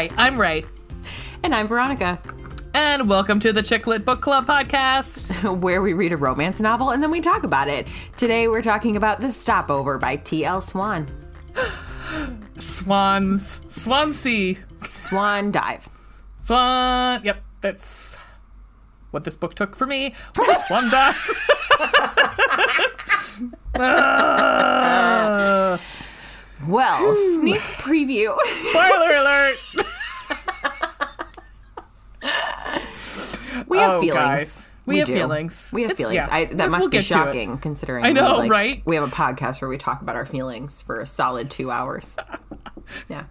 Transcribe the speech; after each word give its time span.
Hi, 0.00 0.08
I'm 0.16 0.40
Ray. 0.40 0.64
And 1.42 1.54
I'm 1.54 1.68
Veronica, 1.68 2.18
And 2.72 3.06
welcome 3.06 3.38
to 3.40 3.52
the 3.52 3.60
Chicklet 3.60 4.02
Book 4.02 4.22
Club 4.22 4.46
podcast. 4.46 5.58
where 5.60 5.82
we 5.82 5.92
read 5.92 6.14
a 6.14 6.16
romance 6.16 6.58
novel 6.58 6.88
and 6.88 7.02
then 7.02 7.10
we 7.10 7.20
talk 7.20 7.42
about 7.42 7.68
it. 7.68 7.86
Today 8.16 8.48
we're 8.48 8.62
talking 8.62 8.96
about 8.96 9.20
The 9.20 9.28
Stopover 9.28 9.98
by 9.98 10.16
T.L. 10.16 10.62
Swan. 10.62 11.06
Swans. 12.58 13.60
Swansea. 13.68 14.56
Swan 14.80 15.52
Dive. 15.52 15.86
Swan. 16.38 17.20
Yep, 17.22 17.42
that's 17.60 18.16
what 19.10 19.24
this 19.24 19.36
book 19.36 19.54
took 19.54 19.76
for 19.76 19.86
me. 19.86 20.14
Swan 20.66 20.88
dive. 20.88 21.30
Well, 26.66 27.14
hmm. 27.14 27.40
sneak 27.40 27.60
preview. 27.60 28.38
spoiler 28.42 29.16
alert. 29.16 29.56
We 33.68 33.78
have 33.78 33.90
Oh, 33.92 34.00
feelings. 34.00 34.14
guys. 34.14 34.70
We 34.86 34.98
have 34.98 35.06
do. 35.06 35.14
feelings. 35.14 35.70
We 35.72 35.82
have 35.82 35.90
It's- 35.92 35.98
feelings. 35.98 36.26
yeah. 36.28 36.34
I, 36.34 36.44
that 36.46 36.56
Let's- 36.56 36.70
must 36.70 36.80
we'll 36.80 36.88
be 36.90 36.96
get 36.98 37.02
to 37.02 37.06
it. 37.06 37.08
shocking 37.08 37.58
considering 37.58 38.04
I 38.06 38.12
know, 38.12 38.32
we, 38.34 38.38
like, 38.40 38.50
right? 38.50 38.82
We 38.84 38.96
have 38.96 39.04
a 39.06 39.14
podcast 39.14 39.60
where 39.60 39.68
we 39.68 39.78
talk 39.78 40.02
about 40.02 40.16
our 40.16 40.26
feelings 40.26 40.82
for 40.82 41.00
a 41.00 41.06
solid 41.06 41.50
two 41.50 41.70
hours. 41.70 42.16
Yeah. 43.08 43.22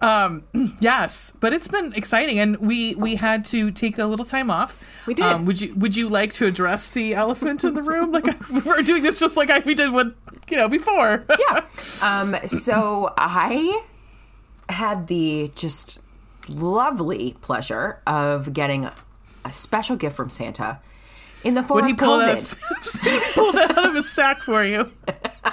Um, 0.00 0.42
yes, 0.80 1.32
but 1.38 1.52
it's 1.52 1.68
been 1.68 1.92
exciting, 1.92 2.40
and 2.40 2.56
we 2.58 2.94
we 2.96 3.14
had 3.16 3.44
to 3.46 3.70
take 3.70 3.98
a 3.98 4.06
little 4.06 4.24
time 4.24 4.50
off. 4.50 4.80
We 5.06 5.14
did. 5.14 5.24
Um, 5.26 5.44
would 5.46 5.60
you 5.60 5.74
Would 5.76 5.94
you 5.96 6.08
like 6.08 6.32
to 6.34 6.46
address 6.46 6.88
the 6.88 7.14
elephant 7.14 7.62
in 7.62 7.74
the 7.74 7.82
room? 7.82 8.10
Like 8.10 8.24
we're 8.64 8.82
doing 8.82 9.02
this 9.04 9.20
just 9.20 9.36
like 9.36 9.50
I, 9.50 9.60
we 9.60 9.74
did 9.74 9.92
with 9.92 10.14
you 10.48 10.56
know 10.56 10.68
before. 10.68 11.24
yeah. 11.48 11.64
Um, 12.02 12.34
so 12.46 13.12
I 13.18 13.82
had 14.68 15.06
the 15.08 15.52
just 15.54 16.00
lovely 16.48 17.36
pleasure 17.40 18.00
of 18.06 18.52
getting 18.52 18.86
a 19.44 19.52
special 19.52 19.96
gift 19.96 20.16
from 20.16 20.30
Santa 20.30 20.78
in 21.44 21.54
the 21.54 21.62
form 21.62 21.84
he 21.84 21.92
of 21.92 21.98
pull 21.98 22.18
that, 22.18 22.38
COVID. 22.38 23.34
pull 23.34 23.52
that 23.52 23.78
out 23.78 23.88
of 23.88 23.94
his 23.94 24.10
sack 24.10 24.42
for 24.42 24.64
you? 24.64 24.90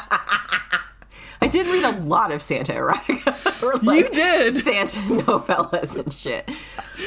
I 1.44 1.48
did 1.48 1.66
read 1.68 1.84
a 1.84 2.00
lot 2.02 2.32
of 2.32 2.42
Santa 2.42 2.74
erotica. 2.74 3.64
or, 3.64 3.78
like, 3.80 4.14
did. 4.14 4.64
Santa 4.64 5.00
novellas 5.00 5.98
and 5.98 6.14
shit. 6.14 6.50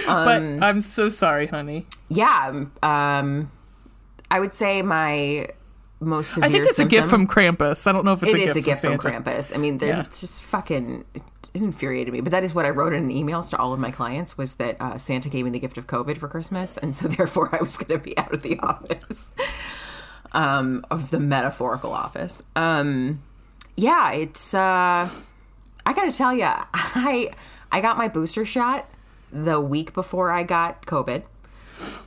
but 0.06 0.42
I'm 0.42 0.80
so 0.80 1.08
sorry, 1.08 1.46
honey. 1.46 1.86
Yeah. 2.08 2.64
Um, 2.82 3.50
I 4.30 4.40
would 4.40 4.52
say 4.52 4.82
my 4.82 5.48
most 6.04 6.32
severe 6.32 6.48
I 6.48 6.52
think 6.52 6.64
it's 6.66 6.78
a 6.78 6.84
gift 6.84 7.08
from 7.08 7.26
Krampus. 7.26 7.86
I 7.86 7.92
don't 7.92 8.04
know 8.04 8.12
if 8.12 8.22
it's 8.22 8.32
It 8.32 8.36
a 8.36 8.40
is 8.40 8.46
gift 8.54 8.56
a 8.56 8.60
gift 8.60 8.80
from 8.82 8.98
from 8.98 9.24
Krampus. 9.24 9.54
I 9.54 9.58
mean, 9.58 9.78
there's 9.78 9.98
Yeah. 9.98 10.02
just 10.04 10.42
fucking 10.42 11.04
it 11.14 11.22
infuriated 11.54 12.12
me. 12.12 12.20
But 12.20 12.32
that 12.32 12.42
is 12.44 12.54
what 12.54 12.64
I 12.66 12.70
wrote 12.70 12.92
in 12.92 13.08
emails 13.10 13.50
to 13.50 13.58
all 13.58 13.72
of 13.72 13.78
my 13.78 13.90
clients 13.90 14.36
was 14.36 14.54
that 14.56 14.76
uh, 14.80 14.98
Santa 14.98 15.28
gave 15.28 15.44
me 15.44 15.50
the 15.52 15.58
gift 15.60 15.78
of 15.78 15.86
COVID 15.86 16.18
for 16.18 16.28
Christmas, 16.28 16.76
and 16.76 16.94
so 16.94 17.06
therefore 17.16 17.50
I 17.54 17.62
was 17.62 17.76
going 17.76 17.98
to 17.98 18.04
be 18.04 18.16
out 18.18 18.32
of 18.32 18.42
the 18.42 18.58
office, 18.62 19.32
um, 20.32 20.84
of 20.90 21.10
the 21.10 21.20
metaphorical 21.20 21.92
office. 21.92 22.42
Um, 22.56 23.22
yeah, 23.76 24.12
it's. 24.12 24.54
Uh, 24.54 25.08
I 25.86 25.92
got 25.92 26.10
to 26.10 26.16
tell 26.16 26.34
you, 26.34 26.44
I 26.74 27.30
I 27.70 27.80
got 27.80 27.98
my 27.98 28.08
booster 28.08 28.44
shot 28.44 28.88
the 29.32 29.60
week 29.60 29.92
before 29.94 30.30
I 30.30 30.42
got 30.44 30.86
COVID. 30.86 31.22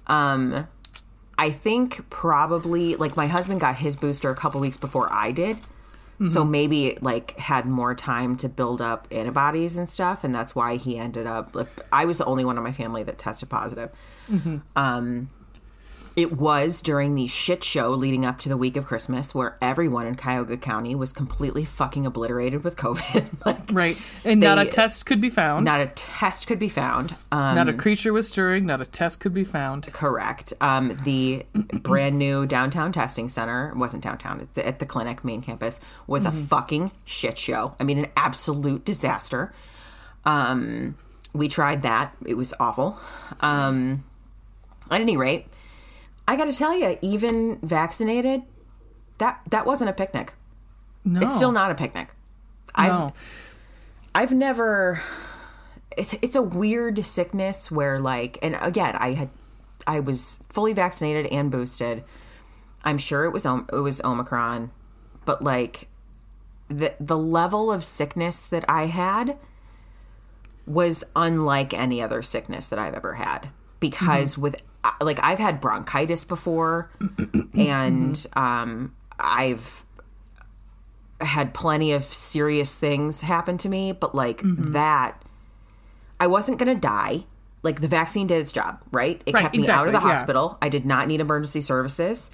Um, 0.07 0.67
I 1.37 1.51
think 1.51 2.09
probably 2.09 2.95
like 2.95 3.15
my 3.15 3.27
husband 3.27 3.59
got 3.59 3.75
his 3.75 3.95
booster 3.95 4.29
a 4.29 4.35
couple 4.35 4.59
weeks 4.59 4.77
before 4.77 5.11
I 5.11 5.31
did. 5.31 5.57
So 6.25 6.43
maybe 6.43 6.87
it, 6.87 7.03
like 7.03 7.37
had 7.37 7.67
more 7.67 7.93
time 7.93 8.37
to 8.37 8.49
build 8.49 8.81
up 8.81 9.07
antibodies 9.11 9.77
and 9.77 9.87
stuff, 9.87 10.23
and 10.23 10.33
that's 10.33 10.55
why 10.55 10.77
he 10.77 10.97
ended 10.97 11.27
up. 11.27 11.53
Like, 11.53 11.67
I 11.91 12.05
was 12.05 12.17
the 12.17 12.25
only 12.25 12.43
one 12.43 12.57
in 12.57 12.63
my 12.63 12.71
family 12.71 13.03
that 13.03 13.19
tested 13.19 13.49
positive. 13.49 13.91
Um, 14.75 15.29
it 16.17 16.33
was 16.33 16.81
during 16.81 17.13
the 17.13 17.27
shit 17.27 17.63
show 17.63 17.91
leading 17.91 18.25
up 18.25 18.39
to 18.39 18.49
the 18.49 18.57
week 18.57 18.75
of 18.75 18.85
Christmas, 18.85 19.35
where 19.35 19.55
everyone 19.61 20.07
in 20.07 20.15
Cuyahoga 20.15 20.57
County 20.57 20.95
was 20.95 21.13
completely 21.13 21.63
fucking 21.63 22.07
obliterated 22.07 22.63
with 22.63 22.75
COVID. 22.75 23.29
like, 23.45 23.59
Right, 23.71 23.97
and 24.25 24.39
not 24.39 24.57
a 24.57 24.65
test 24.65 25.05
could 25.05 25.21
be 25.21 25.29
found. 25.29 25.63
not 25.63 25.79
a 25.79 25.85
test 25.85 26.47
could 26.47 26.57
be 26.57 26.69
found. 26.69 27.15
Um, 27.31 27.53
not 27.55 27.69
a 27.69 27.73
creature 27.73 28.11
was 28.11 28.27
stirring. 28.27 28.65
Not 28.65 28.81
a 28.81 28.85
test 28.85 29.19
could 29.19 29.33
be 29.35 29.43
found. 29.43 29.93
Correct. 29.93 30.53
Um, 30.59 30.97
the 31.03 31.45
brand 31.53 32.17
new 32.17 32.47
downtown 32.47 32.91
testing 32.91 33.29
center 33.29 33.71
wasn't 33.75 34.03
downtown. 34.03 34.41
It's 34.41 34.57
at 34.57 34.79
the 34.79 34.87
clinic 34.87 35.23
main 35.23 35.43
campus. 35.43 35.79
Was 36.07 36.25
a 36.25 36.31
fucking 36.31 36.91
shit 37.05 37.37
show. 37.37 37.75
I 37.79 37.83
mean, 37.83 37.99
an 37.99 38.07
absolute 38.17 38.83
disaster. 38.83 39.53
Um, 40.25 40.97
we 41.33 41.47
tried 41.47 41.83
that. 41.83 42.15
It 42.25 42.33
was 42.33 42.55
awful. 42.59 42.97
Um, 43.41 44.03
at 44.89 45.01
any 45.01 45.15
rate, 45.15 45.45
I 46.27 46.35
got 46.35 46.45
to 46.45 46.53
tell 46.53 46.75
you, 46.75 46.97
even 47.01 47.59
vaccinated, 47.61 48.41
that 49.17 49.41
that 49.49 49.65
wasn't 49.65 49.89
a 49.89 49.93
picnic. 49.93 50.33
No, 51.05 51.21
It's 51.21 51.37
still 51.37 51.51
not 51.51 51.71
a 51.71 51.75
picnic. 51.75 52.09
I've 52.75 52.91
no. 52.91 53.13
I've 54.13 54.33
never. 54.33 55.01
It's, 55.95 56.13
it's 56.21 56.35
a 56.35 56.41
weird 56.41 57.03
sickness 57.03 57.71
where, 57.71 57.99
like, 57.99 58.37
and 58.43 58.55
again, 58.61 58.95
I 58.97 59.13
had, 59.13 59.29
I 59.87 59.99
was 59.99 60.39
fully 60.49 60.73
vaccinated 60.73 61.25
and 61.27 61.49
boosted. 61.49 62.03
I'm 62.83 62.97
sure 62.97 63.25
it 63.25 63.31
was 63.31 63.45
it 63.45 63.81
was 63.81 64.01
Omicron, 64.01 64.71
but 65.25 65.43
like, 65.43 65.87
the 66.67 66.93
the 66.99 67.17
level 67.17 67.71
of 67.71 67.83
sickness 67.83 68.41
that 68.41 68.65
I 68.69 68.87
had 68.87 69.37
was 70.65 71.03
unlike 71.15 71.73
any 71.73 72.01
other 72.01 72.21
sickness 72.21 72.67
that 72.67 72.77
I've 72.77 72.93
ever 72.93 73.13
had 73.13 73.49
because 73.79 74.33
mm-hmm. 74.33 74.41
with 74.41 74.61
like 75.01 75.19
I've 75.23 75.39
had 75.39 75.59
bronchitis 75.61 76.23
before, 76.25 76.89
and 77.55 78.25
um, 78.33 78.95
I've 79.19 79.83
had 81.21 81.53
plenty 81.53 81.91
of 81.93 82.05
serious 82.13 82.75
things 82.77 83.21
happen 83.21 83.57
to 83.59 83.69
me, 83.69 83.91
but 83.91 84.13
like 84.13 84.41
Mm-hmm. 84.41 84.73
that, 84.73 85.21
I 86.19 86.27
wasn't 86.27 86.59
going 86.59 86.73
to 86.75 86.79
die. 86.79 87.25
Like 87.63 87.81
the 87.81 87.87
vaccine 87.87 88.27
did 88.27 88.39
its 88.39 88.53
job, 88.53 88.81
right? 88.91 89.21
It 89.25 89.33
Right, 89.33 89.41
kept 89.41 89.55
me 89.57 89.67
out 89.67 89.87
of 89.87 89.93
the 89.93 89.97
exactly, 89.97 90.09
yeah. 90.09 90.15
hospital. 90.15 90.57
I 90.61 90.69
did 90.69 90.85
not 90.85 91.07
need 91.07 91.19
emergency 91.21 91.61
services. 91.61 92.29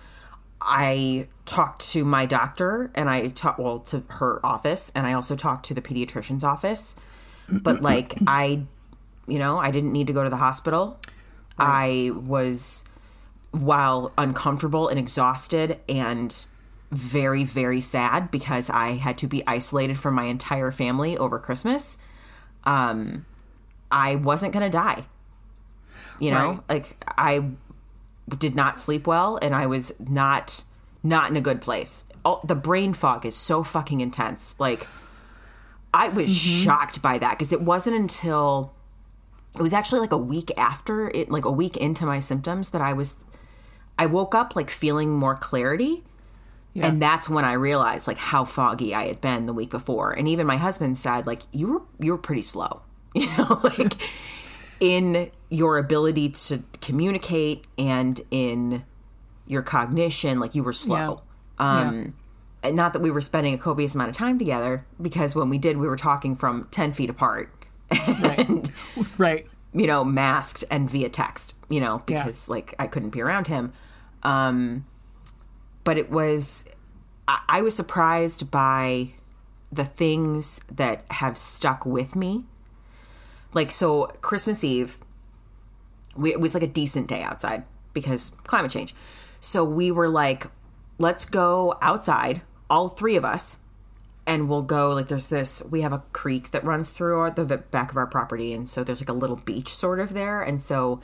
I 0.62 1.28
talked 1.46 1.90
to 1.92 2.06
my 2.06 2.26
doctor 2.26 2.92
and 2.96 3.10
I 3.10 3.30
talked, 3.30 3.60
well, 3.60 3.80
to 3.80 4.04
her 4.10 4.46
office, 4.46 4.92
and 4.96 5.08
I 5.08 5.14
also 5.14 5.36
talked 5.36 5.66
to 5.68 5.74
the 5.74 5.82
pediatrician's 5.82 6.44
office. 6.44 6.96
But 7.50 7.82
like, 7.82 8.18
I, 8.28 8.64
you 9.28 9.40
know, 9.40 9.58
I 9.58 9.72
didn't 9.72 9.92
need 9.94 10.08
to 10.08 10.14
go 10.14 10.24
to 10.24 10.30
the 10.30 10.38
hospital. 10.38 11.00
I 11.58 12.12
was, 12.16 12.86
while 13.52 14.12
uncomfortable 14.18 14.88
and 14.88 15.00
exhausted 15.00 15.80
and 15.88 16.46
very, 16.92 17.44
very 17.44 17.82
sad 17.82 18.32
because 18.32 18.70
I 18.70 18.92
had 18.94 19.18
to 19.20 19.28
be 19.28 19.46
isolated 19.48 19.98
from 19.98 20.14
my 20.16 20.26
entire 20.26 20.72
family 20.72 21.18
over 21.18 21.40
Christmas. 21.40 21.98
Um, 22.66 23.26
I 23.92 24.16
wasn't 24.16 24.54
going 24.54 24.64
to 24.64 24.76
die. 24.76 25.06
You 26.20 26.32
know, 26.32 26.50
Right. 26.50 26.60
like 26.70 27.04
I 27.18 27.44
did 28.38 28.56
not 28.56 28.80
sleep 28.80 29.06
well 29.08 29.38
and 29.42 29.54
I 29.54 29.66
was 29.66 29.94
not 30.00 30.64
not 31.04 31.30
in 31.30 31.36
a 31.36 31.42
good 31.42 31.60
place. 31.62 32.06
Oh, 32.24 32.40
the 32.46 32.56
brain 32.56 32.94
fog 32.94 33.26
is 33.26 33.36
so 33.36 33.64
fucking 33.64 34.00
intense. 34.00 34.56
Like 34.60 34.88
I 35.94 36.08
was 36.10 36.34
shocked 36.34 37.02
by 37.02 37.18
that 37.18 37.32
because 37.38 37.52
it 37.52 37.62
wasn't 37.62 37.96
until 37.98 38.74
it 39.56 39.62
was 39.62 39.74
actually 39.74 40.00
like 40.00 40.12
a 40.12 40.18
week 40.18 40.52
after 40.58 41.10
it 41.10 41.30
like 41.30 41.46
a 41.46 41.52
week 41.52 41.78
into 41.78 42.06
my 42.06 42.20
symptoms 42.20 42.70
that 42.72 42.82
I 42.82 42.94
was 42.94 43.16
I 43.98 44.08
woke 44.08 44.34
up 44.34 44.56
like 44.56 44.70
feeling 44.70 45.12
more 45.12 45.36
clarity. 45.36 46.04
Yeah. 46.74 46.88
And 46.88 47.00
that's 47.00 47.30
when 47.30 47.46
I 47.46 47.54
realized 47.54 48.08
like 48.08 48.18
how 48.18 48.46
foggy 48.46 48.96
I 48.96 49.08
had 49.08 49.22
been 49.22 49.46
the 49.46 49.54
week 49.54 49.70
before. 49.70 50.12
And 50.12 50.28
even 50.28 50.48
my 50.48 50.58
husband 50.58 50.98
said 50.98 51.28
like 51.28 51.42
you 51.52 51.68
were 51.68 51.82
you 52.00 52.12
were 52.12 52.18
pretty 52.18 52.42
slow. 52.42 52.82
You 53.16 53.28
know, 53.38 53.60
like 53.64 53.94
in 54.80 55.30
your 55.52 55.78
ability 55.78 56.30
to 56.30 56.64
communicate 56.82 57.68
and 57.78 58.20
in 58.32 58.84
your 59.46 59.62
cognition, 59.62 60.40
like 60.40 60.56
you 60.56 60.64
were 60.64 60.74
slow. 60.74 61.22
Yeah. 61.60 61.80
Um 61.80 62.16
and 62.64 62.76
not 62.76 62.94
that 62.94 63.04
we 63.04 63.12
were 63.12 63.22
spending 63.22 63.54
a 63.54 63.58
copious 63.60 63.94
amount 63.94 64.10
of 64.10 64.16
time 64.16 64.40
together 64.40 64.84
because 65.00 65.36
when 65.36 65.50
we 65.50 65.60
did 65.60 65.78
we 65.78 65.88
were 65.88 65.98
talking 65.98 66.36
from 66.36 66.68
10 66.72 66.94
feet 66.94 67.12
apart 67.12 67.54
and 67.94 68.72
right. 69.18 69.48
you 69.74 69.88
know 69.88 70.04
masked 70.04 70.64
and 70.70 70.90
via 70.90 71.10
text 71.10 71.56
you 71.70 71.80
know 71.80 72.02
because 72.06 72.50
like 72.50 72.74
i 72.80 72.88
couldn't 72.88 73.10
be 73.10 73.22
around 73.22 73.48
him. 73.48 73.74
Um 74.24 74.86
but 75.84 75.98
it 75.98 76.10
was 76.10 76.66
I, 77.28 77.42
I 77.50 77.62
was 77.62 77.76
surprised 77.76 78.52
by 78.52 79.10
the 79.72 79.86
things 79.86 80.62
that 80.72 81.04
have 81.12 81.38
stuck 81.38 81.86
with 81.86 82.16
me. 82.16 82.46
Like 83.54 83.72
so 83.72 84.06
christmas 84.22 84.64
eve 84.64 84.98
we, 86.16 86.32
it 86.32 86.40
was 86.40 86.54
like 86.54 86.64
a 86.64 86.68
decent 86.68 87.08
day 87.08 87.24
outside 87.24 87.64
because 87.94 88.32
climate 88.44 88.72
change. 88.72 88.94
So 89.40 89.64
we 89.64 89.92
were 89.92 90.10
like 90.10 90.48
let's 91.00 91.26
go 91.26 91.76
outside 91.82 92.42
all 92.70 92.88
three 92.88 93.16
of 93.16 93.26
us 93.26 93.58
and 94.26 94.48
we'll 94.50 94.62
go 94.62 94.92
like 94.94 95.08
there's 95.10 95.28
this 95.28 95.62
we 95.70 95.82
have 95.82 95.92
a 95.94 96.02
creek 96.14 96.52
that 96.52 96.64
runs 96.64 96.90
through 96.90 97.20
our, 97.20 97.32
the 97.32 97.44
back 97.58 97.92
of 97.92 97.98
our 97.98 98.08
property 98.08 98.54
and 98.54 98.70
so 98.70 98.84
there's 98.84 99.02
like 99.02 99.10
a 99.10 99.14
little 99.14 99.36
beach 99.38 99.74
sort 99.76 100.00
of 100.00 100.14
there 100.14 100.42
and 100.42 100.62
so 100.62 101.02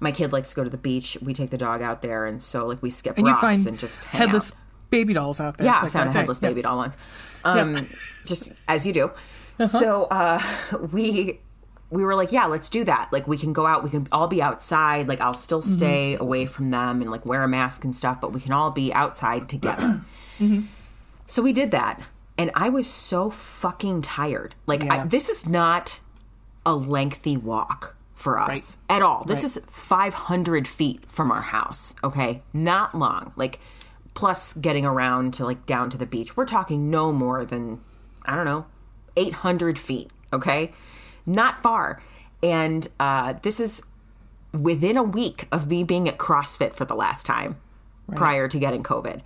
my 0.00 0.12
kid 0.12 0.32
likes 0.32 0.50
to 0.50 0.56
go 0.56 0.64
to 0.64 0.70
the 0.70 0.76
beach 0.76 1.16
we 1.22 1.32
take 1.32 1.50
the 1.50 1.58
dog 1.58 1.82
out 1.82 2.02
there 2.02 2.24
and 2.26 2.42
so 2.42 2.66
like 2.66 2.80
we 2.82 2.90
skip 2.90 3.18
And 3.18 3.26
rocks 3.26 3.66
and 3.66 3.78
just 3.78 4.04
headless 4.04 4.52
out. 4.52 4.58
baby 4.90 5.12
dolls 5.14 5.40
out 5.40 5.58
there. 5.58 5.66
yeah 5.66 5.78
i 5.78 5.82
like 5.84 5.92
found 5.92 6.06
that 6.06 6.10
a 6.10 6.12
day. 6.12 6.18
headless 6.20 6.40
Yep. 6.42 6.50
baby 6.50 6.62
doll 6.62 6.76
once 6.76 6.96
um 7.44 7.76
just 8.26 8.52
as 8.68 8.86
you 8.86 8.92
do 8.92 9.06
Uh-huh. 9.06 9.66
so 9.66 10.04
uh 10.04 10.40
we 10.92 11.40
we 11.90 12.04
were 12.04 12.14
like 12.14 12.30
yeah 12.32 12.46
let's 12.46 12.68
do 12.70 12.84
that 12.84 13.08
like 13.12 13.26
we 13.26 13.36
can 13.36 13.52
go 13.52 13.66
out 13.66 13.82
we 13.84 13.90
can 13.90 14.06
all 14.12 14.26
be 14.28 14.40
outside 14.40 15.08
like 15.08 15.20
i'll 15.20 15.34
still 15.34 15.60
Mm-hmm. 15.60 15.72
stay 15.74 16.16
away 16.16 16.46
from 16.46 16.70
them 16.70 17.02
and 17.02 17.10
like 17.10 17.26
wear 17.26 17.42
a 17.42 17.48
mask 17.48 17.84
and 17.84 17.96
stuff 17.96 18.20
but 18.20 18.32
we 18.32 18.40
can 18.40 18.52
all 18.52 18.70
be 18.70 18.92
outside 18.94 19.48
together 19.48 20.00
Mm-hmm. 20.40 20.62
so 21.26 21.42
we 21.42 21.52
did 21.52 21.70
that 21.72 22.00
and 22.42 22.50
i 22.54 22.68
was 22.68 22.86
so 22.88 23.30
fucking 23.30 24.02
tired. 24.02 24.54
Like 24.66 24.82
I, 24.90 25.04
this 25.06 25.28
is 25.28 25.48
not 25.48 26.00
a 26.66 26.74
lengthy 26.74 27.36
walk 27.36 27.96
for 28.14 28.38
us 28.38 28.48
Right. 28.48 28.96
at 28.96 29.02
all. 29.02 29.24
This 29.24 29.38
Right. 29.42 29.56
is 29.56 29.60
500 29.70 30.66
feet 30.68 31.00
from 31.08 31.30
our 31.30 31.40
house 31.42 31.94
okay? 32.04 32.42
Not 32.52 32.94
long. 32.94 33.32
Like 33.36 33.60
plus 34.14 34.52
getting 34.54 34.84
around 34.84 35.34
to 35.34 35.44
like 35.44 35.64
down 35.66 35.88
to 35.90 35.96
the 35.98 36.06
beach. 36.06 36.36
We're 36.36 36.44
talking 36.58 36.90
no 36.90 37.12
more 37.12 37.44
than 37.44 37.80
i 38.26 38.34
don't 38.36 38.44
know 38.44 38.66
800 39.16 39.78
feet 39.78 40.10
okay? 40.32 40.72
Not 41.26 41.62
far. 41.62 42.02
And 42.42 42.88
uh, 42.98 43.34
this 43.42 43.60
is 43.60 43.82
within 44.52 44.96
a 44.96 45.02
week 45.02 45.46
of 45.52 45.68
me 45.68 45.84
being 45.84 46.08
at 46.08 46.18
CrossFit 46.18 46.74
for 46.74 46.84
the 46.84 46.94
last 46.94 47.24
time 47.26 47.56
prior 48.16 48.48
to 48.48 48.58
getting 48.58 48.82
COVID. 48.82 49.20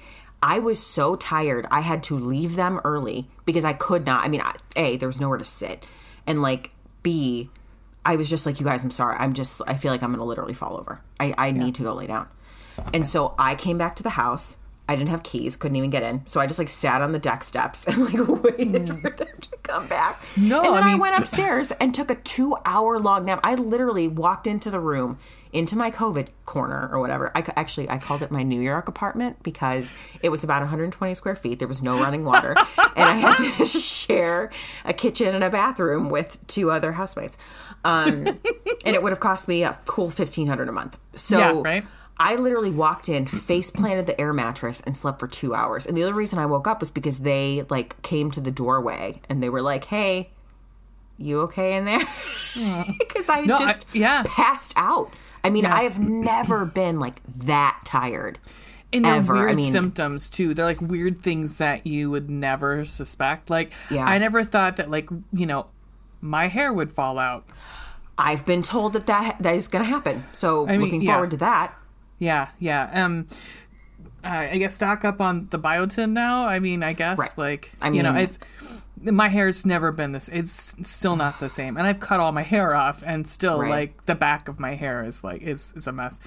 I 0.47 0.61
was 0.61 0.79
so 0.79 1.17
tired. 1.17 1.67
I 1.73 1.81
had 1.81 2.05
to 2.05 2.17
leave 2.17 2.55
them 2.55 2.81
early 2.85 3.29
because 3.47 3.65
I 3.65 3.73
could 3.73 4.07
not. 4.07 4.25
I 4.25 4.29
mean, 4.29 4.41
I, 4.43 4.55
A, 4.77 4.97
there 4.97 5.09
was 5.09 5.21
nowhere 5.21 5.39
to 5.39 5.45
sit. 5.45 5.85
And 6.25 6.41
like, 6.41 6.71
B, 7.03 7.51
I 8.05 8.15
was 8.15 8.31
just 8.31 8.47
like, 8.47 8.61
you 8.61 8.65
guys, 8.65 8.85
I'm 8.85 8.93
sorry. 8.93 9.17
I'm 9.19 9.35
just, 9.35 9.61
I 9.67 9.75
feel 9.75 9.91
like 9.91 10.05
I'm 10.05 10.11
going 10.11 10.21
to 10.21 10.25
literally 10.25 10.55
fall 10.55 10.77
over. 10.77 11.01
I, 11.19 11.35
I 11.37 11.51
need 11.51 11.75
to 11.75 11.83
go 11.83 11.95
lay 11.95 12.07
down. 12.07 12.29
And 12.95 13.05
so 13.05 13.35
I 13.37 13.57
came 13.57 13.77
back 13.77 13.97
to 13.97 14.05
the 14.05 14.11
house. 14.11 14.59
I 14.89 14.95
didn't 14.95 15.09
have 15.09 15.25
keys, 15.25 15.57
couldn't 15.57 15.75
even 15.75 15.91
get 15.91 16.05
in. 16.05 16.25
So 16.29 16.41
I 16.41 16.47
just 16.47 16.61
like 16.61 16.69
sat 16.69 17.03
on 17.03 17.11
the 17.11 17.19
deck 17.19 17.43
steps 17.43 17.85
and 17.89 18.05
like 18.05 18.29
waited 18.45 18.87
mm. 18.87 19.03
for 19.03 19.11
them 19.11 19.41
to 19.41 19.57
come 19.65 19.89
back. 19.89 20.23
No, 20.37 20.63
and 20.63 20.77
then 20.77 20.85
I 20.85 20.93
I, 20.93 20.95
went 20.95 21.19
upstairs 21.19 21.73
and 21.73 21.93
took 21.93 22.09
a 22.09 22.15
two 22.15 22.57
hour 22.65 23.01
long 23.01 23.25
nap. 23.25 23.41
I 23.43 23.57
literally 23.57 24.07
walked 24.07 24.47
into 24.47 24.71
the 24.71 24.79
room, 24.79 25.19
into 25.53 25.77
my 25.77 25.91
COVID 25.91 26.29
corner 26.45 26.89
or 26.93 26.99
whatever. 27.01 27.31
I 27.35 27.45
actually 27.57 27.89
I 27.91 27.99
called 27.99 28.23
it 28.23 28.31
my 28.31 28.43
New 28.43 28.61
York 28.61 28.89
apartment 28.89 29.43
because 29.43 29.93
it 30.23 30.29
was 30.29 30.45
about 30.45 30.61
120 30.63 31.15
square 31.15 31.37
feet. 31.37 31.59
There 31.59 31.69
was 31.69 31.83
no 31.83 31.99
running 32.01 32.25
water, 32.25 32.51
and 32.97 33.09
I 33.09 33.15
had 33.15 33.37
to 33.37 33.65
share 33.65 34.51
a 34.85 34.93
kitchen 34.93 35.35
and 35.35 35.43
a 35.45 35.51
bathroom 35.51 36.11
with 36.11 36.45
two 36.47 36.71
other 36.71 36.93
housemates. 36.93 37.37
Um, 37.85 38.27
and 38.27 38.95
it 38.95 39.03
would 39.03 39.13
have 39.13 39.21
cost 39.21 39.49
me 39.49 39.63
a 39.63 39.79
cool 39.87 40.07
1500 40.07 40.69
a 40.69 40.73
month. 40.73 40.97
So. 41.15 41.39
Yeah, 41.39 41.63
right. 41.65 41.85
I 42.19 42.37
literally 42.37 42.71
walked 42.71 43.11
in, 43.11 43.27
face 43.27 43.71
planted 43.71 44.07
the 44.07 44.19
air 44.19 44.33
mattress, 44.33 44.81
and 44.87 44.97
slept 44.97 45.21
for 45.21 45.29
two 45.29 45.55
hours. 45.55 45.85
And 45.87 45.95
the 45.95 46.03
other 46.03 46.15
reason 46.15 46.39
I 46.39 46.47
woke 46.47 46.67
up 46.67 46.81
was 46.81 46.91
because 46.91 47.19
they 47.19 47.67
like 47.69 48.01
came 48.01 48.31
to 48.31 48.41
the 48.41 48.51
doorway 48.51 49.21
and 49.29 49.43
they 49.43 49.51
were 49.51 49.61
like, 49.61 49.85
"Hey, 49.85 50.31
you 51.19 51.41
okay 51.43 51.77
in 51.77 51.85
there?" 51.85 52.01
Because 52.55 53.29
I 53.29 53.43
No, 53.43 53.57
I- 53.57 53.67
just 53.67 53.87
yeah. 53.93 54.23
passed 54.27 54.73
out. 54.77 55.13
I 55.47 55.51
mean, 55.51 55.65
Yeah. 55.65 55.75
I 55.75 55.83
have 55.85 55.99
never 55.99 56.65
been 56.67 57.01
like 57.01 57.21
that 57.45 57.81
tired. 57.85 58.39
And 58.93 59.05
they're 59.05 59.15
ever. 59.17 59.37
I 59.37 59.41
weird 59.47 59.57
mean- 59.57 59.71
symptoms 59.73 60.31
too. 60.31 60.55
They're 60.55 60.65
like 60.65 60.81
weird 60.81 61.21
things 61.23 61.59
that 61.59 61.87
you 61.87 62.11
would 62.11 62.29
never 62.31 62.85
suspect. 62.85 63.51
Like 63.51 63.73
Yeah. 63.91 64.05
I 64.07 64.19
never 64.19 64.45
thought 64.45 64.77
that 64.77 64.91
like 64.91 65.09
you 65.33 65.47
know 65.47 65.67
my 66.21 66.47
hair 66.49 66.73
would 66.73 66.93
fall 66.93 67.19
out. 67.19 67.45
I've 68.19 68.47
been 68.47 68.63
told 68.63 68.95
that 68.95 69.07
that, 69.09 69.37
that 69.41 69.55
is 69.55 69.69
going 69.69 69.85
to 69.85 69.91
happen. 69.91 70.25
So 70.35 70.67
mean, 70.67 70.81
looking 70.81 71.03
yeah. 71.03 71.13
forward 71.13 71.33
to 71.33 71.37
that. 71.39 71.75
Yeah, 72.19 72.49
yeah. 72.59 73.05
Um, 73.05 73.27
I 74.25 74.57
guess 74.57 74.75
stock 74.75 75.05
up 75.05 75.21
on 75.21 75.49
the 75.51 75.59
biotin 75.59 76.13
now. 76.13 76.47
I 76.47 76.59
mean, 76.59 76.83
I 76.83 76.95
guess 76.95 77.19
Right. 77.19 77.37
like 77.37 77.73
I 77.81 77.91
mean, 77.91 77.99
you 77.99 78.03
know, 78.03 78.15
it's 78.17 78.39
my 79.03 79.29
hair's 79.29 79.67
never 79.67 79.93
been 79.93 80.13
this. 80.13 80.29
It's 80.29 80.75
still 80.89 81.17
not 81.17 81.39
the 81.39 81.51
same, 81.51 81.77
and 81.77 81.87
I've 81.87 82.01
cut 82.01 82.19
all 82.19 82.33
my 82.33 82.43
hair 82.43 82.75
off, 82.75 83.03
and 83.07 83.27
still 83.27 83.61
Right. 83.61 83.71
like 83.71 84.07
the 84.07 84.15
back 84.15 84.49
of 84.49 84.59
my 84.59 84.75
hair 84.75 85.05
is 85.05 85.23
like 85.23 85.43
is 85.43 85.75
is 85.77 85.87
a 85.87 85.93
mess. 85.93 86.19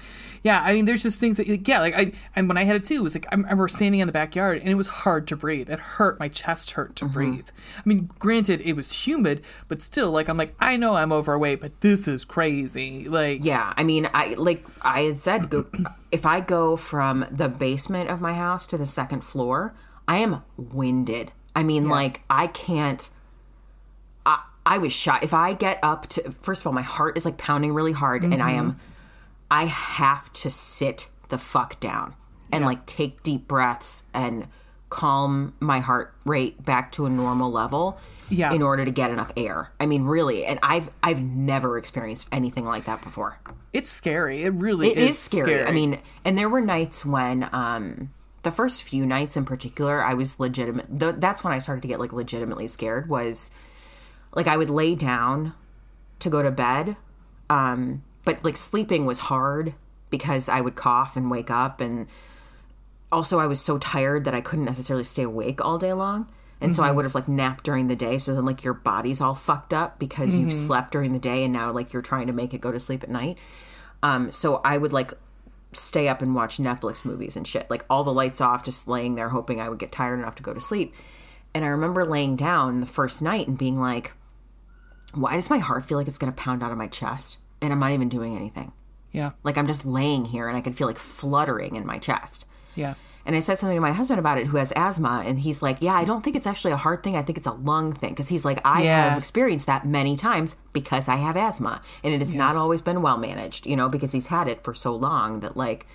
Yeah, 0.44 0.62
I 0.62 0.74
mean, 0.74 0.84
there's 0.84 1.02
just 1.02 1.18
things 1.20 1.36
that 1.38 1.48
like, 1.48 1.66
yeah, 1.66 1.80
like 1.80 1.94
I 1.94 2.12
and 2.36 2.46
when 2.48 2.56
I 2.56 2.64
had 2.64 2.76
it 2.76 2.84
too, 2.84 2.96
it 2.96 3.02
was 3.02 3.14
like 3.14 3.26
I 3.32 3.34
remember 3.34 3.66
standing 3.68 4.00
in 4.00 4.06
the 4.06 4.12
backyard, 4.12 4.58
and 4.60 4.68
it 4.68 4.76
was 4.76 4.86
hard 4.86 5.26
to 5.28 5.36
breathe. 5.36 5.68
It 5.68 5.80
hurt. 5.80 6.20
My 6.20 6.28
chest 6.28 6.72
hurt 6.72 6.94
Mm-hmm. 6.94 7.06
to 7.06 7.12
breathe. 7.12 7.48
I 7.76 7.82
mean, 7.84 8.10
granted, 8.18 8.60
it 8.62 8.74
was 8.74 9.06
humid, 9.06 9.42
but 9.68 9.82
still, 9.82 10.10
like 10.12 10.28
I'm 10.28 10.36
like 10.36 10.54
I 10.60 10.76
know 10.76 10.94
I'm 10.94 11.12
overweight, 11.12 11.60
but 11.60 11.80
this 11.80 12.06
is 12.06 12.24
crazy. 12.24 13.08
Like 13.08 13.44
Yeah, 13.44 13.74
I 13.76 13.82
mean, 13.82 14.08
I 14.14 14.34
like 14.38 14.64
I 14.82 15.00
had 15.00 15.18
said, 15.18 15.50
go, 15.50 15.66
if 16.12 16.24
I 16.24 16.40
go 16.40 16.76
from 16.76 17.26
the 17.30 17.48
basement 17.48 18.10
of 18.10 18.20
my 18.20 18.34
house 18.34 18.64
to 18.68 18.78
the 18.78 18.86
second 18.86 19.22
floor, 19.24 19.74
I 20.06 20.18
am 20.18 20.42
winded. 20.56 21.32
I 21.54 21.62
mean, 21.62 21.88
like 21.88 22.22
I 22.30 22.46
can't. 22.46 23.08
I 24.26 24.42
I 24.66 24.78
was 24.78 24.92
shot. 24.92 25.22
If 25.24 25.34
I 25.34 25.52
get 25.54 25.78
up 25.82 26.06
to 26.10 26.32
first 26.40 26.62
of 26.62 26.66
all, 26.66 26.72
my 26.72 26.82
heart 26.82 27.16
is 27.16 27.24
like 27.24 27.38
pounding 27.38 27.72
really 27.72 27.92
hard, 27.92 28.22
and 28.22 28.42
I 28.42 28.52
am. 28.52 28.78
I 29.50 29.64
have 29.64 30.32
to 30.34 30.50
sit 30.50 31.08
the 31.28 31.38
fuck 31.38 31.80
down 31.80 32.14
and 32.52 32.64
like 32.64 32.86
take 32.86 33.22
deep 33.22 33.48
breaths 33.48 34.04
and 34.14 34.46
calm 34.90 35.54
my 35.60 35.78
heart 35.78 36.14
rate 36.24 36.64
back 36.64 36.90
to 36.92 37.06
a 37.06 37.10
normal 37.10 37.50
level 37.50 37.98
Yeah. 38.28 38.52
in 38.52 38.60
order 38.62 38.84
to 38.84 38.90
get 38.90 39.10
enough 39.12 39.30
air. 39.36 39.70
I 39.78 39.86
mean, 39.86 40.02
really, 40.04 40.44
and 40.44 40.58
I've 40.62 40.90
I've 41.02 41.22
never 41.22 41.78
experienced 41.78 42.28
anything 42.32 42.64
like 42.64 42.84
that 42.86 43.02
before. 43.02 43.38
it's 43.72 43.88
scary. 43.90 44.42
It 44.42 44.52
really 44.54 44.88
It 44.90 44.98
is, 44.98 45.10
is 45.16 45.18
scary. 45.18 45.62
I 45.64 45.70
mean, 45.70 46.00
and 46.24 46.36
there 46.36 46.48
were 46.48 46.60
nights 46.60 47.04
when 47.04 47.48
um 47.52 48.10
the 48.42 48.50
first 48.50 48.82
few 48.82 49.04
nights 49.04 49.36
in 49.36 49.44
particular, 49.44 50.02
I 50.02 50.14
was 50.14 50.40
legitimate. 50.40 50.98
Th- 50.98 51.16
that's 51.18 51.44
when 51.44 51.52
I 51.52 51.58
started 51.58 51.82
to 51.82 51.88
get 51.88 52.00
like 52.00 52.12
legitimately 52.12 52.66
scared. 52.66 53.08
Was 53.08 53.50
like 54.34 54.46
I 54.46 54.56
would 54.56 54.70
lay 54.70 54.94
down 54.94 55.54
to 56.20 56.30
go 56.30 56.42
to 56.42 56.50
bed, 56.50 56.96
um, 57.48 58.02
but 58.24 58.44
like 58.44 58.56
sleeping 58.56 59.06
was 59.06 59.18
hard 59.18 59.74
because 60.08 60.48
I 60.48 60.60
would 60.60 60.74
cough 60.74 61.16
and 61.16 61.30
wake 61.30 61.50
up, 61.50 61.80
and 61.80 62.06
also 63.12 63.38
I 63.38 63.46
was 63.46 63.60
so 63.60 63.78
tired 63.78 64.24
that 64.24 64.34
I 64.34 64.40
couldn't 64.40 64.64
necessarily 64.64 65.04
stay 65.04 65.22
awake 65.22 65.64
all 65.64 65.78
day 65.78 65.92
long. 65.92 66.30
And 66.62 66.76
so 66.76 66.82
I 66.82 66.90
would 66.90 67.06
have 67.06 67.14
like 67.14 67.26
napped 67.26 67.64
during 67.64 67.86
the 67.86 67.96
day. 67.96 68.18
So 68.18 68.34
then 68.34 68.44
like 68.44 68.64
your 68.64 68.74
body's 68.74 69.22
all 69.22 69.34
fucked 69.34 69.72
up 69.72 69.98
because 69.98 70.36
you've 70.36 70.52
slept 70.52 70.92
during 70.92 71.12
the 71.12 71.18
day 71.18 71.44
and 71.44 71.54
now 71.54 71.72
like 71.72 71.94
you're 71.94 72.02
trying 72.02 72.26
to 72.26 72.34
make 72.34 72.52
it 72.52 72.60
go 72.60 72.70
to 72.70 72.78
sleep 72.78 73.02
at 73.02 73.08
night. 73.08 73.38
Um, 74.02 74.30
so 74.30 74.60
I 74.62 74.76
would 74.76 74.92
like 74.92 75.14
stay 75.72 76.08
up 76.08 76.20
and 76.22 76.34
watch 76.34 76.58
Netflix 76.58 77.04
movies 77.04 77.36
and 77.36 77.46
shit, 77.46 77.70
like 77.70 77.84
all 77.88 78.02
the 78.04 78.12
lights 78.12 78.40
off, 78.40 78.64
just 78.64 78.88
laying 78.88 79.14
there 79.14 79.28
hoping 79.28 79.60
I 79.60 79.68
would 79.68 79.78
get 79.78 79.92
tired 79.92 80.18
enough 80.18 80.34
to 80.36 80.42
go 80.42 80.52
to 80.54 80.60
sleep. 80.60 80.94
And 81.54 81.64
I 81.64 81.68
remember 81.68 82.04
laying 82.04 82.36
down 82.36 82.80
the 82.80 82.86
first 82.86 83.22
night 83.22 83.48
and 83.48 83.58
being 83.58 83.80
like, 83.80 84.12
why 85.14 85.34
does 85.34 85.50
my 85.50 85.58
heart 85.58 85.84
feel 85.86 85.98
like 85.98 86.08
it's 86.08 86.18
going 86.18 86.32
to 86.32 86.36
pound 86.42 86.62
out 86.62 86.72
of 86.72 86.78
my 86.78 86.86
chest? 86.86 87.38
And 87.60 87.72
I'm 87.72 87.80
not 87.80 87.92
even 87.92 88.08
doing 88.08 88.36
anything. 88.36 88.72
yeah, 89.12 89.32
Like 89.42 89.58
I'm 89.58 89.66
just 89.66 89.84
laying 89.84 90.24
here 90.26 90.48
and 90.48 90.56
I 90.56 90.60
can 90.60 90.72
feel 90.72 90.86
like 90.86 90.98
fluttering 90.98 91.74
in 91.74 91.84
my 91.86 91.98
chest. 91.98 92.46
yeah, 92.74 92.94
And 93.30 93.36
I 93.36 93.38
said 93.38 93.58
something 93.58 93.76
to 93.76 93.80
my 93.80 93.92
husband 93.92 94.18
about 94.18 94.38
it 94.38 94.48
who 94.48 94.56
has 94.56 94.72
asthma. 94.74 95.22
And 95.24 95.38
he's 95.38 95.62
like, 95.62 95.76
Yeah, 95.80 95.94
I 95.94 96.04
don't 96.04 96.22
think 96.24 96.34
it's 96.34 96.48
actually 96.48 96.72
a 96.72 96.76
heart 96.76 97.04
thing. 97.04 97.14
I 97.16 97.22
think 97.22 97.38
it's 97.38 97.46
a 97.46 97.52
lung 97.52 97.92
thing. 97.92 98.10
Because 98.10 98.26
he's 98.26 98.44
like, 98.44 98.60
I 98.64 98.82
Yeah. 98.82 99.08
have 99.10 99.16
experienced 99.18 99.66
that 99.68 99.86
many 99.86 100.16
times 100.16 100.56
because 100.72 101.08
I 101.08 101.14
have 101.14 101.36
asthma. 101.36 101.80
And 102.02 102.12
it 102.12 102.20
has 102.22 102.34
not 102.34 102.56
always 102.56 102.82
been 102.82 103.02
well 103.02 103.18
managed, 103.18 103.66
you 103.66 103.76
know, 103.76 103.88
because 103.88 104.10
he's 104.10 104.26
had 104.26 104.48
it 104.48 104.64
for 104.64 104.74
so 104.74 104.92
long 104.96 105.38
that, 105.40 105.56
like, 105.56 105.86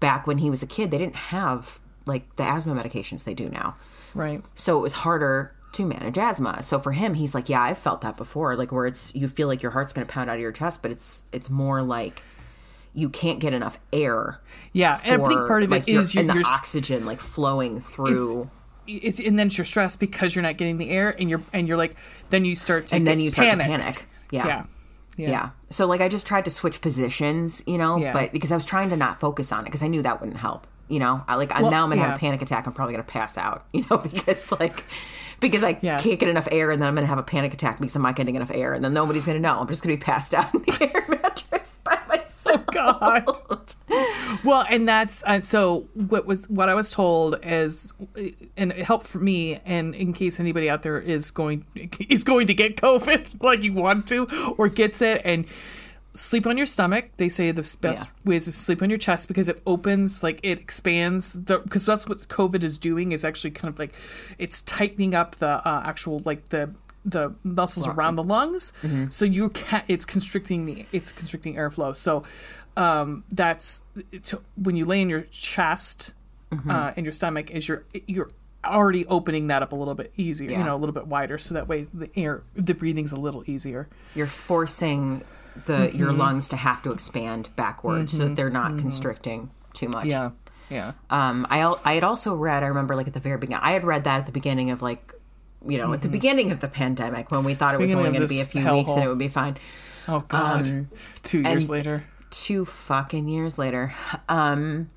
back 0.00 0.26
when 0.26 0.38
he 0.38 0.48
was 0.48 0.62
a 0.62 0.66
kid, 0.66 0.90
they 0.90 0.96
didn't 0.96 1.16
have, 1.16 1.80
like, 2.06 2.34
the 2.36 2.44
asthma 2.44 2.74
medications 2.74 3.24
they 3.24 3.34
do 3.34 3.50
now. 3.50 3.76
right. 4.14 4.42
So 4.54 4.78
it 4.78 4.80
was 4.80 4.94
harder 4.94 5.54
to 5.72 5.84
manage 5.84 6.16
asthma. 6.16 6.62
So 6.62 6.78
for 6.78 6.92
him, 6.92 7.12
he's 7.12 7.34
like, 7.34 7.50
Yeah, 7.50 7.60
I've 7.62 7.76
felt 7.76 8.00
that 8.00 8.16
before. 8.16 8.56
Like, 8.56 8.72
where 8.72 8.86
it's, 8.86 9.14
you 9.14 9.28
feel 9.28 9.48
like 9.48 9.62
your 9.62 9.72
heart's 9.72 9.92
going 9.92 10.06
to 10.06 10.10
pound 10.10 10.30
out 10.30 10.36
of 10.36 10.40
your 10.40 10.50
chest, 10.50 10.80
but 10.80 10.90
it's, 10.90 11.24
it's 11.30 11.50
more 11.50 11.82
like, 11.82 12.22
you 12.94 13.08
can't 13.08 13.38
get 13.38 13.52
enough 13.52 13.78
air 13.92 14.40
Yeah, 14.72 15.00
and 15.04 15.22
I 15.22 15.28
think 15.28 15.40
part 15.46 15.62
of 15.62 15.70
like, 15.70 15.86
it 15.88 15.92
your- 15.92 16.00
is 16.02 16.14
your, 16.14 16.22
and 16.22 16.30
the 16.30 16.34
your 16.34 16.44
oxygen 16.46 17.06
like 17.06 17.20
flowing 17.20 17.80
through 17.80 18.50
it, 18.86 19.20
and 19.20 19.38
then 19.38 19.46
it's 19.48 19.58
your 19.58 19.64
stress 19.64 19.94
because 19.96 20.34
you're 20.34 20.42
not 20.42 20.56
getting 20.56 20.78
the 20.78 20.90
air, 20.90 21.14
and 21.18 21.30
you're 21.30 21.42
and 21.52 21.68
you're 21.68 21.76
like, 21.76 21.94
then 22.30 22.44
you 22.44 22.56
start 22.56 22.88
to 22.88 22.96
and 22.96 23.06
then 23.06 23.20
you 23.20 23.30
start 23.30 23.48
panicked. 23.50 23.68
to 23.70 23.78
panic 24.02 24.06
yeah. 24.32 24.64
yeah, 25.16 25.30
yeah 25.30 25.50
so 25.70 25.86
like 25.86 26.00
i 26.00 26.08
just 26.08 26.24
tried 26.26 26.44
to 26.44 26.50
switch 26.52 26.80
positions 26.80 27.62
you 27.66 27.76
know 27.78 27.96
Yeah. 27.96 28.12
but 28.12 28.32
because 28.32 28.52
i 28.52 28.54
was 28.54 28.64
trying 28.64 28.90
to 28.90 28.96
not 28.96 29.18
focus 29.20 29.50
on 29.52 29.60
it 29.60 29.64
because 29.64 29.82
i 29.82 29.88
knew 29.88 30.02
that 30.02 30.20
wouldn't 30.20 30.38
help 30.38 30.66
you 30.88 30.98
know 31.00 31.22
i 31.26 31.34
like 31.34 31.50
I 31.52 31.62
Well, 31.62 31.70
now 31.72 31.82
i'm 31.82 31.90
gonna 31.90 32.00
have 32.02 32.14
a 32.16 32.18
panic 32.18 32.40
attack 32.42 32.66
i'm 32.68 32.72
probably 32.72 32.94
gonna 32.94 33.02
pass 33.02 33.36
out 33.36 33.64
you 33.72 33.84
know 33.90 33.96
because 33.98 34.52
like 34.52 34.84
because 35.40 35.64
i 35.64 35.76
Yeah. 35.82 35.98
can't 35.98 36.18
get 36.20 36.28
enough 36.28 36.46
air 36.52 36.70
and 36.70 36.80
then 36.80 36.88
i'm 36.88 36.94
gonna 36.94 37.08
have 37.08 37.18
a 37.18 37.24
panic 37.24 37.52
attack 37.54 37.78
because 37.80 37.96
i'm 37.96 38.02
not 38.02 38.14
getting 38.14 38.36
enough 38.36 38.52
air 38.52 38.72
and 38.72 38.84
then 38.84 38.94
nobody's 38.94 39.26
gonna 39.26 39.40
know 39.40 39.58
i'm 39.58 39.66
just 39.66 39.82
gonna 39.82 39.96
be 39.96 40.00
passed 40.00 40.32
out 40.32 40.54
in 40.54 40.62
the 40.62 40.90
air 40.94 41.04
mattress 41.08 41.49
myself. 42.10 42.66
God. 42.72 43.24
Well, 44.44 44.64
and 44.68 44.88
that's 44.88 45.22
uh, 45.24 45.40
so. 45.40 45.88
What 45.94 46.26
was 46.26 46.48
what 46.48 46.68
I 46.68 46.74
was 46.74 46.90
told 46.90 47.38
is, 47.42 47.92
and 48.56 48.72
it 48.72 48.84
helped 48.84 49.06
for 49.06 49.18
me. 49.18 49.60
And 49.64 49.94
in 49.94 50.12
case 50.12 50.38
anybody 50.40 50.68
out 50.70 50.82
there 50.82 50.98
is 51.00 51.30
going 51.30 51.64
is 52.08 52.24
going 52.24 52.46
to 52.48 52.54
get 52.54 52.76
COVID, 52.76 53.42
like 53.42 53.62
you 53.62 53.72
want 53.72 54.06
to, 54.08 54.26
or 54.58 54.68
gets 54.68 55.02
it, 55.02 55.22
and 55.24 55.46
sleep 56.14 56.46
on 56.46 56.56
your 56.56 56.66
stomach. 56.66 57.10
They 57.16 57.28
say 57.28 57.50
the 57.52 57.62
best 57.80 58.08
Yeah. 58.08 58.28
way 58.30 58.36
is 58.36 58.44
to 58.46 58.52
sleep 58.52 58.82
on 58.82 58.90
your 58.90 58.98
chest 58.98 59.28
because 59.28 59.48
it 59.48 59.62
opens, 59.66 60.22
like 60.22 60.40
it 60.42 60.58
expands 60.60 61.34
the 61.34 61.58
because 61.60 61.86
that's 61.86 62.08
what 62.08 62.26
COVID 62.28 62.62
is 62.64 62.78
doing 62.78 63.12
is 63.12 63.24
actually 63.24 63.52
kind 63.52 63.72
of 63.72 63.78
like 63.78 63.94
it's 64.38 64.62
tightening 64.62 65.14
up 65.14 65.36
the 65.36 65.66
uh, 65.66 65.82
actual 65.84 66.20
like 66.24 66.48
the 66.50 66.70
the 67.04 67.34
muscles 67.42 67.88
around 67.88 68.16
the 68.16 68.22
lungs. 68.22 68.72
So 69.08 69.24
you 69.24 69.50
can 69.50 69.82
it's 69.88 70.04
constricting 70.04 70.66
the 70.66 70.86
it's 70.92 71.12
constricting 71.12 71.54
airflow. 71.56 71.96
So 71.96 72.24
um, 72.76 73.24
that's 73.30 73.82
when 74.56 74.76
you 74.76 74.84
lay 74.84 75.00
in 75.02 75.08
your 75.08 75.22
chest 75.30 76.12
uh, 76.68 76.92
and 76.96 77.06
your 77.06 77.12
stomach 77.12 77.50
is 77.50 77.68
your 77.68 77.84
you're 78.06 78.30
already 78.62 79.06
opening 79.06 79.46
that 79.46 79.62
up 79.62 79.72
a 79.72 79.76
little 79.76 79.94
bit 79.94 80.12
easier, 80.16 80.50
you 80.50 80.64
know, 80.64 80.76
a 80.76 80.78
little 80.78 80.92
bit 80.92 81.06
wider, 81.06 81.38
so 81.38 81.54
that 81.54 81.66
way 81.68 81.86
the 81.94 82.10
air 82.16 82.42
the 82.54 82.74
breathing's 82.74 83.12
a 83.12 83.16
little 83.20 83.42
easier. 83.48 83.88
You're 84.14 84.26
forcing 84.26 85.24
the 85.66 85.90
your 85.94 86.12
lungs 86.12 86.48
to 86.50 86.56
have 86.56 86.82
to 86.82 86.90
expand 86.92 87.48
backwards 87.56 88.16
so 88.16 88.28
that 88.28 88.36
they're 88.36 88.50
not 88.50 88.78
constricting 88.78 89.50
too 89.72 89.88
much. 89.88 90.06
Yeah, 90.06 90.30
yeah. 90.68 90.92
Um, 91.08 91.46
I 91.48 91.62
I 91.84 91.94
had 91.94 92.04
also 92.04 92.34
read. 92.34 92.62
I 92.62 92.66
remember 92.66 92.94
like 92.94 93.06
at 93.06 93.14
the 93.14 93.20
very 93.20 93.38
beginning. 93.38 93.62
I 93.62 93.72
had 93.72 93.84
read 93.84 94.04
that 94.04 94.18
at 94.18 94.26
the 94.26 94.32
beginning 94.32 94.70
of 94.70 94.82
like, 94.82 95.14
you 95.66 95.78
know, 95.78 95.92
at 95.92 96.02
the 96.02 96.08
beginning 96.08 96.50
of 96.50 96.60
the 96.60 96.68
pandemic 96.68 97.30
when 97.30 97.44
we 97.44 97.54
thought 97.54 97.74
it 97.74 97.78
was 97.78 97.90
Mm-hmm. 97.90 97.98
Beginning 97.98 98.06
only 98.06 98.18
going 98.18 98.28
to 98.28 98.34
be 98.34 98.40
a 98.40 98.44
few 98.44 98.72
weeks 98.72 98.92
and 98.92 99.04
it 99.04 99.08
would 99.08 99.18
be 99.18 99.28
fine. 99.28 99.56
Oh 100.08 100.20
God! 100.28 100.86
Two 101.22 101.40
years 101.42 101.68
later, 101.68 102.04
Two 102.30 102.64
fucking 102.64 103.28
years 103.28 103.58
later. 103.58 103.92
Um, 104.28 104.90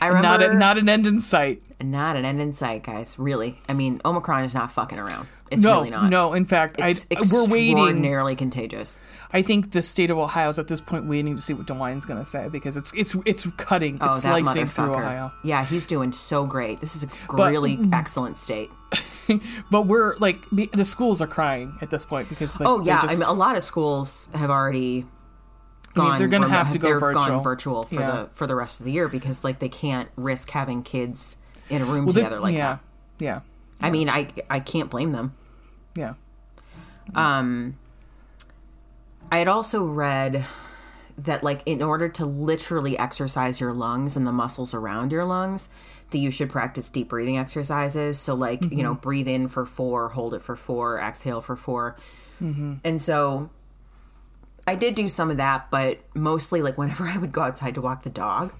I 0.00 0.08
not 0.08 0.40
remember 0.40 0.50
a, 0.50 0.58
not 0.58 0.78
an 0.78 0.88
end 0.88 1.06
in 1.06 1.20
sight. 1.20 1.62
not 1.80 2.16
an 2.16 2.24
end 2.24 2.40
in 2.40 2.52
sight, 2.54 2.82
guys. 2.84 3.18
Really, 3.18 3.58
I 3.68 3.72
mean, 3.72 4.00
Omicron 4.04 4.44
is 4.44 4.54
not 4.54 4.70
fucking 4.72 4.98
around. 4.98 5.28
It's 5.50 5.62
No, 5.62 5.76
really 5.78 5.90
not. 5.90 6.08
no. 6.10 6.32
In 6.32 6.44
fact, 6.46 6.80
I, 6.80 6.88
It's 6.88 7.06
we're 7.10 7.46
waiting. 7.48 7.72
extraordinarily 7.76 8.34
contagious. 8.34 8.98
I 9.32 9.42
think 9.42 9.72
the 9.72 9.82
state 9.82 10.10
of 10.10 10.16
Ohio 10.18 10.48
is 10.48 10.58
at 10.58 10.68
this 10.68 10.80
point 10.80 11.04
waiting 11.06 11.36
to 11.36 11.42
see 11.42 11.52
what 11.52 11.66
DeWine's 11.66 12.06
going 12.06 12.18
to 12.18 12.24
say 12.24 12.48
because 12.48 12.76
it's 12.76 12.92
it's 12.94 13.14
it's 13.26 13.46
cutting, 13.56 13.98
Oh, 14.00 14.06
it's 14.08 14.22
slicing 14.22 14.66
through. 14.66 14.94
Ohio. 14.94 15.32
Yeah, 15.42 15.64
he's 15.64 15.86
doing 15.86 16.12
so 16.12 16.46
great. 16.46 16.80
This 16.80 16.96
is 16.96 17.04
a 17.04 17.08
But- 17.28 17.50
really 17.50 17.76
mm. 17.76 17.92
excellent 17.94 18.38
state. 18.38 18.70
But 19.70 19.82
we're 19.86 20.16
like 20.18 20.38
the, 20.52 20.68
the 20.72 20.84
schools 20.84 21.20
are 21.22 21.26
crying 21.26 21.78
at 21.80 21.90
this 21.90 22.04
point 22.04 22.28
because 22.28 22.58
like, 22.60 22.68
Oh 22.68 22.82
yeah, 22.84 23.00
just- 23.02 23.14
I 23.14 23.16
mean, 23.16 23.28
a 23.28 23.32
lot 23.32 23.56
of 23.56 23.62
schools 23.62 24.28
have 24.34 24.50
already 24.50 25.06
I 25.96 25.98
mean, 26.00 26.08
gone. 26.08 26.18
they're 26.18 26.28
gonna 26.28 26.48
have 26.48 26.70
to 26.70 26.78
go 26.78 26.98
virtual. 26.98 27.12
gone 27.22 27.42
virtual 27.42 27.82
for 27.84 27.94
Yeah. 27.94 28.10
the 28.10 28.28
for 28.34 28.46
the 28.46 28.54
rest 28.54 28.80
of 28.80 28.86
the 28.86 28.92
year 28.92 29.08
because 29.08 29.42
like 29.44 29.58
they 29.60 29.68
can't 29.68 30.08
risk 30.16 30.50
having 30.50 30.82
kids 30.82 31.38
in 31.70 31.80
a 31.82 31.84
room 31.86 32.04
well, 32.06 32.14
together 32.14 32.38
like 32.40 32.54
yeah, 32.54 32.78
that. 33.18 33.24
yeah, 33.24 33.40
I 33.84 33.90
mean, 33.90 34.08
I 34.08 34.28
I 34.48 34.60
can't 34.60 34.90
blame 34.90 35.12
them. 35.12 35.34
yeah. 35.94 36.14
Um, 37.14 37.76
I 39.30 39.38
had 39.38 39.48
also 39.48 39.84
read 39.84 40.44
that 41.18 41.44
like 41.44 41.62
in 41.66 41.82
order 41.82 42.08
to 42.08 42.24
literally 42.24 42.98
exercise 42.98 43.60
your 43.60 43.72
lungs 43.72 44.16
and 44.16 44.26
the 44.26 44.32
muscles 44.32 44.74
around 44.74 45.12
your 45.12 45.24
lungs 45.24 45.68
that 46.10 46.18
you 46.18 46.30
should 46.30 46.50
practice 46.50 46.90
deep 46.90 47.08
breathing 47.08 47.38
exercises 47.38 48.18
so 48.18 48.34
like 48.34 48.62
you 48.72 48.82
know 48.82 48.94
breathe 48.94 49.28
in 49.28 49.46
for 49.46 49.64
four 49.64 50.08
hold 50.08 50.34
it 50.34 50.42
for 50.42 50.56
four 50.56 50.98
exhale 50.98 51.40
for 51.40 51.54
4 51.56 51.96
and 52.84 53.00
so 53.00 53.48
i 54.66 54.74
did 54.74 54.94
do 54.96 55.08
some 55.08 55.30
of 55.30 55.36
that 55.36 55.70
but 55.70 56.00
mostly 56.14 56.62
like 56.62 56.76
whenever 56.76 57.04
i 57.08 57.16
would 57.16 57.32
go 57.32 57.42
outside 57.42 57.74
to 57.76 57.80
walk 57.80 58.02
the 58.02 58.10
dog 58.10 58.52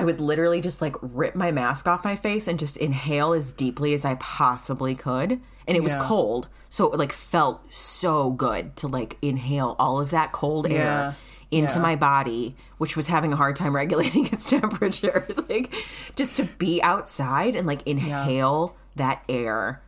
i 0.00 0.04
would 0.04 0.20
literally 0.20 0.60
just 0.60 0.80
like 0.80 0.94
rip 1.00 1.34
my 1.34 1.50
mask 1.50 1.86
off 1.88 2.04
my 2.04 2.16
face 2.16 2.46
and 2.48 2.58
just 2.58 2.76
inhale 2.76 3.32
as 3.32 3.52
deeply 3.52 3.94
as 3.94 4.04
i 4.04 4.14
possibly 4.16 4.94
could 4.94 5.32
and 5.66 5.76
it 5.76 5.82
was 5.82 5.92
Yeah. 5.92 6.00
cold 6.02 6.48
so 6.68 6.92
it 6.92 6.98
like 6.98 7.12
felt 7.12 7.72
so 7.72 8.30
good 8.30 8.76
to 8.76 8.88
like 8.88 9.16
inhale 9.22 9.76
all 9.78 9.98
of 10.00 10.10
that 10.10 10.32
cold 10.32 10.68
Yeah. 10.70 10.76
air 10.76 11.16
into 11.52 11.76
Yeah. 11.76 11.80
my 11.82 11.94
body, 11.96 12.56
which 12.78 12.96
was 12.96 13.06
having 13.06 13.32
a 13.32 13.36
hard 13.36 13.54
time 13.54 13.74
regulating 13.82 14.26
its 14.26 14.50
temperature. 14.50 15.24
like 15.48 15.72
just 16.16 16.36
to 16.38 16.44
be 16.44 16.82
outside 16.82 17.54
and 17.54 17.68
like 17.68 17.86
inhale 17.86 18.74
that 18.96 19.22
air. 19.28 19.80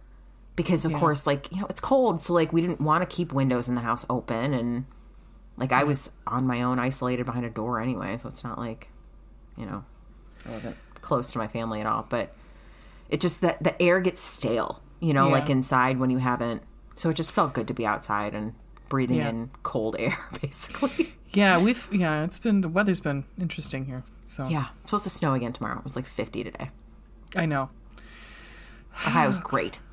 Because 0.54 0.84
of 0.84 0.92
course, 0.92 1.26
like, 1.26 1.50
you 1.52 1.60
know, 1.60 1.66
it's 1.68 1.80
cold. 1.80 2.22
So 2.22 2.32
like 2.32 2.52
we 2.52 2.60
didn't 2.60 2.80
want 2.80 3.02
to 3.02 3.06
keep 3.16 3.32
windows 3.32 3.68
in 3.68 3.74
the 3.74 3.80
house 3.80 4.06
open 4.08 4.54
and 4.54 4.86
like 5.56 5.72
I 5.72 5.82
was 5.82 6.10
on 6.28 6.46
my 6.46 6.62
own 6.62 6.78
isolated 6.78 7.26
behind 7.26 7.44
a 7.44 7.50
door 7.50 7.80
anyway, 7.80 8.16
so 8.18 8.28
it's 8.28 8.44
not 8.44 8.56
like, 8.56 8.88
you 9.56 9.66
know, 9.66 9.84
I 10.48 10.52
wasn't 10.52 10.76
close 11.02 11.30
to 11.32 11.38
my 11.38 11.46
family 11.48 11.80
at 11.80 11.86
all. 11.86 12.06
But 12.08 12.34
it 13.10 13.20
just 13.20 13.40
that 13.42 13.62
the 13.62 13.80
air 13.80 14.00
gets 14.00 14.20
stale, 14.20 14.80
you 15.00 15.12
know, 15.12 15.26
Yeah. 15.26 15.32
like 15.32 15.50
inside 15.50 15.98
when 15.98 16.10
you 16.10 16.18
haven't 16.18 16.62
so 16.96 17.10
it 17.10 17.14
just 17.14 17.30
felt 17.32 17.52
good 17.54 17.68
to 17.68 17.74
be 17.74 17.86
outside 17.86 18.34
and 18.34 18.54
breathing 18.88 19.18
Yeah. 19.18 19.28
in 19.28 19.50
cold 19.62 19.94
air, 19.98 20.18
basically. 20.42 21.14
Yeah, 21.30 21.58
we've 21.62 21.86
yeah, 21.92 22.24
it's 22.24 22.38
been 22.38 22.60
the 22.62 22.68
weather's 22.68 23.00
been 23.00 23.24
interesting 23.38 23.84
here. 23.86 24.02
So 24.26 24.46
Yeah, 24.48 24.66
it's 24.80 24.86
supposed 24.90 25.04
to 25.04 25.10
snow 25.10 25.34
again 25.34 25.52
tomorrow. 25.52 25.78
It 25.78 25.84
was 25.84 25.94
like 25.96 26.06
50 26.06 26.42
today. 26.44 26.70
I 27.36 27.46
know. 27.46 27.70
Ohio's 29.06 29.38
great. 29.38 29.78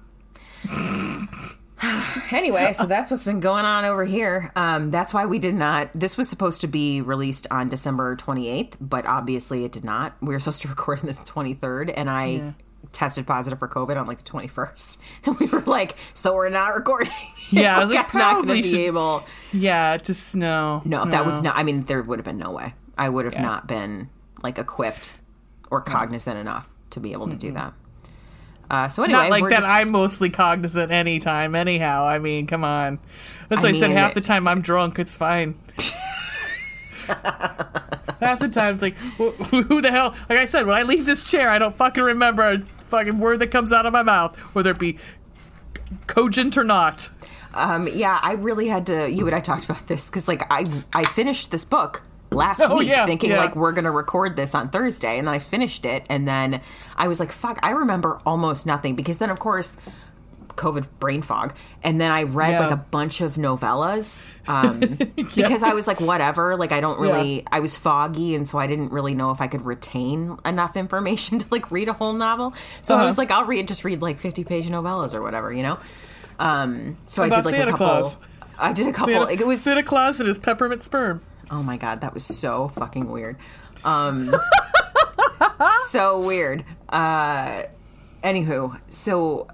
anyway, 2.32 2.74
so 2.74 2.86
that's 2.86 3.12
what's 3.12 3.24
been 3.24 3.39
going 3.39 3.65
on 3.65 3.86
over 3.86 4.05
here. 4.05 4.51
Um, 4.55 4.91
that's 4.91 5.13
why 5.13 5.25
we 5.25 5.39
did 5.39 5.55
not. 5.55 5.89
This 5.94 6.17
was 6.17 6.29
supposed 6.29 6.62
to 6.62 6.67
be 6.67 7.01
released 7.01 7.48
on 7.51 7.70
December 7.70 8.15
28th, 8.15 8.74
but 8.79 9.05
obviously 9.05 9.65
it 9.65 9.72
did 9.72 9.84
not. 9.84 10.15
We 10.22 10.34
were 10.34 10.39
supposed 10.39 10.62
to 10.63 10.67
record 10.70 11.00
on 11.01 11.08
the 11.08 11.13
23rd, 11.13 11.94
and 11.96 12.10
I 12.10 12.53
tested 12.91 13.27
positive 13.27 13.60
for 13.60 13.67
COVID 13.67 14.00
on 14.00 14.08
like 14.08 14.24
the 14.24 14.29
21st. 14.29 14.98
And 15.25 15.39
we 15.39 15.48
were 15.48 15.62
like, 15.62 15.96
so 16.13 16.34
we're 16.36 16.50
not 16.50 16.75
recording. 16.75 17.13
Yeah, 17.51 17.77
I 17.77 17.79
was 17.86 17.94
like, 17.94 18.15
I'm 18.15 18.20
not 18.20 18.44
going 18.46 18.63
to 18.63 18.67
be 18.72 18.86
able. 18.88 19.24
Yeah, 19.53 19.98
to 19.98 20.13
snow. 20.15 20.82
No, 20.84 21.03
if 21.03 21.12
that 21.12 21.27
would 21.27 21.44
not. 21.44 21.55
I 21.55 21.62
mean, 21.62 21.84
there 21.84 22.01
would 22.01 22.17
have 22.17 22.25
been 22.25 22.39
no 22.39 22.50
way. 22.50 22.74
I 22.98 23.08
would 23.08 23.25
have 23.25 23.36
Yeah. 23.36 23.44
not 23.44 23.67
been 23.67 24.10
like 24.41 24.58
equipped 24.58 25.12
or 25.70 25.82
cognizant 25.82 26.39
enough 26.39 26.67
to 26.89 27.00
be 27.00 27.12
able 27.12 27.27
to 27.27 27.36
do 27.36 27.51
that. 27.51 27.74
Uh, 28.69 28.88
so 28.88 29.03
anyway, 29.03 29.19
Not 29.24 29.29
like 29.29 29.43
that. 29.50 29.57
just- 29.57 29.67
I'm 29.67 29.91
mostly 29.91 30.29
cognizant 30.29 30.91
anytime, 30.91 31.53
anyhow. 31.55 32.05
I 32.05 32.17
mean, 32.19 32.48
come 32.48 32.63
on. 32.63 33.00
That's 33.50 33.63
I 33.63 33.67
why 33.67 33.69
I, 33.69 33.74
said 33.74 33.88
mean- 33.89 33.98
half 33.98 34.13
the 34.15 34.22
time 34.22 34.48
I'm 34.48 34.62
drunk. 34.62 34.98
It's 35.00 35.15
fine. 35.17 35.55
half 37.07 38.39
the 38.39 38.50
time 38.51 38.74
it's 38.75 38.84
like, 38.84 38.95
wh- 39.17 39.36
who 39.50 39.81
the 39.81 39.91
hell? 39.91 40.15
Like 40.29 40.39
I 40.39 40.45
said, 40.45 40.65
when 40.65 40.75
I 40.75 40.84
leave 40.84 41.05
this 41.05 41.29
chair, 41.29 41.50
I 41.50 41.57
don't 41.57 41.75
fucking 41.75 42.03
remember 42.03 42.43
a 42.50 42.60
fucking 42.60 43.19
word 43.19 43.39
that 43.39 43.48
comes 43.51 43.72
out 43.74 43.86
of 43.86 43.93
my 43.93 44.03
mouth, 44.03 44.36
whether 44.55 44.72
it 44.72 44.79
be 44.79 44.98
cogent 46.07 46.57
or 46.57 46.63
not. 46.63 47.10
Um, 47.53 47.88
yeah, 47.88 48.19
I 48.22 48.34
really 48.34 48.67
had 48.67 48.88
to. 48.88 49.10
You 49.10 49.27
and 49.27 49.36
I 49.36 49.39
talked 49.39 49.65
about 49.65 49.88
this 49.88 50.07
because, 50.07 50.27
like, 50.27 50.41
I 50.51 50.65
I 50.93 51.03
finished 51.03 51.51
this 51.51 51.63
book 51.63 52.01
last 52.32 52.62
Oh, 52.62 52.77
week, 52.77 52.89
yeah, 52.89 53.05
thinking 53.05 53.32
yeah. 53.32 53.38
like 53.39 53.55
we're 53.55 53.72
gonna 53.72 53.91
record 53.91 54.36
this 54.36 54.53
on 54.55 54.70
Thursday, 54.70 55.17
and 55.17 55.27
then 55.27 55.34
I 55.34 55.39
finished 55.39 55.86
it, 55.86 56.05
and 56.10 56.27
then 56.27 56.62
I 56.98 57.08
was 57.08 57.20
like, 57.20 57.32
"Fuck!" 57.32 57.60
I 57.63 57.72
remember 57.72 58.20
almost 58.25 58.65
nothing 58.65 58.96
because 58.96 59.17
then, 59.20 59.29
of 59.29 59.39
course. 59.39 59.75
COVID 60.55 60.88
brain 61.00 61.22
fog, 61.22 61.53
and 61.84 62.00
then 62.00 62.12
I 62.12 62.24
read 62.24 62.51
Yeah. 62.51 62.60
like 62.62 62.72
a 62.72 62.77
bunch 62.77 63.20
of 63.20 63.36
novellas 63.36 64.32
um, 64.48 64.79
because 65.36 65.63
I 65.63 65.74
was 65.74 65.86
like, 65.86 66.00
whatever. 66.00 66.55
Like, 66.55 66.72
I 66.72 66.79
don't 66.79 66.98
really. 66.98 67.46
I 67.51 67.60
was 67.60 67.75
foggy, 67.75 68.36
and 68.36 68.48
so 68.48 68.58
I 68.58 68.65
didn't 68.65 68.94
really 68.94 69.13
know 69.15 69.32
if 69.32 69.41
I 69.41 69.48
could 69.48 69.65
retain 69.65 70.38
enough 70.46 70.77
information 70.77 71.39
to 71.39 71.46
like 71.51 71.72
read 71.72 71.89
a 71.89 71.94
whole 71.94 72.13
novel. 72.13 72.53
So 72.84 72.96
I 72.96 73.00
Uh-huh. 73.00 73.08
was 73.08 73.17
like, 73.17 73.32
I'll 73.32 73.44
read 73.44 73.67
just 73.67 73.84
read 73.84 74.01
like 74.01 74.17
fifty 74.17 74.46
page 74.46 74.70
novellas 74.70 75.13
or 75.13 75.22
whatever, 75.22 75.51
you 75.51 75.62
know. 75.62 75.77
Um, 76.39 76.96
so 77.05 77.22
I 77.22 77.27
did 77.27 77.44
like 77.44 77.53
Santa 77.55 77.67
a 77.67 77.72
couple. 77.72 77.88
Claus? 77.88 78.17
I 78.59 78.74
did 78.74 78.88
a 78.88 78.93
couple. 78.93 79.13
Santa, 79.13 79.31
it 79.31 79.45
was 79.45 79.62
Santa 79.62 79.83
Claus 79.83 80.19
and 80.19 80.27
his 80.27 80.39
peppermint 80.39 80.83
sperm. 80.83 81.21
oh 81.51 81.63
my 81.63 81.77
god, 81.77 82.01
that 82.01 82.13
was 82.13 82.24
so 82.25 82.69
fucking 82.69 83.09
weird. 83.09 83.38
Um, 83.83 84.35
so 85.89 86.19
weird. 86.25 86.63
Uh, 86.89 87.63
anywho, 88.24 88.79
so 88.89 89.47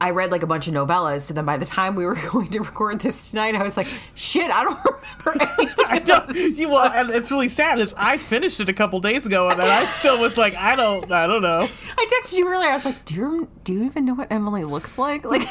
I 0.00 0.10
read 0.10 0.30
like 0.30 0.42
a 0.42 0.46
bunch 0.46 0.66
of 0.66 0.74
novellas. 0.74 1.20
So 1.20 1.34
then 1.34 1.44
by 1.44 1.58
the 1.58 1.66
time 1.66 1.94
we 1.94 2.06
were 2.06 2.14
going 2.30 2.48
to 2.50 2.60
record 2.60 3.00
this 3.00 3.30
tonight, 3.30 3.54
I 3.54 3.62
was 3.62 3.76
like, 3.76 3.88
shit, 4.14 4.50
I 4.50 4.64
don't 4.64 4.78
remember 5.26 5.54
anything. 5.58 5.84
I 5.88 5.98
don't. 5.98 6.34
You, 6.34 6.70
well, 6.70 6.90
and 6.90 7.10
it's 7.10 7.30
really 7.30 7.48
sad. 7.48 7.78
Is 7.80 7.94
I 7.98 8.16
finished 8.16 8.60
it 8.60 8.68
a 8.68 8.72
couple 8.72 9.00
days 9.00 9.26
ago, 9.26 9.48
and 9.48 9.60
I 9.60 9.84
still 9.86 10.18
was 10.20 10.38
like, 10.38 10.54
I 10.54 10.74
don't, 10.76 11.10
I 11.12 11.26
don't 11.26 11.42
know. 11.42 11.68
I 11.98 12.20
texted 12.22 12.38
you 12.38 12.48
earlier. 12.48 12.70
I 12.70 12.74
was 12.76 12.84
like, 12.86 13.04
do 13.04 13.14
you 13.14 13.48
do 13.64 13.74
you 13.74 13.84
even 13.84 14.04
know 14.06 14.14
what 14.14 14.30
Emily 14.32 14.64
looks 14.64 14.96
like? 14.98 15.24
Like, 15.24 15.46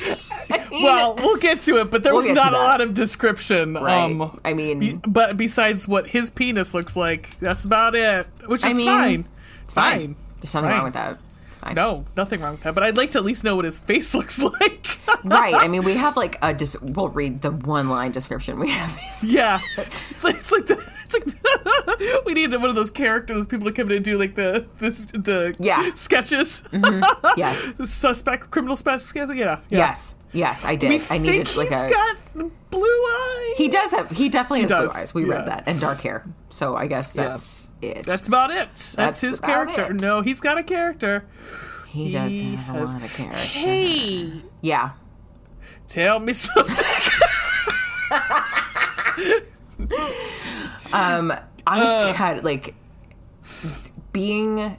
Well, 0.70 1.16
we'll 1.16 1.36
get 1.38 1.62
to 1.62 1.78
it, 1.78 1.90
but 1.90 2.02
there 2.02 2.12
We'll 2.14 2.26
was 2.26 2.34
not 2.34 2.52
a 2.52 2.58
lot 2.58 2.80
of 2.80 2.92
description. 2.94 3.74
right? 3.74 4.04
Um, 4.04 4.38
I 4.44 4.52
mean, 4.52 4.78
be- 4.78 4.92
but 5.06 5.36
besides 5.36 5.88
what 5.88 6.06
his 6.08 6.28
penis 6.30 6.74
looks 6.74 6.96
like, 6.96 7.38
that's 7.40 7.64
about 7.64 7.94
it. 7.94 8.26
Which 8.46 8.64
is 8.64 8.72
I 8.72 8.76
mean, 8.76 8.86
fine. 8.86 9.28
it's 9.64 9.72
fine. 9.72 9.98
fine. 9.98 10.16
There's 10.40 10.54
nothing 10.54 10.68
fine. 10.68 10.76
wrong 10.76 10.84
with 10.84 10.94
that. 10.94 11.18
It's 11.48 11.58
fine. 11.58 11.74
No, 11.74 12.04
nothing 12.16 12.40
wrong 12.42 12.52
with 12.52 12.62
that. 12.62 12.74
But 12.74 12.84
I'd 12.84 12.96
like 12.96 13.10
to 13.10 13.18
at 13.18 13.24
least 13.24 13.42
know 13.42 13.56
what 13.56 13.64
his 13.64 13.82
face 13.82 14.14
looks 14.14 14.40
like. 14.42 15.00
right. 15.24 15.54
I 15.54 15.66
mean, 15.68 15.82
we 15.82 15.94
have 15.94 16.16
like 16.16 16.36
a 16.42 16.52
just. 16.52 16.80
We'll 16.82 17.08
read 17.08 17.40
the 17.42 17.50
one 17.52 17.88
line 17.88 18.12
description 18.12 18.58
we 18.60 18.70
have. 18.70 18.96
yeah, 19.24 19.60
it's 20.10 20.22
like 20.24 20.36
it's 20.36 20.52
like 20.52 20.66
the 20.66 20.76
It's 21.08 21.14
like 21.14 22.24
we 22.26 22.34
need 22.34 22.52
one 22.52 22.68
of 22.68 22.74
those 22.74 22.90
characters, 22.90 23.46
people 23.46 23.66
to 23.66 23.72
come 23.72 23.90
in 23.90 23.96
and 23.96 24.04
do 24.04 24.18
like 24.18 24.34
the 24.34 24.66
this 24.78 25.06
the 25.06 25.54
Yeah. 25.58 25.90
sketches. 25.94 26.62
Mm-hmm. 26.72 27.04
Yes. 27.36 27.74
the 27.74 27.86
suspect, 27.86 28.50
criminal 28.50 28.76
suspect. 28.76 29.28
Yeah, 29.30 29.34
yeah. 29.34 29.60
Yes. 29.68 30.14
Yes, 30.32 30.64
I 30.64 30.74
did. 30.76 30.90
We 30.90 31.02
I 31.08 31.18
needed 31.18 31.56
like 31.56 31.70
a. 31.70 31.88
got 31.88 32.16
blue 32.70 32.82
eyes. 32.82 33.56
he 33.56 33.68
does 33.68 33.90
have. 33.92 34.10
He 34.10 34.28
definitely 34.28 34.62
has 34.62 34.70
does, 34.70 34.92
blue 34.92 35.00
eyes. 35.00 35.14
We 35.14 35.24
yeah. 35.24 35.32
read 35.34 35.46
that 35.46 35.62
and 35.66 35.80
dark 35.80 36.00
hair. 36.00 36.24
So 36.50 36.76
I 36.76 36.88
guess 36.88 37.12
that's 37.12 37.70
it. 37.80 38.04
That's 38.04 38.28
about 38.28 38.50
it. 38.50 38.68
That's, 38.68 38.96
That's 38.96 39.20
his 39.20 39.40
character. 39.40 39.92
it. 39.92 40.00
No, 40.02 40.20
he's 40.20 40.40
got 40.40 40.58
a 40.58 40.62
character. 40.62 41.24
he 41.88 42.10
does 42.10 42.30
he 42.32 42.56
have 42.56 42.76
a 42.76 42.84
lot 42.84 43.02
of 43.02 43.10
character. 43.14 43.38
Hey, 43.38 44.32
Yeah. 44.60 44.90
tell 45.86 46.18
me 46.18 46.32
something. 46.32 46.76
Um, 50.92 51.32
honest 51.66 51.92
Uh. 52.06 52.12
God, 52.16 52.44
like 52.44 52.74
being 54.12 54.76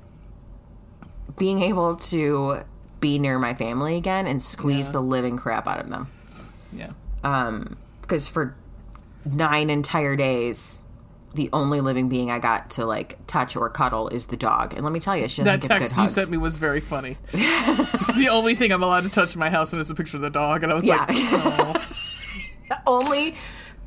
being 1.38 1.62
able 1.62 1.96
to 1.98 2.60
be 3.00 3.20
near 3.20 3.38
my 3.38 3.54
family 3.54 3.96
again 3.96 4.26
and 4.26 4.42
squeeze 4.42 4.88
Yeah. 4.88 4.94
the 4.94 5.02
living 5.02 5.38
crap 5.38 5.68
out 5.68 5.80
of 5.80 5.90
them. 5.90 6.08
yeah. 6.74 6.90
Um, 7.24 7.78
because 8.02 8.28
for 8.28 8.56
nine 9.26 9.70
entire 9.70 10.16
days, 10.16 10.82
the 11.36 11.50
only 11.54 11.82
living 11.82 12.10
being 12.10 12.32
I 12.32 12.40
got 12.40 12.72
to 12.72 12.86
like 12.86 13.18
touch 13.28 13.56
or 13.56 13.70
cuddle 13.70 14.08
is 14.08 14.28
the 14.28 14.38
dog. 14.38 14.74
And 14.74 14.84
let 14.84 14.92
me 14.94 15.00
tell 15.00 15.16
you, 15.16 15.28
she 15.28 15.44
That 15.44 15.62
text 15.62 15.92
you 15.96 16.02
hugs. 16.02 16.14
sent 16.14 16.32
me 16.32 16.38
was 16.38 16.58
very 16.58 16.80
funny. 16.82 17.18
it's 17.34 18.14
the 18.16 18.30
only 18.30 18.56
thing 18.56 18.72
I'm 18.72 18.82
allowed 18.82 19.04
to 19.04 19.10
touch 19.10 19.36
in 19.36 19.40
my 19.40 19.50
house, 19.52 19.74
and 19.74 19.80
it's 19.80 19.90
a 19.92 19.96
picture 19.96 20.18
of 20.18 20.22
the 20.22 20.30
dog. 20.32 20.64
And 20.64 20.72
I 20.72 20.76
was 20.76 20.86
Yeah. 20.86 21.00
like, 21.08 21.10
oh. 21.12 21.74
The 22.70 22.80
only 22.88 23.36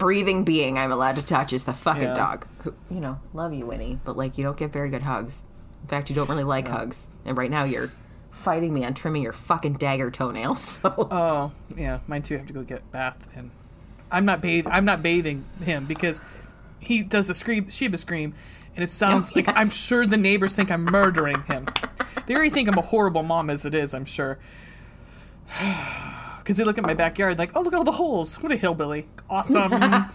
breathing 0.00 0.42
being 0.42 0.76
I'm 0.78 0.90
allowed 0.90 1.14
to 1.16 1.24
touch 1.24 1.52
is 1.52 1.62
the 1.64 1.72
fucking 1.74 2.02
Yeah. 2.02 2.14
dog. 2.14 2.46
Who, 2.64 2.74
you 2.90 2.98
know, 3.00 3.20
love 3.32 3.52
you, 3.52 3.66
Winnie, 3.66 4.00
but 4.04 4.16
like 4.16 4.36
you 4.36 4.42
don't 4.42 4.56
get 4.56 4.72
very 4.72 4.88
good 4.90 5.02
hugs. 5.02 5.44
In 5.82 5.88
fact, 5.88 6.10
you 6.10 6.16
don't 6.16 6.28
really 6.28 6.42
like 6.42 6.66
hugs. 6.66 7.06
And 7.24 7.36
right 7.38 7.50
now 7.50 7.62
you're 7.64 7.92
fighting 8.32 8.72
me 8.74 8.84
on 8.84 8.94
trimming 8.94 9.22
your 9.22 9.32
fucking 9.32 9.74
dagger 9.74 10.10
toenails. 10.10 10.80
So 10.82 11.08
oh, 11.10 11.52
yeah, 11.76 12.00
mine 12.08 12.22
too. 12.22 12.34
I 12.34 12.38
have 12.38 12.46
to 12.48 12.52
go 12.52 12.62
get 12.62 12.90
bath, 12.90 13.28
and 13.36 13.50
I'm 14.10 14.24
not 14.24 14.40
bath. 14.40 14.66
I'm 14.66 14.84
not 14.84 15.02
bathing 15.02 15.44
him 15.62 15.86
because 15.86 16.20
he 16.80 17.02
does 17.02 17.28
a 17.30 17.34
scream, 17.34 17.68
Shiba 17.68 17.98
scream, 17.98 18.34
and 18.74 18.82
it 18.82 18.88
sounds 18.90 19.30
Oh, 19.30 19.36
like. 19.36 19.48
I'm 19.48 19.68
sure 19.70 20.06
the 20.06 20.16
neighbors 20.16 20.54
think 20.54 20.70
I'm 20.70 20.84
murdering 20.84 21.42
him. 21.44 21.66
they 22.26 22.34
already 22.34 22.50
think 22.50 22.68
I'm 22.68 22.78
a 22.78 22.82
horrible 22.82 23.22
mom 23.22 23.50
as 23.50 23.66
it 23.66 23.74
is. 23.74 23.92
I'm 23.94 24.04
sure. 24.06 24.38
Because 26.40 26.56
they 26.56 26.64
look 26.64 26.78
at 26.78 26.84
my 26.84 26.94
backyard 26.94 27.38
like, 27.38 27.52
oh, 27.54 27.60
look 27.60 27.72
at 27.72 27.76
all 27.76 27.84
the 27.84 27.92
holes. 27.92 28.42
What 28.42 28.50
a 28.52 28.56
hillbilly. 28.56 29.06
Awesome. 29.28 30.06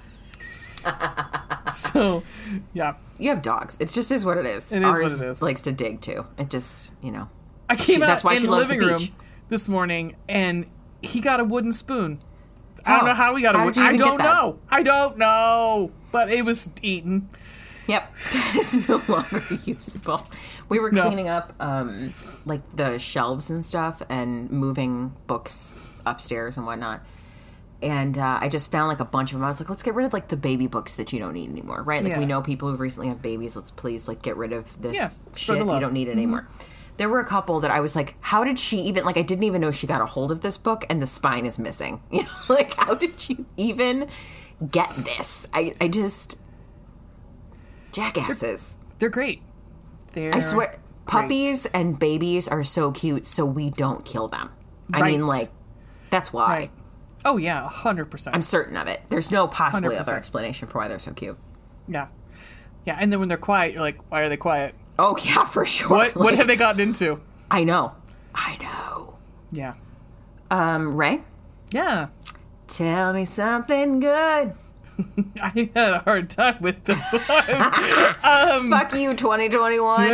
so, 1.71 2.23
yeah. 2.73 2.95
you 3.17 3.29
have 3.29 3.41
dogs. 3.41 3.77
It 3.79 3.89
just 3.89 4.11
is 4.11 4.25
what 4.25 4.37
it 4.37 4.45
is. 4.45 4.71
It 4.71 4.77
is 4.79 4.83
what 4.85 5.01
Ours 5.01 5.21
it 5.21 5.27
is. 5.27 5.41
likes 5.41 5.61
to 5.63 5.71
dig 5.71 6.01
too. 6.01 6.25
It 6.37 6.49
just, 6.49 6.91
you 7.01 7.11
know. 7.11 7.29
I 7.69 7.75
came 7.75 7.97
She- 7.97 8.03
out 8.03 8.07
that's 8.07 8.23
why 8.23 8.33
in 8.33 8.39
she 8.41 8.45
the 8.45 8.51
loves 8.51 8.67
the 8.67 8.75
living 8.75 8.87
room 8.89 9.07
this 9.49 9.67
morning, 9.69 10.15
and 10.29 10.67
he 11.01 11.19
got 11.19 11.39
a 11.39 11.43
wooden 11.43 11.71
spoon. 11.71 12.19
I 12.85 12.91
don't 12.93 13.03
Oh, 13.03 13.05
know 13.07 13.13
how 13.15 13.33
we 13.33 13.41
got 13.41 13.55
a 13.55 13.63
wooden. 13.63 13.81
you 13.83 13.89
I 13.89 13.97
don't 13.97 14.19
know. 14.19 14.59
I 14.69 14.83
don't 14.83 15.17
know. 15.17 15.91
But 16.11 16.29
it 16.31 16.45
was 16.45 16.69
eaten. 16.83 17.29
Yep, 17.87 18.13
that 18.33 18.55
is 18.55 18.87
no 18.89 19.01
longer 19.07 19.43
usable. 19.65 20.21
We 20.69 20.79
were 20.79 20.91
No. 20.91 21.03
cleaning 21.07 21.27
up 21.27 21.53
um, 21.59 22.13
like 22.45 22.61
the 22.75 22.97
shelves 22.99 23.49
and 23.49 23.65
stuff 23.65 24.01
and 24.09 24.49
moving 24.51 25.13
books 25.27 25.84
upstairs 26.05 26.57
and 26.57 26.65
whatnot. 26.65 27.01
And 27.81 28.17
uh, 28.17 28.39
I 28.41 28.47
just 28.47 28.71
found 28.71 28.87
like 28.87 28.99
a 29.01 29.05
bunch 29.05 29.31
of 29.31 29.37
them. 29.37 29.43
I 29.45 29.49
was 29.49 29.59
like, 29.59 29.69
let's 29.69 29.83
get 29.83 29.93
rid 29.95 30.05
of 30.05 30.13
like 30.13 30.29
the 30.29 30.37
baby 30.37 30.65
books 30.67 30.95
that 30.95 31.11
you 31.13 31.19
don't 31.19 31.33
need 31.33 31.49
anymore, 31.49 31.83
right? 31.83 32.03
Like 32.03 32.17
we 32.17 32.25
know 32.25 32.41
people 32.41 32.69
who've 32.71 32.79
recently 32.79 33.09
had 33.09 33.21
babies. 33.21 33.55
Let's 33.55 33.69
please 33.71 34.07
like 34.07 34.21
get 34.21 34.37
rid 34.37 34.53
of 34.53 34.81
this 34.81 34.95
Yeah, 34.95 35.09
shit. 35.35 35.57
You 35.57 35.79
don't 35.79 35.93
need 35.93 36.07
it 36.07 36.11
anymore. 36.11 36.47
There 36.97 37.09
were 37.09 37.19
a 37.19 37.25
couple 37.25 37.59
that 37.59 37.71
I 37.71 37.81
was 37.81 37.93
like, 37.93 38.15
how 38.21 38.45
did 38.45 38.57
she 38.57 38.79
even 38.83 39.03
like? 39.03 39.17
I 39.17 39.21
didn't 39.21 39.43
even 39.43 39.59
know 39.59 39.71
she 39.71 39.85
got 39.85 39.99
a 39.99 40.05
hold 40.05 40.31
of 40.31 40.39
this 40.39 40.57
book, 40.57 40.85
and 40.89 41.01
the 41.01 41.05
spine 41.05 41.45
is 41.45 41.59
missing. 41.59 42.01
You 42.11 42.23
know, 42.23 42.29
like 42.47 42.73
how 42.75 42.95
did 42.95 43.27
you 43.29 43.45
even 43.57 44.07
get 44.71 44.89
this? 44.91 45.45
I 45.53 45.75
I 45.81 45.89
just 45.89 46.39
jackasses. 47.91 48.77
They're 48.99 49.09
great. 49.09 49.41
They're 50.13 50.33
I 50.33 50.39
swear, 50.39 50.67
great. 50.67 50.79
puppies 51.05 51.65
and 51.67 51.99
babies 51.99 52.47
are 52.47 52.63
so 52.63 52.91
cute, 52.91 53.25
so 53.25 53.45
we 53.45 53.69
don't 53.69 54.05
kill 54.05 54.27
them. 54.29 54.51
I 54.93 55.01
mean, 55.01 55.27
like, 55.27 55.49
that's 56.15 56.31
why. 56.33 56.47
Right. 56.47 56.71
Oh 57.25 57.37
yeah, 57.37 57.67
hundred 57.67 58.05
percent. 58.05 58.35
I'm 58.35 58.41
certain 58.41 58.77
of 58.77 58.87
it. 58.87 59.01
There's 59.09 59.31
no 59.31 59.47
possibly 59.47 59.95
100%. 59.95 59.99
other 59.99 60.15
explanation 60.15 60.67
for 60.67 60.79
why 60.79 60.87
they're 60.87 60.99
so 60.99 61.11
cute. 61.13 61.37
Yeah, 61.87 62.07
yeah. 62.85 62.97
And 62.99 63.11
then 63.11 63.19
when 63.19 63.27
they're 63.29 63.37
quiet, 63.37 63.73
you're 63.73 63.81
like, 63.81 63.97
why 64.11 64.21
are 64.21 64.29
they 64.29 64.37
quiet? 64.37 64.75
Oh 64.99 65.17
yeah, 65.23 65.43
for 65.45 65.65
sure. 65.65 65.89
What 65.89 66.15
what 66.15 66.35
have 66.35 66.47
they 66.47 66.55
gotten 66.55 66.81
into? 66.81 67.19
I 67.49 67.63
know. 67.63 67.93
I 68.33 68.57
know. 68.61 69.17
Yeah, 69.51 69.73
Um, 70.51 70.95
Ray, 70.97 71.21
yeah. 71.71 72.07
tell 72.67 73.13
me 73.13 73.23
something 73.25 73.99
good. 73.99 74.53
I 75.41 75.69
had 75.75 75.93
a 75.93 75.99
hard 75.99 76.29
time 76.29 76.57
with 76.61 76.83
this 76.85 77.11
one. 77.11 77.21
Fuck 78.69 78.93
you, 78.95 79.13
2021. 79.15 80.11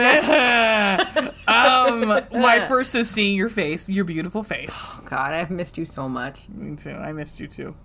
um, 1.48 2.22
my 2.32 2.66
first 2.68 2.96
is 2.96 3.10
seeing 3.10 3.36
your 3.38 3.50
face, 3.50 3.88
your 3.90 4.06
beautiful 4.06 4.44
face. 4.44 4.92
God, 5.06 5.34
I've 5.34 5.52
missed 5.52 5.78
you 5.78 5.86
so 5.86 6.10
much. 6.10 6.44
Me 6.50 6.76
too. 6.76 6.92
I 6.92 7.14
missed 7.14 7.40
you 7.40 7.48
too. 7.48 7.76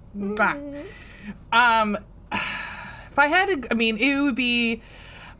Um, 1.52 1.98
if 2.32 3.18
I 3.18 3.26
had 3.26 3.62
to, 3.62 3.68
I 3.70 3.74
mean, 3.74 3.96
it 3.98 4.20
would 4.22 4.36
be. 4.36 4.82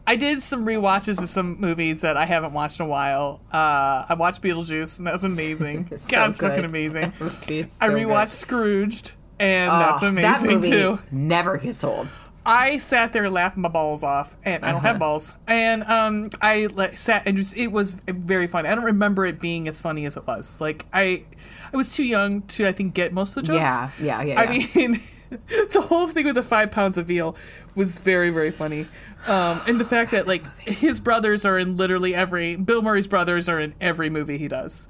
I 0.09 0.15
did 0.15 0.41
some 0.41 0.65
rewatches 0.65 1.21
of 1.21 1.29
some 1.29 1.61
movies 1.61 2.03
that 2.03 2.17
I 2.17 2.27
haven't 2.27 2.53
watched 2.53 2.79
in 2.79 2.87
a 2.87 2.89
while. 2.89 3.41
Uh, 3.53 4.07
I 4.09 4.15
watched 4.17 4.41
Beetlejuice, 4.41 4.99
and 4.99 5.07
that 5.09 5.13
was 5.13 5.25
amazing. 5.25 5.89
So 5.97 6.15
God, 6.15 6.31
it's 6.31 6.41
fucking 6.41 6.65
amazing. 6.65 7.13
It's 7.49 7.81
I 7.81 7.89
so 7.89 7.93
rewatched 7.95 8.21
good. 8.21 8.29
Scrooged, 8.29 9.13
and 9.39 9.71
Oh, 9.71 9.79
that's 9.79 10.01
that 10.01 10.09
amazing 10.09 10.49
movie 10.51 10.71
too. 10.71 10.99
Never 11.11 11.57
gets 11.59 11.85
old. 11.85 12.09
I 12.49 12.79
sat 12.79 13.13
there 13.13 13.29
laughing 13.29 13.63
my 13.63 13.69
balls 13.69 14.05
off, 14.05 14.37
and 14.45 14.65
I 14.65 14.69
don't 14.69 14.77
Uh-huh. 14.77 14.87
have 14.89 14.99
balls. 15.01 15.35
And 15.49 15.83
um, 15.85 16.31
I 16.41 16.69
like, 16.75 16.97
sat 16.97 17.25
and 17.27 17.37
just 17.37 17.57
it 17.57 17.73
was 17.73 17.95
very 18.07 18.47
funny. 18.47 18.69
I 18.69 18.75
don't 18.77 18.85
remember 18.85 19.27
it 19.27 19.41
being 19.41 19.67
as 19.67 19.81
funny 19.81 20.07
as 20.07 20.17
it 20.17 20.27
was. 20.29 20.61
Like 20.61 20.87
I, 20.93 21.25
I 21.73 21.77
was 21.77 21.93
too 21.95 22.05
young 22.05 22.43
to 22.43 22.67
I 22.69 22.73
think 22.73 22.95
get 22.95 23.13
most 23.13 23.37
of 23.37 23.43
the 23.45 23.49
jokes. 23.53 23.59
Yeah, 23.61 23.91
yeah, 24.01 24.23
yeah. 24.23 24.41
I 24.41 24.51
yeah. 24.53 24.87
mean, 24.89 25.01
the 25.73 25.81
whole 25.81 26.07
thing 26.07 26.27
with 26.27 26.37
the 26.37 26.43
five 26.45 26.71
pounds 26.71 26.97
of 26.99 27.07
veal 27.07 27.35
was 27.75 27.99
very, 27.99 28.31
very 28.31 28.53
funny. 28.53 28.87
Um, 29.27 29.61
and 29.67 29.81
the 29.81 29.85
fact 29.85 30.13
that 30.13 30.29
like 30.29 30.45
his 30.61 31.01
brothers 31.01 31.45
are 31.45 31.59
in 31.59 31.77
literally 31.77 32.15
every 32.15 32.55
Bill 32.55 32.81
Murray's 32.81 33.09
brothers 33.09 33.49
are 33.49 33.59
in 33.59 33.75
every 33.81 34.09
movie 34.09 34.39
he 34.39 34.47
does, 34.47 34.89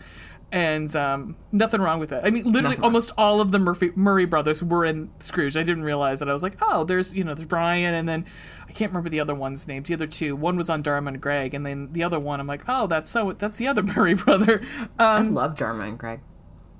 and 0.52 0.94
um, 0.94 1.36
nothing 1.52 1.80
wrong 1.80 1.98
with 1.98 2.10
that. 2.10 2.24
I 2.24 2.30
mean, 2.30 2.44
literally 2.44 2.62
Nothing 2.62 2.78
wrong. 2.80 2.84
almost 2.84 3.12
all 3.18 3.40
of 3.40 3.50
the 3.50 3.58
Murphy 3.58 3.90
Murray 3.96 4.24
brothers 4.26 4.62
were 4.62 4.84
in 4.84 5.10
Scrooge. 5.18 5.56
I 5.56 5.62
didn't 5.64 5.82
realize 5.82 6.20
that. 6.20 6.28
I 6.28 6.32
was 6.32 6.42
like, 6.42 6.56
oh, 6.62 6.84
there's 6.84 7.12
you 7.14 7.24
know 7.24 7.34
there's 7.34 7.46
Brian, 7.46 7.94
and 7.94 8.08
then 8.08 8.24
I 8.68 8.72
can't 8.72 8.90
remember 8.92 9.08
the 9.10 9.20
other 9.20 9.34
one's 9.34 9.66
names. 9.66 9.88
The 9.88 9.94
other 9.94 10.06
two, 10.06 10.36
one 10.36 10.56
was 10.56 10.70
on 10.70 10.82
Dharma 10.82 11.08
and 11.12 11.20
Greg, 11.20 11.52
and 11.54 11.66
then 11.66 11.92
the 11.92 12.04
other 12.04 12.20
one, 12.20 12.38
I'm 12.40 12.46
like, 12.46 12.62
oh, 12.68 12.86
that's 12.86 13.10
so 13.10 13.32
that's 13.32 13.56
the 13.58 13.66
other 13.66 13.82
Murray 13.96 14.14
brother. 14.14 14.62
I 14.98 15.16
Um, 15.18 15.34
love 15.34 15.56
Dharma 15.56 15.84
and 15.84 15.98
Greg. 15.98 16.20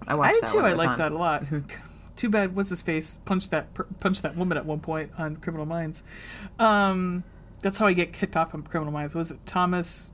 I 0.06 0.12
I 0.12 0.16
watched 0.16 0.34
did 0.34 0.42
that 0.44 0.48
too. 0.50 0.56
when 0.58 0.64
I 0.66 0.70
was 0.70 0.78
like 0.84 0.98
that 0.98 1.12
a 1.12 1.18
lot. 1.18 1.44
Too 2.14 2.30
bad. 2.30 2.54
What's 2.56 2.70
his 2.70 2.82
face? 2.82 3.18
Punched 3.26 3.50
that 3.50 3.74
per- 3.74 3.84
punched 4.00 4.22
that 4.22 4.36
woman 4.36 4.56
at 4.56 4.64
one 4.64 4.80
point 4.80 5.10
on 5.18 5.36
Criminal 5.36 5.66
Minds. 5.66 6.02
Um, 6.58 7.24
that's 7.60 7.78
how 7.78 7.86
I 7.86 7.92
get 7.92 8.12
kicked 8.12 8.36
off 8.36 8.54
on 8.54 8.62
Criminal 8.62 8.92
Minds. 8.92 9.14
Was 9.14 9.32
it 9.32 9.44
Thomas? 9.44 10.12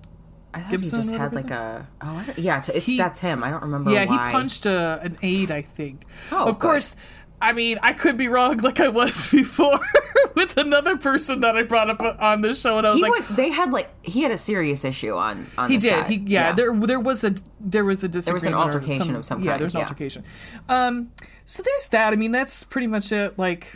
I 0.55 0.61
thought 0.61 0.71
Gibson, 0.71 0.99
he 0.99 1.03
just 1.09 1.15
had 1.15 1.35
like 1.35 1.51
a 1.51 1.87
oh 2.03 2.25
yeah 2.37 2.59
it's 2.59 2.69
He- 2.85 2.99
that's 2.99 3.19
him 3.21 3.43
I 3.43 3.51
don't 3.51 3.63
remember 3.63 3.91
Yeah, 3.91 4.05
why. 4.07 4.27
he 4.29 4.33
punched 4.33 4.67
a, 4.67 5.01
an 5.03 5.17
aide, 5.23 5.51
I 5.51 5.63
think. 5.63 6.05
Oh, 6.31 6.49
of 6.49 6.59
good. 6.59 6.69
course. 6.69 6.97
I 7.41 7.53
mean, 7.55 7.81
I 7.83 7.93
could 7.93 8.17
be 8.17 8.29
wrong, 8.29 8.59
like 8.59 8.79
I 8.79 8.87
was 8.89 9.31
before 9.33 9.81
with 10.37 10.57
another 10.57 10.97
person 10.97 11.41
that 11.41 11.57
I 11.57 11.63
brought 11.65 11.91
up 11.91 12.01
on 12.21 12.41
this 12.41 12.61
show, 12.61 12.79
and 12.79 12.87
I 12.87 12.91
was 12.91 13.03
he 13.03 13.03
like, 13.11 13.29
was, 13.29 13.37
they 13.37 13.51
had 13.51 13.73
like 13.73 13.89
he 14.05 14.23
had 14.23 14.31
a 14.31 14.37
serious 14.37 14.85
issue 14.85 15.15
on 15.17 15.47
on 15.59 15.69
He 15.71 15.77
did. 15.79 16.05
He 16.07 16.17
yeah, 16.27 16.53
There 16.53 16.73
there 16.77 17.01
was 17.01 17.25
a 17.25 17.35
there 17.59 17.85
was 17.85 18.05
a 18.05 18.09
there 18.09 18.33
was 18.35 18.45
an 18.45 18.55
altercation 18.55 19.17
of 19.17 19.25
some 19.25 19.43
Yeah, 19.43 19.57
there's 19.59 19.75
an 19.75 19.79
yeah. 19.79 19.85
altercation. 19.87 20.23
Um, 20.69 21.11
so 21.45 21.63
there's 21.65 21.89
that. 21.89 22.13
I 22.13 22.17
mean, 22.17 22.31
that's 22.31 22.63
pretty 22.63 22.87
much 22.87 23.11
it. 23.11 23.37
Like, 23.39 23.75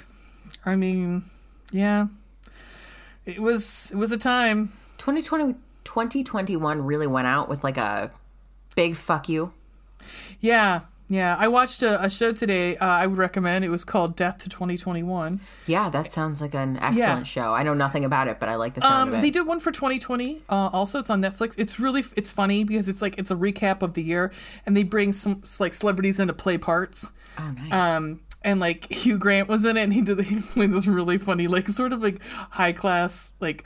I 0.64 0.76
mean, 0.76 1.24
yeah, 1.72 2.06
it 3.24 3.40
was 3.40 3.90
it 3.90 3.96
was 3.96 4.12
a 4.12 4.16
time. 4.18 4.72
2020 4.98 5.54
2021 5.96 6.82
really 6.82 7.06
went 7.06 7.26
out 7.26 7.48
with 7.48 7.64
like 7.64 7.78
a 7.78 8.10
big 8.74 8.96
fuck 8.96 9.30
you. 9.30 9.54
Yeah, 10.40 10.80
yeah. 11.08 11.34
I 11.38 11.48
watched 11.48 11.82
a, 11.82 12.04
a 12.04 12.10
show 12.10 12.32
today. 12.34 12.76
Uh, 12.76 12.84
I 12.86 13.06
would 13.06 13.16
recommend. 13.16 13.64
It 13.64 13.70
was 13.70 13.82
called 13.82 14.14
Death 14.14 14.36
to 14.42 14.50
2021. 14.50 15.40
Yeah, 15.66 15.88
that 15.88 16.12
sounds 16.12 16.42
like 16.42 16.54
an 16.54 16.76
excellent 16.76 16.98
Yeah. 16.98 17.22
show. 17.22 17.54
I 17.54 17.62
know 17.62 17.72
nothing 17.72 18.04
about 18.04 18.28
it, 18.28 18.38
but 18.38 18.50
I 18.50 18.56
like 18.56 18.74
the 18.74 18.82
sound 18.82 18.94
Um, 18.94 19.08
of 19.08 19.14
it. 19.14 19.20
they 19.22 19.30
did 19.30 19.46
one 19.46 19.58
for 19.58 19.72
2020. 19.72 20.42
Uh, 20.50 20.68
also, 20.70 20.98
it's 20.98 21.08
on 21.08 21.22
Netflix. 21.22 21.54
It's 21.56 21.80
really 21.80 22.04
it's 22.14 22.30
funny 22.30 22.64
because 22.64 22.90
it's 22.90 23.00
like 23.00 23.16
it's 23.16 23.30
a 23.30 23.34
recap 23.36 23.80
of 23.80 23.94
the 23.94 24.02
year, 24.02 24.32
and 24.66 24.76
they 24.76 24.82
bring 24.82 25.12
some 25.14 25.42
like 25.58 25.72
celebrities 25.72 26.20
in 26.20 26.28
to 26.28 26.34
play 26.34 26.58
parts. 26.58 27.10
oh, 27.38 27.50
nice. 27.52 27.72
Um, 27.72 28.20
and 28.46 28.60
like 28.60 28.90
Hugh 28.92 29.18
Grant 29.18 29.48
was 29.48 29.66
in 29.66 29.76
it, 29.76 29.82
and 29.82 29.92
he 29.92 30.00
did 30.00 30.20
he 30.24 30.40
played 30.40 30.72
this 30.72 30.86
really 30.86 31.18
funny, 31.18 31.48
like 31.48 31.68
sort 31.68 31.92
of 31.92 32.00
like 32.00 32.22
high 32.50 32.72
class, 32.72 33.34
like 33.40 33.64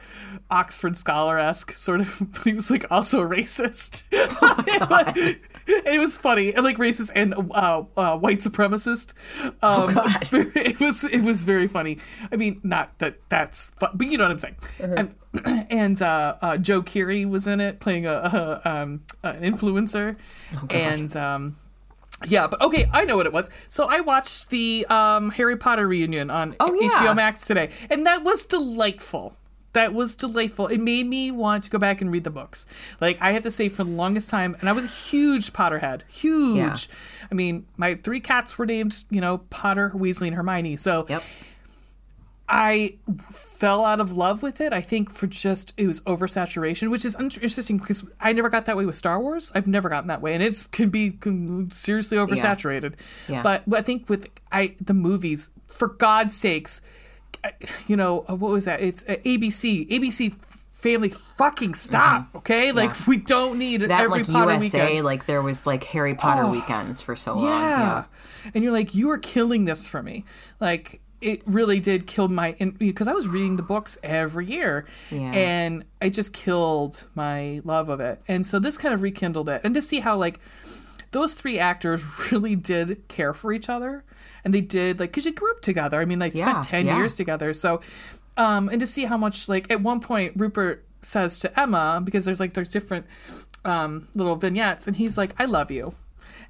Oxford 0.51 0.97
scholar 0.97 1.38
esque 1.38 1.73
sort 1.73 2.01
of. 2.01 2.27
He 2.45 2.55
was 2.55 2.71
like 2.71 2.87
also 2.90 3.21
racist. 3.23 4.05
Oh, 4.12 5.12
it 5.66 6.01
was 6.01 6.16
funny, 6.16 6.55
and 6.55 6.64
like 6.64 6.79
racist 6.79 7.11
and 7.14 7.35
uh, 7.35 7.85
uh, 7.97 8.16
white 8.16 8.38
supremacist. 8.38 9.12
Um, 9.45 9.53
oh, 9.62 10.21
it 10.33 10.81
was 10.81 11.05
it 11.05 11.21
was 11.21 11.45
very 11.45 11.69
funny. 11.69 11.99
I 12.33 12.37
mean, 12.37 12.61
not 12.64 12.99
that 12.99 13.16
that's, 13.29 13.71
fun, 13.73 13.90
but 13.95 14.11
you 14.11 14.16
know 14.16 14.25
what 14.25 14.31
I'm 14.31 14.38
saying. 14.38 14.57
Mm-hmm. 14.79 14.99
And 15.45 15.66
and 15.71 16.03
uh, 16.03 16.37
uh, 16.40 16.57
Joe 16.57 16.83
Keery 16.83 17.29
was 17.29 17.47
in 17.47 17.61
it, 17.61 17.79
playing 17.81 18.07
a, 18.07 18.61
a 18.64 18.69
um, 18.69 19.03
an 19.23 19.43
influencer, 19.43 20.16
oh, 20.57 20.66
and. 20.71 21.14
Um, 21.14 21.57
yeah, 22.26 22.46
but 22.46 22.61
okay, 22.62 22.88
I 22.92 23.04
know 23.04 23.16
what 23.16 23.26
it 23.26 23.33
was. 23.33 23.50
So 23.68 23.87
I 23.88 24.00
watched 24.00 24.50
the 24.50 24.87
um, 24.88 25.30
Harry 25.30 25.56
Potter 25.56 25.88
reunion 25.88 26.30
on 26.30 26.56
oh, 26.61 26.72
yeah. 26.74 26.88
HBO 26.90 27.16
Max 27.16 27.46
today, 27.46 27.70
and 27.88 28.06
that 28.06 28.22
was 28.22 28.46
delightful. 28.46 29.35
That 29.72 29.94
was 29.94 30.16
delightful. 30.16 30.66
It 30.66 30.80
made 30.80 31.06
me 31.06 31.30
want 31.30 31.64
to 31.64 31.70
go 31.70 31.78
back 31.78 32.00
and 32.00 32.11
read 32.11 32.24
the 32.24 32.30
books. 32.30 32.66
Like 33.00 33.20
I 33.20 33.33
have 33.33 33.44
to 33.44 33.50
say, 33.50 33.68
for 33.68 33.85
the 33.85 33.90
longest 33.90 34.28
time, 34.28 34.56
and 34.61 34.68
I 34.68 34.72
was 34.72 34.85
a 34.85 34.88
huge 34.88 35.52
Potterhead, 35.52 36.02
huge. 36.09 36.56
Yeah. 36.56 36.76
I 37.30 37.35
mean, 37.35 37.66
my 37.76 37.94
three 37.94 38.20
cats 38.20 38.59
were 38.59 38.66
named, 38.66 39.04
you 39.11 39.20
know, 39.20 39.38
Potter, 39.50 39.92
Weasley, 39.94 40.26
and 40.26 40.37
Hermione. 40.37 40.76
So 40.76 41.06
yep. 41.09 41.22
I 42.52 42.94
fell 43.30 43.84
out 43.84 44.00
of 44.00 44.12
love 44.12 44.42
with 44.42 44.60
it. 44.60 44.72
I 44.72 44.80
think 44.80 45.08
for 45.12 45.28
just 45.28 45.72
it 45.76 45.86
was 45.86 46.00
oversaturation, 46.00 46.90
which 46.90 47.04
is 47.04 47.14
interesting 47.20 47.78
because 47.78 48.04
I 48.20 48.32
never 48.32 48.48
got 48.48 48.64
that 48.64 48.76
way 48.76 48.84
with 48.84 48.96
Star 48.96 49.20
Wars. 49.20 49.52
I've 49.54 49.68
never 49.68 49.88
gotten 49.88 50.08
that 50.08 50.20
way, 50.20 50.34
and 50.34 50.42
it 50.42 50.66
can 50.72 50.90
be 50.90 51.16
seriously 51.70 52.18
oversaturated. 52.18 52.94
Yeah. 53.28 53.36
Yeah. 53.36 53.42
But 53.42 53.62
I 53.72 53.82
think 53.82 54.08
with 54.08 54.26
I 54.50 54.74
the 54.80 54.94
movies, 54.94 55.50
for 55.68 55.86
God's 55.86 56.36
sakes, 56.36 56.80
you 57.86 57.94
know 57.94 58.24
uh, 58.28 58.34
what 58.34 58.50
was 58.50 58.64
that? 58.64 58.80
It's 58.80 59.04
uh, 59.04 59.16
ABC. 59.24 59.88
ABC 59.88 60.34
family 60.72 61.10
fucking 61.10 61.74
stop 61.74 62.22
mm-hmm. 62.22 62.38
okay 62.38 62.72
like 62.72 62.88
yeah. 62.88 63.04
we 63.06 63.18
don't 63.18 63.58
need 63.58 63.82
that 63.82 64.00
every 64.00 64.20
like 64.20 64.26
Potter 64.26 64.52
USA 64.54 64.86
weekend. 64.86 65.04
like 65.04 65.26
there 65.26 65.42
was 65.42 65.66
like 65.66 65.84
Harry 65.84 66.14
Potter 66.14 66.44
oh, 66.44 66.50
weekends 66.50 67.02
for 67.02 67.14
so 67.14 67.34
long 67.34 67.44
yeah. 67.44 68.04
and 68.54 68.64
you're 68.64 68.72
like 68.72 68.94
you 68.94 69.10
are 69.10 69.18
killing 69.18 69.66
this 69.66 69.86
for 69.86 70.02
me 70.02 70.24
like 70.58 71.02
it 71.20 71.42
really 71.46 71.80
did 71.80 72.06
kill 72.06 72.28
my 72.28 72.52
because 72.78 73.09
I 73.09 73.12
was 73.12 73.28
reading 73.28 73.56
the 73.56 73.62
books 73.62 73.98
every 74.02 74.46
year, 74.46 74.87
yeah. 75.11 75.33
and 75.33 75.85
I 76.00 76.09
just 76.09 76.33
killed 76.33 77.06
my 77.14 77.61
love 77.64 77.88
of 77.88 78.00
it. 78.00 78.20
And 78.26 78.46
so 78.46 78.59
this 78.59 78.78
kind 78.78 78.94
of 78.94 79.02
rekindled 79.02 79.48
it, 79.48 79.61
and 79.64 79.74
to 79.74 79.83
see 79.83 80.00
how 80.00 80.16
like 80.16 80.40
those 81.11 81.35
three 81.35 81.59
actors 81.59 82.04
really 82.33 82.56
did 82.56 83.06
care 83.09 83.35
for 83.35 83.52
each 83.52 83.68
other, 83.68 84.04
and 84.44 84.54
they 84.54 84.61
did 84.61 84.98
like 84.98 85.11
because 85.11 85.26
you 85.26 85.33
grew 85.33 85.50
up 85.50 85.61
together. 85.61 86.00
I 86.00 86.04
mean, 86.04 86.18
they 86.18 86.30
yeah, 86.30 86.50
spent 86.50 86.64
ten 86.64 86.87
yeah. 86.87 86.96
years 86.96 87.14
together. 87.14 87.52
So, 87.52 87.80
um, 88.37 88.68
and 88.68 88.80
to 88.80 88.87
see 88.87 89.04
how 89.04 89.16
much 89.16 89.48
like 89.48 89.70
at 89.70 89.83
one 89.83 90.00
point 90.00 90.35
Rupert 90.37 90.85
says 91.02 91.38
to 91.40 91.61
Emma 91.61 92.00
because 92.02 92.24
there's 92.24 92.40
like 92.40 92.54
there's 92.54 92.68
different 92.68 93.06
um 93.64 94.09
little 94.14 94.37
vignettes, 94.37 94.87
and 94.87 94.96
he's 94.96 95.18
like, 95.18 95.35
"I 95.38 95.44
love 95.44 95.70
you." 95.70 95.94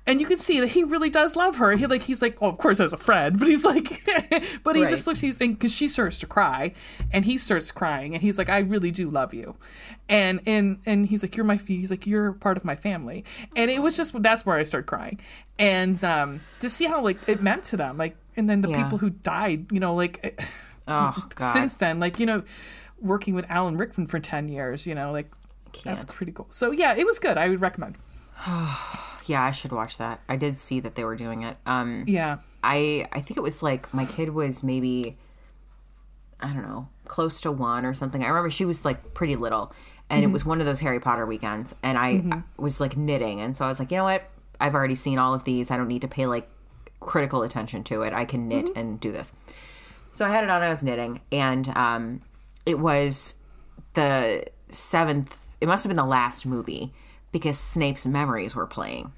And 0.07 0.21
you 0.21 0.27
can 0.27 0.39
see 0.39 0.61
that 0.61 0.69
he 0.69 0.83
really 0.83 1.11
does 1.11 1.37
love 1.37 1.57
her. 1.57 1.77
He 1.77 1.87
like 1.87 2.03
he's 2.03 2.23
like, 2.23 2.39
oh, 2.41 2.49
of 2.49 2.59
course 2.59 2.81
as 2.81 2.93
a 2.93 2.97
friend, 2.97 3.39
but 3.39 3.49
he's 3.49 3.65
like, 3.65 4.03
but 4.65 4.77
he 4.77 4.83
right. 4.83 4.91
just 4.91 5.07
looks. 5.07 5.21
He's 5.21 5.39
because 5.39 5.75
she 5.75 5.89
starts 5.89 6.19
to 6.21 6.27
cry, 6.27 6.75
and 7.13 7.25
he 7.25 7.39
starts 7.39 7.71
crying, 7.71 8.15
and 8.15 8.23
he's 8.23 8.39
like, 8.39 8.49
I 8.49 8.61
really 8.61 8.91
do 8.91 9.11
love 9.11 9.35
you, 9.35 9.57
and 10.09 10.41
and 10.47 10.79
and 10.87 11.07
he's 11.07 11.23
like, 11.23 11.37
you're 11.37 11.45
my. 11.45 11.57
He's 11.57 11.91
like, 11.91 12.07
you're 12.07 12.33
part 12.33 12.57
of 12.57 12.65
my 12.65 12.77
family, 12.77 13.25
and 13.57 13.71
it 13.71 13.83
was 13.83 13.97
just 13.97 14.21
that's 14.23 14.47
where 14.47 14.57
I 14.57 14.65
started 14.65 14.87
crying, 14.87 15.21
and 15.59 16.03
um 16.03 16.41
to 16.61 16.69
see 16.69 16.87
how 16.87 17.03
like 17.03 17.19
it 17.29 17.43
meant 17.43 17.65
to 17.65 17.77
them, 17.77 17.99
like, 17.99 18.17
and 18.37 18.49
then 18.49 18.63
the 18.63 18.71
yeah. 18.71 18.83
people 18.83 18.99
who 18.99 19.11
died, 19.11 19.67
you 19.71 19.81
know, 19.81 19.95
like, 19.95 20.43
oh 20.89 21.29
god, 21.35 21.53
since 21.53 21.75
then, 21.75 22.01
like 22.01 22.19
you 22.19 22.27
know, 22.27 22.43
working 23.01 23.35
with 23.35 23.45
Alan 23.49 23.77
Rickman 23.77 24.07
for 24.07 24.19
ten 24.19 24.49
years, 24.49 24.87
you 24.87 24.95
know, 24.95 25.13
like. 25.13 25.31
That's 25.85 26.05
pretty 26.05 26.33
cool. 26.33 26.49
So 26.51 26.73
yeah, 26.73 26.97
it 26.97 27.07
was 27.07 27.21
good. 27.21 27.39
I 27.39 27.49
would 27.49 27.61
recommend. 27.61 27.95
yeah, 29.31 29.45
I 29.45 29.53
should 29.53 29.71
watch 29.71 29.99
that. 29.99 30.21
I 30.29 30.35
did 30.35 30.59
see 30.59 30.81
that 30.81 30.97
they 30.97 31.05
were 31.05 31.15
doing 31.15 31.45
it. 31.45 31.57
Um, 31.65 32.03
yeah, 32.07 32.39
I 32.65 33.07
I 33.13 33.21
think 33.21 33.37
it 33.37 33.43
was 33.43 33.63
like 33.63 33.93
my 33.95 34.05
kid 34.05 34.31
was 34.31 34.65
maybe 34.65 35.17
I 36.41 36.49
don't 36.49 36.63
know 36.63 36.89
close 37.07 37.41
to 37.43 37.53
one 37.53 37.87
or 37.87 37.95
something. 37.95 38.23
I 38.25 38.29
remember 38.29 38.51
she 38.51 38.65
was 38.65 38.85
like 38.85 39.15
pretty 39.15 39.37
little, 39.37 39.73
and 40.11 40.23
mm-hmm. 40.23 40.31
it 40.31 40.33
was 40.33 40.45
one 40.45 40.61
of 40.61 40.67
those 40.67 40.81
Harry 40.81 40.99
Potter 40.99 41.27
weekends, 41.27 41.75
and 41.83 41.97
I, 41.97 42.15
mm-hmm. 42.15 42.33
I 42.33 42.43
was 42.57 42.81
like 42.81 42.97
knitting, 42.97 43.41
and 43.41 43.57
so 43.57 43.65
I 43.65 43.69
was 43.69 43.79
like, 43.79 43.93
you 43.93 43.99
know 43.99 44.05
what, 44.05 44.29
I've 44.61 44.75
already 44.75 44.97
seen 44.97 45.19
all 45.19 45.33
of 45.33 45.45
these. 45.45 45.71
I 45.71 45.77
don't 45.77 45.89
need 45.89 46.03
to 46.03 46.09
pay 46.09 46.27
like 46.27 46.49
critical 46.99 47.43
attention 47.43 47.85
to 47.85 48.03
it. 48.03 48.13
I 48.13 48.25
can 48.25 48.49
knit 48.49 48.67
mm-hmm. 48.67 48.79
and 48.79 49.01
do 49.01 49.13
this. 49.13 49.33
So 50.13 50.27
I 50.27 50.31
had 50.31 50.43
it 50.43 50.51
on. 50.51 50.61
I 50.61 50.71
was 50.71 50.83
knitting, 50.83 51.21
and 51.31 51.69
um, 51.77 52.23
it 52.67 52.81
was 52.81 53.37
the 53.95 54.45
seventh. 54.71 55.37
It 55.61 55.69
must 55.69 55.85
have 55.85 55.91
been 55.91 55.97
the 55.97 56.05
last 56.05 56.47
movie 56.47 56.93
because 57.31 57.59
Snape's 57.59 58.09
memories 58.09 58.57
were 58.57 58.67
playing. 58.67 59.13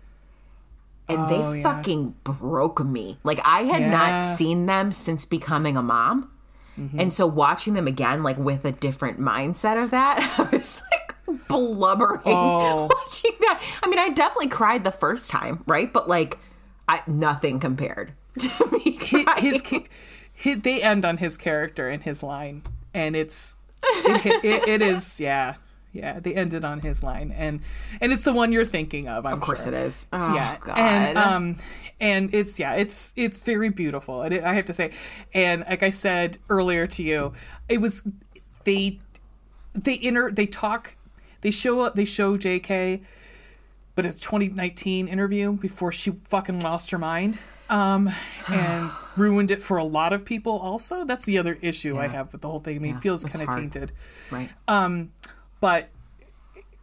And 1.08 1.20
oh, 1.20 1.28
they 1.28 1.58
yeah. 1.58 1.62
fucking 1.62 2.14
broke 2.24 2.84
me. 2.84 3.18
Like 3.24 3.40
I 3.44 3.62
had 3.62 3.82
yeah. 3.82 3.90
not 3.90 4.36
seen 4.36 4.66
them 4.66 4.92
since 4.92 5.24
becoming 5.24 5.76
a 5.76 5.82
mom. 5.82 6.30
Mm-hmm. 6.78 7.00
And 7.00 7.12
so 7.12 7.26
watching 7.26 7.74
them 7.74 7.86
again, 7.86 8.22
like 8.22 8.38
with 8.38 8.64
a 8.64 8.72
different 8.72 9.18
mindset 9.18 9.82
of 9.82 9.90
that, 9.90 10.18
I 10.38 10.56
was 10.56 10.82
like 10.90 11.48
blubbering 11.48 12.22
oh. 12.24 12.88
watching 13.04 13.32
that. 13.40 13.62
I 13.82 13.88
mean, 13.88 13.98
I 13.98 14.10
definitely 14.10 14.48
cried 14.48 14.84
the 14.84 14.92
first 14.92 15.30
time, 15.30 15.62
right? 15.66 15.92
But 15.92 16.08
like, 16.08 16.38
I, 16.88 17.02
nothing 17.06 17.60
compared 17.60 18.12
to 18.38 18.68
me. 18.70 18.98
His, 19.02 19.26
his, 19.38 19.82
his, 20.32 20.60
they 20.62 20.82
end 20.82 21.04
on 21.04 21.18
his 21.18 21.36
character 21.36 21.88
and 21.88 22.02
his 22.02 22.22
line, 22.22 22.62
and 22.94 23.14
it's 23.14 23.56
it, 23.82 24.44
it, 24.44 24.68
it 24.68 24.82
is 24.82 25.18
yeah 25.20 25.56
yeah 25.92 26.18
they 26.20 26.34
ended 26.34 26.64
on 26.64 26.80
his 26.80 27.02
line 27.02 27.32
and 27.36 27.60
and 28.00 28.12
it's 28.12 28.24
the 28.24 28.32
one 28.32 28.52
you're 28.52 28.64
thinking 28.64 29.08
of 29.08 29.26
I'm 29.26 29.34
of 29.34 29.40
course 29.40 29.64
sure. 29.64 29.74
it 29.74 29.86
is 29.86 30.06
oh, 30.12 30.34
yeah 30.34 30.56
God. 30.60 30.78
and 30.78 31.18
um 31.18 31.56
and 32.00 32.34
it's 32.34 32.58
yeah 32.58 32.74
it's 32.74 33.12
it's 33.16 33.42
very 33.42 33.68
beautiful 33.68 34.22
and 34.22 34.34
it, 34.34 34.44
I 34.44 34.54
have 34.54 34.64
to 34.66 34.72
say 34.72 34.92
and 35.34 35.64
like 35.68 35.82
i 35.82 35.90
said 35.90 36.38
earlier 36.48 36.86
to 36.88 37.02
you 37.02 37.32
it 37.68 37.80
was 37.80 38.02
they 38.64 39.00
they 39.74 39.98
inter 40.02 40.30
they 40.30 40.46
talk 40.46 40.96
they 41.42 41.50
show 41.50 41.88
they 41.90 42.04
show 42.04 42.36
jk 42.36 43.02
but 43.94 44.06
it's 44.06 44.16
2019 44.20 45.08
interview 45.08 45.52
before 45.52 45.92
she 45.92 46.10
fucking 46.10 46.60
lost 46.60 46.90
her 46.90 46.98
mind 46.98 47.38
um, 47.68 48.10
and 48.48 48.90
ruined 49.16 49.50
it 49.50 49.62
for 49.62 49.76
a 49.76 49.84
lot 49.84 50.12
of 50.12 50.24
people 50.24 50.58
also 50.58 51.04
that's 51.04 51.24
the 51.24 51.38
other 51.38 51.58
issue 51.60 51.94
yeah. 51.94 52.02
i 52.02 52.06
have 52.06 52.32
with 52.32 52.40
the 52.40 52.48
whole 52.48 52.60
thing 52.60 52.76
i 52.76 52.78
mean 52.78 52.92
yeah, 52.92 52.98
it 52.98 53.02
feels 53.02 53.24
kind 53.24 53.46
of 53.46 53.54
tainted 53.54 53.92
right 54.30 54.50
um 54.68 55.12
but 55.62 55.88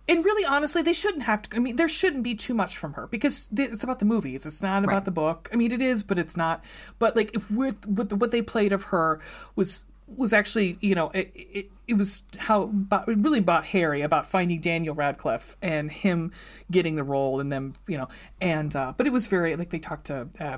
and 0.08 0.26
really 0.26 0.46
honestly 0.46 0.82
they 0.82 0.94
shouldn't 0.94 1.24
have 1.24 1.44
to 1.44 1.56
i 1.58 1.60
mean 1.60 1.76
there 1.76 1.90
shouldn't 1.90 2.24
be 2.24 2.34
too 2.34 2.54
much 2.54 2.78
from 2.78 2.94
her 2.94 3.06
because 3.08 3.50
it's 3.56 3.84
about 3.84 4.00
the 4.00 4.06
movies. 4.06 4.46
It's 4.46 4.64
not 4.64 4.84
about 4.84 4.94
right. 4.94 5.06
the 5.06 5.12
book. 5.12 5.50
I 5.54 5.58
mean 5.58 5.72
it 5.72 5.82
is 5.82 6.02
but 6.02 6.18
it's 6.18 6.36
not. 6.36 6.64
But 6.98 7.16
like 7.16 7.36
if 7.36 7.52
we're 7.52 7.74
what, 7.86 8.12
what 8.14 8.32
they 8.32 8.42
played 8.42 8.74
of 8.74 8.86
her 8.86 9.20
was 9.56 9.84
was 10.16 10.34
actually 10.34 10.78
you 10.82 10.96
know 10.96 11.12
it, 11.14 11.32
it, 11.36 11.72
it 11.88 11.94
was 11.96 12.24
how 12.38 12.64
about, 12.64 13.06
really 13.08 13.38
about 13.38 13.64
harry 13.64 14.02
about 14.02 14.26
finding 14.26 14.60
daniel 14.60 14.96
radcliffe 14.96 15.56
and 15.62 15.92
him 15.92 16.32
getting 16.72 16.96
the 16.96 17.04
role 17.04 17.40
and 17.40 17.52
them 17.52 17.74
you 17.88 17.98
know. 17.98 18.08
And 18.42 18.76
uh 18.76 18.94
but 18.96 19.06
it 19.06 19.14
was 19.14 19.28
very 19.28 19.56
like 19.58 19.70
they 19.70 19.80
talked 19.80 20.08
to 20.08 20.28
uh, 20.40 20.58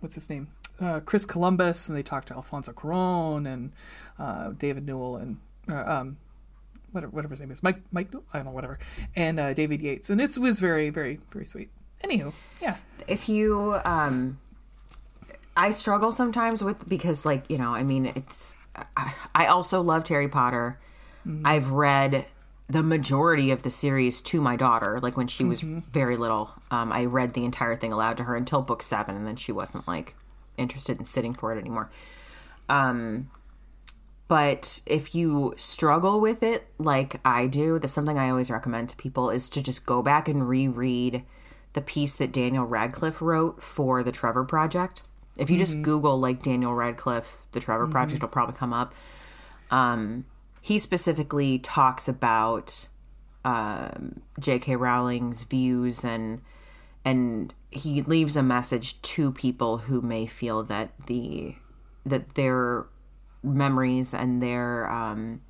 what's 0.00 0.16
his 0.16 0.28
name? 0.28 0.48
Uh, 0.80 1.00
chris 1.00 1.24
columbus 1.24 1.88
and 1.88 1.96
they 1.96 2.02
talked 2.02 2.28
to 2.28 2.34
alfonso 2.34 2.72
cuaron 2.72 3.46
and 3.52 3.72
uh, 4.18 4.50
david 4.58 4.84
newell 4.86 5.16
and 5.16 5.38
uh, 5.70 5.84
um, 5.86 6.16
whatever, 6.92 7.10
whatever 7.10 7.32
his 7.32 7.40
name 7.40 7.50
is, 7.50 7.62
Mike, 7.62 7.80
Mike, 7.92 8.08
I 8.32 8.38
don't 8.38 8.46
know, 8.46 8.52
whatever, 8.52 8.78
and 9.16 9.38
uh, 9.38 9.52
David 9.52 9.82
Yates, 9.82 10.10
and 10.10 10.20
it 10.20 10.36
was 10.38 10.60
very, 10.60 10.90
very, 10.90 11.20
very 11.30 11.44
sweet. 11.44 11.70
Anywho, 12.04 12.32
yeah. 12.62 12.76
If 13.08 13.28
you, 13.28 13.78
um, 13.84 14.38
I 15.56 15.72
struggle 15.72 16.12
sometimes 16.12 16.62
with 16.62 16.88
because, 16.88 17.26
like, 17.26 17.44
you 17.48 17.58
know, 17.58 17.74
I 17.74 17.82
mean, 17.82 18.06
it's. 18.06 18.56
I, 18.96 19.12
I 19.34 19.46
also 19.46 19.80
loved 19.80 20.06
Harry 20.08 20.28
Potter. 20.28 20.78
Mm-hmm. 21.26 21.44
I've 21.44 21.70
read 21.70 22.26
the 22.68 22.82
majority 22.82 23.50
of 23.50 23.62
the 23.62 23.70
series 23.70 24.20
to 24.20 24.40
my 24.40 24.54
daughter, 24.54 25.00
like 25.00 25.16
when 25.16 25.26
she 25.26 25.42
was 25.42 25.62
mm-hmm. 25.62 25.80
very 25.90 26.16
little. 26.16 26.50
Um, 26.70 26.92
I 26.92 27.06
read 27.06 27.34
the 27.34 27.44
entire 27.44 27.74
thing 27.74 27.92
aloud 27.92 28.18
to 28.18 28.24
her 28.24 28.36
until 28.36 28.62
book 28.62 28.82
seven, 28.82 29.16
and 29.16 29.26
then 29.26 29.36
she 29.36 29.50
wasn't 29.50 29.88
like 29.88 30.14
interested 30.56 30.98
in 30.98 31.04
sitting 31.04 31.34
for 31.34 31.52
it 31.52 31.58
anymore. 31.58 31.90
Um, 32.68 33.30
but 34.28 34.82
if 34.84 35.14
you 35.14 35.54
struggle 35.56 36.20
with 36.20 36.42
it 36.42 36.66
like 36.78 37.18
I 37.24 37.46
do, 37.46 37.78
that's 37.78 37.94
something 37.94 38.18
I 38.18 38.28
always 38.28 38.50
recommend 38.50 38.90
to 38.90 38.96
people 38.96 39.30
is 39.30 39.48
to 39.50 39.62
just 39.62 39.86
go 39.86 40.02
back 40.02 40.28
and 40.28 40.46
reread 40.46 41.24
the 41.72 41.80
piece 41.80 42.14
that 42.16 42.32
Daniel 42.32 42.64
Radcliffe 42.64 43.22
wrote 43.22 43.62
for 43.62 44.02
the 44.02 44.12
Trevor 44.12 44.44
Project. 44.44 45.02
If 45.38 45.48
you 45.48 45.56
mm-hmm. 45.56 45.64
just 45.64 45.82
Google 45.82 46.20
like 46.20 46.42
Daniel 46.42 46.74
Radcliffe, 46.74 47.38
the 47.52 47.60
Trevor 47.60 47.84
mm-hmm. 47.84 47.92
Project 47.92 48.20
will 48.20 48.28
probably 48.28 48.56
come 48.56 48.74
up. 48.74 48.94
Um, 49.70 50.26
he 50.60 50.78
specifically 50.78 51.58
talks 51.58 52.06
about 52.06 52.88
um, 53.44 54.20
J.K. 54.38 54.76
Rowling's 54.76 55.44
views 55.44 56.04
and 56.04 56.42
and 57.04 57.54
he 57.70 58.02
leaves 58.02 58.36
a 58.36 58.42
message 58.42 59.00
to 59.00 59.32
people 59.32 59.78
who 59.78 60.02
may 60.02 60.26
feel 60.26 60.62
that 60.64 60.90
the 61.06 61.54
that 62.04 62.34
their 62.34 62.86
memories 63.42 64.14
and 64.14 64.42
their 64.42 64.90
um, 64.90 65.40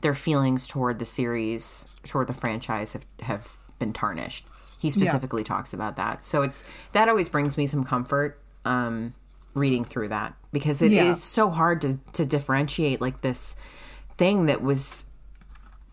their 0.00 0.14
feelings 0.14 0.66
toward 0.68 0.98
the 0.98 1.04
series 1.04 1.86
toward 2.04 2.26
the 2.26 2.32
franchise 2.34 2.92
have 2.92 3.06
have 3.20 3.56
been 3.78 3.92
tarnished. 3.92 4.46
He 4.78 4.90
specifically 4.90 5.42
talks 5.44 5.72
about 5.74 5.96
that, 5.96 6.24
so 6.24 6.42
it's 6.42 6.64
that 6.92 7.08
always 7.08 7.28
brings 7.28 7.56
me 7.58 7.66
some 7.66 7.84
comfort 7.84 8.40
um, 8.64 9.14
reading 9.54 9.84
through 9.84 10.08
that 10.08 10.34
because 10.52 10.82
it 10.82 10.92
is 10.92 10.96
Yeah. 10.96 11.14
so 11.14 11.50
hard 11.50 11.80
to 11.82 11.98
to 12.12 12.24
differentiate 12.24 13.00
like 13.00 13.20
this 13.22 13.56
thing 14.16 14.46
that 14.46 14.62
was 14.62 15.06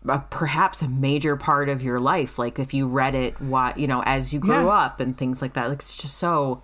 a, 0.08 0.20
perhaps 0.20 0.82
a 0.82 0.88
major 0.88 1.36
part 1.36 1.68
of 1.68 1.82
your 1.82 1.98
life 1.98 2.38
like 2.38 2.58
if 2.60 2.72
you 2.74 2.86
read 2.86 3.14
it 3.16 3.40
what 3.40 3.76
you 3.78 3.86
know 3.88 4.02
as 4.06 4.32
you 4.32 4.38
grew 4.38 4.66
Yeah. 4.66 4.84
up 4.84 5.00
and 5.00 5.16
things 5.18 5.42
like 5.42 5.54
that 5.54 5.68
like 5.68 5.78
it's 5.78 5.96
just 5.96 6.16
so 6.18 6.62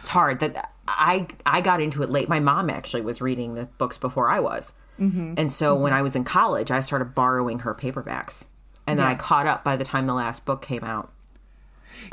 it's 0.00 0.08
hard 0.08 0.40
that 0.40 0.71
i 0.98 1.26
i 1.46 1.60
got 1.60 1.80
into 1.80 2.02
it 2.02 2.10
late 2.10 2.28
my 2.28 2.40
mom 2.40 2.68
actually 2.70 3.02
was 3.02 3.20
reading 3.20 3.54
the 3.54 3.66
books 3.78 3.98
before 3.98 4.28
i 4.28 4.38
was 4.40 4.72
Mm-hmm. 5.00 5.34
and 5.38 5.50
so 5.50 5.74
when 5.74 5.92
i 5.92 6.02
was 6.02 6.14
in 6.14 6.22
college 6.24 6.70
i 6.70 6.80
started 6.80 7.14
borrowing 7.14 7.60
her 7.60 7.74
paperbacks 7.74 8.46
and 8.86 8.98
then 8.98 9.06
i 9.06 9.14
caught 9.14 9.46
up 9.46 9.64
by 9.64 9.74
the 9.74 9.84
time 9.84 10.06
the 10.06 10.12
last 10.14 10.44
book 10.44 10.60
came 10.62 10.84
out 10.84 11.10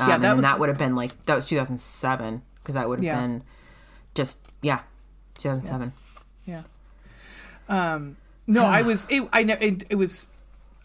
um, 0.00 0.08
Yeah, 0.08 0.14
and 0.14 0.24
that 0.24 0.28
then 0.28 0.36
was- 0.36 0.44
that 0.46 0.58
would 0.58 0.68
have 0.70 0.78
been 0.78 0.94
like 0.96 1.26
that 1.26 1.34
was 1.34 1.44
2007 1.46 2.42
because 2.56 2.74
that 2.74 2.88
would 2.88 3.00
have 3.00 3.04
Yeah. 3.04 3.20
been 3.20 3.42
just 4.14 4.38
yeah 4.62 4.80
2007 5.38 5.92
Yeah. 6.46 6.62
Um. 7.68 8.16
No, 8.46 8.64
I 8.64 8.82
was. 8.82 9.06
It, 9.08 9.28
I 9.32 9.44
know. 9.44 9.56
It, 9.60 9.84
it 9.90 9.94
was. 9.94 10.30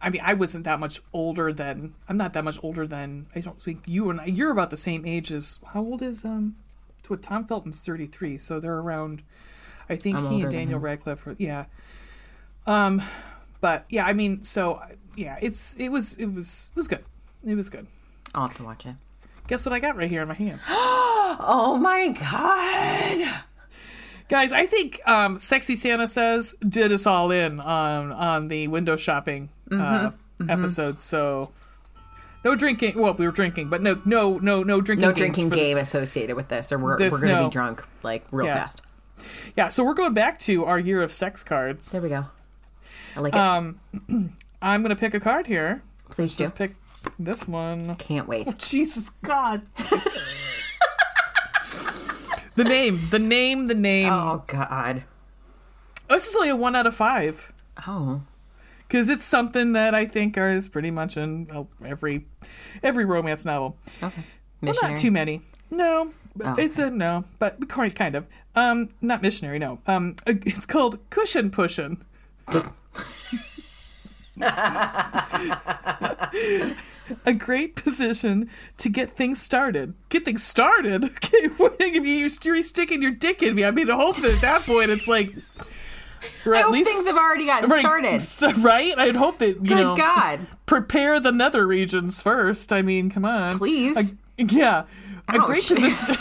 I 0.02 0.10
mean, 0.12 0.22
I 0.24 0.34
wasn't 0.36 0.66
that 0.66 0.80
much 0.80 1.00
older 1.14 1.52
than. 1.52 1.96
I'm 2.08 2.18
not 2.18 2.34
that 2.34 2.44
much 2.44 2.60
older 2.64 2.86
than. 2.86 3.26
I 3.36 3.40
don't 3.40 3.60
think 3.60 3.80
you 3.88 4.10
and 4.12 4.22
I. 4.22 4.26
You're 4.26 4.52
about 4.52 4.70
the 4.70 4.78
same 4.78 5.06
age 5.06 5.32
as. 5.32 5.60
How 5.74 5.80
old 5.82 6.02
is 6.04 6.24
um? 6.24 6.56
To 7.06 7.14
what 7.14 7.22
Tom 7.24 7.46
Felton's 7.46 7.80
33, 7.82 8.38
so 8.38 8.60
they're 8.60 8.78
around. 8.78 9.22
I 9.90 9.96
think 9.96 10.18
I'm 10.18 10.28
he 10.32 10.42
and 10.42 10.52
Daniel 10.52 10.80
Radcliffe. 10.80 11.26
Were, 11.26 11.36
yeah. 11.38 11.66
Um, 12.68 13.02
but 13.62 13.86
yeah, 13.90 14.06
I 14.06 14.14
mean, 14.14 14.44
so 14.44 14.82
yeah, 15.16 15.38
it's 15.42 15.76
it 15.76 15.90
was 15.90 16.16
it 16.18 16.26
was 16.28 16.70
it 16.74 16.76
was 16.76 16.88
good. 16.88 17.04
It 17.46 17.56
was 17.56 17.70
good. 17.70 17.86
i'll 18.34 18.48
have 18.48 18.58
to 18.58 18.64
watch 18.64 18.86
it 18.88 18.96
Guess 19.48 19.66
what 19.68 19.74
I 19.74 19.80
got 19.80 19.96
right 19.96 20.10
here 20.10 20.24
in 20.24 20.28
my 20.28 20.34
hands. 20.34 20.64
oh 20.68 21.78
my 21.80 22.08
god 22.10 23.42
Guys, 24.28 24.52
I 24.52 24.66
think 24.66 25.00
um, 25.08 25.38
Sexy 25.38 25.76
Santa 25.76 26.08
Says 26.08 26.56
did 26.68 26.92
us 26.92 27.06
all 27.06 27.30
in 27.30 27.60
on 27.60 28.12
on 28.12 28.48
the 28.48 28.68
window 28.68 28.96
shopping 28.98 29.50
uh, 29.72 30.10
Mm-hmm. 30.40 30.50
episode. 30.50 31.00
So 31.00 31.52
no 32.46 32.56
drinking. 32.56 32.98
Well, 32.98 33.14
we 33.16 33.26
were 33.26 33.32
drinking, 33.34 33.70
but 33.70 33.82
no, 33.82 34.02
no, 34.06 34.38
no, 34.38 34.64
no 34.64 34.80
drinking. 34.80 35.08
no 35.10 35.14
drinking 35.14 35.50
for 35.50 35.56
this. 35.56 35.66
game 35.66 35.78
associated 35.78 36.36
with 36.38 36.48
this, 36.48 36.72
or 36.72 36.78
we're, 36.78 36.98
This, 36.98 37.12
we're 37.12 37.22
going 37.22 37.34
to 37.36 37.42
no. 37.42 37.48
be 37.48 37.52
drunk 37.52 37.84
like 38.04 38.24
real 38.32 38.46
Yeah. 38.46 38.56
fast. 38.56 38.82
Yeah, 39.58 39.70
so 39.70 39.84
we're 39.84 39.94
going 39.96 40.14
back 40.14 40.38
to 40.40 40.64
our 40.66 40.78
year 40.78 41.02
of 41.02 41.12
sex 41.12 41.44
cards. 41.44 41.92
There 41.92 42.02
we 42.02 42.10
go. 42.10 42.26
I 43.16 43.20
like 43.22 43.34
it. 43.34 43.40
Um, 43.40 43.80
I'm 44.62 44.82
gonna 44.82 44.96
pick 44.96 45.14
a 45.14 45.20
card 45.22 45.48
here. 45.48 45.82
Please 46.10 46.36
do. 46.36 46.44
Just 46.44 46.56
pick 46.56 46.76
this 47.18 47.48
one. 47.48 47.96
Can't 47.96 48.28
wait. 48.28 48.58
Jesus 48.58 49.10
God. 49.24 49.62
the 52.56 52.64
name, 52.66 53.00
the 53.10 53.20
name, 53.20 53.68
the 53.68 53.74
name. 53.74 54.12
Oh 54.12 54.44
God. 54.48 55.04
Oh, 56.10 56.16
this 56.16 56.28
is 56.28 56.36
only 56.36 56.50
a 56.50 56.56
one 56.58 56.76
out 56.76 56.86
of 56.88 56.94
five. 56.96 57.54
Oh. 57.88 58.22
Because 58.88 59.10
it's 59.10 59.26
something 59.26 59.74
that 59.74 59.94
I 59.96 60.06
think 60.06 60.38
is 60.38 60.68
pretty 60.70 60.92
much 60.92 61.18
in 61.18 61.48
every 61.84 62.26
every 62.84 63.06
romance 63.06 63.46
novel. 63.46 63.78
Okay. 64.02 64.24
Well, 64.62 64.76
not 64.82 64.98
too 64.98 65.12
many. 65.12 65.42
No, 65.72 66.12
Oh, 66.44 66.56
it's 66.58 66.80
a 66.80 66.90
no, 66.90 67.24
but 67.40 67.70
quite 67.70 67.96
kind 67.96 68.16
of. 68.16 68.26
Um, 68.56 68.90
not 69.02 69.22
missionary. 69.22 69.58
No. 69.58 69.80
Um, 69.88 70.16
it's 70.26 70.66
called 70.66 71.00
cushion 71.10 71.50
pushing. 71.50 72.04
a 77.26 77.34
great 77.38 77.76
position 77.76 78.50
to 78.78 78.90
get 78.90 79.16
things 79.16 79.42
started. 79.42 79.94
Get 80.10 80.26
things 80.26 80.44
started. 80.44 81.04
Okay, 81.26 81.50
if 81.98 82.06
you 82.06 82.30
you're 82.54 82.62
sticking 82.62 83.02
your 83.02 83.12
dick 83.12 83.42
in 83.42 83.56
me, 83.56 83.64
I 83.64 83.72
mean, 83.72 83.90
I 83.90 83.96
hope 83.96 84.18
that 84.18 84.36
at 84.36 84.42
that 84.42 84.64
point 84.64 84.92
it's 84.92 85.08
like. 85.08 85.34
Or 86.46 86.56
I 86.56 86.60
at 86.60 86.64
hope 86.66 86.74
least 86.74 86.90
things 86.90 87.08
have 87.08 87.18
already 87.18 87.46
gotten 87.48 87.70
Right, 87.70 87.80
started. 87.80 88.22
so- 88.38 88.52
right? 88.54 88.98
I'd 88.98 89.16
hope 89.16 89.38
that 89.40 89.48
you 89.48 89.54
Good 89.56 89.70
know 89.78 89.96
God. 89.96 90.46
prepare 90.66 91.20
the 91.20 91.32
nether 91.32 91.66
regions 91.68 92.22
first. 92.22 92.72
I 92.74 92.82
mean, 92.82 93.10
come 93.10 93.26
on. 93.26 93.58
Please. 93.58 93.98
A- 93.98 94.06
yeah. 94.44 94.84
A 95.30 95.40
Ouch. 95.40 95.46
great 95.48 95.64
position. 95.66 96.16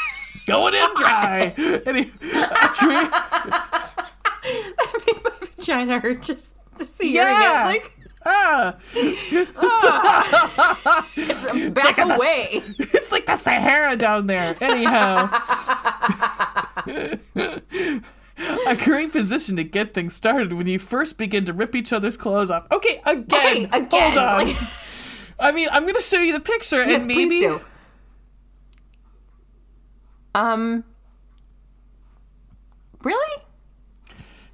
Going 0.46 0.74
in 0.74 0.88
dry. 0.96 1.54
Any, 1.86 2.02
a 2.02 2.70
great, 2.78 3.10
Make 5.06 5.24
my 5.24 5.30
vagina 5.56 5.98
hurt 6.00 6.22
just 6.22 6.54
to 6.78 6.84
see 6.84 7.14
Yeah. 7.14 7.70
again. 7.70 7.82
ah, 8.26 8.74
Like, 8.94 9.54
back 11.74 11.96
like 11.96 12.10
a- 12.10 12.14
away. 12.14 12.62
it's 12.78 13.12
like 13.12 13.24
the 13.26 13.36
Sahara 13.36 13.96
down 13.96 14.26
there. 14.26 14.54
Anyhow. 14.60 15.28
A 18.66 18.74
great 18.76 19.12
position 19.12 19.56
to 19.56 19.64
get 19.64 19.94
things 19.94 20.14
started 20.14 20.52
when 20.52 20.66
you 20.66 20.78
first 20.78 21.18
begin 21.18 21.44
to 21.46 21.52
rip 21.52 21.74
each 21.74 21.92
other's 21.92 22.16
clothes 22.16 22.50
off. 22.50 22.66
Okay, 22.72 23.00
again. 23.06 23.24
Okay, 23.32 23.64
again. 23.64 23.88
Hold 23.90 24.18
on. 24.18 24.46
Like- 24.46 24.56
I 25.38 25.52
mean, 25.52 25.68
I'm 25.70 25.82
going 25.82 25.94
to 25.94 26.00
show 26.00 26.20
you 26.20 26.32
the 26.32 26.40
picture, 26.40 26.84
yes, 26.84 27.00
and 27.02 27.06
maybe 27.08 27.26
please 27.26 27.42
do. 27.42 27.60
Um. 30.34 30.84
Really? 33.02 33.42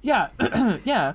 Yeah, 0.01 0.29
yeah. 0.83 1.13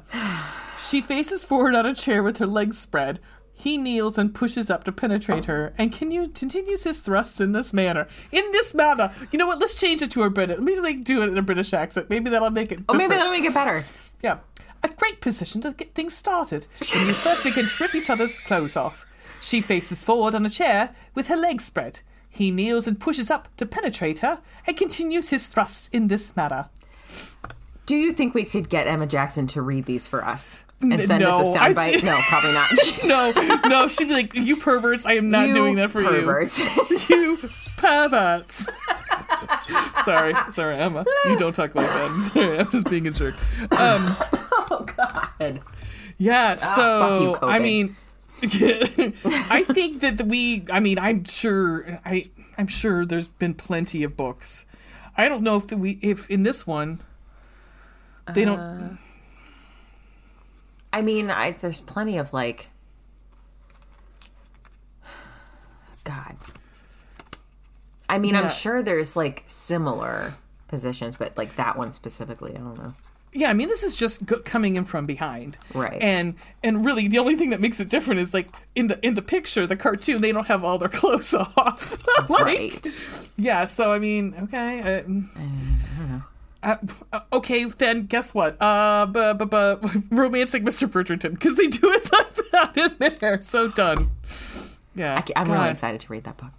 She 0.79 1.01
faces 1.03 1.45
forward 1.45 1.75
on 1.75 1.85
a 1.87 1.95
chair 1.95 2.23
with 2.23 2.39
her 2.39 2.47
legs 2.47 2.79
spread. 2.79 3.21
He 3.67 3.79
kneels 3.79 4.17
and 4.17 4.33
pushes 4.33 4.71
up 4.71 4.85
to 4.85 4.93
penetrate 4.93 5.47
her, 5.47 5.75
and 5.77 5.93
can 5.93 6.13
you 6.13 6.29
continues 6.29 6.85
his 6.85 7.01
thrusts 7.01 7.41
in 7.41 7.51
this 7.51 7.73
manner. 7.73 8.07
In 8.31 8.45
this 8.53 8.75
manner. 8.75 9.13
You 9.33 9.41
know 9.41 9.49
what? 9.49 9.59
Let's 9.59 9.81
change 9.81 10.03
it 10.03 10.13
to 10.13 10.23
a 10.23 10.31
British. 10.31 10.59
Let 10.59 10.65
me 10.65 10.79
like 10.79 11.03
do 11.03 11.21
it 11.25 11.31
in 11.31 11.37
a 11.37 11.43
British 11.43 11.73
accent. 11.73 12.09
Maybe 12.09 12.31
that'll 12.31 12.51
make 12.51 12.71
it. 12.71 12.79
Oh, 12.89 12.95
maybe 12.95 13.17
that'll 13.17 13.33
make 13.33 13.45
it 13.45 13.53
better. 13.53 13.83
Yeah. 14.23 14.39
A 14.85 14.89
great 14.89 15.21
position 15.21 15.61
to 15.63 15.73
get 15.73 15.95
things 15.95 16.15
started 16.15 16.69
when 16.95 17.09
you 17.09 17.13
first 17.13 17.43
begin 17.43 17.67
to 17.67 17.75
rip 17.83 17.97
each 17.97 18.09
other's 18.09 18.39
clothes 18.39 18.77
off. 18.77 19.05
She 19.41 19.61
faces 19.61 20.05
forward 20.05 20.37
on 20.37 20.47
a 20.47 20.51
chair 20.51 20.95
with 21.17 21.27
her 21.27 21.37
legs 21.37 21.65
spread. 21.65 22.03
He 22.31 22.53
kneels 22.53 22.87
and 22.87 23.01
pushes 23.01 23.33
up 23.33 23.49
to 23.57 23.67
penetrate 23.67 24.21
her, 24.21 24.39
and 24.69 24.77
continues 24.77 25.31
his 25.31 25.49
thrusts 25.49 25.89
in 25.89 26.07
this 26.07 26.37
manner. 26.37 26.69
Do 27.85 27.97
you 27.97 28.13
think 28.13 28.33
we 28.33 28.45
could 28.45 28.69
get 28.69 28.87
Emma 28.87 29.09
Jackson 29.09 29.49
to 29.49 29.61
read 29.61 29.87
these 29.87 30.07
for 30.07 30.25
us 30.25 30.57
and 30.81 31.07
send 31.07 31.21
no, 31.23 31.41
us 31.41 31.57
a 31.57 31.59
soundbite? 31.59 31.91
think- 31.93 32.05
No, 32.05 32.21
probably 32.29 32.53
not. 32.53 32.71
No, 33.05 33.59
no, 33.69 33.89
she'd 33.89 34.09
be 34.09 34.15
like, 34.15 34.35
"You 34.35 34.57
perverts! 34.57 35.07
I 35.07 35.13
am 35.15 35.31
not 35.31 35.49
You 35.49 35.55
doing 35.55 35.77
that 35.77 35.91
for 35.91 36.03
perverts. 36.03 36.59
you. 36.59 36.99
You 37.09 37.51
perverts!" 37.77 38.69
sorry, 40.05 40.35
sorry, 40.53 40.77
Emma. 40.77 41.05
You 41.27 41.37
don't 41.37 41.55
talk 41.55 41.75
like 41.75 41.87
that. 41.87 42.11
I'm 42.11 42.23
sorry, 42.23 42.59
I'm 42.59 42.71
just 42.71 42.89
being 42.91 43.07
a 43.07 43.11
jerk. 43.11 43.35
Um, 43.73 44.17
oh 44.71 44.87
God. 44.97 45.61
yeah. 46.19 46.55
So 46.57 47.37
fuck 47.39 47.43
you, 47.43 47.49
I 47.49 47.59
mean, 47.59 47.97
I 48.43 49.65
think 49.69 50.01
that 50.01 50.23
we. 50.27 50.65
I 50.71 50.81
mean, 50.81 50.99
I'm 50.99 51.25
sure. 51.25 52.01
I 52.05 52.25
I'm 52.59 52.67
sure 52.67 53.05
there's 53.07 53.29
been 53.29 53.55
plenty 53.55 54.03
of 54.03 54.17
books. 54.17 54.67
I 55.17 55.29
don't 55.29 55.43
know 55.43 55.57
if 55.57 55.69
the, 55.69 55.77
we 55.77 55.99
if 56.03 56.29
in 56.31 56.43
this 56.43 56.67
one 56.67 57.01
they 58.35 58.45
don't. 58.45 58.59
Uh, 58.59 58.89
I 60.93 61.03
mean, 61.03 61.31
I, 61.31 61.51
there's 61.53 61.81
plenty 61.81 62.17
of 62.17 62.33
like. 62.33 62.71
God. 66.05 66.37
I 68.09 68.19
mean, 68.19 68.35
Yeah. 68.35 68.43
I'm 68.43 68.51
sure 68.51 68.83
there's 68.83 69.17
like 69.17 69.45
similar 69.49 70.35
positions, 70.69 71.17
but 71.19 71.37
like 71.37 71.57
that 71.57 71.77
one 71.77 71.93
specifically, 71.93 72.53
I 72.55 72.59
don't 72.59 72.79
know. 72.79 72.95
Yeah, 73.33 73.51
I 73.51 73.53
mean, 73.55 73.69
this 73.69 73.83
is 73.83 73.97
just 73.97 74.25
go- 74.25 74.39
coming 74.39 74.77
in 74.77 74.85
from 74.87 75.05
behind, 75.05 75.59
Right. 75.75 76.01
And 76.01 76.37
and 76.63 76.85
really, 76.87 77.09
the 77.09 77.19
only 77.19 77.35
thing 77.37 77.51
that 77.51 77.61
makes 77.61 77.81
it 77.81 77.89
different 77.91 78.21
is 78.21 78.33
like 78.33 78.49
in 78.75 78.87
the 78.87 79.05
in 79.05 79.15
the 79.15 79.21
picture, 79.23 79.67
the 79.67 79.77
cartoon, 79.77 80.23
they 80.23 80.33
don't 80.33 80.47
have 80.47 80.65
all 80.65 80.79
their 80.79 80.89
clothes 81.01 81.35
off. 81.35 81.99
like, 82.31 82.41
Right. 82.41 83.31
Yeah. 83.37 83.67
So 83.67 83.93
I 83.93 83.99
mean, 83.99 84.35
okay. 84.45 84.81
Uh, 84.81 85.41
uh, 85.41 86.21
uh, 86.63 86.77
okay, 87.33 87.65
then 87.65 88.07
guess 88.07 88.35
what? 88.35 88.61
Uh, 88.61 89.07
bu- 89.07 89.35
bu- 89.35 89.47
bu- 89.47 90.03
romancing 90.11 90.65
Mr. 90.65 90.89
Bridgerton 90.89 91.33
because 91.33 91.57
they 91.57 91.69
do 91.69 91.91
it 91.93 92.13
like 92.13 92.51
that 92.53 92.77
in 92.77 93.17
there. 93.19 93.41
So 93.43 93.69
done. 93.69 93.99
Yeah, 94.95 95.23
I, 95.37 95.41
am 95.41 95.51
really 95.51 95.71
excited 95.71 96.01
to 96.01 96.13
read 96.13 96.25
that 96.25 96.37
book. 96.39 96.53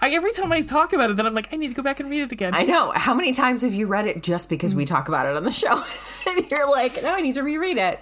I, 0.00 0.10
every 0.10 0.32
time 0.32 0.52
I 0.52 0.62
talk 0.62 0.92
about 0.92 1.10
it, 1.10 1.16
then 1.16 1.26
I'm 1.26 1.34
like, 1.34 1.52
I 1.52 1.56
need 1.56 1.68
to 1.68 1.74
go 1.74 1.82
back 1.82 2.00
and 2.00 2.08
read 2.08 2.22
it 2.22 2.32
again. 2.32 2.54
I 2.54 2.64
know. 2.64 2.92
How 2.94 3.14
many 3.14 3.32
times 3.32 3.62
have 3.62 3.74
you 3.74 3.86
read 3.86 4.06
it 4.06 4.22
just 4.22 4.48
because 4.48 4.74
we 4.74 4.84
talk 4.84 5.08
about 5.08 5.26
it 5.26 5.36
on 5.36 5.44
the 5.44 5.50
show? 5.50 5.82
and 6.26 6.50
you're 6.50 6.70
like, 6.70 7.02
no, 7.02 7.14
I 7.14 7.20
need 7.20 7.34
to 7.34 7.42
reread 7.42 7.76
it. 7.76 8.00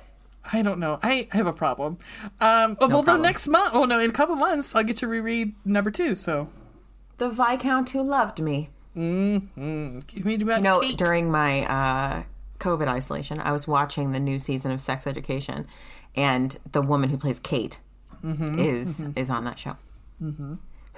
I 0.52 0.62
don't 0.62 0.78
know. 0.78 0.98
I 1.02 1.26
have 1.32 1.46
a 1.46 1.52
problem. 1.52 1.98
Um, 2.40 2.76
although 2.80 3.02
problem. 3.02 3.22
next 3.22 3.48
month, 3.48 3.70
oh 3.72 3.84
no, 3.84 3.98
in 3.98 4.10
a 4.10 4.12
couple 4.12 4.36
months, 4.36 4.74
I'll 4.74 4.84
get 4.84 4.98
to 4.98 5.08
reread 5.08 5.54
number 5.64 5.90
two. 5.90 6.14
So, 6.14 6.48
The 7.16 7.30
Viscount 7.30 7.90
Who 7.90 8.02
Loved 8.02 8.40
Me. 8.40 8.68
Mm-hmm. 8.96 10.00
give 10.06 10.24
me 10.24 10.34
about 10.36 10.58
You 10.58 10.62
know, 10.64 10.80
Kate. 10.80 10.96
during 10.96 11.30
my 11.30 11.64
uh, 11.66 12.22
COVID 12.60 12.88
isolation, 12.88 13.40
I 13.40 13.52
was 13.52 13.66
watching 13.66 14.12
the 14.12 14.20
new 14.20 14.38
season 14.38 14.70
of 14.70 14.80
Sex 14.80 15.06
Education, 15.06 15.66
and 16.14 16.56
the 16.72 16.82
woman 16.82 17.10
who 17.10 17.18
plays 17.18 17.40
Kate 17.40 17.80
mm-hmm. 18.24 18.58
is 18.58 19.00
mm-hmm. 19.00 19.18
is 19.18 19.30
on 19.30 19.44
that 19.44 19.58
show. 19.58 19.76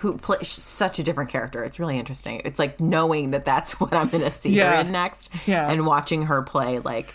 Who 0.00 0.18
plays 0.18 0.48
such 0.48 0.98
a 0.98 1.02
different 1.02 1.30
character? 1.30 1.64
It's 1.64 1.80
really 1.80 1.98
interesting. 1.98 2.42
It's 2.44 2.58
like 2.58 2.80
knowing 2.80 3.30
that 3.30 3.44
that's 3.46 3.72
what 3.80 3.94
I'm 3.94 4.08
going 4.08 4.24
to 4.24 4.30
see 4.30 4.56
her 4.58 4.74
in 4.80 4.92
next, 4.92 5.30
Yeah. 5.46 5.70
and 5.70 5.86
watching 5.86 6.26
her 6.26 6.42
play 6.42 6.78
like 6.80 7.14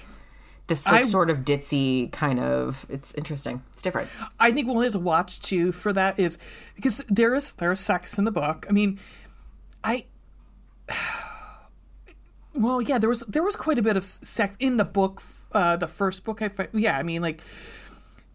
this 0.67 0.85
like, 0.85 0.95
I- 0.95 1.03
sort 1.03 1.29
of 1.29 1.39
ditzy 1.39 2.11
kind 2.11 2.39
of. 2.39 2.85
It's 2.89 3.13
interesting. 3.13 3.61
It's 3.73 3.81
different. 3.81 4.09
I 4.39 4.51
think 4.51 4.67
we'll 4.67 4.81
have 4.81 4.93
to 4.93 4.99
watch 4.99 5.41
too 5.41 5.71
for 5.71 5.93
that 5.93 6.19
is 6.19 6.37
because 6.75 7.03
there 7.07 7.35
is 7.35 7.53
there 7.53 7.71
is 7.71 7.79
sex 7.79 8.17
in 8.17 8.25
the 8.25 8.31
book. 8.31 8.65
I 8.67 8.71
mean, 8.71 8.99
I 9.83 10.05
well, 12.53 12.81
yeah, 12.81 12.97
there 12.97 13.09
was 13.09 13.21
there 13.21 13.43
was 13.43 13.55
quite 13.55 13.77
a 13.79 13.81
bit 13.81 13.97
of 13.97 14.03
sex 14.03 14.57
in 14.59 14.77
the 14.77 14.83
book. 14.85 15.21
Uh, 15.51 15.75
the 15.75 15.87
first 15.87 16.23
book, 16.23 16.41
I 16.41 16.49
yeah, 16.73 16.97
I 16.97 17.03
mean, 17.03 17.21
like, 17.21 17.41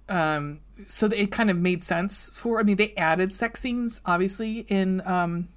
um, 0.09 0.61
so 0.87 1.07
it 1.07 1.31
kind 1.31 1.51
of 1.51 1.57
made 1.57 1.83
sense 1.83 2.31
for. 2.35 2.61
I 2.61 2.63
mean, 2.63 2.77
they 2.77 2.95
added 2.95 3.33
sex 3.33 3.61
scenes 3.61 4.01
obviously 4.05 4.61
in 4.69 5.01
um 5.07 5.49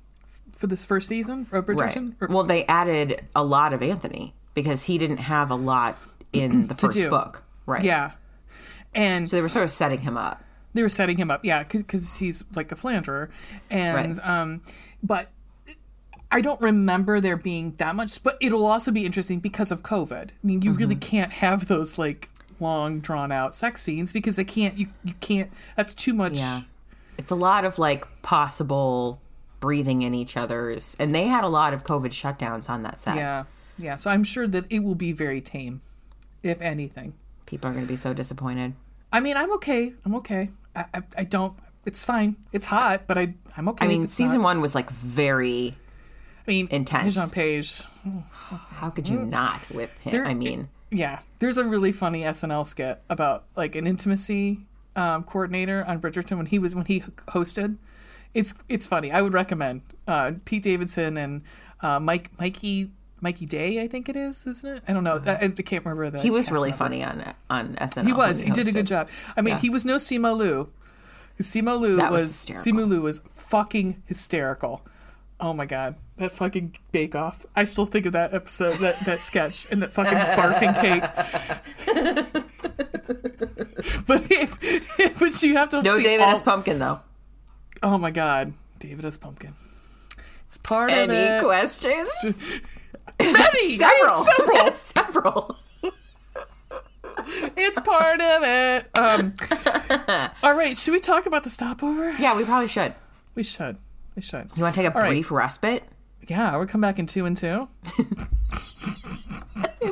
for 0.53 0.67
this 0.67 0.83
first 0.85 1.07
season 1.07 1.47
of 1.51 1.65
Bridgerton. 1.65 2.15
Or- 2.21 2.27
Well, 2.27 2.43
they 2.43 2.65
added 2.65 3.23
a 3.35 3.43
lot 3.43 3.73
of 3.73 3.81
Anthony 3.81 4.33
because 4.53 4.83
he 4.83 4.97
didn't 4.97 5.17
have 5.17 5.51
a 5.51 5.55
lot 5.55 5.97
in 6.33 6.67
the 6.67 6.75
first 6.75 6.97
do. 6.97 7.09
book, 7.09 7.43
right? 7.65 7.83
yeah, 7.83 8.11
and 8.93 9.29
So 9.29 9.37
they 9.37 9.41
were 9.41 9.47
sort 9.49 9.63
of 9.63 9.71
setting 9.71 9.99
him 10.01 10.17
up. 10.17 10.43
they 10.73 10.81
were 10.81 10.89
setting 10.89 11.17
him 11.17 11.31
up 11.31 11.43
yeah 11.45 11.63
because 11.63 12.17
he's 12.17 12.43
like 12.55 12.71
a 12.71 12.75
philanderer 12.75 13.29
and 13.69 14.17
Right. 14.17 14.27
um 14.27 14.61
but 15.01 15.29
i 16.31 16.41
don't 16.41 16.59
remember 16.61 17.19
there 17.21 17.37
being 17.37 17.73
that 17.77 17.95
much 17.95 18.21
but 18.23 18.37
it'll 18.41 18.65
also 18.65 18.91
be 18.91 19.05
interesting 19.05 19.39
because 19.39 19.71
of 19.71 19.83
covid 19.83 20.29
i 20.29 20.33
mean 20.43 20.61
you 20.61 20.71
really 20.73 20.95
Mm-hmm. 20.95 20.99
can't 21.17 21.31
have 21.31 21.67
those 21.67 21.97
like 21.97 22.29
long 22.59 22.99
drawn 22.99 23.31
out 23.31 23.55
sex 23.55 23.81
scenes 23.81 24.11
because 24.13 24.35
they 24.35 24.43
can't 24.43 24.77
you, 24.77 24.87
you 25.03 25.13
can't 25.21 25.49
that's 25.75 25.93
too 25.93 26.13
much 26.13 26.37
Yeah. 26.37 26.61
It's 27.17 27.31
a 27.31 27.35
lot 27.35 27.65
of 27.65 27.77
like 27.77 28.05
possible 28.21 29.19
breathing 29.59 30.03
in 30.03 30.13
each 30.13 30.37
other's, 30.37 30.95
and 30.99 31.13
they 31.13 31.27
had 31.27 31.43
a 31.43 31.49
lot 31.49 31.73
of 31.73 31.83
COVID 31.83 32.11
shutdowns 32.11 32.69
on 32.69 32.83
that 32.83 32.97
set. 33.01 33.17
yeah 33.17 33.43
yeah 33.77 33.95
so 33.97 34.09
i'm 34.09 34.23
sure 34.23 34.47
that 34.47 34.63
it 34.69 34.79
will 34.79 34.95
be 34.95 35.11
very 35.11 35.41
tame 35.41 35.81
if 36.43 36.61
anything 36.61 37.13
People 37.45 37.69
are 37.69 37.73
going 37.73 37.85
to 37.85 37.89
be 37.91 37.95
so 37.97 38.13
disappointed. 38.13 38.73
i 39.11 39.19
mean 39.19 39.35
i'm 39.35 39.51
okay 39.53 39.93
i'm 40.05 40.15
okay 40.15 40.49
i 40.75 40.85
i, 40.93 41.01
I 41.17 41.23
don't 41.25 41.53
it's 41.85 42.03
fine 42.05 42.35
it's 42.53 42.65
hot 42.65 43.03
but 43.07 43.17
i 43.17 43.33
i'm 43.57 43.67
okay 43.69 43.85
I 43.85 43.87
mean, 43.89 44.07
season 44.07 44.37
not. 44.39 44.45
one 44.45 44.61
was 44.61 44.75
like 44.75 44.89
very. 44.89 45.75
I 46.49 46.51
mean 46.53 46.67
intense. 46.71 47.15
page 47.31 47.31
page 47.31 47.83
How 48.71 48.89
could 48.89 49.07
you 49.07 49.19
not 49.19 49.69
with 49.69 49.95
him? 49.99 50.11
There- 50.11 50.25
I 50.25 50.33
mean, 50.33 50.69
Yeah, 50.91 51.19
there's 51.39 51.57
a 51.57 51.63
really 51.65 51.91
funny 51.91 52.23
SNL 52.23 52.65
skit 52.65 53.01
about 53.09 53.45
like 53.55 53.75
an 53.75 53.85
intimacy 53.87 54.61
um, 54.95 55.23
coordinator 55.23 55.85
on 55.87 56.01
Bridgerton 56.01 56.37
when 56.37 56.47
he 56.47 56.57
was 56.59 56.75
when 56.75 56.85
he 56.85 57.01
hosted. 57.29 57.77
It's 58.33 58.53
it's 58.67 58.87
funny. 58.87 59.11
I 59.11 59.21
would 59.21 59.33
recommend 59.33 59.81
uh, 60.07 60.31
Pete 60.45 60.63
Davidson 60.63 61.17
and 61.17 61.41
uh, 61.81 61.99
Mike 61.99 62.31
Mikey 62.39 62.91
Mikey 63.21 63.45
Day. 63.45 63.81
I 63.83 63.87
think 63.87 64.09
it 64.09 64.15
is, 64.15 64.45
isn't 64.47 64.77
it? 64.77 64.83
I 64.87 64.93
don't 64.93 65.03
know. 65.03 65.21
I, 65.25 65.31
I 65.45 65.47
can't 65.49 65.85
remember 65.85 66.09
the. 66.09 66.19
he 66.21 66.29
was 66.31 66.51
really 66.51 66.69
member. 66.69 66.77
funny 66.83 67.03
on 67.03 67.33
on 67.49 67.75
SNL. 67.75 68.05
He 68.07 68.13
was. 68.13 68.39
when 68.39 68.47
He 68.47 68.53
did 68.53 68.67
a 68.67 68.71
good 68.71 68.87
job. 68.87 69.09
I 69.37 69.41
mean, 69.41 69.53
Yeah. 69.55 69.59
he 69.59 69.69
was 69.69 69.85
no 69.85 69.95
Simu 69.97 70.35
Liu. 70.37 70.69
Simu 71.39 71.79
Liu 71.79 71.97
That 71.97 72.11
was 72.11 72.45
was. 72.49 72.57
Simu 72.65 72.87
Liu 72.87 73.01
was 73.01 73.19
fucking 73.29 74.01
hysterical. 74.05 74.81
Oh 75.39 75.53
my 75.53 75.65
god, 75.65 75.95
that 76.19 76.31
fucking 76.31 76.75
Bake 76.91 77.15
Off! 77.15 77.45
I 77.55 77.63
still 77.63 77.85
think 77.85 78.05
of 78.05 78.13
that 78.13 78.33
episode, 78.33 78.77
that 78.79 79.03
that 79.05 79.21
sketch, 79.21 79.65
and 79.71 79.81
that 79.81 79.93
fucking 79.93 80.17
barfing 80.17 80.75
cake. 80.81 81.03
but 84.07 84.23
if, 84.29 85.19
but 85.19 85.43
you 85.43 85.55
have 85.57 85.69
to 85.69 85.81
No 85.81 85.97
see 85.97 86.03
David 86.03 86.25
all- 86.25 86.31
S. 86.35 86.41
Pumpkin 86.41 86.79
though. 86.79 86.99
Oh 87.81 87.97
my 87.97 88.11
god, 88.11 88.53
David 88.79 89.05
S. 89.05 89.17
Pumpkin. 89.17 89.53
It's 90.47 90.57
part 90.57 90.91
of 90.91 90.97
it. 90.97 91.09
Any 91.11 91.37
it. 91.37 91.43
questions? 91.43 92.11
Many, 93.19 93.77
Several. 93.77 94.25
several. 94.25 94.71
Several. 94.73 95.55
It's 97.55 97.79
part 97.81 98.21
of 98.21 98.43
it. 98.43 98.89
Um, 98.97 99.33
all 100.41 100.53
right, 100.55 100.75
should 100.75 100.91
we 100.93 100.99
talk 100.99 101.25
about 101.25 101.43
the 101.43 101.49
stopover? 101.49 102.11
Yeah, 102.17 102.35
we 102.35 102.45
probably 102.45 102.67
should. 102.67 102.95
We 103.35 103.43
should. 103.43 103.77
We 104.15 104.21
should. 104.21 104.49
You 104.55 104.63
want 104.63 104.73
to 104.75 104.81
take 104.81 104.89
a 104.89 104.95
All 104.95 105.01
right. 105.01 105.09
brief 105.09 105.29
respite? 105.29 105.83
Yeah, 106.29 106.55
we'll 106.57 106.67
come 106.67 106.81
back 106.81 106.99
in 106.99 107.07
two 107.07 107.25
and 107.25 107.35
two. 107.35 107.67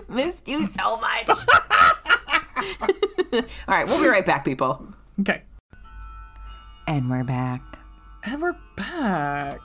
Missed 0.09 0.47
you 0.47 0.65
so 0.65 0.97
much. 0.97 1.29
All 3.33 3.41
right, 3.67 3.85
we'll 3.87 4.01
be 4.01 4.07
right 4.07 4.25
back, 4.25 4.45
people. 4.45 4.85
Okay. 5.19 5.41
And 6.87 7.09
we're 7.09 7.23
back 7.23 7.61
And 8.23 8.41
we're 8.41 8.55
back. 8.75 9.59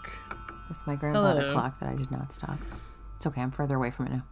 with 0.68 0.78
my 0.86 0.96
grandfather 0.96 1.40
Hello. 1.42 1.52
clock 1.52 1.78
that 1.80 1.90
I 1.90 1.94
did 1.94 2.10
not 2.10 2.32
stop. 2.32 2.58
It's 3.16 3.26
okay. 3.26 3.40
I'm 3.42 3.50
further 3.50 3.76
away 3.76 3.90
from 3.90 4.06
it 4.06 4.12
now. 4.12 4.24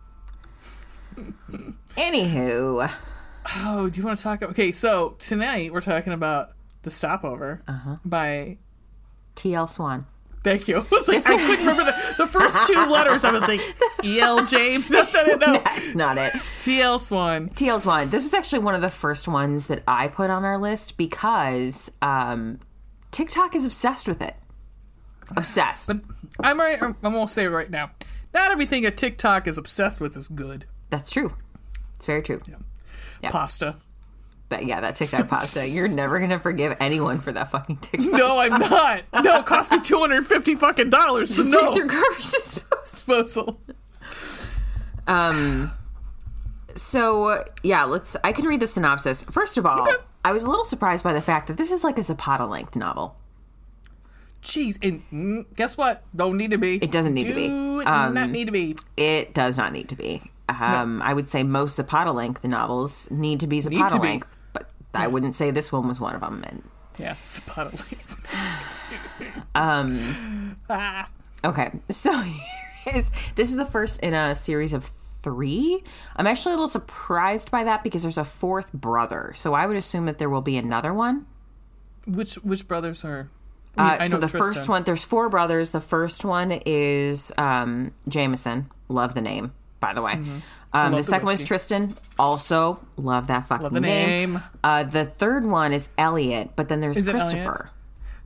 Anywho, 1.96 2.90
Oh, 3.56 3.88
do 3.88 4.00
you 4.00 4.06
want 4.06 4.16
to 4.18 4.22
talk? 4.22 4.42
Okay, 4.42 4.70
so 4.72 5.14
tonight 5.18 5.72
we're 5.72 5.80
talking 5.80 6.12
about 6.12 6.50
the 6.82 6.90
stopover 6.90 7.62
Uh-huh. 7.68 7.96
by. 8.04 8.58
T.L. 9.36 9.66
Swan. 9.66 10.06
Thank 10.42 10.68
you. 10.68 10.78
I 10.78 10.86
was 10.90 11.08
like, 11.08 11.26
I 11.26 11.36
couldn't 11.36 11.66
remember 11.66 11.84
the, 11.84 12.14
the 12.18 12.26
first 12.26 12.66
two 12.66 12.74
letters. 12.86 13.24
I 13.24 13.30
was 13.30 13.42
like, 13.42 13.60
E.L. 14.02 14.44
James. 14.46 14.88
That's 14.90 15.12
not 15.12 15.28
it. 15.28 15.38
No. 15.38 15.52
That's 15.52 15.94
not 15.94 16.18
it. 16.18 16.34
T.L. 16.60 16.98
Swan. 16.98 17.48
T.L. 17.50 17.78
Swan. 17.80 18.08
This 18.08 18.22
was 18.22 18.32
actually 18.32 18.60
one 18.60 18.74
of 18.74 18.80
the 18.80 18.88
first 18.88 19.28
ones 19.28 19.66
that 19.66 19.82
I 19.86 20.08
put 20.08 20.30
on 20.30 20.44
our 20.44 20.58
list 20.58 20.96
because 20.96 21.92
um, 22.00 22.58
TikTok 23.10 23.54
is 23.54 23.66
obsessed 23.66 24.08
with 24.08 24.22
it. 24.22 24.36
Obsessed. 25.36 25.90
I'm 26.40 26.58
right. 26.58 26.82
I'm, 26.82 26.96
I'm 27.02 27.12
gonna 27.12 27.28
say 27.28 27.44
it 27.44 27.48
right 27.48 27.70
now. 27.70 27.90
Not 28.34 28.50
everything 28.50 28.86
a 28.86 28.90
TikTok 28.90 29.46
is 29.46 29.58
obsessed 29.58 30.00
with 30.00 30.16
is 30.16 30.28
good. 30.28 30.64
That's 30.88 31.10
true. 31.10 31.34
It's 31.94 32.06
very 32.06 32.22
true. 32.22 32.40
Yeah. 33.22 33.30
Pasta. 33.30 33.76
But 34.50 34.66
yeah, 34.66 34.80
that 34.80 34.96
TikTok 34.96 35.28
pasta. 35.30 35.66
You're 35.66 35.88
never 35.88 36.18
gonna 36.18 36.38
forgive 36.38 36.76
anyone 36.80 37.20
for 37.20 37.32
that 37.32 37.50
fucking 37.50 37.78
TikTok. 37.78 38.12
No, 38.12 38.38
I'm 38.38 38.50
not. 38.60 39.02
No, 39.24 39.38
it 39.38 39.46
cost 39.46 39.72
me 39.72 39.80
two 39.80 39.98
hundred 39.98 40.26
fifty 40.26 40.54
fucking 40.56 40.90
dollars. 40.90 41.34
So 41.34 41.42
no 41.42 41.60
Fix 41.60 41.76
your 41.76 41.86
garbage 41.86 42.30
disposal. 42.82 43.58
Um. 45.06 45.72
So 46.74 47.44
yeah, 47.62 47.84
let's. 47.84 48.16
I 48.22 48.32
can 48.32 48.44
read 48.44 48.60
the 48.60 48.66
synopsis. 48.66 49.22
First 49.22 49.56
of 49.56 49.64
all, 49.64 49.82
Okay. 49.82 49.96
I 50.24 50.32
was 50.32 50.44
a 50.44 50.50
little 50.50 50.64
surprised 50.66 51.02
by 51.02 51.14
the 51.14 51.20
fact 51.22 51.46
that 51.46 51.56
this 51.56 51.72
is 51.72 51.82
like 51.82 51.96
a 51.96 52.02
Zapata 52.02 52.44
length 52.44 52.76
novel. 52.76 53.16
Jeez, 54.42 54.78
and 54.82 55.02
mm, 55.12 55.56
guess 55.56 55.76
what? 55.76 56.02
Don't 56.16 56.36
need 56.36 56.50
to 56.50 56.58
be. 56.58 56.76
It 56.76 56.90
doesn't 56.90 57.14
need 57.14 57.28
to 57.28 57.34
be. 57.34 57.46
Um, 57.86 58.14
not 58.14 58.30
need 58.30 58.46
to 58.46 58.52
be. 58.52 58.76
It 58.96 59.32
does 59.32 59.56
not 59.56 59.72
need 59.72 59.88
to 59.90 59.96
be. 59.96 60.22
Um, 60.48 61.00
I 61.02 61.14
would 61.14 61.28
say 61.28 61.44
most 61.44 61.76
Zapata 61.76 62.10
length 62.10 62.42
novels 62.44 63.08
need 63.10 63.40
to 63.40 63.46
be 63.46 63.60
Zapata 63.60 63.94
to 63.94 64.00
be. 64.00 64.22
I 64.94 65.06
wouldn't 65.06 65.34
say 65.34 65.50
this 65.50 65.70
one 65.72 65.86
was 65.88 66.00
one 66.00 66.14
of 66.14 66.20
them. 66.20 66.44
And 66.46 66.62
Yeah, 66.98 67.16
spot 67.24 67.72
um, 69.54 70.56
ah, 70.68 71.08
okay, 71.44 71.70
so 71.88 72.24
this 72.86 73.50
is 73.50 73.56
the 73.56 73.64
first 73.64 74.00
in 74.00 74.14
a 74.14 74.34
series 74.34 74.72
of 74.72 74.84
three. 75.22 75.82
I'm 76.16 76.26
actually 76.26 76.52
a 76.52 76.56
little 76.56 76.68
surprised 76.68 77.50
by 77.50 77.64
that 77.64 77.82
because 77.84 78.02
there's 78.02 78.18
a 78.18 78.24
fourth 78.24 78.72
brother, 78.72 79.32
so 79.36 79.54
I 79.54 79.66
would 79.66 79.76
assume 79.76 80.06
that 80.06 80.18
there 80.18 80.30
will 80.30 80.40
be 80.42 80.56
another 80.56 80.92
one. 80.94 81.26
which 82.06 82.34
which 82.36 82.66
brothers 82.66 83.04
are? 83.04 83.28
I 83.76 83.82
mean, 83.82 84.00
Uh, 84.00 84.02
so 84.04 84.08
know 84.14 84.20
the 84.20 84.26
Tristan. 84.28 84.40
first 84.40 84.68
one, 84.68 84.82
there's 84.84 85.04
four 85.04 85.28
brothers. 85.28 85.70
The 85.70 85.80
first 85.80 86.24
one 86.24 86.52
is 86.66 87.32
um, 87.38 87.92
Jameson. 88.08 88.68
Love 88.88 89.14
the 89.14 89.20
name, 89.20 89.52
by 89.78 89.92
the 89.92 90.02
way. 90.02 90.14
Mm-hmm. 90.14 90.38
Love 90.74 90.90
the 90.92 90.96
the 90.98 91.02
second 91.02 91.26
one 91.26 91.34
is. 91.34 91.44
Tristan. 91.44 91.94
Also 92.18 92.80
love 92.96 93.26
that 93.28 93.46
fucking 93.48 93.64
Love 93.64 93.72
the 93.74 93.80
name. 93.80 94.34
name. 94.34 94.42
Uh, 94.62 94.84
the 94.84 95.04
third 95.04 95.44
one 95.44 95.72
is 95.72 95.88
Elliot, 95.98 96.50
but 96.56 96.68
then 96.68 96.80
there's 96.80 96.98
Is? 96.98 97.08
Christopher. 97.08 97.70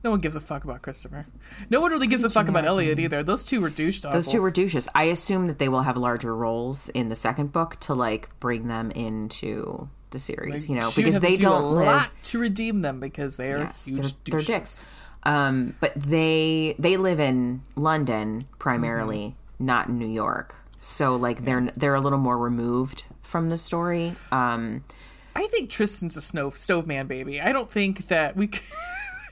No 0.03 0.11
one 0.11 0.19
gives 0.19 0.35
a 0.35 0.41
fuck 0.41 0.63
about 0.63 0.83
Christopher. 0.83 1.25
No 1.71 1.81
one 1.81 1.91
really 1.91 2.05
gives 2.05 2.23
a 2.23 2.29
fuck 2.29 2.47
about 2.47 2.63
Elliot 2.65 2.99
either. 2.99 3.23
Those 3.23 3.43
two 3.43 3.59
were 3.59 3.71
douche 3.71 4.01
Those 4.01 4.27
two 4.27 4.39
were 4.39 4.51
douches. 4.51 4.87
I 4.93 5.05
assume 5.05 5.47
that 5.47 5.57
they 5.57 5.67
will 5.67 5.81
have 5.81 5.97
larger 5.97 6.35
roles 6.35 6.89
in 6.89 7.09
the 7.09 7.15
second 7.15 7.51
book 7.51 7.79
to 7.81 7.95
like 7.95 8.29
bring 8.39 8.67
them 8.67 8.91
into 8.91 9.89
the 10.11 10.19
series, 10.19 10.69
you 10.69 10.75
know, 10.75 10.91
because 10.95 11.19
they 11.19 11.33
do 11.35 11.41
don't 11.43 11.63
a 11.63 11.65
live. 11.67 11.85
lot 11.87 12.11
to 12.25 12.37
redeem 12.37 12.83
them 12.83 12.99
because 12.99 13.37
they 13.37 13.51
are 13.51 13.57
Yes, 13.57 13.85
huge 13.85 14.13
they're, 14.25 14.37
they're 14.39 14.45
dicks. 14.59 14.85
Um, 15.23 15.75
but 15.79 15.93
they 15.95 16.75
they 16.77 16.97
live 16.97 17.19
in 17.19 17.63
London 17.75 18.43
primarily, 18.59 19.35
not 19.57 19.87
in 19.87 19.97
New 19.97 20.05
York. 20.07 20.55
So 20.85 21.15
like 21.15 21.43
they're 21.45 21.71
they're 21.75 21.95
a 21.95 21.99
little 21.99 22.19
more 22.19 22.37
removed 22.37 23.03
from 23.23 23.49
the 23.49 23.57
story. 23.57 24.15
Um, 24.31 24.83
I 25.35 25.47
think 25.47 25.69
Tristan's 25.69 26.15
a 26.15 26.21
snow 26.21 26.51
stove 26.51 26.85
man, 26.87 27.07
baby. 27.07 27.41
I 27.41 27.51
don't 27.51 27.69
think 27.69 28.07
that 28.07 28.35
we. 28.37 28.47
c- 28.47 28.61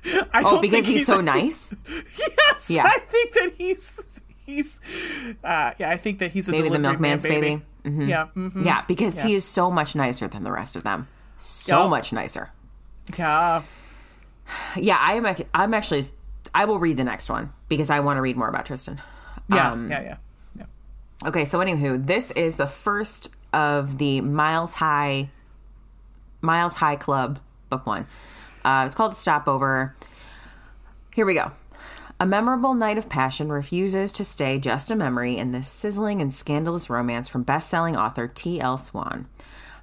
I 0.33 0.41
Oh, 0.43 0.59
because 0.59 0.85
think 0.85 0.97
he's 0.97 1.05
so 1.05 1.21
nice. 1.35 1.73
yes, 1.87 2.69
Yeah. 2.69 2.83
I 2.85 2.99
think 2.99 3.33
that 3.33 3.53
he's 3.57 4.19
he's. 4.45 4.81
Uh, 5.43 5.71
yeah, 5.77 5.89
I 5.91 5.97
think 5.97 6.19
that 6.19 6.31
he's 6.31 6.49
a 6.49 6.51
Maybe 6.51 6.69
the 6.69 6.79
milkman's 6.79 7.23
man, 7.23 7.41
baby. 7.41 7.61
Mm-hmm. 7.85 8.07
Yeah, 8.07 8.27
mhm. 8.35 8.65
Yeah, 8.65 8.81
because 8.87 9.21
he 9.21 9.35
is 9.35 9.45
so 9.45 9.69
much 9.71 9.95
nicer 9.95 10.27
than 10.27 10.43
the 10.43 10.51
rest 10.51 10.75
of 10.75 10.83
them. 10.83 11.07
So 11.37 11.81
Yep. 11.83 11.89
much 11.91 12.11
nicer. 12.13 12.51
yeah. 13.17 13.61
Yeah, 14.75 14.97
I 14.99 15.13
am. 15.13 15.25
I'm 15.53 15.73
actually. 15.73 16.03
I 16.53 16.65
will 16.65 16.79
read 16.79 16.97
the 16.97 17.03
next 17.03 17.29
one 17.29 17.53
because 17.69 17.89
I 17.89 17.99
want 18.01 18.17
to 18.17 18.21
read 18.21 18.35
more 18.37 18.49
about 18.49 18.65
Tristan. 18.65 18.99
Yeah, 19.49 19.71
Um, 19.71 19.89
yeah, 19.89 20.01
yeah, 20.01 20.07
yeah. 20.07 20.17
Okay, 21.25 21.45
so 21.45 21.59
anywho, 21.59 22.05
this 22.05 22.31
is 22.31 22.57
the 22.57 22.67
first 22.67 23.33
of 23.53 23.97
the 23.97 24.19
Miles 24.19 24.73
High 24.73 25.29
Miles 26.41 26.75
High 26.75 26.97
Club 26.97 27.39
book 27.69 27.85
one. 27.85 28.07
Uh, 28.65 28.83
it's 28.85 28.95
called 28.95 29.13
The 29.13 29.17
Stopover. 29.17 29.95
Here 31.15 31.25
we 31.25 31.33
go. 31.33 31.53
A 32.19 32.25
memorable 32.25 32.73
night 32.73 32.97
of 32.97 33.07
passion 33.07 33.49
refuses 33.49 34.11
to 34.13 34.25
stay 34.25 34.59
just 34.59 34.91
a 34.91 34.97
memory 34.97 35.37
in 35.37 35.51
this 35.51 35.69
sizzling 35.69 36.21
and 36.21 36.33
scandalous 36.33 36.89
romance 36.89 37.29
from 37.29 37.43
best-selling 37.43 37.95
author 37.95 38.27
T.L. 38.27 38.75
Swan. 38.75 39.27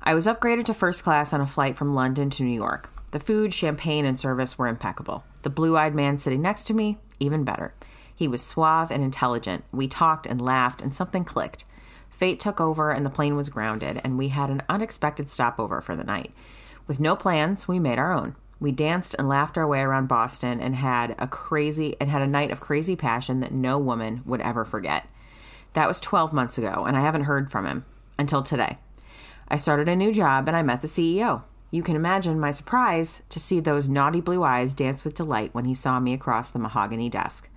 I 0.02 0.12
was 0.12 0.26
upgraded 0.26 0.66
to 0.66 0.74
first 0.74 1.02
class 1.02 1.32
on 1.32 1.40
a 1.40 1.46
flight 1.46 1.74
from 1.74 1.94
London 1.94 2.28
to 2.30 2.42
New 2.42 2.54
York. 2.54 2.90
The 3.12 3.20
food, 3.20 3.54
champagne, 3.54 4.04
and 4.04 4.20
service 4.20 4.58
were 4.58 4.68
impeccable. 4.68 5.24
The 5.40 5.50
blue-eyed 5.50 5.94
man 5.94 6.18
sitting 6.18 6.42
next 6.42 6.64
to 6.64 6.74
me, 6.74 6.98
even 7.18 7.44
better. 7.44 7.72
He 8.20 8.28
was 8.28 8.42
suave 8.42 8.90
and 8.90 9.02
intelligent. 9.02 9.64
We 9.72 9.88
talked 9.88 10.26
and 10.26 10.42
laughed, 10.42 10.82
and 10.82 10.94
something 10.94 11.24
clicked. 11.24 11.64
Fate 12.10 12.38
took 12.38 12.60
over, 12.60 12.90
and 12.90 13.06
the 13.06 13.08
plane 13.08 13.34
was 13.34 13.48
grounded, 13.48 13.98
and 14.04 14.18
we 14.18 14.28
had 14.28 14.50
an 14.50 14.60
unexpected 14.68 15.30
stopover 15.30 15.80
for 15.80 15.96
the 15.96 16.04
night. 16.04 16.30
With 16.86 17.00
no 17.00 17.16
plans, 17.16 17.66
we 17.66 17.78
made 17.78 17.98
our 17.98 18.12
own. 18.12 18.36
We 18.60 18.72
danced 18.72 19.16
and 19.18 19.26
laughed 19.26 19.56
our 19.56 19.66
way 19.66 19.80
around 19.80 20.08
Boston 20.08 20.60
and 20.60 20.74
had 20.74 21.16
a 21.18 21.26
crazy 21.26 21.96
and 21.98 22.10
had 22.10 22.20
a 22.20 22.26
night 22.26 22.50
of 22.50 22.60
crazy 22.60 22.94
passion 22.94 23.40
that 23.40 23.52
no 23.52 23.78
woman 23.78 24.20
would 24.26 24.42
ever 24.42 24.66
forget. 24.66 25.08
That 25.72 25.88
was 25.88 25.98
12 25.98 26.34
months 26.34 26.58
ago, 26.58 26.84
and 26.84 26.98
I 26.98 27.00
haven't 27.00 27.24
heard 27.24 27.50
from 27.50 27.64
him 27.64 27.86
until 28.18 28.42
today. 28.42 28.76
I 29.48 29.56
started 29.56 29.88
a 29.88 29.96
new 29.96 30.12
job 30.12 30.46
and 30.46 30.54
I 30.54 30.60
met 30.60 30.82
the 30.82 30.88
CEO. 30.88 31.44
You 31.70 31.82
can 31.82 31.96
imagine 31.96 32.38
my 32.38 32.50
surprise 32.50 33.22
to 33.30 33.40
see 33.40 33.60
those 33.60 33.88
naughty 33.88 34.20
blue 34.20 34.44
eyes 34.44 34.74
dance 34.74 35.04
with 35.04 35.14
delight 35.14 35.54
when 35.54 35.64
he 35.64 35.74
saw 35.74 35.98
me 35.98 36.12
across 36.12 36.50
the 36.50 36.58
mahogany 36.58 37.08
desk. 37.08 37.48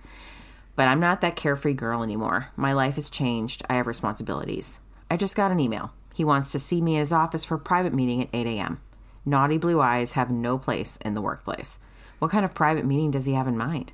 But 0.76 0.88
I'm 0.88 1.00
not 1.00 1.20
that 1.20 1.36
carefree 1.36 1.74
girl 1.74 2.02
anymore. 2.02 2.48
My 2.56 2.72
life 2.72 2.96
has 2.96 3.10
changed. 3.10 3.62
I 3.68 3.74
have 3.74 3.86
responsibilities. 3.86 4.80
I 5.10 5.16
just 5.16 5.36
got 5.36 5.52
an 5.52 5.60
email. 5.60 5.92
He 6.14 6.24
wants 6.24 6.50
to 6.52 6.58
see 6.58 6.80
me 6.80 6.94
in 6.94 7.00
his 7.00 7.12
office 7.12 7.44
for 7.44 7.54
a 7.56 7.60
private 7.60 7.94
meeting 7.94 8.22
at 8.22 8.28
8 8.32 8.46
a.m. 8.46 8.80
Naughty 9.24 9.56
blue 9.58 9.80
eyes 9.80 10.12
have 10.12 10.30
no 10.30 10.58
place 10.58 10.98
in 11.04 11.14
the 11.14 11.22
workplace. 11.22 11.78
What 12.18 12.30
kind 12.30 12.44
of 12.44 12.54
private 12.54 12.84
meeting 12.84 13.10
does 13.10 13.26
he 13.26 13.34
have 13.34 13.46
in 13.46 13.56
mind? 13.56 13.92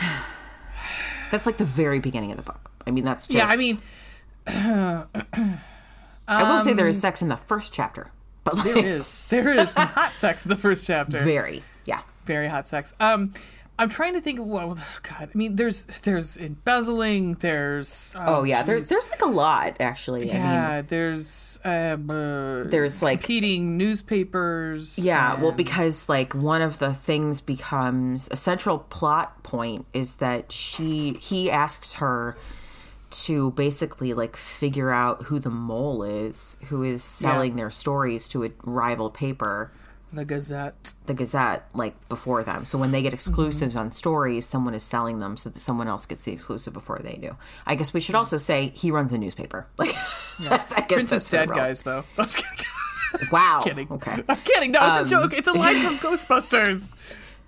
That's 1.30 1.46
like 1.46 1.56
the 1.58 1.64
very 1.64 2.00
beginning 2.00 2.30
of 2.30 2.36
the 2.36 2.42
book. 2.42 2.70
I 2.86 2.90
mean, 2.90 3.04
that's 3.04 3.28
just. 3.28 3.36
Yeah, 3.36 3.46
I 3.46 3.56
mean, 3.56 3.80
I 6.26 6.52
will 6.52 6.60
say 6.60 6.72
there 6.72 6.88
is 6.88 7.00
sex 7.00 7.22
in 7.22 7.28
the 7.28 7.36
first 7.36 7.72
chapter, 7.72 8.10
but 8.42 8.56
like, 8.56 8.64
there 8.64 8.78
is 8.84 9.24
there 9.28 9.48
is 9.48 9.70
some 9.70 9.86
hot 9.94 10.16
sex 10.16 10.44
in 10.44 10.48
the 10.48 10.56
first 10.56 10.86
chapter. 10.86 11.20
very, 11.22 11.62
yeah. 11.84 12.00
very 12.24 12.48
hot 12.48 12.66
sex. 12.66 12.94
Um, 12.98 13.32
I'm 13.80 13.88
trying 13.88 14.12
to 14.12 14.20
think 14.20 14.38
of 14.38 14.46
well, 14.46 14.74
God. 15.02 15.30
I 15.34 15.36
mean, 15.38 15.56
there's 15.56 15.86
there's 16.02 16.36
embezzling. 16.36 17.34
There's 17.36 18.14
Oh 18.18 18.44
yeah, 18.44 18.62
there's 18.62 18.90
there's 18.90 19.08
like 19.08 19.22
a 19.22 19.26
lot 19.26 19.78
actually. 19.80 20.30
I 20.30 20.34
mean, 20.34 20.34
yeah. 20.34 20.82
there's 20.82 21.58
um, 21.64 22.10
uh, 22.10 22.64
there's 22.64 23.02
like 23.02 23.20
competing 23.20 23.78
newspapers. 23.78 24.98
Yeah, 24.98 25.40
well, 25.40 25.52
because 25.52 26.10
like 26.10 26.34
one 26.34 26.60
of 26.60 26.78
the 26.78 26.92
things 26.92 27.40
becomes 27.40 28.28
a 28.30 28.36
central 28.36 28.80
plot 28.80 29.42
point 29.44 29.86
is 29.94 30.16
that 30.16 30.52
she 30.52 31.14
he 31.14 31.50
asks 31.50 31.94
her 31.94 32.36
to 33.10 33.50
basically 33.52 34.12
like 34.12 34.36
figure 34.36 34.90
out 34.90 35.24
who 35.24 35.38
the 35.38 35.50
mole 35.50 36.02
is 36.02 36.58
who 36.66 36.82
is 36.82 37.02
selling 37.02 37.56
their 37.56 37.70
stories 37.70 38.28
to 38.28 38.44
a 38.44 38.50
rival 38.62 39.08
paper, 39.08 39.72
the 40.12 40.24
Gazette. 40.24 40.94
the 41.06 41.14
Gazette, 41.14 41.68
like 41.74 42.08
before 42.08 42.42
them. 42.42 42.66
So 42.66 42.78
when 42.78 42.90
they 42.90 43.02
get 43.02 43.14
exclusives 43.14 43.74
Mm-hmm. 43.74 43.84
on 43.86 43.92
stories, 43.92 44.46
someone 44.46 44.74
is 44.74 44.82
selling 44.82 45.18
them 45.18 45.36
so 45.36 45.50
that 45.50 45.60
someone 45.60 45.86
else 45.88 46.06
gets 46.06 46.22
the 46.22 46.32
exclusive 46.32 46.72
before 46.72 46.98
they 46.98 47.14
do. 47.14 47.36
I 47.66 47.74
guess 47.76 47.92
we 47.94 48.00
should 48.00 48.14
also 48.16 48.36
say 48.36 48.72
he 48.74 48.90
runs 48.90 49.12
a 49.12 49.18
newspaper. 49.18 49.66
Like, 49.78 49.94
that's, 50.40 50.72
I 50.76 50.80
guess 50.80 50.88
Prince 50.96 51.12
is 51.12 51.28
dead, 51.28 51.48
guys. 51.50 51.82
Though 51.82 52.04
I'm 52.18 52.24
just 52.24 52.38
kidding. 52.38 53.28
Wow. 53.30 53.60
kidding. 53.62 53.88
Okay. 53.90 54.22
I'm 54.28 54.36
kidding. 54.38 54.72
No, 54.72 54.80
it's 54.86 55.12
Um, 55.12 55.20
a 55.20 55.22
joke. 55.28 55.32
It's 55.38 55.48
a 55.48 55.52
line 55.52 55.80
from 55.80 55.96
Ghostbusters. 55.98 56.92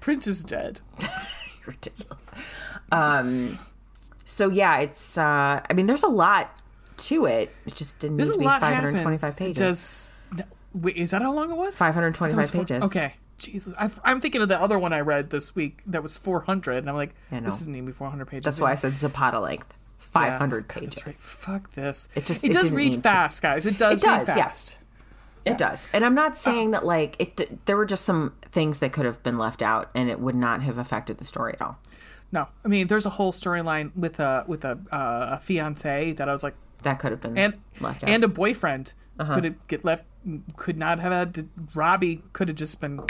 Prince 0.00 0.26
is 0.26 0.44
dead. 0.44 0.80
ridiculous. 1.66 2.26
Um, 2.90 3.58
so 4.24 4.48
yeah, 4.50 4.78
it's. 4.80 5.16
Uh, 5.18 5.60
I 5.68 5.72
mean, 5.74 5.86
there's 5.86 6.02
a 6.02 6.08
lot 6.08 6.50
to 6.98 7.26
it. 7.26 7.50
It 7.66 7.74
just 7.74 7.98
didn't 7.98 8.16
There's 8.18 8.28
need 8.30 8.34
a 8.34 8.38
to 8.38 8.40
be 8.40 8.44
lot 8.46 8.60
525 8.60 9.20
happens. 9.20 9.34
pages. 9.38 9.58
Does 9.58 10.10
no, 10.10 10.12
wait? 10.74 10.96
Is 10.96 11.10
that 11.10 11.22
how 11.22 11.32
long 11.32 11.50
it 11.50 11.56
was? 11.56 11.76
525 11.76 12.30
That 12.30 12.36
was 12.36 12.50
four- 12.50 12.64
pages. 12.64 12.82
Okay. 12.84 13.14
Jesus, 13.38 13.74
I, 13.76 13.90
I'm 14.04 14.20
thinking 14.20 14.40
of 14.40 14.48
the 14.48 14.60
other 14.60 14.78
one 14.78 14.92
I 14.92 15.00
read 15.00 15.30
this 15.30 15.54
week 15.54 15.82
that 15.86 16.02
was 16.02 16.16
400, 16.16 16.76
and 16.78 16.88
I'm 16.88 16.94
like, 16.94 17.14
this 17.30 17.60
isn't 17.62 17.74
even 17.74 17.92
400 17.92 18.26
pages. 18.26 18.44
That's 18.44 18.60
why 18.60 18.70
I 18.70 18.76
said 18.76 18.96
Zapata 18.98 19.40
length, 19.40 19.74
500 19.98 20.66
Yeah. 20.68 20.80
pages. 20.80 21.04
Right. 21.04 21.14
Fuck 21.14 21.70
this. 21.72 22.08
It 22.14 22.24
just- 22.26 22.44
it, 22.44 22.50
it 22.50 22.52
does 22.52 22.70
read 22.70 22.90
need 22.90 22.96
to. 22.96 23.00
fast, 23.02 23.42
guys. 23.42 23.66
It 23.66 23.76
does. 23.78 23.98
It 24.00 24.04
does, 24.04 24.28
read 24.28 24.36
yeah. 24.36 24.44
fast. 24.44 24.76
It 25.44 25.58
does, 25.58 25.84
and 25.92 26.04
I'm 26.04 26.12
Uh. 26.16 26.22
not 26.22 26.38
saying 26.38 26.70
that 26.70 26.84
like 26.86 27.16
it. 27.18 27.66
There 27.66 27.76
were 27.76 27.84
just 27.86 28.04
some 28.04 28.34
things 28.52 28.78
that 28.78 28.92
could 28.92 29.04
have 29.06 29.20
been 29.24 29.38
left 29.38 29.60
out, 29.60 29.90
and 29.92 30.08
it 30.08 30.20
would 30.20 30.36
not 30.36 30.62
have 30.62 30.78
affected 30.78 31.18
the 31.18 31.24
story 31.24 31.54
at 31.54 31.62
all. 31.62 31.78
No, 32.30 32.46
I 32.64 32.68
mean, 32.68 32.86
there's 32.86 33.06
a 33.06 33.10
whole 33.10 33.32
storyline 33.32 33.90
with 33.96 34.20
a 34.20 34.44
with 34.46 34.64
a 34.64 34.78
uh, 34.92 35.30
a 35.32 35.38
fiance 35.40 36.12
that 36.12 36.28
I 36.28 36.32
was 36.32 36.44
like, 36.44 36.54
That 36.84 37.00
could 37.00 37.10
have 37.10 37.20
been 37.20 37.36
and 37.36 37.54
left 37.80 38.04
out. 38.04 38.04
Uh-huh. 38.04 38.14
and 38.14 38.22
a 38.22 38.28
boyfriend 38.28 38.92
could 39.18 39.42
have 39.42 39.66
get 39.66 39.84
left, 39.84 40.04
could 40.56 40.76
not 40.76 40.98
have 41.00 41.12
had. 41.12 41.34
To, 41.34 41.48
Robbie 41.74 42.22
could 42.32 42.48
have 42.48 42.56
just 42.56 42.80
been. 42.80 43.00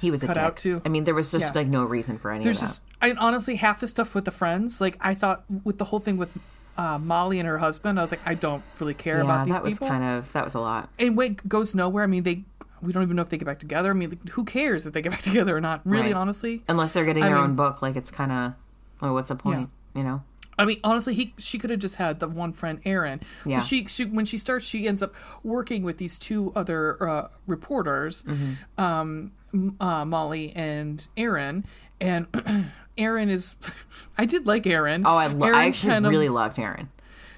he 0.00 0.10
was 0.10 0.22
a 0.22 0.26
cut 0.26 0.36
out 0.36 0.56
too. 0.56 0.80
I 0.84 0.88
mean, 0.88 1.04
there 1.04 1.14
was 1.14 1.30
just 1.30 1.54
Yeah. 1.54 1.60
like 1.62 1.68
no 1.68 1.84
reason 1.84 2.18
for 2.18 2.30
any 2.30 2.44
There's 2.44 2.58
of 2.62 2.68
that. 2.68 2.68
just, 2.68 2.82
I 3.02 3.12
honestly 3.18 3.56
half 3.56 3.80
the 3.80 3.86
stuff 3.86 4.14
with 4.14 4.24
the 4.24 4.30
friends. 4.30 4.80
Like 4.80 4.96
I 5.00 5.14
thought 5.14 5.44
with 5.64 5.78
the 5.78 5.84
whole 5.84 6.00
thing 6.00 6.16
with 6.16 6.30
uh, 6.78 6.98
Molly 6.98 7.38
and 7.38 7.46
her 7.48 7.58
husband, 7.58 7.98
I 7.98 8.02
was 8.02 8.10
like, 8.10 8.20
I 8.24 8.34
don't 8.34 8.62
really 8.78 8.94
care 8.94 9.18
yeah, 9.18 9.24
about 9.24 9.44
these 9.46 9.54
that 9.54 9.62
was 9.62 9.74
people. 9.74 9.88
kind 9.88 10.04
of 10.04 10.32
that 10.32 10.44
was 10.44 10.54
a 10.54 10.60
lot. 10.60 10.88
and 10.98 11.18
it 11.20 11.48
goes 11.48 11.74
nowhere, 11.74 12.04
I 12.04 12.06
mean, 12.06 12.22
they 12.22 12.44
we 12.82 12.92
don't 12.94 13.02
even 13.02 13.16
know 13.16 13.22
if 13.22 13.28
they 13.28 13.36
get 13.36 13.44
back 13.44 13.58
together. 13.58 13.90
I 13.90 13.92
mean, 13.92 14.08
like, 14.10 14.28
who 14.30 14.44
cares 14.44 14.86
if 14.86 14.94
they 14.94 15.02
get 15.02 15.12
back 15.12 15.20
together 15.30 15.54
or 15.56 15.60
not? 15.60 15.82
Really, 15.84 16.04
Right. 16.04 16.14
honestly. 16.14 16.62
Unless 16.68 16.92
they're 16.92 17.04
getting 17.04 17.22
I 17.22 17.26
their 17.28 17.36
mean- 17.36 17.44
own 17.50 17.56
book, 17.56 17.82
like 17.82 17.96
it's 17.96 18.10
kind 18.10 18.32
of 18.32 18.54
well, 19.02 19.12
what's 19.14 19.28
the 19.28 19.34
point? 19.36 19.68
You 19.94 20.02
know? 20.04 20.22
I 20.60 20.66
mean, 20.66 20.78
honestly, 20.84 21.14
he 21.14 21.34
she 21.38 21.58
could 21.58 21.70
have 21.70 21.78
just 21.80 21.96
had 21.96 22.20
the 22.20 22.28
one 22.28 22.52
friend, 22.52 22.80
Aaron. 22.84 23.20
Yeah. 23.46 23.58
So 23.60 23.66
she, 23.66 23.86
she 23.86 24.04
when 24.04 24.24
she 24.26 24.38
starts, 24.38 24.66
she 24.66 24.86
ends 24.86 25.02
up 25.02 25.14
working 25.42 25.82
with 25.82 25.98
these 25.98 26.18
two 26.18 26.52
other 26.54 27.08
uh, 27.08 27.28
reporters, 27.46 28.22
Mm-hmm. 28.22 28.80
um, 28.82 29.32
uh, 29.80 30.04
Molly 30.04 30.52
and 30.54 31.06
Aaron. 31.16 31.64
And 32.00 32.26
Aaron 32.98 33.28
is, 33.30 33.56
I 34.18 34.24
did 34.26 34.46
like 34.46 34.66
Aaron. 34.66 35.04
Oh, 35.06 35.16
I, 35.16 35.26
lo- 35.26 35.48
I 35.52 35.66
actually 35.66 35.90
kind 35.92 36.06
of- 36.06 36.10
really 36.10 36.28
loved 36.28 36.58
Aaron. 36.58 36.88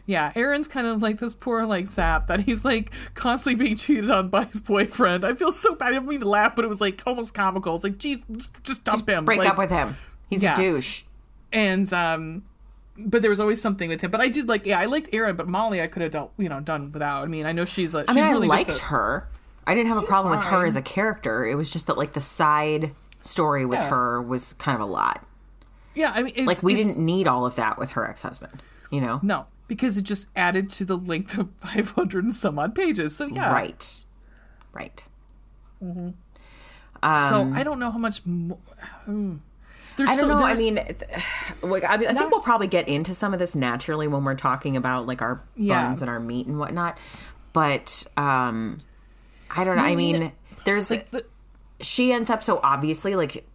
Yeah, 0.04 0.32
Aaron's 0.34 0.66
kind 0.66 0.88
of 0.88 1.00
like 1.00 1.20
this 1.20 1.32
poor 1.32 1.64
like 1.64 1.86
sap 1.86 2.26
that 2.26 2.40
he's 2.40 2.64
like 2.64 2.90
constantly 3.14 3.64
being 3.64 3.76
cheated 3.76 4.10
on 4.10 4.28
by 4.30 4.44
his 4.46 4.60
boyfriend. 4.60 5.24
I 5.24 5.34
feel 5.34 5.52
so 5.52 5.76
bad. 5.76 5.88
I 5.88 5.90
didn't 5.92 6.08
mean 6.08 6.20
to 6.20 6.28
laugh, 6.28 6.56
but 6.56 6.64
it 6.64 6.68
was 6.68 6.80
like 6.80 7.00
almost 7.06 7.34
comical. 7.34 7.76
It's 7.76 7.84
like, 7.84 7.98
geez, 7.98 8.26
just, 8.32 8.62
just 8.64 8.84
dump 8.84 9.08
him. 9.08 9.24
Break 9.24 9.38
like, 9.38 9.48
up 9.50 9.58
with 9.58 9.70
him. 9.70 9.96
He's 10.28 10.42
Yeah. 10.42 10.54
a 10.54 10.56
douche. 10.56 11.02
and 11.52 11.90
um 11.92 12.42
but 12.96 13.22
there 13.22 13.30
was 13.30 13.40
always 13.40 13.60
something 13.60 13.88
with 13.88 14.00
him 14.02 14.10
but 14.10 14.20
i 14.20 14.28
did 14.28 14.48
like 14.48 14.66
yeah 14.66 14.78
i 14.78 14.84
liked 14.84 15.08
aaron 15.12 15.34
but 15.36 15.48
molly 15.48 15.80
i 15.80 15.86
could 15.86 16.02
have 16.02 16.10
dealt 16.12 16.30
you 16.36 16.48
know 16.48 16.60
done 16.60 16.92
without 16.92 17.24
i 17.24 17.26
mean 17.26 17.46
i 17.46 17.52
know 17.52 17.64
she's 17.64 17.94
like 17.94 18.04
I 18.08 18.12
mean, 18.12 18.24
really 18.30 18.46
I 18.46 18.50
liked 18.50 18.68
a, 18.78 18.82
her. 18.84 19.28
I 19.66 19.74
didn't 19.74 19.88
have 19.88 19.96
a 19.98 20.06
problem 20.06 20.32
with 20.32 20.44
her 20.44 20.66
as 20.66 20.74
a 20.76 20.82
character. 20.82 21.46
It 21.46 21.54
was 21.54 21.70
just 21.70 21.86
that 21.86 21.96
like 21.96 22.12
the 22.14 22.20
side 22.20 22.94
story 23.20 23.64
with 23.64 23.78
Yeah. 23.78 23.88
her 23.90 24.20
was 24.20 24.52
kind 24.54 24.74
of 24.74 24.80
a 24.82 24.90
lot. 24.90 25.24
yeah 25.94 26.12
i 26.14 26.22
mean 26.22 26.32
it's, 26.36 26.46
Like 26.46 26.62
we 26.62 26.74
didn't 26.74 26.98
need 26.98 27.26
all 27.28 27.46
of 27.46 27.54
that 27.56 27.78
with 27.78 27.90
her 27.90 28.06
ex-husband. 28.08 28.60
You 28.90 29.00
know? 29.00 29.20
no 29.22 29.46
because 29.68 29.96
it 29.96 30.02
just 30.02 30.26
added 30.36 30.68
to 30.70 30.84
the 30.84 30.98
length 30.98 31.38
of 31.38 31.48
500 31.60 32.24
and 32.24 32.34
some 32.34 32.58
odd 32.58 32.74
pages 32.74 33.16
so 33.16 33.26
yeah 33.26 33.52
Right. 33.52 34.04
Right. 34.72 35.04
so 35.80 36.14
Um, 37.02 37.52
i 37.54 37.62
don't 37.62 37.78
know 37.78 37.90
how 37.90 37.98
much 37.98 38.24
more 38.26 38.58
there's 40.06 40.10
I 40.10 40.16
don't 40.20 40.30
so, 40.30 40.38
know. 40.38 40.44
I 40.44 40.54
mean, 40.54 40.74
like 41.62 41.84
I 41.88 41.96
mean, 41.96 42.08
I 42.08 42.14
think 42.14 42.30
we'll 42.30 42.40
probably 42.40 42.66
get 42.66 42.88
into 42.88 43.14
some 43.14 43.32
of 43.32 43.38
this 43.38 43.54
naturally 43.56 44.08
when 44.08 44.24
we're 44.24 44.34
talking 44.34 44.76
about 44.76 45.06
like 45.06 45.22
our 45.22 45.42
Yeah. 45.56 45.84
buns 45.86 46.00
and 46.02 46.10
our 46.10 46.20
meat 46.20 46.46
and 46.46 46.58
whatnot. 46.58 46.98
But 47.52 48.06
um 48.16 48.80
I 49.54 49.64
don't 49.64 49.76
know. 49.76 49.82
I 49.82 49.94
mean, 49.94 50.18
mean, 50.20 50.32
there's 50.64 50.88
the- 50.88 51.24
she 51.80 52.12
ends 52.12 52.30
up 52.30 52.42
so 52.42 52.60
obviously 52.62 53.16
like 53.16 53.46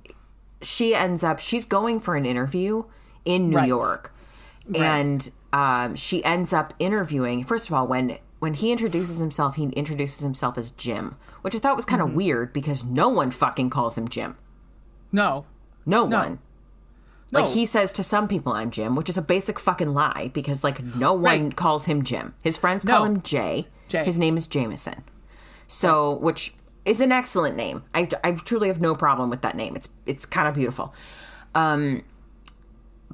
she 0.61 0.93
ends 0.95 1.23
up 1.23 1.39
she's 1.39 1.65
going 1.65 1.99
for 1.99 2.15
an 2.15 2.25
interview 2.25 2.83
in 3.25 3.49
New 3.49 3.57
Right. 3.57 3.67
York. 3.67 4.13
And 4.75 5.29
um, 5.53 5.95
she 5.95 6.23
ends 6.25 6.51
up 6.51 6.73
interviewing 6.79 7.43
first 7.43 7.67
of 7.69 7.73
all 7.73 7.87
when 7.87 8.17
when 8.39 8.53
he 8.53 8.71
introduces 8.71 9.19
himself, 9.19 9.55
he 9.55 9.63
introduces 9.63 10.19
himself 10.19 10.57
as 10.59 10.69
Jim, 10.71 11.15
which 11.41 11.55
I 11.55 11.59
thought 11.59 11.75
was 11.75 11.85
kind 11.85 12.01
of 12.03 12.13
weird 12.13 12.53
because 12.53 12.83
no 12.83 13.09
one 13.09 13.31
fucking 13.31 13.69
calls 13.71 13.97
him 13.97 14.07
Jim. 14.07 14.37
No. 15.11 15.45
No, 15.87 16.03
one. 16.03 16.37
Like 17.31 17.45
No. 17.45 17.51
he 17.51 17.65
says 17.65 17.91
to 17.93 18.03
some 18.03 18.27
people, 18.27 18.53
"I'm 18.53 18.69
Jim," 18.71 18.95
which 18.95 19.09
is 19.09 19.17
a 19.17 19.21
basic 19.21 19.57
fucking 19.59 19.93
lie 19.93 20.29
because 20.33 20.63
like 20.63 20.83
no 20.95 21.13
one 21.13 21.23
Right. 21.23 21.55
calls 21.55 21.85
him 21.85 22.03
Jim. 22.03 22.35
His 22.41 22.57
friends 22.57 22.85
call 22.85 22.99
No. 22.99 23.05
him 23.05 23.21
Jay. 23.21 23.67
Jay. 23.87 24.05
His 24.05 24.19
name 24.19 24.37
is 24.37 24.47
Jameson. 24.47 25.03
So, 25.67 26.13
which 26.13 26.53
is 26.85 27.01
an 27.01 27.11
excellent 27.11 27.57
name. 27.57 27.83
I, 27.93 28.07
I 28.23 28.31
truly 28.33 28.67
have 28.69 28.79
no 28.79 28.95
problem 28.95 29.29
with 29.29 29.41
that 29.41 29.55
name. 29.57 29.75
It's 29.75 29.89
it's 30.05 30.25
kind 30.25 30.47
of 30.47 30.53
beautiful. 30.53 30.93
Um, 31.55 32.03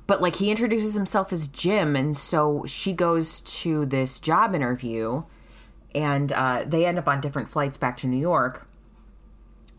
but 0.06 0.22
like 0.22 0.36
he 0.36 0.52
introduces 0.52 0.94
himself 0.96 1.32
as 1.34 1.48
Jim, 1.48 1.96
and 1.96 2.16
so 2.16 2.66
she 2.68 2.94
goes 2.94 3.40
to 3.42 3.86
this 3.86 4.20
job 4.20 4.54
interview, 4.54 5.24
and 5.96 6.32
uh, 6.32 6.64
they 6.68 6.86
end 6.86 7.00
up 7.00 7.08
on 7.08 7.22
different 7.22 7.50
flights 7.50 7.78
back 7.78 7.98
to 7.98 8.08
New 8.08 8.18
York 8.20 8.68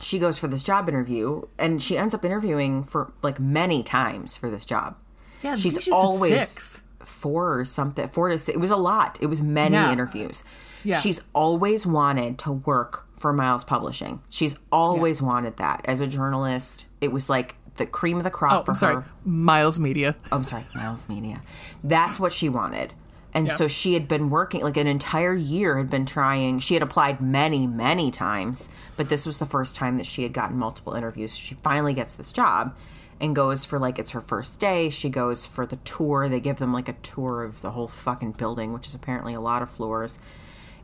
she 0.04 0.18
goes 0.18 0.38
for 0.38 0.46
this 0.48 0.62
job 0.62 0.88
interview 0.88 1.42
and 1.58 1.82
she 1.82 1.96
ends 1.98 2.14
up 2.14 2.24
interviewing 2.24 2.82
for 2.82 3.12
like 3.22 3.40
many 3.40 3.82
times 3.82 4.36
for 4.36 4.50
this 4.50 4.64
job. 4.64 4.96
Yeah, 5.42 5.56
she's 5.56 5.72
think 5.74 5.82
she 5.84 5.90
said 5.90 5.96
always 5.96 6.48
six. 6.48 6.82
four 7.04 7.58
or 7.58 7.64
something, 7.64 8.08
four 8.08 8.28
to 8.28 8.38
six. 8.38 8.54
It 8.56 8.60
was 8.60 8.70
a 8.70 8.76
lot. 8.76 9.18
It 9.20 9.26
was 9.26 9.42
many 9.42 9.74
Yeah. 9.74 9.92
interviews. 9.92 10.44
Yeah. 10.84 11.00
She's 11.00 11.20
always 11.34 11.86
wanted 11.86 12.38
to 12.40 12.52
work 12.52 13.06
for 13.18 13.32
Miles 13.32 13.64
Publishing. 13.64 14.20
She's 14.28 14.56
always 14.70 15.22
wanted 15.22 15.56
that 15.56 15.80
as 15.86 16.00
a 16.02 16.06
journalist. 16.06 16.86
It 17.00 17.10
was 17.12 17.30
like 17.30 17.56
the 17.76 17.86
cream 17.86 18.18
of 18.18 18.22
the 18.24 18.30
crop 18.30 18.52
Oh, 18.62 18.64
for 18.64 18.70
I'm 18.72 18.76
sorry. 18.76 18.94
her. 18.96 19.04
Miles 19.24 19.80
Media. 19.80 20.14
Oh, 20.30 20.36
I'm 20.36 20.44
sorry, 20.44 20.64
Miles 20.74 21.08
Media. 21.08 21.40
That's 21.82 22.20
what 22.20 22.32
she 22.32 22.48
wanted. 22.48 22.92
And 23.34 23.48
Yeah. 23.48 23.56
so 23.56 23.66
she 23.66 23.94
had 23.94 24.06
been 24.06 24.30
working 24.30 24.62
like 24.62 24.76
an 24.76 24.86
entire 24.86 25.34
year 25.34 25.76
had 25.76 25.90
been 25.90 26.06
trying. 26.06 26.60
She 26.60 26.74
had 26.74 26.82
applied 26.82 27.20
many, 27.20 27.66
many 27.66 28.10
times, 28.12 28.68
but 28.96 29.08
this 29.08 29.26
was 29.26 29.38
the 29.38 29.46
first 29.46 29.74
time 29.74 29.96
that 29.96 30.06
she 30.06 30.22
had 30.22 30.32
gotten 30.32 30.56
multiple 30.56 30.94
interviews. 30.94 31.34
She 31.34 31.56
finally 31.56 31.94
gets 31.94 32.14
this 32.14 32.32
job 32.32 32.76
and 33.20 33.34
goes 33.34 33.64
for 33.64 33.78
like 33.78 33.98
it's 33.98 34.12
her 34.12 34.20
first 34.20 34.60
day. 34.60 34.88
She 34.88 35.08
goes 35.08 35.46
for 35.46 35.66
the 35.66 35.76
tour. 35.76 36.28
They 36.28 36.40
give 36.40 36.58
them 36.58 36.72
like 36.72 36.88
a 36.88 36.94
tour 36.94 37.42
of 37.42 37.60
the 37.60 37.72
whole 37.72 37.88
fucking 37.88 38.32
building, 38.32 38.72
which 38.72 38.86
is 38.86 38.94
apparently 38.94 39.34
a 39.34 39.40
lot 39.40 39.62
of 39.62 39.70
floors. 39.70 40.18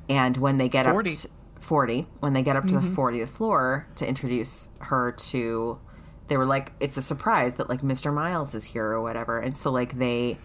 And 0.08 0.36
when 0.36 0.58
they 0.58 0.68
get 0.68 0.86
40. 0.86 1.10
up 1.10 1.16
to 1.16 1.28
40, 1.60 2.06
when 2.18 2.32
they 2.32 2.42
get 2.42 2.56
up 2.56 2.66
to 2.66 2.74
the 2.74 2.80
mm-hmm. 2.80 3.00
40th 3.00 3.28
floor 3.28 3.86
to 3.94 4.08
introduce 4.08 4.70
her 4.80 5.12
to 5.12 5.78
they 6.26 6.36
were 6.36 6.46
like 6.46 6.72
it's 6.80 6.96
a 6.96 7.02
surprise 7.02 7.54
that 7.54 7.68
like 7.68 7.82
Mr. 7.82 8.12
Miles 8.12 8.54
is 8.54 8.64
here 8.64 8.86
or 8.86 9.02
whatever. 9.02 9.38
And 9.38 9.56
so 9.56 9.70
like 9.70 9.98
they 9.98 10.38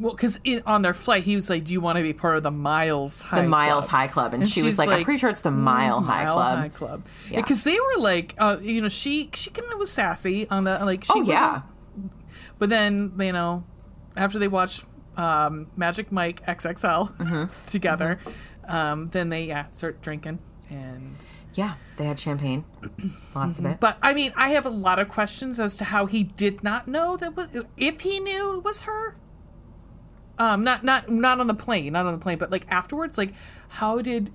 Well, 0.00 0.12
because 0.14 0.38
on 0.64 0.82
their 0.82 0.94
flight, 0.94 1.24
he 1.24 1.34
was 1.34 1.50
like, 1.50 1.64
"Do 1.64 1.72
you 1.72 1.80
want 1.80 1.96
to 1.96 2.02
be 2.02 2.12
part 2.12 2.36
of 2.36 2.44
the 2.44 2.50
Miles 2.52 3.20
High 3.20 3.42
the 3.42 3.48
Miles 3.48 3.88
Club? 3.88 3.90
High 4.00 4.06
Club, 4.06 4.34
and, 4.34 4.48
she 4.48 4.62
was 4.62 4.74
she's 4.74 4.78
like, 4.78 4.88
"I'm 4.90 5.02
pretty 5.04 5.18
sure 5.18 5.28
it's 5.28 5.40
the 5.40 5.50
Mile 5.50 6.00
High 6.00 6.24
Mile 6.24 6.34
Club." 6.34 6.58
High 6.58 6.68
Club. 6.68 7.04
Yeah. 7.30 7.40
Because 7.40 7.64
they 7.64 7.74
were 7.74 8.00
like, 8.02 8.34
uh, 8.38 8.58
you 8.62 8.80
know, 8.80 8.88
she 8.88 9.30
she 9.34 9.50
kind 9.50 9.72
of 9.72 9.78
was 9.78 9.90
sassy 9.90 10.48
on 10.50 10.64
the 10.64 10.78
like. 10.84 11.04
She 11.04 11.10
Oh 11.14 11.22
yeah, 11.22 11.62
But 12.58 12.68
then 12.68 13.12
you 13.18 13.32
know, 13.32 13.64
after 14.16 14.38
they 14.38 14.48
watched 14.48 14.84
um, 15.16 15.66
Magic 15.76 16.12
Mike 16.12 16.44
XXL 16.46 17.16
Mm-hmm. 17.16 17.44
together, 17.68 18.20
um, 18.68 19.08
then 19.08 19.30
they 19.30 19.44
yeah 19.46 19.68
start 19.70 20.00
drinking 20.00 20.38
and. 20.70 21.26
yeah. 21.54 21.74
They 21.96 22.04
had 22.04 22.20
champagne, 22.20 22.64
lots 23.34 23.58
of 23.58 23.64
it. 23.66 23.80
But 23.80 23.98
I 24.00 24.14
mean, 24.14 24.32
I 24.36 24.50
have 24.50 24.64
a 24.64 24.70
lot 24.70 25.00
of 25.00 25.08
questions 25.08 25.58
as 25.58 25.76
to 25.78 25.84
how 25.84 26.06
he 26.06 26.22
did 26.22 26.62
not 26.62 26.86
know 26.86 27.16
that 27.16 27.34
was 27.34 27.48
if 27.76 28.02
he 28.02 28.20
knew 28.20 28.58
it 28.58 28.62
was 28.62 28.82
her. 28.82 29.16
Um, 30.38 30.62
not 30.64 30.84
not 30.84 31.08
not 31.10 31.40
on 31.40 31.46
the 31.48 31.54
plane, 31.54 31.92
not 31.94 32.06
on 32.06 32.12
the 32.12 32.18
plane, 32.18 32.38
but 32.38 32.50
like 32.50 32.64
afterwards, 32.70 33.18
like 33.18 33.32
how 33.68 34.00
did, 34.00 34.30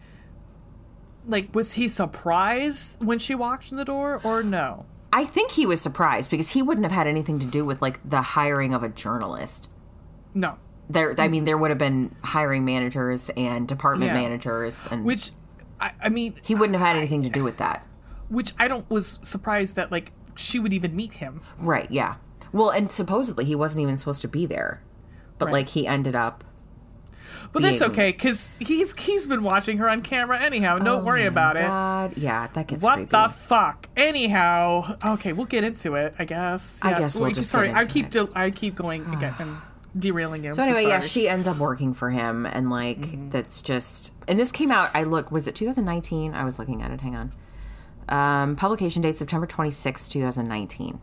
like, 1.28 1.54
was 1.56 1.74
he 1.74 1.88
surprised 1.88 2.96
when 3.04 3.20
she 3.20 3.36
walked 3.36 3.72
in 3.72 3.78
the 3.78 3.86
door 3.86 4.20
or 4.24 4.44
no? 4.44 4.86
I 5.12 5.26
think 5.26 5.52
he 5.52 5.66
was 5.66 5.80
surprised 5.80 6.30
because 6.32 6.50
he 6.50 6.62
wouldn't 6.62 6.86
have 6.86 6.92
had 6.92 7.08
anything 7.08 7.40
to 7.40 7.46
do 7.46 7.64
with 7.66 7.82
like 7.82 8.00
the 8.08 8.22
hiring 8.22 8.74
of 8.74 8.84
a 8.84 8.90
journalist. 8.90 9.70
No, 10.34 10.58
There, 10.90 11.14
I 11.20 11.28
mean, 11.28 11.46
there 11.46 11.58
would 11.58 11.70
have 11.70 11.78
been 11.78 12.16
hiring 12.24 12.66
managers 12.66 13.30
and 13.38 13.68
department 13.68 14.10
Yeah. 14.14 14.22
managers, 14.22 14.88
and 14.90 15.06
which, 15.06 15.30
I, 15.80 15.92
I 16.02 16.10
mean, 16.10 16.34
he 16.42 16.56
wouldn't 16.56 16.76
have 16.78 16.86
had 16.86 16.96
anything 16.98 17.22
to 17.24 17.30
do 17.30 17.44
with 17.44 17.58
that. 17.58 17.86
which 18.30 18.52
I 18.58 18.68
don't 18.68 18.90
was 18.90 19.20
surprised 19.22 19.76
that 19.76 19.92
like 19.92 20.12
she 20.36 20.58
would 20.60 20.74
even 20.74 20.96
meet 20.96 21.14
him. 21.14 21.42
Right? 21.60 21.90
Yeah. 21.92 22.16
Well, 22.52 22.72
and 22.72 22.92
supposedly 22.92 23.46
he 23.46 23.54
wasn't 23.56 23.84
even 23.84 23.98
supposed 23.98 24.24
to 24.24 24.28
be 24.28 24.48
there, 24.48 24.82
but 25.46 25.48
Right. 25.48 25.54
like 25.54 25.70
he 25.70 25.86
ended 25.88 26.16
up. 26.16 26.44
But 27.52 27.62
that's 27.62 27.84
okay 27.84 28.12
because 28.12 28.56
he's 28.60 28.98
he's 28.98 29.28
been 29.28 29.44
watching 29.44 29.78
her 29.78 29.88
on 29.88 30.02
camera 30.02 30.40
anyhow. 30.42 30.80
Don't 30.80 31.06
worry 31.06 31.26
about 31.28 31.56
it. 31.56 31.66
Oh 31.70 32.10
yeah, 32.16 32.48
that 32.54 32.66
gets 32.68 32.84
What 32.84 32.96
creepy. 32.96 33.12
the 33.12 33.30
fuck? 33.30 33.90
Anyhow, 33.96 34.96
okay, 35.06 35.34
we'll 35.34 35.46
get 35.46 35.64
into 35.64 35.94
it. 35.94 36.16
I 36.18 36.26
guess. 36.26 36.80
I 36.82 36.98
guess 36.98 37.16
we'll 37.16 37.26
Wait, 37.26 37.36
just 37.36 37.52
sorry. 37.52 37.72
I 37.72 37.86
keep 37.86 38.08
it. 38.08 38.12
del- 38.12 38.30
I 38.34 38.50
keep 38.50 38.74
going 38.76 39.06
again 39.14 39.36
and 39.38 39.58
derailing 40.00 40.44
you. 40.44 40.54
So 40.54 40.64
anyway, 40.64 40.86
yeah, 40.88 41.00
she 41.02 41.30
ends 41.30 41.46
up 41.46 41.58
working 41.58 41.94
for 41.94 42.10
him, 42.10 42.48
and 42.48 42.72
like 42.72 43.02
Mm-hmm. 43.02 43.30
that's 43.30 43.62
just. 43.62 44.14
And 44.28 44.40
this 44.40 44.52
came 44.52 44.72
out. 44.72 44.90
I 44.96 45.04
look. 45.04 45.32
Was 45.32 45.48
it 45.48 45.54
2019? 45.54 46.34
I 46.34 46.46
was 46.46 46.58
looking 46.58 46.82
at 46.82 46.90
it. 46.90 47.02
Hang 47.02 47.16
on. 47.16 47.32
Um, 48.10 48.56
publication 48.56 49.04
date 49.04 49.20
September 49.20 49.46
26, 49.46 50.10
2019. 50.10 51.00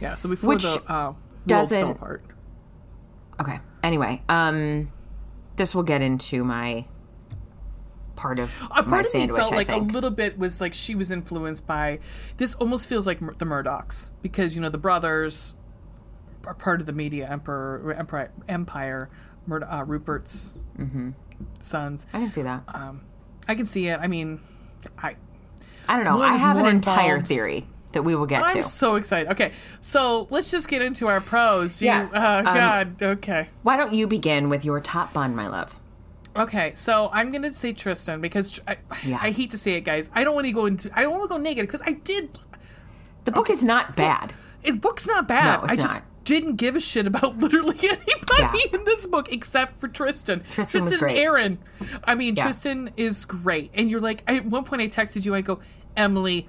yeah. 0.00 0.14
So 0.14 0.28
before 0.30 0.48
Which 0.48 0.62
the 0.62 0.82
uh, 0.90 1.12
doesn't-. 1.46 1.98
Okay. 3.40 3.58
Anyway, 3.82 4.22
um, 4.28 4.90
this 5.56 5.74
will 5.74 5.82
get 5.82 6.02
into 6.02 6.44
my 6.44 6.84
part 8.16 8.38
of 8.38 8.50
A 8.70 8.82
my 8.82 8.82
part 8.82 9.06
of 9.06 9.14
me 9.14 9.20
sandwich. 9.20 9.38
felt 9.38 9.52
I 9.52 9.56
like 9.56 9.68
a 9.68 9.76
little 9.76 10.10
bit 10.10 10.38
was 10.38 10.60
like 10.60 10.72
she 10.74 10.94
was 10.94 11.10
influenced 11.10 11.66
by 11.66 11.98
this. 12.38 12.54
Almost 12.54 12.88
feels 12.88 13.06
like 13.06 13.18
the 13.20 13.44
Murdochs 13.44 14.10
because 14.22 14.54
you 14.56 14.62
know 14.62 14.70
the 14.70 14.78
brothers 14.78 15.54
are 16.46 16.54
part 16.54 16.80
of 16.80 16.86
the 16.86 16.92
media 16.92 17.28
emperor 17.28 17.92
empire 17.92 18.30
empire. 18.48 19.10
Murd- 19.48 19.70
uh, 19.72 19.84
Rupert's 19.84 20.56
Mm-hmm. 20.78 21.10
sons. 21.60 22.06
I 22.12 22.18
can 22.18 22.32
see 22.32 22.42
that. 22.42 22.62
Um, 22.68 23.02
I 23.46 23.54
can 23.54 23.66
see 23.66 23.86
it. 23.88 24.00
I 24.00 24.08
mean, 24.08 24.40
I 24.98 25.14
I 25.88 25.96
don't 25.96 26.04
know. 26.04 26.20
I 26.20 26.36
have 26.36 26.56
an 26.56 26.62
more 26.62 26.70
entire 26.72 27.10
involved. 27.16 27.28
theory 27.28 27.66
that 27.96 28.02
we 28.02 28.14
will 28.14 28.26
get 28.26 28.42
I'm 28.44 28.56
to. 28.56 28.62
so 28.62 28.94
excited. 28.94 29.32
Okay, 29.32 29.52
so 29.80 30.28
let's 30.30 30.50
just 30.50 30.68
get 30.68 30.82
into 30.82 31.08
our 31.08 31.20
pros. 31.20 31.82
You, 31.82 31.88
Yeah, 31.88 32.08
Uh, 32.12 32.38
um, 32.38 32.44
God. 32.44 33.02
Okay. 33.02 33.48
Why 33.62 33.76
don't 33.76 33.92
you 33.94 34.06
begin 34.06 34.48
with 34.48 34.64
your 34.64 34.80
top 34.80 35.12
bun, 35.12 35.34
my 35.34 35.48
love? 35.48 35.80
Okay. 36.36 36.72
So 36.74 37.10
I'm 37.12 37.32
gonna 37.32 37.52
say 37.52 37.72
Tristan 37.72 38.20
because 38.20 38.60
I, 38.68 38.76
Yeah. 39.04 39.18
I 39.20 39.30
hate 39.30 39.50
to 39.52 39.58
say 39.58 39.72
it, 39.74 39.80
guys. 39.80 40.10
I 40.14 40.22
don't 40.22 40.34
want 40.34 40.46
to 40.46 40.52
go 40.52 40.66
into. 40.66 40.90
I 40.96 41.02
don't 41.02 41.12
want 41.12 41.24
to 41.24 41.28
go 41.28 41.38
negative 41.38 41.66
because 41.66 41.82
I 41.84 41.92
did. 41.92 42.38
The 43.24 43.32
book 43.32 43.48
is 43.50 43.64
not 43.64 43.96
bad. 43.96 44.34
The 44.62 44.72
book's 44.72 45.08
not 45.08 45.26
bad. 45.26 45.60
No, 45.60 45.64
it's 45.64 45.72
I 45.72 45.82
just 45.82 45.94
not. 45.94 46.04
didn't 46.24 46.56
give 46.56 46.76
a 46.76 46.80
shit 46.80 47.06
about 47.06 47.38
literally 47.40 47.78
anybody 47.82 48.58
Yeah. 48.68 48.78
in 48.78 48.84
this 48.84 49.06
book 49.06 49.32
except 49.32 49.78
for 49.78 49.88
Tristan. 49.88 50.42
Tristan 50.50 50.84
was 50.84 50.94
and. 50.94 51.10
Aaron. 51.10 51.58
I 52.04 52.14
mean, 52.14 52.36
Yeah. 52.36 52.42
Tristan 52.44 52.90
is 52.98 53.24
great, 53.24 53.70
and 53.72 53.90
you're 53.90 54.00
like. 54.00 54.22
I, 54.28 54.36
at 54.36 54.44
one 54.46 54.64
point, 54.64 54.82
I 54.82 54.88
texted 54.88 55.24
you. 55.24 55.34
I 55.34 55.40
go, 55.40 55.60
Emily, 55.96 56.46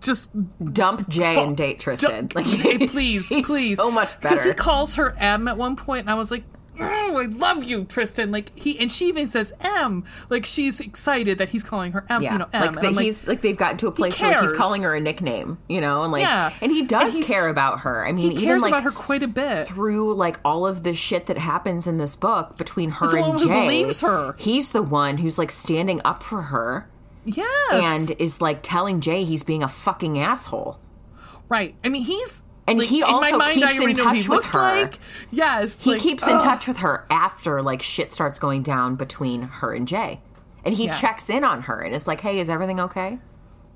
just 0.00 0.30
Dump 0.72 1.08
Jay 1.08 1.36
and 1.42 1.56
date 1.56 1.80
Tristan. 1.80 2.28
Like, 2.34 2.44
please, 2.90 3.28
he's 3.28 3.46
please, 3.46 3.76
so 3.76 3.90
much 3.90 4.08
better. 4.20 4.34
Because 4.34 4.44
he 4.44 4.52
calls 4.54 4.94
her 4.96 5.14
M 5.18 5.48
at 5.48 5.56
one 5.56 5.76
point, 5.76 6.00
and 6.02 6.10
I 6.10 6.14
was 6.14 6.30
like, 6.30 6.44
"Oh, 6.80 7.18
I 7.20 7.26
love 7.26 7.64
you, 7.64 7.84
Tristan." 7.84 8.30
Like 8.30 8.56
he, 8.58 8.78
and 8.78 8.90
she 8.90 9.06
even 9.06 9.26
says 9.26 9.52
M. 9.60 10.04
Like 10.28 10.44
she's 10.46 10.80
excited 10.80 11.38
that 11.38 11.48
he's 11.48 11.64
calling 11.64 11.92
her 11.92 12.04
M. 12.08 12.22
Yeah, 12.22 12.32
You 12.32 12.38
know, 12.38 12.48
M. 12.52 12.62
like, 12.72 12.74
that 12.82 12.92
like, 12.94 13.04
he's 13.04 13.26
like 13.26 13.40
they've 13.42 13.56
gotten 13.56 13.78
to 13.78 13.86
a 13.88 13.92
place 13.92 14.20
where 14.20 14.40
he's 14.40 14.52
calling 14.52 14.82
her 14.82 14.94
a 14.94 15.00
nickname, 15.00 15.58
you 15.68 15.80
know, 15.80 16.02
and 16.02 16.12
like, 16.12 16.22
Yeah. 16.22 16.52
and 16.60 16.70
he 16.72 16.82
does 16.84 17.14
And 17.14 17.24
care 17.24 17.48
about 17.48 17.80
her. 17.80 18.06
I 18.06 18.12
mean, 18.12 18.30
he 18.30 18.36
cares 18.36 18.42
even 18.42 18.60
like 18.60 18.70
about 18.70 18.82
her 18.84 18.90
quite 18.92 19.22
a 19.22 19.28
bit. 19.28 19.66
through 19.68 20.14
like 20.14 20.38
all 20.44 20.66
of 20.66 20.82
the 20.82 20.94
shit 20.94 21.26
that 21.26 21.38
happens 21.38 21.86
in 21.86 21.98
this 21.98 22.14
book 22.16 22.56
between 22.56 22.90
her 22.90 23.06
He's 23.06 23.12
the 23.12 23.22
and 23.24 23.38
Jay, 23.38 23.46
believes 23.46 24.00
her. 24.02 24.34
he's 24.38 24.70
the 24.72 24.82
one 24.82 25.18
who's 25.18 25.38
like 25.38 25.50
standing 25.50 26.00
up 26.04 26.22
for 26.22 26.42
her 26.42 26.88
Yes, 27.36 28.08
and 28.08 28.20
is 28.20 28.40
like 28.40 28.60
telling 28.62 29.00
Jay 29.00 29.24
he's 29.24 29.42
being 29.42 29.62
a 29.62 29.68
fucking 29.68 30.18
asshole. 30.18 30.78
right. 31.48 31.74
I 31.84 31.88
mean, 31.88 32.02
he's 32.02 32.42
And 32.66 32.78
like, 32.78 32.88
he 32.88 32.98
in 33.00 33.04
also 33.04 33.38
mind, 33.38 33.54
keeps 33.60 33.80
in 33.80 33.94
touch 33.94 34.16
with 34.16 34.28
looks 34.28 34.52
her. 34.52 34.58
Like. 34.82 34.98
Yes, 35.30 35.80
He 35.80 35.92
like, 35.92 36.00
keeps 36.00 36.26
in 36.26 36.38
touch 36.38 36.66
with 36.68 36.78
her 36.78 37.06
after 37.10 37.62
like 37.62 37.82
shit 37.82 38.12
starts 38.12 38.38
going 38.38 38.62
down 38.62 38.96
between 38.96 39.42
her 39.42 39.72
and 39.72 39.88
Jay. 39.88 40.20
And 40.64 40.74
he 40.74 40.86
Yeah. 40.86 40.92
checks 40.92 41.30
in 41.30 41.44
on 41.44 41.62
her 41.62 41.80
and 41.80 41.94
is 41.94 42.06
like, 42.06 42.20
"Hey, 42.20 42.40
is 42.40 42.50
everything 42.50 42.78
okay?" 42.80 43.18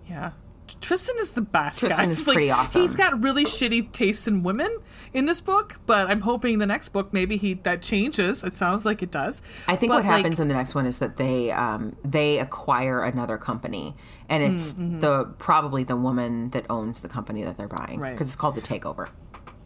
Yeah. 0.07 0.33
Tristan 0.81 1.17
is 1.21 1.33
the 1.33 1.41
best. 1.43 1.81
Tristan 1.81 2.07
guys. 2.07 2.21
is 2.21 2.27
Like, 2.27 2.35
pretty 2.35 2.51
awesome. 2.51 2.83
He's 2.83 2.97
got 2.97 3.23
really 3.23 3.45
shitty 3.45 3.93
taste 3.93 4.27
in 4.29 4.43
women 4.43 4.69
in 5.13 5.27
this 5.27 5.41
book, 5.41 5.79
but 5.87 6.09
I'm 6.09 6.21
hoping 6.21 6.59
the 6.59 6.67
next 6.67 6.89
book 6.91 7.13
maybe 7.13 7.37
he 7.37 7.55
that 7.55 7.83
changes. 7.83 8.43
It 8.45 8.55
sounds 8.55 8.85
like 8.85 9.03
it 9.03 9.11
does. 9.11 9.43
I 9.69 9.77
think 9.77 9.91
But, 9.91 10.05
what 10.05 10.05
like, 10.07 10.17
happens 10.25 10.41
in 10.41 10.49
the 10.49 10.55
next 10.55 10.75
one 10.75 10.87
is 10.87 10.99
that 10.99 11.17
they 11.17 11.51
um, 11.53 11.97
they 12.05 12.39
acquire 12.39 13.03
another 13.03 13.39
company, 13.39 13.95
and 14.29 14.43
it's 14.43 14.73
Mm-hmm. 14.73 15.01
the 15.01 15.25
probably 15.39 15.85
the 15.85 15.97
woman 15.97 16.51
that 16.51 16.65
owns 16.71 17.01
the 17.01 17.09
company 17.09 17.43
that 17.45 17.57
they're 17.57 17.69
buying 17.69 17.99
Right. 18.01 18.13
because 18.13 18.27
it's 18.29 18.37
called 18.37 18.55
the 18.55 18.61
takeover. 18.61 19.09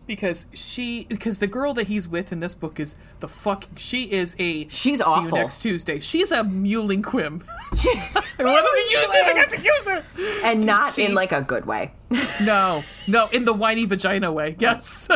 Because 0.07 0.47
she 0.55 1.05
because 1.09 1.39
the 1.39 1.47
girl 1.47 1.75
that 1.75 1.89
he's 1.89 2.07
with 2.09 2.33
in 2.33 2.41
this 2.41 2.55
book 2.55 2.79
is 2.79 2.95
the 3.21 3.29
fucking 3.29 3.75
she 3.77 4.05
is 4.13 4.37
a 4.39 4.69
She's 4.69 4.99
see 4.99 5.05
awful. 5.05 5.25
you 5.25 5.31
next 5.33 5.61
Tuesday. 5.61 6.01
She's 6.01 6.31
a 6.31 6.43
mewling 6.43 7.03
quim. 7.03 7.43
Jeez. 7.73 8.17
I 8.39 8.45
wanted 8.45 8.63
to 8.63 8.91
use 8.91 9.09
it. 9.11 9.25
I 9.27 9.33
got 9.35 9.49
to 9.51 9.61
use 9.61 9.87
it. 9.87 10.45
and 10.45 10.65
not 10.67 10.93
She- 10.93 11.05
in 11.05 11.15
like 11.15 11.33
a 11.33 11.43
good 11.43 11.67
way. 11.67 11.93
No, 12.45 12.83
no, 13.09 13.29
in 13.29 13.45
the 13.47 13.53
whiny 13.53 13.85
vagina 13.87 14.31
way. 14.31 14.57
Yes. 14.59 15.09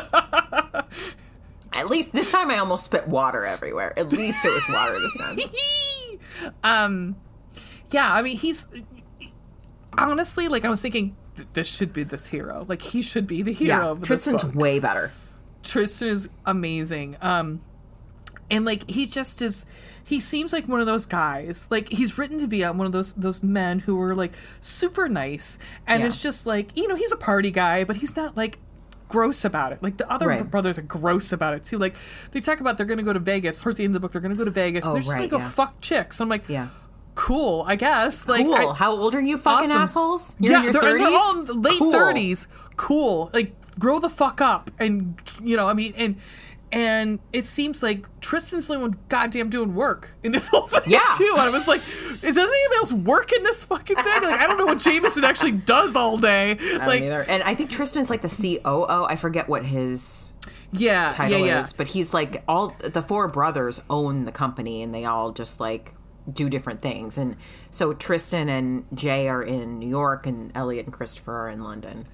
At 1.73 1.89
least 1.89 2.13
this 2.13 2.33
time 2.33 2.51
I 2.51 2.59
almost 2.59 2.85
spit 2.85 3.07
water 3.07 3.45
everywhere. 3.45 3.97
At 3.99 4.11
least 4.11 4.45
it 4.45 4.49
was 4.53 4.67
water 4.69 4.99
this 4.99 5.17
time. 5.19 5.39
um, 6.65 7.17
yeah. 7.91 8.13
I 8.13 8.23
mean, 8.23 8.37
he's 8.37 8.67
honestly 9.97 10.49
like 10.49 10.65
I 10.65 10.71
was 10.71 10.81
thinking. 10.81 11.15
Th- 11.41 11.49
This 11.55 11.75
should 11.75 11.93
be 11.93 12.03
this 12.05 12.27
hero. 12.27 12.65
Like 12.69 12.83
he 12.83 13.03
should 13.03 13.27
be 13.27 13.43
the 13.43 13.53
hero. 13.53 13.69
Yeah, 13.69 13.87
of 13.91 14.03
Tristan's 14.03 14.45
book. 14.45 14.55
way 14.55 14.79
better. 14.79 15.11
Tristan 15.63 16.09
is 16.09 16.29
amazing. 16.47 17.17
Um, 17.21 17.61
and 18.51 18.65
like 18.65 18.89
he 18.91 19.07
just 19.07 19.43
is. 19.43 19.67
He 20.03 20.19
seems 20.19 20.53
like 20.53 20.67
one 20.67 20.81
of 20.81 20.87
those 20.87 21.07
guys. 21.07 21.69
Like 21.71 21.89
he's 21.91 22.19
written 22.19 22.39
to 22.39 22.49
be 22.49 22.65
uh, 22.65 22.73
one 22.73 22.87
of 22.87 22.93
those 22.93 23.13
those 23.13 23.43
men 23.43 23.79
who 23.79 24.01
are 24.01 24.15
like 24.15 24.33
super 24.61 25.09
nice, 25.09 25.59
and 25.87 26.01
Yeah. 26.01 26.07
it's 26.09 26.23
just 26.23 26.47
like 26.47 26.77
you 26.77 26.89
know 26.89 26.95
he's 26.97 27.13
a 27.13 27.17
party 27.17 27.51
guy, 27.51 27.85
but 27.85 27.97
he's 27.97 28.17
not 28.17 28.37
like 28.37 28.59
gross 29.09 29.45
about 29.45 29.73
it. 29.73 29.83
Like 29.83 29.97
the 29.99 30.11
other 30.11 30.29
Right. 30.29 30.49
brothers 30.51 30.79
are 30.79 30.83
gross 30.83 31.33
about 31.33 31.55
it 31.55 31.65
too. 31.65 31.79
Like 31.79 31.97
they 32.33 32.41
talk 32.41 32.61
about 32.61 32.77
they're 32.77 32.87
going 32.87 32.99
to 32.99 33.05
go 33.05 33.13
to 33.13 33.19
Vegas 33.21 33.61
towards 33.61 33.79
the 33.79 33.85
end 33.85 33.91
of 33.91 33.95
the 33.95 34.01
book. 34.01 34.13
They're 34.13 34.21
going 34.21 34.35
to 34.35 34.39
go 34.39 34.45
to 34.45 34.51
Vegas. 34.53 34.85
and 34.85 34.91
Oh, 34.91 34.95
they're 34.95 35.03
just 35.03 35.13
right, 35.13 35.19
going 35.19 35.31
to 35.31 35.37
go 35.37 35.43
yeah. 35.43 35.49
fuck 35.49 35.81
chicks. 35.81 36.21
I'm 36.21 36.29
like, 36.29 36.49
Yeah. 36.49 36.69
Cool. 37.15 37.65
I 37.67 37.77
guess. 37.77 38.29
Like 38.29 38.45
Cool. 38.47 38.55
I- 38.55 38.75
How 38.75 38.93
old 38.93 39.15
are 39.15 39.21
you, 39.21 39.39
fucking 39.39 39.71
Awesome. 39.71 39.83
assholes? 39.83 40.37
You're 40.39 40.53
yeah, 40.53 40.59
in 40.59 40.65
your 40.65 40.73
they're, 40.73 40.97
and 40.97 41.05
they're 41.05 41.13
all 41.19 41.39
in 41.41 41.45
30s? 41.45 41.47
the 41.47 41.55
late 41.55 41.79
Cool. 41.79 41.93
thirties. 41.93 42.49
Cool. 42.77 43.31
Like 43.33 43.53
grow 43.79 43.99
the 43.99 44.11
fuck 44.11 44.41
up, 44.41 44.71
and 44.79 45.21
you 45.43 45.57
know, 45.57 45.69
I 45.69 45.75
mean, 45.75 45.95
and 45.97 46.17
and 46.73 47.19
it 47.33 47.47
seems 47.47 47.83
like 47.83 48.05
Tristan's 48.21 48.67
the 48.69 48.75
only 48.75 48.89
one 48.91 48.99
goddamn 49.09 49.51
doing 49.51 49.75
work 49.75 50.11
in 50.23 50.31
this 50.33 50.47
whole 50.53 50.69
thing 50.69 50.83
Yeah. 50.87 51.01
too. 51.19 51.31
And 51.33 51.41
I 51.41 51.51
was 51.51 51.67
like, 51.67 51.81
is 52.23 52.37
there 52.37 52.45
anybody 52.47 52.77
else 52.77 52.93
work 52.93 53.33
in 53.33 53.43
this 53.43 53.65
fucking 53.65 53.97
thing? 53.97 54.23
Like, 54.23 54.39
I 54.39 54.47
don't 54.47 54.57
know 54.57 54.67
what 54.67 54.79
Jameson 54.79 55.25
actually 55.25 55.51
does 55.53 55.97
all 55.97 56.17
day. 56.17 56.57
I 56.81 56.87
like, 56.87 57.03
either. 57.03 57.25
And 57.29 57.43
I 57.43 57.57
think 57.57 57.71
Tristan's 57.71 58.09
like 58.09 58.23
the 58.23 58.29
COO. 58.63 59.05
I 59.05 59.17
forget 59.17 59.49
what 59.49 59.65
his 59.67 60.33
yeah, 60.71 61.11
title 61.11 61.41
yeah, 61.41 61.45
yeah. 61.47 61.61
is, 61.63 61.73
but 61.73 61.89
he's 61.89 62.15
like 62.15 62.45
all 62.47 62.77
the 62.79 63.03
four 63.03 63.27
brothers 63.27 63.81
own 63.91 64.25
the 64.25 64.31
company 64.33 64.83
and 64.85 64.95
they 64.95 65.05
all 65.05 65.33
just 65.33 65.59
like 65.59 65.93
do 66.33 66.49
different 66.51 66.83
things. 66.83 67.17
And 67.19 67.37
so 67.71 67.93
Tristan 67.95 68.49
and 68.49 68.85
Jay 68.95 69.29
are 69.29 69.43
in 69.43 69.79
New 69.79 69.89
York 69.89 70.27
and 70.27 70.51
Elliot 70.55 70.87
and 70.87 70.93
Christopher 70.95 71.33
are 71.33 71.49
in 71.49 71.63
London. 71.63 72.07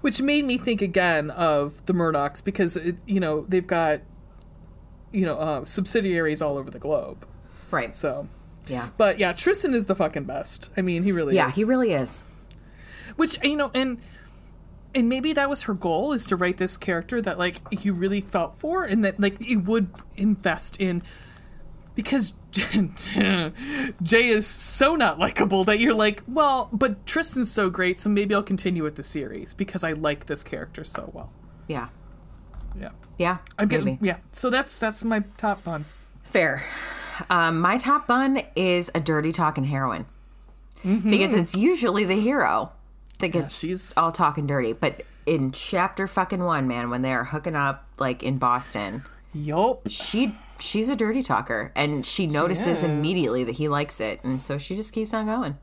which 0.00 0.20
made 0.22 0.44
me 0.44 0.58
think 0.58 0.80
again 0.82 1.30
of 1.30 1.84
the 1.86 1.92
Murdochs 1.92 2.42
because 2.44 2.76
it, 2.76 2.96
you 3.06 3.18
know 3.20 3.44
they've 3.48 3.66
got 3.66 4.00
you 5.12 5.24
know 5.26 5.36
uh, 5.38 5.64
subsidiaries 5.64 6.40
all 6.42 6.56
over 6.58 6.70
the 6.70 6.78
globe. 6.78 7.26
Right. 7.70 7.94
So, 7.96 8.28
yeah. 8.66 8.90
but 8.96 9.18
yeah, 9.18 9.32
Tristan 9.32 9.74
is 9.74 9.86
the 9.86 9.94
fucking 9.94 10.24
best. 10.24 10.70
I 10.76 10.82
mean, 10.82 11.02
he 11.02 11.12
really 11.12 11.32
is 11.32 11.36
Yeah, 11.36 11.48
is. 11.48 11.56
he 11.56 11.64
really 11.64 11.92
is. 11.92 12.22
which 13.16 13.36
you 13.42 13.56
know 13.56 13.70
and 13.74 13.98
and 14.94 15.08
maybe 15.08 15.32
that 15.34 15.50
was 15.50 15.62
her 15.62 15.74
goal 15.74 16.12
is 16.12 16.26
to 16.26 16.36
write 16.36 16.56
this 16.58 16.76
character 16.76 17.20
that 17.20 17.38
like 17.38 17.60
you 17.84 17.92
really 17.92 18.20
felt 18.20 18.58
for 18.58 18.84
and 18.84 19.04
that 19.04 19.18
like 19.20 19.36
you 19.40 19.60
would 19.60 19.88
invest 20.16 20.80
in 20.80 21.02
because 21.98 22.34
Jay 22.52 24.28
is 24.28 24.46
so 24.46 24.94
not 24.94 25.18
likable 25.18 25.64
that 25.64 25.80
you're 25.80 25.94
like, 25.94 26.22
well, 26.28 26.68
but 26.72 27.04
Tristan's 27.06 27.50
so 27.50 27.70
great, 27.70 27.98
so 27.98 28.08
maybe 28.08 28.36
I'll 28.36 28.42
continue 28.44 28.84
with 28.84 28.94
the 28.94 29.02
series 29.02 29.52
because 29.52 29.82
I 29.82 29.92
like 29.94 30.26
this 30.26 30.44
character 30.44 30.84
so 30.84 31.10
well. 31.12 31.32
Yeah. 31.66 31.88
Yeah. 32.80 32.90
Yeah. 33.16 33.38
I'm 33.58 33.66
getting 33.66 33.84
maybe. 33.84 34.06
yeah. 34.06 34.18
So 34.30 34.48
that's 34.48 34.78
that's 34.78 35.02
my 35.02 35.24
top 35.38 35.64
bun. 35.64 35.86
Fair. 36.22 36.64
Um, 37.30 37.58
my 37.58 37.78
top 37.78 38.06
bun 38.06 38.42
is 38.54 38.92
a 38.94 39.00
dirty 39.00 39.32
talking 39.32 39.64
heroine 39.64 40.06
because 40.84 41.34
it's 41.34 41.56
usually 41.56 42.04
the 42.04 42.14
hero 42.14 42.70
that 43.18 43.28
gets 43.28 43.58
she's- 43.58 43.92
all 43.96 44.12
talking 44.12 44.46
dirty. 44.46 44.72
But 44.72 45.02
in 45.26 45.50
chapter 45.50 46.06
fucking 46.06 46.44
one, 46.44 46.68
man, 46.68 46.90
when 46.90 47.02
they 47.02 47.12
are 47.12 47.24
hooking 47.24 47.56
up 47.56 47.88
like 47.98 48.22
in 48.22 48.38
Boston, 48.38 49.02
Yup. 49.34 49.82
she 49.88 50.34
she's 50.58 50.88
a 50.88 50.96
dirty 50.96 51.22
talker 51.22 51.72
and 51.76 52.04
she 52.04 52.26
notices 52.26 52.78
is. 52.78 52.82
immediately 52.84 53.44
that 53.44 53.54
he 53.56 53.68
likes 53.68 54.00
it, 54.00 54.20
and 54.24 54.40
so 54.40 54.58
she 54.58 54.74
just 54.76 54.92
keeps 54.92 55.12
on 55.14 55.26
going. 55.26 55.58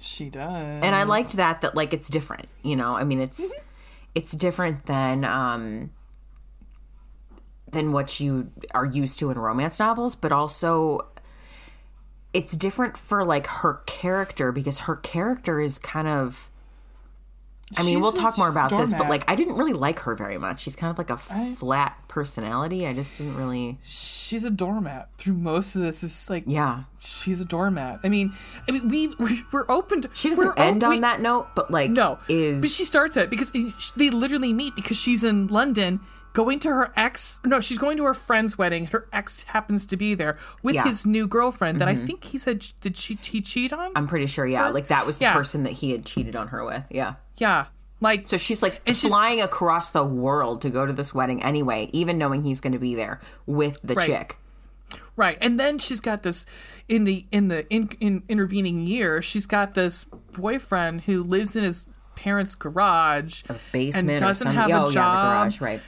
She 0.00 0.28
does. 0.30 0.80
And 0.82 0.94
I 0.94 1.04
liked 1.04 1.32
that 1.32 1.60
that 1.62 1.74
like 1.74 1.92
it's 1.92 2.08
different, 2.08 2.48
you 2.62 2.76
know. 2.76 2.96
I 2.96 3.04
mean, 3.04 3.20
it's 3.20 3.40
Mm-hmm. 3.40 3.64
it's 4.14 4.32
different 4.32 4.86
than 4.86 5.24
um 5.24 5.90
than 7.70 7.90
what 7.92 8.20
you 8.20 8.50
are 8.74 8.86
used 8.86 9.18
to 9.18 9.30
in 9.30 9.38
romance 9.38 9.78
novels, 9.78 10.14
but 10.14 10.30
also 10.32 11.08
it's 12.32 12.56
different 12.56 12.96
for 12.96 13.24
like 13.24 13.46
her 13.46 13.82
character 13.86 14.52
because 14.52 14.80
her 14.80 14.96
character 14.96 15.60
is 15.60 15.78
kind 15.78 16.06
of 16.08 16.50
I 17.76 17.82
mean, 17.82 18.00
we'll 18.00 18.12
talk 18.12 18.36
more 18.38 18.48
about 18.48 18.70
this, 18.76 18.92
but 18.94 19.08
like 19.08 19.28
I 19.30 19.34
didn't 19.34 19.56
really 19.56 19.72
like 19.72 19.98
her 20.00 20.14
very 20.14 20.38
much. 20.38 20.62
She's 20.62 20.76
kind 20.76 20.90
of 20.90 20.98
like 20.98 21.10
a 21.10 21.16
flat 21.16 21.98
personality. 22.08 22.86
I 22.86 22.92
just 22.92 23.18
didn't 23.18 23.36
really 23.36 23.78
she's 23.82 24.44
a 24.44 24.50
doormat 24.50 25.08
through 25.18 25.34
most 25.34 25.74
of 25.76 25.82
this. 25.82 26.02
Is 26.02 26.28
like 26.30 26.44
Yeah. 26.46 26.84
she's 27.00 27.40
a 27.40 27.44
doormat. 27.44 28.00
I 28.04 28.08
mean, 28.08 28.32
I 28.68 28.72
mean, 28.72 28.88
we 28.88 29.08
we- 29.18 29.44
we're 29.52 29.70
open 29.70 30.02
to. 30.02 30.10
She 30.14 30.28
doesn't 30.30 30.46
we're 30.46 30.54
end 30.56 30.82
o- 30.84 30.88
on 30.88 30.94
we- 30.94 31.00
that 31.00 31.20
note, 31.20 31.48
but 31.54 31.70
like 31.70 31.90
No, 31.90 32.18
is 32.28 32.60
but 32.60 32.70
she 32.70 32.84
starts 32.84 33.16
it 33.16 33.30
because 33.30 33.52
they 33.96 34.10
literally 34.10 34.52
meet 34.52 34.74
because 34.76 34.96
she's 34.96 35.24
in 35.24 35.46
London 35.48 36.00
going 36.34 36.58
to 36.60 36.68
her 36.68 36.92
ex. 36.96 37.40
No, 37.44 37.60
she's 37.60 37.78
going 37.78 37.96
to 37.96 38.04
her 38.04 38.12
friend's 38.12 38.58
wedding. 38.58 38.86
Her 38.88 39.08
ex 39.12 39.42
happens 39.44 39.86
to 39.86 39.96
be 39.96 40.14
there 40.14 40.36
with 40.62 40.74
Yeah. 40.74 40.82
Mm-hmm. 40.82 40.88
his 40.90 41.06
new 41.06 41.26
girlfriend 41.26 41.80
that 41.80 41.88
I 41.88 41.96
think 41.96 42.24
he 42.24 42.36
said 42.36 42.66
did 42.82 42.98
she 42.98 43.16
he 43.24 43.40
cheat 43.40 43.72
on? 43.72 43.92
I'm 43.96 44.06
pretty 44.06 44.26
sure, 44.26 44.46
yeah. 44.46 44.68
Like 44.68 44.88
that 44.88 45.06
was 45.06 45.16
the 45.16 45.24
Yeah. 45.24 45.32
person 45.32 45.62
that 45.62 45.72
he 45.72 45.90
had 45.92 46.04
cheated 46.04 46.36
on 46.36 46.48
her 46.48 46.62
with. 46.64 46.82
Yeah. 46.90 47.14
yeah, 47.38 47.66
like 48.02 48.26
So 48.28 48.36
she's 48.36 48.60
like 48.62 48.82
And 48.86 48.94
she's- 48.94 49.10
flying 49.10 49.40
across 49.40 49.90
the 49.90 50.04
world 50.04 50.60
to 50.62 50.70
go 50.70 50.84
to 50.84 50.92
this 50.92 51.14
wedding 51.14 51.42
anyway, 51.42 51.88
even 51.92 52.18
knowing 52.18 52.42
he's 52.42 52.60
going 52.60 52.74
to 52.74 52.78
be 52.78 52.94
there 52.94 53.20
with 53.46 53.78
the 53.82 53.94
Right. 53.94 54.06
chick. 54.06 54.36
Right, 55.16 55.38
and 55.40 55.58
then 55.58 55.78
she's 55.78 56.00
got 56.00 56.24
this 56.24 56.44
in 56.88 57.04
the 57.04 57.24
in 57.30 57.46
the 57.48 57.66
in, 57.72 57.88
in 58.00 58.22
intervening 58.28 58.84
year. 58.86 59.22
She's 59.22 59.46
got 59.46 59.74
this 59.74 60.04
boyfriend 60.32 61.02
who 61.02 61.22
lives 61.22 61.54
in 61.56 61.62
his 61.64 61.86
parents' 62.16 62.54
garage, 62.56 63.42
a 63.48 63.54
Basement 63.72 64.10
and 64.10 64.22
or 64.22 64.26
doesn't 64.26 64.52
have 64.52 64.70
oh, 64.70 64.88
a 64.88 64.92
job, 64.92 64.94
yeah, 64.94 65.22
the 65.22 65.28
garage, 65.28 65.60
right? 65.60 65.80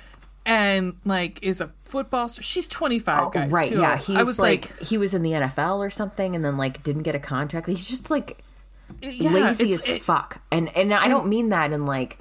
And 0.46 0.94
like 1.04 1.40
is 1.42 1.60
a 1.60 1.70
football 1.84 2.28
star. 2.30 2.42
She's 2.42 2.66
twenty 2.68 2.98
five, 2.98 3.24
oh, 3.24 3.30
guys. 3.30 3.50
Oh, 3.50 3.54
right, 3.54 3.70
yeah. 3.70 3.96
He's 3.98 4.16
I 4.16 4.22
was 4.22 4.38
like, 4.38 4.70
like, 4.70 4.80
he 4.80 4.96
was 4.96 5.12
in 5.12 5.22
the 5.22 5.32
NFL 5.32 5.78
or 5.78 5.90
something 5.90 6.34
and 6.34 6.42
then 6.44 6.56
like 6.56 6.82
didn't 6.82 7.02
get 7.02 7.14
a 7.14 7.18
contract. 7.18 7.66
He's 7.66 7.88
just 7.88 8.10
like 8.10 8.38
yeah, 9.02 9.30
lazy 9.30 9.72
as 9.74 9.86
it- 9.88 10.02
fuck. 10.02 10.40
And 10.50 10.74
and 10.76 10.94
I 10.94 11.08
don't 11.08 11.26
mean 11.26 11.50
that 11.50 11.72
in 11.72 11.84
like 11.84 12.16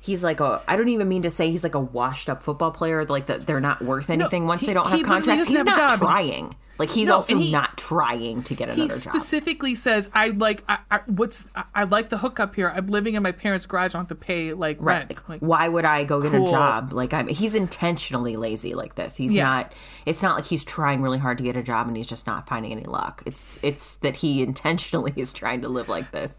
he's 0.00 0.22
like 0.22 0.38
a 0.40 0.62
I 0.68 0.76
don't 0.76 0.88
even 0.88 1.08
mean 1.08 1.22
to 1.22 1.30
say 1.30 1.50
he's 1.50 1.64
like 1.64 1.74
a 1.74 1.80
washed 1.80 2.28
up 2.30 2.42
football 2.44 2.70
player 2.70 3.04
like 3.04 3.26
that 3.26 3.46
they're 3.46 3.60
not 3.60 3.82
worth 3.82 4.08
anything 4.08 4.46
once 4.46 4.60
he- 4.60 4.68
they 4.68 4.74
don't 4.74 4.88
have 4.88 5.02
contracts. 5.02 5.48
He's 5.48 5.58
have 5.58 5.66
not 5.66 5.74
job. 5.76 5.98
trying. 5.98 6.54
Like 6.78 6.90
he's 6.90 7.08
No, 7.08 7.16
also 7.16 7.36
he- 7.38 7.52
not 7.52 7.78
trying 7.78 8.42
to 8.42 8.54
get 8.54 8.68
he 8.74 8.82
another 8.82 8.88
job. 8.98 9.12
He 9.12 9.18
specifically 9.20 9.74
says, 9.76 10.08
"I 10.12 10.28
like 10.30 10.64
I, 10.68 10.78
I, 10.90 11.00
what's 11.06 11.46
I, 11.54 11.64
I 11.74 11.84
like 11.84 12.08
the 12.08 12.18
hookup 12.18 12.54
here. 12.54 12.68
I'm 12.74 12.88
living 12.88 13.14
in 13.14 13.22
my 13.22 13.30
parents' 13.32 13.64
garage. 13.66 13.90
I 13.94 13.98
don't 13.98 14.02
have 14.02 14.08
to 14.08 14.14
pay 14.16 14.54
like 14.54 14.78
Right. 14.80 15.06
rent. 15.08 15.28
Like, 15.28 15.40
Why 15.40 15.68
would 15.68 15.84
I 15.84 16.02
go 16.04 16.20
get 16.20 16.32
Cool. 16.32 16.48
a 16.48 16.50
job? 16.50 16.92
Like 16.92 17.12
I'm 17.14 17.28
he's 17.28 17.54
intentionally 17.54 18.36
lazy 18.36 18.74
like 18.74 18.96
this. 18.96 19.16
He's 19.16 19.30
Yeah. 19.32 19.44
not 19.44 19.72
it's 20.06 20.22
not 20.22 20.34
like 20.36 20.46
he's 20.46 20.64
trying 20.64 21.00
really 21.00 21.18
hard 21.18 21.38
to 21.38 21.44
get 21.44 21.56
a 21.56 21.62
job 21.62 21.86
and 21.86 21.96
he's 21.96 22.06
just 22.08 22.26
not 22.26 22.48
finding 22.48 22.72
any 22.72 22.84
luck. 22.84 23.22
It's 23.24 23.58
it's 23.62 23.94
that 23.96 24.16
he 24.16 24.42
intentionally 24.42 25.12
is 25.16 25.32
trying 25.32 25.60
to 25.62 25.68
live 25.68 25.88
like 25.88 26.10
this. 26.10 26.32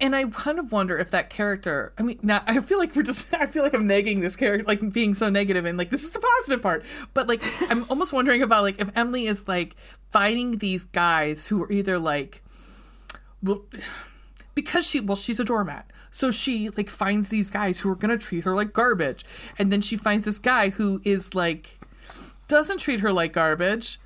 And 0.00 0.16
I 0.16 0.24
kind 0.24 0.58
of 0.58 0.72
wonder 0.72 0.98
if 0.98 1.10
that 1.10 1.30
character. 1.30 1.92
I 1.98 2.02
mean, 2.02 2.18
now 2.22 2.42
I 2.46 2.60
feel 2.60 2.78
like 2.78 2.94
we're 2.96 3.02
just. 3.02 3.32
I 3.34 3.46
feel 3.46 3.62
like 3.62 3.74
I'm 3.74 3.86
nagging 3.86 4.20
this 4.20 4.36
character, 4.36 4.66
like 4.66 4.92
being 4.92 5.14
so 5.14 5.28
negative, 5.28 5.64
and 5.64 5.76
like 5.76 5.90
this 5.90 6.04
is 6.04 6.10
the 6.10 6.20
positive 6.20 6.62
part. 6.62 6.84
But 7.14 7.28
like, 7.28 7.42
I'm 7.70 7.84
almost 7.90 8.12
wondering 8.12 8.42
about 8.42 8.62
like 8.62 8.80
if 8.80 8.88
Emily 8.96 9.26
is 9.26 9.46
like 9.46 9.76
finding 10.10 10.58
these 10.58 10.86
guys 10.86 11.46
who 11.46 11.62
are 11.62 11.72
either 11.72 11.98
like, 11.98 12.42
well, 13.42 13.64
because 14.54 14.86
she 14.86 15.00
well 15.00 15.16
she's 15.16 15.40
a 15.40 15.44
doormat, 15.44 15.90
so 16.10 16.30
she 16.30 16.70
like 16.70 16.88
finds 16.88 17.28
these 17.28 17.50
guys 17.50 17.80
who 17.80 17.90
are 17.90 17.96
gonna 17.96 18.18
treat 18.18 18.44
her 18.44 18.54
like 18.54 18.72
garbage, 18.72 19.24
and 19.58 19.70
then 19.70 19.80
she 19.80 19.96
finds 19.96 20.24
this 20.24 20.38
guy 20.38 20.70
who 20.70 21.00
is 21.04 21.34
like 21.34 21.78
doesn't 22.48 22.78
treat 22.78 23.00
her 23.00 23.12
like 23.12 23.32
garbage, 23.32 24.00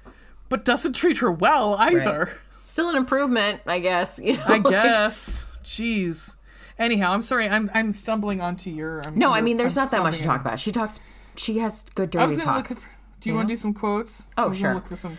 but 0.49 0.65
doesn't 0.65 0.93
treat 0.93 1.19
her 1.19 1.33
well 1.33 1.77
either. 1.79 2.33
Still 2.65 2.91
an 2.91 2.97
improvement, 2.97 3.61
I 3.67 3.79
guess. 3.79 4.21
You 4.23 4.37
know? 4.37 4.45
I 4.47 4.59
guess. 4.59 5.54
Jeez. 5.65 6.37
Anyhow, 6.79 7.13
I'm 7.13 7.23
sorry. 7.23 7.49
I'm 7.49 7.71
I'm 7.75 7.93
stumbling 7.93 8.41
onto 8.41 8.71
your. 8.71 9.01
I'm, 9.01 9.19
No, 9.19 9.33
I 9.33 9.41
mean 9.41 9.57
there's 9.57 9.77
I'm 9.77 9.85
not 9.85 9.91
that 9.93 10.03
much 10.03 10.19
to 10.19 10.25
talk 10.25 10.41
about. 10.41 10.61
She 10.61 10.73
talks 10.73 11.01
she 11.37 11.59
has 11.59 11.85
good 11.95 12.15
I 12.17 12.27
was 12.27 12.37
dirty 12.37 12.45
talk. 12.45 12.71
look. 12.71 12.79
For, 12.79 12.89
do 13.21 13.31
you 13.31 13.35
want 13.37 13.49
to 13.49 13.53
do 13.53 13.57
some 13.57 13.75
quotes? 13.75 14.25
Oh, 14.37 14.53
sure. 14.53 14.75
Look 14.75 14.89
for 14.89 14.97
some. 14.97 15.17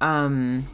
Um 0.00 0.64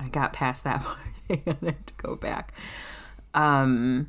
I 0.00 0.08
got 0.08 0.32
past 0.32 0.64
that 0.64 0.82
part. 0.84 0.98
I 1.30 1.42
have 1.44 1.60
to 1.60 1.94
go 1.98 2.16
back. 2.16 2.52
Um 3.34 4.08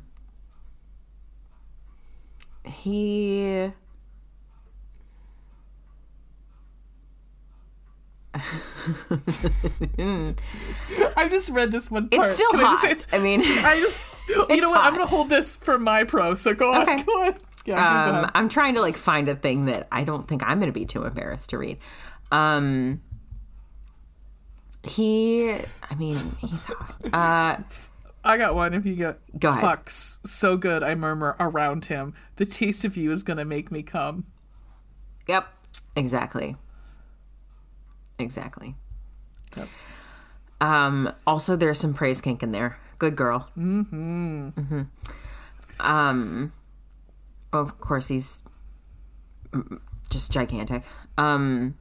he 2.64 3.72
I 11.16 11.28
just 11.28 11.50
read 11.50 11.72
this 11.72 11.90
one 11.90 12.08
part. 12.08 12.26
it's 12.26 12.36
still 12.36 12.50
Can 12.52 12.64
I, 12.64 12.88
just, 12.88 13.10
hot. 13.10 13.18
I 13.18 13.22
mean, 13.22 13.40
I 13.44 13.80
just, 13.80 14.06
you 14.48 14.60
know 14.60 14.70
what? 14.70 14.80
I'm 14.80 14.92
gonna 14.94 15.06
hold 15.06 15.28
this 15.28 15.56
for 15.56 15.78
my 15.78 16.04
pro. 16.04 16.34
So 16.34 16.54
go 16.54 16.72
on, 16.72 16.82
Okay. 16.82 17.02
go 17.02 17.24
on. 17.24 17.34
Yeah, 17.66 18.20
um. 18.24 18.30
I'm 18.34 18.48
trying 18.48 18.74
to 18.74 18.80
like 18.80 18.96
find 18.96 19.28
a 19.28 19.34
thing 19.34 19.66
that 19.66 19.86
I 19.92 20.04
don't 20.04 20.26
think 20.26 20.42
I'm 20.42 20.58
going 20.60 20.72
to 20.72 20.78
be 20.78 20.86
too 20.86 21.04
embarrassed 21.04 21.50
to 21.50 21.58
read. 21.58 21.76
Um, 22.32 23.02
he, 24.82 25.50
I 25.52 25.94
mean, 25.98 26.16
he's 26.38 26.64
hot. 26.64 26.96
Uh, 27.12 27.62
I 28.24 28.36
got 28.38 28.54
one. 28.54 28.72
If 28.72 28.86
you 28.86 28.94
get 28.94 29.18
Go 29.38 29.50
ahead. 29.50 29.62
fucks 29.62 30.26
so 30.26 30.56
good, 30.56 30.82
I 30.82 30.94
murmur 30.94 31.36
around 31.38 31.84
him. 31.84 32.14
The 32.36 32.46
taste 32.46 32.84
of 32.86 32.96
you 32.96 33.12
is 33.12 33.22
gonna 33.22 33.44
make 33.44 33.70
me 33.70 33.82
come. 33.82 34.24
Yep. 35.28 35.46
Exactly. 35.96 36.56
Exactly. 38.20 38.74
Yep. 39.56 39.68
Um, 40.60 41.12
also, 41.26 41.56
there's 41.56 41.80
some 41.80 41.94
praise 41.94 42.20
kink 42.20 42.42
in 42.42 42.52
there. 42.52 42.78
Good 42.98 43.16
girl. 43.16 43.48
Mm-hmm. 43.58 44.48
Mm-hmm. 44.50 44.82
Um, 45.80 46.52
of 47.52 47.80
course, 47.80 48.08
he's 48.08 48.44
mm, 49.52 49.80
just 50.10 50.30
gigantic. 50.30 50.82
Um, 51.16 51.76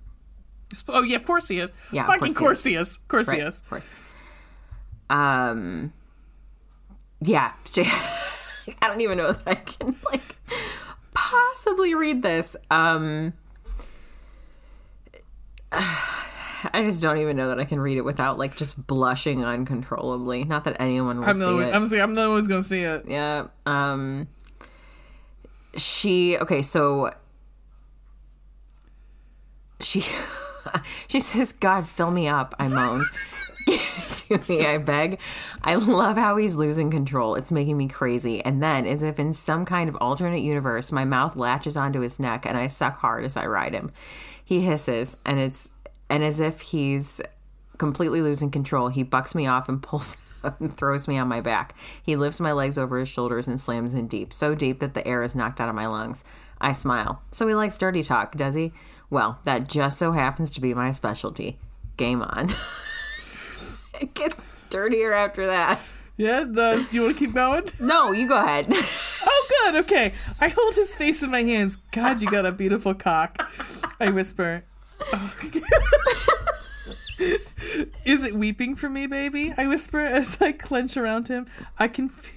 Oh 0.87 1.01
yeah, 1.01 1.15
of 1.15 1.25
course 1.25 1.47
he 1.47 1.59
is. 1.59 1.73
Yeah, 1.91 2.03
of 2.03 2.07
fucking 2.07 2.35
course 2.35 2.63
he 2.63 2.75
is. 2.75 2.97
Of 2.97 3.07
course 3.07 3.27
right, 3.27 3.39
he 3.39 3.43
is. 3.43 3.59
of 3.59 3.69
course. 3.69 3.87
Um, 5.09 5.93
yeah. 7.21 7.53
I 7.77 8.87
don't 8.87 9.01
even 9.01 9.17
know 9.17 9.33
that 9.33 9.47
I 9.47 9.55
can 9.55 9.95
like 10.05 10.37
possibly 11.13 11.95
read 11.95 12.21
this. 12.21 12.55
Um, 12.69 13.33
I 16.73 16.83
just 16.83 17.01
don't 17.01 17.17
even 17.17 17.37
know 17.37 17.49
that 17.49 17.59
I 17.59 17.65
can 17.65 17.79
read 17.79 17.97
it 17.97 18.05
without 18.05 18.37
like 18.37 18.57
just 18.57 18.85
blushing 18.87 19.43
uncontrollably. 19.43 20.43
Not 20.43 20.63
that 20.65 20.77
anyone 20.79 21.19
will 21.19 21.25
I'm 21.25 21.39
see 21.39 21.43
only, 21.43 21.65
it. 21.65 21.73
I'm, 21.73 21.85
saying, 21.85 22.01
I'm 22.01 22.17
only 22.17 22.33
one's 22.33 22.47
gonna 22.47 22.63
see 22.63 22.81
it. 22.81 23.05
Yeah. 23.07 23.47
Um 23.65 24.27
she 25.75 26.37
okay, 26.37 26.61
so 26.61 27.13
she 29.79 30.03
she 31.07 31.19
says, 31.19 31.53
God, 31.53 31.87
fill 31.87 32.11
me 32.11 32.27
up, 32.27 32.55
I 32.59 32.67
moan. 32.67 33.05
To 34.29 34.39
me, 34.47 34.65
I 34.65 34.77
beg. 34.77 35.19
I 35.63 35.75
love 35.75 36.17
how 36.17 36.37
he's 36.37 36.55
losing 36.55 36.89
control. 36.89 37.35
It's 37.35 37.51
making 37.51 37.77
me 37.77 37.87
crazy. 37.87 38.43
And 38.43 38.63
then, 38.63 38.87
as 38.87 39.03
if 39.03 39.19
in 39.19 39.33
some 39.33 39.65
kind 39.65 39.89
of 39.89 39.95
alternate 39.97 40.41
universe, 40.41 40.91
my 40.91 41.05
mouth 41.05 41.35
latches 41.35 41.77
onto 41.77 41.99
his 41.99 42.19
neck 42.19 42.45
and 42.47 42.57
I 42.57 42.65
suck 42.67 42.97
hard 42.97 43.25
as 43.25 43.37
I 43.37 43.45
ride 43.45 43.73
him. 43.73 43.91
He 44.43 44.61
hisses, 44.61 45.17
and 45.25 45.39
it's 45.39 45.69
and 46.09 46.23
as 46.23 46.39
if 46.39 46.61
he's 46.61 47.21
completely 47.77 48.21
losing 48.21 48.51
control, 48.51 48.89
he 48.89 49.03
bucks 49.03 49.35
me 49.35 49.47
off 49.47 49.69
and 49.69 49.81
pulls 49.81 50.17
and 50.43 50.75
throws 50.77 51.07
me 51.07 51.17
on 51.17 51.27
my 51.27 51.41
back. 51.41 51.75
He 52.01 52.15
lifts 52.15 52.39
my 52.39 52.51
legs 52.51 52.77
over 52.77 52.99
his 52.99 53.09
shoulders 53.09 53.47
and 53.47 53.59
slams 53.59 53.93
in 53.93 54.07
deep, 54.07 54.33
so 54.33 54.55
deep 54.55 54.79
that 54.79 54.93
the 54.93 55.07
air 55.07 55.23
is 55.23 55.35
knocked 55.35 55.59
out 55.59 55.69
of 55.69 55.75
my 55.75 55.87
lungs. 55.87 56.23
I 56.61 56.73
smile. 56.73 57.21
So 57.31 57.47
he 57.47 57.53
likes 57.55 57.77
dirty 57.77 58.03
talk, 58.03 58.35
does 58.35 58.55
he? 58.55 58.73
Well, 59.09 59.39
that 59.45 59.67
just 59.67 59.97
so 59.97 60.11
happens 60.11 60.51
to 60.51 60.61
be 60.61 60.73
my 60.73 60.91
specialty. 60.91 61.57
Game 61.97 62.21
on. 62.21 62.49
it 63.99 64.13
gets 64.13 64.41
dirtier 64.69 65.13
after 65.13 65.47
that. 65.47 65.79
Yeah, 66.17 66.41
it 66.41 66.53
does. 66.53 66.89
Do 66.89 66.97
you 66.97 67.03
want 67.03 67.17
to 67.17 67.25
keep 67.25 67.33
going? 67.33 67.63
No, 67.79 68.11
you 68.11 68.27
go 68.27 68.37
ahead. 68.37 68.73
Oh, 69.21 69.47
good. 69.65 69.75
Okay. 69.83 70.13
I 70.39 70.47
hold 70.47 70.75
his 70.75 70.95
face 70.95 71.21
in 71.21 71.29
my 71.29 71.43
hands. 71.43 71.75
God, 71.91 72.21
you 72.21 72.31
got 72.31 72.45
a 72.45 72.53
beautiful 72.53 72.93
cock. 72.93 73.37
I 73.99 74.11
whisper. 74.11 74.63
"Oh." 75.01 75.33
Is 78.05 78.23
it 78.23 78.33
weeping 78.35 78.75
for 78.75 78.89
me, 78.89 79.07
baby? 79.07 79.53
I 79.57 79.67
whisper 79.67 79.99
as 79.99 80.41
I 80.41 80.51
clench 80.53 80.97
around 80.97 81.27
him. 81.27 81.47
I 81.77 81.87
can 81.87 82.09
feel. 82.09 82.33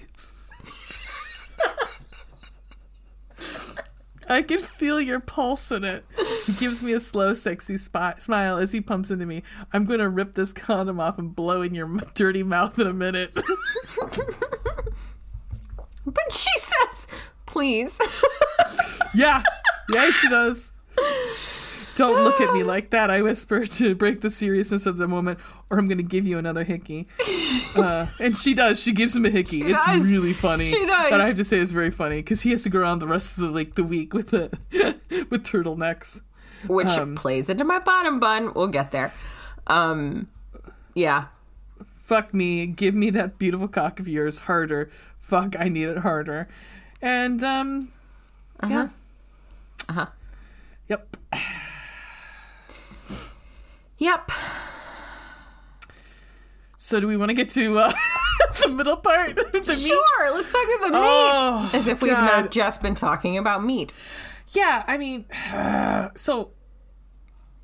I 4.29 4.43
can 4.43 4.61
feel 4.61 5.01
your 5.01 5.21
pulse 5.21 5.71
in 5.73 5.85
it. 5.85 6.05
He 6.47 6.53
gives 6.55 6.83
me 6.83 6.93
a 6.93 7.01
slow, 7.01 7.35
sexy 7.35 7.77
spot, 7.77 8.23
smile 8.23 8.57
as 8.57 8.73
he 8.73 8.81
pumps 8.81 9.11
into 9.11 9.27
me. 9.27 9.43
I'm 9.73 9.85
going 9.85 9.99
to 9.99 10.09
rip 10.09 10.35
this 10.35 10.53
condom 10.53 11.01
off 11.01 11.19
and 11.19 11.35
blow 11.35 11.61
in 11.63 11.75
your 11.75 11.87
m- 11.87 12.01
dirty 12.15 12.43
mouth 12.43 12.79
in 12.79 12.87
a 12.87 12.93
minute. 12.95 13.35
but 16.07 16.33
she 16.33 16.51
says, 16.59 17.07
please. 17.47 17.99
Yeah, 19.15 19.43
yeah, 19.93 20.11
she 20.11 20.27
does. 20.31 20.72
Don't 21.95 22.25
look 22.25 22.41
at 22.41 22.55
me 22.55 22.63
like 22.63 22.91
that, 22.91 23.11
I 23.11 23.21
whisper 23.23 23.67
to 23.79 23.95
break 23.95 24.21
the 24.23 24.31
seriousness 24.31 24.87
of 24.87 24.97
the 24.97 25.07
moment, 25.07 25.39
or 25.71 25.79
I'm 25.79 25.87
going 25.87 25.99
to 25.99 26.03
give 26.05 26.27
you 26.27 26.39
another 26.39 26.65
hickey. 26.65 27.09
Uh, 27.75 28.07
and 28.21 28.37
she 28.37 28.53
does. 28.53 28.83
She 28.83 28.93
gives 28.93 29.17
him 29.17 29.25
a 29.25 29.31
hickey. 29.31 29.63
it's 29.63 29.83
does. 29.87 30.03
really 30.03 30.35
funny. 30.35 30.67
She 30.71 30.85
does. 30.85 31.09
But 31.09 31.23
I 31.23 31.27
have 31.29 31.37
to 31.37 31.45
say, 31.45 31.59
it's 31.59 31.73
very 31.73 31.91
funny 31.91 32.17
because 32.17 32.43
he 32.43 32.51
has 32.51 32.65
to 32.65 32.69
go 32.69 32.81
around 32.81 32.99
the 32.99 33.07
rest 33.07 33.39
of 33.39 33.45
the 33.45 33.51
like 33.51 33.77
the 33.77 33.83
week 33.85 34.13
with 34.13 34.29
the 34.29 34.51
with 35.31 35.43
turtlenecks. 35.45 36.21
Which 36.67 36.89
Um, 36.89 37.15
plays 37.15 37.49
into 37.49 37.65
my 37.65 37.79
bottom 37.79 38.21
bun. 38.21 38.53
We'll 38.53 38.67
get 38.67 38.91
there. 38.91 39.11
Um, 39.69 40.29
yeah. 40.95 41.27
Fuck 42.03 42.35
me, 42.35 42.67
give 42.67 42.95
me 42.95 43.09
that 43.11 43.39
beautiful 43.39 43.69
cock 43.69 43.99
of 44.01 44.07
yours 44.07 44.41
harder. 44.41 44.91
Fuck, 45.21 45.57
I 45.59 45.71
need 45.71 45.89
it 45.89 45.99
harder. 45.99 46.49
And 47.01 47.43
um, 47.43 47.91
yeah, 48.69 48.89
Uh-huh. 49.89 50.07
yep. 50.91 51.17
Yep. 54.03 54.33
So 56.77 56.99
do 56.99 57.07
we 57.07 57.17
want 57.17 57.29
to 57.29 57.35
get 57.35 57.49
to 57.51 57.79
uh, 57.79 57.93
the 58.63 58.69
middle 58.69 58.97
part, 58.97 59.37
the 59.53 59.61
meat? 59.61 59.79
Sure, 59.79 60.35
let's 60.35 60.53
talk 60.53 60.65
about 60.79 60.87
the 60.89 60.93
meat. 60.95 60.99
Oh, 61.01 61.71
As 61.73 61.87
if 61.87 62.03
we've 62.03 62.13
God. 62.13 62.27
not 62.27 62.51
just 62.51 62.83
been 62.83 62.97
talking 62.97 63.39
about 63.39 63.63
meat. 63.65 63.95
Yeah, 64.49 64.83
I 64.89 64.99
mean, 64.99 65.25
so 66.17 66.51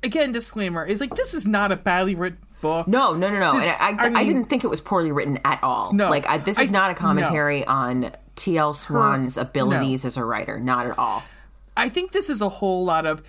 again, 0.01 0.31
disclaimer 0.31 0.85
is 0.85 1.01
like 1.01 1.13
this 1.15 1.33
is 1.33 1.45
not 1.45 1.73
a 1.73 1.75
badly 1.75 2.15
written 2.15 2.39
book. 2.61 2.87
No, 2.87 3.11
no, 3.13 3.29
no, 3.29 3.37
no. 3.39 3.51
Just- 3.59 3.67
And 3.81 3.99
I, 3.99 4.03
I, 4.03 4.07
I 4.07 4.09
mean- 4.09 4.27
didn't 4.27 4.45
think 4.49 4.63
it 4.63 4.69
was 4.69 4.79
poorly 4.79 5.11
written 5.11 5.39
at 5.43 5.61
all. 5.61 5.91
No. 5.91 6.09
like 6.09 6.25
I, 6.29 6.37
this 6.37 6.57
is 6.57 6.71
I- 6.71 6.73
not 6.73 6.91
a 6.91 6.93
commentary 6.93 7.65
on 7.65 8.11
T.L. 8.37 8.73
Swan's 8.73 9.35
abilities 9.37 10.05
as 10.05 10.15
a 10.15 10.23
writer. 10.23 10.57
Not 10.57 10.85
at 10.87 10.97
all. 10.97 11.21
I 11.75 11.89
think 11.89 12.13
this 12.13 12.29
is 12.29 12.41
a 12.41 12.47
whole 12.49 12.85
lot 12.85 13.05
of 13.05 13.21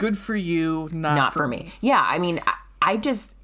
good 0.00 0.18
for 0.18 0.34
you, 0.34 0.88
not, 0.92 1.14
Not 1.14 1.32
for 1.32 1.46
me. 1.46 1.72
Yeah, 1.80 2.02
I 2.04 2.18
mean, 2.18 2.40
I, 2.46 2.54
I 2.82 2.96
just 2.96 3.34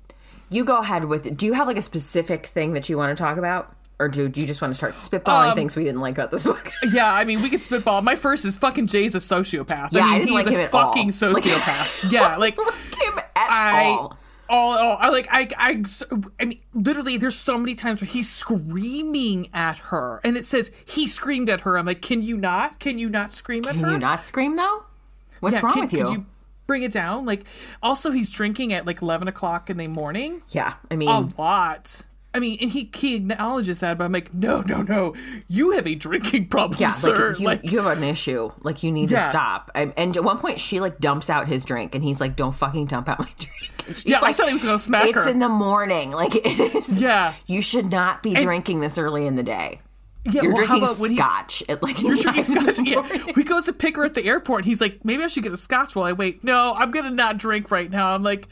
you 0.50 0.64
go 0.64 0.78
ahead 0.78 1.04
with. 1.04 1.36
Do 1.36 1.46
you 1.46 1.52
have 1.52 1.68
like 1.68 1.76
a 1.76 1.82
specific 1.82 2.46
thing 2.46 2.72
that 2.74 2.88
you 2.88 2.96
want 2.96 3.16
to 3.16 3.22
talk 3.22 3.36
about, 3.36 3.74
or 3.98 4.08
do, 4.08 4.28
do 4.28 4.40
you 4.40 4.46
just 4.46 4.60
want 4.60 4.72
to 4.72 4.76
start 4.76 4.94
spitballing 4.94 5.50
Um, 5.50 5.54
things 5.56 5.76
we 5.76 5.84
didn't 5.84 6.00
like 6.00 6.14
about 6.14 6.30
this 6.30 6.42
book? 6.44 6.72
Yeah, 6.92 7.12
I 7.12 7.24
mean, 7.24 7.42
we 7.42 7.50
could 7.50 7.60
spitball. 7.60 8.02
My 8.02 8.14
first 8.16 8.44
is 8.44 8.56
fucking 8.56 8.86
Jay's 8.88 9.14
a 9.14 9.18
sociopath. 9.18 9.88
Yeah, 9.92 10.02
I 10.02 10.04
mean, 10.04 10.14
I 10.14 10.18
didn't 10.18 10.28
he's 10.28 10.36
like 10.36 10.46
a 10.46 10.50
him 10.50 10.60
at 10.60 10.74
all. 10.74 10.88
fucking 10.88 11.08
sociopath. 11.22 12.10
yeah, 12.12 12.36
like 12.36 12.56
Him 12.56 13.18
at 13.18 13.50
I. 13.50 13.84
all. 13.98 14.18
All, 14.48 14.78
all, 14.78 14.96
I 15.00 15.08
like 15.08 15.26
I, 15.28 15.48
I 15.58 15.84
I 16.38 16.44
mean 16.44 16.60
literally 16.72 17.16
there's 17.16 17.34
so 17.34 17.58
many 17.58 17.74
times 17.74 18.00
where 18.00 18.06
he's 18.08 18.30
screaming 18.30 19.48
at 19.52 19.78
her 19.78 20.20
and 20.22 20.36
it 20.36 20.44
says 20.44 20.70
he 20.84 21.08
screamed 21.08 21.48
at 21.50 21.62
her 21.62 21.76
I'm 21.76 21.86
like 21.86 22.00
can 22.00 22.22
you 22.22 22.36
not 22.36 22.78
can 22.78 22.98
you 22.98 23.08
not 23.08 23.32
scream 23.32 23.64
at 23.64 23.72
Can 23.72 23.80
her 23.80 23.86
Can 23.86 23.92
you 23.94 23.98
not 23.98 24.28
scream 24.28 24.54
though? 24.54 24.84
What's 25.40 25.54
Yeah, 25.54 25.62
wrong 25.62 25.72
can- 25.72 25.82
with 25.82 25.92
you? 26.12 26.26
Bring 26.66 26.82
it 26.82 26.92
down? 26.92 27.24
Like, 27.26 27.44
also 27.82 28.10
he's 28.10 28.28
drinking 28.30 28.72
at 28.72 28.86
like 28.86 29.02
eleven 29.02 29.28
o'clock 29.28 29.70
in 29.70 29.76
the 29.76 29.86
morning. 29.88 30.42
Yeah, 30.50 30.74
I 30.90 30.96
mean, 30.96 31.08
A 31.08 31.20
lot. 31.40 32.02
I 32.34 32.38
mean, 32.38 32.58
and 32.60 32.70
he 32.70 32.90
he 32.94 33.14
acknowledges 33.14 33.80
that, 33.80 33.96
but 33.96 34.04
I'm 34.04 34.12
like, 34.12 34.34
no, 34.34 34.60
no, 34.60 34.82
no, 34.82 35.14
you 35.48 35.70
have 35.70 35.86
a 35.86 35.94
drinking 35.94 36.48
problem, 36.48 36.78
yeah, 36.78 36.90
sir. 36.90 37.30
like 37.30 37.38
you, 37.40 37.46
Like, 37.46 37.72
you 37.72 37.78
have 37.82 37.96
an 37.96 38.04
issue. 38.04 38.52
Like 38.62 38.82
you 38.82 38.92
need 38.92 39.10
Yeah. 39.10 39.22
to 39.22 39.28
stop. 39.30 39.70
And, 39.74 39.94
and 39.96 40.14
at 40.16 40.22
one 40.22 40.38
point, 40.38 40.60
she 40.60 40.78
like 40.80 40.98
dumps 40.98 41.30
out 41.30 41.48
his 41.48 41.64
drink, 41.64 41.94
and 41.94 42.04
he's 42.04 42.20
like, 42.20 42.36
"Don't 42.36 42.54
fucking 42.54 42.86
dump 42.86 43.08
out 43.08 43.20
my 43.20 43.30
drink." 43.38 43.72
And 43.86 44.04
yeah, 44.04 44.18
I 44.22 44.34
thought 44.34 44.48
he 44.48 44.52
was 44.52 44.64
gonna 44.64 44.78
smack 44.78 45.04
It's 45.06 45.14
her. 45.14 45.20
It's 45.20 45.30
in 45.30 45.38
the 45.38 45.48
morning. 45.48 46.10
Like 46.10 46.34
it 46.44 46.74
is. 46.74 47.00
Yeah. 47.00 47.32
you 47.46 47.62
should 47.62 47.90
not 47.90 48.22
be 48.22 48.34
drinking 48.34 48.80
this 48.80 48.98
early 48.98 49.26
in 49.26 49.36
the 49.36 49.42
day. 49.42 49.80
Yeah, 50.32 50.42
You're 50.42 50.52
well, 50.54 50.66
drinking 50.66 50.88
when 51.00 51.10
he- 51.12 51.16
scotch 51.16 51.62
at 51.68 51.82
like 51.82 52.00
You're 52.02 52.16
drinking 52.16 52.54
nine 52.54 52.58
in 52.60 52.66
the 52.66 52.72
scotch. 52.74 52.86
Yeah. 53.26 53.32
We 53.36 53.44
goes 53.44 53.64
to 53.66 53.72
pick 53.72 53.96
her 53.96 54.04
at 54.04 54.14
the 54.14 54.24
airport. 54.24 54.64
He's 54.64 54.80
like, 54.80 55.04
maybe 55.04 55.22
I 55.22 55.28
should 55.28 55.42
get 55.42 55.52
a 55.52 55.56
scotch 55.56 55.94
while 55.96 56.06
I 56.06 56.12
wait. 56.12 56.44
No, 56.44 56.74
I'm 56.74 56.90
gonna 56.90 57.10
not 57.10 57.38
drink 57.38 57.70
right 57.70 57.90
now. 57.90 58.14
I'm 58.14 58.22
like, 58.22 58.48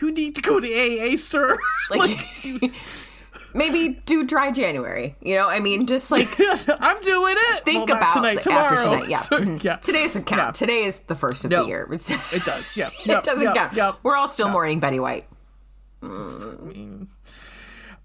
you 0.00 0.10
need 0.10 0.34
to 0.36 0.42
go 0.42 0.58
to 0.60 0.66
AA, 1.12 1.16
sir. 1.16 1.56
Like, 1.90 2.18
like, 2.60 2.72
maybe 3.54 4.00
do 4.04 4.26
dry 4.26 4.50
January. 4.50 5.16
You 5.22 5.36
know, 5.36 5.48
I 5.48 5.58
mean, 5.60 5.86
just 5.86 6.10
like 6.10 6.28
I'm 6.80 7.00
doing 7.00 7.34
it. 7.38 7.64
think 7.64 7.88
Well, 7.88 7.96
about 7.96 8.12
tonight, 8.14 8.34
the- 8.36 8.40
tomorrow. 8.42 8.64
after 8.76 8.84
tonight. 8.90 9.08
Yeah, 9.08 9.20
So, 9.22 9.38
Mhm. 9.38 9.64
yeah. 9.64 9.76
Today 9.76 10.02
doesn't 10.02 10.24
count. 10.26 10.40
Yeah. 10.40 10.50
Today 10.52 10.84
is 10.84 10.98
the 11.00 11.14
first 11.16 11.44
of 11.46 11.50
No. 11.50 11.62
the 11.62 11.68
year. 11.68 11.88
It 11.90 12.44
does. 12.44 12.76
Yeah. 12.76 12.88
it 12.88 13.06
Yep, 13.06 13.22
doesn't 13.22 13.42
yep, 13.42 13.54
count. 13.54 13.72
Yep. 13.74 13.94
We're 14.02 14.16
all 14.16 14.28
still 14.28 14.48
mourning 14.50 14.80
Betty 14.80 15.00
White. 15.00 15.26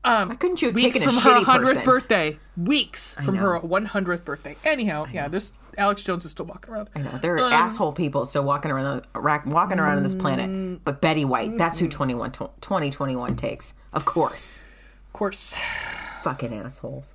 Um, 0.06 0.30
Why 0.30 0.36
couldn't 0.36 0.62
you 0.62 0.68
have 0.70 0.76
weeks 0.76 0.96
taken 1.00 1.10
a 1.10 1.20
from 1.20 1.32
her 1.32 1.60
100th 1.60 1.86
birthday. 1.86 2.38
Weeks 2.58 3.16
from 3.24 3.36
her 3.38 3.60
100th 3.60 4.26
birthday. 4.26 4.56
Anyhow, 4.66 5.06
yeah, 5.12 5.28
there's 5.30 5.54
Alex 5.78 6.04
Jones 6.04 6.26
is 6.26 6.32
still 6.32 6.46
walking 6.46 6.74
around. 6.74 6.90
I 6.94 7.00
know 7.02 7.18
there 7.22 7.38
are 7.38 7.52
asshole 7.52 7.94
people 7.94 8.26
still 8.26 8.44
walking 8.44 8.70
around 8.70 9.08
walking 9.16 9.80
around 9.80 9.98
on 9.98 10.04
this 10.04 10.14
Mm. 10.16 10.20
planet. 10.20 10.84
But 10.84 11.02
Betty 11.02 11.24
White, 11.26 11.58
that's 11.58 11.80
who 11.80 11.88
21, 11.88 12.32
2021 12.34 13.36
takes. 13.36 13.74
Of 13.94 14.06
course. 14.06 14.60
Of 15.08 15.14
course. 15.14 15.56
Fucking 16.24 16.54
assholes. 16.54 17.14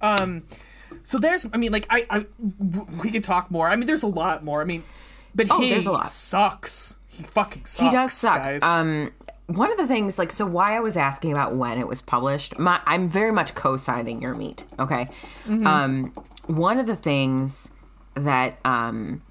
Um, 0.00 0.44
So 1.02 1.18
there's, 1.18 1.46
I 1.52 1.56
mean, 1.58 1.72
like, 1.72 1.86
I, 1.90 2.06
I, 2.08 2.26
we 3.02 3.10
could 3.10 3.24
talk 3.24 3.50
more. 3.50 3.68
I 3.68 3.76
mean, 3.76 3.86
there's 3.86 4.02
a 4.04 4.06
lot 4.08 4.44
more. 4.44 4.62
I 4.62 4.64
mean, 4.64 4.82
but 5.34 5.48
Oh, 5.50 5.60
he 5.60 5.70
there's 5.70 5.86
a 5.86 5.92
lot. 5.92 6.06
sucks. 6.06 6.96
He 7.08 7.22
fucking 7.22 7.64
sucks. 7.66 7.84
He 7.84 7.90
does 7.90 8.12
suck. 8.12 8.42
Guys. 8.42 8.62
Um, 8.62 9.12
one 9.46 9.70
of 9.70 9.76
the 9.76 9.86
things, 9.86 10.18
like, 10.18 10.32
so 10.32 10.46
why 10.46 10.76
I 10.76 10.80
was 10.80 10.96
asking 10.96 11.32
about 11.32 11.54
when 11.54 11.78
it 11.78 11.86
was 11.86 12.00
published, 12.00 12.58
my, 12.58 12.80
I'm 12.86 13.08
very 13.08 13.32
much 13.32 13.54
co-signing 13.54 14.22
your 14.22 14.34
meat. 14.34 14.64
Okay. 14.78 15.10
Mm-hmm. 15.46 15.66
Um, 15.66 16.12
one 16.46 16.78
of 16.78 16.86
the 16.86 16.96
things 16.96 17.70
that 18.14 18.58
um, 18.64 19.22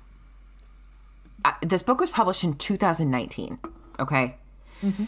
I, 1.43 1.55
this 1.61 1.81
book 1.81 1.99
was 1.99 2.11
published 2.11 2.43
in 2.43 2.53
2019. 2.53 3.59
Okay. 3.99 4.35
Mm-hmm. 4.81 5.05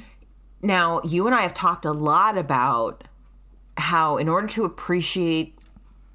Now, 0.62 1.02
you 1.04 1.28
and 1.28 1.36
I 1.36 1.42
have 1.42 1.54
talked 1.54 1.86
a 1.86 1.92
lot 1.92 2.38
about 2.38 3.04
how, 3.78 4.18
in 4.18 4.28
order 4.28 4.48
to 4.48 4.64
appreciate 4.64 5.60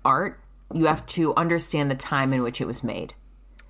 art, 0.04 0.40
you 0.72 0.86
have 0.86 1.04
to 1.06 1.34
understand 1.36 1.90
the 1.90 1.96
time 1.96 2.32
in 2.32 2.42
which 2.42 2.60
it 2.60 2.66
was 2.66 2.82
made. 2.82 3.14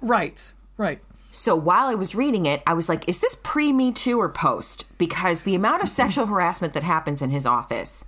right, 0.01 0.53
right. 0.77 1.01
So 1.33 1.55
while 1.55 1.87
I 1.87 1.95
was 1.95 2.15
reading 2.15 2.47
it, 2.47 2.63
I 2.67 2.73
was 2.75 2.89
like, 2.89 3.09
is 3.09 3.21
this 3.21 3.37
pre 3.43 3.73
Me 3.73 3.93
Too 3.93 4.21
or 4.21 4.29
post? 4.29 4.85
Because 4.99 5.43
the 5.43 5.55
amount 5.55 5.83
of 5.83 5.89
mm-hmm. 5.89 5.95
sexual 5.95 6.27
harassment 6.27 6.75
that 6.75 6.83
happens 6.83 7.23
in 7.23 7.31
his 7.31 7.47
office, 7.47 8.05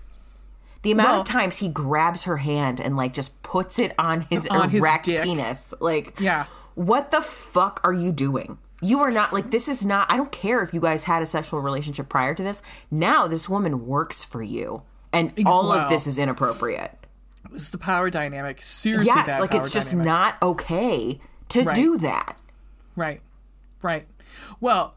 the 0.83 0.91
amount 0.91 1.09
Well- 1.11 1.21
of 1.21 1.27
times 1.27 1.59
he 1.59 1.69
grabs 1.69 2.25
her 2.25 2.39
hand 2.39 2.81
and 2.81 2.97
like 2.97 3.15
just 3.15 3.43
puts 3.43 3.79
it 3.79 3.95
on 3.99 4.23
his 4.31 4.49
On 4.49 4.69
his 4.71 4.81
erect 4.81 5.05
dick. 5.07 5.23
penis. 5.23 5.73
Like, 5.81 6.19
Yeah. 6.19 6.47
what 6.75 7.11
the 7.13 7.21
fuck 7.21 7.81
are 7.85 7.93
you 7.93 8.11
doing? 8.13 8.59
You 8.81 8.99
are 9.01 9.13
not 9.13 9.33
like 9.33 9.53
this 9.53 9.69
is 9.69 9.87
not 9.87 10.11
I 10.11 10.17
don't 10.17 10.33
care 10.33 10.61
if 10.61 10.75
you 10.75 10.81
guys 10.81 11.05
had 11.05 11.23
a 11.23 11.27
sexual 11.27 11.61
relationship 11.61 12.09
prior 12.09 12.35
to 12.35 12.43
this. 12.43 12.63
Now 12.91 13.29
this 13.29 13.49
woman 13.49 13.87
works 13.87 14.25
for 14.25 14.43
you. 14.43 14.83
And 15.13 15.33
all 15.47 15.69
well. 15.69 15.79
of 15.81 15.89
this 15.89 16.09
is 16.09 16.19
inappropriate. 16.19 16.91
This 17.53 17.63
is 17.63 17.71
the 17.71 17.79
power 17.79 18.11
dynamic. 18.11 18.61
Seriously, 18.63 19.07
Yes, 19.15 19.41
like 19.41 19.55
it's 19.55 19.71
just 19.71 19.91
dynamic. 19.93 20.07
not 20.07 20.43
okay 20.43 21.21
to 21.51 21.63
Right. 21.63 21.77
do 21.77 21.99
that. 21.99 22.37
Right. 22.97 23.21
Right. 23.83 24.07
Well, 24.61 24.95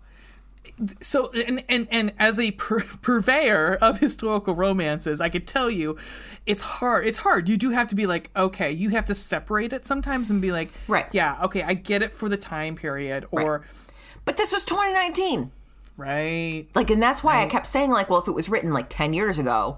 so 1.01 1.31
and 1.31 1.63
and, 1.69 1.87
and 1.91 2.13
as 2.19 2.39
a 2.39 2.51
pur- 2.51 2.81
purveyor 3.01 3.75
of 3.81 3.99
historical 3.99 4.55
romances, 4.55 5.21
I 5.21 5.29
could 5.29 5.47
tell 5.47 5.69
you, 5.69 5.97
it's 6.45 6.61
hard. 6.61 7.07
It's 7.07 7.17
hard. 7.19 7.47
You 7.49 7.57
do 7.57 7.69
have 7.71 7.87
to 7.87 7.95
be 7.95 8.05
like, 8.05 8.29
okay, 8.35 8.71
you 8.71 8.89
have 8.89 9.05
to 9.05 9.15
separate 9.15 9.73
it 9.73 9.85
sometimes 9.85 10.29
and 10.29 10.41
be 10.41 10.51
like, 10.51 10.69
Right. 10.87 11.05
yeah, 11.11 11.39
okay, 11.45 11.63
I 11.63 11.73
get 11.73 12.01
it 12.01 12.13
for 12.13 12.27
the 12.29 12.37
time 12.37 12.75
period, 12.75 13.25
or 13.31 13.65
But 14.25 14.37
this 14.37 14.51
was 14.51 14.65
2019. 14.65 15.51
right, 15.97 16.65
Like, 16.75 16.89
and 16.89 17.01
that's 17.01 17.23
why 17.23 17.41
I 17.41 17.45
kept 17.47 17.67
saying, 17.67 17.91
like, 17.91 18.09
well, 18.09 18.19
if 18.21 18.27
it 18.27 18.33
was 18.33 18.49
written 18.49 18.73
like 18.73 18.87
10 18.89 19.13
years 19.13 19.39
ago, 19.39 19.77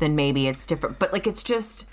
then 0.00 0.16
maybe 0.16 0.48
it's 0.48 0.66
different. 0.66 0.98
But, 0.98 1.12
like, 1.12 1.26
it's 1.26 1.42
just, 1.42 1.86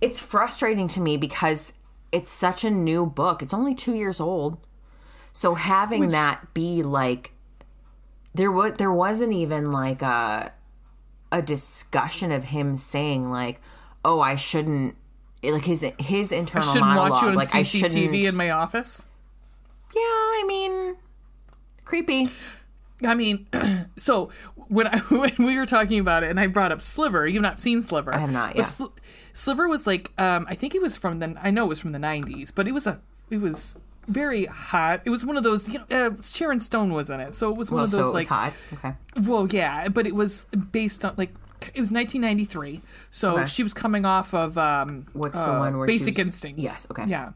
it's 0.00 0.18
frustrating 0.20 0.86
to 0.88 1.00
me 1.00 1.16
because 1.16 1.72
it's 2.12 2.30
such 2.30 2.62
a 2.64 2.70
new 2.70 3.06
book. 3.06 3.42
It's 3.42 3.54
only 3.54 3.74
two 3.74 3.94
years 3.94 4.20
old. 4.20 4.58
So 5.36 5.54
having 5.56 6.08
that 6.08 6.54
be 6.54 6.84
like, 6.84 7.32
there 8.34 8.52
was 8.52 8.74
there 8.78 8.92
wasn't 8.92 9.32
even 9.32 9.72
like 9.72 10.00
a 10.00 10.52
a 11.32 11.42
discussion 11.42 12.30
of 12.30 12.44
him 12.44 12.76
saying 12.76 13.28
like, 13.30 13.60
oh, 14.04 14.20
I 14.20 14.36
shouldn't 14.36 14.96
like 15.42 15.64
his 15.64 15.84
his 15.98 16.30
internal 16.30 16.68
I 16.68 16.72
shouldn't 16.72 16.88
monologue. 16.88 17.10
watch 17.10 17.22
you 17.22 17.28
on 17.28 17.34
like 17.34 17.54
I 17.54 17.60
CCTV 17.62 17.90
shouldn't. 17.90 18.14
in 18.14 18.36
my 18.36 18.50
office. 18.50 19.04
yeah, 19.94 20.00
I 20.00 20.44
mean, 20.46 20.96
creepy. 21.84 22.30
I 23.04 23.16
mean, 23.16 23.48
so 23.96 24.30
when 24.68 24.86
I 24.86 24.98
when 25.10 25.34
we 25.38 25.58
were 25.58 25.66
talking 25.66 25.98
about 25.98 26.22
it, 26.22 26.30
and 26.30 26.38
I 26.38 26.46
brought 26.46 26.70
up 26.70 26.80
Sliver, 26.80 27.26
you've 27.26 27.42
not 27.42 27.58
seen 27.58 27.82
Sliver. 27.82 28.14
I 28.14 28.18
have 28.18 28.30
not, 28.30 28.54
yeah. 28.54 28.70
Sliver 29.32 29.66
was 29.66 29.84
like, 29.84 30.12
um, 30.16 30.46
I 30.48 30.54
think 30.54 30.76
it 30.76 30.80
was 30.80 30.96
from 30.96 31.18
the, 31.18 31.34
I 31.42 31.50
know 31.50 31.64
it 31.64 31.68
was 31.70 31.80
from 31.80 31.90
the 31.90 31.98
'90s, 31.98 32.54
but 32.54 32.68
it 32.68 32.72
was 32.72 32.86
a, 32.86 33.00
it 33.30 33.38
was 33.38 33.76
very 34.08 34.46
hot. 34.46 35.02
It 35.04 35.10
was 35.10 35.24
one 35.26 35.36
of 35.36 35.42
those, 35.44 35.68
you 35.68 35.80
know, 35.90 36.06
uh, 36.08 36.10
Sharon 36.22 36.60
Stone 36.60 36.92
was 36.92 37.10
in 37.10 37.20
it, 37.20 37.34
so 37.34 37.50
it 37.50 37.56
was 37.56 37.70
one 37.70 37.76
Well, 37.78 37.84
of 37.84 37.90
so 37.90 37.96
those 37.98 38.06
it 38.06 38.12
was 38.12 38.14
like, 38.14 38.28
hot. 38.28 38.52
Okay. 38.74 38.94
well, 39.28 39.46
yeah, 39.48 39.88
but 39.88 40.06
it 40.06 40.14
was 40.14 40.44
based 40.72 41.04
on 41.04 41.14
like. 41.16 41.30
It 41.74 41.80
was 41.80 41.90
1993, 41.90 42.82
so 43.10 43.36
Okay. 43.38 43.46
she 43.46 43.62
was 43.62 43.72
coming 43.72 44.04
off 44.04 44.34
of 44.34 44.58
um, 44.58 45.06
What's 45.14 45.38
the 45.40 45.50
uh, 45.50 45.58
one 45.60 45.78
where 45.78 45.86
Basic 45.86 46.18
was- 46.18 46.26
Instinct? 46.26 46.58
Yes, 46.60 46.86
okay. 46.90 47.04
yeah. 47.06 47.30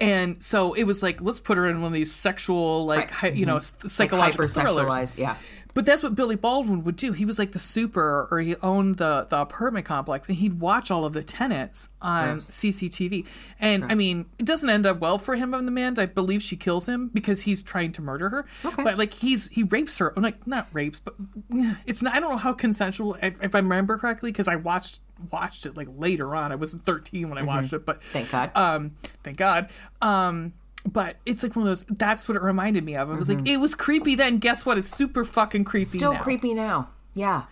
And 0.00 0.42
so 0.42 0.74
it 0.74 0.84
was 0.84 1.02
like, 1.02 1.20
let's 1.20 1.40
put 1.40 1.58
her 1.58 1.66
in 1.68 1.80
one 1.80 1.88
of 1.88 1.92
these 1.92 2.12
sexual, 2.12 2.86
like, 2.86 2.98
Right. 2.98 3.10
hi, 3.10 3.28
you 3.28 3.46
know, 3.46 3.54
Like 3.54 3.64
psychological 3.88 4.46
thrillers. 4.48 5.18
yeah. 5.18 5.36
But 5.74 5.86
that's 5.86 6.02
what 6.02 6.14
Billy 6.14 6.34
Baldwin 6.34 6.82
would 6.84 6.96
do. 6.96 7.12
He 7.12 7.24
was 7.24 7.38
like 7.38 7.52
the 7.52 7.58
super, 7.58 8.26
or 8.30 8.40
he 8.40 8.56
owned 8.62 8.96
the 8.96 9.26
the 9.30 9.38
apartment 9.40 9.86
complex, 9.86 10.26
and 10.26 10.36
he'd 10.36 10.58
watch 10.60 10.90
all 10.90 11.04
of 11.04 11.12
the 11.12 11.22
tenants 11.22 11.88
on 12.02 12.38
CCTV. 12.38 13.26
And 13.60 13.84
I 13.84 13.94
mean, 13.94 14.26
it 14.38 14.44
doesn't 14.46 14.68
end 14.68 14.86
up 14.86 14.98
well 14.98 15.18
for 15.18 15.36
him 15.36 15.54
in 15.54 15.72
the 15.72 15.80
end. 15.82 15.98
I 15.98 16.06
believe 16.06 16.42
she 16.42 16.56
kills 16.56 16.88
him 16.88 17.10
because 17.14 17.42
he's 17.42 17.62
trying 17.62 17.92
to 17.92 18.02
murder 18.02 18.28
her. 18.28 18.46
Okay. 18.64 18.82
But 18.82 18.98
like 18.98 19.14
he's 19.14 19.48
he 19.48 19.62
rapes 19.62 19.98
her, 19.98 20.12
like 20.16 20.46
not 20.46 20.66
rapes, 20.72 20.98
but 21.00 21.14
it's 21.86 22.02
not. 22.02 22.14
I 22.14 22.20
don't 22.20 22.30
know 22.30 22.36
how 22.38 22.52
consensual. 22.54 23.16
If, 23.22 23.54
I 23.54 23.58
remember 23.58 23.98
correctly, 23.98 24.32
because 24.32 24.48
I 24.48 24.56
watched 24.56 25.00
watched 25.30 25.66
it 25.66 25.76
like 25.76 25.88
later 25.96 26.34
on. 26.34 26.50
I 26.52 26.54
was 26.56 26.74
13 26.74 27.28
when 27.28 27.38
I 27.38 27.42
watched 27.42 27.72
it, 27.72 27.84
but 27.84 28.00
Mm-hmm. 28.00 28.12
Thank 28.12 28.30
God. 28.30 28.56
um 28.56 28.92
thank 29.24 29.36
god 29.36 29.68
um 30.00 30.52
but 30.88 31.16
it's 31.26 31.42
like 31.42 31.54
one 31.54 31.66
of 31.66 31.68
those 31.68 31.84
that's 31.98 32.28
what 32.28 32.36
it 32.36 32.42
reminded 32.42 32.84
me 32.84 32.96
of 32.96 33.10
it 33.10 33.14
was 33.14 33.28
like 33.28 33.46
it 33.46 33.58
was 33.58 33.74
creepy 33.74 34.14
then 34.14 34.38
guess 34.38 34.66
what 34.66 34.78
it's 34.78 34.88
super 34.88 35.24
fucking 35.24 35.64
creepy 35.64 35.86
Mm-hmm. 35.90 35.98
Still 35.98 36.12
now. 36.14 36.22
creepy 36.22 36.54
now. 36.54 36.88
Yeah. 37.14 37.42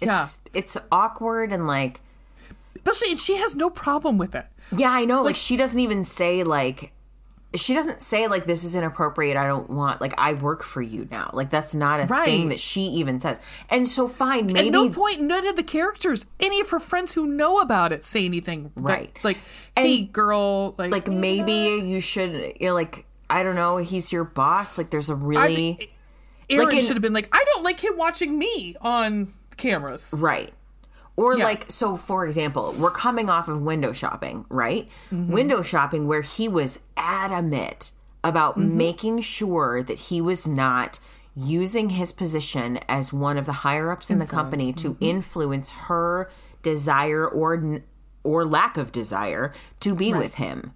It's, 0.00 0.06
Yeah. 0.06 0.28
It's 0.54 0.76
awkward 0.90 1.52
and 1.52 1.66
like, 1.66 2.00
especially 2.76 3.10
and 3.10 3.18
she 3.18 3.36
has 3.36 3.54
no 3.54 3.70
problem 3.70 4.18
with 4.18 4.34
it 4.34 4.46
yeah, 4.74 4.90
I 4.90 5.04
know. 5.04 5.22
Like, 5.22 5.36
she 5.36 5.56
doesn't 5.56 5.78
even 5.78 6.04
say 6.04 6.42
like, 6.42 6.92
she 7.54 7.74
doesn't 7.74 8.00
say 8.02 8.26
like 8.28 8.44
this 8.46 8.64
is 8.64 8.74
inappropriate. 8.74 9.36
I 9.36 9.46
don't 9.46 9.70
want 9.70 10.00
like 10.00 10.14
I 10.18 10.34
work 10.34 10.62
for 10.62 10.82
you 10.82 11.06
now. 11.10 11.30
Like 11.32 11.50
that's 11.50 11.74
not 11.74 12.00
a 12.00 12.04
Right. 12.06 12.26
thing 12.26 12.48
that 12.50 12.60
she 12.60 12.82
even 12.82 13.20
says. 13.20 13.40
And 13.70 13.88
so 13.88 14.08
fine, 14.08 14.46
maybe 14.46 14.68
at 14.68 14.72
no 14.72 14.88
point 14.90 15.20
none 15.20 15.46
of 15.46 15.56
the 15.56 15.62
characters 15.62 16.26
any 16.40 16.60
of 16.60 16.70
her 16.70 16.80
friends 16.80 17.12
who 17.14 17.26
know 17.26 17.60
about 17.60 17.92
it 17.92 18.04
say 18.04 18.24
anything 18.24 18.72
that- 18.74 18.80
Right. 18.82 19.18
like 19.22 19.38
And- 19.76 19.86
hey 19.86 20.02
girl 20.02 20.74
like 20.78 20.90
like 20.90 21.08
eh. 21.08 21.12
maybe 21.12 21.86
you 21.86 22.00
should. 22.00 22.54
You're 22.60 22.72
like 22.74 23.06
I 23.30 23.42
don't 23.42 23.54
know. 23.56 23.78
He's 23.78 24.12
your 24.12 24.24
boss. 24.24 24.76
Like 24.78 24.90
there's 24.90 25.10
a 25.10 25.14
really 25.14 25.90
Aaron 26.50 26.66
like 26.66 26.74
in- 26.76 26.82
should 26.82 26.94
have 26.96 27.02
been 27.02 27.14
like 27.14 27.28
i 27.32 27.42
don't 27.54 27.62
like 27.64 27.82
him 27.82 27.96
watching 27.96 28.38
me 28.38 28.76
on 28.82 29.28
cameras 29.56 30.12
Right. 30.12 30.52
Or 31.16 31.36
Yeah. 31.36 31.44
like 31.44 31.70
so 31.70 31.96
for 31.96 32.26
example, 32.26 32.74
we're 32.78 32.90
coming 32.90 33.30
off 33.30 33.48
of 33.48 33.62
window 33.62 33.92
shopping, 33.92 34.44
right? 34.48 34.88
Mm-hmm. 35.12 35.32
Window 35.32 35.62
shopping 35.62 36.06
where 36.08 36.22
he 36.22 36.48
was 36.48 36.78
adamant 36.96 37.92
about 38.24 38.58
Mm-hmm. 38.58 38.76
making 38.76 39.20
sure 39.20 39.82
that 39.82 39.98
he 39.98 40.20
was 40.20 40.46
not 40.48 40.98
using 41.36 41.90
his 41.90 42.12
position 42.12 42.78
as 42.88 43.12
one 43.12 43.36
of 43.36 43.44
the 43.46 43.52
higher 43.52 43.90
ups 43.90 44.08
in 44.10 44.18
the 44.18 44.26
company 44.26 44.72
to 44.72 44.90
Mm-hmm. 44.94 45.04
influence 45.04 45.72
her 45.72 46.30
desire 46.62 47.26
or 47.28 47.80
or 48.24 48.44
lack 48.46 48.76
of 48.76 48.90
desire 48.90 49.52
to 49.80 49.94
be 49.94 50.12
with 50.14 50.34
him. 50.34 50.72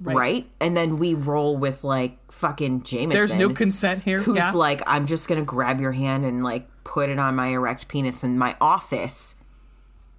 Right. 0.00 0.46
And 0.60 0.76
then 0.76 0.98
we 0.98 1.14
roll 1.14 1.56
with 1.56 1.84
like 1.84 2.18
fucking 2.32 2.82
Jameson. 2.82 3.10
there's 3.10 3.34
no 3.36 3.50
consent 3.50 4.02
here 4.02 4.20
who's 4.20 4.36
yeah. 4.38 4.50
like, 4.52 4.82
I'm 4.86 5.06
just 5.06 5.28
gonna 5.28 5.42
grab 5.42 5.80
your 5.80 5.92
hand 5.92 6.24
and 6.24 6.42
like 6.42 6.68
put 6.84 7.08
it 7.08 7.18
on 7.18 7.34
my 7.36 7.48
erect 7.48 7.88
penis 7.88 8.22
in 8.24 8.36
my 8.38 8.56
office 8.60 9.35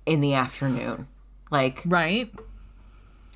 in 0.07 0.21
the 0.21 0.33
afternoon. 0.33 1.07
Like, 1.51 1.81
right 1.85 2.31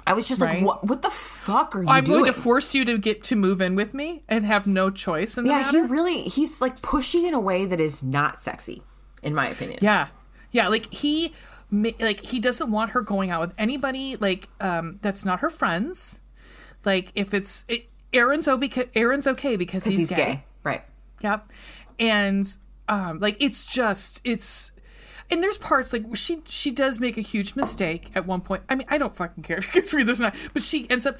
I 0.05 0.13
was 0.13 0.28
just 0.28 0.41
Right. 0.41 0.55
like, 0.57 0.65
what? 0.65 0.84
What 0.84 1.01
the 1.03 1.09
fuck 1.09 1.76
are 1.76 1.80
you 1.80 1.86
doing? 1.86 1.97
i'm 1.97 2.03
doing? 2.03 2.19
going 2.22 2.34
to 2.34 2.39
force 2.39 2.74
you 2.74 2.84
to 2.86 2.97
get 2.97 3.24
to 3.26 3.36
move 3.36 3.61
in 3.61 3.76
with 3.76 3.93
me 3.93 4.24
and 4.28 4.45
have 4.45 4.65
no 4.65 4.89
choice 4.89 5.38
in 5.38 5.43
the 5.43 5.51
yeah, 5.51 5.61
matter 5.61 5.86
he 5.86 5.91
really 5.91 6.24
he's 6.24 6.59
like 6.59 6.82
pushing 6.82 7.26
in 7.26 7.34
a 7.34 7.39
way 7.39 7.65
that 7.65 7.80
is 7.80 8.01
not 8.01 8.39
sexy, 8.41 8.82
in 9.22 9.36
my 9.36 9.47
opinion. 9.47 9.80
Yeah, 9.82 10.07
yeah. 10.51 10.67
Like 10.69 10.91
he, 10.91 11.34
like 11.72 12.22
he 12.22 12.39
doesn't 12.39 12.72
want 12.72 12.91
her 12.91 13.01
going 13.01 13.30
out 13.30 13.41
with 13.41 13.53
anybody 13.57 14.15
like 14.17 14.49
um 14.59 14.99
that's 15.01 15.24
not 15.24 15.41
her 15.41 15.49
friends. 15.49 16.19
Like 16.84 17.11
if 17.13 17.34
it's 17.34 17.63
it, 17.67 17.86
Aaron's 18.11 18.47
okay. 18.47 18.86
Aaron's 18.95 19.28
okay 19.28 19.55
because 19.55 19.86
he's, 19.86 19.99
he's 19.99 20.09
gay. 20.11 20.43
Right. 20.63 20.82
Yep. 21.22 21.47
And 21.99 22.57
um 22.89 23.19
like 23.19 23.38
it's 23.39 23.65
just 23.65 24.19
it's 24.26 24.72
and 25.32 25.41
there's 25.41 25.57
parts 25.57 25.93
like 25.93 26.03
she 26.15 26.41
she 26.45 26.71
does 26.71 26.99
make 26.99 27.17
a 27.17 27.21
huge 27.21 27.55
mistake 27.55 28.11
at 28.15 28.25
one 28.27 28.41
point. 28.41 28.63
I 28.69 28.75
mean, 28.75 28.88
I 28.89 28.97
don't 28.97 29.15
fucking 29.15 29.43
care 29.43 29.57
if 29.57 29.73
you 29.73 29.82
guys 29.82 29.93
read 29.93 30.07
this 30.07 30.19
or 30.19 30.23
not, 30.23 30.36
but 30.53 30.61
she 30.61 30.89
ends 30.89 31.05
up 31.05 31.17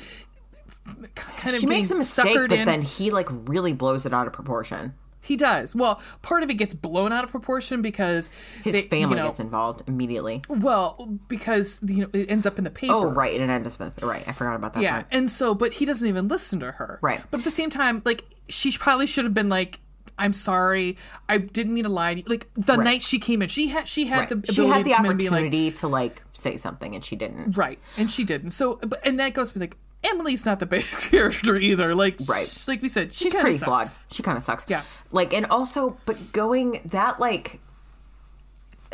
kind 1.16 1.54
of 1.56 1.60
She 1.60 1.66
makes 1.68 1.92
a 1.92 1.96
mistake, 1.96 2.36
but 2.50 2.52
in. 2.52 2.66
then 2.66 2.82
he 2.82 3.12
like 3.12 3.28
really 3.32 3.74
blows 3.74 4.06
it 4.06 4.14
out 4.14 4.28
of 4.28 4.34
proportion. 4.34 4.94
He 5.24 5.36
does. 5.38 5.76
Well, 5.76 6.02
part 6.24 6.42
of 6.42 6.50
it 6.50 6.56
gets 6.56 6.74
blown 6.74 7.12
out 7.14 7.24
of 7.24 7.30
proportion 7.30 7.84
because 7.84 8.32
His 8.64 8.74
they- 8.74 8.82
family 8.82 9.18
you 9.18 9.22
know, 9.22 9.28
gets 9.30 9.40
involved 9.40 9.84
immediately. 9.88 10.42
Well, 10.50 11.20
because 11.28 11.80
you 11.86 12.02
know 12.04 12.10
it 12.14 12.28
ends 12.30 12.48
up 12.48 12.58
in 12.58 12.64
the 12.64 12.72
paper. 12.72 12.94
Oh, 12.94 13.06
right, 13.12 13.34
it 13.40 13.48
ends 13.48 13.78
with 13.78 14.02
right. 14.02 14.28
I 14.28 14.32
forgot 14.32 14.56
about 14.56 14.74
that 14.74 14.82
Yeah, 14.82 14.94
part. 14.94 15.08
and 15.12 15.30
so, 15.30 15.54
but 15.54 15.74
he 15.74 15.86
doesn't 15.86 16.08
even 16.10 16.28
listen 16.28 16.60
to 16.62 16.72
her. 16.72 16.98
Right. 17.04 17.22
But 17.30 17.42
at 17.42 17.44
the 17.44 17.52
same 17.52 17.70
time, 17.70 18.02
like 18.04 18.26
she 18.50 18.72
probably 18.78 19.06
should 19.06 19.26
have 19.26 19.36
been 19.36 19.50
like, 19.50 19.80
"I'm 20.22 20.34
sorry, 20.34 20.98
I 21.28 21.38
didn't 21.40 21.74
mean 21.74 21.84
to 21.84 21.90
lie." 21.90 22.14
to 22.14 22.20
you." 22.22 22.26
Like 22.28 22.48
the 22.56 22.78
Right. 22.78 22.84
night 22.84 23.02
she 23.02 23.20
came 23.20 23.42
in, 23.42 23.50
she 23.50 23.68
had 23.68 23.88
she 23.88 24.06
had 24.06 24.20
Right. 24.20 24.30
the 24.30 24.36
ability 24.36 24.54
She 24.54 24.68
had 24.68 24.86
the 24.86 24.92
to 24.92 24.96
come 24.96 25.06
in 25.06 25.12
and 25.12 25.20
be 25.20 25.26
like, 25.30 25.34
opportunity 25.40 25.72
to 25.72 25.88
like 25.90 26.24
say 26.34 26.56
something, 26.58 26.96
and 26.96 27.04
she 27.04 27.16
didn't. 27.16 27.58
right, 27.58 27.80
and 27.98 28.10
she 28.10 28.24
didn't. 28.24 28.52
So, 28.52 28.80
but 28.82 29.06
and 29.06 29.20
that 29.20 29.34
goes 29.34 29.52
to 29.52 29.60
like 29.60 29.76
Emily's 30.04 30.46
not 30.48 30.60
the 30.60 30.66
best 30.66 31.10
character 31.12 31.56
either. 31.58 31.94
Like, 31.94 32.18
Right. 32.28 32.48
sh- 32.48 32.68
Like 32.68 32.82
we 32.82 32.90
said, 32.90 33.14
she 33.14 33.26
She's 33.26 33.34
pretty 33.36 33.60
sucks. 33.60 33.66
flawed. 33.66 33.88
She 34.12 34.24
kind 34.24 34.36
of 34.38 34.44
sucks. 34.44 34.66
Yeah. 34.68 34.82
Like, 35.12 35.32
and 35.32 35.46
also, 35.48 35.96
but 36.06 36.18
going 36.34 36.82
that 36.86 37.20
like, 37.20 37.60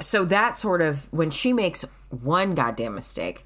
so 0.01 0.25
that 0.25 0.57
sort 0.57 0.81
of 0.81 1.07
when 1.13 1.31
she 1.31 1.53
makes 1.53 1.85
one 2.09 2.55
goddamn 2.55 2.93
mistake, 2.95 3.45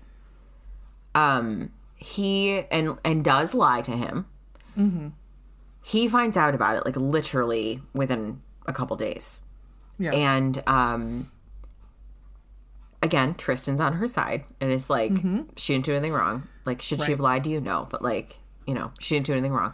um, 1.14 1.70
he 1.98 2.64
and 2.72 2.98
and 3.06 3.24
does 3.24 3.54
lie 3.54 3.82
to 3.82 3.92
him. 3.92 4.26
Mm-hmm. 4.78 5.08
He 5.92 6.08
finds 6.08 6.38
out 6.38 6.56
about 6.56 6.76
it 6.78 6.86
like 6.86 6.96
literally 6.96 7.82
within 7.94 8.42
a 8.66 8.74
couple 8.74 8.96
days. 8.96 9.42
Yeah. 10.00 10.12
And 10.14 10.62
um 10.68 11.28
again, 13.04 13.34
Tristan's 13.36 13.82
on 13.82 13.94
her 13.94 14.08
side 14.08 14.46
and 14.60 14.72
is 14.72 14.90
like, 14.90 15.12
Mm-hmm. 15.12 15.42
she 15.58 15.74
didn't 15.74 15.86
do 15.86 15.94
anything 15.94 16.14
wrong. 16.14 16.48
Like, 16.66 16.82
should 16.82 17.02
she 17.02 17.12
have 17.12 17.20
lied 17.20 17.44
to 17.46 17.50
you? 17.50 17.60
No. 17.60 17.88
But 17.90 18.02
like, 18.02 18.38
you 18.68 18.74
know, 18.74 18.92
she 19.00 19.16
didn't 19.16 19.26
do 19.26 19.34
anything 19.34 19.54
wrong. 19.54 19.74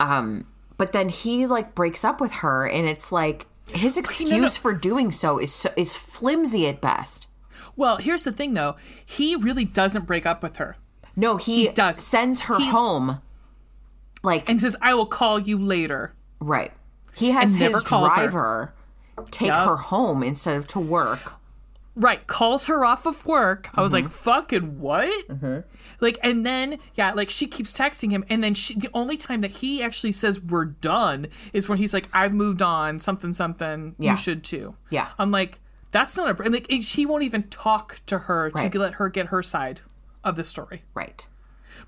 Um, 0.00 0.46
but 0.78 0.92
then 0.92 1.08
he 1.08 1.46
like 1.46 1.74
breaks 1.74 2.04
up 2.04 2.20
with 2.20 2.32
her 2.32 2.66
and 2.66 2.88
it's 2.88 3.10
like 3.12 3.46
his 3.68 3.96
excuse 3.98 4.56
for 4.56 4.72
doing 4.72 5.10
so 5.10 5.38
is 5.38 5.52
so, 5.52 5.70
is 5.76 5.94
flimsy 5.96 6.66
at 6.66 6.80
best. 6.80 7.28
well, 7.76 7.96
here's 7.98 8.24
the 8.24 8.32
thing 8.32 8.54
though. 8.54 8.76
He 9.04 9.36
really 9.36 9.64
doesn't 9.64 10.06
break 10.06 10.24
up 10.26 10.42
with 10.42 10.56
her 10.56 10.76
No, 11.16 11.36
he, 11.36 11.68
does. 11.68 11.98
sends 11.98 12.42
her 12.42 12.58
He- 12.58 12.68
home 12.70 13.20
like 14.22 14.48
and 14.48 14.60
says, 14.60 14.76
"I 14.80 14.94
will 14.94 15.06
call 15.06 15.38
you 15.38 15.58
later." 15.58 16.12
right. 16.40 16.72
He 17.14 17.30
has 17.32 17.54
his 17.56 17.80
calls 17.82 18.08
her. 18.14 18.22
driver 18.28 18.74
take 19.30 19.48
Yup. 19.48 19.68
her 19.68 19.76
home 19.76 20.22
instead 20.22 20.56
of 20.56 20.66
to 20.68 20.80
work. 20.80 21.34
Right, 21.94 22.26
calls 22.26 22.68
her 22.68 22.86
off 22.86 23.04
of 23.04 23.26
work. 23.26 23.68
I 23.74 23.82
was 23.82 23.92
like, 23.92 24.04
Mm-hmm. 24.06 24.12
"Fucking 24.12 24.80
what?" 24.80 25.64
Like, 26.00 26.18
and 26.22 26.46
then 26.46 26.78
yeah, 26.94 27.12
like 27.12 27.28
she 27.28 27.46
keeps 27.46 27.74
texting 27.76 28.10
him, 28.10 28.24
and 28.30 28.42
then 28.42 28.54
she, 28.54 28.74
the 28.78 28.88
only 28.94 29.18
time 29.18 29.42
that 29.42 29.50
he 29.50 29.82
actually 29.82 30.12
says 30.12 30.40
we're 30.40 30.64
done 30.64 31.26
is 31.52 31.68
when 31.68 31.76
he's 31.76 31.92
like, 31.92 32.08
"I've 32.14 32.32
moved 32.32 32.62
on, 32.62 32.98
something, 32.98 33.34
something. 33.34 33.94
Yeah. 33.98 34.12
You 34.12 34.16
should 34.16 34.42
too." 34.42 34.74
Yeah. 34.88 35.08
I'm 35.18 35.30
like, 35.30 35.60
that's 35.90 36.16
not 36.16 36.40
a 36.40 36.42
and, 36.42 36.54
like 36.54 36.70
he 36.70 37.04
won't 37.04 37.24
even 37.24 37.42
talk 37.50 38.00
to 38.06 38.20
her 38.20 38.50
Right. 38.54 38.72
to 38.72 38.78
let 38.78 38.94
her 38.94 39.10
get 39.10 39.26
her 39.26 39.42
side 39.42 39.82
of 40.24 40.36
the 40.36 40.44
story. 40.44 40.84
Right. 40.94 41.26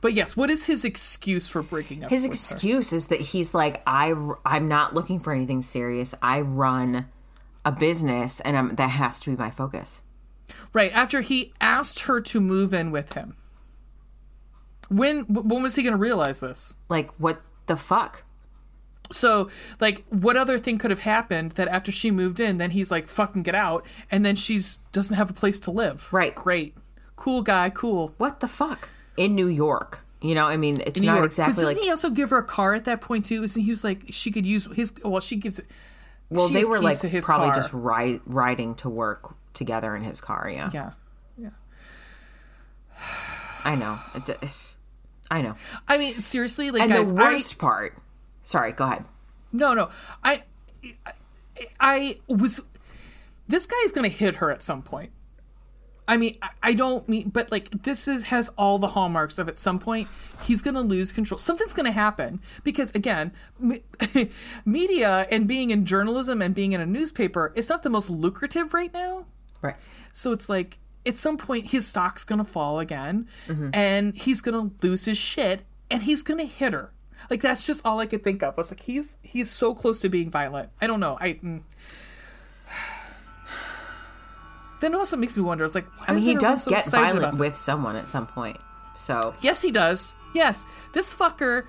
But 0.01 0.14
yes, 0.14 0.36
what 0.36 0.51
is 0.51 0.66
his 0.66 0.84
excuse 0.84 1.49
for 1.49 1.62
breaking 1.62 2.05
up? 2.05 2.11
His 2.11 2.22
with 2.22 2.30
her? 2.30 2.32
excuse 2.32 2.92
is 2.92 3.07
that 3.09 3.20
he's 3.20 3.55
like, 3.55 3.82
I, 3.86 4.14
I'm 4.45 4.68
not 4.68 4.95
looking 4.95 5.20
for 5.20 5.32
anything 5.32 5.62
serious. 5.62 6.14
I 6.22 6.40
run 6.40 7.07
a 7.64 7.72
business, 7.72 8.40
and 8.40 8.57
I'm, 8.57 8.74
that 8.76 8.88
has 8.88 9.20
to 9.20 9.30
be 9.30 9.36
my 9.36 9.51
focus. 9.51 10.03
Right 10.72 10.92
after 10.92 11.20
he 11.20 11.53
asked 11.61 12.01
her 12.01 12.20
to 12.20 12.40
move 12.40 12.74
in 12.74 12.90
with 12.90 13.14
him. 13.14 13.36
When 14.90 15.20
when 15.22 15.62
was 15.62 15.76
he 15.76 15.82
going 15.82 15.95
to 15.95 15.99
realize 15.99 16.40
this? 16.40 16.76
Like, 16.90 17.11
what 17.18 17.40
the 17.66 17.76
fuck? 17.76 18.22
So, 19.11 19.49
like, 19.80 20.05
what 20.09 20.36
other 20.36 20.59
thing 20.59 20.78
could 20.78 20.90
have 20.90 21.01
happened 21.01 21.53
that 21.53 21.68
after 21.68 21.92
she 21.92 22.11
moved 22.11 22.40
in, 22.40 22.59
then 22.59 22.70
he's 22.70 22.90
like, 22.90 23.09
"Fucking 23.09 23.42
get 23.42 23.55
out," 23.55 23.86
and 24.11 24.24
then 24.24 24.36
she's 24.36 24.78
doesn't 24.92 25.16
have 25.16 25.30
a 25.30 25.34
place 25.34 25.59
to 25.61 25.70
live. 25.70 26.12
Right. 26.12 26.34
Great. 26.34 26.76
Cool 27.16 27.42
guy. 27.42 27.70
Cool. 27.70 28.14
What 28.18 28.40
the 28.40 28.49
fuck? 28.49 28.90
In 29.17 29.35
New 29.35 29.47
York, 29.49 30.01
you 30.21 30.35
know, 30.35 30.47
I 30.47 30.57
mean, 30.57 30.79
it's 30.87 31.03
not 31.03 31.17
York. 31.17 31.27
exactly 31.27 31.53
Because 31.53 31.65
like. 31.65 31.75
Doesn't 31.77 31.85
he 31.85 31.91
also 31.91 32.11
give 32.11 32.31
her 32.31 32.39
a 32.39 32.45
car 32.45 32.75
at 32.75 32.85
that 32.87 33.01
point 33.01 33.25
too? 33.27 33.43
Isn't 33.45 33.62
he 33.62 33.71
was 33.71 33.85
like 33.85 34.03
she 34.11 34.31
could 34.31 34.45
use 34.47 34.67
his? 34.75 34.93
Well, 35.05 35.21
she 35.21 35.37
gives 35.37 35.59
it. 35.61 35.67
well, 36.31 36.49
she 36.49 36.55
they 36.55 36.65
were 36.65 36.81
like 36.81 36.99
probably 37.23 37.49
car. 37.49 37.55
just 37.55 37.73
ri- 37.73 38.21
riding 38.27 38.75
to 38.77 38.89
work 38.89 39.35
together 39.55 39.95
in 39.95 40.03
his 40.03 40.21
car. 40.21 40.51
Yeah, 40.53 40.71
Yeah. 40.73 40.91
Yeah. 41.39 41.51
I 43.65 43.75
know. 43.77 43.99
I 45.31 45.41
know. 45.43 45.55
I 45.89 45.97
mean, 45.99 46.21
seriously, 46.21 46.71
like, 46.71 46.83
And 46.83 46.93
guys, 46.93 47.12
the 47.12 47.21
I- 47.23 47.33
worst 47.33 47.59
part. 47.59 47.97
Sorry, 48.43 48.73
go 48.73 48.85
ahead. 48.85 49.05
No, 49.53 49.73
no. 49.73 49.89
I, 50.23 50.43
I, 51.07 51.12
I 51.81 52.19
was. 52.29 52.61
This 53.49 53.67
guy 53.67 53.77
is 53.85 53.93
going 53.93 54.09
to 54.11 54.15
hit 54.17 54.37
her 54.37 54.51
at 54.51 54.62
some 54.62 54.83
point. 54.83 55.11
I 56.07 56.18
mean, 56.18 56.36
I, 56.62 56.74
don't 56.74 57.09
mean, 57.09 57.30
but 57.30 57.50
like 57.50 57.70
this 57.82 58.09
is 58.09 58.24
has 58.24 58.50
all 58.59 58.78
the 58.78 58.88
hallmarks 58.88 59.38
of 59.38 59.48
at 59.48 59.59
some 59.59 59.78
point 59.78 60.09
he's 60.42 60.61
going 60.61 60.74
to 60.74 60.82
lose 60.82 61.12
control. 61.12 61.38
Something's 61.38 61.72
going 61.72 61.86
to 61.86 61.92
happen 61.92 62.40
because 62.62 62.90
again, 62.94 63.32
me, 63.59 63.82
media 64.66 65.26
and 65.30 65.48
being 65.48 65.70
in 65.70 65.86
journalism 65.86 66.42
and 66.42 66.55
being 66.55 66.72
in 66.72 66.80
a 66.80 66.86
newspaper, 66.86 67.52
it's 67.55 67.70
not 67.70 67.82
the 67.82 67.90
most 67.90 68.11
lucrative 68.11 68.74
right 68.74 68.92
now. 68.92 69.24
Right. 69.62 69.76
So 70.12 70.32
it's 70.32 70.48
like 70.48 70.78
at 71.07 71.16
some 71.16 71.38
point 71.38 71.70
his 71.70 71.86
stock's 71.86 72.24
gonna 72.24 72.44
fall 72.44 72.80
again, 72.80 73.26
and 73.72 74.14
he's 74.14 74.42
gonna 74.42 74.70
lose 74.82 75.07
his 75.07 75.16
shit, 75.16 75.62
and 75.90 76.02
he's 76.02 76.22
gonna 76.22 76.44
hit 76.44 76.74
her. 76.74 76.92
Like 77.30 77.40
that's 77.40 77.66
just 77.66 77.80
all 77.84 77.98
I 77.98 78.07
could 78.07 78.22
think 78.22 78.42
of. 78.42 78.57
Was 78.59 78.70
like 78.70 78.82
he's 78.82 79.16
he's 79.22 79.50
so 79.50 79.74
close 79.74 80.02
to 80.02 80.11
being 80.11 80.30
violent. 80.30 80.68
I 80.80 80.86
don't 80.86 81.00
know. 81.00 81.16
I. 81.20 81.34
Mm. 81.34 81.62
Then 84.81 84.93
it 84.93 84.97
also 84.97 85.16
makes 85.16 85.37
me 85.37 85.43
wonder. 85.43 85.64
It's 85.64 85.75
like 85.75 85.87
I 86.07 86.12
mean, 86.14 86.22
he 86.22 86.35
does 86.35 86.64
so 86.64 86.70
get 86.70 86.87
violent 86.87 87.39
with 87.39 87.57
someone 87.57 87.97
at 87.97 88.05
some 88.05 88.27
point. 88.27 88.59
So 88.97 89.35
Yes, 89.41 89.62
he 89.62 89.70
does. 89.70 90.14
Yes, 90.35 90.64
this 90.93 91.14
fucker 91.14 91.66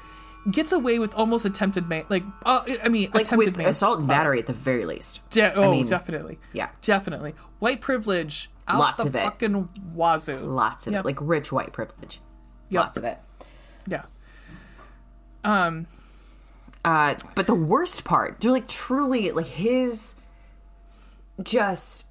gets 0.52 0.72
away 0.72 1.00
with 1.00 1.14
almost 1.16 1.46
attempted 1.46 1.88
man. 1.88 2.06
Like, 2.10 2.24
uh, 2.46 2.64
I 2.84 2.90
mean, 2.90 3.10
like 3.14 3.24
attempted 3.24 3.58
with 3.58 3.66
assault 3.66 4.00
and 4.00 4.08
battery 4.08 4.40
at 4.40 4.46
the 4.48 4.54
very 4.54 4.86
least. 4.86 5.22
De- 5.30 5.54
oh, 5.54 5.72
mean, 5.72 5.86
definitely. 5.86 6.40
yeah. 6.54 6.70
definitely. 6.82 7.34
White 7.60 7.82
privilege. 7.82 8.50
Out 8.68 8.80
Lots 8.80 9.04
the 9.04 9.10
of 9.10 9.16
it. 9.16 9.24
Fucking 9.24 9.70
wazoo. 9.94 10.40
Lots 10.40 10.88
of 10.88 10.94
Yep. 10.94 11.02
it, 11.02 11.06
like 11.06 11.18
rich 11.22 11.52
white 11.52 11.72
privilege. 11.74 12.20
Yep. 12.70 12.84
Lots 12.84 12.98
of 12.98 13.04
it. 13.04 13.20
Yeah. 13.88 14.04
Um. 15.44 15.86
Uh, 16.84 17.16
but 17.36 17.48
the 17.48 17.56
worst 17.56 18.04
part, 18.06 18.40
do 18.40 18.52
like 18.52 18.68
truly 18.68 19.32
like 19.32 19.48
his 19.48 20.16
just 21.44 22.08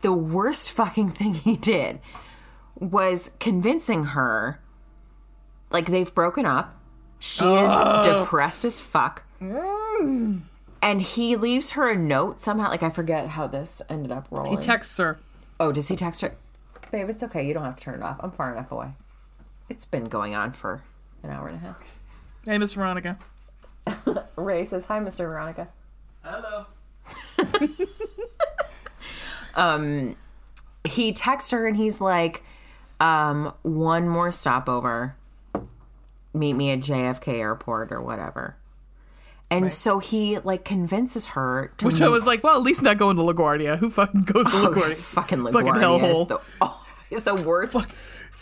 the 0.00 0.12
worst 0.12 0.72
fucking 0.72 1.10
thing 1.10 1.34
he 1.34 1.56
did 1.56 2.00
was 2.78 3.30
convincing 3.40 4.04
her 4.04 4.60
like 5.70 5.86
they've 5.86 6.14
broken 6.14 6.46
up. 6.46 6.78
She 7.18 7.44
is 7.44 7.70
depressed 8.04 8.64
as 8.64 8.80
fuck. 8.80 9.24
And 9.40 11.02
he 11.02 11.34
leaves 11.36 11.72
her 11.72 11.90
a 11.90 11.96
note 11.96 12.42
somehow. 12.42 12.68
Like 12.70 12.82
I 12.82 12.90
forget 12.90 13.28
how 13.28 13.46
this 13.46 13.80
ended 13.88 14.12
up 14.12 14.28
rolling. 14.30 14.52
He 14.52 14.56
texts 14.58 14.98
her. 14.98 15.18
oh, 15.58 15.72
does 15.72 15.88
he 15.88 15.96
text 15.96 16.20
her? 16.20 16.34
Babe, 16.92 17.08
it's 17.10 17.22
okay. 17.24 17.46
You 17.46 17.54
don't 17.54 17.64
have 17.64 17.76
to 17.76 17.82
turn 17.82 17.94
it 17.96 18.02
off. 18.02 18.18
I'm 18.20 18.30
far 18.30 18.52
enough 18.52 18.70
away. 18.70 18.90
It's 19.68 19.84
been 19.86 20.04
going 20.04 20.34
on 20.34 20.52
for 20.52 20.82
an 21.22 21.30
hour 21.30 21.48
and 21.48 21.56
a 21.56 21.60
half. 21.60 21.76
Hey, 22.44 22.58
Miss 22.58 22.74
Veronica. 22.74 23.18
Ray 24.36 24.64
says, 24.64 24.86
Hi, 24.86 25.00
Mr. 25.00 25.18
Veronica. 25.26 25.68
Hello. 26.22 26.66
He 30.84 31.12
texts 31.12 31.50
her 31.50 31.66
and 31.66 31.76
he's 31.76 32.00
like, 32.00 32.42
um, 33.00 33.52
one 33.62 34.08
more 34.08 34.30
stopover. 34.32 35.16
Meet 36.32 36.52
me 36.52 36.70
at 36.70 36.80
JFK 36.80 37.28
airport 37.40 37.92
or 37.92 38.00
whatever. 38.00 38.56
And 39.50 39.70
so 39.70 40.00
he 40.00 40.38
like 40.40 40.64
convinces 40.64 41.28
her 41.28 41.70
to 41.78 41.86
Which 41.86 42.02
I 42.02 42.08
was 42.08 42.26
like, 42.26 42.42
well, 42.42 42.56
at 42.56 42.62
least 42.62 42.82
not 42.82 42.98
going 42.98 43.16
to 43.16 43.22
LaGuardia. 43.22 43.78
Who 43.78 43.90
fucking 43.90 44.22
goes 44.22 44.50
to 44.50 44.58
Oh, 44.58 44.70
LaGuardia? 44.70 44.96
fucking 44.96 45.38
LaGuardia 45.38 46.00
Fucking 46.00 46.10
is 46.10 46.28
the, 46.28 46.40
oh, 46.60 46.86
is 47.10 47.22
the 47.24 47.34
worst. 47.36 47.72
Fuck. 47.74 47.88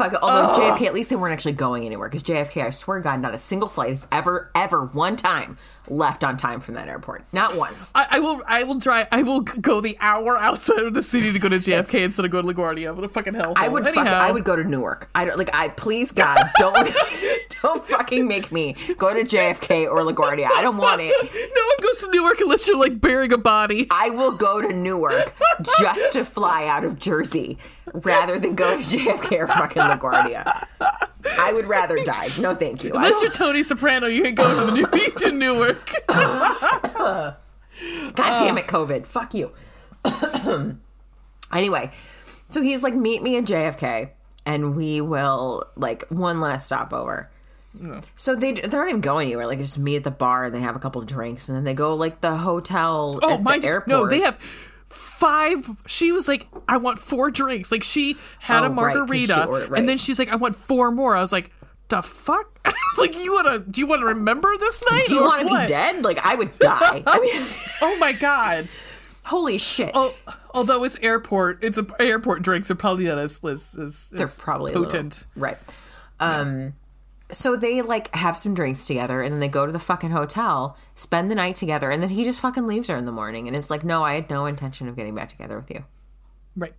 Although 0.01 0.61
JFK, 0.61 0.87
at 0.87 0.95
least 0.95 1.11
they 1.11 1.17
weren't 1.17 1.33
actually 1.33 1.53
going 1.53 1.87
anywhere 1.87 2.09
because 2.09 2.25
JFK, 2.25 2.65
I 2.65 2.71
swear 2.71 2.99
to 2.99 3.05
God, 3.05 3.21
not 3.21 3.35
a 3.35 3.39
single 3.39 3.69
flight 3.69 3.91
has 3.91 4.07
ever, 4.11 4.51
ever, 4.55 4.85
one 4.87 5.17
time 5.17 5.57
left 5.89 6.25
on 6.25 6.37
time 6.37 6.61
from 6.61 6.75
that 6.75 6.89
airport. 6.89 7.25
Not 7.33 7.57
once. 7.57 7.93
I, 7.95 8.07
I 8.13 8.21
will. 8.21 8.43
I 8.47 8.63
will 8.65 8.81
try. 8.81 9.07
I 9.13 9.23
will 9.23 9.43
go 9.43 9.81
the 9.81 9.97
hour 10.01 10.37
outside 10.37 10.81
of 10.81 10.95
the 10.95 11.03
city 11.03 11.33
to 11.33 11.39
go 11.39 11.49
to 11.49 11.59
JFK 11.59 11.95
instead 12.05 12.25
of 12.25 12.31
go 12.31 12.43
to 12.43 12.49
LaGuardia. 12.49 12.95
What 12.95 13.05
a 13.05 13.09
fucking 13.09 13.35
hellhole. 13.35 13.55
I 13.57 13.69
would. 13.69 13.87
Fuck, 13.87 14.07
I 14.07 14.31
would 14.31 14.45
go 14.45 14.57
to 14.57 14.65
Newark. 14.65 15.09
I 15.15 15.25
don't 15.25 15.39
like. 15.39 15.55
I 15.55 15.69
please 15.69 16.11
God, 16.13 16.39
don't, 16.59 16.91
don't 17.63 17.85
fucking 17.85 18.27
make 18.27 18.51
me 18.51 18.77
go 18.99 19.15
to 19.15 19.23
JFK 19.23 19.91
or 19.91 20.01
LaGuardia. 20.01 20.49
I 20.53 20.63
don't 20.63 20.77
want 20.77 21.01
it. 21.03 21.13
No 21.13 21.67
one 21.67 21.77
goes 21.83 22.01
to 22.03 22.11
Newark 22.11 22.41
unless 22.41 22.67
you're 22.67 22.79
like 22.79 23.01
burying 23.01 23.33
a 23.33 23.39
body. 23.39 23.87
I 23.91 24.11
will 24.11 24.33
go 24.33 24.61
to 24.61 24.73
Newark 24.73 25.35
just 25.79 26.15
to 26.15 26.25
fly 26.25 26.67
out 26.67 26.85
of 26.85 26.99
Jersey 26.99 27.59
rather 27.93 28.39
than 28.39 28.55
go 28.55 28.77
to 28.77 28.83
JFK 28.83 29.41
or 29.41 29.47
fucking 29.47 29.83
LaGuardia. 29.83 30.67
I 31.39 31.53
would 31.53 31.67
rather 31.67 32.03
die. 32.05 32.29
No, 32.41 32.55
thank 32.55 32.85
you. 32.85 32.93
Unless 32.93 33.23
you're 33.23 33.31
Tony 33.31 33.63
Soprano, 33.63 34.07
you 34.07 34.23
can 34.23 34.35
go 34.35 34.49
to 34.49 34.67
the 34.67 34.73
new 34.73 34.87
beach 34.93 35.23
in 35.25 35.39
Newark. 35.39 35.91
God 36.07 37.37
uh. 38.19 38.39
damn 38.39 38.59
it, 38.59 38.67
COVID. 38.67 39.07
Fuck 39.07 39.35
you. 39.35 39.53
anyway, 41.53 41.91
so 42.49 42.63
he's 42.63 42.83
like, 42.83 42.95
meet 42.95 43.23
me 43.23 43.37
at 43.39 43.45
JFK 43.45 44.11
and 44.47 44.77
we 44.77 45.01
will, 45.01 45.65
like, 45.77 46.05
one 46.09 46.41
last 46.41 46.67
stopover. 46.67 47.31
So 48.15 48.37
they 48.37 48.53
they're 48.53 48.81
not 48.83 48.89
even 48.89 49.01
going 49.01 49.27
anywhere. 49.27 49.47
Like, 49.49 49.59
they 49.59 49.65
just 49.65 49.79
meet 49.79 49.97
at 49.97 50.05
the 50.05 50.11
bar 50.13 50.45
and 50.45 50.55
they 50.55 50.61
have 50.61 50.77
a 50.77 50.79
couple 50.79 51.01
of 51.01 51.09
drinks 51.09 51.49
and 51.49 51.57
then 51.57 51.65
they 51.65 51.75
go, 51.75 51.97
like, 51.97 52.21
the 52.21 52.37
hotel 52.37 53.19
Oh 53.23 53.35
at 53.35 53.43
my 53.43 53.59
the 53.59 53.67
airport. 53.67 53.89
no, 53.89 54.07
they 54.07 54.21
have 54.21 54.39
five. 54.95 55.71
She 55.87 56.13
was 56.13 56.29
like, 56.29 56.47
I 56.69 56.77
want 56.79 56.99
four 56.99 57.31
drinks. 57.31 57.71
Like 57.73 57.83
she 57.83 58.17
had 58.39 58.63
Oh, 58.63 58.67
a 58.67 58.69
right, 58.69 58.75
margarita, 58.75 59.47
ordered- 59.47 59.71
right. 59.71 59.79
and 59.79 59.89
then 59.89 59.99
she's 59.99 60.19
like, 60.19 60.29
I 60.29 60.37
want 60.37 60.57
four 60.57 60.91
more. 60.91 61.17
I 61.17 61.21
was 61.21 61.33
like, 61.33 61.51
the 61.89 62.03
fuck? 62.03 62.67
like 62.99 63.15
you 63.23 63.33
wanna? 63.33 63.59
Do 63.59 63.81
you 63.81 63.87
want 63.87 64.01
to 64.01 64.07
remember 64.07 64.57
this 64.59 64.83
night? 64.91 65.07
Do 65.07 65.15
you 65.17 65.23
want 65.25 65.43
to 65.49 65.55
be 65.61 65.67
dead? 65.67 66.03
Like, 66.03 66.19
I 66.25 66.35
would 66.35 66.59
die. 66.59 67.03
I 67.07 67.19
mean, 67.21 67.47
Oh 67.83 67.97
my 67.99 68.13
god. 68.13 68.69
holy 69.25 69.59
shit. 69.59 69.91
Oh, 69.95 70.15
although 70.55 70.85
it's 70.85 70.97
airport, 71.03 71.63
it's 71.63 71.79
a 71.79 71.87
airport 71.99 72.43
drinks 72.43 72.71
are 72.71 72.75
probably 72.75 73.05
not 73.07 73.19
as 73.19 73.43
as, 73.45 73.77
as 73.81 74.11
They're 74.11 74.27
probably 74.39 74.73
a 74.73 74.79
little- 74.79 74.87
potent. 74.91 75.27
right. 75.37 75.59
Um, 76.21 76.75
so 77.31 77.57
they 77.57 77.83
like 77.83 78.15
have 78.15 78.37
some 78.37 78.55
drinks 78.55 78.87
together, 78.87 79.23
and 79.23 79.33
then 79.33 79.41
they 79.41 79.49
go 79.49 79.67
to 79.67 79.73
the 79.73 79.79
fucking 79.79 80.11
hotel, 80.11 80.77
spend 80.95 81.31
the 81.31 81.35
night 81.35 81.57
together, 81.57 81.91
and 81.91 82.03
then 82.03 82.11
he 82.11 82.25
just 82.25 82.41
fucking 82.41 82.67
leaves 82.67 82.89
her 82.89 82.97
in 82.97 83.07
the 83.07 83.13
morning, 83.13 83.47
and 83.47 83.57
is 83.57 83.71
like, 83.71 83.85
"No, 83.85 84.05
I 84.05 84.15
had 84.15 84.29
no 84.31 84.47
intention 84.47 84.89
of 84.89 84.97
getting 84.97 85.15
back 85.15 85.29
together 85.31 85.57
with 85.59 85.71
you." 85.71 85.85
Right. 86.57 86.75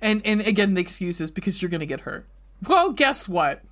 And 0.00 0.22
and 0.24 0.40
again, 0.40 0.74
the 0.74 0.80
excuse 0.80 1.20
is 1.20 1.30
because 1.30 1.60
you're 1.60 1.70
gonna 1.70 1.86
get 1.86 2.00
hurt. 2.00 2.26
Well, 2.68 2.92
guess 2.92 3.28
what? 3.28 3.62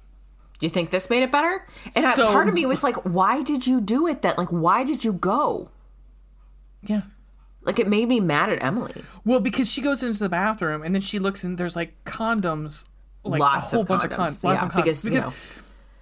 Do 0.59 0.66
you 0.66 0.70
think 0.70 0.91
this 0.91 1.09
made 1.09 1.22
it 1.22 1.32
better? 1.32 1.66
And 1.97 2.05
So- 2.14 2.32
part 2.32 2.49
of 2.49 2.55
me 2.55 2.66
was 2.66 2.82
like, 2.82 2.97
"Why 3.07 3.43
did 3.43 3.66
you 3.66 3.80
do 3.80 4.07
it? 4.07 4.20
Then, 4.22 4.34
like, 4.36 4.51
why 4.51 4.84
did 4.84 5.05
you 5.05 5.12
go?" 5.12 5.70
Yeah. 6.82 7.03
Like, 7.62 7.78
it 7.78 7.88
made 7.88 8.09
me 8.09 8.20
mad 8.20 8.51
at 8.51 8.62
Emily. 8.62 9.03
Well, 9.24 9.41
because 9.41 9.70
she 9.70 9.80
goes 9.82 10.03
into 10.03 10.18
the 10.18 10.28
bathroom 10.30 10.82
and 10.82 10.95
then 10.95 11.03
she 11.03 11.18
looks 11.18 11.45
and 11.45 11.57
there's 11.59 11.76
like 11.76 11.95
condoms, 12.05 12.84
like 13.25 13.41
Lots 13.41 13.73
a 13.73 13.77
whole 13.77 13.83
of 13.83 13.89
bunch 13.89 14.03
condoms, 14.03 14.05
of 14.05 14.11
condoms. 14.12 14.45
Lots 14.45 14.45
yeah, 14.45 14.66
of 14.66 14.73
condoms. 14.73 14.85
because, 14.85 15.05
you 15.05 15.11
know. 15.11 15.33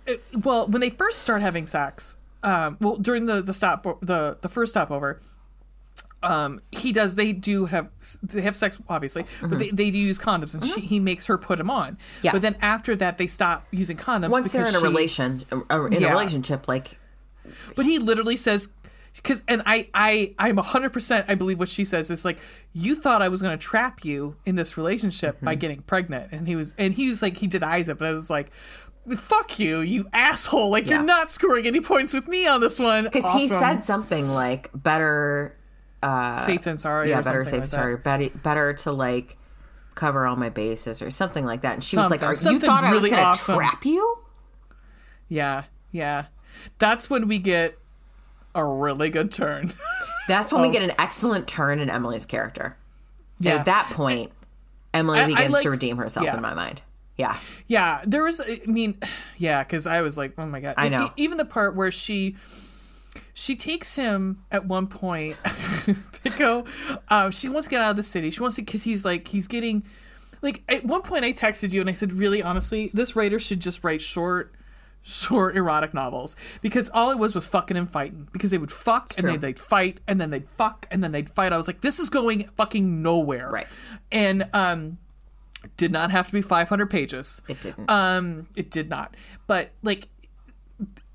it- 0.06 0.24
well, 0.44 0.66
when 0.68 0.80
they 0.80 0.90
first 0.90 1.18
start 1.20 1.42
having 1.42 1.66
sex, 1.66 2.16
um, 2.42 2.76
well, 2.80 2.96
during 2.96 3.26
the 3.26 3.42
the 3.42 3.52
stop 3.52 3.82
the 4.00 4.36
the 4.40 4.48
first 4.48 4.72
stopover, 4.72 5.18
um, 6.22 6.60
he 6.72 6.92
does. 6.92 7.14
They 7.16 7.32
do 7.32 7.66
have 7.66 7.88
they 8.22 8.40
have 8.42 8.56
sex, 8.56 8.78
obviously, 8.88 9.24
but 9.40 9.58
they, 9.58 9.70
they 9.70 9.90
do 9.90 9.98
use 9.98 10.18
condoms, 10.18 10.54
and 10.54 10.64
she, 10.64 10.80
he 10.80 11.00
makes 11.00 11.26
her 11.26 11.38
put 11.38 11.58
them 11.58 11.70
on. 11.70 11.92
Mm-hmm. 11.94 12.02
Yeah. 12.26 12.32
But 12.32 12.42
then 12.42 12.56
after 12.60 12.96
that, 12.96 13.18
they 13.18 13.26
stop 13.26 13.66
using 13.70 13.96
condoms 13.96 14.30
Once 14.30 14.52
they're 14.52 14.62
in 14.62 14.66
because 14.66 14.76
a 14.76 14.78
she- 14.78 14.84
relation, 14.84 15.42
in 15.52 15.62
Yeah. 16.00 16.08
a 16.08 16.10
relationship, 16.12 16.66
like, 16.68 16.98
But 17.76 17.84
he 17.84 17.98
literally 17.98 18.36
says, 18.36 18.70
because 19.16 19.42
and 19.48 19.62
I 19.66 19.88
I 19.94 20.34
I'm 20.38 20.56
hundred 20.58 20.92
percent 20.92 21.26
I 21.28 21.34
believe 21.34 21.58
what 21.58 21.68
she 21.68 21.84
says 21.84 22.10
is 22.10 22.24
like 22.24 22.38
you 22.72 22.94
thought 22.94 23.20
I 23.22 23.28
was 23.28 23.42
going 23.42 23.56
to 23.58 23.62
trap 23.62 24.04
you 24.04 24.36
in 24.46 24.56
this 24.56 24.76
relationship 24.76 25.40
by 25.40 25.52
Mm-hmm. 25.52 25.58
getting 25.60 25.82
pregnant, 25.82 26.32
and 26.32 26.46
he 26.46 26.56
was 26.56 26.74
and 26.78 26.94
he 26.94 27.08
was 27.08 27.22
like 27.22 27.36
he 27.36 27.46
denies 27.46 27.88
it, 27.88 27.98
but 27.98 28.06
I 28.08 28.12
was 28.12 28.30
like. 28.30 28.50
Fuck 29.16 29.58
you, 29.58 29.80
you 29.80 30.06
asshole! 30.12 30.68
Like 30.68 30.84
Yeah. 30.84 30.96
you're 30.96 31.04
not 31.04 31.30
scoring 31.30 31.66
any 31.66 31.80
points 31.80 32.12
with 32.12 32.28
me 32.28 32.46
on 32.46 32.60
this 32.60 32.78
one. 32.78 33.04
because 33.04 33.32
he 33.32 33.48
said 33.48 33.82
something 33.82 34.28
like, 34.28 34.68
"Better." 34.74 35.56
safe 36.36 36.60
than 36.60 36.76
sorry. 36.76 37.08
yeah, 37.08 37.22
better 37.22 37.42
something 37.46 37.62
safe 37.62 37.72
like 37.72 37.80
sorry. 37.80 37.96
Better, 37.96 38.28
better 38.42 38.72
to 38.74 38.92
like 38.92 39.38
cover 39.94 40.26
all 40.26 40.36
my 40.36 40.50
bases 40.50 41.00
or 41.00 41.10
something 41.10 41.46
like 41.46 41.62
that. 41.62 41.72
And 41.72 41.82
she 41.82 41.96
was 41.96 42.10
like, 42.10 42.22
Are, 42.22 42.32
"You 42.32 42.36
something 42.36 42.68
thought 42.68 42.84
I 42.84 42.92
was 42.92 43.00
going 43.00 43.14
to 43.14 43.18
awesome. 43.20 43.56
trap 43.56 43.86
you?" 43.86 44.18
Yeah, 45.28 45.64
yeah. 45.90 46.26
That's 46.78 47.08
when 47.08 47.28
we 47.28 47.38
get 47.38 47.78
a 48.58 48.64
really 48.64 49.10
good 49.10 49.32
turn. 49.32 49.72
That's 50.28 50.52
when 50.52 50.60
we 50.62 50.70
get 50.70 50.82
an 50.82 50.92
excellent 50.98 51.48
turn 51.48 51.80
in 51.80 51.88
Emily's 51.88 52.26
character. 52.26 52.76
And 53.38 53.46
Yeah. 53.46 53.54
at 53.56 53.64
that 53.66 53.90
point, 53.90 54.30
Emily 54.92 55.20
I- 55.20 55.24
I 55.24 55.26
begins 55.28 55.50
liked- 55.52 55.62
to 55.62 55.70
redeem 55.70 55.96
herself 55.96 56.26
yeah. 56.26 56.36
in 56.36 56.42
my 56.42 56.54
mind. 56.54 56.82
Yeah, 57.16 57.36
Yeah, 57.66 58.02
there 58.06 58.22
was. 58.22 58.40
I 58.40 58.60
mean, 58.66 58.96
yeah, 59.38 59.64
because 59.64 59.86
I 59.86 60.02
was 60.02 60.16
like, 60.16 60.34
oh 60.38 60.46
my 60.46 60.60
god. 60.60 60.74
I 60.76 60.88
know. 60.88 61.06
e- 61.06 61.10
even 61.16 61.36
the 61.38 61.44
part 61.44 61.74
where 61.74 61.90
she 61.90 62.36
she 63.34 63.56
takes 63.56 63.96
him 63.96 64.44
at 64.50 64.66
one 64.66 64.86
point. 64.86 65.36
they 66.22 66.30
go. 66.30 66.64
Um, 67.08 67.30
she 67.32 67.48
wants 67.48 67.66
to 67.66 67.70
get 67.70 67.80
out 67.80 67.90
of 67.90 67.96
the 67.96 68.02
city. 68.02 68.30
She 68.30 68.40
wants 68.40 68.56
to 68.56 68.62
because 68.62 68.82
he's 68.82 69.04
like 69.04 69.28
he's 69.28 69.46
getting. 69.48 69.84
Like 70.42 70.62
at 70.68 70.84
one 70.84 71.02
point, 71.02 71.24
I 71.24 71.32
texted 71.32 71.72
you 71.72 71.80
and 71.80 71.90
I 71.90 71.92
said, 71.94 72.12
"Really, 72.12 72.42
honestly, 72.42 72.90
this 72.94 73.16
writer 73.16 73.40
should 73.40 73.58
just 73.60 73.82
write 73.82 74.00
short, 74.00 74.52
short 75.02 75.56
erotic 75.56 75.94
novels 75.94 76.36
because 76.60 76.90
all 76.92 77.10
it 77.10 77.18
was 77.18 77.34
was 77.34 77.46
fucking 77.46 77.76
and 77.76 77.90
fighting. 77.90 78.28
Because 78.32 78.50
they 78.50 78.58
would 78.58 78.70
fuck 78.72 79.10
and 79.16 79.18
true. 79.24 79.30
then 79.32 79.40
they'd 79.40 79.58
fight 79.58 80.00
and 80.06 80.20
then 80.20 80.30
they'd 80.30 80.48
fuck 80.56 80.86
and 80.90 81.02
then 81.02 81.12
they'd 81.12 81.30
fight. 81.30 81.52
I 81.52 81.56
was 81.56 81.66
like, 81.66 81.80
this 81.80 81.98
is 81.98 82.10
going 82.10 82.48
fucking 82.56 83.02
nowhere. 83.02 83.48
Right. 83.50 83.66
And 84.12 84.48
um, 84.52 84.98
did 85.76 85.92
not 85.92 86.10
have 86.10 86.26
to 86.26 86.32
be 86.32 86.42
500 86.42 86.86
pages. 86.90 87.40
it 87.48 87.60
didn't. 87.60 87.90
Um, 87.90 88.48
it 88.56 88.70
did 88.70 88.88
not. 88.90 89.16
But 89.46 89.70
like, 89.82 90.08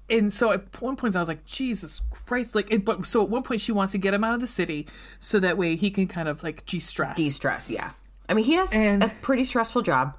and 0.10 0.32
so 0.34 0.52
at 0.52 0.82
one 0.82 0.96
point 0.96 1.16
I 1.16 1.20
was 1.20 1.28
like, 1.30 1.46
Jesus 1.46 2.02
Christ! 2.12 2.56
Like, 2.56 2.72
it, 2.72 2.84
but 2.84 3.08
so 3.08 3.24
at 3.24 3.30
one 3.30 3.42
point 3.42 3.62
she 3.62 3.72
wants 3.72 3.94
to 3.94 3.98
get 3.98 4.14
him 4.14 4.24
out 4.24 4.36
of 4.36 4.42
the 4.42 4.48
city 4.48 4.86
so 5.20 5.40
that 5.40 5.58
way 5.58 5.76
he 5.76 5.90
can 5.90 6.08
kind 6.08 6.28
of 6.28 6.44
like 6.44 6.66
de-stress. 6.66 7.16
De-stress. 7.16 7.70
Yeah, 7.70 7.92
I 8.28 8.34
mean, 8.34 8.44
he 8.46 8.54
has 8.54 8.70
And- 8.72 9.02
a 9.04 9.10
pretty 9.22 9.46
stressful 9.46 9.82
job. 9.82 10.14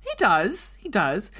he 0.00 0.10
does. 0.16 0.76
He 0.80 0.88
does. 0.88 1.30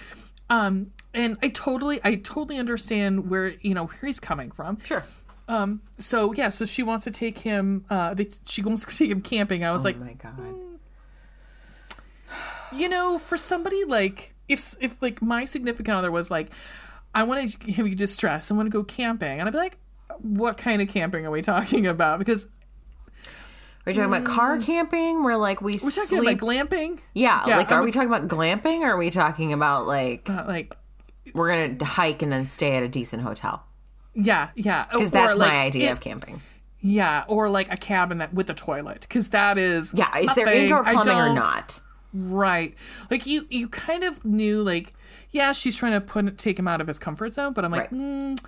Um, 0.51 0.93
and 1.15 1.37
I 1.43 1.49
totally, 1.49 2.01
I 2.05 2.17
totally 2.17 2.59
understand 2.59 3.31
where 3.31 3.55
you 3.61 3.75
know 3.75 3.87
where 3.87 3.99
he's 4.03 4.21
coming 4.21 4.51
from. 4.51 4.79
Sure. 4.85 5.05
Um, 5.49 5.81
so 5.99 6.33
yeah, 6.33 6.49
so 6.51 6.65
she 6.65 6.83
wants 6.83 7.05
to 7.05 7.11
take 7.11 7.39
him. 7.39 7.85
Uh, 7.91 8.15
they, 8.15 8.29
she 8.47 8.63
wants 8.63 8.85
to 8.85 8.97
take 8.97 9.11
him 9.11 9.21
camping. 9.21 9.65
I 9.65 9.73
was 9.73 9.85
like, 9.85 9.97
oh 9.97 10.05
my 10.05 10.13
god. 10.15 10.39
you 12.73 12.89
know, 12.89 13.19
for 13.19 13.37
somebody 13.37 13.85
like 13.85 14.35
if 14.49 14.75
if 14.81 15.01
like 15.03 15.23
my 15.23 15.45
significant 15.45 15.97
other 15.97 16.11
was 16.11 16.31
like, 16.31 16.51
I 17.15 17.25
want 17.25 17.51
to 17.51 17.73
have 17.73 17.89
you 17.89 17.97
distress, 17.97 18.51
I 18.51 18.55
want 18.55 18.67
to 18.67 18.71
go 18.71 18.85
camping, 18.85 19.41
and 19.41 19.49
I'd 19.49 19.53
be 19.53 19.59
like, 19.59 19.79
what 20.21 20.57
kind 20.57 20.81
of 20.83 20.89
camping 20.89 21.27
are 21.27 21.31
we 21.31 21.43
talking 21.43 21.87
about? 21.87 22.19
Because 22.19 22.47
Are 23.87 23.93
you 23.93 23.95
talking 23.95 24.05
about 24.15 24.25
car 24.25 24.59
camping 24.61 25.25
where 25.25 25.37
like 25.37 25.61
we 25.61 25.79
we're 25.83 25.91
talking 25.91 26.19
about 26.19 26.37
glamping. 26.37 27.01
yeah, 27.15 27.45
Yeah, 27.47 27.57
like 27.57 27.71
are 27.73 27.77
I'm- 27.77 27.85
we 27.85 27.93
talking 27.93 28.09
about 28.13 28.29
glamping 28.29 28.81
or 28.83 28.93
are 28.93 28.97
we 28.97 29.11
talking 29.11 29.53
about 29.53 29.87
like 29.87 30.29
Uh, 30.31 30.45
like 30.47 30.77
we're 31.35 31.49
gonna 31.68 31.85
hike 31.85 32.22
and 32.22 32.31
then 32.33 32.47
stay 32.47 32.76
at 32.76 32.83
a 32.83 32.89
decent 32.89 33.22
hotel? 33.22 33.64
yeah, 34.14 34.49
yeah, 34.57 34.87
Because 34.91 35.11
that's 35.11 35.37
my 35.39 35.61
idea 35.61 35.93
of 35.93 36.01
camping. 36.01 36.43
Yeah, 36.81 37.24
or 37.28 37.49
like 37.51 37.70
a 37.72 37.76
cabin 37.76 38.18
that 38.18 38.33
with 38.35 38.49
a 38.51 38.55
toilet, 38.55 39.03
because 39.03 39.31
that 39.31 39.59
is 39.59 39.93
Yeah, 39.95 40.16
is 40.18 40.33
there 40.35 40.47
nothing. 40.47 40.62
indoor 40.62 40.83
plumbing 40.83 40.99
or 40.99 41.35
don't- 41.35 41.81
Right, 42.12 42.74
like 43.11 43.26
you, 43.26 43.47
you 43.51 43.68
kind 43.68 44.03
of 44.03 44.24
knew, 44.24 44.62
like, 44.64 44.95
yeah, 45.31 45.53
she's 45.53 45.76
trying 45.76 45.93
to 45.93 46.01
put 46.01 46.39
take 46.39 46.59
him 46.59 46.66
out 46.66 46.81
of 46.81 46.87
his 46.89 46.99
comfort 46.99 47.35
zone, 47.35 47.53
but 47.53 47.64
I'm 47.64 47.70
like, 47.70 47.93
Right. 47.93 48.01
mm, 48.01 48.39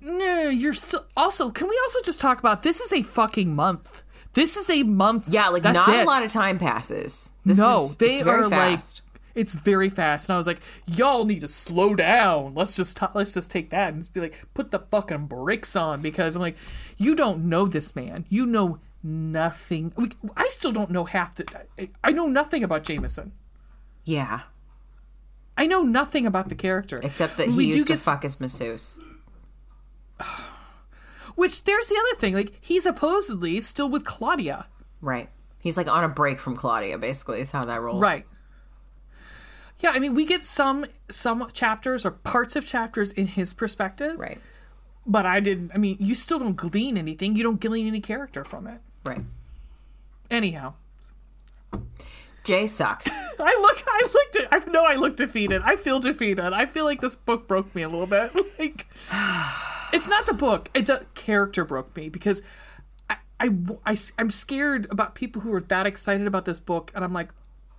no, 0.00 0.48
you're 0.48 0.72
still. 0.72 1.04
Also, 1.16 1.50
can 1.50 1.68
we 1.68 1.78
also 1.84 2.00
just 2.04 2.18
talk 2.18 2.40
about 2.40 2.62
this? 2.62 2.80
Is 2.80 2.92
a 2.92 3.02
fucking 3.02 3.54
month. 3.54 4.02
This 4.34 4.56
is 4.56 4.68
a 4.70 4.82
month. 4.82 5.28
Yeah, 5.28 5.48
like 5.48 5.62
not 5.62 5.86
a 5.88 6.04
lot 6.04 6.24
of 6.24 6.32
time 6.32 6.58
passes. 6.58 7.32
This 7.44 7.58
no, 7.58 7.84
is, 7.84 7.96
they 7.96 8.20
are 8.22 8.48
fast. 8.50 9.01
like 9.01 9.01
it's 9.34 9.54
very 9.54 9.88
fast, 9.88 10.28
and 10.28 10.34
I 10.34 10.38
was 10.38 10.46
like, 10.46 10.60
y'all 10.86 11.24
need 11.24 11.40
to 11.40 11.48
slow 11.48 11.94
down. 11.94 12.54
Let's 12.54 12.76
just 12.76 12.96
t- 12.96 13.06
let's 13.14 13.34
just 13.34 13.50
take 13.50 13.70
that 13.70 13.92
and 13.92 14.00
just 14.02 14.12
be 14.12 14.20
like, 14.20 14.42
put 14.54 14.70
the 14.70 14.78
fucking 14.80 15.26
brakes 15.26 15.74
on 15.76 16.02
because 16.02 16.36
I'm 16.36 16.42
like, 16.42 16.56
you 16.98 17.14
don't 17.16 17.44
know 17.48 17.66
this 17.66 17.96
man. 17.96 18.24
You 18.28 18.46
know 18.46 18.78
nothing. 19.02 19.92
We, 19.96 20.10
I 20.36 20.48
still 20.48 20.72
don't 20.72 20.90
know 20.90 21.04
half 21.04 21.34
the. 21.34 21.44
I- 21.78 21.90
I 22.04 22.12
know 22.12 22.26
nothing 22.26 22.62
about 22.62 22.84
Jameson. 22.84 23.32
yeah, 24.04 24.40
I 25.56 25.66
know 25.66 25.82
nothing 25.82 26.26
about 26.26 26.48
the 26.48 26.54
character 26.54 26.98
except 27.02 27.36
that 27.36 27.48
he 27.48 27.54
We 27.56 27.64
used 27.66 27.86
to 27.86 27.92
get 27.92 28.00
fuck 28.00 28.22
his 28.22 28.38
masseuse. 28.40 28.98
Which 31.34 31.64
there's 31.64 31.88
the 31.88 31.96
other 31.96 32.20
thing. 32.20 32.34
Like 32.34 32.52
he's 32.60 32.82
supposedly 32.82 33.60
still 33.60 33.88
with 33.88 34.04
Claudia. 34.04 34.66
Right. 35.00 35.28
He's 35.62 35.76
like 35.76 35.88
on 35.90 36.04
a 36.04 36.08
break 36.08 36.38
from 36.38 36.56
Claudia. 36.56 36.98
Basically, 36.98 37.40
is 37.40 37.50
how 37.50 37.64
that 37.64 37.80
rolls. 37.80 38.02
Right. 38.02 38.26
Yeah, 39.82 39.90
I 39.92 39.98
mean, 39.98 40.14
we 40.14 40.24
get 40.24 40.42
some 40.42 40.86
some 41.08 41.46
chapters 41.52 42.06
or 42.06 42.12
parts 42.12 42.56
of 42.56 42.64
chapters 42.66 43.12
in 43.12 43.26
his 43.26 43.52
perspective, 43.52 44.18
Right. 44.18 44.38
but 45.06 45.26
I 45.26 45.40
didn't. 45.40 45.72
I 45.74 45.78
mean, 45.78 45.96
you 45.98 46.14
still 46.14 46.38
don't 46.38 46.56
glean 46.56 46.96
anything. 46.96 47.34
You 47.36 47.42
don't 47.42 47.60
glean 47.60 47.86
any 47.86 48.00
character 48.00 48.44
from 48.44 48.66
it. 48.68 48.80
Right. 49.04 49.22
Anyhow, 50.30 50.74
Jay 52.44 52.66
sucks. 52.66 53.08
I 53.38 53.58
look. 53.60 53.82
I 53.86 54.08
looked. 54.12 54.36
At, 54.36 54.48
I 54.52 54.70
know 54.70 54.84
I 54.84 54.94
look 54.96 55.16
defeated. 55.16 55.62
I 55.64 55.76
feel 55.76 55.98
defeated. 56.00 56.52
I 56.52 56.66
feel 56.66 56.84
like 56.84 57.00
this 57.00 57.14
book 57.16 57.46
broke 57.48 57.74
me 57.74 57.82
a 57.82 57.88
little 57.88 58.06
bit. 58.06 58.32
Like, 58.58 58.86
it's 59.92 60.06
not 60.06 60.26
the 60.26 60.34
book. 60.34 60.70
It's 60.74 60.86
the 60.86 61.04
character 61.14 61.64
broke 61.64 61.96
me 61.96 62.08
because 62.08 62.40
I, 63.10 63.16
I, 63.40 63.50
I, 63.84 63.96
I'm 64.18 64.30
scared 64.30 64.86
about 64.90 65.16
people 65.16 65.42
who 65.42 65.52
are 65.52 65.60
that 65.62 65.86
excited 65.86 66.28
about 66.28 66.44
this 66.44 66.60
book, 66.60 66.92
and 66.94 67.04
I'm 67.04 67.12
like, 67.12 67.30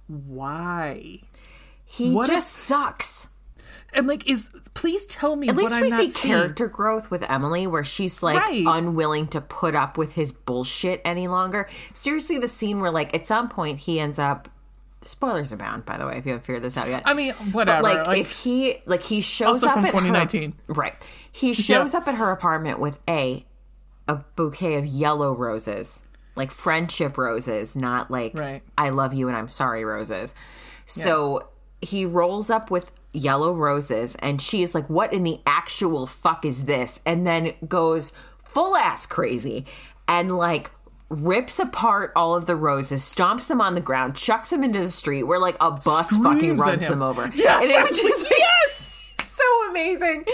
why? 0.07 1.21
He 1.93 2.11
What 2.11 2.27
just 2.27 2.51
sucks. 2.51 3.27
I'm 3.95 4.07
like, 4.07 4.27
is 4.27 4.49
please 4.73 5.05
tell 5.05 5.35
me 5.35 5.47
At 5.49 5.55
least 5.55 5.79
we 5.79 5.91
see 5.91 6.09
seeing. 6.09 6.33
character 6.33 6.67
growth 6.67 7.11
with 7.11 7.23
Emily, 7.29 7.67
where 7.67 7.83
she's 7.83 8.23
like 8.23 8.39
Right. 8.39 8.63
unwilling 8.65 9.27
to 9.27 9.41
put 9.41 9.75
up 9.75 9.95
with 9.95 10.13
his 10.13 10.31
bullshit 10.31 11.01
any 11.05 11.27
longer. 11.27 11.69
Seriously, 11.93 12.39
the 12.39 12.47
scene 12.47 12.79
where 12.81 12.89
like 12.89 13.13
at 13.13 13.27
some 13.27 13.47
point 13.49 13.77
he 13.79 13.99
ends 13.99 14.17
up. 14.17 14.49
Spoilers 15.01 15.51
abound, 15.51 15.85
by 15.85 15.97
the 15.97 16.07
way, 16.07 16.17
if 16.17 16.25
you 16.25 16.31
haven't 16.31 16.45
figured 16.45 16.63
this 16.63 16.77
out 16.77 16.87
yet. 16.87 17.03
I 17.05 17.13
mean, 17.13 17.35
But 17.37 17.53
whatever. 17.53 17.83
like, 17.83 18.07
like, 18.07 18.21
if 18.21 18.31
he 18.43 18.77
like 18.87 19.03
he 19.03 19.21
shows 19.21 19.61
Also 19.61 19.67
up 19.67 19.73
from 19.73 19.85
at 19.85 19.93
her- 19.93 19.99
2019. 19.99 20.55
right? 20.69 20.95
He 21.31 21.53
shows 21.53 21.93
up 21.93 22.07
at 22.07 22.15
her 22.15 22.31
apartment 22.31 22.79
with 22.79 22.99
a 23.07 23.45
a 24.07 24.15
bouquet 24.35 24.75
of 24.75 24.85
yellow 24.87 25.35
roses, 25.35 26.03
like 26.35 26.49
friendship 26.51 27.17
roses, 27.19 27.75
not 27.75 28.09
like 28.09 28.31
Right. 28.33 28.63
I 28.77 28.89
love 28.89 29.13
you 29.13 29.27
and 29.27 29.37
I'm 29.37 29.49
sorry 29.49 29.85
roses. 29.85 30.33
So 30.85 31.49
he 31.83 32.05
rolls 32.05 32.49
up 32.49 32.71
with 32.71 32.91
yellow 33.11 33.53
roses, 33.53 34.15
and 34.15 34.41
she's 34.41 34.73
like, 34.73 34.89
"What 34.89 35.13
in 35.13 35.23
the 35.23 35.39
actual 35.45 36.07
fuck 36.07 36.45
is 36.45 36.65
this?" 36.65 37.01
And 37.05 37.27
then 37.27 37.53
goes 37.67 38.11
full 38.43 38.75
ass 38.75 39.05
crazy 39.05 39.65
and 40.07 40.37
like 40.37 40.71
rips 41.09 41.59
apart 41.59 42.11
all 42.15 42.35
of 42.35 42.45
the 42.45 42.55
roses, 42.55 43.01
stomps 43.01 43.47
them 43.47 43.61
on 43.61 43.75
the 43.75 43.81
ground, 43.81 44.15
chucks 44.15 44.49
them 44.49 44.63
into 44.63 44.79
the 44.79 44.91
street 44.91 45.23
where 45.23 45.39
like 45.39 45.57
a 45.61 45.71
bus 45.71 46.09
fucking 46.09 46.37
Screams 46.37 46.61
at 46.61 46.65
runs 46.65 46.87
them 46.87 47.01
over. 47.01 47.31
Yes, 47.35 47.61
and 47.61 47.71
it 47.71 47.89
was 47.89 47.99
just 47.99 48.29
yes, 48.29 48.95
so 49.21 49.69
amazing, 49.69 50.25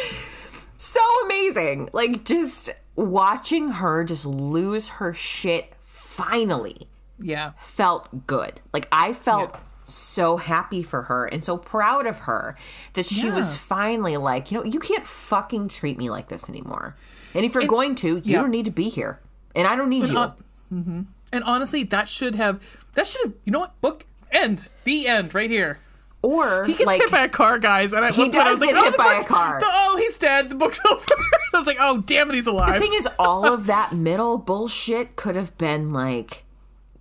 so 0.77 1.01
amazing. 1.25 1.89
Like 1.93 2.23
just 2.23 2.69
watching 2.95 3.69
her 3.69 4.03
just 4.03 4.25
lose 4.25 4.89
her 4.89 5.13
shit 5.13 5.73
finally 5.81 6.87
yeah, 7.21 7.51
felt 7.59 8.27
good. 8.27 8.59
Like 8.73 8.87
I 8.91 9.13
felt 9.13 9.51
Yeah. 9.53 9.59
So 9.93 10.37
happy 10.37 10.83
for 10.83 11.03
her 11.03 11.25
and 11.25 11.43
so 11.43 11.57
proud 11.57 12.07
of 12.07 12.19
her 12.19 12.55
that 12.93 13.05
she 13.05 13.29
was 13.29 13.55
finally 13.55 14.17
like, 14.17 14.51
you 14.51 14.57
know, 14.59 14.63
you 14.63 14.79
can't 14.79 15.05
fucking 15.05 15.69
treat 15.69 15.97
me 15.97 16.09
like 16.09 16.27
this 16.29 16.49
anymore. 16.49 16.95
And 17.33 17.45
if 17.45 17.53
you're 17.53 17.67
going 17.67 17.95
to, 17.95 18.17
you 18.17 18.21
yeah. 18.23 18.41
don't 18.41 18.51
need 18.51 18.65
to 18.65 18.71
be 18.71 18.89
here. 18.89 19.19
And 19.55 19.67
I 19.67 19.75
don't 19.75 19.89
need 19.89 20.09
you. 20.09 20.17
uh, 20.17 20.31
and 20.71 21.43
honestly, 21.43 21.83
that 21.83 22.07
should 22.09 22.35
have 22.35 22.61
that 22.93 23.05
should 23.07 23.21
have. 23.25 23.33
You 23.45 23.51
know 23.51 23.59
what? 23.59 23.81
Book 23.81 24.05
end. 24.31 24.67
The 24.83 25.07
end. 25.07 25.33
Right 25.35 25.49
here. 25.49 25.79
or 26.21 26.65
He 26.65 26.73
gets 26.73 26.85
like 26.85 27.01
hit 27.01 27.11
by 27.11 27.23
a 27.23 27.29
car, 27.29 27.59
guys, 27.59 27.93
and 27.93 28.03
I 28.03 28.11
He 28.11 28.23
I 28.23 28.27
does 28.29 28.51
was 28.51 28.59
like, 28.61 28.69
get 28.71 28.79
oh, 28.79 28.83
hit 28.83 28.97
by 28.97 29.13
a 29.21 29.23
car. 29.23 29.59
the- 29.59 29.65
oh, 29.67 29.97
he's 29.97 30.17
dead. 30.17 30.49
The 30.49 30.55
book's 30.55 30.79
over. 30.89 31.05
I 31.53 31.57
was 31.57 31.67
like, 31.67 31.77
oh, 31.79 31.99
damn 32.01 32.29
it, 32.29 32.35
he's 32.35 32.47
alive. 32.47 32.73
the 32.73 32.79
thing 32.79 32.93
is 32.93 33.07
all 33.17 33.45
of 33.51 33.65
that 33.67 33.93
middle 33.93 34.37
bullshit 34.37 35.15
could 35.15 35.35
have 35.35 35.57
been 35.57 35.91
like 35.93 36.45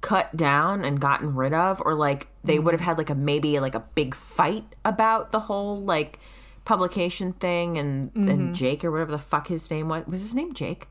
cut 0.01 0.37
down 0.37 0.85
and 0.85 1.01
gotten 1.01 1.35
rid 1.35 1.53
of 1.53 1.83
or 1.85 1.95
like 1.95 2.28
they 2.49 2.59
would 2.59 2.75
have 2.75 2.81
had 2.81 2.99
like 2.99 3.11
a 3.11 3.15
maybe 3.15 3.61
like 3.61 3.75
a 3.77 3.85
big 3.95 4.15
fight 4.15 4.65
about 4.85 5.31
the 5.31 5.39
whole 5.41 5.81
like 5.81 6.19
publication 6.65 7.33
thing 7.35 7.79
and 7.79 8.11
and 8.17 8.55
Jake 8.55 8.85
or 8.85 8.91
whatever 8.91 9.13
the 9.13 9.19
fuck 9.19 9.47
his 9.47 9.71
name 9.71 9.89
was 9.89 10.05
was 10.07 10.21
his 10.21 10.35
name 10.35 10.53
Jake 10.55 10.89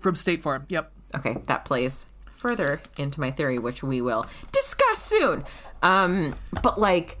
From 0.00 0.14
State 0.14 0.42
Farm. 0.42 0.64
Yep. 0.68 0.92
okay 1.16 1.36
that 1.46 1.64
plays 1.64 2.06
further 2.36 2.80
into 2.98 3.20
my 3.20 3.30
theory 3.30 3.58
which 3.58 3.82
we 3.82 4.00
will 4.00 4.24
discuss 4.52 5.02
soon 5.02 5.44
um 5.82 6.34
but 6.62 6.78
like 6.80 7.18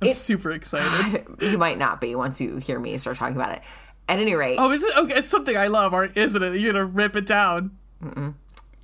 I'm 0.00 0.12
super 0.12 0.50
excited. 0.50 1.26
you 1.40 1.56
might 1.58 1.78
not 1.78 2.00
be 2.00 2.14
once 2.14 2.40
you 2.40 2.56
hear 2.58 2.78
me 2.78 2.96
start 2.98 3.16
talking 3.16 3.36
about 3.36 3.52
it 3.52 3.62
at 4.08 4.18
any 4.18 4.34
rate 4.34 4.56
Oh, 4.58 4.70
is 4.70 4.82
it? 4.82 4.96
Okay, 4.96 5.14
it's 5.16 5.28
something 5.28 5.56
I 5.56 5.68
love, 5.68 5.94
aren't 5.94 6.16
isn't 6.16 6.42
it? 6.42 6.60
You're 6.60 6.72
gonna 6.72 6.84
rip 6.84 7.16
it 7.16 7.26
down. 7.26 7.76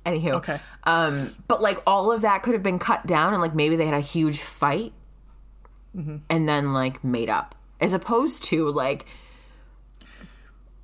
Anywho, 0.05 0.33
Okay. 0.33 0.59
Um, 0.85 1.29
but 1.47 1.61
like 1.61 1.79
all 1.85 2.11
of 2.11 2.21
that 2.21 2.41
could 2.41 2.53
have 2.53 2.63
been 2.63 2.79
cut 2.79 3.05
down, 3.05 3.33
and 3.33 3.41
like 3.41 3.53
maybe 3.53 3.75
they 3.75 3.85
had 3.85 3.93
a 3.93 3.99
huge 3.99 4.39
fight, 4.39 4.93
and 6.29 6.49
then 6.49 6.73
like 6.73 7.03
made 7.03 7.29
up, 7.29 7.55
as 7.79 7.93
opposed 7.93 8.43
to 8.45 8.69
like 8.71 9.05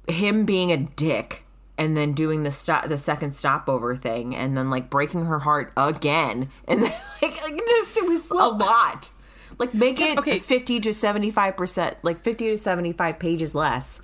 him 0.08 0.46
being 0.46 0.72
a 0.72 0.78
dick 0.78 1.44
and 1.78 1.96
then 1.96 2.14
doing 2.14 2.44
the 2.44 2.52
stop, 2.52 2.88
the 2.88 2.98
second 2.98 3.36
stopover 3.36 3.96
thing, 3.96 4.36
and 4.36 4.58
then 4.58 4.70
like 4.70 4.90
breaking 4.90 5.26
her 5.26 5.40
heart 5.40 5.72
again, 5.78 6.50
and 6.68 6.84
then 6.84 6.94
like, 7.22 7.42
like 7.44 7.58
just 7.68 7.98
it 7.98 8.08
was 8.08 8.30
a 8.30 8.34
lot. 8.36 9.12
Like 9.58 9.74
make 9.74 10.00
it 10.00 10.20
okay. 10.20 10.40
fifty 10.40 10.80
to 10.82 10.94
seventy 10.94 11.32
five 11.32 11.58
percent, 11.58 11.98
like 12.04 12.22
fifty 12.22 12.50
to 12.50 12.58
seventy 12.58 12.94
five 12.94 13.18
pages 13.18 13.56
less. 13.56 14.02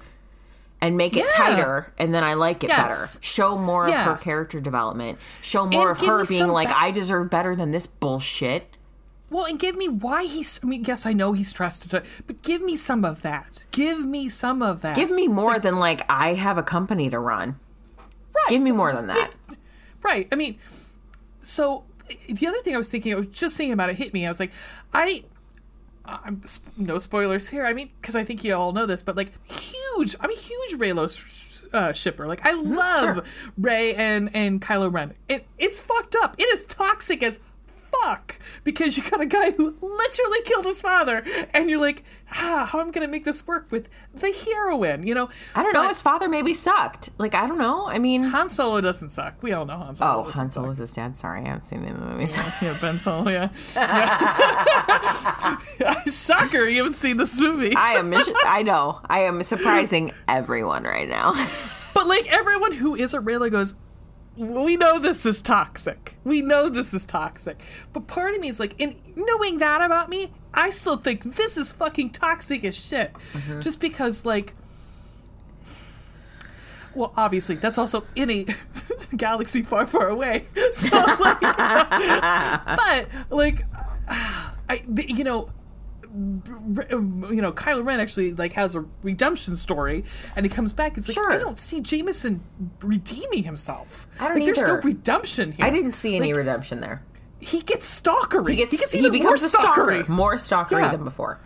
And 0.83 0.97
make 0.97 1.15
it 1.15 1.23
Yeah. 1.23 1.45
tighter, 1.45 1.93
and 1.97 2.13
then 2.13 2.25
I 2.25 2.33
like 2.33 2.61
it 2.63 2.67
Yes. 2.69 3.15
better. 3.15 3.23
Show 3.25 3.57
more 3.57 3.87
Yeah. 3.87 4.01
of 4.01 4.05
her 4.07 4.15
character 4.21 4.59
development. 4.59 5.17
Show 5.41 5.65
more 5.65 5.91
And 5.91 6.01
of 6.01 6.05
her 6.05 6.25
being 6.25 6.49
like, 6.49 6.69
I 6.71 6.91
deserve 6.91 7.29
better 7.29 7.55
than 7.55 7.71
this 7.71 7.87
bullshit. 7.87 8.75
Well, 9.29 9.45
and 9.45 9.57
give 9.57 9.77
me 9.77 9.87
why 9.87 10.25
he's. 10.25 10.59
I 10.61 10.67
mean, 10.67 10.83
yes, 10.83 11.05
I 11.05 11.13
know 11.13 11.31
he's 11.31 11.53
trusted, 11.53 11.89
but 12.27 12.41
give 12.43 12.61
me 12.61 12.75
some 12.75 13.05
of 13.05 13.21
that. 13.21 13.65
Give 13.71 14.05
me 14.05 14.27
some 14.27 14.61
of 14.61 14.81
that. 14.81 14.95
Give 14.97 15.09
me 15.09 15.29
more 15.29 15.57
than 15.57 15.79
like 15.79 16.03
I 16.09 16.33
have 16.33 16.57
a 16.57 16.63
company 16.63 17.09
to 17.09 17.17
run. 17.17 17.57
right. 18.35 18.49
Give 18.49 18.61
me 18.61 18.71
more 18.71 18.91
than 18.91 19.07
that. 19.07 19.35
Right. 20.03 20.27
I 20.33 20.35
mean, 20.35 20.57
so 21.41 21.85
the 22.27 22.45
other 22.45 22.59
thing 22.59 22.75
I 22.75 22.77
was 22.77 22.89
thinking, 22.89 23.13
I 23.13 23.15
was 23.15 23.27
just 23.27 23.55
thinking 23.55 23.71
about 23.73 23.89
it, 23.89 23.95
hit 23.95 24.13
me. 24.13 24.25
I 24.25 24.29
was 24.29 24.39
like, 24.41 24.51
I. 24.93 25.23
I'm 26.05 26.43
no 26.75 26.97
spoilers 26.97 27.49
here. 27.49 27.65
I 27.65 27.73
mean, 27.73 27.89
because 28.01 28.15
I 28.15 28.23
think 28.23 28.43
you 28.43 28.55
all 28.55 28.73
know 28.73 28.85
this, 28.85 29.01
but 29.01 29.15
like 29.15 29.31
huge. 29.49 30.15
I'm 30.19 30.29
a 30.29 30.35
huge 30.35 30.79
Reylo 30.79 31.07
uh, 31.73 31.93
shipper. 31.93 32.27
Like 32.27 32.45
I 32.45 32.53
love 32.53 33.15
sure. 33.15 33.51
Rey 33.57 33.95
and 33.95 34.29
and 34.33 34.61
Kylo 34.61 34.91
Ren. 34.91 35.13
It 35.29 35.45
it's 35.57 35.79
fucked 35.79 36.15
up. 36.21 36.35
It 36.37 36.43
is 36.53 36.65
toxic 36.65 37.23
as 37.23 37.39
fuck 38.01 38.39
because 38.63 38.97
you 38.97 39.03
got 39.09 39.21
a 39.21 39.25
guy 39.25 39.51
who 39.51 39.75
literally 39.81 40.41
killed 40.45 40.65
his 40.65 40.81
father, 40.81 41.23
and 41.53 41.69
you're 41.69 41.79
like, 41.79 42.03
ah, 42.31 42.67
how 42.71 42.79
am 42.79 42.87
I 42.89 42.91
gonna 42.91 43.07
make 43.07 43.25
this 43.25 43.45
work 43.45 43.67
with 43.71 43.89
the 44.13 44.31
heroine? 44.31 45.05
You 45.05 45.13
know, 45.13 45.29
I 45.55 45.63
don't 45.63 45.73
know. 45.73 45.81
But 45.81 45.89
His 45.89 46.01
father 46.01 46.27
maybe 46.29 46.53
sucked. 46.53 47.09
Like 47.17 47.35
I 47.35 47.47
don't 47.47 47.57
know. 47.57 47.87
I 47.87 47.99
mean, 47.99 48.23
Han 48.23 48.49
Solo 48.49 48.81
doesn't 48.81 49.09
suck. 49.09 49.41
We 49.41 49.53
all 49.53 49.65
know 49.65 49.77
Han 49.77 49.95
Solo. 49.95 50.25
oh, 50.27 50.31
Han. 50.31 50.51
Solo 50.51 50.67
was 50.67 50.77
his 50.77 50.93
dad. 50.93 51.17
Sorry, 51.17 51.41
I 51.41 51.47
haven't 51.49 51.65
seen 51.65 51.79
any 51.83 51.91
of 51.91 51.99
the 51.99 52.05
movies. 52.05 52.35
Yeah, 52.61 52.77
Ben 52.79 52.99
Solo, 52.99 53.29
yeah. 53.29 53.49
yeah. 53.75 55.59
Shocker, 56.07 56.67
you 56.67 56.77
haven't 56.77 56.95
seen 56.95 57.17
this 57.17 57.39
movie. 57.39 57.75
I 57.75 57.93
am. 57.93 58.13
I 58.45 58.63
know. 58.63 58.99
I 59.05 59.19
am 59.19 59.41
surprising 59.43 60.11
everyone 60.27 60.83
right 60.83 61.07
now. 61.07 61.33
But 61.93 62.07
like 62.07 62.25
everyone 62.27 62.71
who 62.71 62.95
is 62.95 63.13
a 63.13 63.19
Reylo 63.19 63.51
goes, 63.51 63.75
we 64.35 64.77
know 64.77 64.99
this 64.99 65.25
is 65.25 65.41
toxic. 65.41 66.17
We 66.23 66.41
know 66.41 66.69
this 66.69 66.93
is 66.93 67.05
toxic. 67.05 67.59
But 67.91 68.07
part 68.07 68.33
of 68.33 68.41
me 68.41 68.47
is 68.47 68.59
like, 68.59 68.75
in 68.79 68.95
knowing 69.15 69.59
that 69.59 69.81
about 69.81 70.09
me, 70.09 70.31
I 70.53 70.69
still 70.69 70.97
think 70.97 71.35
this 71.35 71.57
is 71.57 71.71
fucking 71.73 72.11
toxic 72.11 72.65
as 72.65 72.75
shit. 72.75 73.13
Mm-hmm. 73.33 73.61
Just 73.61 73.79
because 73.79 74.25
like 74.25 74.53
well, 76.95 77.13
obviously, 77.17 77.55
that's 77.55 77.77
also 77.77 78.03
in 78.15 78.29
a 78.29 78.45
galaxy 79.17 79.61
far, 79.61 79.85
far 79.85 80.07
away. 80.07 80.45
So, 80.73 80.89
like, 80.97 81.39
but 81.41 83.07
like, 83.29 83.65
I, 84.07 84.83
you 84.95 85.23
know, 85.23 85.49
you 86.15 87.39
know, 87.41 87.51
Kylo 87.51 87.83
Ren 87.85 87.99
actually 87.99 88.33
like 88.33 88.53
has 88.53 88.75
a 88.75 88.85
redemption 89.01 89.55
story, 89.55 90.03
and 90.35 90.45
he 90.45 90.49
comes 90.49 90.71
back. 90.73 90.97
It's 90.97 91.07
like 91.07 91.15
Sure. 91.15 91.31
I 91.31 91.37
don't 91.37 91.57
see 91.57 91.81
Jameson 91.81 92.41
redeeming 92.81 93.43
himself. 93.43 94.07
I 94.19 94.27
don't 94.27 94.37
like, 94.37 94.45
There's 94.45 94.59
no 94.59 94.75
redemption 94.75 95.51
here. 95.51 95.65
I 95.65 95.69
didn't 95.69 95.93
see 95.93 96.15
any 96.15 96.31
Like, 96.33 96.37
redemption 96.39 96.81
there. 96.81 97.01
He 97.39 97.61
gets 97.61 98.01
stalkery. 98.01 98.51
He 98.51 98.55
gets. 98.57 98.91
He, 98.91 98.99
even 98.99 99.11
becomes 99.11 99.41
more 99.41 99.47
a 99.47 99.49
stalker, 99.49 99.81
stalkery. 99.81 100.07
more 100.07 100.35
stalkery 100.35 100.81
Yeah. 100.81 100.91
than 100.91 101.03
before. 101.03 101.39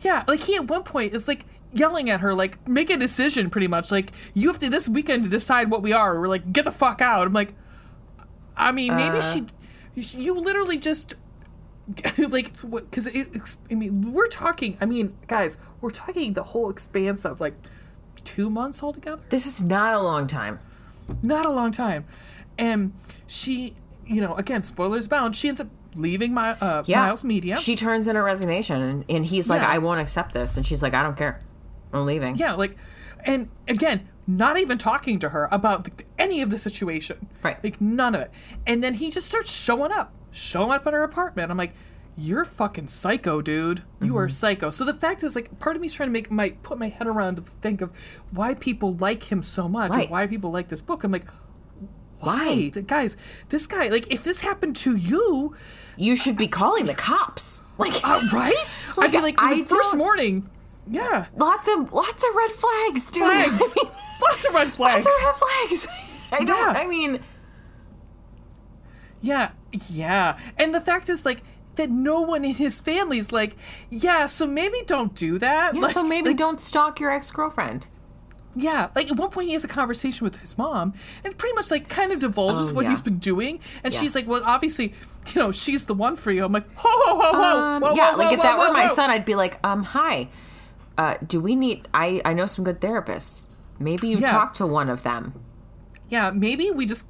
Yeah, 0.00 0.22
like 0.28 0.40
he 0.40 0.56
at 0.56 0.68
one 0.68 0.84
point 0.84 1.12
is 1.14 1.26
like 1.28 1.44
yelling 1.72 2.08
at 2.08 2.20
her, 2.20 2.34
like, 2.34 2.68
make 2.68 2.88
a 2.88 2.96
decision 2.96 3.50
pretty 3.50 3.66
much. 3.66 3.90
Like, 3.90 4.12
you 4.32 4.48
have 4.48 4.58
to 4.58 4.70
this 4.70 4.88
weekend 4.88 5.24
to 5.24 5.28
decide 5.28 5.70
what 5.70 5.82
we 5.82 5.92
are. 5.92 6.20
We're 6.20 6.28
like, 6.28 6.52
get 6.52 6.64
the 6.64 6.70
fuck 6.70 7.00
out. 7.00 7.26
I'm 7.26 7.32
like, 7.32 7.52
I 8.56 8.70
mean, 8.70 8.94
maybe 8.94 9.18
uh. 9.18 9.20
she, 9.20 9.46
you 9.96 10.38
literally 10.38 10.76
just, 10.78 11.14
like, 12.18 12.52
because 12.70 13.08
I 13.70 13.74
mean, 13.74 14.12
we're 14.12 14.28
talking, 14.28 14.76
I 14.80 14.86
mean, 14.86 15.14
guys, 15.26 15.58
we're 15.80 15.90
talking 15.90 16.32
the 16.32 16.42
whole 16.42 16.70
expanse 16.70 17.24
of 17.24 17.40
like 17.40 17.54
two 18.24 18.48
months 18.50 18.82
altogether. 18.82 19.20
This 19.28 19.46
is 19.46 19.62
not 19.62 19.94
a 19.94 20.00
long 20.00 20.26
time. 20.26 20.58
Not 21.22 21.44
a 21.44 21.50
long 21.50 21.70
time. 21.70 22.06
And 22.58 22.92
she, 23.26 23.74
you 24.06 24.20
know, 24.20 24.34
again, 24.36 24.62
spoilers 24.62 25.08
bound, 25.08 25.36
she 25.36 25.48
ends 25.48 25.60
up 25.60 25.68
leaving 25.96 26.32
my, 26.32 26.50
uh, 26.52 26.82
Yeah. 26.86 27.00
Miles 27.00 27.24
Media. 27.24 27.56
She 27.56 27.76
turns 27.76 28.08
in 28.08 28.16
a 28.16 28.22
resignation, 28.22 28.80
and, 28.80 29.04
and 29.08 29.24
he's 29.26 29.48
like, 29.48 29.60
Yeah. 29.62 29.70
"I 29.70 29.78
won't 29.78 30.00
accept 30.00 30.32
this," 30.34 30.56
and 30.56 30.66
she's 30.66 30.82
like, 30.82 30.94
"I 30.94 31.02
don't 31.02 31.16
care. 31.16 31.40
I'm 31.92 32.06
leaving." 32.06 32.36
Yeah, 32.36 32.54
like, 32.54 32.76
and 33.24 33.48
again, 33.68 34.08
not 34.26 34.58
even 34.58 34.78
talking 34.78 35.18
to 35.20 35.28
her 35.30 35.48
about 35.52 35.84
the, 35.84 36.04
any 36.18 36.40
of 36.42 36.50
the 36.50 36.58
situation. 36.58 37.26
Right. 37.42 37.62
Like, 37.62 37.80
none 37.80 38.14
of 38.14 38.22
it. 38.22 38.30
And 38.66 38.82
then 38.82 38.94
he 38.94 39.10
just 39.10 39.28
starts 39.28 39.52
showing 39.52 39.92
up, 39.92 40.12
showing 40.30 40.70
up 40.72 40.86
at 40.86 40.92
her 40.94 41.02
apartment. 41.02 41.50
I'm 41.50 41.58
like, 41.58 41.74
you're 42.16 42.44
fucking 42.44 42.86
psycho, 42.88 43.42
dude. 43.42 43.82
You 44.00 44.16
are 44.16 44.28
psycho. 44.28 44.70
So 44.70 44.84
the 44.84 44.94
fact 44.94 45.24
is, 45.24 45.34
like, 45.34 45.58
part 45.58 45.74
of 45.76 45.82
me 45.82 45.86
is 45.86 45.94
trying 45.94 46.08
to 46.08 46.12
make 46.12 46.30
my 46.30 46.50
put 46.62 46.78
my 46.78 46.88
head 46.88 47.06
around 47.08 47.36
to 47.36 47.42
think 47.42 47.80
of 47.80 47.90
why 48.30 48.54
people 48.54 48.94
like 48.94 49.30
him 49.32 49.42
so 49.42 49.68
much, 49.68 49.90
Right. 49.90 50.08
why 50.10 50.26
people 50.28 50.52
like 50.52 50.68
this 50.68 50.80
book. 50.80 51.02
I'm 51.04 51.10
like, 51.12 51.26
why? 52.20 52.46
Why? 52.46 52.68
The 52.70 52.82
guys, 52.82 53.16
this 53.48 53.66
guy, 53.66 53.88
like, 53.88 54.10
if 54.12 54.22
this 54.24 54.40
happened 54.40 54.76
to 54.76 54.96
you, 54.96 55.54
You 55.96 56.16
should 56.16 56.36
be 56.36 56.48
calling 56.48 56.86
the 56.86 56.94
cops. 56.94 57.62
Like, 57.78 58.00
Uh, 58.08 58.22
right? 58.32 58.78
Like, 58.96 59.10
I 59.10 59.12
mean, 59.12 59.22
like 59.22 59.34
I 59.42 59.60
the 59.62 59.64
first 59.68 59.96
morning. 59.96 60.48
Yeah. 60.88 61.26
lots 61.36 61.68
of 61.68 61.92
lots 61.92 62.22
of 62.22 62.34
red 62.34 62.50
flags, 62.52 63.06
dude. 63.10 63.22
Flags. 63.22 63.74
Lots 64.22 64.46
of 64.46 64.54
red 64.54 64.72
flags. 64.72 65.04
lots 65.04 65.18
of 65.18 65.24
red 65.24 65.34
flags. 65.36 65.86
I 66.32 66.44
don't. 66.44 66.48
Yeah. 66.74 66.80
I 66.80 66.86
mean, 66.86 67.20
Yeah, 69.20 69.50
yeah. 69.88 70.38
And 70.58 70.74
the 70.74 70.80
fact 70.80 71.08
is, 71.08 71.24
like, 71.24 71.42
that 71.76 71.90
no 71.90 72.20
one 72.20 72.44
in 72.44 72.54
his 72.54 72.80
family 72.80 73.18
is 73.18 73.32
like, 73.32 73.56
yeah, 73.90 74.26
so 74.26 74.46
maybe 74.46 74.82
don't 74.86 75.14
do 75.14 75.38
that. 75.38 75.74
yeah, 75.74 75.80
like, 75.80 75.92
so 75.94 76.04
maybe 76.04 76.28
like, 76.30 76.36
don't 76.36 76.60
stalk 76.60 77.00
your 77.00 77.10
ex 77.10 77.30
girlfriend. 77.30 77.86
Yeah, 78.56 78.90
like 78.94 79.10
at 79.10 79.16
one 79.16 79.30
point 79.30 79.48
he 79.48 79.54
has 79.54 79.64
a 79.64 79.68
conversation 79.68 80.24
with 80.24 80.36
his 80.36 80.56
mom 80.56 80.94
and 81.24 81.36
pretty 81.36 81.56
much 81.56 81.72
like 81.72 81.88
kind 81.88 82.12
of 82.12 82.20
divulges 82.20 82.70
Oh, 82.70 82.74
what 82.74 82.84
yeah. 82.84 82.90
he's 82.90 83.00
been 83.00 83.18
doing, 83.18 83.58
and 83.82 83.92
Yeah. 83.92 83.98
she's 84.00 84.14
like, 84.14 84.28
"Well, 84.28 84.42
obviously, 84.44 84.94
you 85.34 85.42
know, 85.42 85.50
she's 85.50 85.86
the 85.86 85.94
one 85.94 86.14
for 86.14 86.30
you." 86.30 86.44
I'm 86.44 86.52
like, 86.52 86.70
"Whoa, 86.78 86.88
whoa, 86.88 87.14
whoa, 87.16 87.32
whoa, 87.32 87.58
Um, 87.58 87.82
whoa, 87.82 87.94
yeah, 87.96 88.12
whoa, 88.12 88.18
like 88.18 88.28
whoa, 88.28 88.34
if 88.34 88.42
that 88.42 88.56
were 88.58 88.72
my 88.72 88.86
whoa." 88.86 88.94
son, 88.94 89.10
I'd 89.10 89.24
be 89.24 89.34
like, 89.34 89.58
um, 89.64 89.82
hi, 89.82 90.28
uh, 90.98 91.14
do 91.26 91.40
we 91.40 91.54
need? 91.56 91.88
I 91.94 92.20
I 92.24 92.32
know 92.34 92.46
some 92.46 92.64
good 92.64 92.80
therapists. 92.80 93.46
Maybe 93.78 94.08
you 94.08 94.18
Yeah. 94.18 94.30
talk 94.30 94.54
to 94.54 94.66
one 94.66 94.88
of 94.88 95.02
them. 95.02 95.34
Yeah, 96.08 96.30
maybe 96.30 96.70
we 96.70 96.86
just 96.86 97.06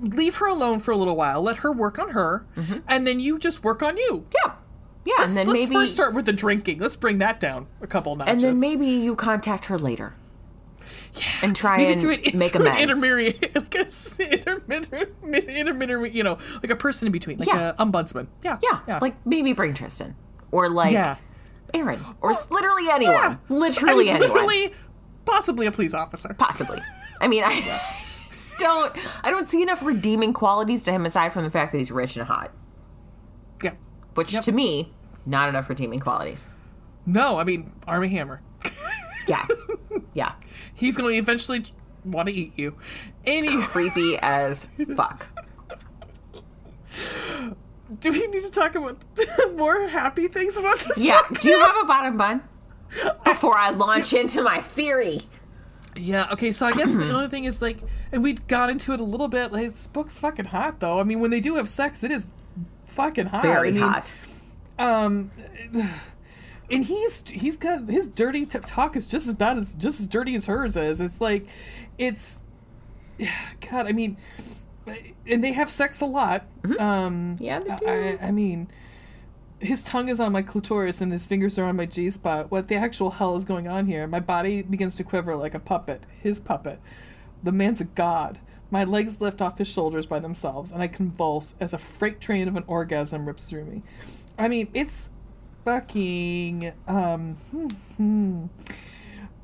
leave 0.00 0.36
her 0.36 0.46
alone 0.48 0.78
for 0.80 0.90
a 0.92 0.96
little 0.96 1.16
while, 1.16 1.42
let 1.42 1.56
her 1.58 1.72
work 1.72 1.98
on 1.98 2.10
her, 2.10 2.46
and 2.88 3.06
then 3.06 3.20
you 3.20 3.38
just 3.38 3.64
work 3.64 3.82
on 3.82 3.96
you. 3.96 4.26
Yeah, 4.44 4.52
yeah, 5.04 5.14
Let's, 5.18 5.28
and 5.28 5.36
then 5.38 5.46
let's 5.48 5.60
maybe 5.68 5.74
first 5.74 5.92
start 5.92 6.14
with 6.14 6.24
the 6.26 6.32
drinking. 6.32 6.78
Let's 6.78 6.96
bring 6.96 7.18
that 7.18 7.40
down 7.40 7.66
a 7.82 7.86
couple 7.86 8.14
notches. 8.16 8.32
and 8.32 8.40
then 8.42 8.60
maybe 8.60 8.86
you 8.86 9.14
contact 9.16 9.66
her 9.66 9.78
later. 9.78 10.14
Yeah, 11.14 11.22
and 11.42 11.56
try 11.56 11.78
Maybe 11.78 11.92
and 11.92 12.00
through 12.00 12.10
an, 12.12 12.38
make 12.38 12.52
through 12.52 12.66
an 12.66 12.72
amends. 12.72 12.82
intermediate, 12.82 13.54
like 13.54 13.74
a 13.74 13.88
intermittent, 15.50 16.14
you 16.14 16.22
know, 16.22 16.38
like 16.62 16.70
a 16.70 16.76
person 16.76 17.06
in 17.06 17.12
between, 17.12 17.38
like 17.38 17.48
Yeah. 17.48 17.70
a 17.70 17.74
ombudsman. 17.84 18.26
Yeah, 18.42 18.58
yeah, 18.62 18.98
like 19.00 19.14
maybe 19.26 19.52
bring 19.52 19.74
Tristan 19.74 20.14
or 20.50 20.68
like 20.68 20.92
yeah, 20.92 21.16
Aaron 21.74 22.04
or 22.20 22.30
s 22.30 22.50
literally 22.50 22.88
anyone, 22.90 23.14
yeah. 23.14 23.36
literally 23.48 24.10
I 24.10 24.14
mean, 24.14 24.22
anyone, 24.22 24.46
literally, 24.46 24.74
possibly 25.24 25.66
a 25.66 25.72
police 25.72 25.94
officer. 25.94 26.34
possibly. 26.38 26.80
I 27.20 27.28
mean, 27.28 27.42
I 27.44 27.80
just 28.30 28.56
don't. 28.58 28.92
I 29.24 29.30
don't 29.30 29.48
see 29.48 29.62
enough 29.62 29.82
redeeming 29.82 30.32
qualities 30.32 30.84
to 30.84 30.92
him 30.92 31.06
aside 31.06 31.32
from 31.32 31.44
the 31.44 31.50
fact 31.50 31.72
that 31.72 31.78
he's 31.78 31.90
rich 31.90 32.16
and 32.16 32.26
hot, 32.26 32.50
Yeah. 33.62 33.72
which 34.14 34.32
Yep. 34.32 34.44
to 34.44 34.52
me, 34.52 34.92
not 35.26 35.48
enough 35.48 35.68
redeeming 35.68 35.98
qualities. 36.00 36.48
No, 37.06 37.38
I 37.38 37.44
mean 37.44 37.72
Armie 37.86 38.08
Hammer. 38.08 38.40
Yeah, 39.28 39.44
yeah, 40.14 40.32
He's 40.74 40.96
going 40.96 41.12
to 41.14 41.18
eventually 41.18 41.64
want 42.04 42.28
to 42.28 42.32
eat 42.34 42.52
you. 42.56 42.76
Any? 43.24 43.60
creepy 43.62 44.16
as 44.22 44.68
fuck. 44.94 45.26
Do 48.00 48.12
we 48.12 48.26
need 48.26 48.42
to 48.42 48.50
talk 48.50 48.74
about 48.74 49.04
more 49.56 49.86
happy 49.86 50.28
things 50.28 50.56
about 50.56 50.80
this? 50.80 50.98
Yeah. 50.98 51.20
book? 51.28 51.40
Do 51.40 51.48
you 51.48 51.58
have 51.58 51.76
a 51.82 51.86
bottom 51.86 52.16
bun? 52.16 52.42
Before 53.24 53.56
I 53.56 53.70
launch 53.70 54.12
into 54.12 54.42
my 54.42 54.58
theory. 54.58 55.22
Yeah. 55.96 56.28
Okay. 56.32 56.52
So 56.52 56.66
I 56.66 56.72
guess 56.72 56.94
the 56.94 57.10
only 57.14 57.28
thing 57.28 57.44
is 57.44 57.62
like, 57.62 57.78
and 58.12 58.22
we 58.22 58.34
got 58.34 58.70
into 58.70 58.92
it 58.92 59.00
a 59.00 59.04
little 59.04 59.28
bit. 59.28 59.52
Like, 59.52 59.70
this 59.70 59.86
book's 59.86 60.18
fucking 60.18 60.46
hot, 60.46 60.80
though. 60.80 60.98
I 61.00 61.04
mean, 61.04 61.20
when 61.20 61.30
they 61.30 61.40
do 61.40 61.56
have 61.56 61.68
sex, 61.68 62.02
it 62.02 62.10
is 62.10 62.26
fucking 62.84 63.26
hot. 63.26 63.42
Very 63.42 63.68
I 63.68 63.72
mean, 63.72 63.82
hot. 63.82 64.12
Um, 64.78 65.30
and 66.70 66.84
he's 66.84 67.26
he's 67.28 67.56
got 67.56 67.88
his 67.88 68.08
dirty 68.08 68.44
t- 68.46 68.58
talk 68.58 68.96
is 68.96 69.06
just 69.06 69.26
as 69.26 69.34
bad 69.34 69.56
as 69.56 69.74
just 69.74 70.00
as 70.00 70.08
dirty 70.08 70.34
as 70.34 70.46
hers 70.46 70.76
is. 70.76 71.00
It's 71.00 71.20
like, 71.20 71.46
it's, 71.98 72.40
God. 73.70 73.86
I 73.86 73.92
mean, 73.92 74.16
and 75.26 75.42
they 75.42 75.52
have 75.52 75.70
sex 75.70 76.00
a 76.00 76.06
lot. 76.06 76.46
Um, 76.78 77.36
Yeah, 77.40 77.60
they 77.60 77.76
do. 77.76 77.86
I, 77.86 78.26
I 78.26 78.30
mean, 78.30 78.68
his 79.60 79.82
tongue 79.82 80.08
is 80.08 80.20
on 80.20 80.32
my 80.32 80.42
clitoris 80.42 81.00
and 81.00 81.10
his 81.12 81.26
fingers 81.26 81.58
are 81.58 81.64
on 81.64 81.76
my 81.76 81.86
G 81.86 82.10
spot. 82.10 82.50
What 82.50 82.68
the 82.68 82.76
actual 82.76 83.10
hell 83.10 83.36
is 83.36 83.44
going 83.44 83.68
on 83.68 83.86
here? 83.86 84.06
My 84.06 84.20
body 84.20 84.62
begins 84.62 84.96
to 84.96 85.04
quiver 85.04 85.36
like 85.36 85.54
a 85.54 85.58
puppet. 85.60 86.04
His 86.22 86.40
puppet. 86.40 86.80
The 87.42 87.52
man's 87.52 87.80
a 87.80 87.84
god. 87.84 88.40
My 88.70 88.84
legs 88.84 89.20
lift 89.20 89.40
off 89.40 89.58
his 89.58 89.68
shoulders 89.68 90.06
by 90.06 90.18
themselves, 90.18 90.72
and 90.72 90.82
I 90.82 90.88
convulse 90.88 91.54
as 91.60 91.72
a 91.72 91.78
freight 91.78 92.20
train 92.20 92.48
of 92.48 92.56
an 92.56 92.64
orgasm 92.66 93.24
rips 93.24 93.48
through 93.48 93.64
me. 93.64 93.82
I 94.36 94.48
mean, 94.48 94.68
it's 94.74 95.08
fucking. 95.64 96.72
Um, 96.88 97.34
hmm. 97.96 98.46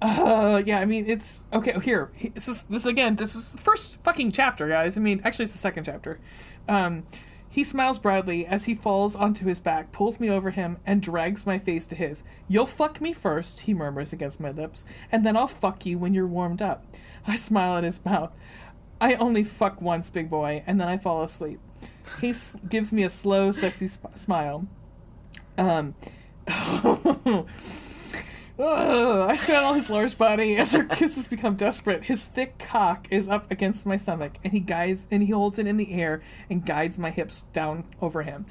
Uh, 0.02 0.60
yeah, 0.66 0.80
I 0.80 0.84
mean, 0.84 1.08
it's 1.08 1.44
okay. 1.52 1.78
Here, 1.80 2.10
this 2.34 2.48
is 2.48 2.64
this 2.64 2.86
again. 2.86 3.14
This 3.14 3.36
is 3.36 3.44
the 3.44 3.58
first 3.58 3.98
fucking 4.02 4.32
chapter, 4.32 4.68
guys. 4.68 4.96
I 4.96 5.00
mean, 5.00 5.20
actually, 5.24 5.44
it's 5.44 5.52
the 5.52 5.58
second 5.58 5.84
chapter. 5.84 6.18
Um, 6.68 7.04
he 7.48 7.62
smiles 7.62 7.98
broadly 8.00 8.44
as 8.44 8.64
he 8.64 8.74
falls 8.74 9.14
onto 9.14 9.44
his 9.46 9.60
back, 9.60 9.92
pulls 9.92 10.18
me 10.18 10.28
over 10.28 10.50
him, 10.50 10.78
and 10.84 11.00
drags 11.02 11.46
my 11.46 11.58
face 11.58 11.86
to 11.86 11.94
his. 11.94 12.24
You'll 12.48 12.66
fuck 12.66 13.00
me 13.00 13.12
first, 13.12 13.60
he 13.60 13.74
murmurs 13.74 14.12
against 14.12 14.40
my 14.40 14.50
lips, 14.50 14.84
and 15.12 15.24
then 15.24 15.36
I'll 15.36 15.46
fuck 15.46 15.86
you 15.86 15.98
when 15.98 16.14
you're 16.14 16.26
warmed 16.26 16.62
up. 16.62 16.84
I 17.26 17.36
smile 17.36 17.76
at 17.76 17.84
his 17.84 18.04
mouth. 18.04 18.32
I 19.00 19.14
only 19.14 19.44
fuck 19.44 19.80
once, 19.82 20.10
big 20.10 20.28
boy, 20.30 20.64
and 20.66 20.80
then 20.80 20.88
I 20.88 20.96
fall 20.96 21.22
asleep. 21.22 21.60
He 22.20 22.30
s- 22.30 22.56
gives 22.68 22.92
me 22.92 23.02
a 23.04 23.10
slow, 23.10 23.52
sexy 23.52 23.86
sp- 23.86 24.16
smile. 24.16 24.66
Um. 25.58 25.94
Ugh, 28.58 29.30
I 29.30 29.34
straddle 29.34 29.72
his 29.72 29.88
large 29.88 30.18
body 30.18 30.56
as 30.56 30.74
our 30.74 30.84
kisses 30.84 31.26
become 31.26 31.56
desperate. 31.56 32.04
His 32.04 32.26
thick 32.26 32.58
cock 32.58 33.08
is 33.10 33.28
up 33.28 33.50
against 33.50 33.86
my 33.86 33.96
stomach, 33.96 34.32
and 34.44 34.52
he 34.52 34.60
guides 34.60 35.06
and 35.10 35.22
he 35.22 35.32
holds 35.32 35.58
it 35.58 35.66
in 35.66 35.78
the 35.78 35.92
air 35.92 36.22
and 36.50 36.64
guides 36.64 36.98
my 36.98 37.10
hips 37.10 37.42
down 37.52 37.84
over 38.00 38.22
him. 38.22 38.44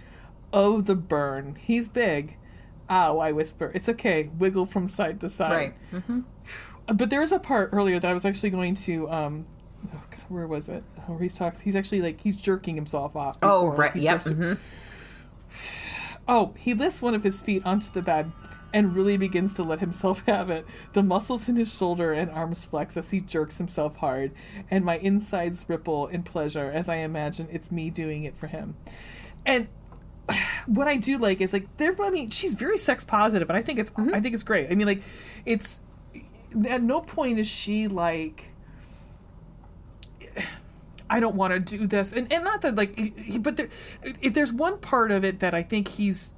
Oh, 0.52 0.82
the 0.82 0.96
burn! 0.96 1.56
He's 1.56 1.88
big. 1.88 2.36
Ow! 2.90 3.20
I 3.20 3.32
whisper. 3.32 3.72
It's 3.74 3.88
okay. 3.90 4.30
Wiggle 4.38 4.66
from 4.66 4.88
side 4.88 5.22
to 5.22 5.30
side. 5.30 5.74
Right. 5.92 6.04
But 6.88 7.10
there 7.10 7.22
was 7.22 7.32
a 7.32 7.40
part 7.40 7.70
earlier 7.72 8.00
that 8.00 8.10
I 8.10 8.14
was 8.14 8.26
actually 8.26 8.50
going 8.50 8.76
to. 8.76 9.10
Um, 9.10 9.46
oh 9.94 10.04
God, 10.10 10.20
where 10.30 10.48
was 10.48 10.68
it? 10.68 10.84
Oh, 11.08 11.14
where 11.14 11.22
he 11.22 11.30
talks. 11.30 11.62
He's 11.62 11.76
actually 11.76 12.02
like 12.02 12.20
he's 12.22 12.36
jerking 12.36 12.76
himself 12.76 13.16
off. 13.16 13.38
Oh, 13.44 13.68
right. 13.68 13.96
Yep. 13.96 14.24
to-. 14.24 14.58
Oh, 16.32 16.54
he 16.58 16.74
lifts 16.74 17.02
one 17.02 17.14
of 17.14 17.24
his 17.24 17.42
feet 17.42 17.62
onto 17.66 17.92
the 17.92 18.02
bed 18.02 18.32
and 18.74 18.96
really 18.96 19.18
begins 19.18 19.54
to 19.56 19.64
let 19.64 19.80
himself 19.80 20.24
have 20.28 20.50
it. 20.50 20.66
The 20.94 21.04
muscles 21.04 21.50
in 21.50 21.58
his 21.58 21.76
shoulder 21.76 22.14
and 22.14 22.32
arms 22.32 22.64
flex 22.64 22.96
as 22.96 23.12
he 23.12 23.20
jerks 23.20 23.58
himself 23.58 23.98
hard, 23.98 24.32
and 24.72 24.86
my 24.86 24.98
insides 24.98 25.66
ripple 25.68 26.08
in 26.08 26.24
pleasure 26.24 26.72
as 26.74 26.88
I 26.88 26.96
imagine 26.96 27.50
it's 27.52 27.70
me 27.70 27.90
doing 27.90 28.24
it 28.24 28.38
for 28.38 28.48
him. 28.48 28.78
And 29.46 29.68
what 30.68 30.88
I 30.88 30.96
do 30.96 31.18
like 31.18 31.42
is 31.42 31.52
like 31.52 31.68
there. 31.76 31.94
I 32.02 32.10
mean, 32.10 32.30
she's 32.30 32.56
very 32.56 32.78
sex 32.78 33.04
positive, 33.04 33.50
and 33.50 33.58
I 33.58 33.62
think 33.62 33.78
it's 33.78 33.92
mm-hmm. 33.92 34.16
I 34.16 34.22
think 34.22 34.34
it's 34.34 34.44
great. 34.44 34.72
I 34.72 34.76
mean, 34.76 34.88
like 34.88 35.04
it's 35.46 35.82
at 36.70 36.82
no 36.82 37.02
point 37.02 37.40
is 37.40 37.48
she 37.48 37.90
like 37.90 38.51
I 41.12 41.20
don't 41.20 41.36
want 41.36 41.54
to 41.54 41.60
do 41.78 41.86
this, 41.88 42.14
and 42.14 42.32
and 42.32 42.44
not 42.44 42.62
that 42.62 42.76
like, 42.76 42.98
he- 42.98 43.38
but 43.38 43.58
there, 43.58 43.70
if 44.22 44.34
there's 44.34 44.54
one 44.54 44.78
part 44.80 45.12
of 45.12 45.24
it 45.24 45.40
that 45.42 45.54
I 45.54 45.62
think 45.62 45.88
he's 45.90 46.36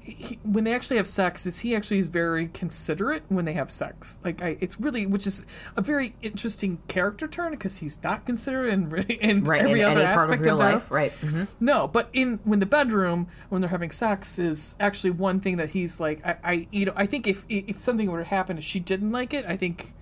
he, 0.00 0.38
when 0.42 0.64
they 0.64 0.74
actually 0.74 0.98
have 0.98 1.06
sex, 1.06 1.46
is 1.46 1.60
he 1.60 1.74
actually 1.74 1.98
is 1.98 2.08
very 2.08 2.48
considerate 2.48 3.22
when 3.30 3.46
they 3.46 3.54
have 3.54 3.70
sex. 3.70 4.18
Like 4.22 4.42
I, 4.42 4.58
it's 4.60 4.78
really, 4.78 5.06
which 5.06 5.26
is 5.26 5.46
a 5.78 5.80
very 5.82 6.14
interesting 6.20 6.76
character 6.88 7.26
turn 7.26 7.52
because 7.52 7.78
he's 7.78 7.98
not 8.04 8.26
considerate 8.26 8.74
in, 8.74 8.92
in 9.20 9.44
Right. 9.44 9.62
every 9.62 9.80
in 9.80 9.86
other 9.88 10.02
aspect 10.02 10.40
of 10.40 10.44
real 10.44 10.58
their- 10.58 10.72
life. 10.72 10.90
Right. 10.90 11.12
mhm. 11.22 11.48
no, 11.58 11.88
but 11.88 12.10
in 12.12 12.38
when 12.44 12.58
the 12.60 12.66
bedroom 12.66 13.28
when 13.48 13.62
they're 13.62 13.70
having 13.70 13.90
sex 13.90 14.38
is 14.38 14.76
actually 14.78 15.12
one 15.12 15.40
thing 15.40 15.56
that 15.56 15.70
he's 15.70 15.98
like 15.98 16.20
I, 16.26 16.36
I 16.44 16.68
you 16.70 16.84
know 16.84 16.92
I 16.96 17.06
think 17.06 17.26
if 17.26 17.46
if 17.48 17.78
something 17.78 18.10
were 18.10 18.18
to 18.24 18.28
happen 18.28 18.58
if 18.58 18.64
she 18.64 18.80
didn't 18.80 19.10
like 19.12 19.32
it 19.32 19.46
I 19.46 19.56
think 19.56 19.94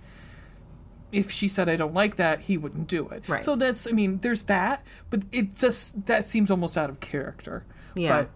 if 1.13 1.31
she 1.31 1.47
said 1.47 1.69
I 1.69 1.75
don't 1.75 1.93
like 1.93 2.15
that 2.17 2.41
he 2.41 2.57
wouldn't 2.57 2.87
do 2.87 3.07
it. 3.09 3.27
Right. 3.29 3.43
So 3.43 3.55
that's 3.55 3.87
I 3.87 3.91
mean 3.91 4.19
there's 4.19 4.43
that, 4.43 4.83
but 5.09 5.21
it 5.31 5.55
just 5.55 6.05
that 6.07 6.27
seems 6.27 6.49
almost 6.51 6.77
out 6.77 6.89
of 6.89 6.99
character. 6.99 7.65
Yeah. 7.95 8.21
But, 8.23 8.29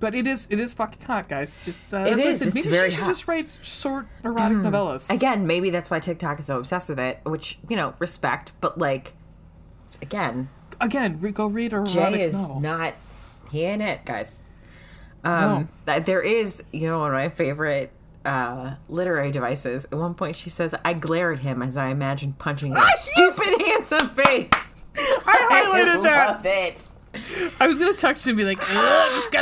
but 0.00 0.14
it 0.14 0.26
is 0.26 0.48
it 0.50 0.58
is 0.58 0.74
fucking 0.74 1.02
hot, 1.06 1.28
guys. 1.28 1.62
It's 1.66 1.92
uh, 1.92 1.98
It 1.98 2.04
that's 2.04 2.16
what 2.18 2.26
I 2.26 2.30
is, 2.30 2.40
it's 2.40 2.54
Maybe 2.54 2.68
very 2.70 2.90
she 2.90 2.96
should 2.96 3.04
hot. 3.04 3.10
just 3.10 3.28
write 3.28 3.58
short 3.62 4.06
erotic 4.24 4.58
novellas. 4.58 5.10
Again, 5.14 5.46
maybe 5.46 5.70
that's 5.70 5.90
why 5.90 6.00
TikTok 6.00 6.38
is 6.40 6.46
so 6.46 6.58
obsessed 6.58 6.88
with 6.88 6.98
it, 6.98 7.20
which 7.24 7.58
you 7.68 7.76
know, 7.76 7.94
respect. 8.00 8.52
But 8.60 8.78
like, 8.78 9.14
again, 10.00 10.48
Again, 10.80 11.18
re- 11.20 11.30
go 11.30 11.46
read 11.46 11.72
a 11.72 11.76
erotic 11.76 11.92
Jay 11.94 12.22
is 12.24 12.34
novel. 12.34 12.60
not 12.60 12.94
he 13.52 13.62
ain't 13.62 13.82
it, 13.82 14.04
guys. 14.04 14.42
Um, 15.22 15.68
th- 15.86 16.04
there 16.04 16.20
is, 16.22 16.64
you 16.72 16.88
know, 16.88 16.98
one 16.98 17.08
of 17.10 17.14
my 17.14 17.28
favorite 17.28 17.92
uh, 18.24 18.74
literary 18.88 19.30
devices. 19.30 19.84
At 19.86 19.94
one 19.94 20.14
point, 20.14 20.36
she 20.36 20.50
says, 20.50 20.74
"I 20.84 20.92
glare 20.94 21.32
at 21.32 21.40
him 21.40 21.62
as 21.62 21.76
I 21.76 21.88
imagine 21.88 22.32
punching 22.34 22.74
his 22.74 22.88
stupid 23.00 23.60
handsome 23.66 24.08
face." 24.08 24.48
I 24.96 25.64
highlighted 25.64 26.02
that. 26.04 26.28
love 26.36 26.46
it. 26.46 26.86
I 27.60 27.66
was 27.66 27.78
gonna 27.78 27.92
text 27.92 28.26
you 28.26 28.30
and 28.30 28.38
be 28.38 28.44
like, 28.44 28.60
just 28.60 29.34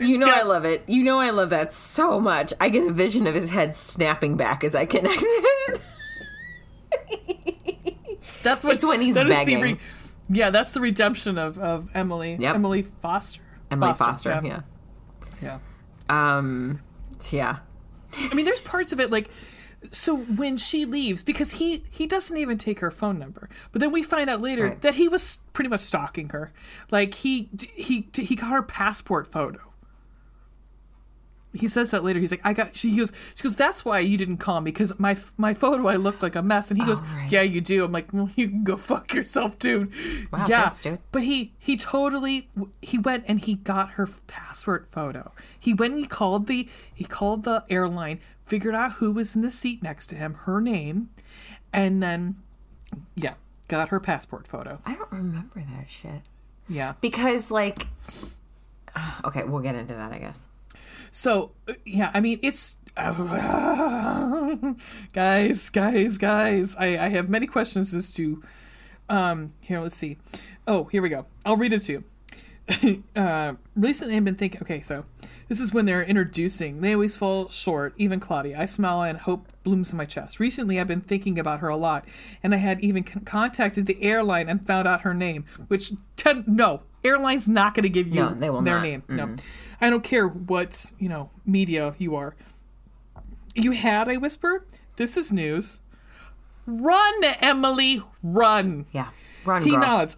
You 0.00 0.16
know 0.16 0.26
I 0.28 0.42
love 0.44 0.64
it. 0.64 0.82
You 0.86 1.02
know 1.02 1.18
I 1.18 1.28
love 1.30 1.50
that 1.50 1.72
so 1.74 2.18
much. 2.18 2.54
I 2.58 2.70
get 2.70 2.86
a 2.88 2.92
vision 2.92 3.26
of 3.26 3.34
his 3.34 3.50
head 3.50 3.76
snapping 3.76 4.36
back 4.38 4.64
as 4.64 4.74
I 4.74 4.86
connect 4.86 5.22
it. 5.22 5.80
That's 8.42 8.64
what 8.64 8.74
It's 8.74 8.84
when 8.84 9.00
he's 9.02 9.14
that 9.16 9.26
begging. 9.28 9.78
yeah, 10.30 10.50
that's 10.50 10.72
the 10.72 10.80
redemption 10.80 11.36
of, 11.38 11.58
of 11.58 11.88
Emily. 11.94 12.36
Yep. 12.38 12.54
Emily 12.54 12.82
Foster. 12.82 13.42
Emily 13.70 13.92
Foster, 13.94 14.40
yeah. 14.42 14.60
Yeah. 15.42 15.58
Um, 16.08 16.80
yeah. 17.30 17.58
I 18.30 18.34
mean, 18.34 18.44
there's 18.44 18.60
parts 18.60 18.92
of 18.92 19.00
it 19.00 19.10
like 19.10 19.28
so 19.92 20.16
when 20.16 20.56
she 20.56 20.84
leaves 20.84 21.22
because 21.22 21.52
he 21.52 21.84
he 21.90 22.06
doesn't 22.06 22.36
even 22.36 22.58
take 22.58 22.80
her 22.80 22.90
phone 22.90 23.16
number 23.16 23.48
but 23.70 23.80
then 23.80 23.92
we 23.92 24.02
find 24.02 24.28
out 24.28 24.40
later 24.40 24.64
Right. 24.70 24.80
that 24.80 24.96
he 24.96 25.06
was 25.08 25.38
pretty 25.52 25.70
much 25.70 25.80
stalking 25.80 26.30
her 26.30 26.52
like 26.90 27.14
he 27.14 27.48
he 27.76 28.08
he 28.12 28.34
got 28.34 28.50
her 28.50 28.62
passport 28.62 29.30
photo 29.30 29.60
he 31.54 31.66
says 31.66 31.90
that 31.90 32.04
later 32.04 32.20
he's 32.20 32.30
like 32.30 32.40
i 32.44 32.52
got 32.52 32.76
she 32.76 32.90
he 32.90 32.98
goes 32.98 33.10
she 33.34 33.42
goes 33.42 33.56
that's 33.56 33.84
why 33.84 33.98
you 33.98 34.18
didn't 34.18 34.36
call 34.36 34.60
me 34.60 34.70
because 34.70 34.96
my 34.98 35.16
my 35.38 35.54
photo 35.54 35.88
i 35.88 35.96
looked 35.96 36.22
like 36.22 36.36
a 36.36 36.42
mess 36.42 36.70
and 36.70 36.78
he 36.78 36.86
goes 36.86 37.00
right. 37.00 37.32
yeah 37.32 37.40
you 37.40 37.60
do 37.60 37.84
i'm 37.84 37.92
like 37.92 38.12
well 38.12 38.28
you 38.36 38.48
can 38.48 38.64
go 38.64 38.76
fuck 38.76 39.14
yourself 39.14 39.58
dude 39.58 39.90
Wow, 40.30 40.46
yeah 40.46 40.64
thanks, 40.64 40.82
dude. 40.82 40.98
but 41.10 41.22
he 41.22 41.52
he 41.58 41.76
totally 41.76 42.48
he 42.82 42.98
went 42.98 43.24
and 43.26 43.40
he 43.40 43.54
got 43.54 43.92
her 43.92 44.06
passport 44.26 44.86
photo. 44.88 45.32
He 45.58 45.72
went 45.72 45.94
and 45.94 46.02
he 46.02 46.08
called 46.08 46.46
the 46.46 46.68
he 46.94 47.04
called 47.04 47.44
the 47.44 47.64
airline, 47.70 48.20
figured 48.44 48.74
out 48.74 48.92
who 48.94 49.12
was 49.12 49.34
in 49.34 49.42
the 49.42 49.50
seat 49.50 49.82
next 49.82 50.08
to 50.08 50.14
him, 50.16 50.34
her 50.44 50.60
name, 50.60 51.08
and 51.72 52.02
then 52.02 52.36
yeah, 53.16 53.34
got 53.68 53.88
her 53.88 54.00
passport 54.00 54.46
photo. 54.46 54.78
I 54.84 54.94
don't 54.94 55.10
remember 55.10 55.60
that 55.60 55.88
shit. 55.88 56.22
Yeah. 56.68 56.94
Because, 57.00 57.50
like, 57.50 57.86
okay, 59.24 59.44
we'll 59.44 59.62
get 59.62 59.74
into 59.74 59.94
that, 59.94 60.12
I 60.12 60.18
guess. 60.18 60.42
So 61.10 61.52
uh, 61.68 61.74
yeah, 61.84 62.10
I 62.14 62.20
mean 62.20 62.38
it's 62.42 62.76
guys, 65.12 65.68
guys, 65.70 66.18
guys. 66.18 66.76
I 66.76 66.98
I 66.98 67.08
have 67.08 67.28
many 67.28 67.46
questions 67.46 67.94
as 67.94 68.12
to 68.14 68.42
um 69.08 69.52
here. 69.60 69.80
Let's 69.80 69.96
see. 69.96 70.16
Oh, 70.66 70.84
here 70.84 71.00
we 71.02 71.08
go. 71.08 71.26
I'll 71.44 71.56
read 71.56 71.72
it 71.72 71.80
to 71.80 71.92
you. 71.92 72.04
uh, 73.16 73.54
recently, 73.76 74.16
I've 74.16 74.24
been 74.24 74.34
thinking. 74.34 74.60
Okay, 74.62 74.80
so 74.82 75.04
this 75.48 75.58
is 75.60 75.72
when 75.72 75.86
they're 75.86 76.02
introducing. 76.02 76.80
They 76.80 76.92
always 76.92 77.16
fall 77.16 77.48
short. 77.48 77.94
Even 77.96 78.20
Claudia. 78.20 78.60
I 78.60 78.66
smile 78.66 79.02
and 79.02 79.18
hope 79.18 79.48
blooms 79.62 79.90
in 79.90 79.96
my 79.96 80.04
chest. 80.04 80.38
Recently, 80.38 80.78
I've 80.78 80.88
been 80.88 81.00
thinking 81.00 81.38
about 81.38 81.60
her 81.60 81.68
a 81.68 81.76
lot, 81.76 82.04
and 82.42 82.54
I 82.54 82.58
had 82.58 82.80
even 82.80 83.04
con- 83.04 83.24
contacted 83.24 83.86
the 83.86 84.02
airline 84.02 84.48
and 84.48 84.66
found 84.66 84.86
out 84.86 85.00
her 85.02 85.14
name. 85.14 85.46
Which 85.68 85.92
ten, 86.16 86.44
no 86.46 86.82
airline's 87.04 87.48
not 87.48 87.74
going 87.74 87.84
to 87.84 87.88
give 87.88 88.08
you 88.08 88.16
No, 88.16 88.30
they 88.34 88.50
will 88.50 88.60
their 88.60 88.74
not. 88.76 88.82
name. 88.82 89.02
No, 89.08 89.36
I 89.80 89.88
don't 89.88 90.04
care 90.04 90.26
what 90.28 90.92
you 90.98 91.08
know 91.08 91.30
media 91.46 91.94
you 91.98 92.16
are. 92.16 92.36
You 93.54 93.72
had, 93.72 94.08
I 94.08 94.16
whisper. 94.18 94.66
This 94.96 95.16
is 95.16 95.32
news. 95.32 95.80
Run, 96.66 97.24
Emily, 97.24 98.02
run. 98.22 98.84
Yeah. 98.92 99.08
Run, 99.44 99.62
He 99.62 99.70
girl. 99.70 99.80
nods. 99.80 100.16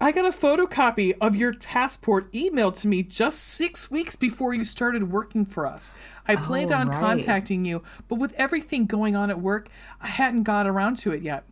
I 0.00 0.12
got 0.12 0.24
a 0.24 0.30
photocopy 0.36 1.14
of 1.20 1.36
your 1.36 1.52
passport 1.54 2.32
emailed 2.32 2.80
to 2.80 2.88
me 2.88 3.02
just 3.02 3.40
six 3.40 3.90
weeks 3.90 4.16
before 4.16 4.54
you 4.54 4.64
started 4.64 5.10
working 5.12 5.44
for 5.44 5.66
us. 5.66 5.92
I 6.26 6.36
planned 6.36 6.72
Oh, 6.72 6.76
on 6.76 6.88
right. 6.88 6.98
contacting 7.00 7.64
you, 7.66 7.82
but 8.08 8.14
with 8.16 8.32
everything 8.38 8.86
going 8.86 9.14
on 9.14 9.28
at 9.30 9.40
work, 9.40 9.68
I 10.00 10.06
hadn't 10.08 10.44
got 10.44 10.66
around 10.66 10.96
to 10.98 11.12
it 11.12 11.20
yet. 11.22 11.44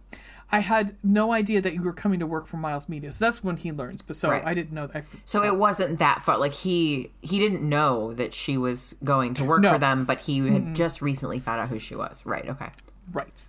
I 0.50 0.60
had 0.60 0.96
no 1.04 1.30
idea 1.32 1.60
that 1.60 1.74
you 1.74 1.82
were 1.82 1.92
coming 1.92 2.20
to 2.20 2.26
work 2.26 2.46
for 2.46 2.56
Miles 2.56 2.88
Media, 2.88 3.12
so 3.12 3.22
that's 3.22 3.44
when 3.44 3.58
he 3.58 3.70
learns. 3.70 4.00
But 4.00 4.16
so 4.16 4.30
Right. 4.30 4.42
I 4.46 4.54
didn't 4.54 4.72
know. 4.72 4.88
I, 4.94 5.02
So 5.26 5.44
it 5.44 5.58
wasn't 5.58 5.98
that 5.98 6.22
far. 6.22 6.38
Like 6.38 6.54
he 6.54 7.10
he 7.20 7.38
didn't 7.38 7.68
know 7.68 8.14
that 8.14 8.32
she 8.32 8.56
was 8.56 8.96
going 9.04 9.34
to 9.34 9.44
work 9.44 9.60
No. 9.60 9.72
for 9.74 9.78
them, 9.78 10.06
but 10.06 10.20
he 10.20 10.38
had 10.48 10.74
just 10.74 11.02
recently 11.02 11.38
found 11.38 11.60
out 11.60 11.68
who 11.68 11.78
she 11.78 11.94
was. 11.94 12.24
Right. 12.24 12.48
Okay. 12.48 12.70
Right. 13.12 13.46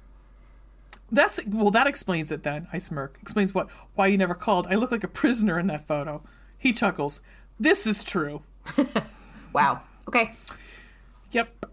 That's 1.11 1.39
well. 1.47 1.71
That 1.71 1.87
explains 1.87 2.31
it. 2.31 2.43
Then 2.43 2.67
I 2.71 2.77
smirk. 2.77 3.17
Explains 3.21 3.53
what? 3.53 3.69
Why 3.95 4.07
you 4.07 4.17
never 4.17 4.35
called? 4.35 4.67
I 4.69 4.75
look 4.75 4.91
like 4.91 5.03
a 5.03 5.07
prisoner 5.07 5.59
in 5.59 5.67
that 5.67 5.87
photo. 5.87 6.21
He 6.57 6.73
chuckles. 6.73 7.21
This 7.59 7.87
is 7.87 8.03
true. 8.03 8.41
Wow. 9.53 9.81
Okay. 10.07 10.31
Yep. 11.31 11.65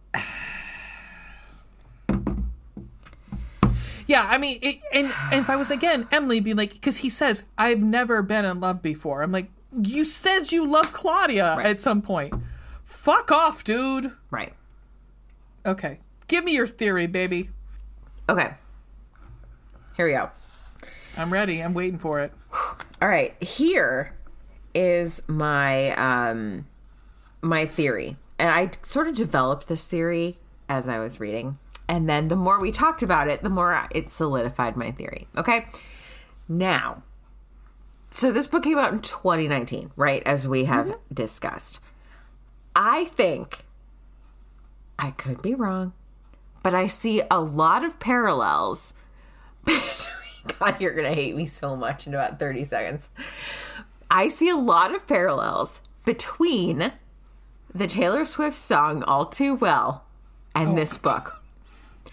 Yeah, 4.09 4.25
I 4.31 4.39
mean, 4.39 4.61
it, 4.63 4.77
and 4.93 5.13
and 5.33 5.41
if 5.41 5.51
I 5.51 5.57
was 5.57 5.71
again 5.71 6.07
Emily, 6.13 6.39
be 6.39 6.55
like, 6.55 6.73
because 6.73 6.99
he 6.99 7.11
says 7.11 7.43
I've 7.59 7.83
never 7.83 8.23
been 8.23 8.45
in 8.45 8.61
love 8.61 8.81
before. 8.81 9.23
I'm 9.23 9.33
like, 9.33 9.51
you 9.83 10.05
said 10.05 10.53
you 10.53 10.67
love 10.69 10.93
Claudia 10.93 11.57
at 11.57 11.81
some 11.81 12.03
point. 12.03 12.33
Fuck 12.85 13.33
off, 13.33 13.65
dude. 13.65 14.13
Right. 14.31 14.55
Okay, 15.65 15.99
give 16.29 16.45
me 16.45 16.53
your 16.53 16.69
theory, 16.69 17.09
baby. 17.09 17.51
Okay. 18.29 18.55
Here 19.97 20.07
we 20.07 20.13
go. 20.13 20.31
I'm 21.17 21.33
ready. 21.33 21.63
I'm 21.63 21.73
waiting 21.73 21.99
for 21.99 22.21
it. 22.21 22.33
All 23.01 23.09
right. 23.09 23.43
Here 23.43 24.15
is 24.75 25.23
my 25.27 25.93
um 25.93 26.67
my 27.41 27.65
theory. 27.65 28.17
And 28.39 28.51
I 28.51 28.71
sort 28.83 29.09
of 29.09 29.15
developed 29.15 29.69
this 29.69 29.87
theory 29.87 30.39
as 30.69 30.89
I 30.89 30.99
was 30.99 31.19
reading. 31.19 31.59
And 31.89 32.09
then 32.09 32.29
the 32.29 32.37
more 32.37 32.61
we 32.61 32.73
talked 32.73 33.03
about 33.03 33.29
it, 33.29 33.43
the 33.43 33.49
more 33.49 33.87
it 33.91 34.11
solidified 34.11 34.77
my 34.77 34.91
theory. 34.91 35.29
Okay? 35.37 35.67
Now, 36.49 37.03
so 38.11 38.33
this 38.33 38.47
book 38.47 38.65
came 38.65 38.77
out 38.77 38.93
in 38.93 39.01
2019, 39.01 39.93
right? 39.97 40.23
As 40.27 40.47
we 40.47 40.65
have 40.65 40.97
discussed. 41.13 41.81
I 42.75 43.07
think 43.07 43.65
I 44.99 45.13
could 45.13 45.41
be 45.41 45.55
wrong, 45.55 45.95
but 46.63 46.75
I 46.75 46.89
see 46.89 47.23
a 47.31 47.41
lot 47.41 47.85
of 47.85 47.99
parallels 48.01 48.95
God, 50.59 50.81
you're 50.81 50.95
gonna 50.95 51.15
hate 51.15 51.37
me 51.37 51.47
so 51.47 51.77
much 51.77 52.07
in 52.07 52.15
about 52.15 52.39
30 52.39 52.65
seconds. 52.65 53.11
I 54.11 54.29
see 54.29 54.49
a 54.49 54.57
lot 54.57 54.95
of 54.95 55.07
parallels 55.07 55.81
between 56.05 56.93
the 57.75 57.87
Taylor 57.87 58.25
Swift 58.25 58.57
song 58.57 59.03
All 59.03 59.27
Too 59.27 59.55
Well 59.55 60.05
and 60.55 60.71
oh, 60.71 60.75
this 60.77 60.97
book. 60.97 61.43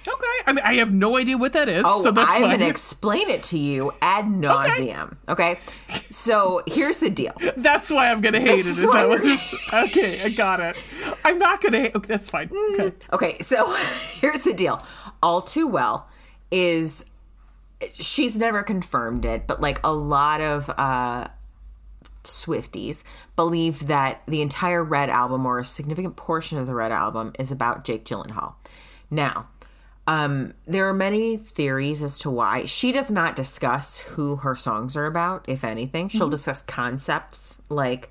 Okay. 0.05 0.25
I 0.45 0.51
mean, 0.53 0.63
I 0.65 0.75
have 0.75 0.91
no 0.91 1.17
idea 1.17 1.37
what 1.37 1.53
that 1.53 1.69
is, 1.69 1.83
Oh, 1.87 2.03
so 2.03 2.11
that's 2.11 2.29
I'm 2.31 2.41
gonna 2.41 2.67
explain 2.67 3.29
it 3.29 3.43
to 3.43 3.57
you 3.57 3.93
ad 4.01 4.25
nauseum. 4.25 5.15
Okay. 5.29 5.59
So 6.09 6.61
here's 6.67 6.97
the 6.97 7.09
deal. 7.09 7.33
That's 7.55 7.89
why 7.89 8.11
I'm 8.11 8.19
gonna 8.19 8.41
hate 8.41 8.49
it. 8.49 8.57
This 8.57 8.67
Is 8.67 8.79
is 8.79 8.87
why 8.87 9.05
that 9.05 9.09
what? 9.09 9.83
okay, 9.89 10.23
I 10.23 10.29
got 10.29 10.59
it. 10.59 10.75
I'm 11.23 11.39
not 11.39 11.61
gonna 11.61 11.79
hate. 11.79 11.95
Okay, 11.95 12.07
that's 12.07 12.29
fine. 12.29 12.49
Mm, 12.49 12.79
okay. 12.79 12.97
Okay, 13.13 13.39
so 13.39 13.73
here's 14.19 14.41
the 14.41 14.53
deal. 14.53 14.85
All 15.21 15.41
Too 15.41 15.67
Well 15.67 16.09
is 16.51 17.05
she's 17.93 18.37
never 18.37 18.63
confirmed 18.63 19.25
it, 19.25 19.47
but 19.47 19.61
like 19.61 19.79
a 19.83 19.91
lot 19.91 20.41
of 20.41 20.69
uh 20.69 21.27
Swifties 22.23 23.03
believe 23.35 23.87
that 23.87 24.23
the 24.27 24.41
entire 24.41 24.83
Red 24.83 25.09
album 25.09 25.45
or 25.45 25.59
a 25.59 25.65
significant 25.65 26.15
portion 26.15 26.57
of 26.57 26.67
the 26.67 26.73
Red 26.73 26.91
album 26.91 27.33
is 27.37 27.51
about 27.51 27.83
Jake 27.83 28.05
Gyllenhaal. 28.05 28.53
Now, 29.11 29.47
um, 30.05 30.53
there 30.65 30.87
are 30.89 30.93
many 30.93 31.37
theories 31.37 32.03
as 32.03 32.17
to 32.19 32.29
why. 32.29 32.65
She 32.65 32.91
does 32.91 33.09
not 33.11 33.35
discuss 33.37 33.99
who 33.99 34.37
her 34.37 34.55
songs 34.55 34.97
are 34.97 35.05
about, 35.05 35.45
if 35.47 35.63
anything. 35.63 36.09
She'll 36.09 36.29
discuss 36.29 36.61
concepts 36.61 37.61
like, 37.69 38.09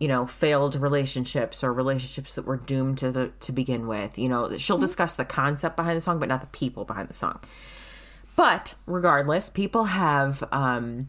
you 0.00 0.08
know, 0.08 0.26
failed 0.26 0.76
relationships 0.76 1.62
or 1.62 1.74
relationships 1.74 2.36
that 2.36 2.46
were 2.46 2.56
doomed 2.56 2.98
to 2.98 3.12
the, 3.12 3.32
to 3.40 3.52
begin 3.52 3.86
with. 3.86 4.18
You 4.18 4.30
know, 4.30 4.56
she'll 4.56 4.78
discuss 4.78 5.14
the 5.14 5.26
concept 5.26 5.76
behind 5.76 5.96
the 5.98 6.00
song, 6.00 6.18
but 6.18 6.28
not 6.28 6.40
the 6.40 6.46
people 6.48 6.86
behind 6.86 7.08
the 7.08 7.14
song. 7.14 7.40
But 8.36 8.74
regardless, 8.86 9.50
people 9.50 9.84
have 9.84 10.44
um, 10.52 11.08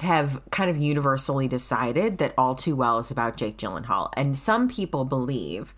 have 0.00 0.40
kind 0.50 0.70
of 0.70 0.78
universally 0.78 1.46
decided 1.46 2.18
that 2.18 2.34
All 2.38 2.54
Too 2.54 2.74
Well 2.74 2.98
is 2.98 3.10
about 3.10 3.36
Jake 3.36 3.58
Gyllenhaal. 3.58 4.10
And 4.16 4.36
some 4.38 4.68
people 4.68 5.04
believe 5.04 5.74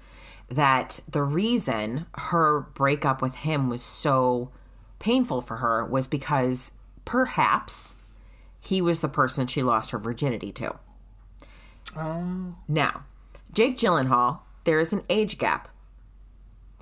that 0.49 1.01
the 1.09 1.23
reason 1.23 2.07
her 2.15 2.61
breakup 2.61 3.23
with 3.23 3.35
him 3.37 3.69
was 3.69 3.83
so 3.83 4.51
painful 4.99 5.41
for 5.41 5.57
her 5.57 5.85
was 5.85 6.07
because 6.07 6.73
perhaps 7.05 7.97
he 8.61 8.83
was 8.83 9.01
the 9.01 9.09
person 9.09 9.47
she 9.47 9.63
lost 9.63 9.91
her 9.91 9.99
virginity 9.99 10.53
to. 10.53 10.77
Now, 12.69 13.05
Jake 13.53 13.79
Gyllenhaal, 13.79 14.41
there 14.65 14.81
is 14.81 14.93
an 14.93 15.03
age 15.09 15.39
gap 15.39 15.69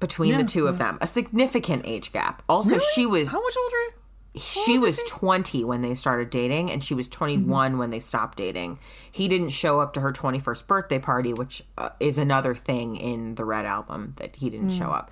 between 0.01 0.33
Yeah. 0.33 0.39
the 0.39 0.45
two 0.45 0.67
of 0.67 0.79
them, 0.79 0.99
a 1.01 1.07
significant 1.07 1.83
age 1.85 2.13
gap. 2.13 2.43
Also, 2.49 2.79
she 2.79 3.05
was 3.07 3.29
How 3.33 3.41
much 3.43 3.55
older? 3.57 3.95
she 4.37 4.79
was 4.79 5.01
20 5.09 5.65
when 5.65 5.81
they 5.81 5.95
started 5.97 6.31
dating 6.31 6.71
and 6.71 6.85
she 6.85 6.95
was 6.95 7.09
21 7.09 7.77
when 7.77 7.91
they 7.91 7.99
stopped 7.99 8.39
dating. 8.39 8.79
He 9.11 9.27
didn't 9.27 9.49
show 9.51 9.81
up 9.81 9.95
to 9.95 10.01
her 10.01 10.13
21st 10.13 10.67
birthday 10.69 10.99
party 11.01 11.33
which 11.33 11.65
uh, 11.77 11.89
is 11.99 12.19
another 12.19 12.55
thing 12.55 12.95
in 12.97 13.35
the 13.35 13.45
red 13.45 13.65
album 13.67 14.13
that 14.19 14.37
he 14.37 14.49
didn't 14.49 14.71
show 14.71 14.91
up. 14.91 15.11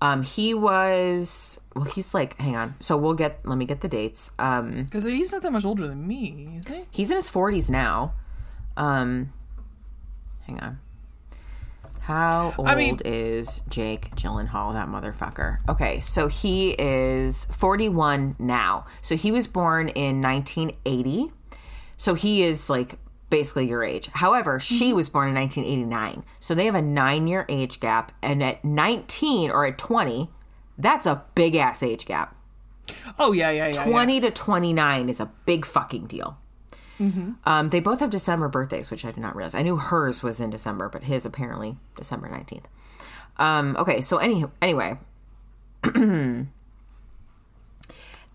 Um 0.00 0.22
he 0.22 0.54
was 0.54 1.60
well 1.74 1.84
he's 1.84 2.14
like 2.14 2.38
hang 2.40 2.56
on. 2.56 2.72
So 2.80 2.96
we'll 2.96 3.12
get 3.14 3.40
let 3.44 3.58
me 3.58 3.66
get 3.66 3.82
the 3.82 3.88
dates. 3.88 4.30
Um 4.38 4.84
Because 4.84 5.04
he's 5.04 5.32
not 5.32 5.42
that 5.42 5.52
much 5.52 5.66
older 5.66 5.86
than 5.86 6.06
me, 6.06 6.58
is 6.60 6.66
he? 6.66 6.84
he's 6.90 7.10
in 7.10 7.16
his 7.16 7.28
40s 7.28 7.68
now. 7.68 8.14
Um 8.78 9.34
hang 10.46 10.60
on 10.60 10.78
how 12.02 12.52
old 12.58 12.66
I 12.66 12.74
mean- 12.74 12.98
is 13.04 13.62
Jake 13.68 14.10
Gyllenhaal, 14.16 14.72
that 14.72 14.88
motherfucker? 14.88 15.58
Okay, 15.68 16.00
so 16.00 16.26
he 16.26 16.70
is 16.70 17.44
41 17.52 18.34
now. 18.40 18.86
So 19.00 19.14
he 19.14 19.30
was 19.30 19.46
born 19.46 19.88
in 19.88 20.20
1980. 20.20 21.30
So 21.96 22.14
he 22.14 22.42
is 22.42 22.68
like 22.68 22.98
basically 23.30 23.68
your 23.68 23.84
age. 23.84 24.08
However, 24.08 24.58
she 24.58 24.88
mm-hmm. 24.88 24.96
was 24.96 25.08
born 25.08 25.28
in 25.28 25.34
1989. 25.36 26.24
So 26.40 26.56
they 26.56 26.66
have 26.66 26.74
a 26.74 26.82
nine 26.82 27.28
year 27.28 27.46
age 27.48 27.78
gap. 27.78 28.10
And 28.20 28.42
at 28.42 28.64
19 28.64 29.52
or 29.52 29.64
at 29.64 29.78
20, 29.78 30.28
that's 30.76 31.06
a 31.06 31.22
big 31.36 31.54
ass 31.54 31.84
age 31.84 32.06
gap. 32.06 32.34
Oh 33.16 33.30
yeah, 33.30 33.50
yeah, 33.50 33.68
yeah. 33.68 33.84
20 33.84 34.20
to 34.20 34.30
29 34.32 35.08
is 35.08 35.20
a 35.20 35.30
big 35.46 35.64
fucking 35.64 36.06
deal. 36.06 36.36
Um, 37.44 37.68
they 37.70 37.80
both 37.80 38.00
have 38.00 38.10
December 38.10 38.48
birthdays, 38.48 38.90
which 38.90 39.04
I 39.04 39.10
did 39.10 39.20
not 39.20 39.36
realize. 39.36 39.54
I 39.54 39.62
knew 39.62 39.76
hers 39.76 40.22
was 40.22 40.40
in 40.40 40.50
December, 40.50 40.88
but 40.88 41.04
his 41.04 41.26
apparently 41.26 41.76
December 41.96 42.28
19th. 42.28 42.64
Um, 43.38 43.76
okay, 43.78 44.00
so 44.00 44.18
any, 44.18 44.44
anyway, 44.60 44.98
the 45.82 46.46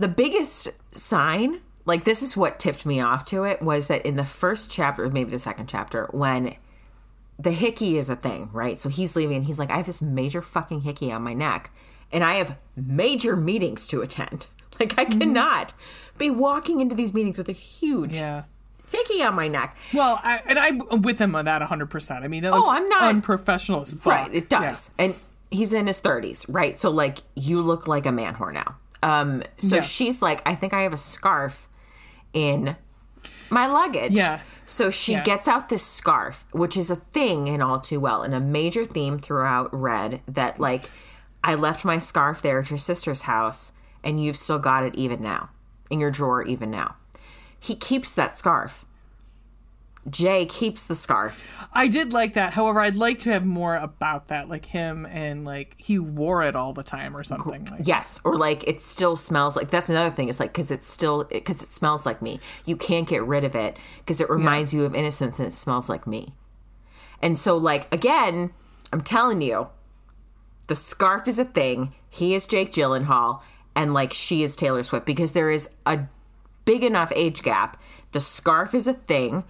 biggest 0.07 0.69
sign, 0.91 1.61
like 1.85 2.03
this 2.03 2.21
is 2.21 2.35
what 2.35 2.59
tipped 2.59 2.85
me 2.85 2.99
off 2.99 3.25
to 3.25 3.43
it, 3.43 3.61
was 3.61 3.87
that 3.87 4.05
in 4.05 4.15
the 4.15 4.25
first 4.25 4.71
chapter, 4.71 5.09
maybe 5.09 5.31
the 5.31 5.39
second 5.39 5.67
chapter, 5.67 6.07
when 6.11 6.55
the 7.39 7.51
hickey 7.51 7.97
is 7.97 8.09
a 8.09 8.15
thing, 8.15 8.49
right? 8.51 8.81
So 8.81 8.89
he's 8.89 9.15
leaving 9.15 9.37
and 9.37 9.45
he's 9.45 9.59
like, 9.59 9.71
I 9.71 9.77
have 9.77 9.85
this 9.85 10.01
major 10.01 10.41
fucking 10.41 10.81
hickey 10.81 11.11
on 11.11 11.21
my 11.21 11.33
neck 11.33 11.71
and 12.11 12.23
I 12.23 12.35
have 12.35 12.57
major 12.75 13.35
meetings 13.35 13.87
to 13.87 14.01
attend. 14.01 14.47
Like, 14.79 14.99
I 14.99 15.05
cannot 15.05 15.73
be 16.19 16.29
walking 16.29 16.81
into 16.81 16.93
these 16.93 17.11
meetings 17.11 17.39
with 17.39 17.49
a 17.49 17.53
huge 17.53 18.17
Yeah. 18.17 18.43
Hickey 18.91 19.21
on 19.23 19.35
my 19.35 19.47
neck. 19.47 19.75
Well, 19.93 20.19
I, 20.23 20.41
and 20.45 20.57
I'm 20.59 21.01
with 21.01 21.19
him 21.19 21.35
on 21.35 21.45
that 21.45 21.59
100. 21.61 21.87
percent 21.89 22.23
I 22.23 22.27
mean, 22.27 22.43
that 22.43 22.51
looks 22.53 22.67
Oh, 22.67 22.71
I'm 22.75 22.87
not- 22.89 23.03
unprofessional 23.03 23.81
as 23.81 23.91
fuck. 23.91 24.05
Right, 24.05 24.33
it 24.33 24.49
does. 24.49 24.89
And 24.97 25.15
he's 25.51 25.73
in 25.73 25.87
his 25.87 25.99
30s, 26.01 26.45
right? 26.49 26.77
So, 26.79 26.89
like, 26.89 27.19
you 27.35 27.61
look 27.61 27.87
like 27.87 28.05
a 28.05 28.11
man 28.11 28.35
whore 28.35 28.53
now. 28.53 28.75
Um, 29.03 29.43
so 29.57 29.75
Yeah. 29.77 29.81
she's 29.81 30.21
like, 30.21 30.41
I 30.47 30.55
think 30.55 30.73
I 30.73 30.81
have 30.81 30.93
a 30.93 30.97
scarf 30.97 31.67
in 32.33 32.75
my 33.49 33.67
luggage. 33.67 34.11
Yeah. 34.11 34.39
So 34.65 34.89
she 34.89 35.13
Yeah. 35.13 35.23
gets 35.23 35.47
out 35.47 35.69
this 35.69 35.85
scarf, 35.85 36.45
which 36.51 36.75
is 36.75 36.89
a 36.91 36.97
thing 36.97 37.47
in 37.47 37.61
All 37.61 37.79
Too 37.79 37.99
Well, 37.99 38.23
and 38.23 38.33
a 38.35 38.39
major 38.39 38.85
theme 38.85 39.19
throughout 39.19 39.69
Red 39.71 40.21
that, 40.27 40.59
like, 40.59 40.89
I 41.43 41.55
left 41.55 41.85
my 41.85 41.99
scarf 41.99 42.41
there 42.41 42.59
at 42.59 42.69
your 42.69 42.79
sister's 42.79 43.21
house, 43.21 43.71
and 44.03 44.21
you've 44.21 44.35
still 44.35 44.59
got 44.59 44.83
it 44.83 44.95
even 44.95 45.21
now, 45.21 45.49
in 45.89 45.99
your 46.01 46.11
drawer 46.11 46.41
even 46.43 46.69
now. 46.71 46.95
He 47.59 47.75
keeps 47.75 48.13
that 48.13 48.37
scarf. 48.37 48.85
Jay 50.09 50.45
keeps 50.45 50.85
the 50.85 50.95
scarf. 50.95 51.67
I 51.73 51.87
did 51.87 52.13
like 52.13 52.33
that. 52.35 52.53
However, 52.53 52.79
I'd 52.79 52.95
like 52.95 53.19
to 53.19 53.31
have 53.31 53.45
more 53.45 53.75
about 53.75 54.29
that, 54.29 54.47
like 54.47 54.65
him 54.65 55.05
and 55.09 55.43
like 55.43 55.75
he 55.77 55.99
wore 55.99 56.43
it 56.43 56.55
all 56.55 56.73
the 56.73 56.83
time 56.83 57.15
or 57.15 57.23
something. 57.23 57.65
Like, 57.65 57.81
Yes, 57.83 58.19
or 58.23 58.37
like 58.37 58.63
it 58.67 58.79
still 58.79 59.15
smells 59.15 59.55
like 59.55 59.69
that's 59.69 59.89
another 59.89 60.15
thing. 60.15 60.29
It's 60.29 60.39
like 60.39 60.53
because 60.53 60.71
it's 60.71 60.91
still 60.91 61.25
because 61.25 61.61
it 61.61 61.73
smells 61.73 62.05
like 62.05 62.21
me. 62.21 62.39
You 62.65 62.77
can't 62.77 63.07
get 63.07 63.23
rid 63.25 63.43
of 63.43 63.55
it 63.55 63.77
because 63.99 64.21
it 64.21 64.29
reminds 64.29 64.73
you 64.73 64.85
of 64.85 64.95
innocence 64.95 65.39
and 65.39 65.47
it 65.47 65.53
smells 65.53 65.89
like 65.89 66.07
me. 66.07 66.33
And 67.21 67.37
so, 67.37 67.57
like 67.57 67.93
again, 67.93 68.51
I'm 68.93 69.01
telling 69.01 69.41
you, 69.41 69.69
the 70.67 70.75
scarf 70.75 71.27
is 71.27 71.39
a 71.39 71.45
thing. 71.45 71.93
He 72.09 72.33
is 72.33 72.47
Jake 72.47 72.71
Gyllenhaal, 72.71 73.41
and 73.75 73.93
like 73.93 74.13
she 74.13 74.43
is 74.43 74.55
Taylor 74.55 74.83
Swift 74.83 75.05
because 75.05 75.33
there 75.33 75.51
is 75.51 75.69
a 75.85 76.07
big 76.67 76.83
enough 76.83 77.11
age 77.15 77.41
gap. 77.41 77.81
The 78.11 78.19
scarf 78.19 78.75
is 78.75 78.87
a 78.87 78.93
thing. 78.93 79.45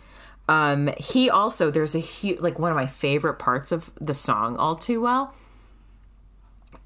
Um, 0.48 0.91
he 0.98 1.30
also 1.30 1.69
there's 1.69 1.95
a 1.95 1.99
huge 1.99 2.39
like 2.39 2.57
one 2.60 2.72
of 2.72 2.77
my 2.77 2.85
favorite 2.85 3.34
parts 3.39 3.73
of 3.73 3.91
the 3.99 4.14
song 4.14 4.56
all 4.56 4.76
too 4.76 5.02
well 5.02 5.34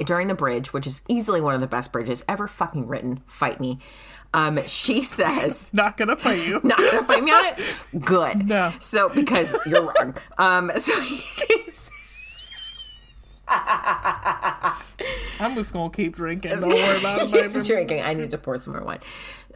during 0.03 0.27
the 0.27 0.33
bridge, 0.33 0.73
which 0.73 0.87
is 0.87 1.01
easily 1.07 1.41
one 1.41 1.53
of 1.53 1.61
the 1.61 1.67
best 1.67 1.91
bridges 1.91 2.23
ever 2.27 2.47
fucking 2.47 2.87
written. 2.87 3.21
Fight 3.27 3.59
me. 3.59 3.77
Um, 4.33 4.57
she 4.65 5.03
says, 5.17 5.71
Not 5.73 5.97
gonna 5.97 6.15
fight 6.15 6.47
you. 6.47 6.61
"Not 6.63 6.77
gonna 6.79 7.03
fight 7.03 7.23
me 7.23 7.31
on 7.31 7.45
it." 7.45 7.59
Good. 8.03 8.47
No. 8.47 8.73
So 8.79 9.09
because 9.09 9.53
you're 9.65 9.83
wrong. 9.83 10.15
Um, 10.37 10.71
so 10.77 10.99
he's 11.01 11.91
I'm 15.39 15.55
just 15.55 15.73
gonna 15.73 15.89
keep 15.91 16.15
drinking. 16.15 16.51
Don't 16.51 16.69
worry 16.69 16.99
about 16.99 17.21
it, 17.23 17.31
baby. 17.31 17.61
drinking. 17.61 18.01
I 18.03 18.13
need 18.13 18.31
to 18.31 18.37
pour 18.37 18.57
some 18.59 18.73
more 18.73 18.83
wine. 18.83 18.99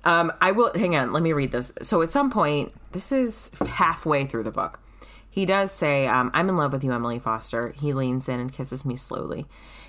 Um, 0.03 0.31
I 0.41 0.51
will 0.51 0.71
hang 0.73 0.95
on. 0.95 1.13
Let 1.13 1.23
me 1.23 1.33
read 1.33 1.51
this. 1.51 1.71
So 1.81 2.01
at 2.01 2.09
some 2.11 2.29
point, 2.29 2.73
this 2.91 3.11
is 3.11 3.51
halfway 3.67 4.25
through 4.25 4.43
the 4.43 4.51
book. 4.51 4.79
He 5.29 5.45
does 5.45 5.71
say, 5.71 6.07
um, 6.07 6.31
"I'm 6.33 6.49
in 6.49 6.57
love 6.57 6.71
with 6.73 6.83
you, 6.83 6.93
Emily 6.93 7.19
Foster." 7.19 7.71
He 7.77 7.93
leans 7.93 8.29
in 8.29 8.39
and 8.39 8.51
kisses 8.51 8.85
me 8.85 8.95
slowly. 8.95 9.45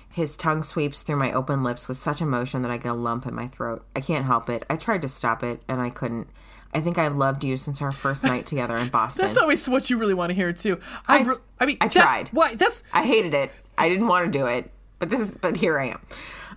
His 0.09 0.35
tongue 0.37 0.63
sweeps 0.63 1.01
through 1.01 1.17
my 1.17 1.31
open 1.31 1.63
lips 1.63 1.87
with 1.87 1.97
such 1.97 2.21
emotion 2.21 2.61
that 2.63 2.71
I 2.71 2.77
get 2.77 2.91
a 2.91 2.95
lump 2.95 3.25
in 3.27 3.35
my 3.35 3.47
throat. 3.47 3.85
I 3.95 4.01
can't 4.01 4.25
help 4.25 4.49
it. 4.49 4.65
I 4.69 4.75
tried 4.75 5.01
to 5.03 5.07
stop 5.07 5.43
it, 5.43 5.63
and 5.67 5.81
I 5.81 5.89
couldn't. 5.89 6.27
I 6.73 6.81
think 6.81 6.97
I've 6.97 7.15
loved 7.15 7.43
you 7.43 7.55
since 7.55 7.81
our 7.81 7.91
first 7.91 8.23
night 8.23 8.45
together 8.45 8.77
in 8.77 8.89
Boston. 8.91 9.25
That's 9.25 9.37
always 9.37 9.67
what 9.69 9.89
you 9.89 9.97
really 9.97 10.13
want 10.13 10.31
to 10.31 10.35
hear 10.35 10.51
too. 10.53 10.79
I, 11.07 11.19
I- 11.19 11.21
re- 11.23 11.35
I 11.59 11.65
mean, 11.65 11.77
I 11.81 11.87
that's 11.87 11.95
tried. 11.95 12.29
Why? 12.29 12.55
That's 12.55 12.83
I 12.93 13.05
hated 13.05 13.33
it. 13.33 13.51
I 13.77 13.89
didn't 13.89 14.07
want 14.07 14.31
to 14.31 14.39
do 14.39 14.45
it, 14.45 14.71
but 14.99 15.09
this 15.09 15.19
is. 15.21 15.37
But 15.37 15.55
here 15.57 15.79
I 15.79 15.89
am. 15.89 15.99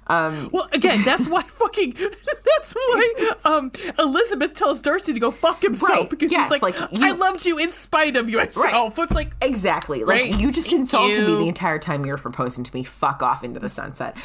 Um, 0.06 0.48
well, 0.52 0.68
again, 0.72 1.02
that's 1.04 1.28
why 1.28 1.42
fucking. 1.46 1.94
That's 1.96 2.72
why 2.74 3.32
um, 3.44 3.70
Elizabeth 3.98 4.54
tells 4.54 4.80
Darcy 4.80 5.12
to 5.12 5.20
go 5.20 5.30
fuck 5.30 5.62
himself 5.62 5.90
Right, 5.90 6.10
because 6.10 6.32
yes, 6.32 6.44
she's 6.52 6.62
like, 6.62 6.80
like, 6.80 6.90
you- 6.92 7.06
I 7.06 7.12
loved 7.12 7.46
you 7.46 7.58
in 7.58 7.70
spite 7.70 8.16
of 8.16 8.28
yourself. 8.28 8.98
It's 8.98 9.12
like, 9.14 9.30
Exactly. 9.40 10.02
Like 10.04 10.20
Right. 10.20 10.38
you 10.40 10.50
just 10.50 10.68
Thank 10.70 10.80
insulted 10.80 11.18
me 11.26 11.36
the 11.36 11.48
entire 11.48 11.78
time 11.78 12.04
you 12.04 12.10
were 12.12 12.18
proposing 12.18 12.64
to 12.64 12.74
me. 12.74 12.82
Fuck 12.82 13.22
off 13.22 13.44
into 13.44 13.60
the 13.60 13.68
sunset. 13.68 14.16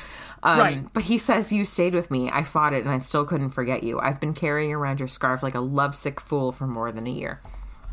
Um, 0.42 0.58
Right. 0.60 0.94
But 0.94 1.04
he 1.04 1.18
says 1.20 1.52
you 1.52 1.64
stayed 1.66 1.94
with 1.94 2.10
me. 2.10 2.30
I 2.34 2.44
fought 2.44 2.74
it, 2.74 2.84
and 2.84 2.90
I 2.90 2.98
still 3.00 3.24
couldn't 3.26 3.50
forget 3.50 3.84
you. 3.84 4.00
I've 4.00 4.20
been 4.20 4.34
carrying 4.34 4.74
around 4.74 5.00
your 5.00 5.08
scarf 5.08 5.44
like 5.44 5.56
a 5.56 5.60
lovesick 5.62 6.20
fool 6.20 6.52
for 6.52 6.66
more 6.66 6.92
than 6.92 7.06
a 7.06 7.12
year. 7.12 7.42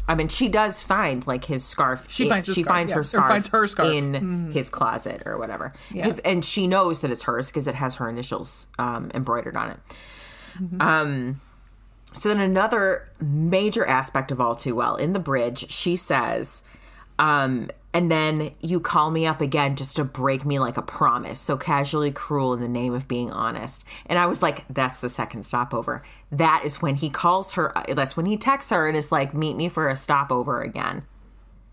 I 0.09 0.15
mean, 0.17 0.29
she 0.29 0.49
does 0.49 0.83
find 0.83 1.25
like 1.27 1.45
his 1.45 1.65
scarf. 1.65 2.07
She 2.11 2.29
finds 2.29 2.47
his 2.49 2.57
she 2.57 2.63
scarf, 2.63 2.75
finds 2.77 2.91
yeah. 2.91 2.95
her 2.97 3.01
Or 3.01 3.05
scarf. 3.05 3.29
finds 3.29 3.49
her 3.49 3.67
scarf. 3.67 3.89
In 3.89 4.51
his 4.53 4.69
closet 4.69 5.23
or 5.27 5.39
whatever. 5.39 5.73
'Cause- 5.93 6.19
and 6.21 6.45
she 6.45 6.67
knows 6.67 7.01
that 7.01 7.11
it's 7.13 7.23
hers 7.25 7.47
because 7.49 7.69
it 7.69 7.77
has 7.77 7.95
her 7.97 8.09
initials 8.09 8.67
um, 8.79 9.11
embroidered 9.15 9.57
on 9.57 9.71
it. 9.71 9.81
Mm-hmm. 10.61 10.83
Um, 10.83 11.41
so 12.15 12.29
then 12.29 12.41
another 12.41 13.09
major 13.21 13.87
aspect 13.87 14.31
of 14.33 14.41
all 14.41 14.55
too 14.57 14.75
well 14.75 14.97
in 14.97 15.13
the 15.15 15.19
bridge, 15.21 15.71
she 15.71 15.97
says, 15.97 16.63
um, 17.19 17.71
and 17.95 18.11
then 18.11 18.53
you 18.61 18.81
call 18.81 19.11
me 19.11 19.27
up 19.27 19.41
again 19.41 19.77
just 19.77 19.97
to 19.97 20.05
break 20.05 20.47
me 20.47 20.59
like 20.59 20.77
a 20.79 20.83
promise, 20.83 21.39
so 21.39 21.57
casually 21.57 22.11
cruel 22.11 22.55
in 22.55 22.61
the 22.61 22.69
name 22.69 22.95
of 22.95 23.07
being 23.07 23.31
honest. 23.31 23.85
And 24.07 24.19
I 24.19 24.27
was 24.27 24.43
like, 24.43 24.65
that's 24.71 25.01
the 25.01 25.11
second 25.11 25.45
stopover. 25.45 26.03
That 26.31 26.63
is 26.65 26.81
when 26.81 26.95
he 26.97 27.11
calls 27.11 27.53
her. 27.53 27.73
That's 27.89 28.17
when 28.17 28.27
he 28.27 28.39
texts 28.39 28.71
her 28.71 28.89
and 28.89 28.97
is 28.97 29.13
like, 29.13 29.35
meet 29.35 29.57
me 29.57 29.69
for 29.69 29.89
a 29.89 29.97
stopover 29.97 30.63
again. 30.63 31.05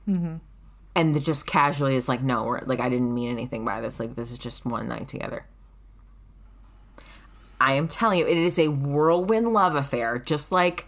Mm-hmm. 0.08 0.36
And 0.96 1.16
the 1.16 1.22
just 1.22 1.48
casually 1.48 1.96
is 1.96 2.10
like, 2.10 2.22
no, 2.22 2.44
we're, 2.44 2.62
like 2.66 2.82
I 2.82 2.90
didn't 2.90 3.14
mean 3.14 3.32
anything 3.32 3.64
by 3.64 3.80
this. 3.80 4.00
Like 4.00 4.16
this 4.16 4.32
is 4.32 4.40
just 4.40 4.66
one 4.66 4.90
night 4.90 5.08
together. 5.08 5.46
I 7.62 7.74
am 7.74 7.88
telling 7.88 8.20
you, 8.20 8.28
it 8.28 8.38
is 8.38 8.58
a 8.58 8.70
whirlwind 8.70 9.54
love 9.54 9.76
affair, 9.76 10.18
just 10.18 10.52
like 10.52 10.86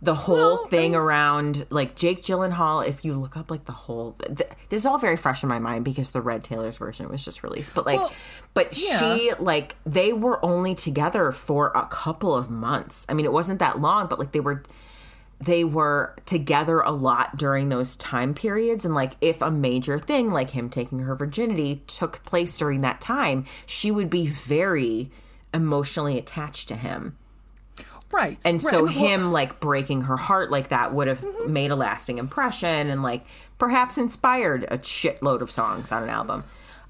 the 0.00 0.14
whole 0.14 0.36
Well, 0.36 0.66
thing 0.68 0.94
around 0.94 1.66
like 1.70 1.96
Jake 1.96 2.22
Gyllenhaal. 2.22 2.86
If 2.86 3.04
you 3.04 3.14
look 3.14 3.36
up 3.36 3.50
like 3.50 3.64
the 3.64 3.72
whole, 3.72 4.12
th- 4.12 4.50
this 4.68 4.80
is 4.82 4.86
all 4.86 4.98
very 4.98 5.16
fresh 5.16 5.42
in 5.42 5.48
my 5.48 5.58
mind 5.58 5.84
because 5.84 6.10
the 6.10 6.20
Red 6.20 6.44
Taylor's 6.44 6.76
version 6.76 7.08
was 7.08 7.24
just 7.24 7.42
released. 7.42 7.74
But 7.74 7.84
like, 7.86 7.98
Well, 7.98 8.12
but 8.54 8.78
yeah. 8.78 8.98
she 9.00 9.32
like 9.40 9.74
they 9.84 10.12
were 10.12 10.44
only 10.44 10.74
together 10.74 11.32
for 11.32 11.72
a 11.74 11.86
couple 11.86 12.34
of 12.34 12.48
months. 12.50 13.06
I 13.08 13.14
mean, 13.14 13.26
it 13.26 13.32
wasn't 13.32 13.58
that 13.58 13.80
long, 13.80 14.06
but 14.06 14.18
like 14.20 14.32
they 14.32 14.40
were 14.40 14.62
they 15.40 15.62
were 15.64 16.14
together 16.26 16.80
a 16.80 16.90
lot 16.90 17.36
during 17.36 17.68
those 17.68 17.96
time 17.96 18.34
periods 18.34 18.84
and 18.84 18.94
like 18.94 19.12
if 19.20 19.40
a 19.40 19.50
major 19.50 19.98
thing 19.98 20.30
like 20.30 20.50
him 20.50 20.68
taking 20.68 20.98
her 21.00 21.14
virginity 21.14 21.82
took 21.86 22.24
place 22.24 22.56
during 22.56 22.80
that 22.80 23.00
time 23.00 23.44
she 23.64 23.90
would 23.92 24.10
be 24.10 24.26
very 24.26 25.10
emotionally 25.54 26.18
attached 26.18 26.66
to 26.68 26.74
him 26.74 27.16
right. 28.10 28.40
and 28.44 28.62
right. 28.62 28.70
so 28.70 28.84
Well, 28.84 28.92
him 28.92 29.32
like 29.32 29.60
breaking 29.60 30.02
her 30.02 30.16
heart 30.16 30.50
like 30.50 30.68
that 30.68 30.92
would 30.92 31.08
have 31.08 31.24
made 31.46 31.70
a 31.70 31.76
lasting 31.76 32.18
impression 32.18 32.90
and 32.90 33.02
like 33.02 33.24
perhaps 33.58 33.98
inspired 33.98 34.64
a 34.64 34.78
shitload 34.78 35.40
of 35.40 35.50
songs 35.50 35.92
on 35.92 36.02
an 36.02 36.08
album 36.08 36.44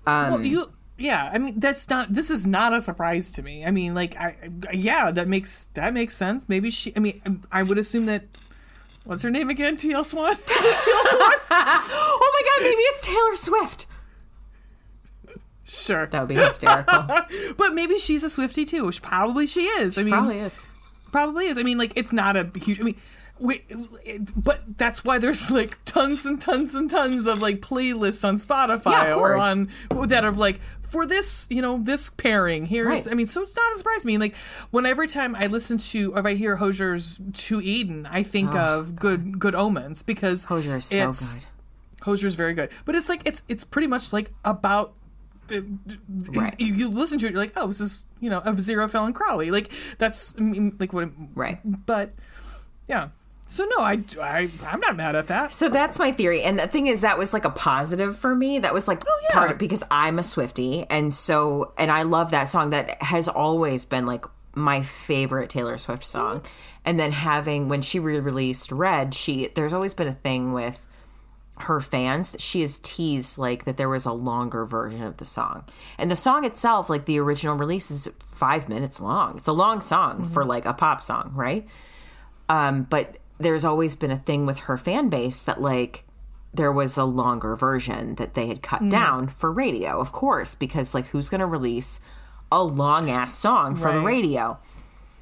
um, 0.07 0.31
Well, 0.31 0.43
you, 0.43 0.73
yeah. 0.97 1.31
I 1.33 1.39
mean, 1.39 1.61
that's 1.61 1.89
not. 1.91 2.13
This 2.13 2.31
is 2.31 2.47
not 2.47 2.73
a 2.75 2.81
surprise 2.81 3.33
to 3.33 3.43
me. 3.43 3.65
I 3.65 3.71
mean, 3.71 3.95
like, 3.95 4.17
I, 4.17 4.37
yeah, 4.73 5.11
that 5.11 5.29
makes 5.29 5.67
that 5.75 5.93
makes 5.93 6.17
sense. 6.17 6.49
Maybe 6.49 6.71
she. 6.71 6.93
I 6.97 7.01
mean, 7.01 7.45
I 7.53 7.63
would 7.63 7.79
assume 7.79 8.07
that. 8.07 8.25
What's 9.05 9.23
her 9.23 9.31
name 9.31 9.49
again? 9.49 9.77
TL 9.77 10.05
Swan. 10.05 10.35
TL 10.37 11.05
Swan? 11.13 11.39
oh 11.51 12.33
my 12.35 12.43
god 12.45 12.63
maybe 12.63 12.83
it's 12.83 13.01
taylor 13.01 13.37
swift 13.37 13.87
sure. 15.65 16.07
that 16.07 16.21
would 16.21 16.29
be 16.29 16.35
hysterical 16.35 17.05
But 17.57 17.75
maybe 17.75 17.99
she's 17.99 18.23
a 18.23 18.31
Swifty 18.31 18.65
too, 18.65 18.87
which 18.87 19.03
probably 19.03 19.47
she 19.47 19.67
is. 19.67 19.99
I 19.99 20.03
mean, 20.03 20.13
probably 20.13 20.39
is 20.39 20.61
probably 21.13 21.47
is. 21.47 21.59
I 21.59 21.63
mean, 21.63 21.79
like 21.79 21.93
it's 21.97 22.13
not 22.13 22.37
a 22.37 22.51
huge. 22.57 22.81
I 22.81 22.85
mean, 22.85 22.97
we, 23.39 23.63
but 24.37 24.63
that's 24.77 25.05
why 25.05 25.19
there's 25.19 25.51
like 25.51 25.79
tons 25.85 26.27
and 26.27 26.41
tons 26.41 26.75
and 26.75 26.91
tons 26.91 27.27
of 27.27 27.41
like 27.41 27.61
playlists 27.61 28.27
on 28.27 28.37
Spotify 28.37 28.91
Yeah, 28.93 29.15
or 29.15 29.37
on 29.37 29.69
that 30.07 30.25
are 30.25 30.33
like 30.33 30.61
for 30.83 31.07
this, 31.07 31.47
you 31.51 31.61
know, 31.63 31.79
this 31.79 32.11
pairing. 32.11 32.67
Here's, 32.67 32.87
Right. 32.87 33.13
I 33.13 33.15
mean, 33.15 33.27
so 33.27 33.43
it's 33.43 33.55
not 33.55 33.75
a 33.75 33.79
surprise 33.79 34.01
to 34.01 34.07
me. 34.07 34.19
Like 34.19 34.35
when 34.71 34.87
every 34.87 35.07
time 35.07 35.37
I 35.37 35.47
listen 35.47 35.79
to, 35.79 36.15
or 36.15 36.21
if 36.21 36.27
I 36.27 36.35
hear 36.35 36.57
Hozier's 36.57 37.21
"To 37.33 37.61
Eden," 37.61 38.07
I 38.11 38.23
think 38.23 38.55
of 38.55 38.97
good, 38.97 39.39
good 39.39 39.55
omens 39.55 40.03
because 40.03 40.45
Oh, 40.47 40.57
Hozier 40.57 40.79
is 40.79 40.87
so 40.87 41.13
good. 41.13 41.45
Hozier's 42.03 42.35
very 42.35 42.55
good, 42.55 42.71
but 42.85 42.95
it's 42.95 43.09
like 43.09 43.23
it's 43.27 43.43
it's 43.49 43.65
pretty 43.65 43.89
much 43.89 44.13
like 44.13 44.33
about. 44.45 44.95
Right. 45.51 46.55
you, 46.59 46.75
you 46.75 46.89
listen 46.89 47.19
to 47.21 47.27
it, 47.27 47.33
you're 47.33 47.41
like, 47.41 47.53
oh, 47.57 47.67
this 47.69 47.81
is 47.81 48.05
you 48.21 48.31
know 48.31 48.41
Aziraphale 48.41 49.07
and 49.07 49.15
Crowley, 49.15 49.51
like 49.51 49.73
that's 49.99 50.35
I 50.39 50.41
mean, 50.43 50.77
like 50.79 50.93
what, 50.93 51.11
Right. 51.35 51.59
But 51.87 52.13
yeah, 52.89 53.09
so 53.47 53.65
no, 53.65 53.83
I, 53.83 54.03
I 54.21 54.51
I'm 54.67 54.81
not 54.81 54.97
mad 54.97 55.17
at 55.17 55.29
that. 55.29 55.53
So 55.55 55.69
that's 55.69 55.99
my 55.99 56.13
theory. 56.13 56.43
And 56.43 56.59
the 56.59 56.67
thing 56.69 56.87
is, 56.87 57.01
that 57.01 57.17
was 57.19 57.33
like 57.33 57.45
a 57.47 57.51
positive 57.51 58.19
for 58.19 58.35
me. 58.35 58.59
That 58.59 58.75
was 58.75 58.87
like 58.87 59.03
Oh, 59.07 59.21
yeah. 59.23 59.33
part 59.35 59.51
of 59.51 59.59
because 59.59 59.83
I'm 59.91 60.19
a 60.19 60.25
Swifty. 60.25 60.85
And 60.91 61.13
so, 61.13 61.73
and 61.79 61.91
I 61.91 62.03
love 62.03 62.31
that 62.33 62.45
song. 62.51 62.71
That 62.71 63.03
has 63.03 63.27
always 63.27 63.85
been 63.87 64.05
like 64.05 64.27
my 64.55 64.83
favorite 64.83 65.49
Taylor 65.51 65.79
Swift 65.79 66.05
song. 66.05 66.43
Oh. 66.45 66.49
And 66.85 66.99
then 67.01 67.13
having, 67.13 67.69
when 67.69 67.83
she 67.83 67.99
re 67.99 68.19
released 68.21 68.71
Red, 68.73 69.15
she, 69.15 69.49
there's 69.55 69.73
always 69.73 69.95
been 69.95 70.09
a 70.09 70.15
thing 70.15 70.53
with 70.53 70.79
her 71.63 71.81
fans 71.81 72.31
that 72.31 72.41
she 72.41 72.61
has 72.63 72.79
teased 72.79 73.39
like 73.39 73.65
that 73.65 73.77
there 73.77 73.89
was 73.89 74.07
a 74.07 74.13
longer 74.13 74.65
version 74.65 75.03
of 75.03 75.17
the 75.19 75.25
song. 75.25 75.65
And 75.97 76.11
the 76.11 76.17
song 76.17 76.45
itself, 76.45 76.89
like 76.91 77.05
the 77.05 77.19
original 77.19 77.57
release, 77.57 77.91
is 77.91 78.09
five 78.33 78.69
minutes 78.69 79.01
long. 79.01 79.37
It's 79.37 79.49
a 79.49 79.53
long 79.53 79.81
song 79.81 80.25
for 80.25 80.45
like 80.45 80.67
a 80.67 80.75
pop 80.75 81.03
song, 81.03 81.33
right? 81.35 81.67
Um, 82.49 82.85
but 82.85 83.19
there's 83.39 83.65
always 83.65 83.95
been 83.95 84.11
a 84.11 84.19
thing 84.19 84.47
with 84.47 84.59
her 84.59 84.79
fan 84.79 85.09
base 85.09 85.41
that 85.41 85.61
like 85.61 86.05
there 86.55 86.73
was 86.73 86.97
a 86.97 87.05
longer 87.05 87.55
version 87.57 88.15
that 88.17 88.35
they 88.35 88.47
had 88.47 88.63
cut 88.63 88.89
down 88.89 89.29
for 89.29 89.53
radio, 89.53 90.01
of 90.01 90.13
course, 90.13 90.55
because 90.55 90.95
like 90.95 91.07
who's 91.09 91.29
gonna 91.29 91.47
release 91.47 92.01
a 92.51 92.63
long 92.63 93.11
ass 93.11 93.37
song 93.37 93.77
for 93.77 93.93
the 93.93 94.01
radio? 94.01 94.59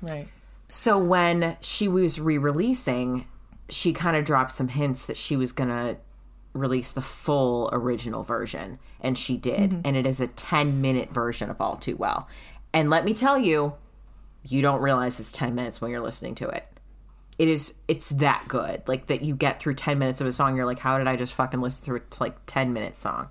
Right. 0.00 0.28
So 0.68 0.98
when 0.98 1.56
she 1.60 1.88
was 1.88 2.20
re-releasing, 2.20 3.26
she 3.68 3.92
kind 3.92 4.16
of 4.16 4.24
dropped 4.24 4.52
some 4.52 4.68
hints 4.68 5.06
that 5.06 5.16
she 5.16 5.36
was 5.36 5.52
gonna 5.52 5.96
release 6.56 6.90
the 6.92 7.02
full 7.02 7.68
original 7.72 8.22
version, 8.22 8.78
and 9.00 9.18
she 9.18 9.36
did. 9.36 9.80
And 9.84 9.96
it 9.96 10.06
is 10.06 10.20
a 10.20 10.26
10 10.26 10.80
minute 10.80 11.10
version 11.10 11.50
of 11.50 11.60
All 11.60 11.76
Too 11.76 11.96
Well. 11.96 12.28
And 12.72 12.90
let 12.90 13.04
me 13.04 13.14
tell 13.14 13.38
you, 13.38 13.74
you 14.44 14.62
don't 14.62 14.80
realize 14.80 15.18
it's 15.20 15.32
10 15.32 15.54
minutes 15.54 15.80
when 15.80 15.90
you're 15.90 16.00
listening 16.00 16.34
to 16.36 16.48
it. 16.48 16.66
It 17.38 17.48
is 17.48 17.74
it's 17.88 18.08
that 18.10 18.44
good. 18.48 18.82
Like 18.86 19.06
that 19.06 19.22
you 19.22 19.34
get 19.34 19.60
through 19.60 19.74
10 19.74 19.98
minutes 19.98 20.20
of 20.20 20.26
a 20.26 20.32
song, 20.32 20.56
you're 20.56 20.66
like, 20.66 20.78
how 20.78 20.98
did 20.98 21.06
I 21.06 21.16
just 21.16 21.34
fucking 21.34 21.60
listen 21.60 21.84
through 21.84 21.96
it 21.96 22.10
to 22.12 22.22
like 22.22 22.36
10 22.46 22.72
minute 22.72 22.96
song? 22.96 23.30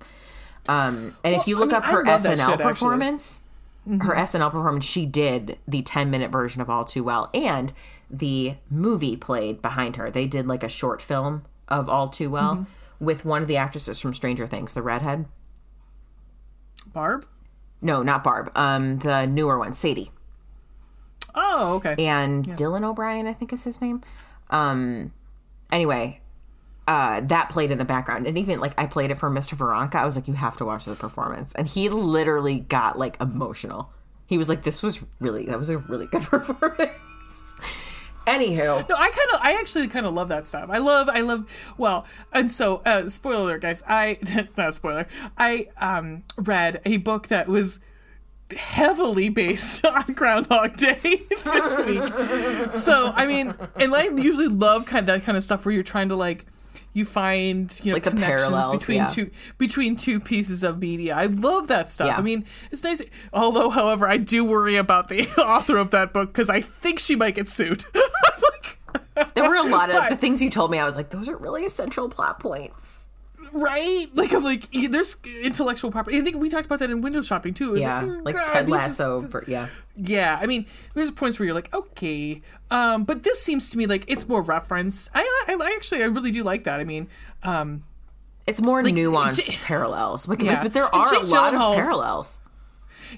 Um, 0.68 1.16
and 1.24 1.34
if 1.34 1.46
you 1.46 1.56
I 1.56 1.60
look 1.60 1.68
mean, 1.70 1.76
up 1.76 1.84
her 1.84 2.04
SNL 2.04 2.46
shit, 2.46 2.60
performance, 2.60 3.42
her 3.88 4.14
SNL 4.14 4.50
performance, 4.50 4.84
she 4.84 5.06
did 5.06 5.58
the 5.66 5.82
10 5.82 6.10
minute 6.10 6.30
version 6.30 6.60
of 6.60 6.68
All 6.70 6.84
Too 6.84 7.04
Well, 7.04 7.30
and 7.34 7.72
the 8.10 8.54
movie 8.70 9.16
played 9.16 9.62
behind 9.62 9.96
her. 9.96 10.10
They 10.10 10.26
did 10.26 10.46
like 10.46 10.62
a 10.62 10.68
short 10.68 11.00
film 11.02 11.44
of 11.68 11.88
All 11.88 12.08
Too 12.08 12.30
Well 12.30 12.54
Mm-hmm. 12.56 12.64
With 13.00 13.24
one 13.24 13.42
of 13.42 13.48
the 13.48 13.56
actresses 13.56 13.98
from 13.98 14.14
Stranger 14.14 14.46
Things, 14.46 14.72
the 14.72 14.82
redhead. 14.82 15.26
Barb. 16.92 17.26
No, 17.82 18.02
not 18.02 18.24
Barb. 18.24 18.50
Um, 18.56 18.98
the 19.00 19.26
newer 19.26 19.58
one, 19.58 19.74
Sadie, 19.74 20.10
Oh, 21.34 21.74
okay. 21.74 21.94
and 22.06 22.44
Dylan 22.56 22.84
O'Brien, 22.84 23.26
I 23.26 23.32
think 23.34 23.52
is 23.52 23.64
his 23.64 23.80
name. 23.82 24.00
Um, 24.50 25.12
anyway, 25.70 26.20
uh, 26.88 27.20
that 27.22 27.50
played 27.50 27.70
in 27.70 27.78
the 27.78 27.84
background, 27.84 28.26
and 28.26 28.38
even 28.38 28.60
like 28.60 28.72
I 28.80 28.86
played 28.86 29.10
it 29.10 29.16
for 29.16 29.28
Mr. 29.30 29.52
Veronica. 29.52 29.98
I 29.98 30.04
was 30.06 30.16
like, 30.16 30.26
you 30.28 30.34
have 30.34 30.56
to 30.58 30.64
watch 30.64 30.84
the 30.86 30.94
performance, 30.94 31.52
and 31.54 31.66
he 31.66 31.88
literally 31.90 32.60
got 32.60 32.98
like 32.98 33.20
emotional. 33.20 33.90
He 34.26 34.38
was 34.38 34.48
like, 34.48 34.62
this 34.62 34.82
was 34.82 35.00
really 35.20 35.44
that 35.46 35.58
was 35.58 35.68
a 35.68 35.78
really 35.78 36.06
good 36.06 36.22
performance. 36.24 36.92
Anywho, 38.26 38.88
No, 38.88 38.96
I 38.96 39.08
kind 39.10 39.30
of, 39.34 39.40
I 39.42 39.52
actually 39.58 39.86
kind 39.88 40.04
of 40.04 40.12
love 40.14 40.28
that 40.28 40.46
stuff. 40.46 40.68
I 40.70 40.78
love, 40.78 41.08
I 41.08 41.20
love. 41.20 41.46
Well, 41.78 42.06
and 42.32 42.50
so, 42.50 42.82
uh, 42.84 43.08
spoiler, 43.08 43.58
guys. 43.58 43.82
I 43.86 44.18
not 44.56 44.74
spoiler. 44.74 45.06
I 45.38 45.68
um 45.80 46.24
read 46.36 46.80
a 46.84 46.96
book 46.98 47.28
that 47.28 47.48
was 47.48 47.78
heavily 48.56 49.28
based 49.28 49.84
on 49.86 50.04
Groundhog 50.12 50.76
Day 50.76 51.22
this 51.44 51.80
week. 51.84 52.72
So, 52.72 53.12
I 53.14 53.26
mean, 53.26 53.54
and 53.76 53.94
I 53.94 54.08
usually 54.08 54.48
love 54.48 54.86
kind 54.86 55.00
of 55.00 55.06
that 55.06 55.24
kind 55.24 55.36
of 55.38 55.44
stuff 55.44 55.64
where 55.64 55.72
you're 55.74 55.82
trying 55.84 56.08
to 56.08 56.16
like. 56.16 56.46
You 56.96 57.04
find 57.04 57.78
you 57.84 57.90
know 57.92 57.96
Like 57.96 58.04
connections 58.04 58.66
between 58.80 58.96
yeah. 58.96 59.06
two 59.08 59.30
between 59.58 59.96
two 59.96 60.18
pieces 60.18 60.62
of 60.62 60.78
media. 60.78 61.14
I 61.14 61.26
love 61.26 61.68
that 61.68 61.90
stuff. 61.90 62.06
Yeah. 62.06 62.16
I 62.16 62.22
mean, 62.22 62.46
it's 62.70 62.82
nice. 62.82 63.02
Although, 63.34 63.68
however, 63.68 64.08
I 64.08 64.16
do 64.16 64.46
worry 64.46 64.76
about 64.76 65.08
the 65.08 65.28
author 65.38 65.76
of 65.76 65.90
that 65.90 66.14
book 66.14 66.32
because 66.32 66.48
I 66.48 66.62
think 66.62 66.98
she 66.98 67.14
might 67.14 67.34
get 67.34 67.48
sued. 67.50 67.84
Like, 69.14 69.34
there 69.34 69.48
were 69.48 69.56
a 69.56 69.62
lot 69.64 69.90
of 69.90 69.96
But- 70.00 70.08
the 70.10 70.16
things 70.16 70.40
you 70.40 70.48
told 70.50 70.70
me. 70.70 70.78
I 70.78 70.84
was 70.86 70.96
like, 70.96 71.10
those 71.10 71.28
are 71.28 71.36
really 71.36 71.64
essential 71.66 72.08
plot 72.08 72.40
points. 72.40 73.05
Right? 73.52 74.06
Like 74.14 74.32
I'm 74.32 74.42
like, 74.44 74.70
there's 74.72 75.16
intellectual 75.42 75.90
property. 75.90 76.18
I 76.18 76.22
think 76.22 76.36
we 76.36 76.48
talked 76.50 76.66
about 76.66 76.78
that 76.80 76.90
in 76.90 77.00
window 77.00 77.22
shopping 77.22 77.54
too. 77.54 77.76
Yeah, 77.76 78.02
"Mm, 78.02 78.24
like 78.24 78.34
God, 78.34 78.46
Ted 78.48 78.68
Lasso. 78.68 79.20
For, 79.22 79.44
yeah, 79.46 79.68
Yeah, 79.96 80.38
I 80.40 80.46
mean, 80.46 80.66
there's 80.94 81.10
points 81.10 81.38
where 81.38 81.46
you're 81.46 81.54
like, 81.54 81.72
okay, 81.74 82.42
um, 82.70 83.04
but 83.04 83.22
this 83.22 83.42
seems 83.42 83.70
to 83.70 83.78
me 83.78 83.86
like 83.86 84.04
it's 84.08 84.28
more 84.28 84.42
reference. 84.42 85.08
I, 85.14 85.22
I, 85.48 85.54
I 85.54 85.72
actually, 85.76 86.02
I 86.02 86.06
really 86.06 86.30
do 86.30 86.42
like 86.44 86.64
that. 86.64 86.80
I 86.80 86.84
mean, 86.84 87.08
um, 87.42 87.84
it's 88.46 88.60
more 88.62 88.82
nuanced 88.82 89.44
J- 89.44 89.56
parallels, 89.64 90.26
but, 90.26 90.40
Yeah. 90.40 90.62
but 90.62 90.72
there 90.72 90.84
are 90.94 91.14
a 91.14 91.20
lot 91.26 91.54
of 91.54 91.60
parallels. 91.76 92.40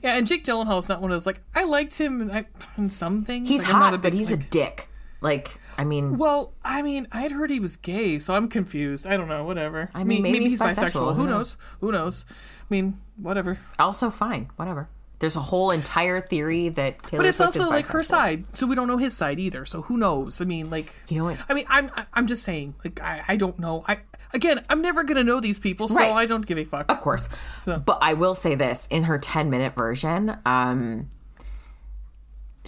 yeah, 0.02 0.16
and 0.16 0.26
Jake 0.26 0.44
Gyllenhaal 0.44 0.78
is 0.78 0.88
not 0.88 1.00
one 1.00 1.10
of 1.10 1.16
those 1.16 1.26
like 1.26 1.40
I 1.54 1.64
liked 1.64 1.94
him 1.98 2.30
I, 2.32 2.46
in 2.76 2.88
some 2.90 3.24
things. 3.24 3.48
He's 3.48 3.62
Like, 3.62 3.72
hot, 3.72 4.02
but 4.02 4.12
he's 4.14 4.30
like- 4.30 4.40
a 4.40 4.42
dick. 4.44 4.88
Like, 5.20 5.58
I 5.78 5.84
mean, 5.84 6.18
Well, 6.18 6.52
I 6.64 6.82
mean, 6.82 7.06
I'd 7.12 7.30
heard 7.32 7.50
he 7.50 7.60
was 7.60 7.76
gay, 7.76 8.18
so 8.18 8.34
I'm 8.34 8.48
confused. 8.48 9.06
I 9.06 9.16
don't 9.16 9.28
know. 9.28 9.44
Whatever. 9.44 9.88
I 9.94 10.02
mean, 10.04 10.22
maybe 10.22 10.40
maybe, 10.40 10.50
he's 10.50 10.60
bisexual. 10.60 10.90
bisexual, 10.90 11.14
Who 11.14 11.22
who 11.22 11.26
knows? 11.28 11.56
Who 11.80 11.92
knows? 11.92 12.24
I 12.28 12.64
mean, 12.68 12.98
whatever. 13.16 13.58
also 13.78 14.10
fine, 14.10 14.50
whatever. 14.56 14.88
There's 15.20 15.34
a 15.36 15.40
whole 15.40 15.70
entire 15.72 16.20
theory 16.20 16.68
that 16.68 17.02
Taylor 17.02 17.22
But 17.22 17.28
it's 17.28 17.38
Swift 17.38 17.56
also 17.56 17.70
like 17.70 17.86
her 17.86 18.02
side, 18.04 18.44
so 18.56 18.66
we 18.68 18.74
don't 18.76 18.86
know 18.86 18.98
his 18.98 19.16
side 19.16 19.40
either. 19.40 19.64
So 19.66 19.82
who 19.82 19.96
knows? 19.96 20.40
I 20.40 20.44
mean, 20.44 20.70
like 20.70 20.94
You 21.08 21.18
know 21.18 21.24
what? 21.24 21.38
I 21.48 21.54
mean, 21.54 21.64
I'm 21.68 21.90
I- 21.96 22.06
I'm 22.12 22.26
just 22.28 22.44
saying, 22.44 22.74
like 22.84 23.00
I, 23.02 23.22
I 23.26 23.36
don't 23.36 23.58
know. 23.58 23.84
I 23.88 23.98
again, 24.32 24.64
I'm 24.68 24.80
never 24.82 25.02
gonna 25.04 25.24
know 25.24 25.40
these 25.40 25.58
people, 25.58 25.88
so 25.88 25.96
Right. 25.96 26.12
I 26.12 26.26
don't 26.26 26.46
give 26.46 26.58
a 26.58 26.64
fuck. 26.64 26.88
Of 26.90 27.00
course. 27.00 27.28
So- 27.64 27.78
But 27.78 27.98
I 28.02 28.14
will 28.14 28.34
say 28.34 28.54
this 28.54 28.86
in 28.90 29.04
her 29.04 29.18
10 29.18 29.50
minute 29.50 29.74
version, 29.74 30.36
um, 30.46 31.08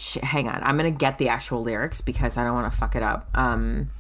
sh- 0.01 0.19
hang 0.23 0.49
on, 0.49 0.61
I'm 0.63 0.77
going 0.79 0.93
to 0.93 0.99
get 0.99 1.19
the 1.19 1.29
actual 1.29 1.63
lyrics 1.63 2.01
because 2.01 2.37
I 2.39 2.45
don't 2.45 2.55
want 2.55 2.73
to 2.73 2.79
fuck 2.79 2.97
it 2.97 3.03
up. 3.03 3.29
Um, 3.35 3.91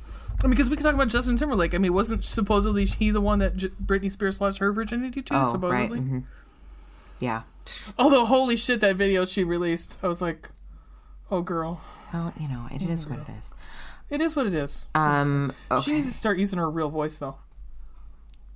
I 0.42 0.46
mean, 0.46 0.50
because 0.50 0.70
we 0.70 0.76
can 0.76 0.84
talk 0.84 0.94
about 0.94 1.08
Justin 1.08 1.36
Timberlake. 1.36 1.74
I 1.74 1.78
mean, 1.78 1.92
wasn't 1.92 2.24
supposedly 2.24 2.86
he 2.86 3.10
the 3.10 3.20
one 3.20 3.40
that 3.40 3.56
J- 3.56 3.68
Britney 3.84 4.10
Spears 4.10 4.40
lost 4.40 4.58
her 4.58 4.72
virginity 4.72 5.20
to? 5.22 5.34
oh, 5.42 5.44
supposedly. 5.52 5.98
right. 5.98 6.08
mhm. 6.08 6.24
Yeah. 7.20 7.42
Although, 7.98 8.24
holy 8.24 8.56
shit, 8.56 8.80
that 8.80 8.96
video 8.96 9.26
she 9.26 9.44
released, 9.44 9.98
I 10.02 10.08
was 10.08 10.22
like, 10.22 10.48
oh 11.30 11.42
girl, 11.42 11.82
Well, 12.12 12.32
you 12.40 12.48
know, 12.48 12.66
it 12.72 12.82
is 12.82 13.06
what 13.06 13.18
it 13.18 13.26
is. 13.38 13.52
it 14.08 14.20
is 14.22 14.34
what 14.34 14.46
it 14.46 14.54
is. 14.54 14.88
Um, 14.94 15.52
She 15.84 15.92
needs 15.92 16.06
to 16.06 16.12
start 16.14 16.38
using 16.38 16.58
her 16.58 16.70
real 16.70 16.88
voice 16.88 17.18
though. 17.18 17.36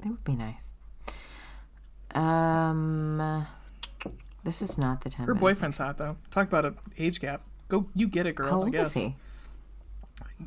That 0.00 0.08
would 0.08 0.24
be 0.24 0.34
nice. 0.36 0.70
Um, 2.14 3.46
this 4.44 4.62
is 4.62 4.78
not 4.78 5.00
the 5.02 5.10
10 5.10 5.26
Her 5.26 5.34
boyfriend's 5.34 5.78
hot 5.78 5.98
though. 5.98 6.16
Talk 6.30 6.48
about 6.48 6.64
an 6.64 6.76
age 6.98 7.20
gap. 7.20 7.42
Go, 7.68 7.86
you 7.94 8.06
get 8.08 8.26
it, 8.26 8.34
girl. 8.34 8.50
How 8.50 8.60
I 8.60 8.64
old 8.64 8.72
guess 8.72 8.88
is 8.96 9.02
he? 9.02 9.16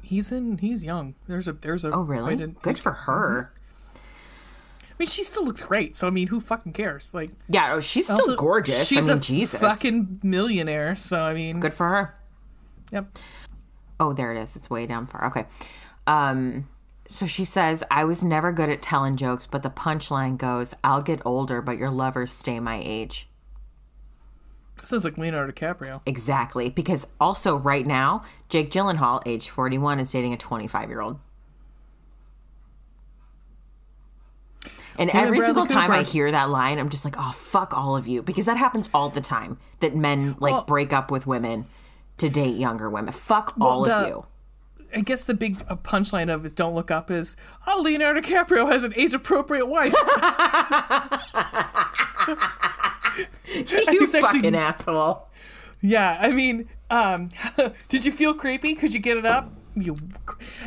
he's 0.03 0.31
in. 0.31 0.59
He's 0.59 0.83
young. 0.83 1.15
There's 1.27 1.47
a. 1.47 1.53
There's 1.53 1.83
a. 1.83 1.91
Oh, 1.91 2.03
really? 2.03 2.35
Good 2.61 2.79
for 2.79 2.91
her. 2.91 3.51
I 3.95 4.93
mean, 4.99 5.07
she 5.07 5.23
still 5.23 5.45
looks 5.45 5.61
great. 5.61 5.95
So 5.95 6.07
I 6.07 6.09
mean, 6.09 6.27
who 6.27 6.39
fucking 6.39 6.73
cares? 6.73 7.13
Like, 7.13 7.31
Yeah, 7.49 7.73
oh, 7.75 7.81
she's 7.81 8.05
still 8.05 8.17
also, 8.17 8.35
gorgeous. 8.35 8.87
She's 8.87 9.07
I 9.07 9.11
mean, 9.13 9.17
a 9.19 9.21
Jesus. 9.21 9.59
fucking 9.59 10.21
millionaire. 10.23 10.95
So 10.95 11.21
I 11.23 11.33
mean, 11.33 11.59
Good 11.59 11.73
for 11.73 11.87
her. 11.87 12.15
Yep. 12.91 13.17
Oh, 13.99 14.13
there 14.13 14.31
it 14.33 14.41
is. 14.41 14.55
It's 14.55 14.69
way 14.69 14.87
down 14.87 15.05
far. 15.07 15.27
Okay. 15.27 15.45
Um, 16.07 16.67
so 17.07 17.25
she 17.25 17.45
says, 17.45 17.83
I 17.91 18.05
was 18.05 18.23
never 18.23 18.51
good 18.51 18.69
at 18.69 18.81
telling 18.81 19.17
jokes, 19.17 19.45
but 19.45 19.61
the 19.63 19.69
punchline 19.69 20.37
goes, 20.37 20.73
I'll 20.83 21.01
get 21.01 21.21
older, 21.25 21.61
but 21.61 21.77
your 21.77 21.89
lovers 21.89 22.31
stay 22.31 22.59
my 22.59 22.81
age. 22.83 23.26
Sounds 24.87 25.03
like 25.03 25.17
Leonardo 25.17 25.51
DiCaprio. 25.51 25.99
Exactly. 26.05 26.69
Because 26.69 27.05
also, 27.19 27.57
right 27.57 27.85
now, 27.85 28.23
Jake 28.47 28.71
Gyllenhaal, 28.71 29.21
age 29.25 29.49
41, 29.49 29.99
is 29.99 30.09
dating 30.09 30.31
a 30.31 30.37
25 30.37 30.87
year 30.87 31.01
old. 31.01 31.19
And 34.97 35.09
every 35.09 35.39
Bradley 35.39 35.41
single 35.41 35.67
time 35.67 35.91
I 35.91 36.03
hear 36.03 36.31
that 36.31 36.49
line, 36.49 36.79
I'm 36.79 36.87
just 36.87 37.03
like, 37.03 37.15
oh, 37.17 37.33
fuck 37.33 37.73
all 37.73 37.97
of 37.97 38.07
you. 38.07 38.23
Because 38.23 38.45
that 38.45 38.55
happens 38.55 38.89
all 38.93 39.09
the 39.09 39.19
time 39.19 39.57
that 39.81 39.93
men 39.93 40.37
like 40.39 40.53
Well- 40.53 40.63
break 40.63 40.93
up 40.93 41.11
with 41.11 41.27
women 41.27 41.65
to 42.19 42.29
date 42.29 42.55
younger 42.55 42.89
women. 42.89 43.11
Fuck 43.11 43.55
all 43.59 43.85
of 43.85 44.07
you. 44.07 44.25
I 44.95 45.01
guess 45.01 45.25
the 45.25 45.33
big 45.33 45.61
uh, 45.67 45.75
punchline 45.75 46.33
of 46.33 46.45
is 46.45 46.53
"Don't 46.53 46.73
look 46.73 46.91
up" 46.91 47.11
is 47.11 47.35
oh 47.67 47.81
Leonardo 47.81 48.21
DiCaprio 48.21 48.71
has 48.71 48.83
an 48.83 48.93
age 48.95 49.13
appropriate 49.13 49.65
wife. 49.65 49.93
you 53.53 53.61
actually- 53.61 54.21
fucking 54.21 54.55
asshole. 54.55 55.27
Yeah, 55.81 56.17
I 56.19 56.31
mean, 56.31 56.67
um, 56.89 57.29
did 57.89 58.03
you 58.05 58.11
feel 58.11 58.33
creepy? 58.33 58.73
Could 58.73 58.93
you 58.93 58.99
get 58.99 59.17
it 59.17 59.25
up? 59.25 59.51
You, 59.75 59.95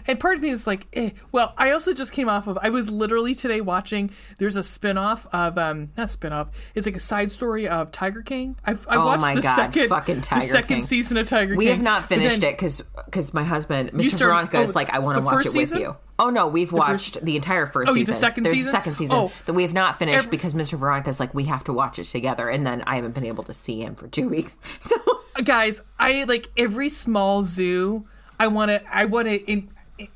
and 0.06 0.20
part 0.20 0.36
of 0.36 0.42
me 0.42 0.50
is 0.50 0.68
like, 0.68 0.86
eh. 0.92 1.10
well, 1.32 1.52
I 1.58 1.72
also 1.72 1.92
just 1.92 2.12
came 2.12 2.28
off 2.28 2.46
of. 2.46 2.56
I 2.62 2.70
was 2.70 2.92
literally 2.92 3.34
today 3.34 3.60
watching. 3.60 4.12
There's 4.38 4.54
a 4.54 4.60
spinoff 4.60 5.26
of 5.32 5.58
um, 5.58 5.90
not 5.96 6.06
spinoff. 6.08 6.50
It's 6.76 6.86
like 6.86 6.94
a 6.94 7.00
side 7.00 7.32
story 7.32 7.66
of 7.66 7.90
Tiger 7.90 8.22
King. 8.22 8.54
I've 8.64 8.86
I 8.88 8.94
Oh 8.98 9.06
watched 9.06 9.34
the 9.34 9.42
God, 9.42 9.56
second 9.56 9.88
fucking 9.88 10.20
Tiger 10.20 10.42
the 10.42 10.46
second 10.52 10.76
King. 10.76 10.84
season 10.84 11.16
of 11.16 11.26
Tiger 11.26 11.56
We 11.56 11.64
King. 11.64 11.72
We 11.72 11.76
have 11.76 11.82
not 11.82 12.06
finished 12.06 12.40
then- 12.40 12.50
it 12.50 12.56
because 12.56 12.82
because 13.06 13.34
my 13.34 13.42
husband, 13.42 13.90
Mr. 13.94 14.16
Veronica, 14.16 14.60
is 14.60 14.70
oh, 14.70 14.72
like, 14.76 14.90
I 14.94 15.00
want 15.00 15.18
to 15.18 15.24
watch 15.24 15.34
it 15.44 15.48
with 15.48 15.52
season? 15.54 15.80
you. 15.80 15.96
Oh 16.20 16.30
no, 16.30 16.46
we've 16.46 16.68
first- 16.70 16.78
watched 16.78 17.24
the 17.24 17.34
entire 17.36 17.66
first 17.66 17.90
Oh, 17.90 17.94
season. 17.94 18.12
the 18.12 18.18
second 18.18 18.44
There's 18.44 18.56
season? 18.56 18.68
a 18.68 18.72
second 18.72 18.96
season 18.98 19.16
Oh. 19.16 19.32
that 19.46 19.54
we 19.54 19.62
have 19.62 19.72
not 19.72 19.98
finished 19.98 20.18
Every- 20.26 20.30
because 20.30 20.54
Mr. 20.54 20.78
Veronica's 20.78 21.18
like, 21.18 21.34
we 21.34 21.44
have 21.44 21.64
to 21.64 21.72
watch 21.72 21.98
it 21.98 22.04
together, 22.04 22.48
and 22.48 22.66
then 22.66 22.82
I 22.86 22.96
haven't 22.96 23.14
been 23.14 23.24
able 23.26 23.42
to 23.44 23.54
see 23.54 23.80
him 23.82 23.94
for 23.96 24.06
two 24.08 24.28
weeks. 24.28 24.56
So 24.80 24.96
guys 25.44 25.80
i 25.98 26.24
like 26.24 26.48
every 26.58 26.90
small 26.90 27.42
zoo 27.44 28.04
i 28.38 28.46
want 28.46 28.68
to 28.68 28.82
i 28.94 29.06
want 29.06 29.26
to 29.26 29.62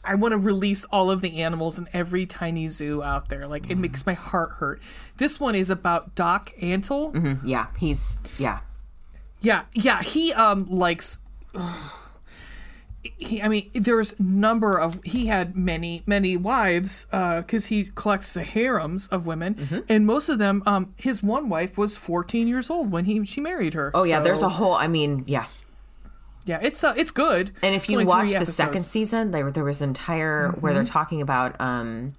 i 0.05 0.14
want 0.14 0.32
to 0.32 0.36
release 0.39 0.85
all 0.86 1.10
of 1.10 1.22
the 1.22 1.40
animals 1.40 1.78
in 1.78 1.89
every 1.94 2.26
tiny 2.26 2.68
zoo 2.68 3.02
out 3.02 3.31
there 3.31 3.47
like 3.47 3.70
it 3.70 3.78
makes 3.78 4.05
my 4.05 4.12
heart 4.12 4.51
hurt 4.59 4.82
this 5.16 5.40
one 5.40 5.55
is 5.55 5.70
about 5.70 6.14
doc 6.14 6.51
antle 6.60 7.39
yeah, 7.43 7.68
he's 7.78 8.18
yeah. 8.36 8.59
yeah 9.40 9.62
yeah 9.72 10.02
he 10.02 10.31
um 10.35 10.66
likes 10.68 11.20
he, 13.18 13.43
I 13.43 13.48
mean, 13.48 13.70
there's 13.74 14.18
number 14.18 14.78
of 14.78 15.02
he 15.05 15.26
had 15.26 15.55
many 15.56 16.02
many 16.06 16.36
wives 16.36 17.06
because 17.10 17.66
he 17.66 17.90
collects 17.94 18.35
the 18.35 18.43
harems 18.44 19.06
of 19.09 19.26
women, 19.26 19.55
Mm-hmm. 19.55 19.78
and 19.89 20.06
most 20.06 20.28
of 20.28 20.39
them, 20.39 20.62
um, 20.66 20.94
his 20.97 21.22
one 21.22 21.48
wife 21.48 21.76
was 21.78 21.97
14 21.97 22.48
years 22.48 22.70
old 22.70 22.90
when 22.90 23.05
he 23.05 23.24
she 23.24 23.40
married 23.40 23.74
her. 23.74 23.90
Oh 23.94 24.05
yeah, 24.05 24.20
there's 24.20 24.43
a 24.43 24.48
whole. 24.48 24.74
I 24.74 24.86
mean, 24.89 25.24
yeah. 25.26 25.47
yeah, 26.47 26.59
it's 26.62 26.82
uh, 26.82 26.94
it's 26.97 27.10
good. 27.10 27.51
And 27.62 27.74
if 27.74 27.85
It's 27.85 27.93
you 27.93 28.05
watch 28.06 28.32
the 28.32 28.47
second 28.47 28.81
season, 28.82 29.31
there 29.32 29.51
there 29.51 29.64
was 29.64 29.82
an 29.82 29.90
entire 29.90 30.48
where 30.52 30.72
they're 30.72 30.85
talking 30.85 31.20
about 31.22 31.60
um 31.60 32.14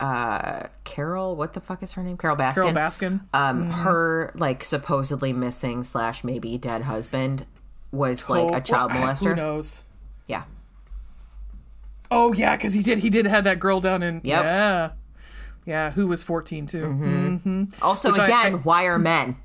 uh 0.00 0.68
Carol, 0.84 1.34
what 1.34 1.54
the 1.54 1.60
fuck 1.60 1.82
is 1.82 1.92
her 1.94 2.02
name? 2.04 2.16
Carole 2.16 2.36
Baskin. 2.36 2.54
Carole 2.54 2.72
Baskin. 2.72 3.20
Um 3.34 3.70
her 3.70 4.30
like 4.36 4.62
supposedly 4.64 5.32
missing 5.32 5.82
slash 5.82 6.22
maybe 6.22 6.56
dead 6.56 6.82
husband 6.82 7.46
was 7.90 8.28
like 8.28 8.54
a 8.54 8.60
child 8.60 8.92
Well, 8.92 9.00
Who 9.02 9.08
molester. 9.08 9.36
knows? 9.36 9.82
Yeah. 10.28 10.44
Oh 12.10 12.32
yeah, 12.32 12.56
because 12.56 12.72
he 12.74 12.82
did. 12.82 12.98
He 13.00 13.10
did 13.10 13.26
have 13.26 13.44
that 13.44 13.58
girl 13.58 13.80
down 13.80 14.02
in 14.02 14.20
Yep. 14.24 14.44
yeah, 14.44 14.90
yeah. 15.66 15.90
Who 15.90 16.06
was 16.06 16.22
fourteen 16.22 16.66
too? 16.66 16.84
hmm 16.86 17.64
Also 17.82 18.10
Which 18.10 18.20
again, 18.20 18.54
I- 18.54 18.58
why 18.58 18.84
are 18.84 18.98
men? 18.98 19.36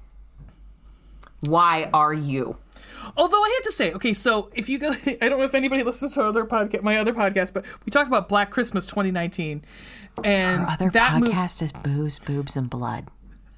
Why 1.41 1.89
are 1.93 2.13
you? 2.13 2.55
Although 3.17 3.37
I 3.43 3.51
had 3.59 3.63
to 3.65 3.71
say, 3.71 3.91
okay, 3.93 4.13
so 4.13 4.49
if 4.55 4.69
you 4.69 4.79
go, 4.79 4.91
I 5.21 5.27
don't 5.29 5.37
know 5.39 5.43
if 5.43 5.53
anybody 5.55 5.83
listens 5.83 6.13
to 6.13 6.21
our 6.21 6.27
other 6.27 6.45
podcast, 6.45 6.83
my 6.83 6.97
other 6.97 7.13
podcast, 7.13 7.53
but 7.53 7.65
we 7.85 7.91
talked 7.91 8.07
about 8.07 8.29
Black 8.29 8.49
Christmas 8.49 8.85
2019, 8.85 9.61
and 10.23 10.65
that 10.93 11.19
movie. 11.19 11.31
is 11.35 11.71
Booze, 11.83 12.17
Boobs, 12.19 12.55
and 12.55 12.69
Blood. 12.69 13.09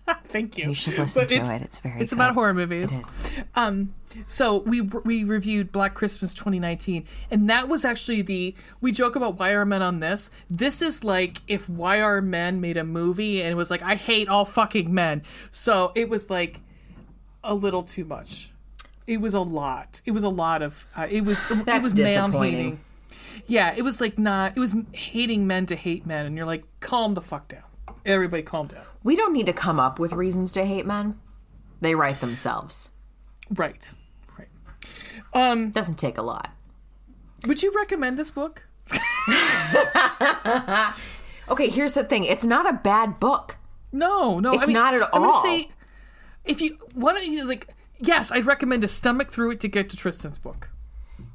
Thank 0.27 0.57
you. 0.57 0.69
You 0.69 0.73
should 0.73 0.97
listen 0.97 1.21
But 1.21 1.29
to 1.29 1.35
it's- 1.35 1.49
it. 1.51 1.61
It's 1.61 1.77
very 1.77 2.01
It's 2.01 2.11
good. 2.11 2.17
about 2.17 2.33
horror 2.33 2.55
movies. 2.55 2.91
It 2.91 3.01
is. 3.01 3.07
Um, 3.55 3.93
so 4.25 4.57
we 4.59 4.81
we 4.81 5.23
reviewed 5.23 5.71
Black 5.71 5.93
Christmas 5.93 6.33
2019, 6.33 7.05
and 7.31 7.49
that 7.49 7.67
was 7.67 7.85
actually 7.85 8.21
the 8.21 8.55
we 8.81 8.91
joke 8.91 9.15
about 9.15 9.39
Why 9.39 9.51
Are 9.51 9.65
Men 9.65 9.81
on 9.81 9.99
this. 9.99 10.29
This 10.49 10.81
is 10.81 11.03
like 11.03 11.41
if 11.47 11.69
Why 11.69 12.01
Are 12.01 12.21
Men 12.21 12.61
made 12.61 12.77
a 12.77 12.83
movie 12.83 13.41
and 13.41 13.51
it 13.51 13.55
was 13.55 13.69
like 13.69 13.81
I 13.81 13.95
hate 13.95 14.27
all 14.27 14.45
fucking 14.45 14.93
men. 14.93 15.23
So 15.51 15.91
it 15.95 16.09
was 16.09 16.29
like 16.29 16.61
a 17.43 17.53
little 17.53 17.83
too 17.83 18.05
much. 18.05 18.51
It 19.07 19.21
was 19.21 19.33
a 19.33 19.39
lot. 19.39 20.01
It 20.05 20.11
was 20.11 20.23
a 20.23 20.29
lot 20.29 20.61
of. 20.61 20.87
Uh, 20.95 21.07
it 21.09 21.23
was 21.23 21.49
it 21.49 21.65
That's 21.65 21.83
was 21.83 21.93
man 21.95 22.31
hating. 22.31 22.79
Yeah, 23.47 23.73
it 23.75 23.83
was 23.83 24.01
like 24.01 24.17
not. 24.17 24.57
It 24.57 24.59
was 24.59 24.75
hating 24.93 25.45
men 25.45 25.67
to 25.67 25.75
hate 25.75 26.05
men, 26.05 26.25
and 26.25 26.35
you're 26.35 26.45
like, 26.45 26.63
calm 26.79 27.13
the 27.13 27.21
fuck 27.21 27.47
down. 27.47 27.63
Everybody, 28.05 28.43
calm 28.43 28.67
down. 28.67 28.83
We 29.03 29.15
don't 29.15 29.33
need 29.33 29.45
to 29.45 29.53
come 29.53 29.79
up 29.79 29.99
with 29.99 30.13
reasons 30.13 30.51
to 30.53 30.65
hate 30.65 30.85
men. 30.85 31.19
They 31.81 31.93
write 31.93 32.19
themselves. 32.21 32.89
Right, 33.53 33.91
It 35.35 35.73
doesn't 35.73 35.99
take 35.99 36.17
a 36.17 36.21
lot. 36.21 36.51
Would 37.45 37.61
you 37.61 37.73
recommend 37.75 38.17
this 38.17 38.31
book? 38.31 38.63
Okay, 41.47 41.69
here's 41.69 41.93
the 41.93 42.03
thing. 42.03 42.23
It's 42.23 42.43
not 42.43 42.67
a 42.67 42.73
bad 42.73 43.19
book. 43.19 43.57
No, 43.91 44.39
no, 44.39 44.53
It's 44.53 44.63
I 44.63 44.65
mean, 44.65 44.73
not 44.73 44.95
at 44.95 45.03
all. 45.03 45.09
I'm 45.13 45.21
gonna 45.29 45.41
say, 45.43 45.69
if 46.43 46.59
you 46.59 46.79
why 46.95 47.13
don't 47.13 47.31
you 47.31 47.47
like? 47.47 47.69
Yes, 47.99 48.31
I'd 48.31 48.45
recommend 48.45 48.81
to 48.81 48.87
stomach 48.87 49.31
through 49.31 49.51
it 49.51 49.59
to 49.59 49.67
get 49.67 49.87
to 49.91 49.97
Tristan's 49.97 50.39
book. 50.39 50.69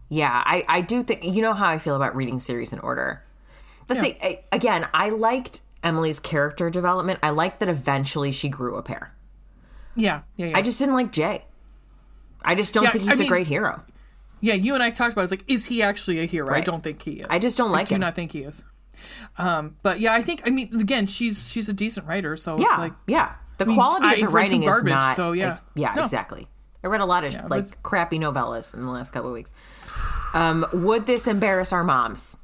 Yeah, 0.08 0.42
I, 0.44 0.64
I 0.68 0.80
do 0.80 1.04
think 1.04 1.22
you 1.24 1.40
know 1.42 1.54
how 1.54 1.68
I 1.68 1.78
feel 1.78 1.94
about 1.94 2.16
reading 2.16 2.40
series 2.40 2.72
in 2.72 2.80
order. 2.80 3.22
The 3.86 3.94
Yeah. 3.94 4.00
thing 4.02 4.16
I- 4.20 4.40
again, 4.50 4.88
I 4.92 5.10
liked 5.10 5.60
Emily's 5.84 6.18
character 6.18 6.70
development. 6.70 7.20
I 7.22 7.30
liked 7.30 7.60
that 7.60 7.68
eventually 7.68 8.32
she 8.32 8.48
grew 8.48 8.74
a 8.74 8.82
pair. 8.82 9.14
Yeah, 9.94 10.22
yeah, 10.34 10.46
yeah. 10.46 10.58
I 10.58 10.62
just 10.62 10.80
didn't 10.80 10.94
like 10.94 11.12
Jay. 11.12 11.44
I 12.42 12.54
just 12.54 12.72
don't 12.74 12.84
Yeah, 12.84 12.90
think 12.92 13.08
I 13.08 13.10
he's 13.12 13.20
a 13.20 13.26
great 13.26 13.46
hero. 13.46 13.82
yeah, 14.40 14.54
you 14.54 14.74
and 14.74 14.82
I 14.82 14.90
talked 14.90 15.12
about. 15.12 15.22
It. 15.22 15.24
It's 15.24 15.32
like, 15.32 15.44
is 15.48 15.66
he 15.66 15.82
actually 15.82 16.20
a 16.20 16.26
hero? 16.26 16.54
I 16.54 16.60
don't 16.62 16.82
think 16.82 17.02
he 17.02 17.20
is. 17.20 17.26
I 17.30 17.38
just 17.38 17.56
don't 17.56 17.70
like 17.70 17.82
I 17.82 17.84
do 17.84 17.94
him. 17.96 18.00
not 18.00 18.14
think 18.14 18.32
he 18.32 18.40
is. 18.40 18.62
Um, 19.38 19.76
but 19.82 20.00
yeah, 20.00 20.12
I 20.12 20.22
think. 20.22 20.42
I 20.46 20.50
mean, 20.50 20.78
again, 20.80 21.06
she's 21.06 21.48
she's 21.50 21.68
a 21.68 21.72
decent 21.74 22.06
writer, 22.06 22.36
so 22.36 22.58
Yeah, 22.58 22.66
it's 22.70 22.78
like 22.78 22.92
yeah. 23.06 23.32
The 23.58 23.66
quality 23.66 24.06
I 24.06 24.12
of 24.14 24.20
the 24.20 24.26
read 24.26 24.32
writing 24.34 24.60
garbage, 24.62 24.88
is 24.90 24.94
not. 24.94 25.16
so 25.16 25.32
yeah. 25.32 25.48
like- 25.50 25.58
yeah, 25.74 25.94
No. 25.94 26.02
exactly. 26.04 26.48
I 26.82 26.86
read 26.86 27.02
a 27.02 27.04
lot 27.04 27.24
of 27.24 27.34
but 27.48 27.50
like 27.50 27.82
crappy 27.82 28.18
novellas 28.18 28.72
in 28.72 28.84
the 28.86 28.90
last 28.90 29.10
couple 29.12 29.28
of 29.28 29.34
weeks. 29.34 29.52
Um, 30.32 30.64
would 30.72 31.04
this 31.04 31.26
embarrass 31.26 31.72
our 31.74 31.84
moms? 31.84 32.38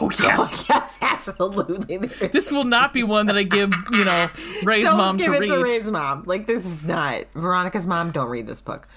Oh 0.00 0.10
yes, 0.18 0.66
yes, 0.68 0.98
absolutely. 1.02 1.96
There's- 1.98 2.32
this 2.32 2.50
will 2.52 2.64
not 2.64 2.92
be 2.92 3.02
one 3.02 3.26
that 3.26 3.36
I 3.36 3.42
give 3.42 3.72
you 3.92 4.04
know 4.04 4.28
Ray's 4.64 4.84
don't 4.84 4.96
mom 4.96 5.16
give 5.16 5.26
to 5.28 5.32
it 5.34 5.40
read. 5.40 5.48
to 5.48 5.62
Ray's 5.62 5.90
mom. 5.90 6.24
Like 6.26 6.46
this 6.46 6.64
is 6.64 6.84
not 6.84 7.24
Veronica's 7.34 7.86
mom. 7.86 8.10
Don't 8.10 8.28
read 8.28 8.46
this 8.46 8.60
book. 8.60 8.88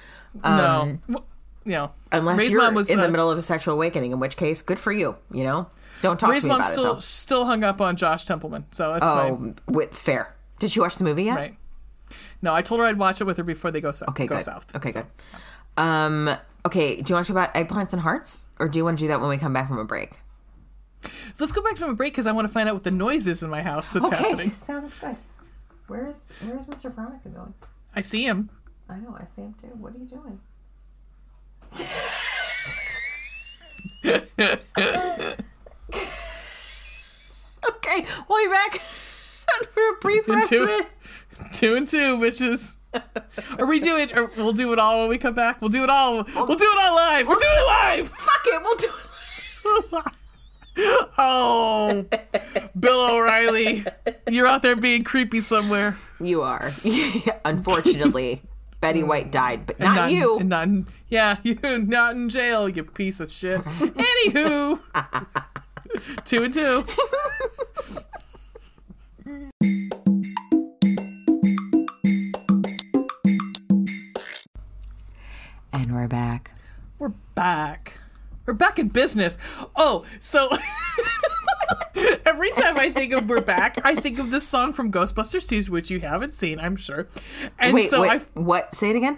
no, 0.43 0.97
Well, 1.09 1.25
you 1.65 1.73
know, 1.73 1.91
Unless 2.11 2.39
Ray's 2.39 2.51
you're 2.51 2.61
mom 2.61 2.73
was 2.73 2.89
in 2.89 2.99
uh, 2.99 3.03
the 3.03 3.09
middle 3.09 3.29
of 3.29 3.37
a 3.37 3.41
sexual 3.41 3.73
awakening, 3.73 4.11
in 4.11 4.19
which 4.19 4.37
case, 4.37 4.61
good 4.61 4.79
for 4.79 4.91
you. 4.91 5.15
You 5.31 5.43
know, 5.43 5.67
don't 6.01 6.19
talk 6.19 6.31
Ray's 6.31 6.43
to 6.43 6.47
me 6.47 6.51
mom 6.53 6.61
about 6.61 6.71
still 6.71 6.95
it 6.97 7.01
still 7.01 7.45
hung 7.45 7.63
up 7.63 7.81
on 7.81 7.95
Josh 7.95 8.23
Templeman, 8.25 8.65
so 8.71 8.93
that's 8.93 9.03
though. 9.05 9.35
fine. 9.37 9.55
Oh, 9.67 9.71
with 9.71 9.93
fair. 9.95 10.33
Did 10.59 10.71
she 10.71 10.79
watch 10.79 10.95
the 10.95 11.03
movie 11.03 11.23
yet? 11.25 11.35
Right. 11.35 11.55
No, 12.41 12.53
I 12.53 12.61
told 12.61 12.79
her 12.81 12.87
I'd 12.87 12.97
watch 12.97 13.19
it 13.19 13.25
with 13.25 13.37
her 13.37 13.43
before 13.43 13.71
they 13.71 13.81
go 13.81 13.91
south. 13.91 14.09
Okay, 14.09 14.27
go 14.27 14.35
good. 14.35 14.43
south. 14.43 14.75
Okay, 14.75 14.91
good. 14.91 15.05
Um, 15.75 16.35
okay, 16.65 16.95
do 17.01 17.09
you 17.09 17.15
want 17.15 17.27
to 17.27 17.33
talk 17.33 17.51
about 17.51 17.53
eggplants 17.53 17.93
and 17.93 18.01
hearts, 18.01 18.45
or 18.59 18.67
do 18.67 18.77
you 18.79 18.85
want 18.85 18.97
to 18.99 19.03
do 19.03 19.07
that 19.09 19.19
when 19.19 19.29
we 19.29 19.37
come 19.37 19.53
back 19.53 19.67
from 19.67 19.77
a 19.79 19.85
break? 19.85 20.19
Let's 21.39 21.51
go 21.51 21.61
back 21.61 21.77
from 21.77 21.89
a 21.91 21.93
break 21.93 22.13
because 22.13 22.25
I 22.27 22.31
want 22.31 22.47
to 22.47 22.53
find 22.53 22.67
out 22.69 22.75
what 22.75 22.83
the 22.83 22.91
noise 22.91 23.27
is 23.27 23.43
in 23.43 23.49
my 23.49 23.61
house 23.61 23.91
that's 23.93 24.09
happening. 24.09 24.51
sounds 24.65 24.97
good. 24.99 25.15
Where's 25.87 26.19
Where's 26.41 26.65
Mr. 26.65 26.93
Veronica 26.93 27.29
going? 27.29 27.53
I 27.95 28.01
see 28.01 28.23
him. 28.23 28.49
I 28.89 28.97
know, 28.97 29.15
I 29.19 29.25
see 29.35 29.41
him 29.41 29.55
too. 29.61 29.67
What 29.67 29.93
are 29.93 29.97
you 29.97 30.05
doing? 30.05 30.39
okay, 37.69 38.05
we'll 38.29 38.45
be 38.45 38.51
back 38.51 38.79
for 39.71 39.89
a 39.89 39.93
brief 40.01 40.25
Two, 40.25 40.65
respite. 40.65 40.87
two 41.53 41.75
and 41.75 41.87
two, 41.87 42.17
bitches. 42.17 42.75
Or 43.59 43.67
we 43.67 43.79
do 43.79 43.95
it, 43.97 44.17
or 44.17 44.31
we'll 44.37 44.53
do 44.53 44.73
it 44.73 44.79
all 44.79 45.01
when 45.01 45.09
we 45.09 45.17
come 45.17 45.35
back. 45.35 45.61
We'll 45.61 45.69
do 45.69 45.83
it 45.83 45.89
all. 45.89 46.23
We'll 46.23 46.55
do 46.55 46.65
it 46.65 46.77
all 46.83 46.95
live. 46.95 47.27
We're 47.27 47.35
doing 47.35 47.53
it 47.53 47.67
live. 47.67 48.07
Fuck 48.09 48.41
it, 48.45 48.61
we'll 48.63 48.77
do 48.77 48.89
it. 49.97 50.03
Oh, 51.19 52.05
Bill 52.79 53.15
O'Reilly, 53.15 53.83
you're 54.29 54.45
out 54.45 54.61
there 54.61 54.75
being 54.75 55.03
creepy 55.03 55.41
somewhere. 55.41 55.97
You 56.19 56.43
are. 56.43 56.69
Unfortunately, 57.45 58.43
Betty 58.81 59.01
mm. 59.01 59.07
White 59.07 59.31
died, 59.31 59.65
but 59.65 59.79
not, 59.79 60.09
in- 60.09 60.15
you. 60.15 60.37
and 60.39 60.49
Not 60.49 60.67
in, 60.67 60.87
yeah, 61.09 61.37
you're 61.43 61.79
not 61.79 62.15
in 62.15 62.29
jail, 62.29 62.69
you 62.69 62.83
piece 62.83 63.19
of 63.19 63.31
shit. 63.31 63.61
Anywho, 63.61 64.79
two 66.23 66.43
and 66.43 66.53
two. 66.53 66.85
and 75.73 75.95
we're 75.95 76.07
back. 76.07 76.51
We're 76.99 77.09
back. 77.33 77.93
We're 78.47 78.53
back 78.53 78.79
in 78.79 78.87
business. 78.87 79.37
Oh, 79.75 80.05
so 80.21 80.49
every 82.25 82.49
time 82.51 82.77
I 82.77 82.89
think 82.89 83.11
of 83.11 83.27
we're 83.27 83.41
back, 83.41 83.77
I 83.83 83.93
think 83.95 84.19
of 84.19 84.31
this 84.31 84.47
song 84.47 84.71
from 84.71 84.89
Ghostbusters 84.89 85.45
2, 85.49 85.69
which 85.69 85.91
you 85.91 85.99
haven't 85.99 86.33
seen, 86.33 86.57
I'm 86.57 86.77
sure. 86.77 87.07
And 87.59 87.73
Wait, 87.73 87.89
so 87.89 88.03
wait, 88.03 88.11
I 88.11 88.39
what? 88.39 88.73
Say 88.73 88.89
it 88.89 88.95
again. 88.95 89.17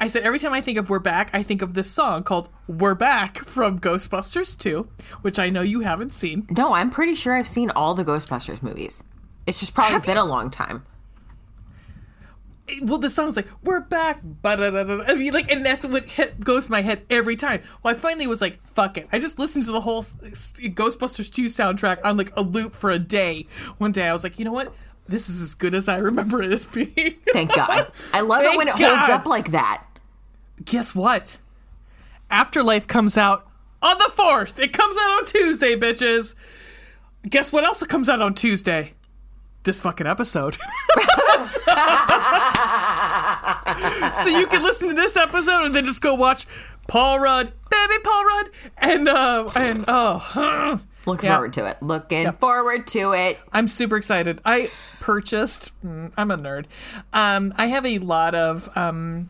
I 0.00 0.06
said 0.06 0.22
every 0.22 0.38
time 0.38 0.54
I 0.54 0.62
think 0.62 0.78
of 0.78 0.88
we're 0.88 1.00
back, 1.00 1.28
I 1.34 1.42
think 1.42 1.60
of 1.60 1.74
this 1.74 1.90
song 1.90 2.22
called 2.22 2.48
We're 2.66 2.94
Back 2.94 3.44
from 3.44 3.78
Ghostbusters 3.78 4.56
2, 4.56 4.88
which 5.20 5.38
I 5.38 5.50
know 5.50 5.60
you 5.60 5.80
haven't 5.80 6.14
seen. 6.14 6.46
No, 6.48 6.72
I'm 6.72 6.88
pretty 6.88 7.14
sure 7.14 7.36
I've 7.36 7.46
seen 7.46 7.68
all 7.70 7.94
the 7.94 8.06
Ghostbusters 8.06 8.62
movies. 8.62 9.04
It's 9.46 9.60
just 9.60 9.74
probably 9.74 9.98
been 10.00 10.16
a 10.16 10.24
long 10.24 10.50
time. 10.50 10.86
Well, 12.82 12.98
the 12.98 13.10
song's 13.10 13.36
like 13.36 13.48
"We're 13.62 13.80
back," 13.80 14.20
ba-da-da-da. 14.22 15.04
I 15.06 15.14
mean, 15.14 15.32
like, 15.32 15.50
and 15.50 15.64
that's 15.64 15.86
what 15.86 16.04
hit, 16.04 16.40
goes 16.40 16.66
to 16.66 16.72
my 16.72 16.82
head 16.82 17.02
every 17.10 17.36
time. 17.36 17.62
Well, 17.82 17.94
I 17.94 17.96
finally 17.96 18.26
was 18.26 18.40
like, 18.40 18.62
"Fuck 18.62 18.98
it!" 18.98 19.08
I 19.12 19.18
just 19.18 19.38
listened 19.38 19.64
to 19.66 19.72
the 19.72 19.80
whole 19.80 20.02
Ghostbusters 20.02 21.30
two 21.30 21.46
soundtrack 21.46 22.00
on 22.04 22.16
like 22.16 22.34
a 22.36 22.42
loop 22.42 22.74
for 22.74 22.90
a 22.90 22.98
day. 22.98 23.46
One 23.78 23.92
day, 23.92 24.08
I 24.08 24.12
was 24.12 24.24
like, 24.24 24.38
"You 24.38 24.44
know 24.44 24.52
what? 24.52 24.74
This 25.08 25.28
is 25.28 25.40
as 25.40 25.54
good 25.54 25.74
as 25.74 25.88
I 25.88 25.98
remember 25.98 26.42
it 26.42 26.52
as 26.52 26.66
being." 26.66 27.16
Thank 27.32 27.54
God. 27.54 27.90
I 28.12 28.20
love 28.20 28.42
it 28.42 28.56
when 28.56 28.68
it 28.68 28.76
God. 28.76 28.96
holds 28.96 29.10
up 29.10 29.26
like 29.26 29.52
that. 29.52 29.84
Guess 30.64 30.94
what? 30.94 31.38
Afterlife 32.30 32.86
comes 32.88 33.16
out 33.16 33.46
on 33.82 33.98
the 33.98 34.10
fourth. 34.12 34.58
It 34.58 34.72
comes 34.72 34.96
out 35.00 35.18
on 35.18 35.24
Tuesday, 35.26 35.76
bitches. 35.76 36.34
Guess 37.28 37.52
what 37.52 37.64
else 37.64 37.82
comes 37.84 38.08
out 38.08 38.20
on 38.20 38.34
Tuesday? 38.34 38.94
This 39.66 39.80
fucking 39.80 40.06
episode. 40.06 40.54
so 40.56 40.62
you 44.30 44.46
can 44.46 44.62
listen 44.62 44.88
to 44.88 44.94
this 44.94 45.16
episode 45.16 45.64
and 45.64 45.74
then 45.74 45.84
just 45.84 46.00
go 46.00 46.14
watch 46.14 46.46
Paul 46.86 47.18
Rudd, 47.18 47.52
baby 47.68 47.94
Paul 48.04 48.24
Rudd, 48.24 48.50
and 48.78 49.08
uh 49.08 49.50
and 49.56 49.84
oh, 49.88 50.80
Looking 51.06 51.26
Yeah. 51.28 51.34
forward 51.34 51.52
to 51.54 51.66
it. 51.66 51.82
Looking 51.82 52.32
forward 52.32 52.86
to 52.88 53.12
it. 53.12 53.38
I'm 53.52 53.68
super 53.68 53.96
excited. 53.96 54.40
I 54.44 54.70
purchased. 55.00 55.70
mm, 55.84 56.12
I'm 56.16 56.30
a 56.30 56.36
nerd. 56.38 56.66
Um, 57.12 57.52
I 57.56 57.66
have 57.66 57.86
a 57.86 57.98
lot 57.98 58.34
of 58.34 58.68
um, 58.76 59.28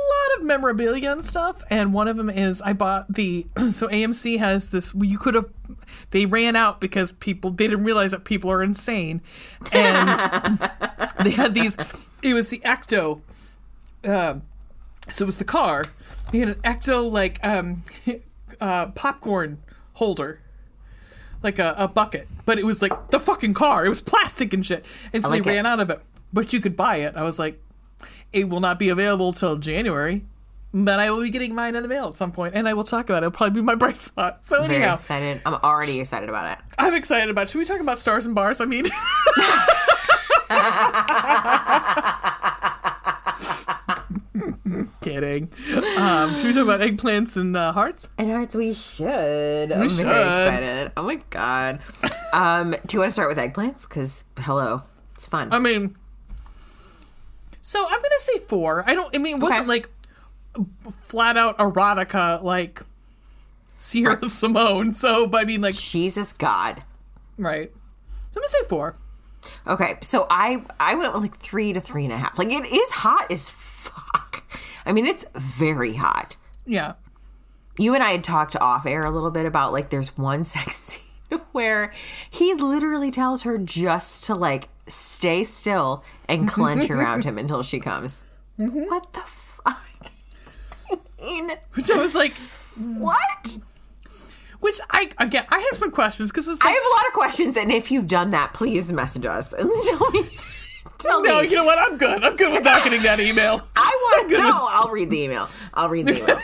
lot 0.00 0.38
of 0.38 0.44
memorabilia 0.44 1.12
and 1.12 1.24
stuff, 1.24 1.62
and 1.70 1.92
one 1.92 2.08
of 2.08 2.16
them 2.16 2.30
is 2.30 2.62
I 2.62 2.72
bought 2.72 3.12
the. 3.12 3.46
So 3.70 3.88
AMC 3.88 4.38
has 4.38 4.70
this. 4.70 4.94
You 4.94 5.18
could 5.18 5.34
have. 5.34 5.46
They 6.10 6.26
ran 6.26 6.56
out 6.56 6.80
because 6.80 7.12
people 7.12 7.50
they 7.50 7.66
didn't 7.66 7.84
realize 7.84 8.10
that 8.10 8.24
people 8.24 8.50
are 8.50 8.62
insane, 8.62 9.20
and 9.72 10.08
they 11.22 11.30
had 11.30 11.54
these. 11.54 11.76
It 12.22 12.34
was 12.34 12.48
the 12.48 12.58
Ecto. 12.58 13.20
Um, 14.04 14.42
so 15.08 15.24
it 15.24 15.26
was 15.26 15.36
the 15.36 15.44
car. 15.44 15.84
They 16.32 16.38
had 16.38 16.48
an 16.48 16.54
Ecto 16.62 17.10
like 17.10 17.38
um, 17.44 17.82
uh, 18.60 18.86
popcorn 18.88 19.58
holder 19.94 20.40
like 21.42 21.58
a, 21.58 21.74
a 21.78 21.88
bucket, 21.88 22.28
but 22.44 22.58
it 22.58 22.64
was 22.64 22.82
like 22.82 23.10
the 23.10 23.18
fucking 23.18 23.54
car. 23.54 23.86
It 23.86 23.88
was 23.88 24.00
plastic 24.00 24.52
and 24.52 24.64
shit. 24.64 24.84
And 25.12 25.22
so 25.22 25.30
like 25.30 25.44
they 25.44 25.50
it. 25.50 25.54
ran 25.54 25.66
out 25.66 25.80
of 25.80 25.90
it. 25.90 26.00
But 26.32 26.52
you 26.52 26.60
could 26.60 26.76
buy 26.76 26.96
it. 26.96 27.16
I 27.16 27.22
was 27.22 27.38
like, 27.38 27.60
it 28.32 28.48
will 28.48 28.60
not 28.60 28.78
be 28.78 28.88
available 28.88 29.32
till 29.32 29.56
January. 29.56 30.24
But 30.72 31.00
I 31.00 31.10
will 31.10 31.20
be 31.20 31.30
getting 31.30 31.52
mine 31.52 31.74
in 31.74 31.82
the 31.82 31.88
mail 31.88 32.06
at 32.06 32.14
some 32.14 32.30
point, 32.30 32.54
and 32.54 32.68
I 32.68 32.74
will 32.74 32.84
talk 32.84 33.06
about 33.10 33.24
it. 33.24 33.26
It'll 33.26 33.36
probably 33.36 33.60
be 33.60 33.64
my 33.64 33.74
bright 33.74 33.96
spot. 34.02 34.44
So 34.44 34.62
Very 34.62 34.76
anyhow, 34.76 34.94
excited. 34.94 35.40
I'm 35.44 35.54
already 35.54 35.98
excited 35.98 36.28
about 36.28 36.52
it. 36.52 36.58
I'm 36.78 36.94
excited 36.94 37.28
about. 37.28 37.42
It. 37.42 37.50
Should 37.50 37.58
we 37.58 37.64
talk 37.64 37.80
about 37.80 37.98
stars 37.98 38.26
and 38.26 38.36
bars? 38.36 38.60
I 38.60 38.66
mean, 38.66 38.84
kidding. 45.00 45.50
Um, 45.96 46.36
should 46.36 46.46
we 46.46 46.52
talk 46.52 46.64
about 46.64 46.80
eggplants 46.80 47.36
and 47.36 47.56
uh, 47.56 47.72
hearts? 47.72 48.08
And 48.18 48.30
hearts, 48.30 48.54
we 48.54 48.72
should. 48.72 49.72
I'm 49.72 49.88
should. 49.88 50.06
very 50.06 50.20
excited. 50.20 50.92
Oh 50.96 51.02
my 51.02 51.16
god. 51.30 51.80
um, 52.32 52.76
do 52.86 52.94
you 52.94 53.00
want 53.00 53.08
to 53.08 53.12
start 53.12 53.28
with 53.28 53.38
eggplants? 53.38 53.88
Because 53.88 54.24
hello, 54.38 54.82
it's 55.16 55.26
fun. 55.26 55.52
I 55.52 55.58
mean, 55.58 55.96
so 57.60 57.84
I'm 57.84 58.00
gonna 58.02 58.18
say 58.18 58.38
four. 58.38 58.84
I 58.86 58.94
don't. 58.94 59.14
I 59.14 59.18
mean, 59.18 59.36
it 59.36 59.40
wasn't 59.42 59.60
Okay. 59.62 59.68
like 59.68 59.88
flat 60.90 61.36
out 61.36 61.58
erotica 61.58 62.42
like 62.42 62.82
Sierra 63.78 64.24
Simone. 64.28 64.92
So, 64.92 65.26
but 65.26 65.42
I 65.42 65.44
mean, 65.44 65.60
like, 65.60 65.74
Jesus 65.76 66.32
God. 66.32 66.82
right. 67.38 67.70
So 68.32 68.38
I'm 68.38 68.42
gonna 68.42 68.48
say 68.48 68.64
four. 68.68 68.96
Okay, 69.66 69.96
so 70.02 70.26
I 70.30 70.62
I 70.78 70.94
went 70.94 71.12
with 71.14 71.22
like 71.22 71.34
three 71.36 71.72
to 71.72 71.80
three 71.80 72.04
and 72.04 72.12
a 72.12 72.16
half. 72.18 72.38
Like 72.38 72.50
it 72.52 72.64
is 72.66 72.90
hot 72.90 73.30
as 73.30 73.50
fuck. 73.50 74.44
I 74.86 74.92
mean, 74.92 75.06
it's 75.06 75.24
very 75.34 75.94
hot. 75.94 76.36
Yeah. 76.66 76.94
You 77.78 77.94
and 77.94 78.02
I 78.04 78.10
had 78.10 78.22
talked 78.24 78.54
off 78.56 78.84
air 78.86 79.04
a 79.04 79.10
little 79.10 79.30
bit 79.30 79.46
about 79.46 79.72
like 79.72 79.90
there's 79.90 80.16
one 80.16 80.44
sex 80.44 80.76
scene 80.76 81.02
where 81.52 81.92
he 82.28 82.54
literally 82.54 83.10
tells 83.10 83.42
her 83.42 83.58
just 83.58 84.24
to 84.24 84.34
like 84.34 84.68
stay 84.86 85.44
still 85.44 86.04
and 86.28 86.48
clench 86.48 86.90
around 86.90 87.24
him 87.24 87.38
until 87.38 87.62
she 87.62 87.80
comes. 87.80 88.24
Mm-hmm. 88.58 88.84
What 88.84 89.12
the 89.12 89.20
fuck? 89.20 89.80
Which 91.74 91.90
I 91.90 91.96
was 91.96 92.14
like, 92.14 92.32
what? 92.76 93.58
which 94.60 94.78
I 94.90 95.10
again 95.18 95.46
I 95.48 95.58
have 95.58 95.76
some 95.76 95.90
questions 95.90 96.30
because 96.30 96.46
it's 96.46 96.64
I 96.64 96.70
have 96.70 96.82
a 96.82 96.94
lot 96.96 97.06
of 97.06 97.12
questions, 97.12 97.56
and 97.56 97.72
if 97.72 97.90
you've 97.90 98.06
done 98.06 98.30
that, 98.30 98.52
please 98.52 98.92
message 98.92 99.26
us 99.26 99.52
and 99.52 99.70
tell 99.88 100.10
me. 100.10 100.28
Tell 100.98 101.22
no, 101.22 101.40
me. 101.40 101.48
you 101.48 101.56
know 101.56 101.64
what? 101.64 101.78
I'm 101.78 101.96
good. 101.96 102.22
I'm 102.22 102.36
good 102.36 102.52
with 102.52 102.62
not 102.62 102.84
getting 102.84 103.02
that 103.02 103.20
email. 103.20 103.66
I 103.74 103.90
want 104.02 104.30
to 104.30 104.38
know. 104.38 104.68
I'll 104.70 104.90
read 104.90 105.08
the 105.08 105.22
email. 105.22 105.48
I'll 105.72 105.88
read 105.88 106.06
the 106.06 106.22
email. 106.22 106.38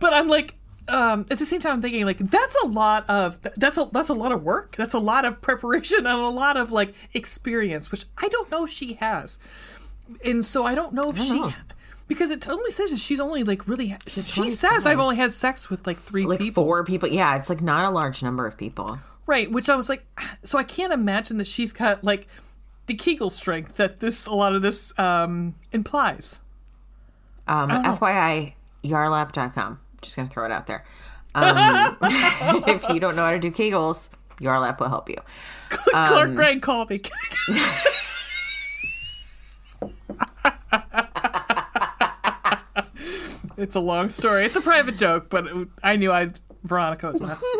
But 0.00 0.14
I'm 0.14 0.28
like, 0.28 0.54
um, 0.88 1.26
at 1.30 1.38
the 1.38 1.46
same 1.46 1.60
time, 1.60 1.74
I'm 1.74 1.82
thinking 1.82 2.04
like 2.04 2.18
that's 2.18 2.56
a 2.64 2.66
lot 2.66 3.08
of 3.08 3.38
that's 3.56 3.78
a 3.78 3.88
that's 3.92 4.08
a 4.08 4.14
lot 4.14 4.32
of 4.32 4.42
work. 4.42 4.76
That's 4.76 4.94
a 4.94 4.98
lot 4.98 5.24
of 5.24 5.40
preparation 5.40 5.98
and 5.98 6.08
a 6.08 6.28
lot 6.28 6.56
of 6.56 6.72
like 6.72 6.94
experience, 7.14 7.90
which 7.90 8.04
I 8.18 8.28
don't 8.28 8.50
know 8.50 8.66
she 8.66 8.94
has. 8.94 9.38
And 10.24 10.44
so 10.44 10.64
I 10.64 10.74
don't 10.74 10.92
know 10.92 11.10
if 11.10 11.18
she. 11.18 11.38
know. 11.38 11.52
Because 12.08 12.30
it 12.30 12.46
only 12.46 12.70
says 12.70 12.90
that 12.90 12.98
she's 12.98 13.20
only 13.20 13.42
like 13.44 13.66
really. 13.66 13.96
She 14.06 14.48
says 14.48 14.86
I've 14.86 14.98
only 14.98 15.16
had 15.16 15.32
sex 15.32 15.70
with 15.70 15.86
like 15.86 15.96
three 15.96 16.24
like 16.24 16.40
people, 16.40 16.64
four 16.64 16.84
people. 16.84 17.08
Yeah, 17.08 17.36
it's 17.36 17.48
like 17.48 17.62
not 17.62 17.84
a 17.86 17.90
large 17.90 18.22
number 18.22 18.46
of 18.46 18.56
people. 18.58 18.98
right? 19.26 19.50
Which 19.50 19.68
I 19.70 19.76
was 19.76 19.88
like, 19.88 20.04
so 20.42 20.58
I 20.58 20.64
can't 20.64 20.92
imagine 20.92 21.38
that 21.38 21.46
she's 21.46 21.72
got 21.72 22.04
like 22.04 22.26
the 22.86 22.94
Kegel 22.94 23.30
strength 23.30 23.76
that 23.76 24.00
this 24.00 24.26
a 24.26 24.32
lot 24.34 24.54
of 24.54 24.62
this 24.62 24.92
um 24.98 25.54
implies. 25.70 26.38
Um. 27.46 27.70
FYI, 27.70 28.54
yarlap.com. 28.84 29.78
Just 30.02 30.16
going 30.16 30.28
to 30.28 30.32
throw 30.34 30.44
it 30.44 30.52
out 30.52 30.66
there. 30.66 30.84
Um, 31.34 31.96
if 32.68 32.86
you 32.90 33.00
don't 33.00 33.16
know 33.16 33.24
how 33.24 33.32
to 33.32 33.38
do 33.38 33.50
Kegels, 33.50 34.10
Yarlap 34.40 34.78
will 34.80 34.88
help 34.88 35.08
you. 35.08 35.16
Um, 35.94 36.06
Clark 36.08 36.34
Gregg 36.34 36.62
called 36.62 36.90
me. 36.90 37.00
it's 43.56 43.74
a 43.74 43.80
long 43.80 44.08
story. 44.08 44.44
It's 44.44 44.56
a 44.56 44.60
private 44.60 44.96
joke, 44.96 45.30
but 45.30 45.46
it- 45.46 45.68
I 45.82 45.96
knew 45.96 46.12
I 46.12 46.30
Veronica 46.64 47.12
would 47.12 47.20
laugh. 47.20 47.42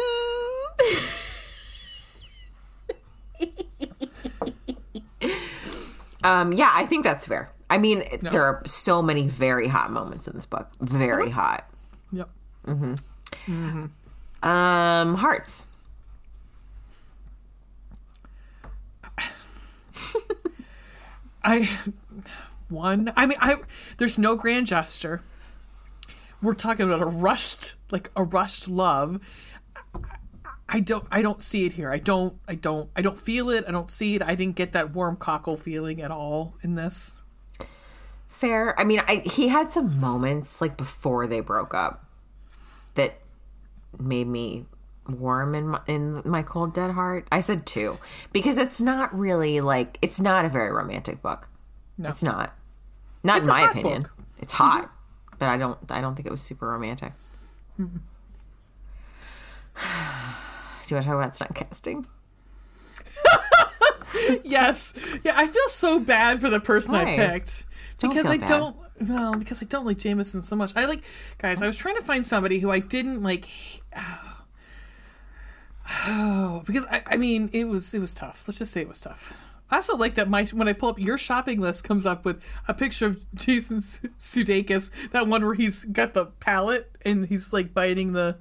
Um, 6.24 6.52
yeah, 6.52 6.70
I 6.72 6.86
think 6.86 7.04
that's 7.04 7.26
fair. 7.26 7.50
I 7.68 7.78
mean, 7.78 8.04
there 8.20 8.42
are 8.44 8.62
so 8.64 9.02
many 9.02 9.26
very 9.26 9.66
hot 9.66 9.90
moments 9.90 10.28
in 10.28 10.34
this 10.34 10.46
book. 10.46 10.68
Very 10.80 11.30
hot. 11.30 11.68
Yep. 12.66 12.98
Um, 14.42 15.14
hearts. 15.14 15.66
I 21.44 21.68
one. 22.68 23.12
I 23.16 23.26
mean, 23.26 23.38
I 23.40 23.56
there's 23.98 24.18
no 24.18 24.36
grand 24.36 24.66
gesture. 24.66 25.22
We're 26.40 26.54
talking 26.54 26.86
about 26.86 27.02
a 27.02 27.06
rushed, 27.06 27.76
like 27.90 28.10
a 28.16 28.24
rushed 28.24 28.68
love. 28.68 29.20
I 30.68 30.80
don't. 30.80 31.06
I 31.10 31.22
don't 31.22 31.42
see 31.42 31.64
it 31.66 31.72
here. 31.72 31.92
I 31.92 31.98
don't. 31.98 32.36
I 32.48 32.54
don't. 32.54 32.90
I 32.96 33.02
don't 33.02 33.18
feel 33.18 33.50
it. 33.50 33.64
I 33.68 33.70
don't 33.70 33.90
see 33.90 34.14
it. 34.16 34.22
I 34.22 34.34
didn't 34.34 34.56
get 34.56 34.72
that 34.72 34.94
warm 34.94 35.16
cockle 35.16 35.56
feeling 35.56 36.00
at 36.00 36.10
all 36.10 36.54
in 36.62 36.74
this. 36.74 37.16
Fair. 38.28 38.78
I 38.80 38.84
mean, 38.84 39.02
I, 39.06 39.16
he 39.24 39.48
had 39.48 39.70
some 39.70 40.00
moments 40.00 40.60
like 40.60 40.76
before 40.76 41.26
they 41.28 41.40
broke 41.40 41.74
up 41.74 42.01
that 42.94 43.18
made 43.98 44.26
me 44.26 44.66
warm 45.08 45.54
in 45.54 45.68
my, 45.68 45.80
in 45.86 46.22
my 46.24 46.42
cold 46.42 46.72
dead 46.74 46.90
heart. 46.92 47.26
I 47.32 47.40
said 47.40 47.66
two 47.66 47.98
because 48.32 48.56
it's 48.58 48.80
not 48.80 49.16
really 49.16 49.60
like 49.60 49.98
it's 50.02 50.20
not 50.20 50.44
a 50.44 50.48
very 50.48 50.70
romantic 50.72 51.20
book. 51.22 51.48
No. 51.98 52.08
It's 52.08 52.22
not. 52.22 52.54
Not 53.24 53.40
It's 53.40 53.48
in 53.48 53.54
my 53.54 53.70
opinion. 53.70 54.02
book. 54.02 54.12
Mm-hmm. 54.12 54.42
It's 54.42 54.52
hot, 54.52 54.90
but 55.38 55.48
I 55.48 55.56
don't 55.58 55.78
I 55.90 56.00
don't 56.00 56.14
think 56.14 56.26
it 56.26 56.32
was 56.32 56.40
super 56.42 56.66
romantic. 56.68 57.12
Mm-hmm. 57.80 57.98
Do 60.86 60.94
you 60.94 60.96
want 60.96 61.04
to 61.04 61.08
talk 61.10 61.18
about 61.18 61.36
stunt 61.36 61.54
casting? 61.54 62.06
Yes. 64.44 64.94
Yeah, 65.24 65.32
I 65.34 65.46
feel 65.46 65.68
so 65.68 65.98
bad 65.98 66.40
for 66.40 66.48
the 66.48 66.60
person 66.60 66.94
I 66.94 67.04
Why? 67.04 67.16
picked 67.16 67.64
Don't 67.98 68.10
because 68.10 68.26
I 68.26 68.36
bad. 68.38 68.46
don't. 68.48 68.76
Well, 69.08 69.34
because 69.36 69.62
I 69.62 69.66
don't 69.66 69.86
like 69.86 69.98
Jameson 69.98 70.42
so 70.42 70.56
much. 70.56 70.72
I 70.76 70.86
like 70.86 71.02
guys. 71.38 71.62
I 71.62 71.66
was 71.66 71.76
trying 71.76 71.96
to 71.96 72.02
find 72.02 72.24
somebody 72.26 72.58
who 72.58 72.70
I 72.70 72.78
didn't 72.78 73.22
like. 73.22 73.48
Oh, 73.96 74.44
oh, 76.06 76.62
because 76.66 76.84
I, 76.86 77.02
I 77.06 77.16
mean, 77.16 77.50
it 77.52 77.64
was 77.64 77.94
it 77.94 77.98
was 77.98 78.14
tough. 78.14 78.44
Let's 78.46 78.58
just 78.58 78.72
say 78.72 78.80
it 78.80 78.88
was 78.88 79.00
tough. 79.00 79.32
I 79.70 79.76
also 79.76 79.96
like 79.96 80.14
that 80.14 80.28
my 80.28 80.44
when 80.46 80.68
I 80.68 80.74
pull 80.74 80.90
up 80.90 80.98
your 80.98 81.16
shopping 81.16 81.60
list 81.60 81.84
comes 81.84 82.04
up 82.04 82.24
with 82.24 82.42
a 82.68 82.74
picture 82.74 83.06
of 83.06 83.34
Jason 83.34 83.78
Sudeikis, 83.78 84.90
that 85.12 85.26
one 85.26 85.44
where 85.44 85.54
he's 85.54 85.84
got 85.86 86.12
the 86.14 86.26
palette 86.26 86.94
and 87.02 87.26
he's 87.26 87.52
like 87.52 87.72
biting 87.74 88.12
the. 88.12 88.36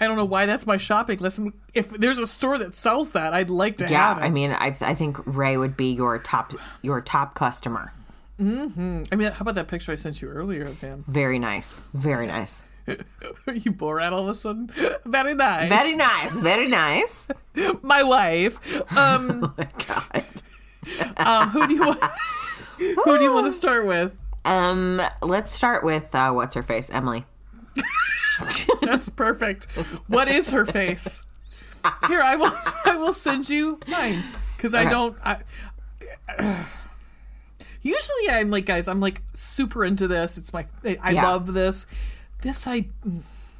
I 0.00 0.06
don't 0.06 0.16
know 0.16 0.26
why 0.26 0.46
that's 0.46 0.64
my 0.64 0.76
shopping 0.76 1.18
list. 1.18 1.40
If 1.74 1.90
there's 1.90 2.20
a 2.20 2.26
store 2.26 2.58
that 2.58 2.76
sells 2.76 3.12
that, 3.12 3.34
I'd 3.34 3.50
like 3.50 3.78
to 3.78 3.88
Yeah, 3.88 4.14
have 4.14 4.18
it. 4.18 4.26
I 4.26 4.30
mean, 4.30 4.52
I, 4.52 4.76
I 4.80 4.94
think 4.94 5.18
Ray 5.26 5.56
would 5.56 5.76
be 5.76 5.92
your 5.92 6.18
top 6.18 6.52
your 6.82 7.00
top 7.00 7.34
customer. 7.34 7.92
I 8.40 8.44
mean, 9.16 9.32
how 9.32 9.40
about 9.40 9.54
that 9.56 9.68
picture 9.68 9.90
I 9.92 9.96
sent 9.96 10.22
you 10.22 10.28
earlier 10.28 10.62
of 10.62 10.78
him? 10.80 11.04
Very 11.08 11.38
nice, 11.38 11.80
very 11.92 12.26
nice, 12.26 12.62
Are 12.86 13.52
you 13.54 13.72
Borat 13.72 14.12
all 14.12 14.22
of 14.24 14.28
a 14.28 14.34
sudden? 14.34 14.70
Very 15.04 15.34
nice. 15.34 15.68
very 15.68 15.96
nice, 15.96 16.40
very 16.40 16.68
nice. 16.68 17.26
my 17.82 18.02
wife. 18.02 18.60
Um, 18.96 19.44
Oh 19.44 19.54
my 19.58 19.68
god. 19.86 20.24
um, 21.18 21.48
who 21.50 21.66
do 21.66 21.74
you 21.74 21.80
want? 21.80 22.00
who 22.78 23.18
do 23.18 23.24
you 23.24 23.32
want 23.32 23.46
to 23.46 23.52
start 23.52 23.86
with? 23.86 24.16
Um, 24.44 25.02
let's 25.20 25.52
start 25.52 25.82
with 25.84 26.14
uh, 26.14 26.30
what's 26.32 26.54
her 26.54 26.62
face, 26.62 26.90
Emily. 26.90 27.24
That's 28.82 29.10
perfect. 29.10 29.66
What 30.06 30.28
is 30.28 30.50
her 30.50 30.64
face? 30.64 31.22
Here, 32.06 32.22
I 32.22 32.36
will. 32.36 32.52
I 32.84 32.96
will 32.96 33.12
send 33.12 33.50
you 33.50 33.80
mine 33.88 34.24
because 34.56 34.74
I 34.74 34.82
Okay. 34.82 34.90
don't. 34.90 35.16
I, 35.24 35.38
usually, 37.82 38.30
I'm 38.30 38.50
like, 38.50 38.66
guys, 38.66 38.88
I'm 38.88 39.00
like 39.00 39.22
super 39.34 39.84
into 39.84 40.08
this. 40.08 40.38
It's 40.38 40.52
my. 40.52 40.66
I, 40.84 40.98
I 41.02 41.10
Yeah. 41.12 41.26
love 41.26 41.52
this. 41.54 41.86
This 42.42 42.66
I. 42.66 42.88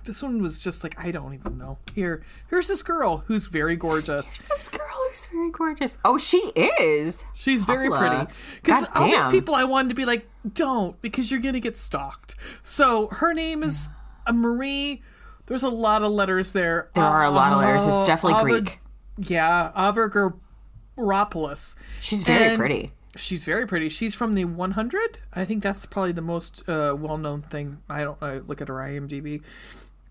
This 0.05 0.23
one 0.23 0.41
was 0.41 0.63
just 0.63 0.83
like 0.85 0.99
I 0.99 1.11
don't 1.11 1.35
even 1.35 1.59
know. 1.59 1.77
Here, 1.95 2.23
here's 2.49 2.67
this 2.69 2.83
girl 2.83 3.25
who's 3.27 3.45
very 3.45 3.77
gorgeous. 3.77 4.41
This 4.43 4.71
girl 4.71 4.81
who's 5.09 5.27
very 5.27 5.51
gorgeous. 5.51 5.99
Oh, 6.03 6.17
she 6.17 6.39
is. 6.57 7.25
She's 7.35 7.63
very 7.63 7.91
pretty. 7.91 8.25
Because 8.57 8.87
all 8.95 9.07
these 9.07 9.27
people 9.27 9.55
I 9.55 9.65
wanted 9.65 9.91
to 9.91 9.95
be 9.95 10.07
like, 10.07 10.27
don't, 10.55 10.99
because 11.03 11.31
you're 11.31 11.41
gonna 11.41 11.61
get 11.61 11.77
stalked. 11.77 12.37
So 12.63 13.09
her 13.09 13.35
name 13.35 13.63
is 13.63 13.91
uh, 14.27 14.33
Marie. 14.33 15.03
There's 15.45 15.63
a 15.63 15.69
lot 15.69 16.03
of 16.03 16.11
letters 16.11 16.53
there. 16.53 16.89
There 16.95 17.05
are 17.05 17.25
a 17.25 17.31
lot 17.31 17.53
of 17.53 17.59
letters. 17.59 17.85
It's 17.85 18.05
definitely 18.05 18.43
Greek. 18.45 18.79
Yeah, 19.19 19.73
Avgeropoulos. 19.77 21.75
She's 22.01 22.25
very 22.25 22.49
And 22.51 22.59
pretty. 22.59 22.93
She's 23.17 23.45
very 23.45 23.67
pretty. 23.67 23.89
She's 23.89 24.15
from 24.15 24.35
the 24.35 24.45
100. 24.45 25.19
I 25.33 25.45
think 25.45 25.63
that's 25.63 25.87
probably 25.87 26.13
the 26.13 26.23
most 26.23 26.69
uh, 26.69 26.95
well-known 26.99 27.43
thing. 27.43 27.79
I 27.89 28.05
don't 28.05 28.23
I 28.23 28.39
look 28.39 28.61
at 28.61 28.69
her 28.69 28.75
IMDb. 28.75 29.43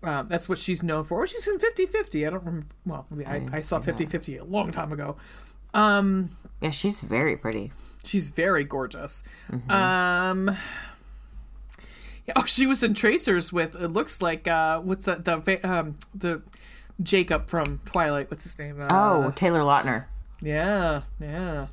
Um, 0.02 0.26
that's 0.28 0.48
what 0.48 0.58
she's 0.58 0.82
known 0.82 1.04
for. 1.04 1.22
Oh, 1.22 1.26
she's 1.26 1.46
in 1.48 1.58
50-50. 1.58 2.26
I 2.26 2.30
don't 2.30 2.44
remember. 2.44 2.66
Well, 2.86 3.06
I, 3.26 3.36
I, 3.36 3.48
I 3.54 3.60
saw 3.60 3.78
50-50 3.78 4.40
a 4.40 4.44
long 4.44 4.70
time 4.72 4.92
ago. 4.92 5.16
Um, 5.74 6.30
Yeah, 6.60 6.70
she's 6.70 7.00
very 7.00 7.36
pretty. 7.36 7.72
She's 8.04 8.30
very 8.30 8.64
gorgeous. 8.64 9.22
Mm-hmm. 9.50 9.70
Um, 9.70 10.56
yeah, 12.26 12.34
oh, 12.36 12.44
she 12.44 12.66
was 12.66 12.82
in 12.82 12.94
Tracers 12.94 13.52
with. 13.52 13.74
It 13.74 13.88
looks 13.88 14.20
like 14.22 14.46
uh, 14.48 14.80
what's 14.80 15.04
that? 15.06 15.24
The 15.24 15.60
um, 15.68 15.96
the 16.14 16.42
Jacob 17.02 17.48
from 17.48 17.80
Twilight. 17.84 18.30
What's 18.30 18.44
his 18.44 18.58
name? 18.58 18.80
Uh, 18.80 18.86
Oh, 18.90 19.30
Taylor 19.34 19.60
Lautner. 19.60 20.06
yeah, 20.40 21.02
yeah. 21.20 21.66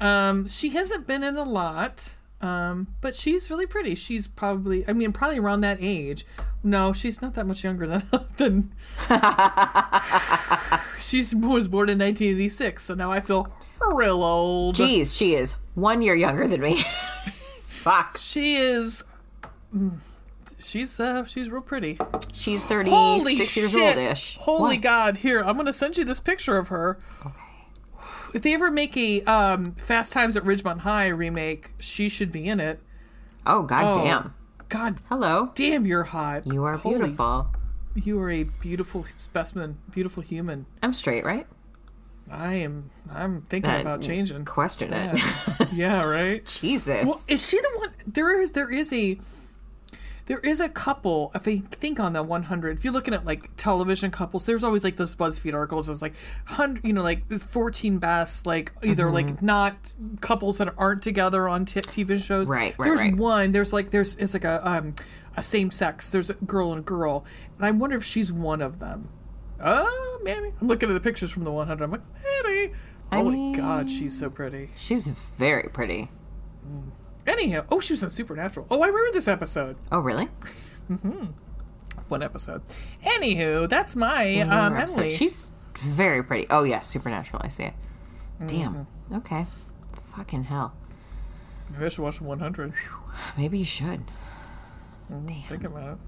Um, 0.00 0.48
she 0.48 0.70
hasn't 0.70 1.06
been 1.06 1.22
in 1.22 1.36
a 1.36 1.42
lot, 1.44 2.14
um, 2.40 2.86
but 3.00 3.14
she's 3.14 3.50
really 3.50 3.66
pretty. 3.66 3.94
She's 3.94 4.26
probably, 4.26 4.86
I 4.88 4.92
mean, 4.94 5.12
probably 5.12 5.38
around 5.38 5.60
that 5.60 5.78
age. 5.80 6.24
No, 6.62 6.92
she's 6.92 7.20
not 7.22 7.34
that 7.34 7.46
much 7.46 7.62
younger 7.64 7.86
than. 7.86 8.02
than 8.36 8.72
she's 11.00 11.34
was 11.34 11.68
born 11.68 11.88
in 11.88 11.98
1986, 11.98 12.82
so 12.84 12.94
now 12.94 13.10
I 13.12 13.20
feel 13.20 13.52
real 13.92 14.22
old. 14.22 14.76
Jeez, 14.76 15.16
she 15.16 15.34
is 15.34 15.56
one 15.74 16.02
year 16.02 16.14
younger 16.14 16.46
than 16.46 16.60
me. 16.60 16.82
Fuck. 17.62 18.18
She 18.20 18.56
is. 18.56 19.02
mm, 19.74 19.98
She's 20.58 21.00
uh, 21.00 21.24
she's 21.24 21.48
real 21.48 21.62
pretty. 21.62 21.98
She's 22.34 22.62
36 22.64 22.90
Holy 22.94 23.34
years 23.34 23.48
shit! 23.72 23.96
old-ish. 23.96 24.36
Holy 24.36 24.76
What? 24.76 24.82
God! 24.82 25.16
Here, 25.16 25.40
I'm 25.40 25.56
gonna 25.56 25.72
send 25.72 25.96
you 25.96 26.04
this 26.04 26.20
picture 26.20 26.58
of 26.58 26.68
her. 26.68 26.98
If 28.34 28.42
they 28.42 28.54
ever 28.54 28.70
make 28.70 28.96
a 28.96 29.22
um, 29.22 29.72
Fast 29.74 30.12
Times 30.12 30.36
at 30.36 30.44
Ridgemont 30.44 30.80
High 30.80 31.08
remake, 31.08 31.70
she 31.78 32.08
should 32.08 32.30
be 32.32 32.48
in 32.48 32.60
it. 32.60 32.80
Oh, 33.46 33.62
god 33.62 33.96
Oh, 33.96 34.04
damn. 34.04 34.34
God 34.68 34.96
Hello. 35.08 35.50
damn, 35.54 35.84
you're 35.86 36.04
hot. 36.04 36.46
You 36.46 36.64
are 36.64 36.76
Holy- 36.76 36.98
beautiful. 36.98 37.48
You 37.96 38.20
are 38.20 38.30
a 38.30 38.44
beautiful 38.44 39.04
specimen, 39.16 39.78
beautiful 39.90 40.22
human. 40.22 40.66
I'm 40.82 40.94
straight, 40.94 41.24
right? 41.24 41.46
I 42.30 42.54
am. 42.54 42.90
I'm 43.12 43.42
thinking 43.42 43.68
That- 43.70 43.80
about 43.80 44.02
changing. 44.02 44.44
Question 44.44 44.92
it. 44.92 45.16
Yeah, 45.18 45.66
yeah 45.72 46.02
right. 46.04 46.44
Jesus. 46.46 47.04
Well, 47.04 47.20
is 47.26 47.44
she 47.48 47.58
the 47.60 47.70
one? 47.74 47.90
There 48.06 48.40
is 48.40 48.52
there 48.52 48.70
is 48.70 48.92
a 48.92 49.18
there 50.30 50.38
is 50.38 50.60
a 50.60 50.68
couple. 50.68 51.32
If 51.34 51.48
I 51.48 51.56
think 51.58 51.98
on 51.98 52.12
the 52.12 52.22
100, 52.22 52.78
if 52.78 52.84
you're 52.84 52.92
looking 52.92 53.14
at 53.14 53.24
like 53.24 53.50
television 53.56 54.12
couples, 54.12 54.46
there's 54.46 54.62
always 54.62 54.84
like 54.84 54.94
those 54.94 55.12
BuzzFeed 55.12 55.54
articles. 55.54 55.88
It's 55.88 56.02
like 56.02 56.14
hundred, 56.44 56.84
you 56.84 56.92
know, 56.92 57.02
like 57.02 57.28
14 57.28 57.98
best, 57.98 58.46
like 58.46 58.72
either 58.84 59.06
Mm-hmm. 59.06 59.14
like 59.14 59.42
not 59.42 59.92
couples 60.20 60.58
that 60.58 60.72
aren't 60.78 61.02
together 61.02 61.48
on 61.48 61.64
t- 61.64 61.80
TV 61.80 62.22
shows. 62.22 62.48
Right, 62.48 62.76
right, 62.78 62.86
There's 62.86 63.00
right. 63.00 63.16
one. 63.16 63.50
There's 63.50 63.72
like 63.72 63.90
there's 63.90 64.14
it's 64.18 64.32
like 64.32 64.44
a 64.44 64.64
um 64.64 64.94
a 65.36 65.42
same 65.42 65.72
sex. 65.72 66.12
There's 66.12 66.30
a 66.30 66.34
girl 66.34 66.70
and 66.70 66.78
a 66.78 66.84
girl, 66.84 67.24
and 67.56 67.66
I 67.66 67.72
wonder 67.72 67.96
if 67.96 68.04
she's 68.04 68.30
one 68.30 68.62
of 68.62 68.78
them. 68.78 69.08
Oh, 69.60 70.20
maybe. 70.22 70.52
I'm 70.60 70.68
looking 70.68 70.88
at 70.90 70.92
the 70.92 71.00
pictures 71.00 71.32
from 71.32 71.42
the 71.42 71.50
100. 71.50 71.82
I'm 71.82 71.90
like, 71.90 72.00
maybe. 72.44 72.72
I 73.10 73.20
my 73.20 73.58
God, 73.58 73.90
she's 73.90 74.16
so 74.16 74.30
pretty. 74.30 74.70
She's 74.76 75.08
very 75.08 75.68
pretty. 75.72 76.08
Anyhow, 77.26 77.64
oh, 77.70 77.80
she 77.80 77.92
was 77.92 78.02
in 78.02 78.10
Supernatural. 78.10 78.66
Oh, 78.70 78.82
I 78.82 78.86
remember 78.86 79.12
this 79.12 79.28
episode. 79.28 79.76
Oh, 79.92 80.00
really? 80.00 80.28
One 82.08 82.22
episode. 82.22 82.62
Anywho, 83.04 83.68
that's 83.68 83.94
my 83.94 84.40
um. 84.40 84.76
Emily. 84.76 85.10
She's 85.10 85.52
very 85.78 86.22
pretty. 86.22 86.46
Oh, 86.50 86.64
yeah, 86.64 86.80
Supernatural. 86.80 87.42
I 87.44 87.48
see 87.48 87.64
it. 87.64 87.74
Damn. 88.46 88.74
Mm-hmm. 88.74 89.14
Okay. 89.16 89.46
Fucking 90.16 90.44
hell. 90.44 90.74
Maybe 91.70 91.86
I 91.86 91.88
should 91.88 92.02
watch 92.02 92.20
100. 92.20 92.72
Maybe 93.36 93.58
you 93.58 93.64
should. 93.64 94.02
Think 95.48 95.64
about 95.64 95.92
it. 95.92 95.98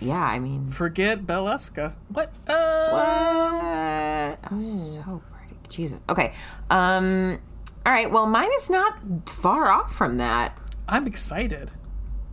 Yeah, 0.00 0.22
I 0.24 0.38
mean, 0.38 0.70
Forget 0.70 1.26
Belleska. 1.26 1.92
What? 2.08 2.32
Uh, 2.48 2.88
what? 2.90 4.38
Oh, 4.52 4.60
so 4.60 5.22
pretty. 5.30 5.56
Jesus. 5.68 6.00
Okay. 6.08 6.32
Um. 6.70 7.38
All 7.86 7.92
right. 7.92 8.10
Well, 8.10 8.26
mine 8.26 8.50
is 8.56 8.68
not 8.70 9.28
far 9.28 9.70
off 9.70 9.94
from 9.94 10.18
that. 10.18 10.58
I'm 10.88 11.06
excited. 11.06 11.70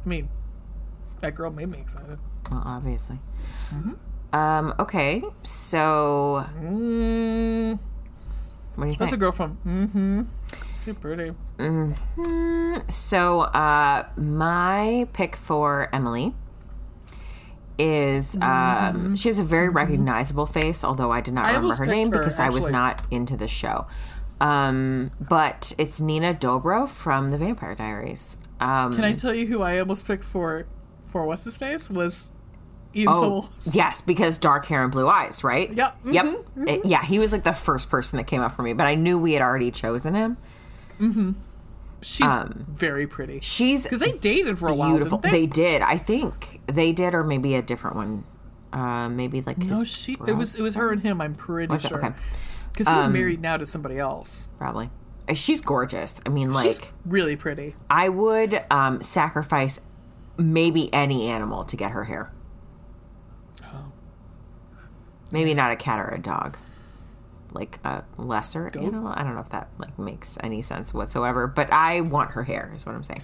I 0.05 0.09
mean, 0.09 0.29
that 1.21 1.35
girl 1.35 1.51
made 1.51 1.69
me 1.69 1.77
excited. 1.79 2.19
Well, 2.51 2.63
obviously. 2.65 3.19
Mm-hmm. 3.73 4.35
Um. 4.35 4.73
Okay. 4.79 5.23
So, 5.43 6.45
Mm, 6.59 7.79
what 8.75 8.83
do 8.85 8.91
you 8.91 8.97
that's 8.97 9.11
a 9.11 9.15
think? 9.15 9.19
girl 9.21 9.31
from. 9.31 9.57
Mm-hmm. 9.65 10.21
You're 10.85 10.95
pretty. 10.95 11.33
Mm-hmm. 11.57 12.89
So, 12.89 13.41
uh, 13.41 14.07
my 14.17 15.07
pick 15.13 15.35
for 15.35 15.89
Emily 15.93 16.33
is 17.79 18.35
um, 18.41 19.15
she 19.15 19.29
has 19.29 19.37
a 19.39 19.43
very 19.43 19.69
recognizable 19.69 20.45
face, 20.45 20.83
although 20.83 21.11
I 21.11 21.21
did 21.21 21.33
not 21.33 21.45
Mm-hmm. 21.45 21.53
I 21.53 21.57
remember 21.57 21.75
her 21.75 21.85
name 21.85 22.11
her, 22.11 22.17
because 22.17 22.39
I 22.39 22.49
was 22.49 22.69
not 22.69 23.05
into 23.11 23.37
the 23.37 23.47
show. 23.47 23.85
Um, 24.39 25.11
but 25.19 25.73
it's 25.77 25.99
Nina 25.99 26.33
Dobrev 26.33 26.89
from 26.89 27.31
The 27.31 27.37
Vampire 27.37 27.75
Diaries. 27.75 28.37
Um, 28.59 28.93
Can 28.93 29.03
I 29.03 29.13
tell 29.13 29.33
you 29.33 29.47
who 29.47 29.61
I 29.61 29.79
almost 29.79 30.05
picked 30.07 30.23
for? 30.23 30.65
For 31.11 31.25
what's 31.25 31.43
his 31.45 31.57
face 31.57 31.89
was 31.89 32.29
Ian 32.95 33.07
Oh, 33.09 33.49
yes, 33.71 34.01
because 34.01 34.37
dark 34.37 34.65
hair 34.65 34.83
and 34.83 34.91
blue 34.91 35.07
eyes, 35.07 35.43
right? 35.43 35.71
Yep, 35.73 35.97
Yep. 36.05 36.25
mhm, 36.25 36.69
It- 36.69 36.85
yeah, 36.85 37.03
he 37.03 37.17
was 37.19 37.31
like 37.31 37.43
the 37.43 37.53
first 37.53 37.89
person 37.89 38.17
that 38.17 38.25
came 38.25 38.41
up 38.41 38.55
for 38.55 38.61
me, 38.63 38.73
but 38.73 38.85
I 38.87 38.95
knew 38.95 39.17
we 39.17 39.33
had 39.33 39.41
already 39.41 39.71
chosen 39.71 40.13
him. 40.13 40.37
Mm-hmm. 40.99 41.31
She's 42.01 42.29
Um, 42.29 42.65
very 42.69 43.07
pretty. 43.07 43.39
She's 43.41 43.83
Because 43.83 44.01
they 44.01 44.11
dated 44.11 44.59
for 44.59 44.67
a 44.69 44.73
while. 44.75 44.91
beautiful. 44.91 45.17
Didn't 45.17 45.31
They? 45.31 45.39
they? 45.41 45.47
did. 45.47 45.81
I 45.81 45.97
think 45.97 46.61
they 46.67 46.91
did, 46.91 47.15
or 47.15 47.23
maybe 47.23 47.55
a 47.55 47.61
different 47.61 47.95
one. 47.95 48.23
Uh, 48.73 49.09
maybe 49.09 49.41
like 49.41 49.57
No, 49.57 49.83
she. 49.83 50.17
It 50.27 50.33
was. 50.33 50.53
It 50.55 50.61
was 50.61 50.75
her 50.75 50.91
and 50.91 51.01
him. 51.01 51.21
I'm 51.21 51.33
pretty 51.33 51.71
Was 51.71 51.85
it? 51.85 51.87
sure. 51.87 51.97
Okay. 52.05 52.13
Um, 52.79 52.85
Because 52.85 53.05
he's 53.05 53.13
married 53.13 53.41
now 53.41 53.57
to 53.57 53.65
somebody 53.65 53.97
else. 53.97 54.47
probably. 54.57 54.89
Uh, 55.29 55.33
She's 55.33 55.61
gorgeous. 55.61 56.15
I 56.25 56.29
mean, 56.29 56.51
like 56.53 56.65
She's 56.65 56.81
really 57.05 57.35
pretty. 57.35 57.75
I 57.89 58.09
would 58.09 58.63
um, 58.71 59.01
sacrifice 59.01 59.81
maybe 60.37 60.93
any 60.93 61.27
animal 61.27 61.63
to 61.65 61.75
get 61.75 61.91
her 61.91 62.05
hair. 62.05 62.31
Oh. 63.63 63.91
Maybe 65.31 65.53
not 65.53 65.71
a 65.71 65.75
cat 65.75 65.99
or 65.99 66.09
a 66.09 66.19
dog. 66.19 66.57
Like 67.51 67.79
a 67.83 68.03
lesser 68.17 68.69
Goat? 68.69 68.83
animal. 68.83 69.13
I 69.15 69.23
don't 69.23 69.33
know 69.33 69.41
if 69.41 69.49
that 69.49 69.69
like 69.77 69.97
makes 69.97 70.37
any 70.41 70.61
sense 70.61 70.93
whatsoever. 70.93 71.47
But 71.47 71.71
I 71.73 72.01
want 72.01 72.31
her 72.31 72.43
hair. 72.43 72.71
Is 72.75 72.85
what 72.85 72.93
I'm 72.93 73.03
saying. 73.03 73.21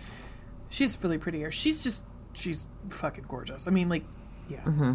She's 0.69 0.97
really 1.03 1.17
pretty 1.17 1.37
here. 1.39 1.51
She's 1.51 1.83
just. 1.83 2.05
She's 2.33 2.65
fucking 2.89 3.25
gorgeous. 3.27 3.67
I 3.67 3.71
mean, 3.71 3.89
like, 3.89 4.03
yeah. 4.49 4.61
Mm-hmm. 4.61 4.93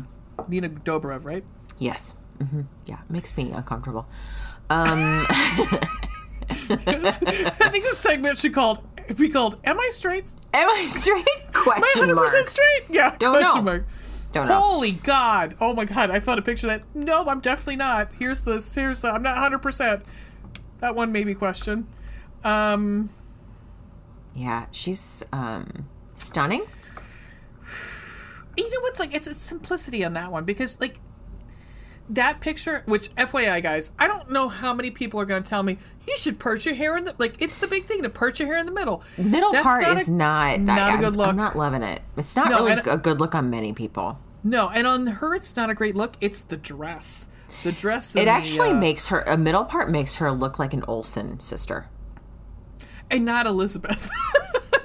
Nina 0.48 0.68
Dobrev, 0.70 1.24
right? 1.24 1.44
Yes. 1.78 2.16
hmm 2.40 2.62
Yeah, 2.86 2.98
it 3.04 3.10
makes 3.10 3.36
me 3.36 3.52
uncomfortable. 3.52 4.08
Um, 4.70 5.26
I 6.50 7.68
think 7.70 7.84
this 7.84 7.98
segment 7.98 8.38
should 8.38 8.52
called 8.54 8.82
be 9.16 9.28
called 9.28 9.58
"Am 9.64 9.78
I 9.78 9.90
straight? 9.92 10.24
am 10.52 10.68
I 10.68 10.84
straight? 10.86 11.26
Am 11.38 11.48
I 11.48 11.52
Question 11.52 12.00
100 12.00 12.14
mark. 12.14 12.26
percent 12.26 12.50
straight?" 12.50 12.82
Yeah. 12.90 13.16
Don't 13.18 13.36
question 13.36 13.64
know. 13.64 13.70
mark. 13.72 13.86
Don't 14.32 14.46
know. 14.48 14.60
Holy 14.60 14.92
God! 14.92 15.56
Oh 15.60 15.72
my 15.72 15.86
God! 15.86 16.10
I 16.10 16.20
found 16.20 16.38
a 16.38 16.42
picture 16.42 16.66
that. 16.66 16.82
No, 16.94 17.24
I'm 17.26 17.40
definitely 17.40 17.76
not. 17.76 18.12
Here's 18.18 18.42
the. 18.42 18.62
Here's 18.74 19.00
the. 19.00 19.10
I'm 19.10 19.22
not 19.22 19.36
100. 19.36 19.58
percent 19.60 20.02
That 20.80 20.94
one 20.94 21.12
made 21.12 21.26
me 21.26 21.34
question. 21.34 21.86
Um. 22.44 23.08
Yeah, 24.34 24.66
she's 24.70 25.24
um 25.32 25.88
stunning. 26.14 26.62
You 28.56 28.64
know 28.70 28.80
what's 28.80 29.00
like? 29.00 29.14
It's, 29.14 29.26
it's 29.26 29.40
simplicity 29.40 30.04
on 30.04 30.12
that 30.14 30.30
one 30.30 30.44
because 30.44 30.78
like 30.80 31.00
that 32.10 32.40
picture. 32.40 32.82
Which 32.86 33.14
FYI, 33.16 33.62
guys, 33.62 33.90
I 33.98 34.06
don't 34.06 34.30
know 34.30 34.48
how 34.48 34.72
many 34.74 34.90
people 34.90 35.20
are 35.20 35.24
going 35.26 35.42
to 35.42 35.48
tell 35.48 35.62
me 35.62 35.78
you 36.06 36.16
should 36.16 36.38
perch 36.38 36.66
your 36.66 36.74
hair 36.74 36.96
in 36.96 37.04
the 37.04 37.14
like. 37.18 37.34
It's 37.40 37.56
the 37.58 37.66
big 37.68 37.84
thing 37.86 38.02
to 38.02 38.08
perch 38.08 38.40
your 38.40 38.48
hair 38.48 38.58
in 38.58 38.66
the 38.66 38.72
middle. 38.72 39.02
Middle 39.16 39.52
That's 39.52 39.62
part 39.64 39.82
not 39.82 39.92
is 39.98 40.08
a- 40.08 40.12
not 40.12 40.60
not 40.60 40.78
I, 40.78 40.94
a 40.94 40.96
good 40.98 41.04
I'm- 41.04 41.16
look. 41.16 41.28
I'm 41.28 41.36
not 41.36 41.56
loving 41.56 41.82
it. 41.82 42.02
It's 42.16 42.34
not 42.36 42.50
No, 42.50 42.64
really 42.66 42.82
a 42.86 42.96
good 42.96 43.20
look 43.20 43.34
on 43.34 43.50
many 43.50 43.72
people. 43.72 44.18
No, 44.44 44.68
and 44.68 44.86
on 44.86 45.06
her, 45.06 45.34
it's 45.34 45.54
not 45.56 45.68
a 45.70 45.74
great 45.74 45.94
look. 45.96 46.14
It's 46.20 46.42
the 46.42 46.56
dress. 46.56 47.28
The 47.64 47.72
dress. 47.72 48.14
It 48.14 48.20
and 48.20 48.28
the, 48.28 48.32
actually 48.32 48.70
uh, 48.70 48.74
makes 48.74 49.08
her 49.08 49.20
a 49.22 49.36
middle 49.36 49.64
part 49.64 49.90
makes 49.90 50.16
her 50.16 50.30
look 50.30 50.58
like 50.58 50.72
an 50.74 50.84
Olsen 50.86 51.40
sister. 51.40 51.86
and 53.10 53.24
not 53.24 53.46
Elizabeth. 53.46 54.08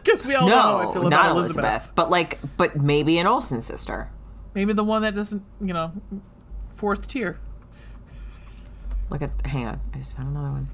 Because 0.03 0.25
we 0.25 0.35
all 0.35 0.47
know 0.49 0.57
how 0.59 0.77
I 0.79 0.83
No, 0.83 0.91
feel 0.91 1.07
about 1.07 1.09
not 1.11 1.29
Elizabeth. 1.31 1.63
Elizabeth. 1.63 1.91
but 1.95 2.09
like, 2.09 2.37
but 2.57 2.75
maybe 2.75 3.17
an 3.19 3.25
Olsen 3.25 3.61
sister. 3.61 4.09
Maybe 4.53 4.73
the 4.73 4.83
one 4.83 5.01
that 5.03 5.15
doesn't, 5.15 5.43
you 5.61 5.73
know, 5.73 5.93
fourth 6.83 7.07
tier. 7.07 7.39
Look 9.09 9.21
at. 9.21 9.29
Hang 9.45 9.67
on, 9.67 9.79
I 9.93 9.99
just 9.99 10.17
found 10.17 10.35
another 10.35 10.49
one. 10.49 10.67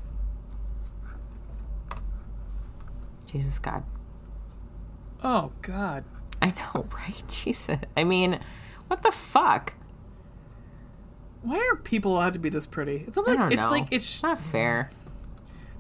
Jesus 3.31 3.60
God, 3.60 3.84
Oh 5.23 5.52
God. 5.61 6.03
I 6.41 6.48
know, 6.48 6.88
right? 6.95 7.23
Jesus, 7.27 7.77
I 7.95 8.03
mean, 8.06 8.40
what 8.88 9.03
the 9.03 9.11
fuck? 9.11 9.76
Why 11.44 11.57
are 11.72 11.76
people 11.76 12.14
allowed 12.14 12.34
to 12.34 12.40
be 12.40 12.49
this 12.49 12.65
pretty? 12.65 13.06
It's 13.07 13.15
like 13.15 13.52
it's 13.52 13.61
know. 13.61 13.69
like 13.69 13.90
it's 13.91 14.23
not 14.23 14.40
fair. 14.40 14.90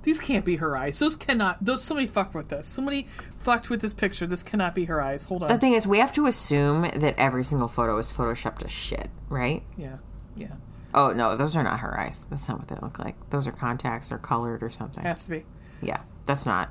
these 0.03 0.19
can't 0.19 0.45
be 0.45 0.57
her 0.57 0.77
eyes. 0.77 0.99
Those 0.99 1.15
cannot. 1.15 1.57
Those 1.65 1.83
somebody 1.83 2.05
fucked 2.05 2.35
with 2.35 2.49
this. 2.49 2.67
Somebody 2.67 3.07
fucked 3.35 3.71
with 3.71 3.81
this 3.81 3.95
picture. 3.95 4.27
This 4.27 4.43
cannot 4.43 4.75
be 4.75 4.85
her 4.85 5.01
eyes. 5.01 5.25
Hold 5.25 5.41
on. 5.41 5.47
The 5.47 5.57
thing 5.57 5.73
is, 5.73 5.87
we 5.87 5.97
have 5.97 6.13
to 6.13 6.27
assume 6.27 6.83
that 6.83 7.15
every 7.17 7.43
single 7.43 7.67
photo 7.67 7.97
is 7.97 8.13
photoshopped 8.13 8.59
to 8.59 8.67
shit, 8.67 9.09
right? 9.27 9.63
yeah, 9.75 9.97
yeah. 10.39 10.47
Oh 10.93 11.09
no, 11.11 11.35
those 11.35 11.55
are 11.55 11.63
not 11.63 11.79
her 11.81 11.99
eyes. 11.99 12.25
That's 12.29 12.47
not 12.49 12.59
what 12.59 12.67
they 12.67 12.75
look 12.81 12.97
like. 12.99 13.15
Those 13.29 13.45
are 13.47 13.51
contacts 13.51 14.11
or 14.11 14.17
colored 14.17 14.63
or 14.63 14.69
something. 14.69 15.03
Has 15.03 15.25
to 15.25 15.29
be. 15.31 15.45
Yeah, 15.81 16.01
that's 16.25 16.45
not. 16.45 16.69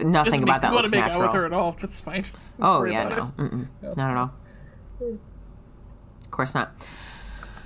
Nothing 0.00 0.42
about 0.42 0.62
that 0.62 0.72
looks 0.72 0.90
to 0.90 0.96
make 0.96 1.04
natural. 1.06 1.22
out 1.24 1.28
with 1.28 1.36
her 1.36 1.46
at 1.46 1.52
all. 1.52 1.76
That's 1.80 2.00
fine. 2.00 2.22
Don't 2.22 2.32
Oh 2.60 2.84
yeah, 2.84 3.08
no. 3.08 3.32
Mm-mm. 3.36 3.96
not 3.96 4.10
at 4.10 4.16
all. 4.16 4.32
Of 6.24 6.30
course 6.30 6.54
not. 6.54 6.72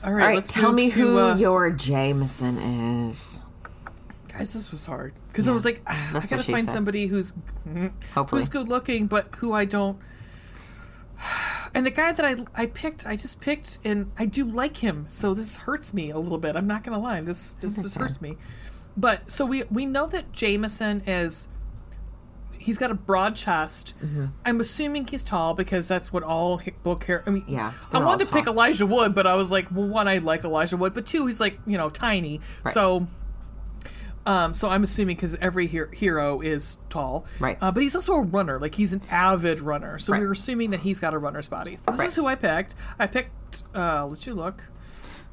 All 0.04 0.12
right. 0.12 0.22
All 0.22 0.28
right, 0.34 0.44
tell 0.44 0.72
me 0.72 0.90
to, 0.90 0.94
who 0.94 1.18
uh, 1.18 1.36
your 1.36 1.70
Jameson 1.70 2.58
is. 3.08 3.40
guys. 4.28 4.52
This 4.52 4.70
was 4.70 4.84
hard 4.84 5.14
because 5.28 5.48
I 5.48 5.52
was 5.52 5.64
like, 5.64 5.82
ah, 5.86 6.10
I 6.10 6.26
gotta 6.26 6.42
find 6.42 6.66
said. 6.66 6.70
somebody 6.70 7.06
who's 7.06 7.32
Hopefully, 8.14 8.40
who's 8.40 8.48
good 8.48 8.68
looking, 8.68 9.06
but 9.06 9.28
who 9.36 9.52
I 9.52 9.64
don't. 9.64 9.98
And 11.74 11.84
the 11.84 11.90
guy 11.90 12.12
that 12.12 12.24
I 12.24 12.36
I 12.54 12.66
picked, 12.66 13.06
I 13.06 13.16
just 13.16 13.40
picked, 13.40 13.78
and 13.84 14.10
I 14.18 14.26
do 14.26 14.44
like 14.50 14.76
him. 14.76 15.06
So 15.08 15.34
this 15.34 15.56
hurts 15.56 15.92
me 15.94 16.10
a 16.10 16.18
little 16.18 16.38
bit. 16.38 16.56
I'm 16.56 16.66
not 16.66 16.84
gonna 16.84 16.98
lie. 16.98 17.20
This 17.20 17.54
just 17.54 17.82
this 17.82 17.94
hurts 17.94 18.20
me. 18.20 18.36
But 18.96 19.30
so 19.30 19.44
we 19.46 19.64
we 19.64 19.86
know 19.86 20.06
that 20.06 20.32
Jameson 20.32 21.02
is. 21.06 21.48
He's 22.58 22.78
got 22.78 22.90
a 22.90 22.94
broad 22.94 23.36
chest. 23.36 23.94
Mm-hmm. 24.02 24.26
I'm 24.44 24.60
assuming 24.60 25.06
he's 25.06 25.22
tall 25.22 25.54
because 25.54 25.86
that's 25.86 26.12
what 26.12 26.24
all 26.24 26.60
book 26.82 27.04
hair. 27.04 27.22
I 27.24 27.30
mean, 27.30 27.44
Yeah, 27.46 27.72
I 27.92 28.00
wanted 28.00 28.24
to 28.24 28.32
pick. 28.32 28.48
Elijah 28.48 28.86
Wood, 28.86 29.14
but 29.14 29.24
I 29.24 29.34
was 29.34 29.52
like, 29.52 29.70
well, 29.70 29.86
one, 29.86 30.08
I 30.08 30.18
like 30.18 30.42
Elijah 30.42 30.76
Wood, 30.76 30.92
but 30.92 31.06
two, 31.06 31.26
he's 31.26 31.38
like, 31.38 31.60
you 31.64 31.78
know, 31.78 31.90
tiny. 31.90 32.40
Right. 32.64 32.74
So 32.74 33.06
um, 34.26 34.52
so 34.54 34.68
I'm 34.68 34.82
assuming 34.82 35.16
because 35.16 35.34
every 35.36 35.66
her- 35.68 35.90
hero 35.92 36.40
is 36.40 36.76
tall, 36.90 37.24
Right. 37.40 37.56
Uh, 37.60 37.70
but 37.72 37.82
he's 37.82 37.94
also 37.94 38.12
a 38.14 38.22
runner. 38.22 38.58
Like 38.60 38.74
he's 38.74 38.92
an 38.92 39.02
avid 39.10 39.60
runner. 39.60 39.98
So 39.98 40.12
we 40.12 40.18
are 40.20 40.32
assuming 40.32 40.70
that 40.70 40.80
he's 40.80 41.00
got 41.00 41.14
a 41.14 41.18
runner's 41.18 41.48
body. 41.48 41.76
So 41.78 41.90
this 41.92 42.00
Right. 42.00 42.08
is 42.08 42.14
who 42.16 42.26
I 42.26 42.34
picked. 42.34 42.74
I 42.98 43.06
picked. 43.06 43.62
Uh, 43.74 44.06
let 44.06 44.26
you 44.26 44.34
look. 44.34 44.62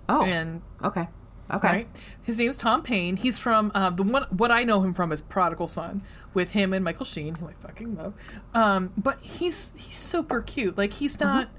oh, 0.07 0.23
And 0.23 0.61
okay, 0.83 1.07
okay, 1.51 1.67
right, 1.67 1.87
his 2.21 2.39
is 2.39 2.55
Tom 2.57 2.83
Payne. 2.83 3.15
He's 3.17 3.37
from 3.37 3.71
uh, 3.73 3.89
the 3.89 4.03
one. 4.03 4.23
What 4.29 4.51
I 4.51 4.63
know 4.63 4.81
him 4.81 4.93
from 4.93 5.11
is 5.11 5.21
Prodigal 5.21 5.67
Son, 5.67 6.01
with 6.33 6.51
him 6.51 6.73
and 6.73 6.83
Michael 6.85 7.05
Sheen, 7.05 7.35
who 7.35 7.47
I 7.47 7.53
fucking 7.53 7.95
love. 7.95 8.13
Um, 8.53 8.91
but 8.97 9.19
he's 9.21 9.73
he's 9.77 9.95
super 9.95 10.41
cute. 10.41 10.77
Like 10.77 10.93
he's 10.93 11.19
not. 11.19 11.49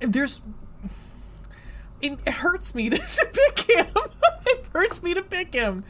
There's. 0.00 0.40
It, 2.02 2.18
it 2.26 2.32
hurts 2.34 2.74
me 2.74 2.90
to, 2.90 2.96
pick 2.98 3.70
him. 3.70 3.86
it 4.46 4.68
hurts 4.72 5.02
me 5.02 5.14
to 5.14 5.22
pick 5.22 5.54
him. 5.54 5.84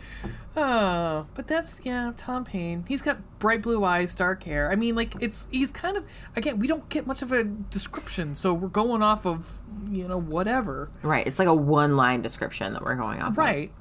Oh, 0.54 1.26
but 1.34 1.48
that's 1.48 1.80
yeah, 1.82 2.12
Tom 2.16 2.44
Payne. 2.44 2.84
He's 2.86 3.00
got 3.00 3.18
bright 3.38 3.62
blue 3.62 3.84
eyes, 3.84 4.14
dark 4.14 4.42
hair. 4.44 4.70
I 4.70 4.76
mean, 4.76 4.94
like 4.94 5.14
it's 5.20 5.48
he's 5.50 5.72
kind 5.72 5.96
of 5.96 6.04
again. 6.36 6.58
We 6.58 6.66
don't 6.68 6.86
get 6.90 7.06
much 7.06 7.22
of 7.22 7.32
a 7.32 7.42
description, 7.44 8.34
so 8.34 8.52
we're 8.52 8.68
going 8.68 9.02
off 9.02 9.24
of 9.24 9.50
you 9.90 10.06
know 10.06 10.20
whatever. 10.20 10.90
right. 11.02 11.26
It's 11.26 11.38
like 11.38 11.48
a 11.48 11.54
one-line 11.54 12.20
description 12.20 12.74
that 12.74 12.82
we're 12.82 12.96
going 12.96 13.22
off. 13.22 13.30
of. 13.30 13.38
Right. 13.38 13.72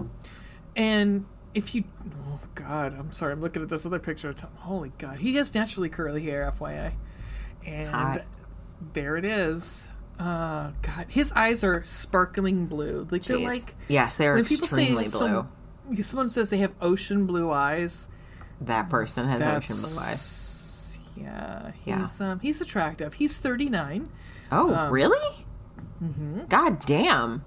And 0.77 1.25
if 1.53 1.75
you, 1.75 1.83
oh 2.29 2.39
God, 2.55 2.95
I'm 2.97 3.11
sorry, 3.11 3.33
I'm 3.33 3.41
looking 3.41 3.61
at 3.61 3.67
this 3.67 3.85
other 3.85 3.99
picture. 3.99 4.29
of 4.29 4.35
Tom. 4.35 4.51
Holy 4.59 4.93
God, 4.97 5.19
he 5.19 5.35
has 5.35 5.53
naturally 5.53 5.89
curly 5.89 6.23
hair, 6.23 6.53
FYI. 6.57 6.93
And 7.65 7.89
Hot. 7.89 8.23
there 8.93 9.17
it 9.17 9.25
is. 9.25 9.89
Uh, 10.19 10.71
God, 10.81 11.05
his 11.09 11.31
eyes 11.31 11.63
are 11.63 11.83
sparkling 11.83 12.67
blue. 12.67 13.07
Like 13.09 13.23
they're 13.23 13.39
like 13.39 13.75
yes, 13.87 14.15
they're 14.15 14.35
when 14.35 14.45
people 14.45 14.67
say 14.67 14.83
extremely 14.83 15.03
blue. 15.05 15.11
some- 15.95 16.03
someone 16.03 16.29
says 16.29 16.49
they 16.49 16.59
have 16.59 16.73
ocean 16.81 17.25
blue 17.25 17.51
eyes. 17.51 18.07
that 18.61 18.89
person 18.89 19.27
has 19.27 19.41
ocean 19.41 19.75
blue 19.75 19.99
eyes. 19.99 20.99
yeah. 21.17 21.71
Yeah. 21.85 21.99
He's 22.01 22.21
um 22.21 22.39
he's 22.39 22.61
attractive. 22.61 23.15
He's 23.15 23.39
39. 23.39 24.09
Oh, 24.51 24.73
Um, 24.75 24.91
really? 24.93 25.45
mm-hmm. 26.03 26.41
God 26.49 26.79
damn. 26.85 27.43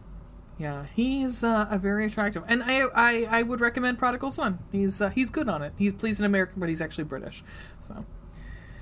Yeah, 0.59 0.87
he's 0.95 1.43
uh, 1.43 1.67
a 1.69 1.79
very 1.79 2.07
attractive, 2.07 2.45
and 2.47 2.63
I, 2.63 2.83
I 2.95 3.27
I 3.39 3.43
would 3.43 3.61
recommend 3.61 3.99
Prodigal 3.99 4.31
Son. 4.31 4.61
He's 4.71 5.01
uh, 5.01 5.11
he's 5.11 5.29
good 5.29 5.49
on 5.49 5.63
it. 5.63 5.73
He's 5.77 5.93
pleased 5.93 6.21
an 6.21 6.27
American, 6.27 6.61
but 6.61 6.69
he's 6.69 6.81
actually 6.81 7.05
British. 7.05 7.43
So, 7.81 8.05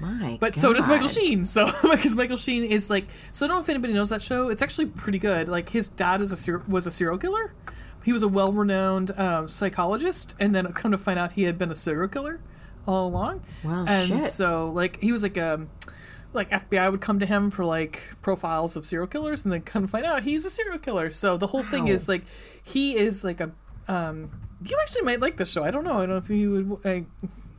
My 0.03 0.37
but 0.41 0.57
so 0.57 0.73
does 0.73 0.87
Michael 0.87 1.07
Sheen. 1.07 1.45
So 1.45 1.70
because 1.83 2.16
Michael 2.16 2.37
Sheen 2.37 2.65
is 2.65 2.91
like, 2.91 3.07
so 3.31 3.47
I 3.47 3.49
don't 3.49 3.59
know 3.59 3.62
if 3.62 3.69
anybody 3.69 3.93
knows 3.93 4.09
that 4.09 4.20
show. 4.20 4.49
It's 4.49 4.61
actually 4.61 4.87
pretty 4.87 5.20
good. 5.20 5.47
Like 5.47 5.69
his 5.69 5.89
dad 5.89 6.20
is 6.20 6.33
a 6.33 6.37
ser- 6.37 6.65
was 6.66 6.89
a 6.89 6.91
serial 6.91 7.19
killer. 7.19 7.55
He 8.05 8.12
was 8.12 8.24
a 8.24 8.29
well 8.29 8.53
renowned 8.53 9.16
um, 9.16 9.47
psychologist, 9.47 10.35
and 10.41 10.53
then 10.53 10.66
come 10.73 10.91
to 10.91 10.99
find 10.99 11.20
out 11.20 11.33
he 11.33 11.45
had 11.45 11.57
been 11.57 11.70
a 11.70 11.74
serial 11.77 12.09
killer 12.09 12.41
all 12.85 13.07
along. 13.07 13.45
Well, 13.62 13.89
and 13.89 14.09
shit. 14.09 14.23
so 14.23 14.70
like 14.70 15.01
he 15.01 15.12
was 15.12 15.23
like 15.23 15.39
um 15.39 15.70
like 16.33 16.51
FBI 16.51 16.91
would 16.91 17.01
come 17.01 17.20
to 17.20 17.27
him 17.27 17.51
for 17.53 17.65
like 17.65 18.03
profiles 18.23 18.74
of 18.74 18.85
serial 18.85 19.07
killers, 19.07 19.45
and 19.45 19.53
then 19.53 19.61
come 19.61 19.83
to 19.83 19.89
find 19.89 20.05
out 20.05 20.24
he's 20.24 20.45
a 20.45 20.51
serial 20.51 20.81
killer. 20.81 21.12
So 21.12 21.37
the 21.37 21.47
whole 21.47 21.62
thing 21.62 21.87
is 21.87 22.09
like 22.09 22.24
he 22.65 22.97
is 22.97 23.23
like 23.23 23.41
a 23.41 23.53
um. 23.87 24.31
You 24.65 24.79
actually 24.81 25.03
might 25.03 25.20
like 25.20 25.37
this 25.37 25.51
show. 25.51 25.62
I 25.62 25.70
don't 25.70 25.85
know. 25.85 25.95
I 25.95 26.01
don't 26.01 26.11
know 26.11 26.16
if 26.16 26.31
you 26.31 26.81
would. 26.85 26.87
I, 26.87 27.05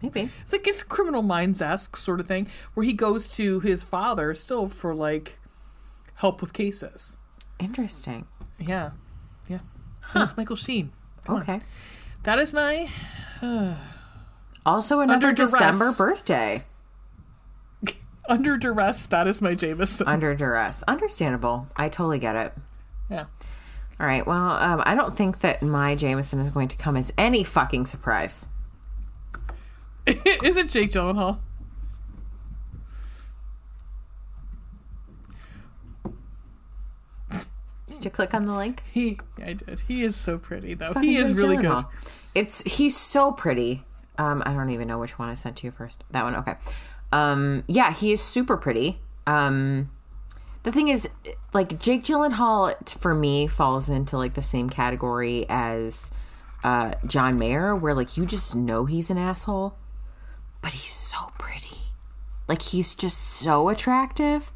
Maybe. 0.03 0.29
it's 0.43 0.51
like 0.51 0.67
it's 0.67 0.83
Criminal 0.83 1.21
Minds 1.23 1.61
esque 1.61 1.97
sort 1.97 2.19
of 2.19 2.27
thing, 2.27 2.47
where 2.75 2.85
he 2.85 2.93
goes 2.93 3.29
to 3.37 3.59
his 3.61 3.83
father 3.83 4.35
still 4.35 4.67
for 4.69 4.93
like 4.93 5.39
help 6.15 6.41
with 6.41 6.53
cases. 6.53 7.17
Interesting. 7.59 8.27
Yeah, 8.59 8.91
yeah. 9.47 9.59
And 10.13 10.21
That's 10.21 10.37
Michael 10.37 10.55
Sheen. 10.57 10.91
Come 11.25 11.37
on. 11.37 11.41
Okay. 11.41 11.61
That 12.23 12.37
is 12.39 12.53
my 12.53 12.89
Also, 14.65 14.99
another. 14.99 15.33
December 15.33 15.91
birthday. 15.97 16.63
under 18.29 18.57
duress. 18.57 19.05
That 19.07 19.27
is 19.27 19.41
my 19.41 19.55
Jameson. 19.55 20.07
Under 20.07 20.35
duress. 20.35 20.83
Understandable. 20.83 21.67
I 21.75 21.89
totally 21.89 22.19
get 22.19 22.35
it. 22.35 22.53
yeah. 23.09 23.25
All 23.99 24.07
right. 24.07 24.25
Well, 24.25 24.51
um, 24.51 24.81
I 24.85 24.95
don't 24.95 25.15
think 25.15 25.39
that 25.41 25.61
my 25.61 25.95
Jameson 25.95 26.39
is 26.39 26.49
going 26.49 26.67
to 26.69 26.75
come 26.77 26.97
as 26.97 27.13
any 27.17 27.43
fucking 27.43 27.85
surprise. 27.85 28.47
is 30.43 30.57
it 30.57 30.69
Jake 30.69 30.91
Gyllenhaal? 30.91 31.39
Did 37.89 38.05
you 38.05 38.11
click 38.11 38.33
on 38.33 38.45
the 38.45 38.53
link? 38.53 38.83
He, 38.91 39.17
I 39.41 39.53
did. 39.53 39.81
He 39.87 40.03
is 40.03 40.15
so 40.15 40.37
pretty 40.37 40.73
though. 40.73 40.93
He 40.99 41.15
is 41.15 41.29
Jake 41.29 41.37
really 41.37 41.57
good. 41.57 41.85
It's 42.35 42.61
he's 42.63 42.97
so 42.97 43.31
pretty. 43.31 43.85
Um, 44.17 44.43
I 44.45 44.53
don't 44.53 44.69
even 44.71 44.87
know 44.87 44.99
which 44.99 45.17
one 45.17 45.29
I 45.29 45.33
sent 45.35 45.57
to 45.57 45.67
you 45.67 45.71
first. 45.71 46.03
That 46.11 46.23
one, 46.23 46.35
okay. 46.35 46.55
Um, 47.11 47.63
yeah, 47.67 47.93
he 47.93 48.11
is 48.11 48.21
super 48.21 48.57
pretty. 48.57 48.99
Um, 49.25 49.89
the 50.63 50.71
thing 50.71 50.89
is, 50.89 51.07
like 51.53 51.79
Jake 51.79 52.03
Gyllenhaal 52.03 52.97
for 52.99 53.13
me 53.13 53.47
falls 53.47 53.89
into 53.89 54.17
like 54.17 54.33
the 54.33 54.41
same 54.41 54.69
category 54.69 55.45
as 55.47 56.11
uh, 56.63 56.93
John 57.05 57.37
Mayer, 57.37 57.75
where 57.75 57.93
like 57.93 58.17
you 58.17 58.25
just 58.25 58.55
know 58.55 58.85
he's 58.85 59.09
an 59.09 59.17
asshole, 59.17 59.77
but 60.63 60.73
he's 60.73 60.91
so 60.93 61.31
pretty. 61.37 61.77
Like 62.47 62.63
he's 62.63 62.95
just 62.95 63.19
so 63.19 63.69
attractive. 63.69 64.51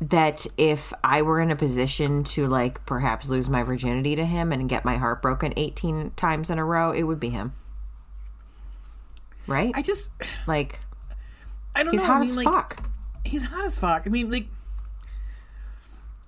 that 0.00 0.46
if 0.56 0.92
I 1.02 1.22
were 1.22 1.40
in 1.40 1.50
a 1.50 1.56
position 1.56 2.22
to 2.24 2.46
like 2.46 2.84
perhaps 2.86 3.28
lose 3.28 3.48
my 3.48 3.64
virginity 3.64 4.14
to 4.16 4.24
him 4.24 4.52
and 4.52 4.68
get 4.68 4.84
my 4.84 4.96
heart 4.96 5.20
broken 5.22 5.52
18 5.56 6.12
times 6.12 6.50
in 6.50 6.58
a 6.58 6.64
row, 6.64 6.92
it 6.92 7.02
would 7.02 7.18
be 7.18 7.30
him. 7.30 7.52
Right? 9.46 9.72
I 9.74 9.82
just 9.82 10.12
like 10.46 10.78
I 11.74 11.82
don't 11.82 11.92
he's 11.92 12.00
know. 12.02 12.06
hot 12.06 12.16
I 12.16 12.20
mean, 12.20 12.28
as 12.30 12.36
like, 12.36 12.44
fuck. 12.44 12.90
He's 13.24 13.44
hot 13.46 13.64
as 13.64 13.78
fuck. 13.78 14.02
I 14.06 14.10
mean, 14.10 14.30
like 14.30 14.46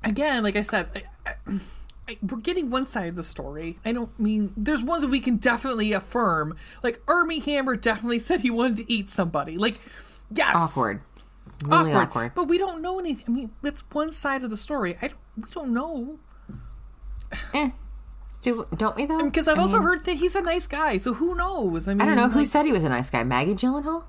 again, 0.03 0.43
like 0.43 0.57
I 0.57 0.63
said, 0.63 0.89
I, 0.95 1.31
I, 1.31 1.61
I, 2.11 2.19
we're 2.27 2.39
getting 2.39 2.71
one 2.71 2.87
side 2.87 3.09
of 3.09 3.17
the 3.17 3.23
story. 3.23 3.79
I 3.85 3.93
don't 3.93 4.19
mean 4.19 4.53
there's 4.57 4.83
ones 4.83 5.03
that 5.03 5.09
we 5.09 5.21
can 5.21 5.37
definitely 5.37 5.93
affirm. 5.93 6.57
Like 6.83 7.01
Armie 7.07 7.41
Hammer 7.41 7.77
definitely 7.77 8.19
said 8.19 8.41
he 8.41 8.51
wanted 8.51 8.79
to 8.79 8.93
eat 8.93 9.11
somebody. 9.11 9.57
Like 9.59 9.79
yes, 10.35 10.55
Awkward. 10.55 11.03
Really 11.65 11.93
awkward. 11.93 12.33
But 12.35 12.45
we 12.45 12.59
don't 12.59 12.81
know 12.83 12.99
anything. 12.99 13.25
I 13.29 13.31
mean, 13.31 13.51
that's 13.63 13.81
one 13.93 14.13
side 14.13 14.43
of 14.43 14.51
the 14.51 14.57
story. 14.57 14.97
I 15.01 15.09
don't. 15.09 15.19
We 15.37 15.51
don't 15.53 15.73
know 15.73 16.19
Eh. 17.55 17.71
Do 18.43 18.67
don't 18.77 18.97
we 18.97 19.07
though? 19.07 19.25
because 19.25 19.47
I've 19.49 19.59
I 19.59 19.61
also 19.61 19.77
mean, 19.77 19.87
heard 19.87 20.05
that 20.07 20.17
he's 20.17 20.35
a 20.35 20.41
nice 20.41 20.67
guy. 20.67 20.97
So 20.97 21.13
who 21.15 21.35
knows? 21.35 21.87
I 21.87 21.93
mean, 21.95 22.01
I 22.01 22.07
don't 22.07 22.17
know 22.17 22.29
who 22.29 22.45
said 22.45 22.65
he 22.65 22.73
was 22.73 22.85
a 22.85 22.89
nice 22.89 23.11
guy. 23.11 23.23
Maggie 23.23 23.55
Gyllenhaal. 23.55 24.07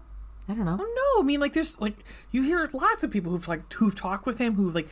I 0.47 0.53
don't 0.53 0.65
know. 0.65 0.77
No, 0.77 1.19
I 1.19 1.23
mean 1.23 1.39
like 1.39 1.53
there's 1.53 1.79
like 1.81 1.97
you 2.31 2.41
hear 2.43 2.67
lots 2.73 3.03
of 3.03 3.11
people 3.11 3.31
who've 3.31 3.47
like 3.47 3.71
who've 3.73 3.93
talked 3.93 4.25
with 4.25 4.37
him 4.37 4.55
who 4.55 4.71
like 4.71 4.87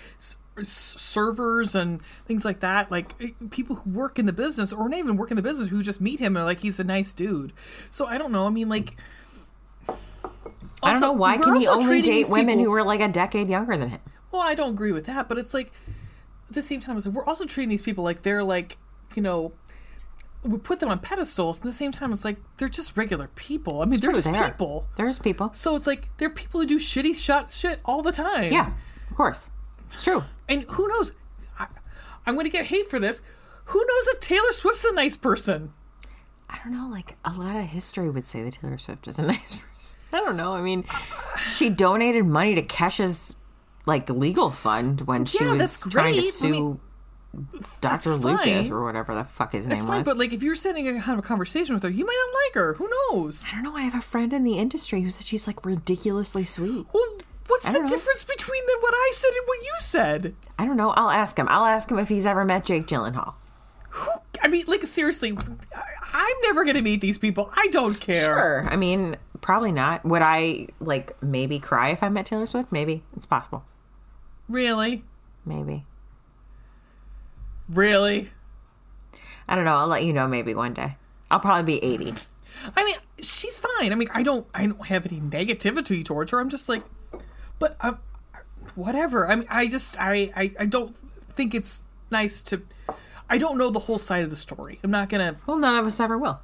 servers 0.64 1.76
and 1.76 2.02
things 2.26 2.44
like 2.46 2.60
that 2.62 2.92
like 2.92 3.14
eh, 3.22 3.30
people 3.50 3.76
who 3.78 3.90
work 3.92 4.20
in 4.20 4.26
the 4.26 4.34
business 4.34 4.72
or 4.74 4.88
not 4.90 4.98
even 5.00 5.18
work 5.18 5.32
in 5.32 5.36
the 5.38 5.44
business 5.44 5.70
who 5.70 5.82
just 5.84 6.02
meet 6.02 6.20
him 6.20 6.36
and 6.36 6.44
are 6.44 6.46
like 6.46 6.60
he's 6.60 6.80
a 6.80 6.84
nice 6.84 7.14
dude. 7.14 7.54
So 7.90 8.06
I 8.06 8.18
don't 8.18 8.32
know. 8.32 8.46
I 8.46 8.50
mean 8.50 8.70
like 8.70 8.96
I 10.82 10.92
don't 10.94 11.02
know 11.02 11.12
why 11.12 11.38
can 11.38 11.56
he 11.56 11.68
only 11.68 12.02
date 12.02 12.30
women 12.30 12.48
people- 12.58 12.64
who 12.66 12.72
were 12.72 12.84
like 12.84 13.02
a 13.02 13.08
decade 13.10 13.48
younger 13.48 13.78
than 13.78 13.90
him? 13.90 14.00
Well, 14.32 14.42
I 14.42 14.54
don't 14.56 14.72
agree 14.72 14.92
with 14.92 15.06
that, 15.08 15.28
but 15.28 15.38
it's 15.38 15.54
like 15.54 15.72
at 16.48 16.54
the 16.56 16.62
same 16.62 16.80
time, 16.80 16.98
it's 16.98 17.06
like, 17.06 17.16
we're 17.16 17.26
also 17.26 17.46
treating 17.46 17.70
these 17.70 17.82
people 17.82 18.04
like 18.04 18.22
they're 18.24 18.44
like, 18.44 18.78
you 19.16 19.22
know, 19.22 19.52
we 20.44 20.58
put 20.58 20.80
them 20.80 20.90
on 20.90 21.00
pedestals. 21.00 21.58
At 21.58 21.64
the 21.64 21.72
same 21.74 21.92
time, 21.92 22.12
it's 22.14 22.24
like 22.24 22.38
they're 22.58 22.70
just 22.70 22.96
regular 22.96 23.28
people. 23.36 23.82
I 23.82 23.86
mean, 23.86 24.00
they're 24.00 24.12
True, 24.12 24.18
just 24.22 24.32
they 24.32 24.38
are. 24.38 24.52
people. 24.52 24.88
There's 24.96 25.20
people. 25.20 25.52
So 25.54 25.76
it's 25.76 25.86
like 25.88 26.08
they're 26.18 26.30
people 26.30 26.62
who 26.62 26.66
do 26.68 26.80
shitty 26.80 27.16
shot 27.16 27.52
shit 27.52 27.80
all 27.84 28.02
the 28.02 28.12
time. 28.12 28.52
Yeah, 28.52 28.72
of 29.10 29.16
course. 29.18 29.50
It's 29.92 30.04
true. 30.04 30.24
And 30.50 30.64
who 30.64 30.88
knows? 30.90 31.14
I, 31.58 31.68
I'm 32.26 32.34
going 32.34 32.46
to 32.46 32.52
get 32.52 32.66
hate 32.68 32.90
for 32.90 33.00
this. 33.00 33.22
Who 33.66 33.80
knows 33.80 34.08
if 34.08 34.20
Taylor 34.20 34.52
Swift's 34.52 34.84
a 34.84 34.94
nice 34.94 35.16
person? 35.16 35.72
I 36.50 36.58
don't 36.64 36.74
know. 36.74 36.90
Like 36.92 37.16
a 37.24 37.32
lot 37.32 37.56
of 37.56 37.64
history 37.66 38.10
would 38.10 38.28
say 38.28 38.44
that 38.44 38.54
Taylor 38.54 38.78
Swift 38.78 39.08
is 39.08 39.20
a 39.20 39.22
nice 39.28 39.56
person. 39.56 39.98
I 40.12 40.20
don't 40.22 40.36
know. 40.38 40.54
I 40.54 40.62
mean, 40.62 40.86
she 41.52 41.70
donated 41.70 42.26
money 42.26 42.56
to 42.56 42.64
Kesha's 42.64 43.36
like 43.86 44.10
legal 44.10 44.50
fund 44.50 45.02
when 45.02 45.26
she 45.26 45.44
Yeah, 45.44 45.54
was 45.54 45.82
trying 45.90 46.16
to 46.16 46.22
great. 46.22 46.26
I 46.28 46.30
sue 46.32 46.50
mean, 46.52 46.80
Dr. 47.82 48.16
Lucas 48.16 48.70
or 48.72 48.84
whatever 48.84 49.14
the 49.14 49.24
fuck 49.24 49.52
his 49.54 49.68
name 49.68 49.86
fine, 49.86 50.00
was. 50.00 50.06
but 50.06 50.18
like 50.18 50.34
if 50.34 50.42
you're 50.42 50.56
sitting 50.56 50.88
and 50.88 51.00
have 51.02 51.20
a 51.20 51.22
conversation 51.22 51.76
with 51.76 51.84
her, 51.84 51.90
you 51.90 52.04
might 52.06 52.18
not 52.28 52.40
like 52.46 52.54
her. 52.56 52.74
Who 52.74 52.90
knows? 53.12 53.46
I 53.52 53.56
don't 53.56 53.64
know. 53.64 53.76
I 53.76 53.82
have 53.84 53.94
a 53.94 54.02
friend 54.02 54.34
in 54.34 54.44
the 54.44 54.58
industry 54.58 55.02
who 55.02 55.12
said 55.12 55.28
she's 55.28 55.46
like 55.46 55.64
ridiculously 55.64 56.44
sweet. 56.44 56.88
Well, 56.92 57.18
what's 57.50 57.66
the 57.66 57.80
know. 57.80 57.88
difference 57.88 58.24
between 58.24 58.66
the, 58.66 58.78
what 58.80 58.94
I 58.94 59.12
said 59.14 59.32
and 59.32 59.46
what 59.46 59.60
you 59.62 59.74
said? 59.78 60.36
I 60.58 60.66
don't 60.66 60.78
know. 60.78 60.92
I'll 60.92 61.10
ask 61.10 61.38
him. 61.38 61.48
I'll 61.50 61.66
ask 61.66 61.92
him 61.92 62.00
if 62.00 62.08
he's 62.08 62.26
ever 62.26 62.46
met 62.46 62.64
Jake 62.66 62.88
Gyllenhaal. 62.88 63.34
Who? 63.90 64.12
I 64.42 64.48
mean, 64.48 64.66
like 64.68 64.84
seriously, 64.84 65.38
I'm 66.14 66.36
never 66.44 66.64
going 66.64 66.78
to 66.78 66.82
meet 66.82 67.02
these 67.02 67.18
people. 67.18 67.52
I 67.58 67.68
don't 67.72 68.00
care. 68.00 68.24
Sure. 68.24 68.68
I 68.70 68.78
mean, 68.78 69.18
probably 69.42 69.72
not. 69.74 70.06
Would 70.06 70.22
I 70.22 70.68
like 70.80 71.22
maybe 71.22 71.60
cry 71.60 71.90
if 71.90 72.04
I 72.04 72.10
met 72.10 72.26
Taylor 72.26 72.46
Swift? 72.46 72.72
Maybe. 72.72 73.04
It's 73.18 73.26
possible. 73.26 73.66
Really, 74.48 75.04
Maybe. 75.46 75.86
really. 77.70 78.30
I 79.48 79.56
don't 79.56 79.66
know. 79.66 79.76
I'll 79.76 79.88
let 79.88 80.04
you 80.04 80.14
know 80.14 80.28
maybe 80.28 80.54
one 80.56 80.74
day. 80.74 80.96
I'll 81.30 81.40
probably 81.40 81.80
be 81.80 81.84
80. 81.84 82.14
I 82.76 82.84
mean, 82.84 82.96
she's 83.22 83.60
fine. 83.60 83.92
I 83.92 83.96
mean, 83.96 84.10
I 84.12 84.24
don't, 84.24 84.48
I 84.54 84.66
don't 84.66 84.86
have 84.88 85.06
any 85.06 85.22
negativity 85.22 86.04
towards 86.04 86.32
her. 86.32 86.40
I'm 86.40 86.50
just 86.50 86.68
like, 86.70 86.84
but 87.60 87.76
uh, 87.82 87.94
whatever. 88.76 89.30
I 89.30 89.36
mean, 89.36 89.46
I 89.50 89.68
just, 89.68 90.00
I, 90.00 90.32
I, 90.36 90.52
I 90.60 90.66
don't 90.66 90.96
think 91.36 91.54
it's 91.54 91.84
nice 92.10 92.42
to. 92.44 92.62
I 93.30 93.38
don't 93.38 93.58
know 93.58 93.70
the 93.70 93.80
whole 93.80 94.00
side 94.00 94.24
of 94.24 94.32
the 94.32 94.36
story. 94.36 94.80
I'm 94.84 94.92
not 94.92 95.10
gonna. 95.10 95.36
Well, 95.46 95.58
none 95.58 95.76
of 95.76 95.86
us 95.86 96.00
ever 96.00 96.18
will. 96.18 96.40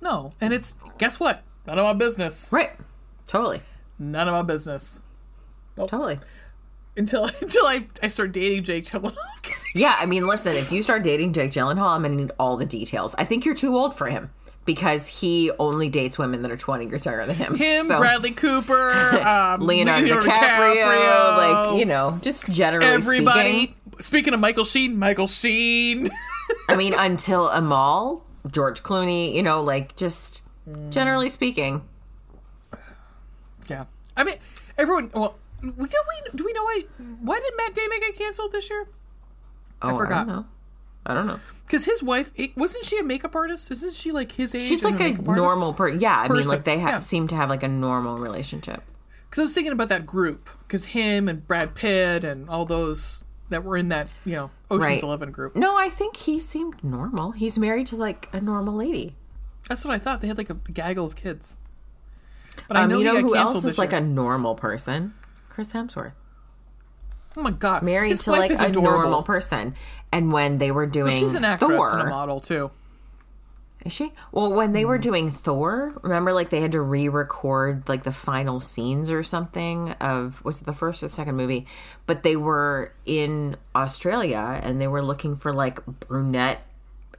No, 0.00 0.32
and 0.40 0.52
it's 0.52 0.74
guess 0.98 1.18
what? 1.18 1.42
None 1.66 1.78
of 1.78 1.84
my 1.84 1.94
business. 1.94 2.50
Right. 2.52 2.70
Totally. 3.26 3.60
None 3.98 4.28
of 4.28 4.32
my 4.32 4.42
business. 4.42 5.02
Totally. 5.76 6.18
Until 6.96 7.24
until 7.40 7.66
I, 7.66 7.86
I 8.02 8.08
start 8.08 8.32
dating 8.32 8.64
Jake 8.64 8.84
Gyllenhaal. 8.84 9.16
Yeah, 9.74 9.94
I 9.98 10.06
mean, 10.06 10.26
listen, 10.26 10.56
if 10.56 10.72
you 10.72 10.82
start 10.82 11.04
dating 11.04 11.34
Jake 11.34 11.52
Gyllenhaal, 11.52 11.94
I'm 11.94 12.02
to 12.02 12.08
need 12.08 12.32
all 12.38 12.56
the 12.56 12.64
details. 12.64 13.14
I 13.18 13.24
think 13.24 13.44
you're 13.44 13.54
too 13.54 13.76
old 13.76 13.94
for 13.94 14.06
him 14.06 14.30
because 14.66 15.06
he 15.06 15.50
only 15.58 15.88
dates 15.88 16.18
women 16.18 16.42
that 16.42 16.50
are 16.50 16.56
20 16.56 16.86
years 16.86 17.06
younger 17.06 17.24
than 17.24 17.36
him. 17.36 17.54
Him, 17.54 17.86
So, 17.86 17.98
Bradley 17.98 18.32
Cooper, 18.32 18.90
um, 19.26 19.60
Leonardo, 19.62 20.20
DiCaprio, 20.20 21.36
like, 21.72 21.78
you 21.78 21.86
know, 21.86 22.18
just 22.20 22.50
generally 22.50 22.86
everybody. 22.86 23.66
speaking. 23.68 23.74
Speaking 24.00 24.34
of 24.34 24.40
Michael 24.40 24.64
Sheen, 24.64 24.98
Michael 24.98 25.26
Sheen. 25.26 26.10
I 26.68 26.76
mean, 26.76 26.92
until 26.94 27.48
Amal, 27.48 28.22
George 28.50 28.82
Clooney, 28.82 29.32
you 29.34 29.42
know, 29.42 29.62
like, 29.62 29.96
just 29.96 30.42
generally 30.90 31.30
speaking. 31.30 31.82
yeah, 33.70 33.84
I 34.16 34.24
mean, 34.24 34.36
everyone. 34.76 35.10
Well, 35.14 35.36
do 35.62 35.72
we 35.78 35.86
do 36.34 36.44
we 36.44 36.52
know 36.52 36.62
why 36.64 36.82
why 37.22 37.40
did 37.40 37.52
Matt 37.56 37.74
Damon 37.74 38.00
get 38.00 38.16
canceled 38.16 38.52
this 38.52 38.68
year? 38.68 38.86
Oh, 39.82 39.94
I, 39.94 39.96
forgot. 39.96 40.26
don't 40.26 40.36
know. 40.36 40.46
I 41.06 41.14
don't 41.14 41.26
know. 41.26 41.38
Because 41.64 41.84
his 41.84 42.02
wife 42.02 42.32
it, 42.36 42.56
wasn't 42.56 42.84
she 42.84 42.98
a 42.98 43.02
makeup 43.02 43.34
artist? 43.36 43.70
Isn't 43.70 43.94
she 43.94 44.10
like 44.12 44.32
his 44.32 44.54
age? 44.54 44.62
She's 44.62 44.82
like 44.84 45.00
a 45.00 45.04
a 45.14 45.22
normal 45.22 45.72
person. 45.72 46.00
Yeah, 46.00 46.18
I 46.18 46.28
mean, 46.28 46.46
like, 46.48 46.64
they 46.64 46.78
ha- 46.80 46.88
yeah. 46.90 46.98
seem 46.98 47.28
to 47.28 47.34
have, 47.36 47.48
like, 47.48 47.62
a 47.62 47.68
normal 47.68 48.18
relationship. 48.18 48.82
Because 49.30 49.38
I 49.40 49.42
was 49.42 49.54
thinking 49.54 49.72
about 49.72 49.88
that 49.88 50.04
group. 50.06 50.50
Because 50.66 50.86
him 50.86 51.28
and 51.28 51.46
Brad 51.46 51.74
Pitt 51.74 52.24
and 52.24 52.48
all 52.48 52.64
those 52.64 53.22
that 53.50 53.62
were 53.62 53.76
in 53.76 53.88
that 53.90 54.08
you 54.24 54.32
know 54.32 54.50
Ocean's 54.70 54.82
Right. 54.82 55.02
Eleven 55.02 55.30
group. 55.30 55.54
No, 55.54 55.76
I 55.78 55.88
think 55.88 56.16
he 56.16 56.40
seemed 56.40 56.82
normal. 56.82 57.30
He's 57.32 57.58
married 57.58 57.86
to, 57.88 57.96
like, 57.96 58.28
a 58.32 58.40
normal 58.40 58.74
lady. 58.74 59.14
That's 59.68 59.84
what 59.84 59.94
I 59.94 59.98
thought. 59.98 60.20
They 60.20 60.28
had 60.28 60.38
like 60.38 60.50
a 60.50 60.54
gaggle 60.54 61.06
of 61.06 61.16
kids. 61.16 61.56
But 62.68 62.76
I 62.76 62.82
Um, 62.84 62.88
know 62.90 62.98
you 62.98 63.04
know 63.04 63.20
who 63.20 63.34
else 63.36 63.64
is 63.64 63.78
like 63.78 63.92
a 63.92 64.00
normal 64.00 64.54
person? 64.54 65.14
Chris 65.48 65.72
Hemsworth. 65.72 66.12
Oh 67.36 67.42
my 67.42 67.50
god 67.50 67.82
Married 67.82 68.10
His 68.10 68.24
to 68.24 68.30
like 68.32 68.50
a 68.50 68.54
adorable. 68.54 68.82
normal 68.82 69.22
person. 69.22 69.74
And 70.12 70.32
when 70.32 70.58
they 70.58 70.70
were 70.70 70.86
doing 70.86 71.12
She's 71.12 71.34
an 71.34 71.44
actress 71.44 71.70
Thor, 71.70 71.92
and 71.98 72.08
a 72.08 72.10
model 72.10 72.40
too. 72.40 72.70
is 73.84 73.92
she? 73.92 74.12
Well, 74.32 74.52
when 74.52 74.72
they 74.72 74.84
were 74.84 74.98
doing 74.98 75.30
Thor, 75.30 75.92
remember 76.02 76.32
like 76.32 76.50
they 76.50 76.60
had 76.60 76.72
to 76.72 76.80
re-record 76.80 77.88
like 77.88 78.02
the 78.04 78.12
final 78.12 78.60
scenes 78.60 79.10
or 79.10 79.22
something 79.22 79.90
of 80.00 80.42
was 80.44 80.60
it 80.60 80.64
the 80.64 80.72
first 80.72 81.02
or 81.02 81.08
second 81.08 81.36
movie? 81.36 81.66
But 82.06 82.22
they 82.22 82.36
were 82.36 82.92
in 83.04 83.56
Australia 83.74 84.60
and 84.62 84.80
they 84.80 84.88
were 84.88 85.02
looking 85.02 85.36
for 85.36 85.52
like 85.52 85.84
brunette 85.86 86.62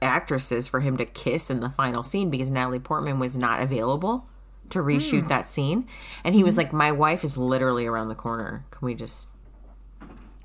actresses 0.02 0.68
for 0.68 0.80
him 0.80 0.96
to 0.96 1.04
kiss 1.04 1.50
in 1.50 1.60
the 1.60 1.70
final 1.70 2.02
scene 2.02 2.30
because 2.30 2.50
Natalie 2.50 2.78
Portman 2.78 3.18
was 3.18 3.36
not 3.36 3.60
available 3.60 4.26
to 4.70 4.80
reshoot 4.80 5.22
Hmm. 5.22 5.28
that 5.28 5.48
scene. 5.48 5.86
And 6.24 6.34
he 6.34 6.44
was 6.44 6.54
Mm-hmm. 6.54 6.58
like, 6.58 6.72
"My 6.72 6.92
wife 6.92 7.24
is 7.24 7.38
literally 7.38 7.86
around 7.86 8.08
the 8.08 8.14
corner. 8.14 8.64
Can 8.70 8.84
we 8.86 8.94
just 8.94 9.30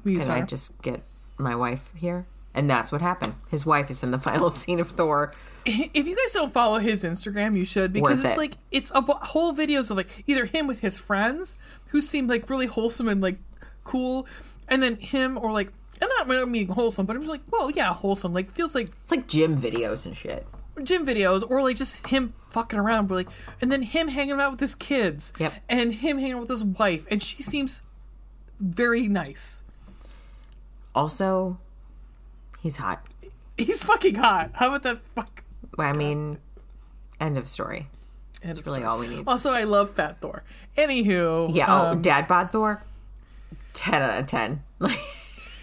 We 0.04 0.18
can 0.18 0.30
I 0.30 0.40
her. 0.42 0.46
just 0.46 0.82
get 0.82 1.02
my 1.38 1.56
wife 1.56 1.90
here?" 1.96 2.26
And 2.56 2.70
that's 2.70 2.92
what 2.92 3.02
happened. 3.02 3.34
His 3.50 3.66
wife 3.66 3.90
is 3.90 4.04
in 4.04 4.12
the 4.12 4.18
final 4.30 4.50
scene 4.50 4.80
of 4.80 4.88
Thor. 4.90 5.32
if 5.66 6.06
you 6.08 6.16
guys 6.16 6.34
don't 6.34 6.52
follow 6.52 6.78
his 6.80 7.04
Instagram, 7.04 7.56
you 7.58 7.66
should 7.66 7.94
because 7.94 8.18
Worth 8.18 8.26
it's 8.26 8.36
it. 8.36 8.38
like 8.38 8.58
it's 8.72 8.92
a 8.92 9.02
whole 9.02 9.54
videos 9.54 9.90
of 9.92 9.98
like 9.98 10.10
either 10.28 10.46
him 10.46 10.68
with 10.68 10.80
his 10.82 10.98
friends 10.98 11.58
who 11.88 12.02
seem 12.02 12.28
like 12.28 12.50
really 12.50 12.66
wholesome 12.68 13.08
and 13.08 13.22
like 13.22 13.38
cool, 13.84 14.28
and 14.68 14.84
then 14.84 14.96
him 14.98 15.38
or 15.38 15.52
like 15.52 15.72
I'm 16.02 16.10
not 16.28 16.48
meaning 16.50 16.68
wholesome, 16.68 17.06
but 17.06 17.16
I'm 17.16 17.22
just 17.22 17.30
like, 17.32 17.42
well, 17.50 17.72
yeah, 17.72 17.94
wholesome. 17.94 18.34
Like 18.34 18.52
feels 18.52 18.76
like 18.76 18.90
It's 19.04 19.12
like 19.12 19.26
gym 19.28 19.58
videos 19.58 20.06
and 20.06 20.18
shit. 20.18 20.46
gym 20.84 21.06
videos 21.06 21.50
or 21.50 21.62
like 21.62 21.78
just 21.78 22.06
him 22.08 22.34
fucking 22.50 22.78
around, 22.78 23.08
but 23.08 23.16
like, 23.16 23.30
and 23.62 23.72
then 23.72 23.82
him 23.82 24.10
hanging 24.10 24.40
out 24.42 24.52
with 24.52 24.60
his 24.60 24.76
kids, 24.76 25.32
Yep. 25.40 25.54
and 25.70 25.94
him 25.94 26.18
hanging 26.18 26.34
out 26.36 26.42
with 26.42 26.50
his 26.50 26.64
wife, 26.66 27.06
and 27.10 27.24
she 27.24 27.42
seems 27.42 27.82
very 28.60 29.08
nice. 29.08 29.63
Also, 30.96 31.58
he's 32.62 32.78
hot. 32.78 33.06
He's 33.58 33.84
fucking 33.84 34.16
hot. 34.16 34.52
How 34.54 34.68
about 34.70 34.84
that? 34.84 35.00
Fuck. 35.16 35.44
I 35.78 35.94
mean, 35.94 36.38
end 37.20 37.38
of 37.38 37.48
story. 37.48 37.88
That's 38.44 38.66
really 38.66 38.84
all 38.84 39.00
we 39.00 39.08
need. 39.08 39.24
Also, 39.28 39.54
I 39.54 39.64
love 39.64 39.92
Fat 39.92 40.20
Thor. 40.22 40.44
Anywho, 40.78 41.54
Yeah. 41.54 41.66
Oh, 41.70 41.88
um, 41.92 42.02
Dad 42.02 42.28
bod 42.28 42.52
Thor. 42.52 42.82
Ten 43.74 44.02
out 44.02 44.20
of 44.20 44.28
ten. 44.28 44.62
Like, 44.80 45.00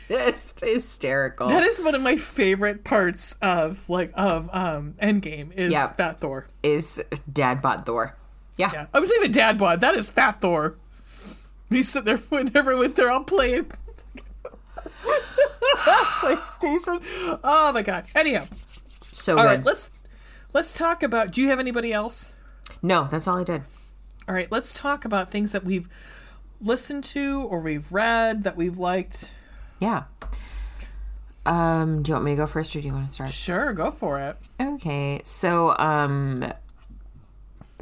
just 0.09 0.61
hysterical. 0.61 1.49
That 1.49 1.63
is 1.63 1.81
one 1.81 1.95
of 1.95 2.01
my 2.03 2.17
favorite 2.17 2.83
parts 2.83 3.35
of 3.43 3.89
like 3.89 4.11
of 4.15 4.49
um 4.53 4.95
Endgame 5.01 5.53
is 5.53 5.73
Yeah. 5.73 5.89
Fat 5.93 6.19
Thor. 6.21 6.47
is 6.65 7.01
Dad 7.33 7.61
bod 7.63 7.87
Thor. 7.87 8.17
Yeah. 8.57 8.71
Yeah, 8.73 8.87
I 8.93 8.99
was 8.99 9.13
even 9.13 9.31
Dad 9.31 9.57
Bod. 9.59 9.81
That 9.83 9.95
is 9.95 10.11
Fat 10.11 10.41
Thor. 10.41 10.75
He's 11.69 11.89
sitting 11.89 12.07
there 12.07 12.17
whenever 12.31 12.77
when 12.77 12.93
they're 12.95 13.11
all 13.11 13.23
playing 13.25 13.71
PlayStation. 16.21 17.39
Oh 17.43 17.73
my 17.73 17.83
god. 17.83 18.05
Anyhow, 18.15 18.45
So 19.05 19.39
all 19.39 19.45
right, 19.45 19.65
let's 19.65 19.91
let's 20.53 20.77
talk 20.77 21.03
about. 21.03 21.33
Do 21.33 21.41
you 21.41 21.49
have 21.49 21.59
anybody 21.61 21.93
else? 21.93 22.35
no, 22.83 23.07
that's 23.11 23.27
all 23.29 23.39
I 23.39 23.45
did. 23.45 23.63
All 24.29 24.35
right, 24.35 24.51
let's 24.51 24.73
talk 24.73 25.05
about 25.05 25.31
things 25.31 25.53
that 25.53 25.65
we've 25.65 25.89
listened 26.61 27.05
to 27.05 27.43
or 27.51 27.61
we've 27.61 27.91
read 27.91 28.43
that 28.45 28.57
we've 28.57 28.79
liked. 28.79 29.33
Yeah. 29.81 30.05
Um, 31.47 32.03
do 32.03 32.11
you 32.11 32.15
want 32.15 32.25
me 32.27 32.31
to 32.33 32.37
go 32.37 32.47
first 32.47 32.77
or 32.77 32.81
do 32.81 32.87
you 32.87 32.93
want 32.93 33.09
to 33.09 33.13
start? 33.15 33.31
Sure, 33.33 33.73
go 33.73 33.91
for 33.91 34.21
it. 34.21 34.37
Okay, 34.61 35.21
so 35.25 35.77
um 35.79 36.53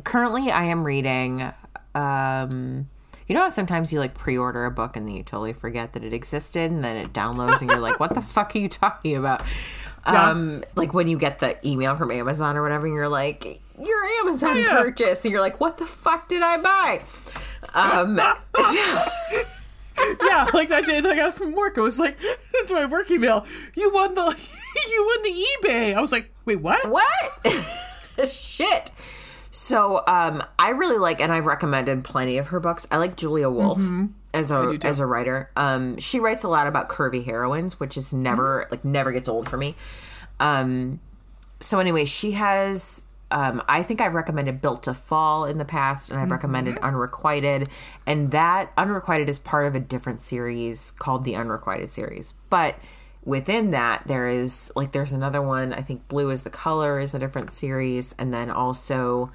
currently 0.04 0.50
I 0.50 0.64
am 0.64 0.84
reading 0.84 1.50
um 1.94 2.88
you 3.28 3.34
know 3.34 3.42
how 3.42 3.48
sometimes 3.48 3.92
you 3.92 3.98
like 4.00 4.14
pre-order 4.14 4.64
a 4.64 4.70
book 4.70 4.96
and 4.96 5.06
then 5.06 5.14
you 5.14 5.22
totally 5.22 5.52
forget 5.52 5.92
that 5.92 6.02
it 6.02 6.12
existed 6.12 6.70
and 6.70 6.82
then 6.82 6.96
it 6.96 7.12
downloads 7.12 7.60
and 7.60 7.70
you're 7.70 7.78
like 7.78 8.00
what 8.00 8.14
the 8.14 8.20
fuck 8.34 8.56
are 8.56 8.58
you 8.58 8.68
talking 8.68 9.16
about? 9.16 9.42
Yeah. 10.06 10.30
Um 10.30 10.64
like 10.74 10.94
when 10.94 11.06
you 11.08 11.18
get 11.18 11.40
the 11.40 11.56
email 11.66 11.94
from 11.94 12.10
Amazon 12.10 12.56
or 12.56 12.62
whatever 12.62 12.86
and 12.86 12.94
you're 12.94 13.08
like 13.08 13.60
your 13.78 14.04
Amazon 14.20 14.56
Oh, 14.56 14.60
yeah. 14.60 14.80
purchase 14.82 15.24
and 15.24 15.32
you're 15.32 15.40
like 15.42 15.60
what 15.60 15.76
the 15.78 15.86
fuck 15.86 16.28
did 16.28 16.42
I 16.42 16.56
buy? 16.56 17.02
Um 17.74 18.18
Yeah, 20.22 20.48
like 20.54 20.68
that 20.68 20.84
day 20.86 21.00
that 21.00 21.10
I 21.10 21.16
got 21.16 21.34
from 21.34 21.52
work. 21.52 21.76
I 21.76 21.80
was 21.80 21.98
like, 21.98 22.16
to 22.68 22.72
my 22.72 22.84
work 22.86 23.10
email, 23.10 23.44
you 23.74 23.92
won 23.92 24.14
the 24.14 24.22
you 24.22 25.04
won 25.06 25.22
the 25.22 25.46
eBay. 25.68 25.94
I 25.94 26.00
was 26.00 26.12
like, 26.12 26.32
wait, 26.44 26.60
what? 26.60 26.88
what 26.88 27.04
shit 28.28 28.92
so 29.58 30.04
um 30.06 30.40
i 30.56 30.70
really 30.70 30.98
like 30.98 31.20
and 31.20 31.32
i've 31.32 31.44
recommended 31.44 32.04
plenty 32.04 32.38
of 32.38 32.48
her 32.48 32.60
books. 32.60 32.86
I 32.92 32.96
like 32.98 33.16
julia 33.16 33.50
wolf 33.50 33.80
as 34.32 34.52
a 34.52 34.78
as 34.84 35.00
a 35.00 35.06
writer. 35.06 35.50
Um 35.56 35.98
she 35.98 36.20
writes 36.20 36.44
a 36.44 36.48
lot 36.48 36.68
about 36.68 36.88
curvy 36.88 37.24
heroines 37.24 37.80
which 37.80 37.96
is 37.96 38.14
never 38.14 38.68
like 38.70 38.84
never 38.84 39.10
gets 39.10 39.28
old 39.28 39.48
for 39.48 39.56
me. 39.56 39.74
Um 40.38 41.00
so 41.60 41.80
anyway 41.80 42.04
she 42.04 42.32
has 42.32 43.04
um, 43.30 43.62
I 43.68 43.82
think 43.82 44.00
I've 44.00 44.14
recommended 44.14 44.62
Built 44.62 44.84
to 44.84 44.94
Fall 44.94 45.44
in 45.44 45.58
the 45.58 45.64
past, 45.66 46.08
and 46.08 46.18
I've 46.18 46.30
recommended 46.30 46.78
Unrequited, 46.78 47.68
and 48.06 48.30
that 48.30 48.72
Unrequited 48.78 49.28
is 49.28 49.38
part 49.38 49.66
of 49.66 49.74
a 49.74 49.80
different 49.80 50.22
series 50.22 50.92
called 50.92 51.24
the 51.24 51.36
Unrequited 51.36 51.90
series. 51.90 52.32
But 52.48 52.76
within 53.24 53.70
that, 53.72 54.06
there 54.06 54.28
is 54.28 54.72
like 54.74 54.92
there's 54.92 55.12
another 55.12 55.42
one. 55.42 55.74
I 55.74 55.82
think 55.82 56.08
Blue 56.08 56.30
is 56.30 56.42
the 56.42 56.50
color 56.50 56.98
is 56.98 57.14
a 57.14 57.18
different 57.18 57.50
series, 57.50 58.14
and 58.18 58.32
then 58.32 58.50
also 58.50 59.30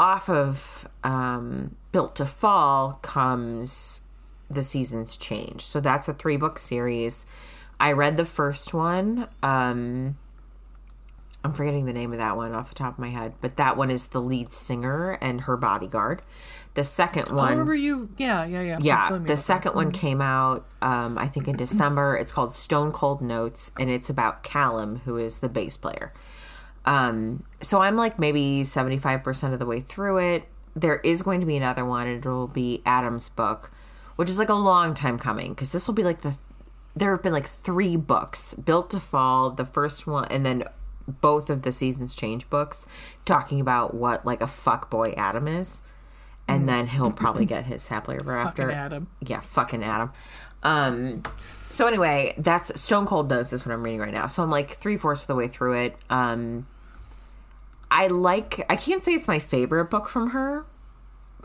off 0.00 0.30
of 0.30 0.88
um, 1.04 1.76
Built 1.92 2.16
to 2.16 2.24
Fall 2.24 2.94
comes 3.02 4.00
the 4.48 4.62
seasons 4.62 5.16
change. 5.16 5.60
So 5.60 5.78
that's 5.78 6.08
a 6.08 6.14
three 6.14 6.38
book 6.38 6.58
series. 6.58 7.26
I 7.78 7.92
read 7.92 8.16
the 8.16 8.24
first 8.24 8.72
one. 8.72 9.28
Um, 9.42 10.16
I'm 11.44 11.52
forgetting 11.52 11.84
the 11.84 11.92
name 11.92 12.12
of 12.12 12.18
that 12.18 12.36
one 12.36 12.54
off 12.54 12.70
the 12.70 12.74
top 12.74 12.94
of 12.94 12.98
my 12.98 13.10
head, 13.10 13.34
but 13.40 13.56
that 13.56 13.76
one 13.76 13.90
is 13.90 14.08
the 14.08 14.20
lead 14.20 14.52
singer 14.52 15.18
and 15.20 15.42
her 15.42 15.56
bodyguard. 15.56 16.22
The 16.74 16.84
second 16.84 17.28
I 17.30 17.34
one, 17.34 17.50
remember 17.50 17.74
you. 17.74 18.10
Yeah, 18.16 18.44
yeah, 18.44 18.62
yeah. 18.62 18.78
Yeah, 18.80 19.08
the 19.08 19.14
about 19.16 19.26
that. 19.26 19.36
second 19.36 19.74
one 19.74 19.92
came 19.92 20.22
out, 20.22 20.66
um, 20.80 21.18
I 21.18 21.28
think 21.28 21.46
in 21.48 21.56
December. 21.56 22.16
It's 22.16 22.32
called 22.32 22.54
Stone 22.54 22.92
Cold 22.92 23.20
Notes, 23.20 23.72
and 23.78 23.90
it's 23.90 24.08
about 24.08 24.42
Callum, 24.42 25.00
who 25.04 25.16
is 25.18 25.38
the 25.38 25.48
bass 25.48 25.76
player. 25.76 26.12
Um, 26.84 27.44
so 27.60 27.80
I'm 27.80 27.96
like 27.96 28.18
maybe 28.18 28.62
75% 28.62 29.52
of 29.52 29.58
the 29.58 29.66
way 29.66 29.80
through 29.80 30.18
it. 30.18 30.44
There 30.74 30.96
is 31.00 31.22
going 31.22 31.40
to 31.40 31.46
be 31.46 31.56
another 31.56 31.84
one, 31.84 32.06
and 32.06 32.18
it'll 32.18 32.46
be 32.46 32.82
Adam's 32.86 33.28
book, 33.28 33.70
which 34.16 34.30
is 34.30 34.38
like 34.38 34.48
a 34.48 34.54
long 34.54 34.94
time 34.94 35.18
coming 35.18 35.52
because 35.52 35.72
this 35.72 35.86
will 35.86 35.94
be 35.94 36.04
like 36.04 36.22
the. 36.22 36.34
There 36.96 37.12
have 37.12 37.22
been 37.22 37.32
like 37.32 37.46
three 37.46 37.96
books 37.96 38.54
built 38.54 38.90
to 38.90 39.00
fall, 39.00 39.50
the 39.50 39.64
first 39.64 40.06
one, 40.06 40.26
and 40.30 40.44
then 40.44 40.64
both 41.06 41.50
of 41.50 41.62
the 41.62 41.72
seasons 41.72 42.14
change 42.14 42.48
books 42.50 42.86
talking 43.24 43.60
about 43.60 43.94
what 43.94 44.24
like 44.24 44.40
a 44.40 44.46
fuck 44.46 44.90
boy 44.90 45.12
Adam 45.16 45.48
is. 45.48 45.82
And 46.48 46.68
then 46.68 46.88
he'll 46.88 47.12
probably 47.12 47.46
get 47.46 47.64
his 47.64 47.86
happily 47.88 48.16
ever 48.16 48.36
after. 48.36 48.64
Fucking 48.64 48.76
Adam. 48.76 49.06
Yeah, 49.20 49.38
fucking 49.38 49.84
Adam. 49.84 50.12
Um, 50.64 51.22
so 51.68 51.86
anyway, 51.86 52.34
that's 52.38 52.80
Stone 52.80 53.06
Cold 53.06 53.30
Notes 53.30 53.52
is 53.52 53.64
what 53.64 53.72
I'm 53.72 53.82
reading 53.82 54.00
right 54.00 54.12
now. 54.12 54.26
So 54.26 54.42
I'm 54.42 54.50
like 54.50 54.70
three 54.70 54.96
fourths 54.96 55.22
of 55.22 55.28
the 55.28 55.34
way 55.36 55.46
through 55.46 55.74
it. 55.84 55.96
Um, 56.10 56.66
I 57.90 58.06
like. 58.06 58.64
I 58.70 58.76
can't 58.76 59.04
say 59.04 59.12
it's 59.12 59.28
my 59.28 59.38
favorite 59.38 59.86
book 59.86 60.08
from 60.08 60.30
her. 60.30 60.64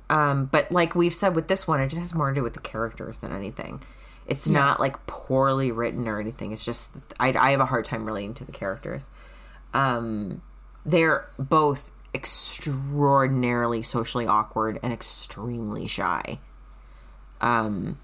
Um, 0.10 0.46
but 0.46 0.72
like 0.72 0.96
we've 0.96 1.14
said 1.14 1.36
with 1.36 1.48
this 1.48 1.68
one, 1.68 1.82
it 1.82 1.88
just 1.88 2.02
has 2.02 2.14
more 2.14 2.30
to 2.30 2.36
do 2.36 2.44
with 2.44 2.54
the 2.54 2.60
characters 2.60 3.18
than 3.18 3.32
anything. 3.32 3.82
It's 4.28 4.48
not 4.48 4.80
like 4.80 5.06
poorly 5.08 5.72
written 5.72 6.08
or 6.08 6.20
anything. 6.20 6.52
It's 6.52 6.66
just 6.66 6.90
I, 7.20 7.30
I 7.30 7.52
have 7.52 7.60
a 7.60 7.66
hard 7.66 7.86
time 7.86 8.06
relating 8.06 8.34
to 8.36 8.46
the 8.46 8.52
characters. 8.52 9.10
Um, 9.74 10.42
they're 10.86 11.28
both 11.38 11.92
extraordinarily 12.14 13.84
socially 13.84 14.26
awkward 14.26 14.80
and 14.82 14.94
extremely 14.94 15.88
shy. 15.88 16.40
Um, 17.42 18.00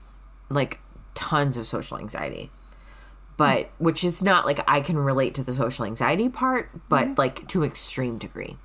like 0.49 0.79
tons 1.15 1.57
of 1.57 1.65
social 1.65 1.97
anxiety. 1.97 2.51
But 3.41 3.69
which 3.79 4.03
is 4.03 4.21
not 4.23 4.45
like 4.45 4.63
I 4.69 4.81
can 4.81 4.97
relate 4.97 5.35
to 5.35 5.43
the 5.43 5.53
social 5.53 5.85
anxiety 5.85 6.29
part, 6.29 6.69
but 6.89 7.17
like 7.17 7.47
to 7.49 7.63
extreme 7.63 8.17
degree. 8.17 8.57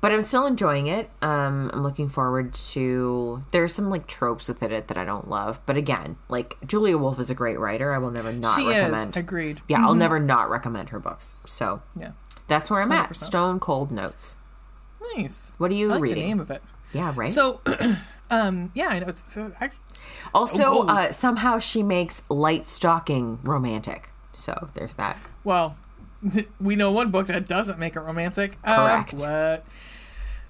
But 0.00 0.12
I'm 0.12 0.20
still 0.22 0.44
enjoying 0.46 0.86
it. 0.86 1.08
Um, 1.22 1.70
I'm 1.72 1.82
looking 1.82 2.10
forward 2.10 2.52
to. 2.72 3.42
There's 3.52 3.72
some 3.74 3.88
like 3.88 4.06
tropes 4.06 4.48
within 4.48 4.70
it 4.70 4.88
that 4.88 4.98
I 4.98 5.04
don't 5.06 5.28
love, 5.30 5.60
but 5.64 5.76
again, 5.78 6.16
like 6.28 6.56
Julia 6.66 6.98
Wolf 6.98 7.18
is 7.18 7.30
a 7.30 7.34
great 7.34 7.58
writer. 7.58 7.92
I 7.94 7.98
will 7.98 8.10
never 8.10 8.30
not 8.32 8.58
She 8.58 8.66
recommend. 8.66 9.10
is. 9.10 9.16
Agreed. 9.16 9.62
Yeah, 9.68 9.82
I'll 9.86 9.94
never 9.94 10.20
not 10.20 10.50
recommend 10.50 10.90
her 10.90 10.98
books. 11.00 11.34
So 11.46 11.80
Yeah. 11.98 12.10
that's 12.48 12.68
where 12.70 12.82
I'm 12.82 12.92
at. 12.92 13.10
100%. 13.10 13.16
Stone 13.16 13.60
Cold 13.60 13.90
Notes. 13.90 14.36
Nice. 15.16 15.52
What 15.58 15.70
are 15.70 15.74
you 15.74 15.88
like 15.88 16.02
reading? 16.02 16.22
the 16.22 16.28
name 16.28 16.40
of 16.40 16.50
it. 16.50 16.62
Yeah, 16.92 17.12
right. 17.16 17.28
So, 17.28 17.60
um, 18.30 18.70
yeah, 18.74 18.88
I 18.88 18.98
know. 18.98 19.08
It's, 19.08 19.32
so 19.32 19.52
I, 19.60 19.70
also, 20.34 20.86
uh, 20.86 21.12
somehow 21.12 21.58
she 21.58 21.82
makes 21.82 22.22
light 22.28 22.66
stalking 22.66 23.40
romantic. 23.42 24.10
So 24.32 24.70
there's 24.74 24.94
that. 24.94 25.16
well, 25.44 25.76
we 26.60 26.76
know 26.76 26.90
one 26.90 27.10
book 27.10 27.26
that 27.28 27.46
doesn't 27.46 27.78
make 27.78 27.96
it 27.96 28.00
romantic. 28.00 28.56
Uh, 28.64 28.76
Correct. 28.76 29.14
what? 29.14 29.64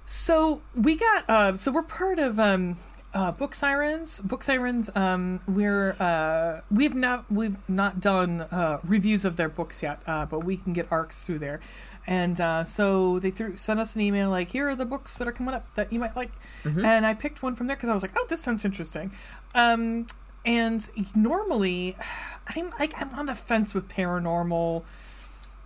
So 0.07 0.63
we 0.75 0.97
got. 0.97 1.29
Uh, 1.29 1.57
so 1.57 1.73
we're 1.73 1.83
part 1.83 2.19
of 2.19 2.39
um, 2.39 2.77
uh, 3.15 3.33
Book 3.33 3.55
Sirens. 3.55 4.21
Book 4.21 4.43
Sirens. 4.43 4.91
Um, 4.95 5.41
we're 5.47 5.93
uh, 6.01 6.61
we've 6.71 6.95
not 6.95 7.31
we've 7.31 7.57
not 7.69 8.01
done 8.01 8.43
uh, 8.43 8.81
reviews 8.85 9.25
of 9.25 9.37
their 9.37 9.49
books 9.49 9.83
yet, 9.83 10.01
uh, 10.07 10.27
but 10.27 10.41
we 10.41 10.57
can 10.57 10.73
get 10.73 10.87
arcs 10.91 11.25
through 11.25 11.39
there. 11.39 11.61
And 12.07 12.39
uh, 12.41 12.65
so 12.65 13.19
they 13.19 13.31
threw 13.31 13.57
sent 13.57 13.81
us 13.81 13.95
an 13.95 14.03
email 14.03 14.29
like, 14.31 14.51
here 14.51 14.69
are 14.69 14.77
the 14.77 14.85
books 14.85 15.17
that 15.19 15.27
are 15.27 15.33
coming 15.33 15.55
up 15.55 15.67
that 15.75 15.93
you 15.93 15.99
might 15.99 16.15
like. 16.15 16.31
And 16.65 17.07
I 17.07 17.15
picked 17.15 17.43
one 17.43 17.55
from 17.55 17.67
there 17.67 17.77
because 17.77 17.89
I 17.89 17.95
was 17.95 18.03
like, 18.03 18.13
oh, 18.17 18.27
this 18.29 18.43
sounds 18.43 18.65
interesting. 18.65 19.11
Um, 19.55 20.07
and 20.45 20.87
normally, 21.17 21.97
I'm 22.55 22.71
like 22.79 22.93
I'm 23.01 23.15
on 23.15 23.27
the 23.27 23.35
fence 23.35 23.73
with 23.75 23.89
paranormal 23.89 24.85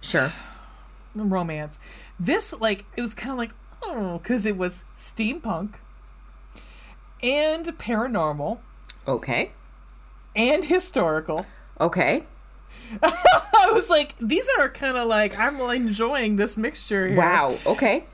Sure. 0.01 0.33
romance. 1.17 1.79
This 2.21 2.53
like 2.61 2.85
it 2.97 3.01
was 3.03 3.15
kind 3.15 3.33
of 3.33 3.39
like 3.39 3.51
oh 3.83 4.19
because 4.19 4.47
it 4.47 4.57
was 4.57 4.85
steampunk 4.97 5.75
and 7.23 7.65
paranormal 7.79 8.59
Okay. 9.07 9.53
and 10.37 10.65
historical. 10.67 11.47
Okay. 11.81 12.25
I 13.03 13.71
was 13.73 13.91
like, 13.91 14.15
these 14.21 14.49
are 14.59 14.69
kind 14.69 14.97
of 14.97 15.07
like 15.09 15.39
I'm 15.39 15.61
enjoying 15.61 16.37
this 16.37 16.57
mixture 16.57 17.09
here. 17.09 17.17
Wow. 17.17 17.57
Okay. 17.67 18.05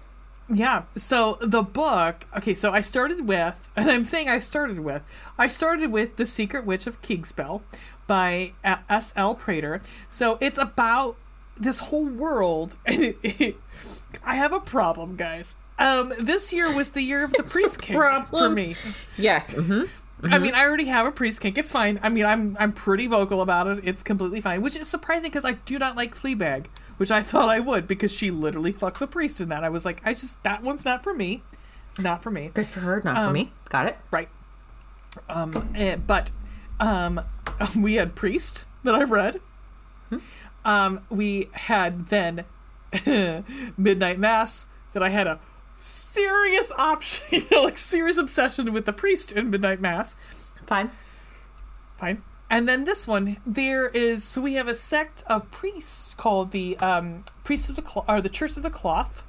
Yeah. 0.48 0.82
So 0.96 1.38
the 1.40 1.62
book, 1.62 2.26
okay, 2.36 2.55
so 2.55 2.72
I 2.72 2.80
started 2.80 3.26
with, 3.26 3.68
and 3.76 3.90
I'm 3.90 4.05
saying 4.05 4.28
I 4.28 4.38
started 4.38 4.80
with, 4.80 5.02
I 5.38 5.46
started 5.46 5.90
with 5.90 6.16
The 6.16 6.26
Secret 6.26 6.66
Witch 6.66 6.86
of 6.86 7.01
Kingspell 7.02 7.62
by 8.06 8.52
uh, 8.62 8.76
S.L. 8.88 9.34
Prater. 9.34 9.80
So 10.09 10.38
it's 10.40 10.59
about 10.59 11.16
this 11.56 11.78
whole 11.78 12.06
world, 12.06 12.76
and 12.84 13.02
it, 13.02 13.16
it, 13.22 13.56
I 14.24 14.34
have 14.34 14.52
a 14.52 14.60
problem, 14.60 15.16
guys. 15.16 15.56
Um, 15.78 16.12
this 16.20 16.52
year 16.52 16.72
was 16.72 16.90
the 16.90 17.02
year 17.02 17.24
of 17.24 17.32
the 17.32 17.42
priest 17.42 17.80
king 17.82 18.01
for 18.30 18.48
me. 18.48 18.76
Yes. 19.16 19.55
Hmm 20.20 20.32
I 20.32 20.39
mean, 20.39 20.55
I 20.55 20.65
already 20.65 20.85
have 20.86 21.07
a 21.07 21.12
priest 21.12 21.41
kink. 21.41 21.59
It's 21.59 21.73
fine. 21.73 22.01
I 22.03 22.09
mean, 22.09 22.24
I'm 22.24 22.57
I'm 22.59 22.73
pretty 22.73 23.07
vocal 23.07 23.43
about 23.43 23.66
it. 23.66 23.81
It's 23.85 24.03
completely 24.03 24.41
fine, 24.41 24.62
which 24.62 24.77
is 24.77 24.89
surprising 24.89 25.31
because 25.31 25.45
I 25.45 25.53
do 25.53 25.78
not 25.78 25.97
like 25.97 26.15
Fleabag, 26.15 26.66
which 26.97 27.11
I 27.11 27.23
thought 27.31 27.49
I 27.49 27.61
would 27.61 27.86
because 27.86 28.15
she 28.15 28.31
literally 28.31 28.73
fucks 28.73 29.03
a 29.03 29.07
priest 29.07 29.41
in 29.41 29.49
that. 29.51 29.65
I 29.65 29.69
was 29.69 29.85
like, 29.85 30.01
I 30.07 30.15
just 30.15 30.43
that 30.45 30.62
one's 30.62 30.85
not 30.85 31.03
for 31.03 31.12
me, 31.15 31.43
not 31.99 32.23
for 32.23 32.31
me, 32.31 32.51
Good 32.55 32.66
for 32.66 32.81
her, 32.81 33.03
not 33.05 33.23
for 33.24 33.32
me. 33.32 33.51
Got 33.69 33.86
it. 33.86 33.99
right? 34.11 34.28
Um, 35.28 35.73
eh, 35.77 35.97
but 35.97 36.32
um, 36.81 37.20
we 37.78 37.95
had 37.95 38.15
priest 38.15 38.66
that 38.82 38.95
I've 38.95 39.11
read. 39.11 39.41
Um, 40.65 41.01
we 41.11 41.49
had 41.53 42.07
then 42.09 42.45
midnight 43.77 44.19
mass 44.19 44.66
that 44.93 45.03
I 45.03 45.11
had 45.11 45.27
a 45.27 45.39
serious 45.76 46.72
option, 46.78 47.24
you 47.30 47.42
know, 47.51 47.62
like 47.62 47.78
serious 47.78 48.16
obsession 48.16 48.72
with 48.72 48.84
the 48.86 48.92
priest 48.92 49.32
in 49.32 49.51
midnight 49.51 49.80
mass 49.80 50.14
Fine. 50.66 50.90
fine. 51.96 52.22
And 52.51 52.68
then 52.68 52.84
this 52.84 53.06
one, 53.09 53.38
there 53.46 53.88
is 53.88 54.22
so 54.22 54.40
we 54.40 54.55
have 54.55 54.68
a 54.68 54.74
sect 54.74 55.24
of 55.26 55.51
priests 55.51 56.14
called 56.14 56.52
the 56.52 56.76
um, 56.78 57.24
priests 57.42 57.68
of 57.68 57.76
the 57.76 57.82
Cloth, 57.82 58.05
or 58.09 58.20
the 58.20 58.28
Church 58.28 58.56
of 58.56 58.62
the 58.62 58.70
Cloth, 58.70 59.24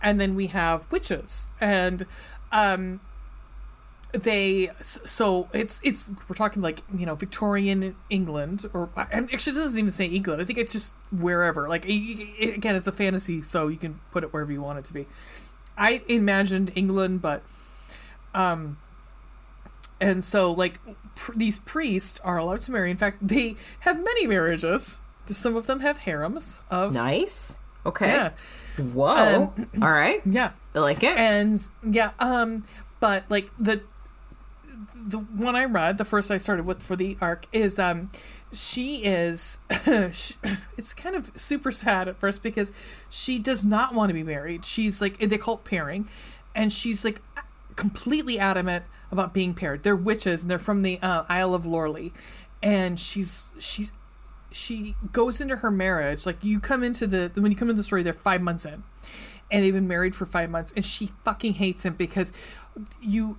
and 0.00 0.20
then 0.20 0.34
we 0.34 0.46
have 0.46 0.90
witches, 0.90 1.48
and 1.60 2.06
um, 2.52 3.00
they 4.12 4.70
so 4.80 5.48
it's 5.52 5.80
it's 5.82 6.10
we're 6.28 6.36
talking 6.36 6.62
like 6.62 6.82
you 6.96 7.04
know 7.04 7.16
Victorian 7.16 7.96
England 8.08 8.64
or 8.72 8.88
and 9.10 9.28
actually 9.34 9.56
it 9.56 9.60
doesn't 9.60 9.78
even 9.78 9.90
say 9.90 10.06
England. 10.06 10.40
I 10.40 10.44
think 10.44 10.58
it's 10.58 10.72
just 10.72 10.94
wherever. 11.10 11.68
Like 11.68 11.84
again, 11.84 12.76
it's 12.76 12.86
a 12.86 12.92
fantasy, 12.92 13.42
so 13.42 13.68
you 13.68 13.76
can 13.76 14.00
put 14.12 14.22
it 14.22 14.32
wherever 14.32 14.52
you 14.52 14.62
want 14.62 14.78
it 14.78 14.84
to 14.86 14.92
be. 14.94 15.06
I 15.76 16.02
imagined 16.08 16.72
England, 16.74 17.22
but 17.22 17.42
um, 18.34 18.76
and 20.00 20.24
so 20.24 20.52
like 20.52 20.80
pr- 21.16 21.32
these 21.36 21.58
priests 21.58 22.20
are 22.20 22.38
allowed 22.38 22.60
to 22.62 22.72
marry. 22.72 22.90
In 22.90 22.96
fact, 22.96 23.26
they 23.26 23.56
have 23.80 24.02
many 24.02 24.26
marriages. 24.26 25.00
Some 25.30 25.56
of 25.56 25.66
them 25.66 25.80
have 25.80 25.98
harems 25.98 26.60
of 26.70 26.92
Nice. 26.94 27.58
Okay. 27.86 28.06
yeah, 28.06 28.30
Whoa. 28.92 29.52
All 29.82 29.90
right. 29.90 30.20
yeah, 30.26 30.52
I 30.74 30.78
like 30.78 31.02
it. 31.02 31.16
and 31.18 31.60
yeah. 31.82 32.12
Um, 32.18 32.64
but 33.00 33.24
like 33.30 33.50
the 33.58 33.82
the 34.96 35.18
one 35.18 35.54
I 35.54 35.66
read, 35.66 35.98
the 35.98 36.04
first 36.04 36.30
I 36.30 36.38
started 36.38 36.64
with 36.64 36.82
for 36.82 36.96
the 36.96 37.18
arc 37.20 37.46
is 37.52 37.78
um, 37.78 38.10
she 38.54 39.04
is 39.04 39.58
it's 39.70 40.94
kind 40.94 41.16
of 41.16 41.30
super 41.36 41.70
sad 41.70 42.08
at 42.08 42.16
first 42.16 42.42
because 42.42 42.72
she 43.10 43.38
does 43.38 43.64
not 43.64 43.94
want 43.94 44.10
to 44.10 44.14
be 44.14 44.22
married. 44.22 44.64
She's 44.64 45.00
like 45.00 45.18
they 45.18 45.38
call 45.38 45.54
it 45.54 45.64
pairing, 45.64 46.08
and 46.54 46.72
she's 46.72 47.04
like 47.04 47.20
completely 47.76 48.38
adamant 48.38 48.84
about 49.10 49.34
being 49.34 49.54
paired. 49.54 49.82
They're 49.82 49.96
witches 49.96 50.42
and 50.42 50.50
they're 50.50 50.58
from 50.58 50.82
the 50.82 50.98
uh, 51.00 51.24
Isle 51.28 51.54
of 51.54 51.66
Lorley, 51.66 52.12
and 52.62 52.98
she's 52.98 53.52
she's 53.58 53.92
she 54.50 54.94
goes 55.12 55.40
into 55.40 55.56
her 55.56 55.70
marriage 55.70 56.24
like 56.24 56.42
you 56.44 56.60
come 56.60 56.84
into 56.84 57.08
the 57.08 57.30
when 57.34 57.50
you 57.50 57.56
come 57.56 57.68
into 57.68 57.76
the 57.76 57.82
story 57.82 58.04
they're 58.04 58.12
five 58.12 58.40
months 58.40 58.64
in 58.64 58.84
and 59.50 59.64
they've 59.64 59.74
been 59.74 59.88
married 59.88 60.14
for 60.14 60.26
five 60.26 60.48
months 60.48 60.72
and 60.76 60.84
she 60.84 61.10
fucking 61.24 61.54
hates 61.54 61.84
him 61.84 61.94
because 61.94 62.30
you 63.02 63.36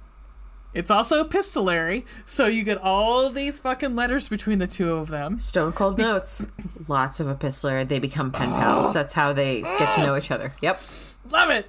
it's 0.75 0.91
also 0.91 1.21
epistolary 1.21 2.05
so 2.25 2.45
you 2.45 2.63
get 2.63 2.77
all 2.77 3.29
these 3.31 3.57
fucking 3.57 3.95
letters 3.95 4.27
between 4.27 4.59
the 4.59 4.67
two 4.67 4.91
of 4.93 5.07
them 5.07 5.39
Stone 5.39 5.71
Cold 5.73 5.97
Notes. 5.97 6.45
Lots 6.87 7.19
of 7.19 7.27
epistolary. 7.29 7.83
They 7.85 7.97
become 7.99 8.31
pen 8.31 8.49
pals. 8.51 8.93
That's 8.93 9.13
how 9.13 9.33
they 9.33 9.61
get 9.61 9.95
to 9.95 10.03
know 10.03 10.15
each 10.15 10.29
other. 10.31 10.53
Yep. 10.61 10.81
love 11.31 11.49
it 11.49 11.67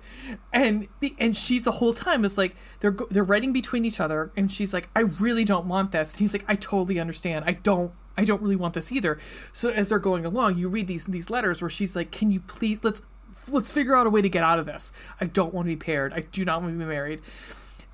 and 0.52 0.88
the, 1.00 1.14
and 1.18 1.36
she's 1.36 1.62
the 1.64 1.72
whole 1.72 1.94
time 1.94 2.24
is 2.24 2.36
like 2.36 2.54
they're 2.80 2.96
they're 3.10 3.24
writing 3.24 3.52
between 3.52 3.84
each 3.84 4.00
other 4.00 4.30
and 4.36 4.50
she's 4.52 4.74
like 4.74 4.88
i 4.94 5.00
really 5.00 5.44
don't 5.44 5.66
want 5.66 5.92
this 5.92 6.12
and 6.12 6.20
he's 6.20 6.34
like 6.34 6.44
i 6.48 6.54
totally 6.54 6.98
understand 7.00 7.44
i 7.46 7.52
don't 7.52 7.92
i 8.18 8.24
don't 8.24 8.42
really 8.42 8.56
want 8.56 8.74
this 8.74 8.92
either 8.92 9.18
so 9.52 9.70
as 9.70 9.88
they're 9.88 9.98
going 9.98 10.26
along 10.26 10.58
you 10.58 10.68
read 10.68 10.86
these 10.86 11.06
these 11.06 11.30
letters 11.30 11.62
where 11.62 11.70
she's 11.70 11.96
like 11.96 12.10
can 12.10 12.30
you 12.30 12.40
please 12.40 12.78
let's 12.82 13.00
let's 13.48 13.70
figure 13.70 13.96
out 13.96 14.06
a 14.06 14.10
way 14.10 14.20
to 14.20 14.28
get 14.28 14.42
out 14.42 14.58
of 14.58 14.66
this 14.66 14.92
i 15.20 15.24
don't 15.24 15.54
want 15.54 15.66
to 15.66 15.70
be 15.70 15.76
paired 15.76 16.12
i 16.12 16.20
do 16.20 16.44
not 16.44 16.60
want 16.60 16.74
to 16.74 16.78
be 16.78 16.84
married 16.84 17.22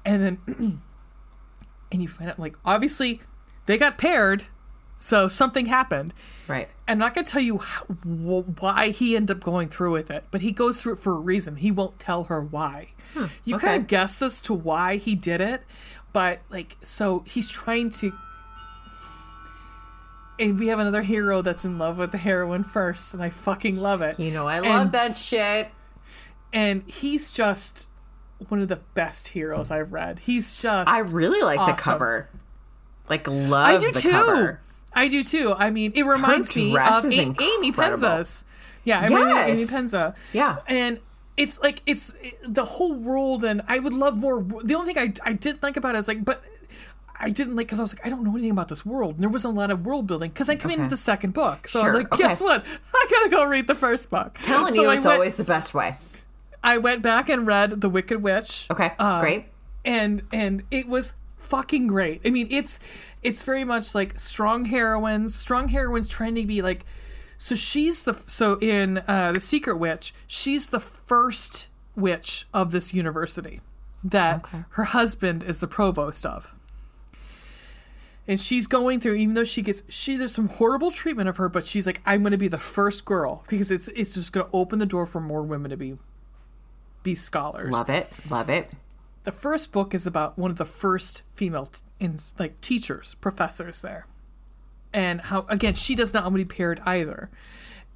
and 0.04 0.22
then 0.22 0.80
and 1.92 2.02
you 2.02 2.08
find 2.08 2.30
out 2.30 2.38
like 2.38 2.56
obviously 2.64 3.20
they 3.66 3.78
got 3.78 3.98
paired 3.98 4.44
so 4.98 5.28
something 5.28 5.66
happened 5.66 6.12
Right. 6.48 6.68
I'm 6.88 6.98
not 6.98 7.14
going 7.14 7.24
to 7.24 7.32
tell 7.32 7.40
you 7.40 7.58
how, 7.58 7.84
wh- 7.84 8.60
why 8.62 8.88
he 8.90 9.14
ended 9.16 9.36
up 9.38 9.42
going 9.42 9.68
through 9.68 9.92
with 9.92 10.10
it, 10.10 10.24
but 10.32 10.40
he 10.42 10.50
goes 10.52 10.82
through 10.82 10.94
it 10.94 10.98
for 10.98 11.14
a 11.14 11.18
reason. 11.20 11.56
He 11.56 11.70
won't 11.70 11.98
tell 12.00 12.24
her 12.24 12.42
why. 12.42 12.88
Hmm, 13.14 13.26
you 13.44 13.54
okay. 13.56 13.68
kind 13.68 13.80
of 13.82 13.86
guess 13.86 14.20
as 14.20 14.42
to 14.42 14.52
why 14.52 14.96
he 14.96 15.14
did 15.14 15.40
it, 15.40 15.62
but 16.12 16.40
like, 16.50 16.76
so 16.82 17.22
he's 17.26 17.48
trying 17.48 17.88
to. 17.90 18.12
And 20.38 20.58
we 20.58 20.66
have 20.68 20.78
another 20.80 21.02
hero 21.02 21.42
that's 21.42 21.64
in 21.64 21.78
love 21.78 21.96
with 21.96 22.10
the 22.12 22.18
heroine 22.18 22.64
first, 22.64 23.14
and 23.14 23.22
I 23.22 23.30
fucking 23.30 23.76
love 23.76 24.02
it. 24.02 24.18
You 24.18 24.32
know, 24.32 24.48
I 24.48 24.58
love 24.58 24.80
And- 24.86 24.92
that 24.92 25.14
shit. 25.16 25.70
And 26.52 26.82
he's 26.86 27.32
just 27.32 27.88
one 28.48 28.60
of 28.60 28.68
the 28.68 28.76
best 28.94 29.28
heroes 29.28 29.70
I've 29.70 29.92
read. 29.92 30.18
He's 30.20 30.60
just. 30.60 30.88
I 30.88 31.00
really 31.00 31.42
like 31.42 31.58
awesome. 31.58 31.76
the 31.76 31.82
cover. 31.82 32.28
Like, 33.08 33.26
love 33.28 33.50
I 33.74 33.78
do 33.78 33.90
too. 33.90 34.10
cover. 34.10 34.60
I 34.94 35.08
do 35.08 35.22
too. 35.24 35.54
I 35.56 35.70
mean, 35.70 35.92
it 35.94 36.04
reminds 36.04 36.54
me 36.56 36.76
of 36.76 37.04
A- 37.04 37.12
Amy. 37.20 37.72
Pennza's. 37.72 38.44
Yeah, 38.84 39.04
it 39.04 39.10
reminds 39.10 39.60
me 39.60 39.64
Amy 39.64 39.64
Pennza. 39.70 40.14
Yeah. 40.32 40.58
and 40.66 40.98
it's 41.36 41.62
like 41.62 41.80
it's 41.86 42.14
the 42.46 42.64
whole 42.64 42.92
world, 42.92 43.42
and 43.44 43.62
I 43.68 43.78
would 43.78 43.94
love 43.94 44.16
more. 44.18 44.42
The 44.42 44.74
only 44.74 44.92
thing 44.92 45.14
I 45.24 45.30
I 45.30 45.32
did 45.32 45.60
think 45.60 45.76
about 45.76 45.94
it 45.94 45.98
is 45.98 46.08
like, 46.08 46.24
but. 46.24 46.42
I 47.24 47.30
didn't 47.30 47.54
like 47.54 47.68
because 47.68 47.78
I 47.78 47.84
was 47.84 47.94
like 47.94 48.04
I 48.04 48.10
don't 48.10 48.24
know 48.24 48.32
anything 48.32 48.50
about 48.50 48.66
this 48.66 48.84
world. 48.84 49.14
And 49.14 49.20
there 49.22 49.28
wasn't 49.30 49.54
a 49.54 49.56
lot 49.56 49.70
of 49.70 49.86
world 49.86 50.08
building 50.08 50.32
because 50.32 50.48
I 50.48 50.56
came 50.56 50.72
into 50.72 50.82
Okay. 50.84 50.90
the 50.90 50.96
second 50.96 51.34
book, 51.34 51.68
so 51.68 51.78
I 51.80 51.84
was 51.84 51.92
Sure, 51.92 51.98
like, 52.02 52.12
okay. 52.12 52.22
guess 52.24 52.40
what? 52.40 52.66
I 52.94 53.06
gotta 53.08 53.28
go 53.30 53.44
read 53.44 53.68
the 53.68 53.76
first 53.76 54.10
book. 54.10 54.36
Telling 54.42 54.74
so 54.74 54.82
you, 54.82 54.88
I 54.88 54.96
it's 54.96 55.06
went, 55.06 55.14
always 55.18 55.36
the 55.36 55.44
best 55.44 55.72
way. 55.72 55.96
I 56.64 56.78
went 56.78 57.02
back 57.02 57.28
and 57.28 57.46
read 57.46 57.80
The 57.80 57.88
Wicked 57.90 58.22
Witch. 58.22 58.66
Okay, 58.70 58.92
Uh, 58.98 59.20
great. 59.20 59.46
and 59.84 60.22
and 60.32 60.62
it 60.70 60.88
was 60.88 61.14
fucking 61.38 61.86
great. 61.88 62.20
I 62.24 62.30
mean, 62.30 62.46
it's 62.50 62.78
it's 63.22 63.42
very 63.42 63.64
much 63.64 63.94
like 63.94 64.18
strong 64.18 64.66
heroines, 64.66 65.34
strong 65.34 65.68
heroines 65.68 66.08
trying 66.08 66.34
to 66.36 66.46
be 66.46 66.62
like. 66.62 66.84
So 67.38 67.56
she's 67.56 68.04
the 68.04 68.14
so 68.28 68.58
in 68.60 69.02
uh, 69.08 69.32
the 69.32 69.40
Secret 69.40 69.76
Witch, 69.76 70.14
she's 70.28 70.68
the 70.68 70.78
first 70.80 71.66
witch 71.96 72.46
of 72.54 72.70
this 72.70 72.94
university 72.94 73.60
that 74.04 74.36
Okay. 74.44 74.64
her 74.70 74.84
husband 74.84 75.42
is 75.42 75.58
the 75.58 75.66
provost 75.66 76.24
of. 76.24 76.54
And 78.28 78.40
she's 78.40 78.68
going 78.68 79.00
through, 79.00 79.14
even 79.14 79.34
though 79.34 79.42
she 79.44 79.62
gets 79.62 79.82
she 79.88 80.16
there's 80.16 80.32
some 80.32 80.48
horrible 80.48 80.92
treatment 80.92 81.28
of 81.28 81.36
her, 81.38 81.48
but 81.48 81.66
she's 81.66 81.86
like, 81.86 82.00
I'm 82.06 82.22
gonna 82.22 82.38
be 82.38 82.46
the 82.48 82.58
first 82.58 83.04
girl 83.04 83.42
because 83.48 83.72
it's 83.72 83.88
it's 83.88 84.14
just 84.14 84.32
gonna 84.32 84.48
open 84.52 84.78
the 84.78 84.86
door 84.86 85.06
for 85.06 85.20
more 85.20 85.42
women 85.42 85.70
to 85.72 85.76
be 85.76 85.98
be 87.02 87.14
scholars 87.14 87.72
Love 87.72 87.90
it. 87.90 88.10
Love 88.30 88.48
it. 88.50 88.70
the 89.24 89.32
first 89.32 89.72
book 89.72 89.94
is 89.94 90.06
about 90.06 90.38
one 90.38 90.50
of 90.50 90.56
the 90.56 90.64
first 90.64 91.22
female 91.30 91.66
t- 91.66 91.80
in 92.00 92.18
like 92.38 92.60
teachers 92.60 93.14
professors 93.14 93.80
there 93.80 94.06
and 94.92 95.20
how 95.20 95.46
again 95.48 95.74
she 95.74 95.94
does 95.94 96.12
not 96.14 96.24
want 96.24 96.34
to 96.34 96.38
be 96.38 96.44
paired 96.44 96.80
either 96.86 97.30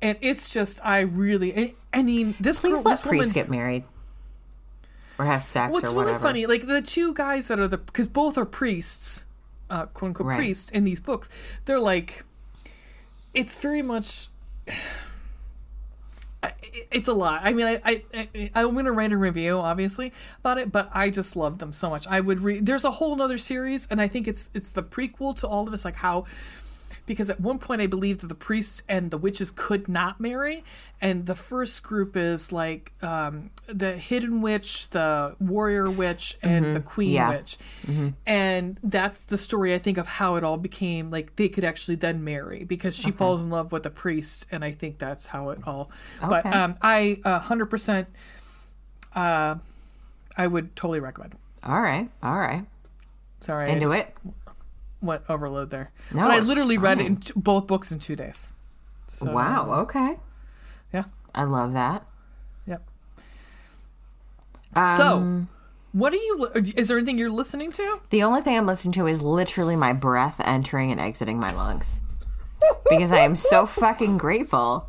and 0.03 0.17
it's 0.21 0.51
just 0.51 0.81
i 0.85 1.01
really 1.01 1.57
i, 1.59 1.75
I 1.93 2.03
mean 2.03 2.35
this 2.41 2.61
Please 2.61 2.75
girl, 2.77 2.83
let 2.85 2.91
this 2.93 3.05
woman, 3.05 3.19
priests 3.19 3.33
get 3.33 3.51
married. 3.51 3.85
Or 5.19 5.25
have 5.25 5.43
sex 5.43 5.73
what's 5.73 5.85
really 5.93 5.97
whatever. 6.07 6.19
funny 6.19 6.47
like 6.47 6.67
the 6.67 6.83
two 6.83 7.15
guys 7.15 7.49
that 7.49 7.59
are 7.59 7.67
the 7.69 7.79
because 7.79 8.07
both 8.07 8.37
are 8.37 8.45
priests 8.45 9.25
uh 9.71 9.87
quote 9.87 10.11
unquote 10.11 10.27
Right. 10.29 10.37
priests 10.37 10.69
in 10.71 10.85
these 10.85 11.01
books 11.01 11.29
they're 11.65 11.81
like 11.81 12.25
it's 13.35 13.59
very 13.59 13.81
much 13.83 14.29
it's 16.43 17.09
a 17.09 17.13
lot. 17.13 17.43
I 17.45 17.53
mean, 17.53 17.67
I, 17.67 17.81
I, 17.85 18.03
I 18.15 18.51
I'm 18.55 18.75
gonna 18.75 18.93
write 18.93 19.13
a 19.13 19.17
review, 19.17 19.59
obviously, 19.59 20.13
about 20.41 20.59
it, 20.59 20.71
but 20.71 20.91
I 20.93 21.11
just 21.11 21.37
love 21.37 21.59
them 21.59 21.73
so 21.73 21.91
much. 21.91 22.07
I 22.07 22.21
would 22.21 22.41
read. 22.41 22.67
There's 22.67 22.85
a 22.85 22.91
whole 22.91 23.21
other 23.21 23.39
series, 23.39 23.87
and 23.91 24.01
I 24.01 24.09
think 24.09 24.29
it's 24.29 24.51
it's 24.55 24.73
the 24.73 24.83
prequel 24.83 25.37
to 25.41 25.49
all 25.49 25.65
of 25.65 25.71
this, 25.71 25.85
like 25.85 25.97
how. 25.97 26.25
Because 27.07 27.31
at 27.31 27.41
one 27.41 27.59
point 27.61 27.81
I 27.81 27.87
believe 27.87 28.21
that 28.21 28.27
the 28.27 28.35
priests 28.35 28.83
and 28.89 29.11
the 29.13 29.17
witches 29.19 29.53
could 29.53 29.89
not 29.89 30.21
marry, 30.21 30.65
and 31.01 31.25
the 31.25 31.37
first 31.37 31.83
group 31.85 32.17
is 32.17 32.51
like 32.51 32.93
um, 33.01 33.51
the 33.69 33.97
hidden 33.97 34.43
witch, 34.43 34.91
the 34.91 35.37
warrior 35.39 35.89
witch, 35.89 36.37
and 36.43 36.75
the 36.75 36.81
queen 36.81 37.13
Yeah. 37.13 37.29
witch, 37.31 37.59
and 38.27 38.79
that's 38.83 39.19
the 39.21 39.39
story 39.39 39.73
I 39.73 39.79
think 39.79 39.99
of 39.99 40.07
how 40.09 40.35
it 40.35 40.43
all 40.43 40.57
became 40.57 41.11
like 41.13 41.37
they 41.37 41.49
could 41.49 41.63
actually 41.65 41.95
then 41.95 42.25
marry 42.25 42.65
because 42.65 42.97
she 42.97 43.13
falls 43.13 43.41
in 43.41 43.51
love 43.51 43.71
with 43.71 43.85
the 43.85 43.91
priest, 43.91 44.47
and 44.51 44.65
I 44.65 44.73
think 44.73 44.99
that's 44.99 45.27
how 45.27 45.51
it 45.51 45.61
all. 45.67 45.91
But 46.21 46.45
Okay. 46.45 46.51
um, 46.51 46.75
I 46.83 47.21
a 47.25 47.39
hundred 47.39 47.67
percent, 47.67 48.09
uh, 49.15 49.55
I 50.37 50.47
would 50.47 50.75
totally 50.77 51.01
recommend. 51.01 51.35
All 51.63 51.81
right. 51.81 52.11
All 52.23 52.39
right. 52.39 52.65
Sorry, 53.41 53.67
I 53.71 53.75
Into 53.75 53.87
just 53.91 54.09
it. 54.09 54.17
Went 55.03 55.23
overload 55.29 55.71
there. 55.71 55.91
No, 56.13 56.23
but 56.27 56.31
I 56.31 56.41
literally 56.41 56.79
read 56.79 57.01
it 57.01 57.07
in 57.07 57.17
t- 57.17 57.33
both 57.37 57.67
books 57.67 57.93
in 57.93 57.99
two 57.99 58.17
days. 58.17 58.53
So, 59.09 59.31
Wow. 59.31 59.71
Okay. 59.83 60.17
Yeah. 60.93 61.05
I 61.35 61.45
love 61.45 61.75
that. 61.75 62.05
Yep. 62.67 62.83
Um, 64.75 64.97
so, 64.97 65.47
what 65.93 66.13
are 66.13 66.17
you? 66.17 66.49
Is 66.77 66.89
there 66.89 66.97
anything 66.97 67.19
you're 67.19 67.31
listening 67.31 67.73
to? 67.73 68.01
The 68.11 68.23
only 68.23 68.41
thing 68.43 68.57
I'm 68.57 68.67
listening 68.67 68.93
to 68.93 69.07
is 69.07 69.23
literally 69.23 69.77
my 69.77 69.93
breath 69.93 70.41
entering 70.45 70.91
and 70.91 71.01
exiting 71.01 71.39
my 71.39 71.51
lungs. 71.53 72.01
Because 72.89 73.13
I 73.13 73.21
am 73.21 73.37
so 73.37 73.67
fucking 73.67 74.19
grateful 74.19 74.89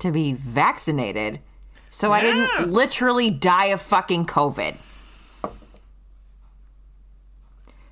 to 0.00 0.10
be 0.10 0.32
vaccinated. 0.32 1.40
So 1.90 2.12
I 2.12 2.20
didn't 2.20 2.70
literally 2.72 3.30
die 3.30 3.66
of 3.66 3.80
fucking 3.80 4.26
COVID. 4.26 4.76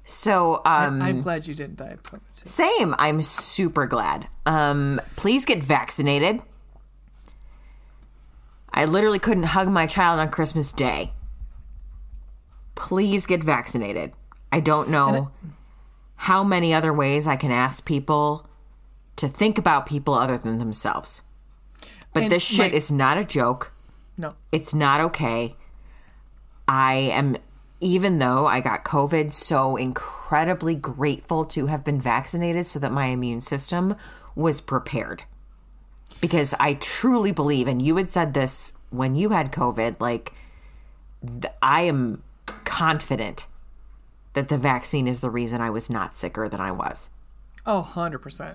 So 0.07 0.63
um 0.65 1.03
I'm 1.03 1.21
glad 1.21 1.47
you 1.47 1.55
didn't 1.55 1.77
die 1.77 1.91
of 1.91 2.03
COVID. 2.03 2.21
too. 2.37 2.49
same, 2.49 2.95
I'm 2.99 3.23
super 3.23 3.87
glad. 3.87 4.29
Um 4.47 5.01
please 5.17 5.45
get 5.45 5.63
vaccinated. 5.63 6.41
I 8.73 8.85
literally 8.85 9.19
couldn't 9.19 9.45
hug 9.45 9.69
my 9.69 9.87
child 9.87 10.21
on 10.21 10.31
Christmas 10.31 10.73
Day. 10.73 11.13
Please 12.75 13.27
get 13.27 13.43
vaccinated. 13.43 14.13
I 14.53 14.61
don't 14.61 14.89
know 14.91 15.31
how 16.17 16.45
many 16.45 16.73
other 16.73 16.93
ways 16.93 17.27
I 17.27 17.37
can 17.37 17.51
ask 17.51 17.85
people 17.85 18.49
to 19.17 19.29
think 19.29 19.59
about 19.59 19.87
people 19.87 20.15
other 20.15 20.39
than 20.39 20.59
themselves. 20.59 21.23
But 22.13 22.31
this 22.31 22.43
shit 22.43 22.73
my- 22.73 22.77
is 22.77 22.93
not 22.93 23.19
a 23.19 23.25
joke. 23.25 23.73
No. 24.19 24.33
It's 24.53 24.75
not 24.75 25.01
okay. 25.01 25.57
I 26.69 26.95
am, 26.95 27.37
even 27.81 28.19
though 28.19 28.47
I 28.47 28.61
got 28.61 28.85
COVID, 28.85 29.33
so 29.33 29.77
incredibly 29.77 30.75
grateful 30.75 31.45
to 31.47 31.67
have 31.67 31.85
been 31.85 32.01
vaccinated 32.01 32.67
so 32.67 32.79
that 32.79 32.93
my 32.93 33.07
immune 33.07 33.43
system 33.43 33.97
was 34.35 34.61
prepared. 34.61 35.25
Because 36.21 36.55
I 36.59 36.75
truly 36.75 37.33
believe, 37.33 37.69
and 37.69 37.81
you 37.83 37.97
had 37.97 38.11
said 38.11 38.33
this 38.35 38.73
when 38.91 39.15
you 39.15 39.31
had 39.31 39.53
COVID, 39.53 40.01
like, 40.01 40.33
th- 41.23 41.53
I 41.61 41.83
am 41.83 42.23
confident 42.65 43.47
that 44.33 44.49
the 44.49 44.59
vaccine 44.59 45.07
is 45.09 45.21
the 45.21 45.31
reason 45.31 45.61
I 45.61 45.71
was 45.71 45.91
not 45.91 46.17
sicker 46.17 46.49
than 46.49 46.61
I 46.61 46.71
was. 46.71 47.11
Oh, 47.67 47.87
100%. 47.95 48.55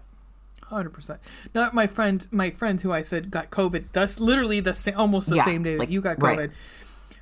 100%. 0.72 1.18
No, 1.54 1.70
my 1.74 1.86
friend, 1.86 2.26
my 2.32 2.50
friend 2.50 2.82
who 2.82 2.92
I 2.92 3.02
said 3.02 3.30
got 3.30 3.52
COVID, 3.52 3.86
that's 3.92 4.20
literally 4.20 4.60
the 4.60 4.74
same, 4.74 4.96
almost 4.98 5.30
the 5.30 5.36
Yeah, 5.36 5.46
same 5.46 5.64
day 5.64 5.78
like, 5.78 5.90
that 5.90 5.94
you 5.94 6.02
got 6.02 6.22
right. 6.22 6.50
COVID. 6.50 6.52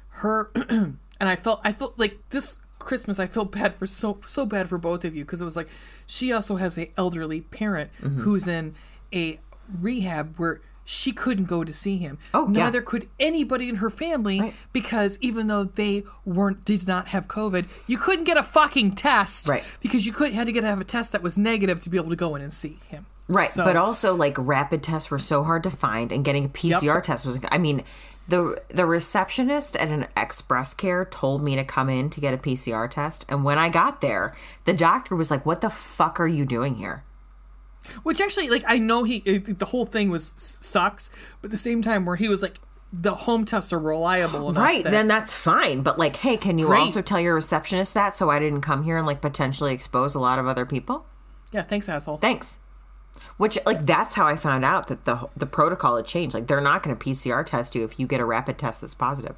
Her, 0.10 0.52
and 1.20 1.28
I 1.30 1.36
felt, 1.36 1.62
I 1.64 1.72
felt 1.74 1.98
like 1.98 2.18
this 2.30 2.60
Christmas, 2.80 3.20
I 3.20 3.28
felt 3.28 3.52
bad 3.52 3.76
for 3.76 3.86
so, 3.88 4.20
so 4.26 4.46
bad 4.46 4.70
for 4.70 4.78
both 4.78 5.04
of 5.06 5.16
you 5.16 5.26
because 5.26 5.42
it 5.42 5.46
was 5.46 5.56
like, 5.56 5.68
she 6.08 6.32
also 6.32 6.56
has 6.56 6.78
a 6.78 6.92
elderly 6.98 7.42
parent 7.42 7.92
Mm-hmm. 8.02 8.22
who's 8.22 8.48
in 8.48 8.76
a 9.14 9.40
rehab 9.82 10.36
where 10.38 10.62
she 10.86 11.12
couldn't 11.12 11.46
go 11.46 11.64
to 11.64 11.72
see 11.74 11.98
him. 11.98 12.18
Oh, 12.34 12.48
yeah. 12.50 12.64
Neither 12.64 12.82
could 12.82 13.08
anybody 13.20 13.70
in 13.70 13.76
her 13.76 13.92
family 13.92 14.40
Right. 14.42 14.54
because 14.74 15.20
even 15.22 15.46
though 15.48 15.66
they 15.66 16.04
weren't, 16.26 16.66
did 16.66 16.88
not 16.88 17.10
have 17.10 17.28
COVID, 17.28 17.66
you 17.86 17.98
couldn't 18.00 18.24
get 18.26 18.38
a 18.38 18.44
fucking 18.44 18.94
test. 18.94 19.48
Right. 19.48 19.64
Because 19.82 20.08
you 20.08 20.12
could 20.14 20.34
had 20.34 20.48
to 20.48 20.52
get 20.52 20.64
have 20.64 20.82
a 20.82 20.84
test 20.84 21.12
that 21.12 21.22
was 21.22 21.38
negative 21.38 21.80
to 21.82 21.90
be 21.92 21.98
able 21.98 22.10
to 22.10 22.16
go 22.16 22.34
in 22.36 22.42
and 22.42 22.52
see 22.52 22.80
him. 22.90 23.06
Right, 23.28 23.52
So- 23.52 23.64
but 23.64 23.76
also 23.76 24.16
like 24.16 24.36
rapid 24.40 24.82
tests 24.82 25.12
were 25.12 25.20
so 25.20 25.44
hard 25.44 25.62
to 25.64 25.70
find, 25.70 26.12
and 26.12 26.26
getting 26.26 26.46
a 26.46 26.50
PCR 26.50 27.04
test 27.04 27.24
was. 27.28 27.38
I 27.52 27.60
mean, 27.60 27.84
the 28.30 28.62
the 28.70 28.86
receptionist 28.86 29.76
at 29.76 29.90
an 29.90 30.08
Express 30.16 30.74
Care 30.74 31.06
told 31.06 31.42
me 31.44 31.56
to 31.56 31.64
come 31.64 31.90
in 31.90 32.10
to 32.12 32.20
get 32.22 32.34
a 32.34 32.38
PCR 32.38 32.90
test, 32.90 33.26
and 33.30 33.44
when 33.44 33.58
I 33.58 33.70
got 33.70 34.02
there, 34.02 34.36
the 34.66 34.74
doctor 34.74 35.16
was 35.16 35.30
like, 35.32 35.46
"What 35.46 35.62
the 35.62 35.70
fuck 35.70 36.20
are 36.20 36.28
you 36.28 36.46
doing 36.46 36.76
here?" 36.76 37.04
Which 38.04 38.20
actually, 38.22 38.50
like, 38.50 38.64
I 38.68 38.78
know 38.78 39.04
he 39.04 39.20
the 39.20 39.66
whole 39.66 39.86
thing 39.86 40.10
was 40.10 40.36
sucks, 40.38 41.10
but 41.42 41.48
at 41.48 41.52
the 41.52 41.58
same 41.58 41.82
time, 41.82 42.06
where 42.06 42.18
he 42.18 42.28
was 42.28 42.42
like, 42.42 42.60
the 42.92 43.14
home 43.14 43.46
tests 43.46 43.72
are 43.72 43.80
reliable 43.80 44.50
enough. 44.50 44.62
Right, 44.64 44.84
that- 44.84 44.90
then 44.92 45.08
that's 45.08 45.34
fine. 45.34 45.82
But 45.82 45.98
like, 46.00 46.18
hey, 46.18 46.38
can 46.38 46.58
you 46.58 46.68
Great. 46.68 46.80
also 46.82 47.02
tell 47.02 47.20
your 47.20 47.36
receptionist 47.36 47.94
that 47.94 48.18
so 48.18 48.30
I 48.30 48.40
didn't 48.40 48.62
come 48.62 48.84
here 48.84 48.98
and 48.98 49.06
like 49.08 49.22
potentially 49.22 49.74
expose 49.74 50.16
a 50.16 50.20
lot 50.20 50.40
of 50.40 50.48
other 50.48 50.66
people? 50.66 51.06
yeah, 51.52 51.64
thanks, 51.64 51.88
asshole. 51.90 52.18
Thanks. 52.18 52.60
Which 53.40 53.58
like 53.66 53.86
that's 53.86 54.16
how 54.16 54.28
I 54.28 54.36
found 54.36 54.64
out 54.66 54.88
that 54.90 55.06
the 55.06 55.28
the 55.36 55.46
protocol 55.46 55.96
had 55.96 56.06
changed. 56.06 56.34
Like 56.34 56.48
they're 56.48 56.60
not 56.62 56.84
going 56.84 56.96
to 56.96 57.04
PCR 57.04 57.44
test 57.46 57.74
you 57.74 57.84
if 57.86 57.98
you 58.00 58.06
get 58.06 58.20
a 58.20 58.26
rapid 58.26 58.58
test 58.58 58.82
that's 58.82 58.94
positive. 58.94 59.36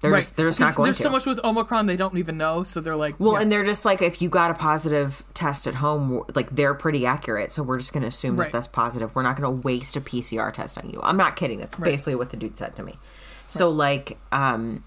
They're 0.00 0.10
right, 0.10 0.18
just 0.20 0.36
they're 0.36 0.48
just 0.48 0.60
not 0.60 0.74
going 0.74 0.88
There's 0.88 0.96
to. 0.98 1.04
so 1.04 1.10
much 1.10 1.24
with 1.26 1.40
Omicron 1.44 1.86
they 1.86 1.96
don't 1.96 2.18
even 2.18 2.36
know, 2.36 2.62
so 2.64 2.80
they're 2.80 2.94
like, 2.96 3.14
Well, 3.18 3.32
yeah. 3.34 3.40
and 3.40 3.50
they're 3.52 3.64
just 3.64 3.84
like, 3.84 4.02
if 4.02 4.20
you 4.20 4.28
got 4.28 4.50
a 4.50 4.54
positive 4.54 5.22
test 5.32 5.66
at 5.66 5.76
home, 5.76 6.24
like 6.34 6.50
they're 6.50 6.74
pretty 6.74 7.06
accurate. 7.06 7.52
So 7.52 7.62
we're 7.62 7.78
just 7.78 7.92
going 7.92 8.02
to 8.02 8.08
assume 8.08 8.36
Right. 8.36 8.46
that 8.46 8.52
that's 8.52 8.66
positive. 8.66 9.14
We're 9.14 9.22
not 9.22 9.40
going 9.40 9.48
to 9.60 9.62
waste 9.64 9.96
a 9.96 10.00
PCR 10.00 10.52
test 10.52 10.76
on 10.76 10.90
you. 10.90 11.00
I'm 11.02 11.16
not 11.16 11.36
kidding. 11.36 11.58
That's 11.58 11.76
basically 11.76 12.16
what 12.16 12.30
the 12.30 12.36
dude 12.36 12.56
said 12.56 12.76
to 12.76 12.82
me. 12.82 12.98
So, 13.46 13.70
like, 13.70 14.18
um, 14.32 14.82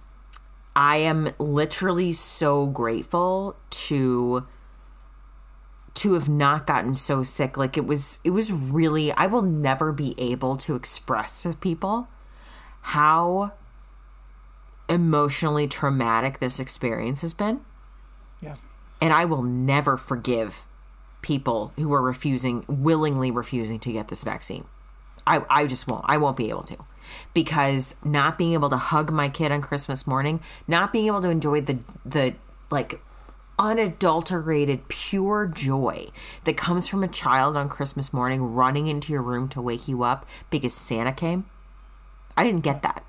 I 0.76 0.98
am 0.98 1.32
literally 1.40 2.12
so 2.14 2.66
grateful 2.68 3.56
to 3.72 4.46
to 5.96 6.14
have 6.14 6.30
not 6.30 6.68
gotten 6.68 6.94
so 6.94 7.24
sick 7.24 7.58
like 7.58 7.78
it 7.78 7.86
was 7.86 8.20
it 8.24 8.30
was 8.30 8.52
really 8.52 9.12
i 9.14 9.26
will 9.26 9.42
never 9.42 9.92
be 9.92 10.14
able 10.18 10.58
to 10.58 10.76
express 10.76 11.44
to 11.44 11.54
people 11.54 12.08
how 12.82 13.52
emotionally 14.88 15.68
traumatic 15.68 16.40
this 16.40 16.60
experience 16.60 17.22
has 17.22 17.34
been 17.34 17.60
yeah, 18.42 18.56
and 19.02 19.14
I 19.14 19.26
will 19.26 19.44
never 19.44 19.98
forgive 19.98 20.66
people 21.22 21.74
who 21.78 21.94
are 21.94 22.02
refusing, 22.02 22.64
willingly 22.68 23.32
refusing 23.32 23.80
to 23.80 23.92
get 23.92 24.08
this 24.08 24.24
vaccine. 24.24 24.66
I, 25.28 25.44
I 25.50 25.68
just 25.68 25.88
won't. 25.88 26.06
I 26.08 26.18
won't 26.18 26.38
be 26.38 26.50
able 26.50 26.64
to. 26.64 26.78
Because 27.34 27.96
not 28.04 28.38
being 28.38 28.54
able 28.54 28.70
to 28.70 28.78
hug 28.78 29.12
my 29.12 29.30
kid 29.30 29.52
on 29.52 29.62
Christmas 29.62 30.06
morning, 30.06 30.40
not 30.68 30.94
being 30.94 31.08
able 31.08 31.22
to 31.22 31.30
enjoy 31.30 31.62
the, 31.62 31.80
the 32.06 32.36
like, 32.70 33.00
unadulterated, 33.58 34.88
pure 34.88 35.46
joy 35.46 36.08
that 36.44 36.58
comes 36.58 36.88
from 36.88 37.04
a 37.04 37.08
child 37.08 37.56
on 37.56 37.70
Christmas 37.70 38.14
morning 38.14 38.42
running 38.44 38.88
into 38.88 39.14
your 39.14 39.22
room 39.22 39.48
to 39.50 39.62
wake 39.62 39.88
you 39.88 40.04
up 40.04 40.26
because 40.50 40.74
Santa 40.74 41.12
came, 41.12 41.46
I 42.36 42.44
didn't 42.44 42.62
get 42.62 42.82
that. 42.84 43.04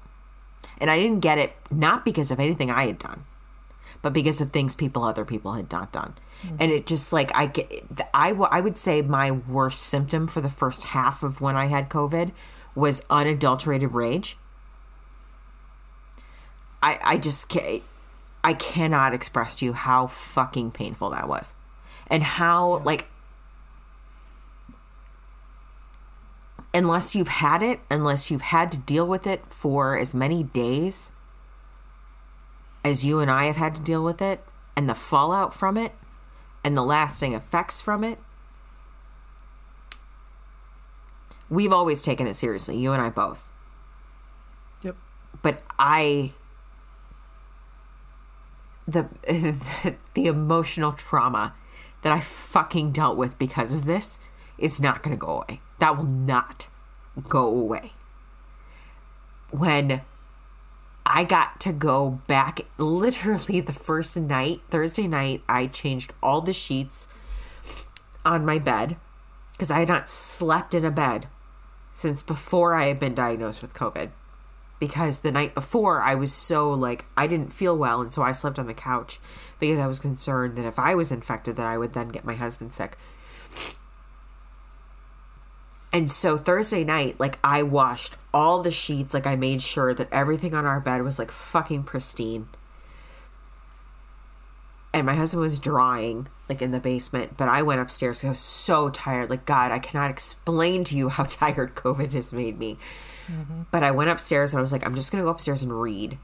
And 0.79 0.91
I 0.91 0.99
didn't 0.99 1.21
get 1.21 1.39
it 1.39 1.55
not 1.71 2.05
because 2.05 2.31
of 2.31 2.39
anything 2.39 2.71
I 2.71 2.87
had 2.87 2.99
done 2.99 3.25
but 4.07 4.13
because 4.13 4.41
of 4.41 4.53
things 4.53 4.77
people 4.77 5.03
other 5.03 5.25
people 5.25 5.55
had 5.55 5.73
not 5.73 5.91
done. 5.91 6.15
Mm-hmm. 6.43 6.57
And 6.61 6.71
it 6.71 6.87
just 6.87 7.13
like 7.13 7.35
i 7.35 7.47
get 7.47 7.85
I, 8.15 8.29
w- 8.29 8.49
I 8.53 8.61
would 8.61 8.79
say 8.79 9.03
my 9.03 9.33
worst 9.33 9.83
symptom 9.83 10.29
for 10.29 10.41
the 10.41 10.49
first 10.49 10.85
half 10.85 11.25
of 11.25 11.41
when 11.41 11.57
i 11.57 11.67
had 11.67 11.89
covid 11.89 12.31
was 12.77 13.03
unadulterated 13.11 13.93
rage. 13.93 14.37
I 16.83 17.01
i 17.03 17.17
just 17.17 17.49
can't 17.49 17.83
i 18.47 18.55
cannot 18.55 19.13
express 19.13 19.55
to 19.57 19.65
you 19.65 19.73
how 19.73 20.07
fucking 20.07 20.71
painful 20.71 21.11
that 21.11 21.29
was 21.29 21.55
and 22.09 22.23
how 22.23 22.79
like 22.79 23.07
unless 26.73 27.15
you've 27.15 27.29
had 27.29 27.63
it 27.63 27.81
unless 27.91 28.31
you've 28.31 28.43
had 28.43 28.71
to 28.71 28.79
deal 28.79 29.07
with 29.07 29.27
it 29.27 29.47
for 29.47 29.99
as 29.99 30.15
many 30.15 30.43
days 30.43 31.13
as 32.87 33.05
you 33.05 33.19
and 33.19 33.29
I 33.29 33.47
have 33.47 33.57
had 33.57 33.75
to 33.75 33.81
deal 33.81 34.05
with 34.05 34.23
it 34.23 34.45
and 34.77 34.89
the 34.89 34.95
fallout 34.95 35.53
from 35.53 35.77
it 35.77 35.93
and 36.63 36.77
the 36.77 36.85
lasting 36.85 37.33
effects 37.33 37.81
from 37.81 38.05
it. 38.05 38.19
We've 41.51 41.73
always 41.73 42.05
taken 42.05 42.29
it 42.29 42.35
seriously, 42.35 42.77
you 42.79 42.93
and 42.93 43.03
I 43.03 43.11
both. 43.11 43.51
yep, 44.83 44.97
But 45.43 45.63
I 45.81 46.33
the 48.87 49.07
the 50.15 50.27
emotional 50.27 50.93
trauma 50.93 51.55
that 52.03 52.13
I 52.13 52.21
fucking 52.21 52.93
dealt 52.93 53.17
with 53.17 53.39
because 53.39 53.75
of 53.75 53.85
this 53.85 54.21
is 54.59 54.81
not 54.81 55.03
going 55.03 55.15
to 55.15 55.21
go 55.21 55.43
away. 55.43 55.61
That 55.79 55.97
will 55.97 56.05
not 56.05 56.69
go 57.29 57.47
away. 57.47 57.93
When 59.51 60.03
I 61.05 61.25
got 61.25 61.61
to 61.61 61.73
go 61.73 62.21
back 62.27 62.61
literally 62.79 63.61
the 63.61 63.73
first 63.73 64.17
night, 64.17 64.61
Thursday 64.71 65.07
night, 65.07 65.43
I 65.49 65.67
changed 65.67 66.13
all 66.23 66.41
the 66.41 66.53
sheets 66.53 67.09
on 68.25 68.45
my 68.45 68.59
bed 68.59 68.97
because 69.53 69.71
I 69.71 69.79
had 69.81 69.89
not 69.89 70.11
slept 70.11 70.75
in 70.75 70.85
a 70.85 70.91
bed 70.91 71.29
since 71.93 72.23
before 72.23 72.75
I 72.75 72.87
had 72.87 72.99
been 72.99 73.15
diagnosed 73.15 73.63
with 73.63 73.73
COVID. 73.73 74.11
Because 74.79 75.21
the 75.21 75.33
night 75.33 75.55
before, 75.55 76.03
I 76.03 76.15
was 76.15 76.33
so 76.33 76.71
like, 76.71 77.07
I 77.17 77.27
didn't 77.27 77.53
feel 77.53 77.77
well, 77.77 78.03
and 78.03 78.13
so 78.13 78.23
I 78.23 78.33
slept 78.33 78.59
on 78.59 78.67
the 78.67 78.75
couch 78.75 79.19
because 79.59 79.79
I 79.79 79.87
was 79.87 80.01
concerned 80.01 80.57
that 80.57 80.67
if 80.67 80.79
I 80.79 80.95
was 80.95 81.11
infected, 81.11 81.57
that 81.57 81.67
I 81.67 81.79
would 81.79 81.95
then 81.95 82.09
get 82.09 82.25
my 82.25 82.35
husband 82.35 82.75
sick. 82.75 82.99
And 85.93 86.11
so 86.11 86.37
Thursday 86.37 86.85
night, 86.85 87.19
like 87.19 87.39
I 87.43 87.63
washed 87.63 88.17
all 88.35 88.61
the 88.61 88.71
sheets, 88.71 89.15
like 89.15 89.27
I 89.27 89.35
made 89.35 89.63
sure 89.63 89.95
that 89.95 90.13
everything 90.13 90.55
on 90.55 90.67
our 90.67 90.79
bed 90.79 91.03
was 91.03 91.19
like 91.19 91.31
fucking 91.31 91.85
pristine. 91.85 92.49
And 94.97 95.07
my 95.07 95.15
husband 95.15 95.43
was 95.43 95.59
drawing 95.59 96.29
like 96.49 96.63
in 96.63 96.71
the 96.71 96.81
basement, 96.81 97.37
but 97.37 97.49
I 97.49 97.63
went 97.63 97.81
upstairs 97.81 98.25
I 98.25 98.31
was 98.31 98.39
so 98.39 98.89
tired. 98.89 99.31
Like 99.31 99.45
God, 99.45 99.71
I 99.71 99.79
cannot 99.79 100.11
explain 100.11 100.85
to 100.85 100.97
you 100.97 101.09
how 101.11 101.25
tired 101.25 101.75
COVID 101.75 102.13
has 102.13 102.33
made 102.33 102.59
me. 102.59 102.79
Mm-hmm. 103.29 103.63
But 103.71 103.83
I 103.83 103.91
went 103.91 104.11
upstairs 104.11 104.53
and 104.53 104.59
I 104.59 104.61
was 104.61 104.73
like, 104.73 104.87
I'm 104.87 104.95
just 104.95 105.11
gonna 105.11 105.25
go 105.25 105.31
upstairs 105.31 105.63
and 105.63 105.81
read, 105.81 106.19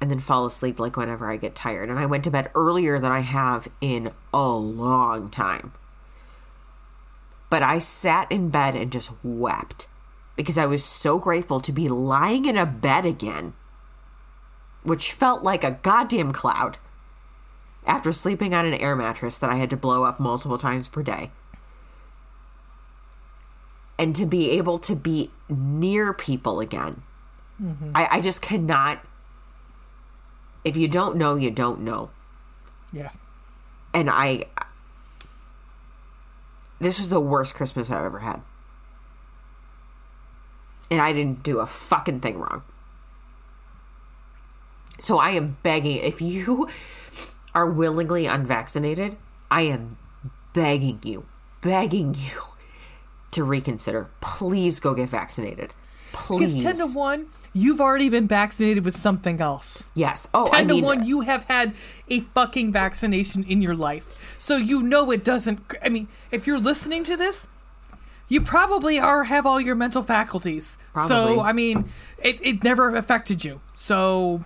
and 0.00 0.10
then 0.10 0.20
fall 0.20 0.44
asleep 0.44 0.78
like 0.78 0.96
whenever 0.96 1.30
I 1.30 1.36
get 1.36 1.54
tired. 1.54 1.88
And 1.88 1.98
I 1.98 2.06
went 2.06 2.24
to 2.24 2.30
bed 2.30 2.50
earlier 2.54 2.98
than 2.98 3.12
I 3.12 3.20
have 3.20 3.68
in 3.80 4.12
a 4.32 4.48
long 4.48 5.30
time 5.30 5.72
but 7.54 7.62
I 7.62 7.78
sat 7.78 8.32
in 8.32 8.48
bed 8.50 8.74
and 8.74 8.90
just 8.90 9.12
wept 9.22 9.86
because 10.34 10.58
I 10.58 10.66
was 10.66 10.84
so 10.84 11.20
grateful 11.20 11.60
to 11.60 11.70
be 11.70 11.88
lying 11.88 12.46
in 12.46 12.56
a 12.56 12.66
bed 12.66 13.06
again, 13.06 13.52
which 14.82 15.12
felt 15.12 15.44
like 15.44 15.62
a 15.62 15.70
goddamn 15.70 16.32
cloud 16.32 16.78
after 17.86 18.12
sleeping 18.12 18.54
on 18.54 18.66
an 18.66 18.74
air 18.74 18.96
mattress 18.96 19.36
that 19.38 19.50
I 19.50 19.56
had 19.56 19.70
to 19.70 19.76
blow 19.76 20.04
up 20.04 20.18
multiple 20.18 20.58
times 20.58 20.88
per 20.88 21.02
day. 21.02 21.30
And 23.98 24.14
to 24.16 24.26
be 24.26 24.50
able 24.50 24.78
to 24.80 24.96
be 24.96 25.30
near 25.48 26.12
people 26.12 26.60
again. 26.60 27.02
Mm-hmm. 27.62 27.92
I, 27.94 28.08
I 28.10 28.20
just 28.20 28.42
cannot. 28.42 29.00
If 30.64 30.76
you 30.76 30.88
don't 30.88 31.16
know, 31.16 31.36
you 31.36 31.50
don't 31.50 31.82
know 31.82 32.10
yeah, 32.94 33.10
and 33.92 34.08
I 34.08 34.44
this 36.80 36.98
was 36.98 37.08
the 37.08 37.20
worst 37.20 37.54
Christmas 37.54 37.90
I've 37.90 38.04
ever 38.04 38.20
had. 38.20 38.40
And 40.90 41.00
I 41.00 41.12
didn't 41.12 41.42
do 41.42 41.58
a 41.58 41.66
fucking 41.66 42.20
thing 42.20 42.38
wrong. 42.38 42.62
So 45.00 45.18
I 45.18 45.30
am 45.30 45.56
begging 45.62 45.96
if 45.96 46.22
you 46.22 46.68
are 47.54 47.66
willingly 47.66 48.26
unvaccinated, 48.26 49.16
I 49.50 49.62
am 49.62 49.98
begging 50.52 51.00
you, 51.02 51.26
begging 51.60 52.14
you 52.14 52.42
to 53.32 53.44
reconsider. 53.44 54.10
Please 54.20 54.80
go 54.80 54.94
get 54.94 55.08
vaccinated. 55.08 55.72
Please. 56.12 56.56
Because 56.56 56.78
10 56.78 56.88
to 56.88 56.94
1, 56.96 57.26
you've 57.52 57.80
already 57.80 58.08
been 58.08 58.28
vaccinated 58.28 58.84
with 58.84 58.94
something 58.94 59.40
else. 59.40 59.88
Yes. 59.94 60.28
Oh, 60.32 60.46
10 60.46 60.54
I 60.54 60.64
mean, 60.64 60.82
to 60.82 60.86
1, 60.86 61.06
you 61.06 61.22
have 61.22 61.44
had 61.44 61.74
a 62.08 62.20
fucking 62.20 62.72
vaccination 62.72 63.42
in 63.44 63.60
your 63.60 63.74
life. 63.74 64.36
So 64.38 64.56
you 64.56 64.82
know 64.82 65.10
it 65.10 65.24
doesn't. 65.24 65.60
I 65.82 65.88
mean, 65.88 66.08
if 66.30 66.46
you're 66.46 66.60
listening 66.60 67.02
to 67.04 67.16
this, 67.16 67.48
you 68.28 68.40
probably 68.40 68.98
are 68.98 69.24
have 69.24 69.44
all 69.44 69.60
your 69.60 69.74
mental 69.74 70.02
faculties. 70.02 70.78
Probably. 70.92 71.08
So, 71.08 71.40
I 71.40 71.52
mean, 71.52 71.90
it, 72.22 72.38
it 72.42 72.64
never 72.64 72.94
affected 72.94 73.44
you. 73.44 73.60
So, 73.74 74.44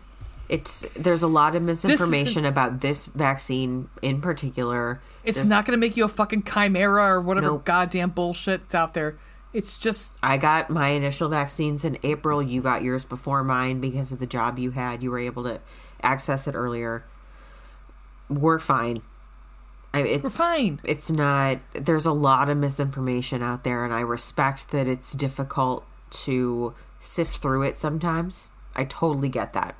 it's 0.48 0.86
there's 0.96 1.22
a 1.22 1.28
lot 1.28 1.54
of 1.54 1.62
misinformation 1.62 2.44
about 2.44 2.80
this 2.80 3.06
vaccine 3.06 3.88
in 4.02 4.20
particular. 4.20 5.00
it's 5.24 5.38
There's- 5.38 5.48
not 5.48 5.66
going 5.66 5.76
to 5.76 5.80
make 5.80 5.96
you 5.96 6.04
a 6.04 6.08
fucking 6.08 6.42
chimera 6.44 7.04
or 7.06 7.20
whatever 7.20 7.46
Nope. 7.48 7.64
goddamn 7.64 8.12
bullshit's 8.12 8.74
out 8.74 8.94
there. 8.94 9.16
It's 9.52 9.78
just 9.78 10.14
I 10.22 10.36
got 10.36 10.68
my 10.70 10.88
initial 10.88 11.28
vaccines 11.28 11.84
in 11.84 11.98
April. 12.02 12.42
You 12.42 12.60
got 12.60 12.82
yours 12.82 13.04
before 13.04 13.42
mine 13.44 13.80
because 13.80 14.12
of 14.12 14.18
the 14.20 14.26
job 14.26 14.58
you 14.58 14.70
had. 14.72 15.02
You 15.02 15.10
were 15.10 15.18
able 15.18 15.44
to 15.44 15.60
access 16.02 16.46
it 16.46 16.54
earlier. 16.54 17.04
We're 18.28 18.58
fine. 18.58 19.02
I, 19.94 20.00
it's, 20.00 20.22
We're 20.24 20.30
fine. 20.30 20.80
It's 20.84 21.10
not. 21.10 21.58
There's 21.72 22.04
a 22.04 22.12
lot 22.12 22.50
of 22.50 22.58
misinformation 22.58 23.42
out 23.42 23.64
there, 23.64 23.84
and 23.86 23.92
I 23.94 24.00
respect 24.00 24.70
that 24.70 24.86
it's 24.86 25.12
difficult 25.14 25.84
to 26.10 26.74
sift 27.00 27.38
through 27.38 27.62
it 27.62 27.76
sometimes. 27.78 28.50
I 28.76 28.84
totally 28.84 29.30
get 29.30 29.54
that. 29.54 29.76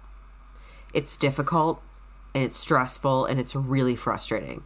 It's 0.95 1.17
difficult, 1.17 1.83
and 2.35 2.45
it's 2.45 2.57
stressful, 2.57 3.27
and 3.27 3.39
it's 3.39 3.55
really 3.55 3.97
frustrating. 3.97 4.63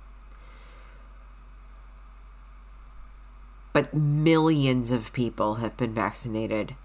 But 3.72 3.94
millions 3.94 4.92
of 4.92 5.12
people 5.12 5.56
have 5.56 5.76
been 5.76 5.94
vaccinated, 5.94 6.76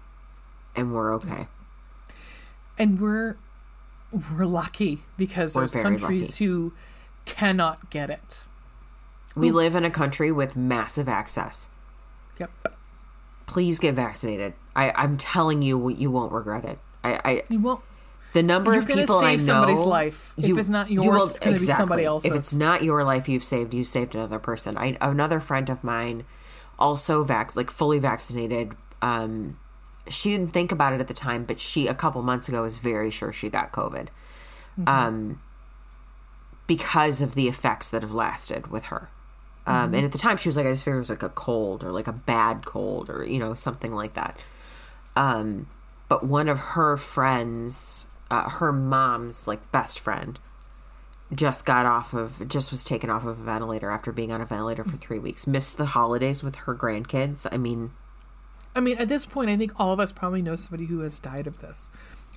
and 0.74 0.92
we're 0.94 1.14
okay. 1.16 1.46
and 2.78 3.00
we're 3.00 3.36
we're 4.10 4.46
lucky 4.46 5.00
because 5.18 5.54
We're 5.54 5.66
there's 5.66 5.82
countries 5.82 6.30
lucky. 6.32 6.44
who 6.46 6.72
cannot 7.26 7.90
get 7.90 8.08
it. 8.08 8.44
We 9.36 9.50
live 9.50 9.74
in 9.74 9.84
a 9.84 9.90
country 9.90 10.32
with 10.32 10.56
massive 10.56 11.08
access. 11.08 11.68
Yep. 12.40 12.50
Please 13.46 13.78
get 13.78 13.94
vaccinated. 13.94 14.54
I, 14.74 14.90
I'm 14.92 15.16
telling 15.18 15.60
you, 15.62 15.90
you 15.90 16.10
won't 16.10 16.32
regret 16.32 16.64
it. 16.64 16.78
I, 17.04 17.20
I 17.24 17.42
You 17.50 17.60
won't 17.60 17.82
the 18.32 18.42
number 18.42 18.72
You're 18.72 18.82
of 18.82 18.86
people 18.88 19.16
I 19.16 19.20
know. 19.20 19.20
save 19.20 19.40
somebody's 19.42 19.80
life. 19.80 20.34
If 20.36 20.56
it's 20.58 20.68
not 20.68 20.90
you 20.90 21.02
yours, 21.02 21.30
it's 21.30 21.38
gonna 21.38 21.58
be 21.58 21.66
somebody 21.66 22.04
else's. 22.04 22.30
If 22.30 22.36
it's 22.36 22.54
not 22.54 22.82
your 22.84 23.04
life 23.04 23.28
you've 23.28 23.44
saved, 23.44 23.72
you 23.74 23.84
saved 23.84 24.14
another 24.14 24.38
person. 24.38 24.76
I 24.76 24.96
another 25.00 25.40
friend 25.40 25.68
of 25.70 25.82
mine, 25.84 26.24
also 26.78 27.24
vac 27.24 27.56
like 27.56 27.70
fully 27.70 27.98
vaccinated. 27.98 28.72
Um, 29.02 29.58
she 30.08 30.30
didn't 30.30 30.52
think 30.52 30.72
about 30.72 30.92
it 30.92 31.00
at 31.00 31.06
the 31.08 31.14
time, 31.14 31.44
but 31.44 31.60
she 31.60 31.86
a 31.86 31.94
couple 31.94 32.22
months 32.22 32.48
ago 32.48 32.62
was 32.62 32.78
very 32.78 33.10
sure 33.10 33.32
she 33.32 33.48
got 33.48 33.72
COVID, 33.72 34.08
Mm-hmm. 34.78 34.88
um, 34.88 35.40
because 36.66 37.20
of 37.22 37.34
the 37.34 37.48
effects 37.48 37.88
that 37.88 38.02
have 38.02 38.12
lasted 38.12 38.68
with 38.68 38.84
her. 38.84 39.08
Um, 39.66 39.86
Mm-hmm. 39.86 39.94
And 39.96 40.04
at 40.06 40.12
the 40.12 40.18
time, 40.18 40.36
she 40.38 40.48
was 40.48 40.56
like, 40.56 40.66
I 40.66 40.70
just 40.70 40.84
figured 40.84 40.96
it 40.96 41.00
was 41.00 41.10
like 41.10 41.22
a 41.22 41.28
cold 41.28 41.84
or 41.84 41.92
like 41.92 42.06
a 42.06 42.12
bad 42.12 42.64
cold 42.64 43.10
or 43.10 43.24
you 43.24 43.38
know 43.38 43.54
something 43.54 43.92
like 43.92 44.14
that. 44.14 44.38
Um, 45.16 45.66
but 46.08 46.24
one 46.24 46.48
of 46.48 46.58
her 46.58 46.96
friends, 46.96 48.06
uh, 48.30 48.48
her 48.48 48.72
mom's 48.72 49.46
like 49.46 49.70
best 49.72 49.98
friend, 49.98 50.38
just 51.34 51.66
got 51.66 51.86
off 51.86 52.12
of, 52.14 52.48
just 52.48 52.70
was 52.70 52.84
taken 52.84 53.10
off 53.10 53.24
of 53.24 53.38
a 53.38 53.42
ventilator 53.42 53.90
after 53.90 54.12
being 54.12 54.32
on 54.32 54.40
a 54.40 54.46
ventilator 54.46 54.84
for 54.84 54.96
three 54.96 55.18
weeks. 55.18 55.46
Missed 55.46 55.76
the 55.76 55.86
holidays 55.86 56.42
with 56.42 56.56
her 56.56 56.74
grandkids. 56.74 57.46
I 57.50 57.56
mean, 57.56 57.92
I 58.74 58.80
mean, 58.80 58.98
at 58.98 59.08
this 59.08 59.26
point, 59.26 59.50
I 59.50 59.56
think 59.56 59.72
all 59.78 59.92
of 59.92 60.00
us 60.00 60.12
probably 60.12 60.42
know 60.42 60.56
somebody 60.56 60.86
who 60.86 61.00
has 61.00 61.18
died 61.18 61.46
of 61.46 61.60
this. 61.60 61.90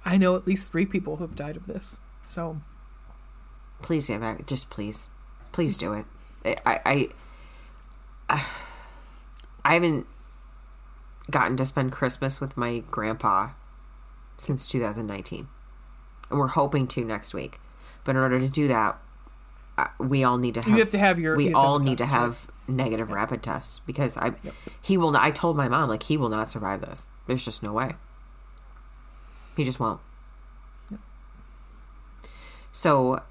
I 0.04 0.18
know 0.18 0.36
at 0.36 0.48
least 0.48 0.72
three 0.72 0.86
people 0.86 1.18
who 1.18 1.24
have 1.24 1.36
died 1.36 1.56
of 1.56 1.68
this. 1.68 2.00
So 2.24 2.62
please 3.82 4.08
get 4.08 4.22
back. 4.22 4.48
Just 4.48 4.70
please, 4.70 5.10
please 5.52 5.78
do 5.78 5.94
it. 5.94 6.06
I, 6.46 6.58
I, 6.66 7.10
I, 8.30 8.46
I 9.64 9.74
haven't 9.74 10.08
gotten 11.30 11.58
to 11.58 11.66
spend 11.66 11.92
Christmas 11.92 12.42
with 12.42 12.58
my 12.58 12.80
grandpa 12.80 13.52
since 14.38 14.68
2019, 14.68 15.48
and 16.32 16.40
we're 16.40 16.48
hoping 16.48 16.88
to 16.88 17.06
next 17.06 17.34
week. 17.34 17.60
But 18.04 18.12
in 18.12 18.22
order 18.22 18.40
to 18.40 18.50
do 18.50 18.68
that, 18.68 18.98
uh, 19.78 19.88
we 20.00 20.24
all 20.24 20.38
need 20.38 20.56
to 20.56 20.62
have. 20.62 20.70
you 20.70 20.80
have 20.80 20.92
to 20.92 20.98
have 20.98 21.20
your. 21.20 21.36
we 21.36 21.46
you 21.46 21.50
have 21.50 21.54
to 21.54 21.60
have 21.60 21.66
all 21.66 21.80
need 21.80 21.98
to 22.00 22.06
have 22.06 22.50
negative 22.68 23.12
rapid 23.12 23.44
tests 23.44 23.80
because 23.86 24.18
I 24.18 24.34
he 24.82 24.98
will 24.98 25.12
not, 25.12 25.24
I 25.24 25.32
told 25.32 25.56
my 25.58 25.68
mom 25.68 25.90
like 25.90 26.04
he 26.04 26.18
will 26.18 26.30
not 26.30 26.52
survive 26.52 26.82
this. 26.82 27.08
There's 27.28 27.46
just 27.46 27.62
no 27.62 27.74
way. 27.74 27.94
He 29.56 29.64
just 29.64 29.80
won't. 29.80 30.00
So 32.72 33.22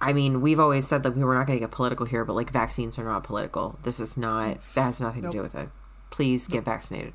I 0.00 0.12
mean, 0.12 0.40
we've 0.40 0.60
always 0.60 0.86
said 0.86 1.02
that 1.02 1.16
we 1.16 1.24
were 1.24 1.34
not 1.34 1.46
going 1.46 1.58
to 1.58 1.64
get 1.64 1.72
political 1.72 2.06
here, 2.06 2.24
but 2.24 2.34
like 2.34 2.50
vaccines 2.50 2.98
are 2.98 3.04
not 3.04 3.24
political. 3.24 3.78
This 3.82 3.98
is 3.98 4.16
not 4.16 4.60
that 4.74 4.82
has 4.82 5.00
nothing 5.00 5.22
to 5.22 5.30
do 5.30 5.42
with 5.42 5.54
it. 5.54 5.68
Please 6.10 6.46
get 6.46 6.64
vaccinated. 6.64 7.14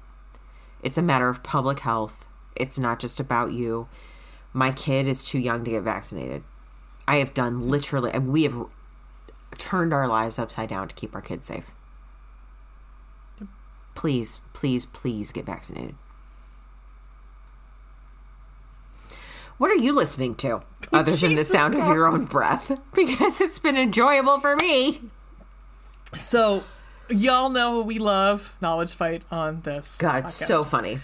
It's 0.81 0.97
a 0.97 1.01
matter 1.01 1.29
of 1.29 1.43
public 1.43 1.79
health. 1.79 2.27
It's 2.55 2.77
not 2.77 2.99
just 2.99 3.19
about 3.19 3.53
you. 3.53 3.87
My 4.53 4.71
kid 4.71 5.07
is 5.07 5.23
too 5.25 5.39
young 5.39 5.65
to 5.65 5.71
get 5.71 5.83
vaccinated. 5.83 6.43
I 7.07 7.17
have 7.17 7.33
done 7.33 7.63
literally, 7.63 8.11
and 8.11 8.29
we 8.29 8.43
have 8.43 8.65
turned 9.57 9.93
our 9.93 10.07
lives 10.07 10.39
upside 10.39 10.69
down 10.69 10.87
to 10.87 10.95
keep 10.95 11.15
our 11.15 11.21
kids 11.21 11.47
safe. 11.47 11.71
Please, 13.95 14.41
please, 14.53 14.85
please 14.85 15.31
get 15.31 15.45
vaccinated. 15.45 15.95
What 19.57 19.69
are 19.71 19.75
you 19.75 19.93
listening 19.93 20.35
to 20.35 20.61
other 20.93 21.11
than 21.11 21.29
the 21.31 21.35
Jesus 21.35 21.49
sound 21.49 21.75
of 21.75 21.85
your 21.87 22.07
own 22.07 22.25
breath? 22.25 22.71
Because 22.93 23.41
it's 23.41 23.59
been 23.59 23.77
enjoyable 23.77 24.39
for 24.39 24.55
me. 24.55 25.01
So, 26.15 26.63
y'all 27.09 27.49
know 27.49 27.81
we 27.81 27.97
love 27.99 28.55
Knowledge 28.61 28.93
Fight 28.93 29.23
on 29.31 29.61
this. 29.61 29.97
God, 29.97 30.25
it's 30.25 30.41
podcast. 30.41 30.47
so 30.47 30.63
funny. 30.63 30.99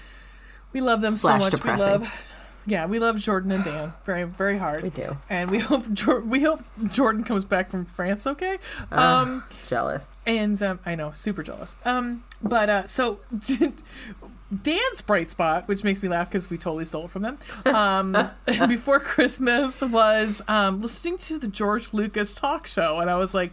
We 0.72 0.82
love 0.82 1.02
them 1.02 1.14
slash 1.14 1.42
so 1.42 1.46
much. 1.46 1.52
depressing. 1.52 1.86
We 1.86 1.92
love, 1.94 2.22
yeah, 2.70 2.86
we 2.86 3.00
love 3.00 3.18
Jordan 3.18 3.52
and 3.52 3.64
Dan 3.64 3.94
very, 4.06 4.24
very 4.24 4.58
hard. 4.58 4.84
We 4.84 4.90
do. 4.90 5.18
and 5.30 5.50
we 5.50 5.60
hope 5.70 5.86
we 6.26 6.42
hope 6.44 6.62
Jordan 6.92 7.24
comes 7.24 7.44
back 7.46 7.70
from 7.70 7.86
France. 7.86 8.26
Okay. 8.28 8.58
Ah. 8.92 9.22
Um, 9.22 9.44
Jealous. 9.68 10.12
and 10.26 10.62
um, 10.64 10.80
I 10.86 10.96
know, 10.96 11.12
super 11.14 11.44
jealous. 11.44 11.76
Um, 11.86 12.24
but 12.42 12.70
uh, 12.70 12.88
so 12.88 13.20
Dan's 14.64 15.02
bright 15.02 15.30
spot, 15.30 15.68
which 15.68 15.84
makes 15.84 16.02
me 16.02 16.10
laugh 16.10 16.30
because 16.30 16.50
we 16.50 16.58
totally 16.58 16.86
stole 16.86 17.06
it 17.06 17.12
from 17.12 17.22
them. 17.22 17.38
Um, 17.66 18.18
before 18.68 19.00
Christmas 19.00 19.82
was 19.84 20.42
um, 20.48 20.82
listening 20.82 21.18
to 21.18 21.38
the 21.38 21.48
George 21.48 21.94
Lucas 21.94 22.34
talk 22.36 22.66
show, 22.66 23.00
and 23.00 23.10
I 23.12 23.16
was 23.16 23.34
like, 23.36 23.52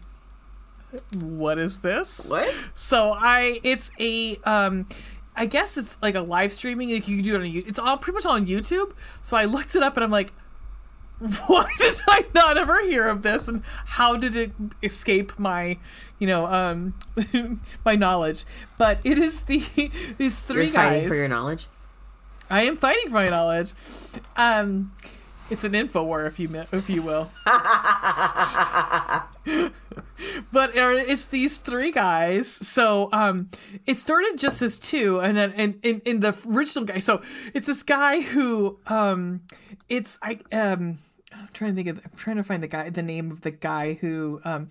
"What 1.15 1.59
is 1.59 1.81
this?" 1.81 2.31
What? 2.31 2.55
So 2.75 3.13
I, 3.13 3.61
it's 3.63 3.91
a, 3.99 4.37
um, 4.45 4.87
I 5.37 5.47
guess 5.47 5.77
it's 5.77 6.01
like 6.03 6.15
a 6.15 6.23
live 6.23 6.53
streaming. 6.53 6.91
Like 6.91 7.07
you 7.07 7.17
can 7.17 7.25
do 7.25 7.35
it 7.35 7.41
on 7.41 7.47
YouTube. 7.47 7.69
It's 7.69 7.79
all 7.79 7.97
pretty 7.99 8.15
much 8.15 8.27
all 8.27 8.33
on 8.35 8.47
YouTube. 8.47 8.93
So 9.23 9.37
I 9.37 9.45
looked 9.45 9.77
it 9.77 9.83
up 9.83 9.97
and 9.97 10.05
I'm 10.05 10.11
like, 10.11 10.33
why 11.47 11.71
did 11.79 11.95
I 12.09 12.25
not 12.35 12.59
ever 12.59 12.81
hear 12.83 13.09
of 13.09 13.23
this? 13.23 13.49
And 13.49 13.63
how 13.87 14.17
did 14.17 14.37
it 14.37 14.53
escape 14.83 15.39
my, 15.39 15.79
you 16.19 16.27
know, 16.27 16.47
um, 16.47 16.95
my 17.85 17.97
knowledge? 17.97 18.45
But 18.79 18.99
it 19.05 19.19
is 19.19 19.43
the 19.43 19.63
these 20.19 20.41
3 20.41 20.65
You're 20.65 20.73
fighting 20.73 21.01
guys. 21.03 21.09
for 21.09 21.15
your 21.15 21.29
knowledge. 21.29 21.67
I 22.49 22.63
am 22.63 22.77
fighting 22.77 23.09
for 23.09 23.15
my 23.15 23.29
knowledge. 23.29 23.73
Um, 24.37 24.93
it's 25.51 25.65
an 25.65 25.75
info 25.75 26.03
war, 26.03 26.27
if 26.27 26.39
you 26.39 26.65
if 26.73 26.91
you 26.91 27.03
will. 27.03 27.31
but 30.53 30.73
it's 30.75 31.27
these 31.27 31.59
three 31.59 31.93
guys. 31.93 32.51
So 32.51 33.09
um, 33.13 33.49
it 33.87 33.99
started 33.99 34.39
just 34.39 34.63
as 34.63 34.79
two, 34.79 35.21
and 35.21 35.37
then 35.37 35.53
in, 35.53 35.79
in 35.83 36.01
in 36.05 36.21
the 36.21 36.37
original 36.49 36.85
guy. 36.85 36.99
So 36.99 37.23
it's 37.55 37.67
this 37.67 37.83
guy 37.83 38.21
who 38.21 38.79
um, 38.87 39.43
it's 39.89 40.19
I 40.23 40.39
um, 40.53 40.99
I'm 41.33 41.49
trying 41.53 41.73
to 41.73 41.77
think 41.77 41.89
of 41.89 42.01
I'm 42.05 42.17
trying 42.17 42.37
to 42.37 42.45
find 42.45 42.63
the 42.63 42.69
guy 42.69 42.91
the 42.91 43.03
name 43.03 43.31
of 43.31 43.43
the 43.43 43.51
guy 43.51 43.95
who 43.95 44.41
um. 44.45 44.69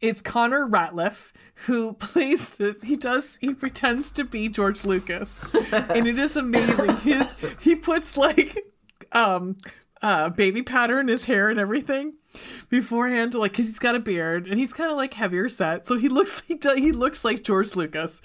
It's 0.00 0.20
Connor 0.20 0.66
Ratliff 0.66 1.30
who 1.66 1.92
plays 2.00 2.50
this. 2.50 2.82
He 2.82 2.96
does. 2.96 3.38
He 3.40 3.54
pretends 3.54 4.10
to 4.12 4.24
be 4.24 4.48
George 4.48 4.84
Lucas, 4.84 5.40
and 5.70 6.08
it 6.08 6.18
is 6.18 6.36
amazing. 6.36 6.96
His 6.98 7.36
he 7.60 7.76
puts 7.76 8.16
like 8.16 8.58
um 9.12 9.58
uh, 10.02 10.28
baby 10.30 10.62
powder 10.62 10.98
in 11.00 11.08
his 11.08 11.24
hair 11.26 11.48
and 11.48 11.58
everything 11.60 12.14
beforehand, 12.68 13.34
like 13.34 13.52
because 13.52 13.66
he's 13.66 13.78
got 13.78 13.94
a 13.94 14.00
beard 14.00 14.46
and 14.46 14.58
he's 14.58 14.72
kind 14.72 14.90
of 14.90 14.96
like 14.96 15.14
heavier 15.14 15.48
set, 15.48 15.86
so 15.86 15.96
he 15.96 16.08
looks 16.18 16.40
he 16.42 16.58
he 16.76 16.92
looks 16.92 17.24
like 17.24 17.44
George 17.44 17.76
Lucas, 17.76 18.20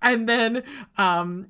and 0.00 0.28
then 0.28 0.62
um, 0.98 1.46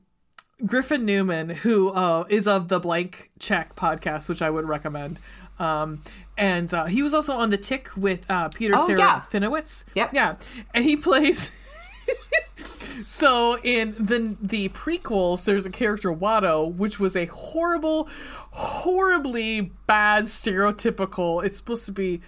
Griffin 0.65 1.05
Newman, 1.05 1.51
who 1.51 1.91
uh, 1.91 2.25
is 2.29 2.47
of 2.49 2.69
the 2.69 2.81
Blank 2.81 3.31
Check 3.39 3.77
podcast, 3.77 4.29
which 4.29 4.43
I 4.43 4.51
would 4.51 4.67
recommend. 4.67 5.19
Um, 5.59 6.03
and 6.37 6.73
uh, 6.73 6.87
he 6.87 7.03
was 7.03 7.15
also 7.15 7.35
on 7.37 7.51
the 7.51 7.57
Tick 7.59 7.91
with 7.97 8.29
uh, 8.31 8.49
Peter 8.49 8.75
Oh, 8.77 8.87
Sarah 8.87 8.99
yeah. 8.99 9.21
Finowitz. 9.31 9.85
Yep. 9.95 10.11
Yeah, 10.15 10.37
and 10.75 10.85
he 10.85 10.97
plays. 10.97 11.51
so 13.07 13.59
in 13.63 13.95
the 13.99 14.37
the 14.41 14.69
prequels, 14.71 15.45
there's 15.45 15.67
a 15.67 15.71
character 15.71 16.13
Watto, 16.13 16.73
which 16.75 16.99
was 17.01 17.17
a 17.17 17.27
horrible, 17.27 18.09
horribly 18.51 19.73
bad 19.87 20.25
stereotypical. 20.25 21.45
It's 21.45 21.59
supposed 21.59 21.87
to 21.87 21.93
be. 21.93 22.21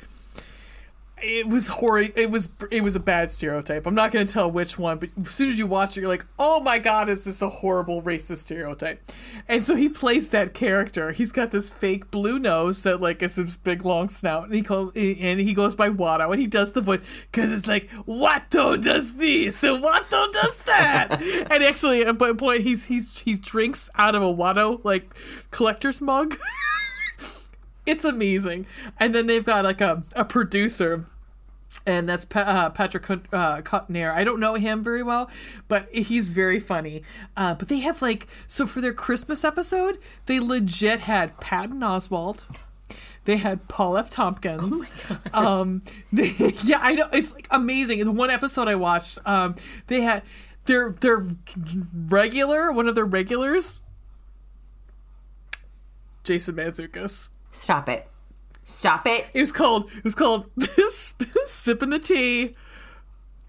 It 1.26 1.48
was 1.48 1.68
horrid. 1.68 2.12
It 2.16 2.30
was 2.30 2.50
it 2.70 2.82
was 2.82 2.96
a 2.96 3.00
bad 3.00 3.30
stereotype. 3.30 3.86
I'm 3.86 3.94
not 3.94 4.12
going 4.12 4.26
to 4.26 4.32
tell 4.32 4.50
which 4.50 4.78
one, 4.78 4.98
but 4.98 5.08
as 5.18 5.30
soon 5.30 5.48
as 5.48 5.58
you 5.58 5.66
watch 5.66 5.96
it, 5.96 6.02
you're 6.02 6.10
like, 6.10 6.26
"Oh 6.38 6.60
my 6.60 6.78
god, 6.78 7.08
is 7.08 7.24
this 7.24 7.40
a 7.40 7.48
horrible 7.48 8.02
racist 8.02 8.38
stereotype?" 8.38 9.00
And 9.48 9.64
so 9.64 9.74
he 9.74 9.88
plays 9.88 10.28
that 10.30 10.52
character. 10.52 11.12
He's 11.12 11.32
got 11.32 11.50
this 11.50 11.70
fake 11.70 12.10
blue 12.10 12.38
nose 12.38 12.82
that 12.82 13.00
like 13.00 13.22
is 13.22 13.36
this 13.36 13.56
big 13.56 13.86
long 13.86 14.10
snout, 14.10 14.44
and 14.44 14.54
he 14.54 14.60
call, 14.60 14.92
and 14.94 15.40
he 15.40 15.54
goes 15.54 15.74
by 15.74 15.88
Watto, 15.88 16.30
and 16.30 16.40
he 16.40 16.46
does 16.46 16.72
the 16.72 16.82
voice 16.82 17.00
because 17.32 17.50
it's 17.52 17.66
like 17.66 17.90
Watto 18.06 18.80
does 18.80 19.14
this 19.14 19.62
and 19.62 19.82
Watto 19.82 20.30
does 20.30 20.56
that, 20.64 21.22
and 21.50 21.64
actually 21.64 22.04
at 22.04 22.20
one 22.20 22.36
point 22.36 22.60
he's 22.60 22.84
he's 22.84 23.18
he 23.18 23.34
drinks 23.34 23.88
out 23.94 24.14
of 24.14 24.22
a 24.22 24.32
Watto 24.34 24.84
like 24.84 25.14
collector's 25.50 26.02
mug. 26.02 26.36
it's 27.86 28.04
amazing. 28.04 28.66
And 28.98 29.14
then 29.14 29.26
they've 29.26 29.44
got 29.44 29.64
like 29.64 29.80
a, 29.80 30.02
a 30.14 30.24
producer, 30.24 31.04
and 31.86 32.08
that's 32.08 32.24
pa- 32.24 32.40
uh, 32.40 32.70
Patrick 32.70 33.08
uh. 33.10 33.18
I 33.32 34.24
don't 34.24 34.40
know 34.40 34.54
him 34.54 34.82
very 34.82 35.02
well, 35.02 35.30
but 35.68 35.88
he's 35.92 36.32
very 36.32 36.60
funny. 36.60 37.02
Uh, 37.36 37.54
but 37.54 37.68
they 37.68 37.80
have 37.80 38.02
like 38.02 38.26
so 38.46 38.66
for 38.66 38.80
their 38.80 38.92
Christmas 38.92 39.44
episode, 39.44 39.98
they 40.26 40.40
legit 40.40 41.00
had 41.00 41.38
Patton 41.40 41.80
Oswalt. 41.80 42.44
They 43.24 43.38
had 43.38 43.68
Paul 43.68 43.96
F. 43.96 44.10
Tompkins. 44.10 44.84
Um, 45.32 45.82
they, 46.12 46.34
yeah, 46.62 46.78
I 46.80 46.94
know 46.94 47.08
it's 47.12 47.32
like 47.32 47.48
amazing. 47.50 48.00
In 48.00 48.06
the 48.06 48.12
one 48.12 48.30
episode 48.30 48.68
I 48.68 48.74
watched, 48.74 49.18
um, 49.26 49.54
they 49.86 50.02
had 50.02 50.22
their 50.66 50.90
their 50.92 51.26
regular 52.06 52.70
one 52.72 52.88
of 52.88 52.94
their 52.94 53.04
regulars, 53.04 53.82
Jason 56.22 56.56
Mantzoukas. 56.56 57.28
Stop 57.50 57.88
it. 57.88 58.08
Stop 58.64 59.06
it. 59.06 59.26
It 59.34 59.40
was 59.40 59.52
called 59.52 59.90
it 59.96 60.04
was 60.04 60.14
called 60.14 60.50
sipping 61.46 61.90
the 61.90 61.98
tea 61.98 62.54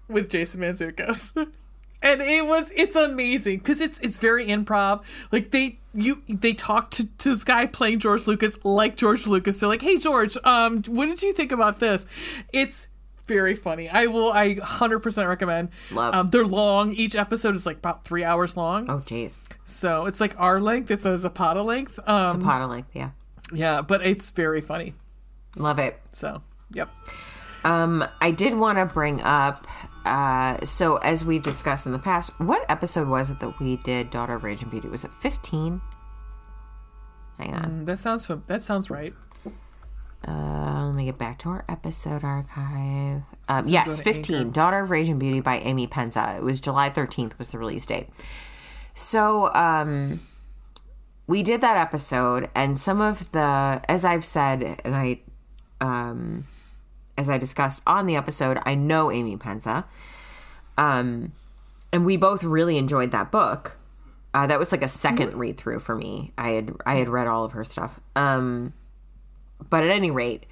with 0.08 0.30
Jason 0.30 0.60
Mantzoukas. 0.60 1.48
And 2.02 2.20
it 2.20 2.46
was 2.46 2.70
it's 2.76 2.94
amazing 2.94 3.58
because 3.58 3.80
it's 3.80 3.98
it's 4.00 4.18
very 4.18 4.46
improv. 4.46 5.02
Like 5.32 5.50
they 5.50 5.78
you 5.94 6.22
they 6.28 6.52
talk 6.52 6.90
to, 6.92 7.06
to 7.06 7.30
this 7.30 7.42
guy 7.42 7.66
playing 7.66 8.00
George 8.00 8.26
Lucas 8.26 8.62
like 8.64 8.96
George 8.96 9.26
Lucas. 9.26 9.58
They're 9.58 9.68
like, 9.68 9.80
"Hey 9.80 9.96
George, 9.96 10.36
um, 10.44 10.82
what 10.84 11.06
did 11.06 11.22
you 11.22 11.32
think 11.32 11.52
about 11.52 11.80
this?" 11.80 12.06
It's 12.52 12.88
very 13.26 13.54
funny. 13.54 13.88
I 13.88 14.06
will 14.06 14.30
I 14.30 14.56
hundred 14.62 15.00
percent 15.00 15.26
recommend. 15.26 15.70
Love. 15.90 16.14
Um, 16.14 16.26
they're 16.28 16.46
long. 16.46 16.92
Each 16.92 17.16
episode 17.16 17.56
is 17.56 17.64
like 17.64 17.78
about 17.78 18.04
three 18.04 18.22
hours 18.22 18.58
long. 18.58 18.88
Oh, 18.90 18.98
jeez. 18.98 19.34
So 19.64 20.04
it's 20.04 20.20
like 20.20 20.38
our 20.38 20.60
length. 20.60 20.90
It's 20.90 21.06
a 21.06 21.16
Zapata 21.16 21.62
length. 21.62 21.98
Um, 22.06 22.30
Zapata 22.30 22.66
length, 22.66 22.90
yeah. 22.92 23.10
yeah, 23.52 23.80
but 23.82 24.06
it's 24.06 24.30
very 24.30 24.60
funny. 24.60 24.94
Love 25.56 25.78
it. 25.78 25.98
So 26.12 26.40
yep. 26.72 26.88
Um, 27.64 28.06
I 28.20 28.30
did 28.30 28.54
want 28.54 28.78
to 28.78 28.86
bring 28.86 29.20
up. 29.22 29.66
Uh, 30.04 30.64
so 30.64 30.98
as 30.98 31.24
we've 31.24 31.42
discussed 31.42 31.86
in 31.86 31.92
the 31.92 31.98
past, 31.98 32.30
what 32.38 32.64
episode 32.68 33.08
was 33.08 33.30
it 33.30 33.40
that 33.40 33.58
we 33.58 33.76
did 33.78 34.10
Daughter 34.10 34.34
of 34.34 34.44
Rage 34.44 34.62
and 34.62 34.70
Beauty? 34.70 34.88
Was 34.88 35.04
it 35.04 35.10
fifteen? 35.12 35.80
Hang 37.38 37.54
on. 37.54 37.84
That 37.84 37.98
sounds 37.98 38.30
that 38.46 38.62
sounds 38.62 38.88
right. 38.88 39.12
Uh, 40.26 40.86
let 40.86 40.94
me 40.96 41.04
get 41.04 41.18
back 41.18 41.38
to 41.38 41.48
our 41.48 41.64
episode 41.68 42.24
archive. 42.24 43.22
Um, 43.48 43.64
yes, 43.66 44.00
15. 44.00 44.36
Anchor. 44.36 44.50
Daughter 44.50 44.80
of 44.80 44.90
Rage 44.90 45.08
and 45.08 45.20
Beauty 45.20 45.40
by 45.40 45.58
Amy 45.58 45.86
Pennza. 45.86 46.38
It 46.38 46.42
was 46.42 46.60
July 46.60 46.90
13th 46.90 47.38
was 47.38 47.50
the 47.50 47.58
release 47.58 47.86
date. 47.86 48.08
So, 48.94 49.54
um, 49.54 50.18
we 51.28 51.42
did 51.42 51.60
that 51.60 51.76
episode 51.76 52.48
and 52.54 52.78
some 52.78 53.00
of 53.00 53.30
the, 53.32 53.80
as 53.88 54.04
I've 54.04 54.24
said, 54.24 54.80
and 54.84 54.96
I, 54.96 55.20
um, 55.80 56.44
as 57.18 57.30
I 57.30 57.38
discussed 57.38 57.82
on 57.86 58.06
the 58.06 58.16
episode, 58.16 58.58
I 58.64 58.74
know 58.74 59.10
Amy 59.10 59.36
Pennza. 59.36 59.84
Um, 60.78 61.32
and 61.92 62.04
we 62.04 62.16
both 62.16 62.44
really 62.44 62.78
enjoyed 62.78 63.10
that 63.12 63.30
book. 63.30 63.76
Uh, 64.34 64.46
that 64.46 64.58
was 64.58 64.70
like 64.70 64.82
a 64.82 64.88
second 64.88 65.34
read 65.34 65.56
through 65.56 65.80
for 65.80 65.94
me. 65.94 66.32
I 66.36 66.50
had 66.50 66.74
I 66.84 66.96
had 66.96 67.08
read 67.08 67.26
all 67.26 67.44
of 67.44 67.52
her 67.52 67.64
stuff. 67.64 67.98
Um, 68.14 68.74
but 69.70 69.82
at 69.82 69.90
any 69.90 70.10
rate, 70.10 70.44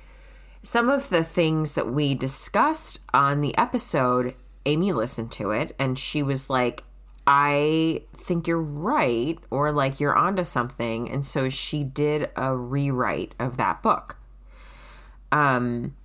some 0.62 0.88
of 0.88 1.10
the 1.10 1.22
things 1.22 1.72
that 1.72 1.92
we 1.92 2.14
discussed 2.14 3.00
on 3.12 3.42
the 3.42 3.56
episode, 3.58 4.34
Amy 4.64 4.92
listened 4.92 5.30
to 5.32 5.50
it 5.50 5.76
and 5.78 5.98
she 5.98 6.22
was 6.22 6.48
like, 6.48 6.84
I 7.26 8.02
think 8.16 8.46
you're 8.46 8.60
right, 8.60 9.38
or 9.50 9.72
like 9.72 9.98
you're 9.98 10.14
onto 10.14 10.44
something. 10.44 11.10
And 11.10 11.24
so 11.24 11.48
she 11.48 11.84
did 11.84 12.30
a 12.36 12.54
rewrite 12.54 13.34
of 13.38 13.56
that 13.56 13.82
book. 13.82 14.16
Um, 15.34 15.96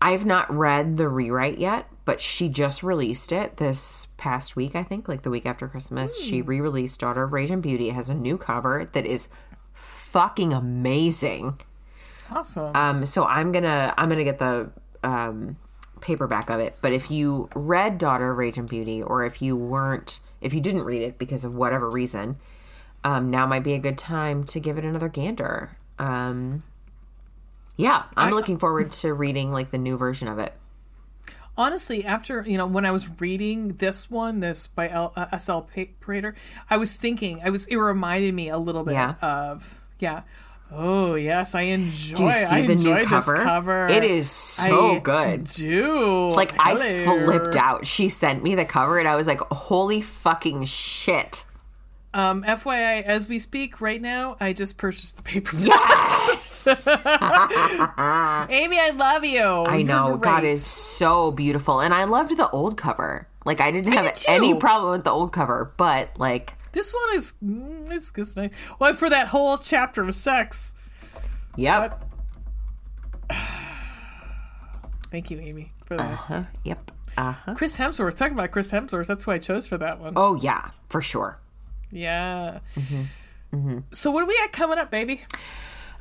I've 0.00 0.26
not 0.26 0.54
read 0.54 0.98
the 0.98 1.08
rewrite 1.08 1.56
yet, 1.58 1.88
but 2.04 2.20
she 2.20 2.50
just 2.50 2.82
released 2.82 3.32
it 3.32 3.56
this 3.56 4.08
past 4.18 4.54
week, 4.54 4.76
I 4.76 4.82
think, 4.82 5.08
like 5.08 5.22
the 5.22 5.30
week 5.30 5.46
after 5.46 5.66
Christmas. 5.66 6.20
She 6.20 6.42
re 6.42 6.60
released 6.60 7.00
Daughter 7.00 7.22
of 7.22 7.32
Rage 7.32 7.50
and 7.50 7.62
Beauty. 7.62 7.88
It 7.88 7.94
has 7.94 8.10
a 8.10 8.14
new 8.14 8.36
cover 8.36 8.88
that 8.92 9.06
is 9.06 9.30
fucking 9.72 10.52
amazing. 10.52 11.58
Awesome. 12.30 12.76
Um, 12.76 13.06
so 13.06 13.24
I'm 13.24 13.50
gonna 13.52 13.94
I'm 13.96 14.10
gonna 14.10 14.24
get 14.24 14.38
the 14.38 14.70
um, 15.02 15.56
paperback 16.02 16.50
of 16.50 16.60
it. 16.60 16.76
But 16.82 16.92
if 16.92 17.10
you 17.10 17.48
read 17.54 17.96
Daughter 17.96 18.32
of 18.32 18.36
Rage 18.36 18.58
and 18.58 18.68
Beauty, 18.68 19.02
or 19.02 19.24
if 19.24 19.40
you 19.40 19.56
weren't, 19.56 20.20
if 20.42 20.52
you 20.52 20.60
didn't 20.60 20.84
read 20.84 21.00
it 21.00 21.18
because 21.18 21.46
of 21.46 21.54
whatever 21.54 21.88
reason, 21.88 22.36
um, 23.02 23.30
now 23.30 23.46
might 23.46 23.64
be 23.64 23.72
a 23.72 23.78
good 23.78 23.96
time 23.96 24.44
to 24.44 24.60
give 24.60 24.76
it 24.76 24.84
another 24.84 25.08
gander. 25.08 25.78
Um, 25.98 26.62
yeah, 27.76 28.04
I'm 28.16 28.28
I- 28.28 28.36
looking 28.36 28.58
forward 28.58 28.92
to 28.92 29.12
reading 29.14 29.52
like 29.52 29.70
the 29.70 29.78
new 29.78 29.96
version 29.96 30.28
of 30.28 30.38
it. 30.38 30.52
Honestly, 31.56 32.04
after 32.04 32.42
you 32.46 32.58
know, 32.58 32.66
when 32.66 32.84
I 32.84 32.90
was 32.90 33.20
reading 33.20 33.74
this 33.74 34.10
one, 34.10 34.40
this 34.40 34.66
by 34.66 34.88
L, 34.88 35.12
uh, 35.14 35.26
S.L. 35.32 35.68
Prater, 36.00 36.34
I 36.68 36.76
was 36.76 36.96
thinking, 36.96 37.40
I 37.44 37.50
was 37.50 37.66
it 37.66 37.76
reminded 37.76 38.34
me 38.34 38.48
a 38.48 38.58
little 38.58 38.82
bit 38.82 38.94
Yeah. 38.94 39.14
of 39.22 39.78
yeah. 40.00 40.22
Oh 40.72 41.14
yes, 41.14 41.54
I 41.54 41.60
enjoy. 41.62 42.16
Do 42.16 42.24
you 42.24 42.32
see 42.32 42.38
I 42.46 42.66
the 42.66 42.74
new 42.74 43.04
cover? 43.04 43.34
This 43.36 43.44
cover. 43.44 43.86
It 43.86 44.02
is 44.02 44.28
so 44.28 44.96
I 44.96 44.98
good. 44.98 45.44
Do 45.44 46.30
Like 46.30 46.54
I 46.58 47.04
flipped 47.04 47.54
out. 47.54 47.86
She 47.86 48.08
sent 48.08 48.42
me 48.42 48.56
the 48.56 48.64
cover, 48.64 48.98
and 48.98 49.06
I 49.06 49.14
was 49.14 49.28
like, 49.28 49.38
"Holy 49.52 50.00
fucking 50.00 50.64
shit!" 50.64 51.44
Um, 52.14 52.44
FYI, 52.44 53.02
as 53.02 53.28
we 53.28 53.40
speak 53.40 53.80
right 53.80 54.00
now, 54.00 54.36
I 54.38 54.52
just 54.52 54.78
purchased 54.78 55.16
the 55.16 55.22
paper. 55.22 55.56
Yes. 55.64 56.86
Amy, 56.88 56.98
I 58.78 58.90
love 58.94 59.24
you. 59.24 59.42
I 59.42 59.76
You're 59.76 59.86
know. 59.86 60.16
God 60.16 60.44
is 60.44 60.64
so 60.64 61.30
beautiful. 61.30 61.80
And 61.80 61.92
I 61.92 62.04
loved 62.04 62.36
the 62.36 62.48
old 62.50 62.76
cover. 62.76 63.28
Like 63.44 63.60
I 63.60 63.70
didn't 63.70 63.92
have 63.92 64.04
did 64.14 64.24
any 64.28 64.54
problem 64.54 64.92
with 64.92 65.04
the 65.04 65.10
old 65.10 65.32
cover, 65.32 65.72
but 65.76 66.18
like 66.18 66.54
This 66.72 66.92
one 66.92 67.16
is 67.16 67.34
mm, 67.44 67.90
it's 67.90 68.10
just 68.10 68.36
nice. 68.36 68.50
Well, 68.78 68.94
for 68.94 69.10
that 69.10 69.28
whole 69.28 69.58
chapter 69.58 70.02
of 70.02 70.14
sex. 70.14 70.74
yep. 71.56 72.04
Thank 75.10 75.30
you, 75.30 75.38
Amy, 75.40 75.72
for 75.84 75.96
that. 75.96 76.10
Uh-huh. 76.10 76.42
Yep. 76.64 76.90
Uh-huh. 77.16 77.54
Chris 77.54 77.76
Hemsworth. 77.76 78.16
Talking 78.16 78.34
about 78.34 78.50
Chris 78.50 78.70
Hemsworth, 78.70 79.06
that's 79.06 79.24
who 79.24 79.30
I 79.30 79.38
chose 79.38 79.66
for 79.66 79.78
that 79.78 80.00
one. 80.00 80.14
Oh 80.16 80.34
yeah, 80.36 80.70
for 80.88 81.00
sure. 81.02 81.38
Yeah. 81.94 82.58
Mm-hmm. 82.76 83.78
So 83.92 84.10
what 84.10 84.20
do 84.22 84.26
we 84.26 84.36
got 84.38 84.52
coming 84.52 84.78
up, 84.78 84.90
baby? 84.90 85.22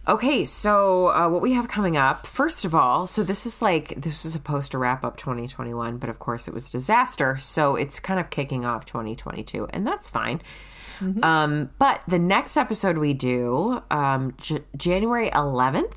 Okay, 0.05 0.43
so 0.43 1.07
uh, 1.13 1.29
what 1.29 1.41
we 1.41 1.53
have 1.53 1.69
coming 1.69 1.95
up, 1.95 2.27
first 2.27 2.65
of 2.65 2.75
all, 2.75 3.07
so 3.07 3.23
this 3.23 3.45
is 3.45 3.61
like, 3.61 3.93
this 4.01 4.25
was 4.25 4.33
supposed 4.33 4.71
to 4.71 4.77
wrap 4.77 5.05
up 5.05 5.15
2021, 5.15 5.97
but 5.97 6.09
of 6.09 6.19
course 6.19 6.47
it 6.49 6.53
was 6.53 6.67
a 6.67 6.71
disaster. 6.71 7.37
So 7.37 7.77
it's 7.77 8.01
kind 8.01 8.19
of 8.19 8.29
kicking 8.29 8.65
off 8.65 8.85
2022, 8.85 9.67
and 9.69 9.87
that's 9.87 10.09
fine. 10.09 10.41
Um, 11.21 11.69
but 11.79 12.01
the 12.07 12.19
next 12.19 12.55
episode 12.57 12.97
we 12.97 13.13
do, 13.13 13.81
um, 13.91 14.33
J- 14.39 14.63
January 14.75 15.29
11th, 15.29 15.93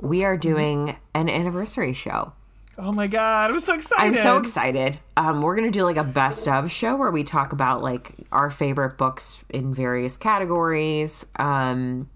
we 0.00 0.24
are 0.24 0.36
doing 0.36 0.96
an 1.14 1.28
anniversary 1.28 1.92
show. 1.92 2.32
Oh 2.78 2.92
my 2.92 3.06
god, 3.06 3.50
I'm 3.50 3.58
so 3.58 3.74
excited. 3.74 4.04
I'm 4.04 4.14
so 4.22 4.36
excited. 4.36 4.98
Um, 5.16 5.40
we're 5.40 5.56
gonna 5.56 5.70
do 5.70 5.82
like 5.84 5.96
a 5.96 6.04
best 6.04 6.46
of 6.46 6.70
show 6.70 6.96
where 6.96 7.10
we 7.10 7.24
talk 7.24 7.52
about 7.52 7.82
like 7.82 8.12
our 8.32 8.50
favorite 8.50 8.98
books 8.98 9.42
in 9.48 9.72
various 9.72 10.16
categories. 10.18 11.24
Um, 11.36 12.10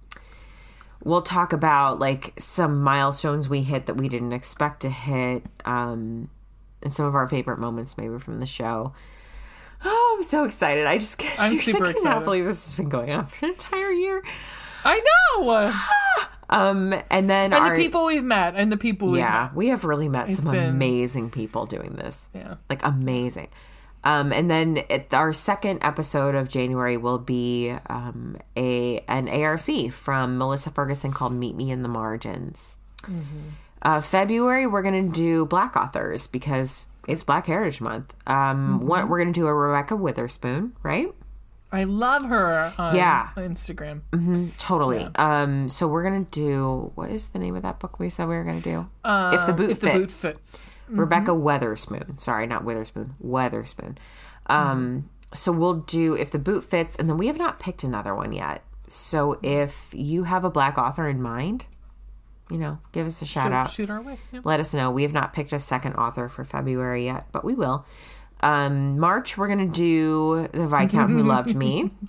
we'll 1.03 1.23
talk 1.23 1.55
about 1.55 1.99
like 1.99 2.35
some 2.39 2.83
milestones 2.83 3.49
we 3.49 3.63
hit 3.63 3.87
that 3.87 3.95
we 3.97 4.09
didn't 4.11 4.35
expect 4.35 4.81
to 4.83 4.91
hit, 4.91 5.45
um, 5.65 6.29
and 6.83 6.93
some 6.93 7.07
of 7.07 7.15
our 7.15 7.27
favorite 7.27 7.59
moments 7.59 7.97
maybe 7.97 8.19
from 8.19 8.39
the 8.39 8.47
show. 8.47 8.93
Oh, 9.83 10.15
I'm 10.19 10.23
so 10.23 10.45
excited! 10.45 10.85
I 10.85 10.99
just 10.99 11.23
I'm 11.41 11.57
super 11.57 11.79
cannot 11.79 11.91
excited. 11.91 12.25
believe 12.25 12.45
this 12.45 12.67
has 12.67 12.75
been 12.75 12.91
going 12.91 13.13
on 13.13 13.25
for 13.27 13.47
an 13.47 13.53
entire 13.53 13.93
year. 13.93 14.23
I 14.85 14.99
know. 15.39 15.73
Um, 16.51 16.93
and 17.11 17.31
then 17.31 17.53
And 17.53 17.55
our, 17.55 17.77
the 17.77 17.83
people 17.83 18.07
we've 18.07 18.25
met, 18.25 18.55
and 18.57 18.71
the 18.73 18.77
people 18.77 19.09
we've 19.11 19.21
yeah, 19.21 19.51
we 19.55 19.69
have 19.69 19.85
really 19.85 20.09
met 20.09 20.29
It's 20.29 20.43
some 20.43 20.53
been- 20.53 20.69
amazing 20.71 21.31
people 21.31 21.65
doing 21.65 21.95
this. 21.95 22.29
Yeah. 22.35 22.57
like 22.69 22.85
amazing. 22.85 23.49
Um, 24.03 24.33
and 24.33 24.51
then 24.51 24.79
it, 24.89 25.13
our 25.15 25.33
second 25.33 25.81
episode 25.83 26.35
of 26.35 26.49
January 26.49 26.97
will 26.97 27.19
be 27.19 27.71
um, 27.89 28.37
a 28.57 28.99
an 29.09 29.29
ARC 29.29 29.93
from 29.93 30.39
Melissa 30.39 30.71
Ferguson 30.71 31.13
called 31.13 31.35
"Meet 31.35 31.55
Me 31.55 31.71
in 31.71 31.83
the 31.83 31.89
Margins." 31.89 32.79
Uh, 33.83 34.01
February 34.01 34.67
we're 34.67 34.83
gonna 34.83 35.09
do 35.09 35.47
Black 35.47 35.77
authors 35.77 36.27
because 36.27 36.89
it's 37.09 37.23
Black 37.23 37.47
Heritage 37.47 37.81
Month. 37.81 38.15
Um, 38.27 38.87
one, 38.87 39.09
we're 39.09 39.19
gonna 39.19 39.33
do 39.33 39.47
a 39.47 39.55
Rebecca 39.55 39.97
Witherspoon, 39.97 40.75
right? 40.83 41.09
I 41.73 41.85
love 41.85 42.23
her 42.25 42.73
on 42.79 42.95
Yeah. 42.97 43.29
Instagram. 43.37 44.01
Totally. 44.59 45.09
Um, 45.17 45.69
so 45.69 45.87
we're 45.87 46.03
gonna 46.03 46.25
do 46.31 46.91
what 46.97 47.11
is 47.11 47.29
the 47.29 47.39
name 47.39 47.55
of 47.57 47.63
that 47.63 47.79
book 47.79 47.99
we 48.01 48.11
said 48.11 48.29
we 48.29 48.35
were 48.37 48.45
gonna 48.45 48.61
do? 48.61 48.87
if 49.05 49.47
the 49.47 49.53
boot 49.53 49.69
Uh, 49.69 49.73
If 49.73 49.81
the 49.81 49.87
fits. 49.87 50.23
boot 50.23 50.33
fits. 50.35 50.71
Rebekah 50.89 51.31
Weatherspoon. 51.33 52.19
Sorry, 52.21 52.47
not 52.47 52.65
Witherspoon. 52.65 53.15
Weatherspoon. 53.25 53.97
Um, 54.47 55.09
So 55.33 55.53
we'll 55.53 55.75
do 55.75 56.15
if 56.15 56.33
the 56.33 56.41
boot 56.41 56.65
fits, 56.65 56.97
and 56.97 57.09
then 57.09 57.17
we 57.17 57.29
have 57.29 57.39
not 57.39 57.61
picked 57.61 57.85
another 57.85 58.17
one 58.17 58.33
yet. 58.33 58.65
So 58.89 59.39
if 59.45 59.91
you 59.95 60.25
have 60.25 60.45
a 60.45 60.51
black 60.51 60.77
author 60.77 61.09
in 61.09 61.23
mind, 61.23 61.67
you 62.51 62.59
know, 62.59 62.79
give 62.91 63.07
us 63.07 63.23
a 63.23 63.27
shout 63.27 63.45
Shoot, 63.45 63.53
out. 63.53 63.71
shoot 63.71 63.91
our 63.91 64.01
way. 64.03 64.19
Yeah. 64.33 64.41
Let 64.43 64.59
us 64.59 64.75
know. 64.75 64.91
We 64.91 65.05
have 65.05 65.13
not 65.13 65.33
picked 65.33 65.53
a 65.53 65.61
second 65.61 65.95
author 65.95 66.29
for 66.29 66.43
February 66.43 67.05
yet, 67.05 67.29
but 67.31 67.45
we 67.45 67.55
will. 67.55 67.87
Um, 68.43 68.99
March, 68.99 69.37
we're 69.37 69.49
gonna 69.49 69.69
do 69.69 70.49
the 70.53 70.67
Viscount 70.67 71.11
Who 71.11 71.23
Loved 71.23 71.55
Me. 71.55 71.91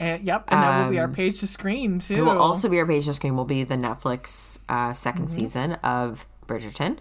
And, 0.00 0.24
yep, 0.24 0.46
and 0.48 0.60
that 0.60 0.84
will 0.84 0.90
be 0.90 0.98
our 0.98 1.08
page 1.08 1.38
to 1.38 1.46
screen 1.46 2.00
too. 2.00 2.16
It 2.16 2.22
will 2.22 2.40
also 2.40 2.68
be 2.68 2.80
our 2.80 2.86
page 2.86 3.06
to 3.06 3.14
screen. 3.14 3.36
Will 3.36 3.44
be 3.44 3.62
the 3.62 3.76
Netflix 3.76 4.58
uh, 4.68 4.90
2nd 4.90 5.30
season 5.30 5.74
of 5.84 6.26
Bridgerton, 6.48 6.98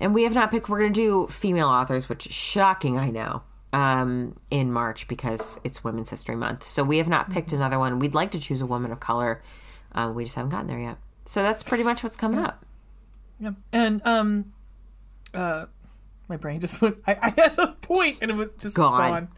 and 0.00 0.14
we 0.14 0.22
have 0.22 0.34
not 0.34 0.50
picked. 0.50 0.70
We're 0.70 0.78
going 0.78 0.92
to 0.94 0.98
do 0.98 1.26
female 1.26 1.68
authors, 1.68 2.08
which 2.08 2.26
is 2.26 2.32
shocking, 2.32 2.98
I 2.98 3.10
know, 3.10 3.42
um, 3.74 4.36
in 4.50 4.72
March 4.72 5.06
because 5.06 5.60
it's 5.64 5.84
Women's 5.84 6.08
History 6.08 6.34
Month. 6.34 6.64
So 6.64 6.82
we 6.82 6.96
have 6.96 7.08
not 7.08 7.30
picked 7.30 7.52
another 7.52 7.78
one. 7.78 7.98
We'd 7.98 8.14
like 8.14 8.30
to 8.30 8.40
choose 8.40 8.62
a 8.62 8.66
woman 8.66 8.90
of 8.90 9.00
color. 9.00 9.42
Uh, 9.92 10.10
we 10.14 10.24
just 10.24 10.36
haven't 10.36 10.50
gotten 10.50 10.66
there 10.66 10.78
yet. 10.78 10.96
So 11.26 11.42
that's 11.42 11.62
pretty 11.62 11.84
much 11.84 12.02
what's 12.02 12.16
coming 12.16 12.38
up. 12.38 12.64
Yeah. 13.38 13.52
And 13.72 14.00
um, 14.06 14.52
uh, 15.34 15.66
my 16.28 16.36
brain 16.36 16.60
just 16.60 16.80
went. 16.80 16.98
I, 17.06 17.16
I 17.20 17.34
had 17.40 17.58
a 17.58 17.72
point 17.80 18.20
and 18.22 18.30
it 18.30 18.34
was 18.34 18.48
just 18.58 18.76
Gone. 18.76 19.10
gone. 19.10 19.28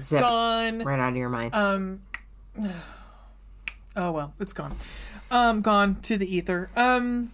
Zip 0.00 0.20
Gone. 0.20 0.78
right 0.80 0.98
out 0.98 1.10
of 1.10 1.16
your 1.16 1.28
mind. 1.28 1.54
Um. 1.54 2.02
Oh 3.94 4.10
well, 4.10 4.32
it's 4.40 4.54
gone. 4.54 4.74
Um, 5.30 5.60
gone 5.60 5.96
to 5.96 6.16
the 6.16 6.34
ether. 6.34 6.70
Um. 6.76 7.30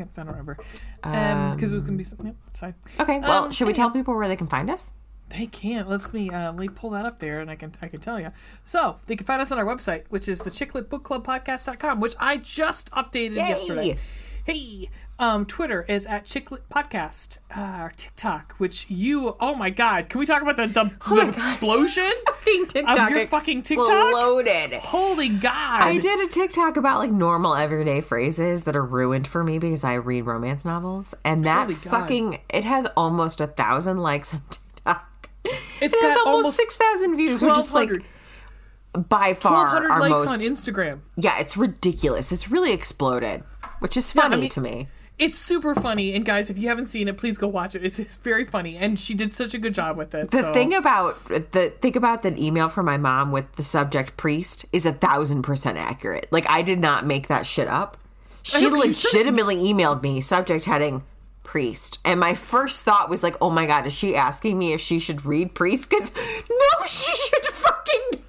Yep, 0.00 0.08
I 0.16 0.22
don't 0.22 0.26
remember. 0.30 0.58
Um, 1.04 1.52
because 1.52 1.70
it 1.70 1.74
was 1.76 1.84
gonna 1.84 1.96
be. 1.96 2.02
Some, 2.02 2.26
yep, 2.26 2.34
it's 2.48 2.58
fine. 2.58 2.74
okay, 2.98 3.20
well, 3.20 3.44
um, 3.44 3.52
should 3.52 3.68
we 3.68 3.72
tell 3.72 3.90
people 3.90 4.14
where 4.14 4.26
they 4.26 4.34
can 4.34 4.48
find 4.48 4.68
us? 4.68 4.92
They 5.28 5.46
can't. 5.46 5.88
Let's 5.88 6.12
me 6.12 6.28
uh, 6.30 6.50
let 6.52 6.56
me 6.56 6.68
pull 6.68 6.90
that 6.90 7.06
up 7.06 7.20
there, 7.20 7.38
and 7.38 7.48
I 7.50 7.54
can 7.54 7.72
I 7.80 7.86
can 7.86 8.00
tell 8.00 8.18
you. 8.18 8.32
So 8.64 8.96
they 9.06 9.14
can 9.14 9.26
find 9.26 9.40
us 9.40 9.52
on 9.52 9.58
our 9.58 9.64
website, 9.64 10.04
which 10.08 10.26
is 10.28 10.40
the 10.40 10.50
chickletbookclubpodcast.com, 10.50 12.00
which 12.00 12.16
I 12.18 12.38
just 12.38 12.90
updated 12.90 13.36
Yay! 13.36 13.48
yesterday. 13.48 13.96
Hey, 14.44 14.90
um, 15.20 15.44
Twitter 15.46 15.84
is 15.86 16.06
at 16.06 16.24
Chicklet 16.24 16.62
Podcast. 16.70 17.38
Uh, 17.54 17.60
our 17.60 17.92
TikTok, 17.94 18.54
which 18.58 18.86
you, 18.88 19.36
oh 19.38 19.54
my 19.54 19.70
God, 19.70 20.08
can 20.08 20.18
we 20.18 20.26
talk 20.26 20.42
about 20.42 20.56
the 20.56 20.66
the, 20.66 20.90
the 21.14 21.28
explosion? 21.28 22.10
Fucking 22.26 22.66
TikTok 22.66 23.10
your 23.10 23.26
fucking 23.26 23.62
TikTok? 23.62 23.86
exploded. 23.86 24.72
Holy 24.80 25.28
God! 25.28 25.82
I 25.82 25.98
did 25.98 26.26
a 26.26 26.28
TikTok 26.28 26.76
about 26.76 26.98
like 26.98 27.10
normal 27.10 27.54
everyday 27.54 28.00
phrases 28.00 28.64
that 28.64 28.74
are 28.74 28.84
ruined 28.84 29.26
for 29.28 29.44
me 29.44 29.58
because 29.58 29.84
I 29.84 29.94
read 29.94 30.22
romance 30.22 30.64
novels, 30.64 31.14
and 31.24 31.44
that 31.44 31.70
fucking 31.70 32.40
it 32.48 32.64
has 32.64 32.86
almost 32.96 33.40
a 33.40 33.46
thousand 33.46 33.98
likes 33.98 34.32
on 34.34 34.42
TikTok. 34.50 35.28
It's 35.44 35.94
it 35.94 36.02
has 36.02 36.16
almost, 36.16 36.26
almost 36.26 36.56
six 36.56 36.76
thousand 36.76 37.16
views, 37.16 37.42
which 37.42 37.58
is 37.58 37.72
like 37.72 37.90
1,200 37.90 39.08
by 39.08 39.34
far 39.34 39.64
1,200 39.66 39.90
our 39.90 40.00
likes 40.00 40.10
most. 40.10 40.28
on 40.28 40.40
Instagram. 40.40 41.00
yeah, 41.16 41.38
it's 41.38 41.56
ridiculous. 41.56 42.32
It's 42.32 42.50
really 42.50 42.72
exploded, 42.72 43.44
which 43.80 43.96
is 43.96 44.10
funny 44.12 44.40
mean- 44.42 44.50
to 44.50 44.60
me. 44.60 44.88
It's 45.20 45.36
super 45.38 45.74
funny, 45.74 46.14
and 46.14 46.24
guys, 46.24 46.48
if 46.48 46.56
you 46.56 46.68
haven't 46.68 46.86
seen 46.86 47.06
it, 47.06 47.18
please 47.18 47.36
go 47.36 47.46
watch 47.46 47.74
it. 47.74 47.84
It's, 47.84 47.98
it's 47.98 48.16
very 48.16 48.46
funny, 48.46 48.76
and 48.78 48.98
she 48.98 49.12
did 49.12 49.32
such 49.34 49.52
a 49.52 49.58
good 49.58 49.74
job 49.74 49.98
with 49.98 50.14
it. 50.14 50.30
The 50.30 50.40
so- 50.40 50.52
thing 50.54 50.72
about 50.74 51.22
the 51.26 51.72
think 51.82 51.94
about 51.94 52.22
that 52.22 52.38
email 52.38 52.68
from 52.70 52.86
my 52.86 52.96
mom 52.96 53.30
with 53.30 53.52
the 53.56 53.62
subject 53.62 54.16
priest 54.16 54.64
is 54.72 54.86
a 54.86 54.92
thousand 54.92 55.42
percent 55.42 55.76
accurate. 55.76 56.26
Like 56.30 56.48
I 56.48 56.62
did 56.62 56.80
not 56.80 57.04
make 57.06 57.28
that 57.28 57.46
shit 57.46 57.68
up. 57.68 57.98
She 58.42 58.62
know, 58.62 58.70
'cause 58.70 58.86
you 58.86 58.92
said 58.94 59.08
it. 59.10 59.12
legitimately 59.18 59.56
emailed 59.56 60.02
me 60.02 60.22
subject 60.22 60.64
heading 60.64 61.02
priest, 61.44 61.98
and 62.04 62.18
my 62.18 62.32
first 62.32 62.84
thought 62.86 63.10
was 63.10 63.22
like, 63.22 63.36
"Oh 63.42 63.50
my 63.50 63.66
god, 63.66 63.86
is 63.86 63.92
she 63.92 64.16
asking 64.16 64.56
me 64.58 64.72
if 64.72 64.80
she 64.80 64.98
should 64.98 65.26
read 65.26 65.54
priest?" 65.54 65.90
Because 65.90 66.10
no, 66.48 66.86
she 66.86 67.14
should 67.14 67.44
fucking. 67.46 68.19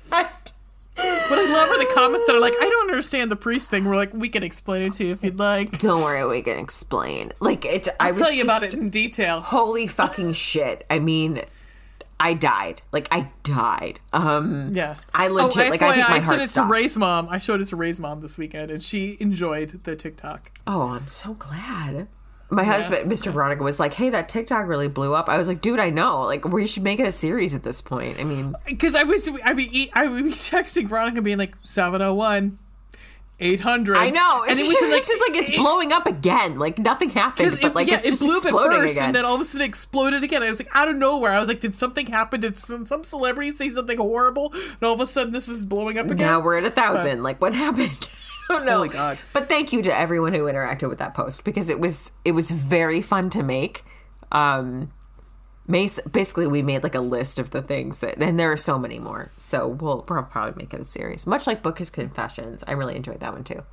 But 1.29 1.39
I 1.39 1.45
love 1.53 1.69
her 1.69 1.77
the 1.77 1.91
comments 1.93 2.27
that 2.27 2.35
are 2.35 2.41
like, 2.41 2.55
I 2.59 2.69
don't 2.69 2.89
understand 2.89 3.31
the 3.31 3.35
priest 3.35 3.69
thing. 3.69 3.85
We're 3.85 3.95
like, 3.95 4.13
we 4.13 4.29
can 4.29 4.43
explain 4.43 4.83
it 4.87 4.93
to 4.93 5.05
you 5.05 5.13
if 5.13 5.23
you'd 5.23 5.39
like. 5.39 5.79
Don't 5.79 6.01
worry, 6.03 6.27
we 6.27 6.41
can 6.41 6.57
explain. 6.59 7.31
Like 7.39 7.63
it, 7.65 7.87
I 7.99 8.07
I'll 8.07 8.09
was 8.09 8.17
tell 8.19 8.31
you 8.31 8.43
about 8.43 8.61
just- 8.61 8.73
it 8.75 8.79
in 8.79 8.89
detail. 8.89 9.39
Holy 9.41 9.87
fucking 9.87 10.33
shit! 10.33 10.85
I 10.89 10.99
mean. 10.99 11.41
I 12.23 12.35
died. 12.35 12.83
Like 12.91 13.07
I 13.09 13.31
died. 13.41 13.99
Um 14.13 14.75
Yeah. 14.75 14.97
I 15.11 15.27
legit 15.27 15.65
oh, 15.65 15.69
like 15.71 15.81
I 15.81 15.95
think 15.95 16.07
my 16.07 16.19
sent 16.19 16.23
heart 16.25 16.39
it 16.41 16.49
stopped. 16.51 16.67
to 16.67 16.71
Ray's 16.71 16.95
mom. 16.95 17.27
I 17.31 17.39
showed 17.39 17.61
it 17.61 17.65
to 17.69 17.75
Ray's 17.75 17.99
mom 17.99 18.21
this 18.21 18.37
weekend, 18.37 18.69
and 18.69 18.83
she 18.83 19.17
enjoyed 19.19 19.69
the 19.85 19.95
TikTok. 19.95 20.51
Oh, 20.67 20.89
I'm 20.89 21.07
so 21.07 21.33
glad. 21.33 22.07
My 22.51 22.63
husband, 22.65 23.09
Mr. 23.09 23.31
Veronica, 23.31 23.63
was 23.63 23.79
like, 23.79 23.93
"Hey, 23.93 24.09
that 24.09 24.27
TikTok 24.27 24.67
really 24.67 24.89
blew 24.89 25.15
up." 25.15 25.29
I 25.29 25.37
was 25.37 25.47
like, 25.47 25.61
"Dude, 25.61 25.79
I 25.79 25.89
know. 25.89 26.23
Like, 26.23 26.43
we 26.45 26.67
should 26.67 26.83
make 26.83 26.99
it 26.99 27.07
a 27.07 27.11
series 27.11 27.55
at 27.55 27.63
this 27.63 27.81
point." 27.81 28.19
I 28.19 28.23
mean, 28.25 28.55
Because 28.65 28.93
I 28.93 29.03
was, 29.03 29.29
I 29.43 29.53
be, 29.53 29.89
I 29.93 30.05
would 30.07 30.23
be 30.25 30.29
texting 30.31 30.87
Veronica, 30.89 31.21
being 31.21 31.37
like, 31.37 31.53
701, 31.63 32.59
800. 33.39 33.97
I 33.97 34.09
know. 34.11 34.43
and 34.43 34.51
it 34.51 34.63
just, 34.63 34.81
was 34.81 34.93
it's 34.93 35.07
just 35.07 35.21
like 35.29 35.37
it's 35.41 35.49
it- 35.51 35.57
blowing 35.57 35.91
up 35.91 36.05
again. 36.05 36.59
Like 36.59 36.77
nothing 36.77 37.09
happened, 37.09 37.51
but 37.59 37.63
it, 37.63 37.75
like 37.75 37.87
yeah, 37.87 37.97
it's 38.03 38.07
it 38.13 38.19
blew 38.19 38.37
up 38.37 38.45
at 38.45 38.51
first, 38.51 38.95
again. 38.95 39.05
and 39.07 39.15
then 39.15 39.25
all 39.25 39.35
of 39.35 39.41
a 39.41 39.45
sudden 39.45 39.63
it 39.63 39.69
exploded 39.69 40.23
again. 40.23 40.43
I 40.43 40.49
was 40.49 40.59
like, 40.59 40.69
out 40.75 40.89
of 40.89 40.95
nowhere, 40.97 41.31
I 41.31 41.39
was 41.39 41.47
like, 41.47 41.59
did 41.61 41.73
something 41.73 42.05
happen? 42.05 42.41
Did 42.41 42.57
some, 42.57 42.85
some 42.85 43.03
celebrity 43.03 43.49
say 43.51 43.69
something 43.69 43.97
horrible? 43.97 44.51
And 44.53 44.83
all 44.83 44.93
of 44.93 44.99
a 44.99 45.07
sudden, 45.07 45.33
this 45.33 45.47
is 45.47 45.65
blowing 45.65 45.97
up 45.97 46.05
again. 46.11 46.17
now 46.27 46.39
we're 46.39 46.57
at 46.57 46.65
a 46.65 46.69
thousand. 46.69 47.23
Like, 47.23 47.41
what 47.41 47.53
happened? 47.53 48.09
I 48.49 48.53
don't 48.53 48.65
know. 48.65 48.77
Holy 48.77 48.89
God. 48.89 49.17
But 49.33 49.47
thank 49.49 49.71
you 49.71 49.81
to 49.83 49.97
everyone 49.97 50.33
who 50.33 50.43
interacted 50.43 50.89
with 50.89 50.99
that 50.99 51.13
post 51.13 51.43
because 51.43 51.69
it 51.69 51.79
was 51.79 52.11
it 52.25 52.31
was 52.33 52.51
very 52.51 53.01
fun 53.01 53.29
to 53.31 53.43
make. 53.43 53.83
Um, 54.31 54.91
mas- 55.67 55.99
basically, 56.11 56.47
we 56.47 56.61
made 56.61 56.83
like 56.83 56.95
a 56.95 57.01
list 57.01 57.39
of 57.39 57.51
the 57.51 57.61
things 57.61 57.99
that, 57.99 58.21
and 58.21 58.39
there 58.39 58.51
are 58.51 58.57
so 58.57 58.77
many 58.77 58.99
more. 58.99 59.31
So 59.37 59.67
we'll, 59.67 60.05
we'll 60.09 60.23
probably 60.23 60.61
make 60.61 60.73
it 60.73 60.79
a 60.81 60.85
series, 60.85 61.25
much 61.27 61.47
like 61.47 61.61
Book 61.63 61.79
His 61.79 61.89
Confessions. 61.89 62.63
I 62.67 62.71
really 62.73 62.95
enjoyed 62.95 63.19
that 63.21 63.33
one 63.33 63.43
too. 63.43 63.63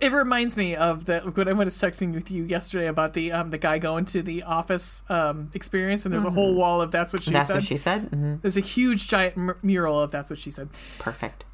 It 0.00 0.12
reminds 0.12 0.56
me 0.56 0.74
of 0.76 1.04
the 1.04 1.20
when 1.20 1.46
I 1.46 1.52
was 1.52 1.74
texting 1.74 2.14
with 2.14 2.30
you 2.30 2.44
yesterday 2.44 2.86
about 2.86 3.12
the 3.12 3.32
um 3.32 3.50
the 3.50 3.58
guy 3.58 3.78
going 3.78 4.06
to 4.06 4.22
the 4.22 4.44
office 4.44 5.02
um 5.10 5.50
experience, 5.52 6.06
and 6.06 6.12
there's 6.14 6.24
a 6.24 6.30
whole 6.30 6.54
wall 6.54 6.80
of 6.80 6.90
that's 6.90 7.12
what 7.12 7.22
she 7.22 7.30
Mm-hmm. 7.30 7.34
That's 7.34 7.46
said. 7.48 7.54
what 7.56 7.64
she 7.64 7.76
said. 7.76 8.08
hmm 8.08 8.34
There's 8.40 8.56
a 8.56 8.60
huge 8.62 9.08
giant 9.08 9.36
m- 9.36 9.56
mural 9.62 10.00
of 10.00 10.10
that's 10.10 10.30
what 10.30 10.38
she 10.38 10.50
said. 10.50 10.70
Perfect. 10.98 11.44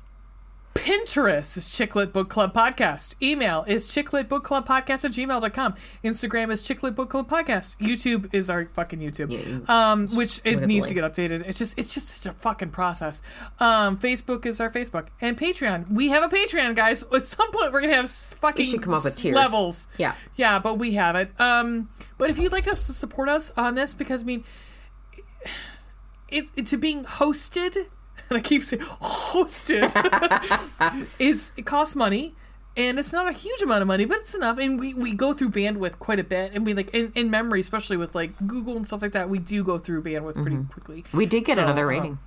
Pinterest 0.76 1.56
is 1.56 1.68
Chicklet 1.68 2.12
Book 2.12 2.28
Club 2.28 2.52
Podcast. 2.52 3.14
Email 3.22 3.64
is 3.66 3.86
chicletbookclubpodcast 3.86 5.04
at 5.04 5.10
gmail.com. 5.12 5.74
Instagram 6.04 6.52
is 6.52 6.62
Chicklet 6.62 6.94
Book 6.94 7.08
Club 7.10 7.28
Podcast. 7.30 7.78
YouTube 7.78 8.32
is 8.34 8.50
our 8.50 8.66
fucking 8.66 8.98
YouTube. 9.00 9.30
Yeah. 9.30 9.92
Um, 9.92 10.06
which 10.08 10.38
it 10.44 10.44
Look 10.44 10.54
at 10.54 10.60
the 10.60 10.66
needs 10.66 10.88
to 10.88 10.94
get 10.94 11.04
updated. 11.04 11.48
It's 11.48 11.58
just 11.58 11.78
it's 11.78 11.94
just 11.94 12.08
it's 12.16 12.26
a 12.26 12.32
fucking 12.34 12.70
process. 12.70 13.22
Um, 13.58 13.98
Facebook 13.98 14.44
is 14.44 14.60
our 14.60 14.70
Facebook. 14.70 15.06
And 15.20 15.38
Patreon. 15.38 15.90
We 15.90 16.08
have 16.08 16.22
a 16.22 16.34
Patreon, 16.34 16.76
guys. 16.76 17.04
At 17.12 17.26
some 17.26 17.50
point 17.52 17.72
we're 17.72 17.80
gonna 17.80 17.94
have 17.94 18.10
fucking 18.10 18.66
should 18.66 18.82
come 18.82 18.94
up 18.94 19.04
with 19.04 19.16
tiers. 19.16 19.34
levels. 19.34 19.86
Yeah. 19.96 20.14
Yeah, 20.34 20.58
but 20.58 20.78
we 20.78 20.92
have 20.92 21.16
it. 21.16 21.30
Um, 21.40 21.88
but 22.18 22.28
if 22.28 22.38
you'd 22.38 22.52
like 22.52 22.68
us 22.68 22.86
to 22.86 22.92
support 22.92 23.28
us 23.28 23.50
on 23.56 23.74
this, 23.74 23.94
because 23.94 24.22
I 24.22 24.26
mean 24.26 24.44
it's 26.28 26.50
to 26.50 26.76
being 26.76 27.04
hosted 27.04 27.86
and 28.30 28.38
i 28.38 28.40
keep 28.40 28.62
saying 28.62 28.82
hosted 28.82 29.90
is 31.18 31.52
it 31.56 31.66
costs 31.66 31.94
money 31.96 32.34
and 32.76 32.98
it's 32.98 33.12
not 33.12 33.26
a 33.28 33.32
huge 33.32 33.62
amount 33.62 33.80
of 33.82 33.88
money 33.88 34.04
but 34.04 34.18
it's 34.18 34.34
enough 34.34 34.58
and 34.58 34.78
we, 34.78 34.92
we 34.94 35.12
go 35.14 35.32
through 35.32 35.50
bandwidth 35.50 35.98
quite 35.98 36.18
a 36.18 36.24
bit 36.24 36.52
and 36.54 36.66
we 36.66 36.74
like 36.74 36.90
in, 36.94 37.10
in 37.14 37.30
memory 37.30 37.60
especially 37.60 37.96
with 37.96 38.14
like 38.14 38.32
google 38.46 38.76
and 38.76 38.86
stuff 38.86 39.00
like 39.02 39.12
that 39.12 39.28
we 39.28 39.38
do 39.38 39.62
go 39.64 39.78
through 39.78 40.02
bandwidth 40.02 40.40
pretty 40.42 40.58
quickly 40.72 41.04
We 41.12 41.26
did 41.26 41.44
get 41.44 41.56
So, 41.56 41.62
another 41.62 41.84
uh, 41.84 41.88
rating. 41.88 42.18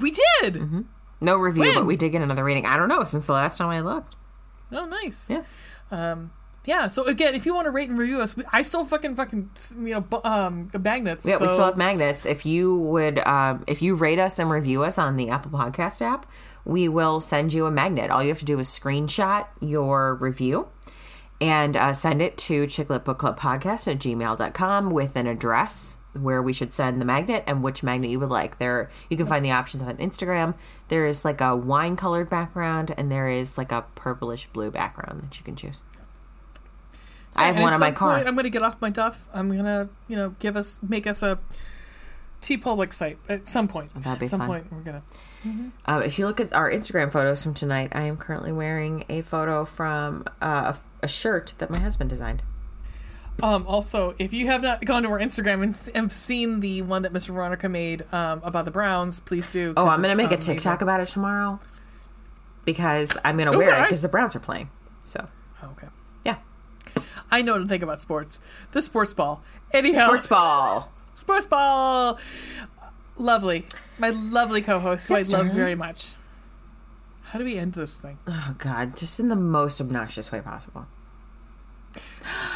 we 0.00 0.10
did 0.10 0.54
Mm-hmm. 0.54 0.80
No 1.20 1.36
review, 1.38 1.62
When? 1.62 1.74
but 1.74 1.86
we 1.86 1.96
did 1.96 2.10
get 2.12 2.20
another 2.20 2.44
rating. 2.44 2.66
I 2.66 2.76
don't 2.76 2.88
know 2.88 3.02
since 3.04 3.24
the 3.26 3.32
last 3.32 3.56
time 3.56 3.68
I 3.70 3.80
looked. 3.80 4.14
Oh, 4.72 4.84
nice. 4.84 5.30
Yeah. 5.30 5.42
Um, 5.90 6.32
yeah. 6.64 6.88
So 6.88 7.04
again, 7.04 7.34
if 7.34 7.46
you 7.46 7.54
want 7.54 7.66
to 7.66 7.70
rate 7.70 7.88
and 7.88 7.98
review 7.98 8.20
us, 8.20 8.36
we, 8.36 8.44
I 8.52 8.62
still 8.62 8.84
fucking 8.84 9.16
fucking 9.16 9.50
you 9.78 10.04
know 10.10 10.20
um 10.24 10.70
magnets. 10.78 11.24
Yeah, 11.24 11.38
we 11.40 11.48
still 11.48 11.66
have 11.66 11.76
magnets. 11.76 12.26
If 12.26 12.46
you 12.46 12.78
would, 12.78 13.18
um, 13.20 13.64
if 13.66 13.82
you 13.82 13.94
rate 13.94 14.18
us 14.18 14.38
and 14.38 14.50
review 14.50 14.82
us 14.82 14.98
on 14.98 15.16
the 15.16 15.30
Apple 15.30 15.50
Podcast 15.50 16.00
app, 16.02 16.26
we 16.64 16.88
will 16.88 17.20
send 17.20 17.52
you 17.52 17.66
a 17.66 17.70
magnet. 17.70 18.10
All 18.10 18.22
you 18.22 18.28
have 18.28 18.38
to 18.38 18.44
do 18.44 18.58
is 18.58 18.68
screenshot 18.68 19.46
your 19.60 20.14
review 20.14 20.68
and 21.40 21.76
uh, 21.76 21.92
send 21.92 22.22
it 22.22 22.38
to 22.38 22.66
chicletbookclubpodcast 22.66 23.88
at 23.88 23.98
gmail.com 23.98 24.90
with 24.90 25.16
an 25.16 25.26
address 25.26 25.98
where 26.14 26.40
we 26.40 26.52
should 26.52 26.72
send 26.72 27.00
the 27.00 27.04
magnet 27.04 27.42
and 27.46 27.62
which 27.62 27.82
magnet 27.82 28.08
you 28.10 28.20
would 28.20 28.30
like. 28.30 28.58
There, 28.58 28.90
you 29.10 29.16
can 29.16 29.26
find 29.26 29.44
the 29.44 29.50
options 29.50 29.82
on 29.82 29.96
Instagram. 29.96 30.54
There 30.88 31.06
is 31.06 31.24
like 31.24 31.40
a 31.40 31.56
wine 31.56 31.96
colored 31.96 32.30
background 32.30 32.94
and 32.96 33.10
there 33.10 33.28
is 33.28 33.58
like 33.58 33.72
a 33.72 33.84
purplish 33.94 34.46
blue 34.46 34.70
background 34.70 35.22
that 35.22 35.38
you 35.38 35.44
can 35.44 35.56
choose. 35.56 35.82
I 37.36 37.46
have 37.46 37.56
And 37.56 37.62
one 37.64 37.74
on 37.74 37.80
my 37.80 37.90
car. 37.90 38.16
point, 38.16 38.28
I'm 38.28 38.36
gonna 38.36 38.50
get 38.50 38.62
off 38.62 38.80
my 38.80 38.90
duff. 38.90 39.26
I'm 39.34 39.54
gonna 39.56 39.88
you 40.08 40.16
know 40.16 40.34
give 40.38 40.56
us 40.56 40.80
make 40.88 41.06
us 41.06 41.22
a 41.22 41.38
T 42.40 42.56
Public 42.56 42.92
site 42.92 43.18
at 43.28 43.48
some 43.48 43.68
point. 43.68 43.92
That'd 43.94 44.20
be 44.20 44.26
at 44.26 44.30
some 44.30 44.40
fun. 44.40 44.48
point 44.48 44.72
we're 44.72 44.80
gonna. 44.80 45.02
Uh, 45.86 46.00
if 46.04 46.18
you 46.18 46.26
look 46.26 46.40
at 46.40 46.54
our 46.54 46.70
Instagram 46.70 47.12
photos 47.12 47.42
from 47.42 47.52
tonight, 47.54 47.90
I 47.92 48.02
am 48.02 48.16
currently 48.16 48.50
wearing 48.52 49.04
a 49.10 49.20
photo 49.22 49.64
from 49.66 50.24
uh, 50.40 50.72
a, 51.02 51.04
a 51.04 51.08
shirt 51.08 51.52
that 51.58 51.70
my 51.70 51.78
husband 51.78 52.08
designed. 52.10 52.42
Um, 53.42 53.66
also, 53.66 54.14
if 54.18 54.32
you 54.32 54.46
have 54.46 54.62
not 54.62 54.84
gone 54.84 55.02
to 55.02 55.08
our 55.10 55.18
Instagram 55.18 55.62
and, 55.64 55.90
and 55.94 56.12
seen 56.12 56.60
the 56.60 56.82
one 56.82 57.02
that 57.02 57.12
Mr. 57.12 57.28
Veronica 57.34 57.68
made 57.68 58.04
um, 58.14 58.40
about 58.44 58.64
the 58.64 58.70
Browns, 58.70 59.18
please 59.20 59.50
do. 59.52 59.74
Oh, 59.76 59.88
I'm 59.88 60.00
going 60.00 60.02
to 60.04 60.08
it's 60.10 60.16
make 60.16 60.30
a 60.30 60.34
amazing. 60.36 60.54
TikTok 60.54 60.82
about 60.82 61.00
it 61.00 61.08
tomorrow 61.08 61.58
because 62.64 63.18
I'm 63.24 63.36
going 63.36 63.50
to 63.50 63.58
wear 63.58 63.76
it 63.80 63.82
because 63.82 64.02
the 64.02 64.08
Browns 64.08 64.36
are 64.36 64.40
playing. 64.40 64.70
So, 65.02 65.26
Oh, 65.62 65.68
okay. 65.72 65.88
Yeah. 67.34 67.38
I 67.38 67.42
know 67.42 67.52
what 67.52 67.58
to 67.60 67.66
think 67.66 67.82
about 67.82 68.00
sports. 68.00 68.38
The 68.72 68.82
sports 68.82 69.12
ball. 69.12 69.42
Anyhow, 69.72 70.06
Sports 70.06 70.26
ball. 70.26 70.92
Sports 71.14 71.46
ball. 71.46 72.18
Lovely. 73.16 73.66
My 73.98 74.10
lovely 74.10 74.62
co-host, 74.62 75.06
who 75.08 75.16
Yes, 75.16 75.32
I 75.32 75.38
love 75.38 75.48
very 75.52 75.74
much. 75.74 76.12
How 77.22 77.38
do 77.38 77.44
we 77.44 77.56
end 77.56 77.72
this 77.74 77.94
thing? 77.94 78.18
Oh, 78.26 78.54
God. 78.58 78.96
Just 78.96 79.18
in 79.20 79.28
the 79.28 79.36
most 79.36 79.80
obnoxious 79.80 80.30
way 80.32 80.40
possible. 80.40 80.86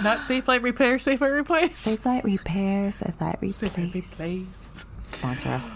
Not 0.03 0.19
Safelite 0.19 0.63
repair, 0.63 0.97
Safelite 0.97 1.37
replace. 1.39 1.87
Safelite 1.87 2.25
Repair, 2.25 2.89
Safelite 2.91 3.53
Safe 3.53 3.77
light 3.77 3.87
Replace. 3.95 4.15
replace. 4.15 4.85
Sponsor 5.09 5.49
us. 5.51 5.73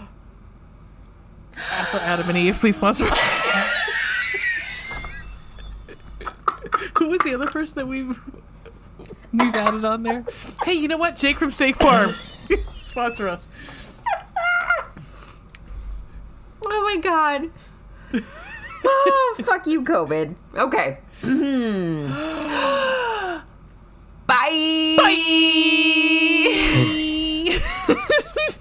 Also, 1.79 1.97
Adam 1.99 2.27
and 2.29 2.37
Eve, 2.37 2.57
please 2.57 2.75
sponsor 2.77 3.05
us. 3.05 3.29
Who 6.97 7.09
was 7.09 7.19
the 7.21 7.33
other 7.33 7.47
person 7.47 7.75
that 7.75 7.85
we've 7.87 8.19
we've 9.33 9.55
added 9.55 9.83
on 9.85 10.03
there? 10.03 10.23
Hey, 10.63 10.73
you 10.73 10.87
know 10.87 10.97
what? 10.97 11.15
Jake 11.15 11.37
from 11.39 11.51
Steak 11.51 11.75
Farm, 11.75 12.15
sponsor 12.83 13.27
us. 13.27 13.47
Oh, 16.65 16.81
my 16.83 16.97
God. 17.01 17.49
oh, 18.85 19.35
fuck 19.43 19.67
you, 19.67 19.83
COVID. 19.83 20.35
Okay. 20.55 20.99
Mhm. 21.21 22.09
Bye. 24.27 24.97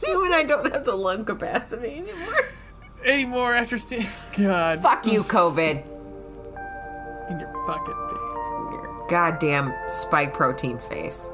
when 0.03 0.33
I 0.33 0.43
don't 0.47 0.73
have 0.73 0.85
the 0.85 0.95
lung 0.95 1.25
capacity 1.25 1.99
anymore. 1.99 2.35
Anymore 3.05 3.55
after 3.55 3.79
st- 3.79 4.07
God 4.37 4.81
Fuck 4.81 5.07
you, 5.07 5.23
COVID. 5.25 5.83
in 7.31 7.41
your 7.41 7.65
fucking 7.67 7.95
face. 8.09 8.72
Goddamn 9.09 9.73
spike 9.89 10.35
protein 10.35 10.79
face. 10.79 11.31